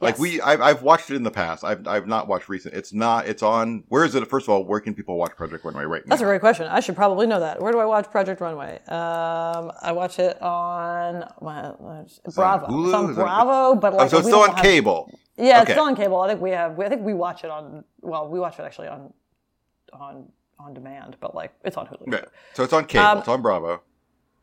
Like 0.00 0.14
Yes. 0.14 0.20
we, 0.20 0.40
I've, 0.40 0.62
I've 0.62 0.82
watched 0.82 1.10
it 1.10 1.16
in 1.16 1.24
the 1.24 1.30
past. 1.30 1.62
I've, 1.62 1.86
I've 1.86 2.06
not 2.06 2.26
watched 2.26 2.48
recent. 2.48 2.72
It's 2.74 2.92
not. 2.94 3.26
It's 3.28 3.42
on. 3.42 3.84
Where 3.88 4.02
is 4.02 4.14
it? 4.14 4.26
First 4.28 4.44
of 4.46 4.50
all, 4.50 4.64
where 4.64 4.80
can 4.80 4.94
people 4.94 5.18
watch 5.18 5.36
Project 5.36 5.62
Runway 5.62 5.84
right 5.84 6.06
now? 6.06 6.10
That's 6.10 6.22
a 6.22 6.24
great 6.24 6.40
question. 6.40 6.66
I 6.68 6.80
should 6.80 6.96
probably 6.96 7.26
know 7.26 7.40
that. 7.40 7.60
Where 7.60 7.70
do 7.70 7.78
I 7.80 7.84
watch 7.84 8.10
Project 8.10 8.40
Runway? 8.40 8.76
Um, 8.88 9.70
I 9.82 9.92
watch 9.92 10.18
it 10.18 10.40
on 10.40 11.24
my, 11.42 11.72
Bravo. 12.34 12.66
Hulu? 12.66 12.84
It's 12.86 12.94
on 12.94 13.14
Bravo, 13.14 13.74
but 13.78 13.92
like 13.92 14.06
oh, 14.06 14.08
so 14.08 14.18
it's 14.18 14.26
still 14.28 14.40
on 14.40 14.54
have- 14.54 14.64
cable. 14.64 15.12
Yeah, 15.36 15.60
Okay. 15.60 15.62
it's 15.62 15.70
still 15.72 15.84
on 15.84 15.96
cable. 15.96 16.20
I 16.20 16.28
think 16.28 16.40
we 16.40 16.50
have. 16.50 16.78
I 16.80 16.88
think 16.88 17.02
we 17.02 17.12
watch 17.12 17.44
it 17.44 17.50
on. 17.50 17.84
Well, 18.00 18.28
we 18.28 18.38
watch 18.40 18.58
it 18.58 18.62
actually 18.62 18.88
on, 18.88 19.12
on 19.92 20.26
on 20.58 20.72
demand, 20.72 21.16
but 21.20 21.34
like 21.34 21.52
it's 21.64 21.76
on 21.76 21.86
Hulu. 21.86 22.10
Right. 22.12 22.24
So 22.54 22.62
it's 22.62 22.72
on 22.72 22.86
cable. 22.86 23.04
Um, 23.04 23.18
it's 23.18 23.28
on 23.28 23.42
Bravo. 23.42 23.82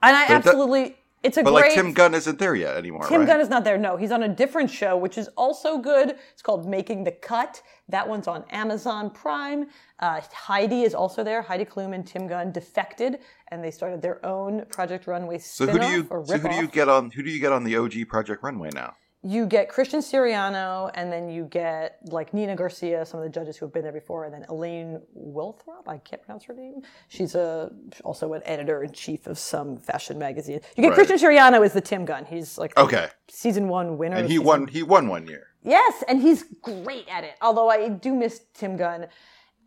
And 0.01 0.15
I 0.15 0.27
But 0.27 0.35
absolutely. 0.35 0.97
It's 1.23 1.35
a 1.35 1.43
great 1.43 1.51
But 1.51 1.59
great. 1.59 1.69
like 1.69 1.73
Tim 1.73 1.93
Gunn 1.93 2.13
isn't 2.13 2.37
there 2.37 2.55
yet 2.55 2.77
anymore. 2.77 3.03
Tim 3.07 3.21
right? 3.21 3.27
Gunn 3.27 3.41
is 3.41 3.49
not 3.49 3.63
there. 3.63 3.77
No, 3.77 3.97
he's 3.97 4.11
on 4.11 4.23
a 4.23 4.29
different 4.29 4.69
show, 4.69 4.95
which 4.95 5.17
is 5.17 5.27
also 5.29 5.79
good. 5.79 6.15
It's 6.31 6.43
called 6.43 6.67
Making 6.67 7.03
the 7.03 7.11
Cut. 7.11 7.61
That 7.89 8.07
one's 8.07 8.27
on 8.27 8.45
Amazon 8.51 9.09
Prime. 9.09 9.67
Uh, 9.99 10.21
Heidi 10.31 10.83
is 10.83 10.93
also 10.93 11.23
there. 11.23 11.41
Heidi 11.41 11.65
Klum 11.65 11.93
and 11.95 12.05
Tim 12.05 12.27
Gunn 12.27 12.51
defected, 12.51 13.19
and 13.47 13.63
they 13.63 13.71
started 13.71 14.01
their 14.01 14.23
own 14.25 14.65
Project 14.69 15.07
Runway 15.07 15.39
So 15.39 15.65
spinoff 15.65 15.71
who 15.71 15.79
do 15.79 15.87
you? 15.87 16.07
So 16.25 16.37
who 16.37 16.49
do 16.49 16.55
you 16.55 16.67
get 16.67 16.87
on? 16.87 17.09
Who 17.11 17.23
do 17.23 17.31
you 17.31 17.39
get 17.39 17.51
on 17.51 17.63
the 17.63 17.75
OG 17.77 18.07
Project 18.07 18.43
Runway 18.43 18.69
now? 18.73 18.95
You 19.23 19.47
get 19.47 19.67
Christian 19.67 19.99
Siriano, 19.99 20.91
and 20.93 21.11
then 21.11 21.27
you 21.27 21.45
get 21.45 21.99
like 22.05 22.33
Nina 22.35 22.55
Garcia, 22.55 23.03
some 23.05 23.19
of 23.19 23.23
the 23.23 23.29
judges 23.29 23.57
who 23.57 23.65
have 23.65 23.73
been 23.73 23.81
there 23.83 23.91
before, 23.91 24.25
and 24.25 24.33
then 24.33 24.45
Elaine 24.47 25.01
Welteroth. 25.17 25.87
I 25.87 25.97
can't 25.97 26.21
pronounce 26.21 26.43
her 26.45 26.53
name. 26.53 26.81
She's 27.07 27.33
a 27.33 27.71
also 28.03 28.33
an 28.33 28.41
editor 28.45 28.83
in 28.83 28.91
chief 28.93 29.25
of 29.25 29.39
some 29.39 29.77
fashion 29.77 30.19
magazine. 30.19 30.61
You 30.75 30.83
get 30.83 30.89
Right. 30.89 30.95
Christian 30.95 31.17
Siriano 31.17 31.65
as 31.65 31.73
the 31.73 31.81
Tim 31.81 32.05
Gunn. 32.05 32.25
He's 32.25 32.57
like 32.59 32.77
Okay. 32.77 33.07
season 33.27 33.67
one 33.67 33.97
winner. 33.97 34.17
And 34.17 34.29
he 34.29 34.37
won. 34.39 34.67
He 34.67 34.83
won 34.83 35.07
one 35.07 35.27
year. 35.27 35.47
Yes, 35.63 36.03
and 36.07 36.21
he's 36.21 36.43
great 36.61 37.07
at 37.09 37.23
it. 37.23 37.33
Although 37.41 37.69
I 37.69 37.89
do 37.89 38.13
miss 38.13 38.41
Tim 38.53 38.77
Gunn. 38.77 39.07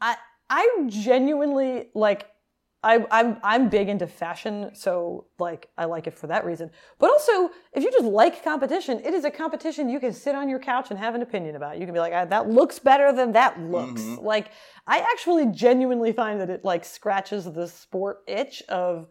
I 0.01 0.17
I 0.49 0.85
genuinely 0.89 1.91
like 1.95 2.29
I, 2.83 3.05
I'm 3.11 3.37
I'm 3.43 3.69
big 3.69 3.91
into 3.91 4.07
fashion, 4.07 4.71
so 4.75 5.27
like 5.39 5.69
I 5.77 5.85
like 5.85 6.07
it 6.07 6.15
for 6.19 6.27
that 6.29 6.47
reason. 6.47 6.71
But 6.99 7.11
also, 7.11 7.51
if 7.75 7.83
you 7.85 7.91
just 7.93 8.07
like 8.07 8.43
competition, 8.43 9.01
it 9.05 9.13
is 9.13 9.25
a 9.25 9.31
competition 9.31 9.91
you 9.91 10.01
can 10.01 10.15
sit 10.15 10.35
on 10.35 10.49
your 10.49 10.59
couch 10.59 10.91
and 10.91 10.99
have 10.99 11.15
an 11.15 11.21
opinion 11.21 11.57
about. 11.57 11.79
You 11.79 11.85
can 11.85 11.93
be 11.93 12.01
like, 12.01 12.15
"Ah, 12.15 12.25
that 12.25 12.49
looks 12.49 12.79
better 12.79 13.13
than 13.13 13.33
that 13.33 13.61
looks. 13.61 14.01
Like 14.23 14.53
I 14.87 14.99
actually 14.99 15.47
genuinely 15.47 16.13
find 16.13 16.41
that 16.41 16.49
it 16.49 16.65
like 16.65 16.85
scratches 16.87 17.45
the 17.45 17.69
sport 17.69 18.23
itch 18.27 18.63
of 18.69 19.09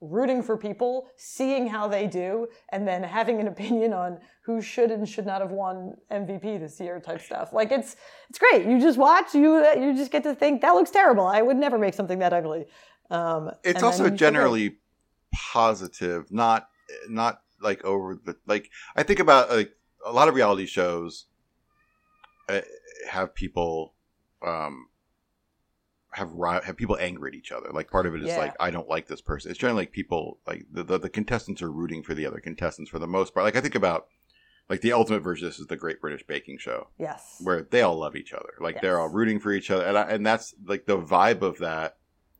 rooting 0.00 0.42
for 0.42 0.56
people, 0.56 1.08
seeing 1.16 1.66
how 1.66 1.88
they 1.88 2.06
do, 2.06 2.46
and 2.70 2.86
then 2.86 3.02
having 3.02 3.40
an 3.40 3.48
opinion 3.48 3.92
on 3.92 4.18
who 4.42 4.62
should 4.62 4.90
and 4.92 5.08
should 5.08 5.26
not 5.26 5.40
have 5.40 5.50
won 5.50 5.94
MVP 6.10 6.58
this 6.60 6.78
year 6.78 7.00
type 7.00 7.20
stuff. 7.20 7.52
Like 7.52 7.72
it's 7.72 7.96
it's 8.30 8.38
great. 8.38 8.64
You 8.64 8.80
just 8.80 8.96
watch, 8.96 9.34
you 9.34 9.56
you 9.76 9.94
just 9.94 10.12
get 10.12 10.22
to 10.22 10.34
think 10.36 10.60
that 10.60 10.74
looks 10.74 10.90
terrible. 10.90 11.26
I 11.26 11.42
would 11.42 11.56
never 11.56 11.78
make 11.78 11.94
something 11.94 12.20
that 12.20 12.32
ugly. 12.32 12.66
Um, 13.10 13.50
It's 13.64 13.82
also 13.82 14.10
generally 14.10 14.78
positive, 15.32 16.30
not 16.30 16.68
not 17.08 17.42
like 17.60 17.84
over 17.84 18.14
the 18.14 18.36
like. 18.46 18.70
I 18.96 19.02
think 19.02 19.18
about 19.20 19.50
like 19.50 19.72
a 20.04 20.12
lot 20.12 20.28
of 20.28 20.34
reality 20.34 20.66
shows 20.66 21.26
uh, 22.48 22.60
have 23.10 23.34
people 23.34 23.94
um 24.46 24.88
have 26.12 26.30
have 26.64 26.76
people 26.76 26.96
angry 26.98 27.30
at 27.30 27.34
each 27.34 27.52
other. 27.52 27.70
Like 27.72 27.90
part 27.90 28.06
of 28.06 28.14
it 28.14 28.22
is 28.22 28.28
Yeah. 28.28 28.38
like 28.38 28.54
I 28.60 28.70
don't 28.70 28.88
like 28.88 29.06
this 29.06 29.20
person. 29.20 29.50
It's 29.50 29.60
generally 29.60 29.82
like 29.82 29.92
people 29.92 30.38
like 30.46 30.66
the, 30.70 30.82
the 30.82 30.98
the 30.98 31.08
contestants 31.10 31.62
are 31.62 31.70
rooting 31.70 32.02
for 32.02 32.14
the 32.14 32.26
other 32.26 32.40
contestants 32.40 32.90
for 32.90 32.98
the 32.98 33.06
most 33.06 33.34
part. 33.34 33.44
Like 33.44 33.56
I 33.56 33.60
think 33.60 33.74
about 33.74 34.06
like 34.68 34.80
the 34.80 34.92
ultimate 34.92 35.20
version. 35.20 35.46
of 35.46 35.52
This 35.52 35.60
is 35.60 35.66
the 35.66 35.76
Great 35.76 36.00
British 36.00 36.26
Baking 36.26 36.58
Show 36.58 36.88
yes, 36.98 37.40
where 37.42 37.62
they 37.62 37.82
all 37.82 37.98
love 37.98 38.16
each 38.16 38.32
other. 38.32 38.54
Like 38.60 38.80
they're 38.80 38.98
all 38.98 39.08
rooting 39.08 39.38
for 39.38 39.52
each 39.52 39.70
other, 39.70 39.84
and 39.84 39.98
I, 39.98 40.02
and 40.04 40.26
that's 40.26 40.54
like 40.64 40.86
the 40.86 40.98
vibe 40.98 41.42
of 41.42 41.58
that 41.58 41.97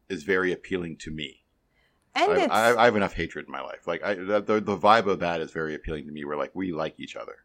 is 0.09 0.23
very 0.23 0.53
appealing 0.53 0.97
to 0.99 1.11
me. 1.11 1.45
and 2.15 2.33
I, 2.33 2.37
it's 2.43 2.53
I, 2.53 2.75
I 2.83 2.85
have 2.87 2.97
enough 2.97 3.15
hatred 3.15 3.47
in 3.47 3.53
my 3.53 3.61
life. 3.61 3.87
Like 3.87 4.03
I, 4.03 4.15
the, 4.15 4.41
the 4.41 4.77
vibe 4.77 5.07
of 5.07 5.21
that 5.21 5.41
is 5.41 5.51
very 5.53 5.75
appealing 5.75 6.07
to 6.07 6.13
me. 6.13 6.25
We're 6.25 6.37
like 6.37 6.55
we 6.55 6.73
like 6.73 6.95
each 6.99 7.17
other. 7.17 7.37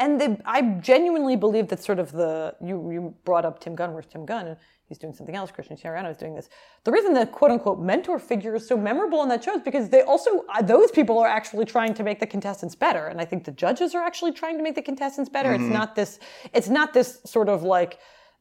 and 0.00 0.20
they, 0.20 0.36
I 0.44 0.60
genuinely 0.80 1.36
believe 1.36 1.68
that 1.68 1.82
sort 1.82 1.98
of 1.98 2.10
the 2.12 2.54
you 2.60 2.76
you 2.90 3.14
brought 3.24 3.44
up 3.44 3.60
Tim 3.60 3.74
Gunn. 3.74 3.92
Where's 3.92 4.06
Tim 4.06 4.24
Gunn? 4.26 4.46
And 4.48 4.56
he's 4.88 4.98
doing 4.98 5.14
something 5.14 5.36
else. 5.36 5.50
Christian 5.52 5.76
Siriano 5.76 6.10
is 6.10 6.16
doing 6.16 6.34
this. 6.34 6.48
The 6.84 6.92
reason 6.92 7.14
the 7.14 7.26
quote 7.26 7.50
unquote 7.50 7.80
mentor 7.80 8.18
figure 8.18 8.54
is 8.56 8.66
so 8.66 8.76
memorable 8.76 9.20
on 9.20 9.28
that 9.28 9.44
show 9.44 9.54
is 9.54 9.62
because 9.62 9.88
they 9.90 10.02
also 10.02 10.44
uh, 10.54 10.62
those 10.62 10.90
people 10.90 11.18
are 11.18 11.28
actually 11.28 11.64
trying 11.64 11.94
to 11.94 12.02
make 12.02 12.18
the 12.18 12.26
contestants 12.26 12.74
better, 12.74 13.06
and 13.06 13.20
I 13.20 13.24
think 13.24 13.44
the 13.44 13.52
judges 13.52 13.94
are 13.94 14.02
actually 14.02 14.32
trying 14.32 14.56
to 14.56 14.64
make 14.64 14.74
the 14.74 14.82
contestants 14.82 15.30
better. 15.30 15.52
It's 15.52 15.62
not 15.80 15.94
this. 15.94 16.18
It's 16.52 16.68
not 16.68 16.92
this 16.92 17.20
sort 17.24 17.48
of 17.48 17.62
like 17.62 17.98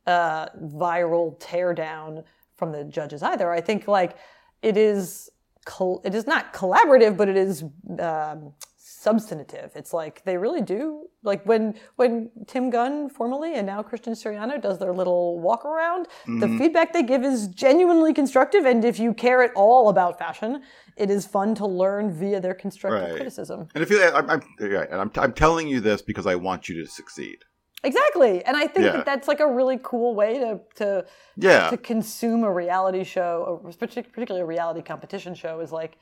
uh, 0.07 0.47
viral 0.85 1.39
teardown 1.39 2.23
from 2.63 2.71
the 2.71 2.83
judges 2.85 3.21
either. 3.23 3.51
I 3.51 3.61
think 3.61 3.87
like 3.87 4.15
it 4.61 4.77
is. 4.77 5.29
Col- 5.65 6.01
it 6.03 6.13
is 6.13 6.27
not 6.27 6.53
collaborative, 6.53 7.15
but 7.15 7.29
it 7.29 7.37
is 7.37 7.63
um, 7.99 8.51
substantive. 8.77 9.71
It's 9.75 9.93
like 9.93 10.21
they 10.25 10.35
really 10.37 10.59
do 10.61 11.07
like 11.23 11.45
when 11.45 11.75
when 11.95 12.29
Tim 12.47 12.69
Gunn 12.69 13.09
formerly 13.09 13.55
and 13.55 13.65
now 13.65 13.81
Christian 13.81 14.11
Siriano 14.13 14.61
does 14.61 14.77
their 14.79 14.93
little 14.93 15.39
walk 15.39 15.63
around. 15.63 16.07
The 16.25 16.49
feedback 16.57 16.91
they 16.91 17.03
give 17.03 17.23
is 17.23 17.47
genuinely 17.47 18.13
constructive, 18.13 18.65
and 18.65 18.83
if 18.83 18.99
you 18.99 19.13
care 19.13 19.41
at 19.41 19.51
all 19.55 19.87
about 19.87 20.19
fashion, 20.19 20.61
it 20.97 21.09
is 21.09 21.25
fun 21.25 21.55
to 21.55 21.65
learn 21.65 22.11
via 22.11 22.41
their 22.41 22.53
constructive 22.53 23.03
Right. 23.09 23.15
criticism. 23.15 23.69
And 23.73 23.81
if 23.83 23.89
you, 23.89 24.03
I'm, 24.03 24.29
I'm, 24.29 24.41
yeah, 24.59 24.85
and 24.91 24.99
I'm, 24.99 25.11
I'm 25.15 25.31
telling 25.33 25.69
you 25.69 25.79
this 25.79 26.01
because 26.01 26.27
I 26.27 26.35
want 26.35 26.67
you 26.67 26.75
to 26.83 26.89
succeed. 26.89 27.37
Exactly, 27.83 28.43
and 28.45 28.55
I 28.55 28.67
think 28.67 28.85
Yeah. 28.85 28.91
that 28.93 29.05
that's 29.05 29.27
like 29.27 29.41
a 29.41 29.47
really 29.47 29.79
cool 29.83 30.15
way 30.15 30.39
to 30.39 30.59
to 30.75 31.05
Yeah, 31.35 31.69
to 31.69 31.77
consume 31.77 32.43
a 32.43 32.51
reality 32.51 33.03
show, 33.03 33.61
particularly 33.79 34.41
a 34.41 34.45
reality 34.45 34.81
competition 34.81 35.35
show, 35.35 35.59
is 35.59 35.71
like 35.71 35.97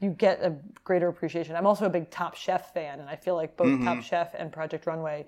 you 0.00 0.10
get 0.10 0.42
a 0.42 0.56
greater 0.82 1.08
appreciation. 1.08 1.56
I'm 1.56 1.66
also 1.66 1.86
a 1.86 1.90
big 1.90 2.10
Top 2.10 2.34
Chef 2.34 2.72
fan, 2.72 3.00
and 3.00 3.08
I 3.08 3.16
feel 3.16 3.34
like 3.36 3.56
both 3.56 3.68
Mm-hmm. 3.68 3.84
Top 3.84 4.02
Chef 4.02 4.34
and 4.34 4.50
Project 4.52 4.86
Runway 4.86 5.26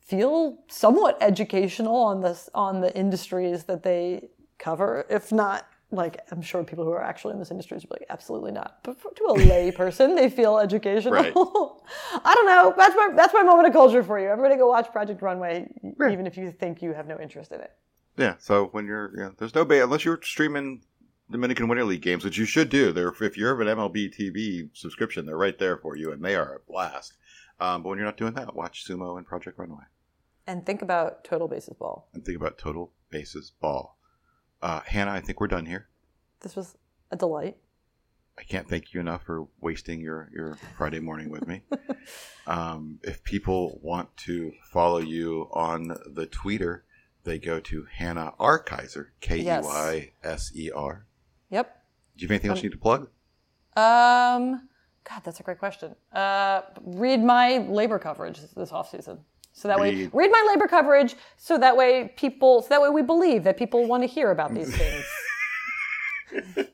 feel 0.00 0.58
somewhat 0.68 1.16
educational 1.20 1.96
on 1.96 2.20
this 2.20 2.48
on 2.54 2.80
the 2.80 2.94
industries 2.96 3.64
that 3.64 3.82
they 3.82 4.28
cover, 4.58 5.06
if 5.10 5.32
not. 5.32 5.66
Like 5.92 6.18
I'm 6.32 6.42
sure 6.42 6.64
people 6.64 6.84
who 6.84 6.90
are 6.92 7.02
actually 7.02 7.34
in 7.34 7.38
this 7.38 7.50
industry 7.52 7.76
would 7.76 7.82
be 7.82 7.88
like, 7.90 8.06
absolutely 8.10 8.50
not. 8.52 8.78
But 8.82 9.00
for, 9.00 9.12
to 9.12 9.24
a 9.28 9.34
lay 9.34 9.70
person, 9.70 10.14
they 10.16 10.28
feel 10.28 10.58
educational. 10.58 11.12
Right. 11.12 11.32
I 12.24 12.34
don't 12.34 12.46
know. 12.46 12.74
That's 12.76 12.94
my 12.96 13.10
that's 13.14 13.32
my 13.32 13.42
moment 13.42 13.68
of 13.68 13.72
culture 13.72 14.02
for 14.02 14.18
you. 14.18 14.28
Everybody 14.28 14.56
go 14.56 14.68
watch 14.68 14.90
Project 14.90 15.22
Runway, 15.22 15.68
even 16.10 16.26
if 16.26 16.36
you 16.36 16.50
think 16.50 16.82
you 16.82 16.92
have 16.92 17.06
no 17.06 17.18
interest 17.20 17.52
in 17.52 17.60
it. 17.60 17.72
yeah. 18.16 18.34
So 18.38 18.66
when 18.72 18.86
you're, 18.86 19.12
yeah, 19.16 19.30
there's 19.38 19.54
no 19.54 19.64
bait 19.64 19.80
unless 19.80 20.04
you're 20.04 20.20
streaming 20.22 20.82
Dominican 21.30 21.68
Winter 21.68 21.84
League 21.84 22.02
games, 22.02 22.24
which 22.24 22.36
you 22.38 22.46
should 22.46 22.68
do. 22.68 22.92
They're 22.92 23.14
if 23.20 23.36
you 23.36 23.46
have 23.46 23.60
an 23.60 23.68
MLB 23.68 24.12
TV 24.12 24.68
subscription, 24.72 25.24
they're 25.24 25.36
right 25.36 25.58
there 25.58 25.76
for 25.76 25.96
you, 25.96 26.10
and 26.12 26.24
they 26.24 26.34
are 26.34 26.56
a 26.56 26.70
blast. 26.70 27.12
Um, 27.60 27.82
but 27.82 27.90
when 27.90 27.98
you're 27.98 28.06
not 28.06 28.16
doing 28.16 28.34
that, 28.34 28.54
watch 28.56 28.84
Sumo 28.86 29.16
and 29.16 29.26
Project 29.26 29.58
Runway, 29.58 29.84
And 30.46 30.66
think 30.66 30.82
about 30.82 31.24
Total 31.24 31.48
Bases 31.48 31.74
Ball. 31.78 32.06
and 32.12 32.24
think 32.24 32.36
about 32.36 32.58
Total 32.58 32.90
Bases 33.10 33.52
Ball. 33.60 33.96
Uh, 34.62 34.80
Hannah, 34.86 35.12
I 35.12 35.20
think 35.20 35.40
we're 35.40 35.48
done 35.48 35.66
here. 35.66 35.88
This 36.40 36.56
was 36.56 36.76
a 37.10 37.16
delight. 37.16 37.56
I 38.38 38.42
can't 38.42 38.68
thank 38.68 38.92
you 38.92 39.00
enough 39.00 39.22
for 39.22 39.46
wasting 39.60 40.00
your, 40.00 40.30
your 40.34 40.58
Friday 40.76 41.00
morning 41.00 41.30
with 41.30 41.46
me. 41.46 41.62
um, 42.46 42.98
if 43.02 43.22
people 43.24 43.78
want 43.82 44.14
to 44.18 44.52
follow 44.62 44.98
you 44.98 45.48
on 45.52 45.96
the 46.06 46.26
Twitter, 46.26 46.84
they 47.24 47.38
go 47.38 47.60
to 47.60 47.86
Hannah 47.90 48.34
R. 48.38 48.62
Keyser, 48.62 49.08
K 49.20 49.40
E 49.40 49.44
Y 49.44 50.12
S 50.22 50.52
E 50.54 50.70
R. 50.70 51.06
Yep. 51.50 51.82
Do 52.16 52.22
you 52.22 52.28
have 52.28 52.32
anything 52.32 52.50
else 52.50 52.62
you 52.62 52.68
need 52.68 52.74
to 52.74 52.78
plug? 52.78 53.08
Um, 53.76 54.68
God, 55.04 55.22
that's 55.24 55.40
a 55.40 55.42
great 55.42 55.58
question. 55.58 55.94
Uh, 56.12 56.62
read 56.82 57.22
my 57.22 57.58
labor 57.58 57.98
coverage 57.98 58.40
this 58.54 58.72
off 58.72 58.90
season. 58.90 59.20
So 59.58 59.68
that 59.68 59.80
way, 59.80 59.94
Read. 59.94 60.10
read 60.12 60.30
my 60.30 60.46
labor 60.52 60.68
coverage. 60.68 61.14
So 61.38 61.56
that 61.56 61.78
way, 61.78 62.12
people. 62.14 62.60
So 62.60 62.68
that 62.68 62.82
way, 62.82 62.90
we 62.90 63.00
believe 63.00 63.42
that 63.44 63.56
people 63.56 63.86
want 63.88 64.02
to 64.02 64.06
hear 64.06 64.30
about 64.30 64.52
these 64.54 64.76
things. 64.76 65.04
Because 66.54 66.66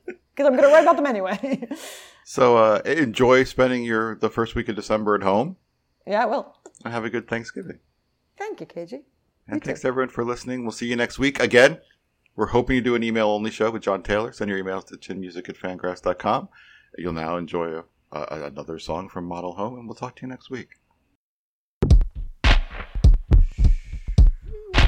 I'm 0.45 0.55
going 0.57 0.63
to 0.63 0.67
write 0.67 0.81
about 0.83 0.97
them 0.97 1.05
anyway. 1.05 1.67
So 2.25 2.55
uh, 2.55 2.81
enjoy 2.85 3.43
spending 3.43 3.83
your 3.83 4.15
the 4.15 4.29
first 4.29 4.55
week 4.55 4.69
of 4.69 4.77
December 4.77 5.13
at 5.13 5.23
home, 5.23 5.57
yeah, 6.07 6.23
well, 6.23 6.57
and 6.85 6.93
have 6.93 7.03
a 7.03 7.09
good 7.09 7.27
Thanksgiving. 7.27 7.79
thank 8.37 8.61
you, 8.61 8.65
KG. 8.65 9.01
And 9.45 9.61
thanks 9.61 9.83
everyone 9.83 10.07
for 10.07 10.23
listening. 10.23 10.63
We'll 10.63 10.71
see 10.71 10.87
you 10.87 10.95
next 10.95 11.19
week 11.19 11.41
again. 11.41 11.79
We're 12.37 12.45
hoping 12.47 12.77
to 12.77 12.81
do 12.81 12.95
an 12.95 13.03
email 13.03 13.27
only 13.27 13.51
show 13.51 13.69
with 13.71 13.81
John 13.81 14.03
Taylor. 14.03 14.31
Send 14.31 14.49
your 14.49 14.63
emails 14.63 14.85
to 14.87 14.95
chinmusic 14.95 15.49
at 15.49 15.57
fangraphs.com. 15.57 16.47
You'll 16.97 17.11
now 17.11 17.35
enjoy 17.35 17.79
a, 17.79 17.83
a, 18.13 18.43
another 18.45 18.79
song 18.79 19.09
from 19.09 19.25
Model 19.25 19.55
Home, 19.55 19.75
and 19.77 19.85
we'll 19.85 19.95
talk 19.95 20.15
to 20.15 20.21
you 20.21 20.29
next 20.29 20.49
week. 20.49 20.69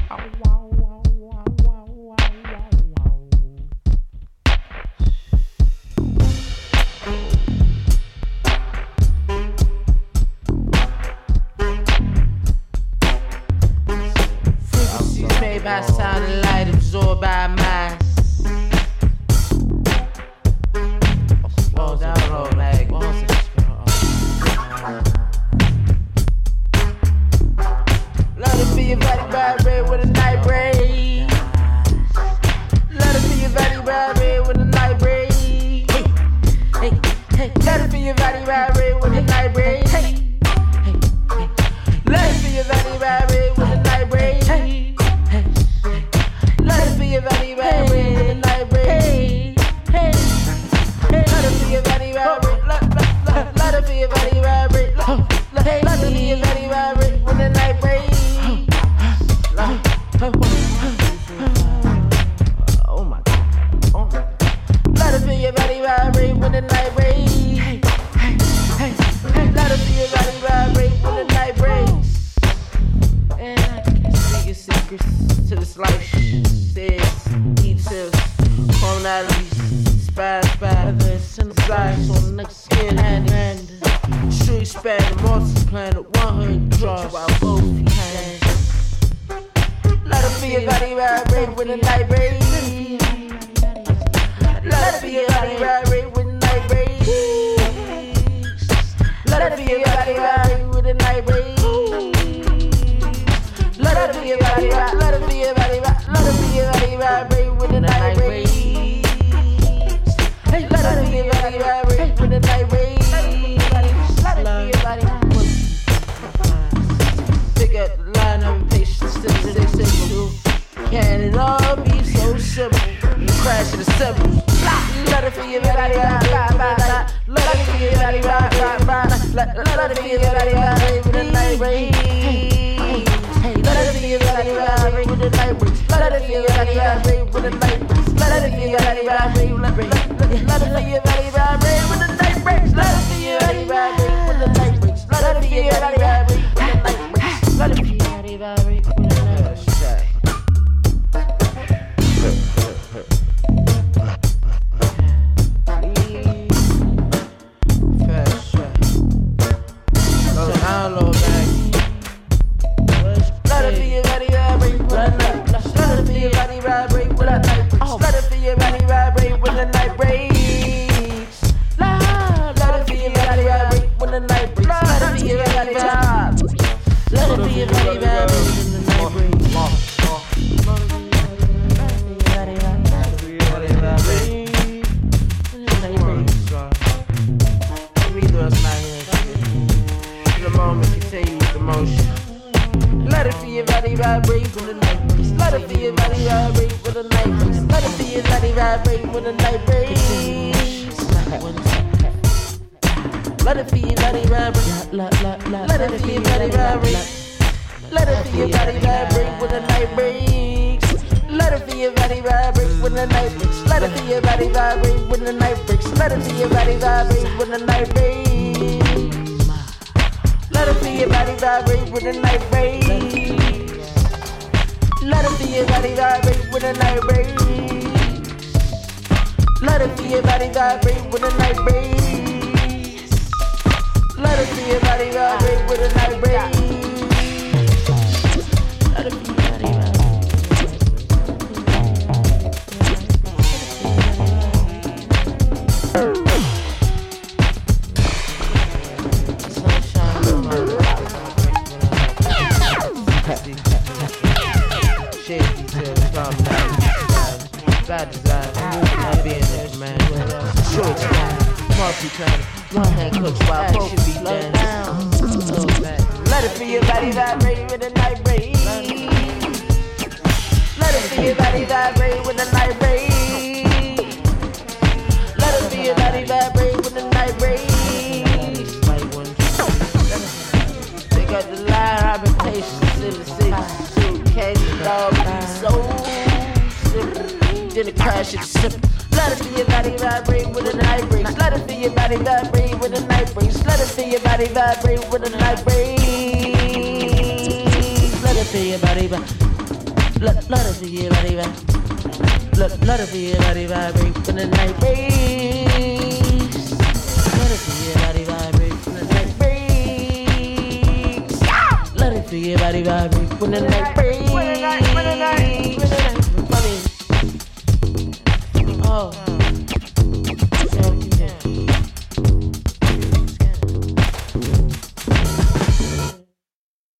Frequencies 0.08 0.35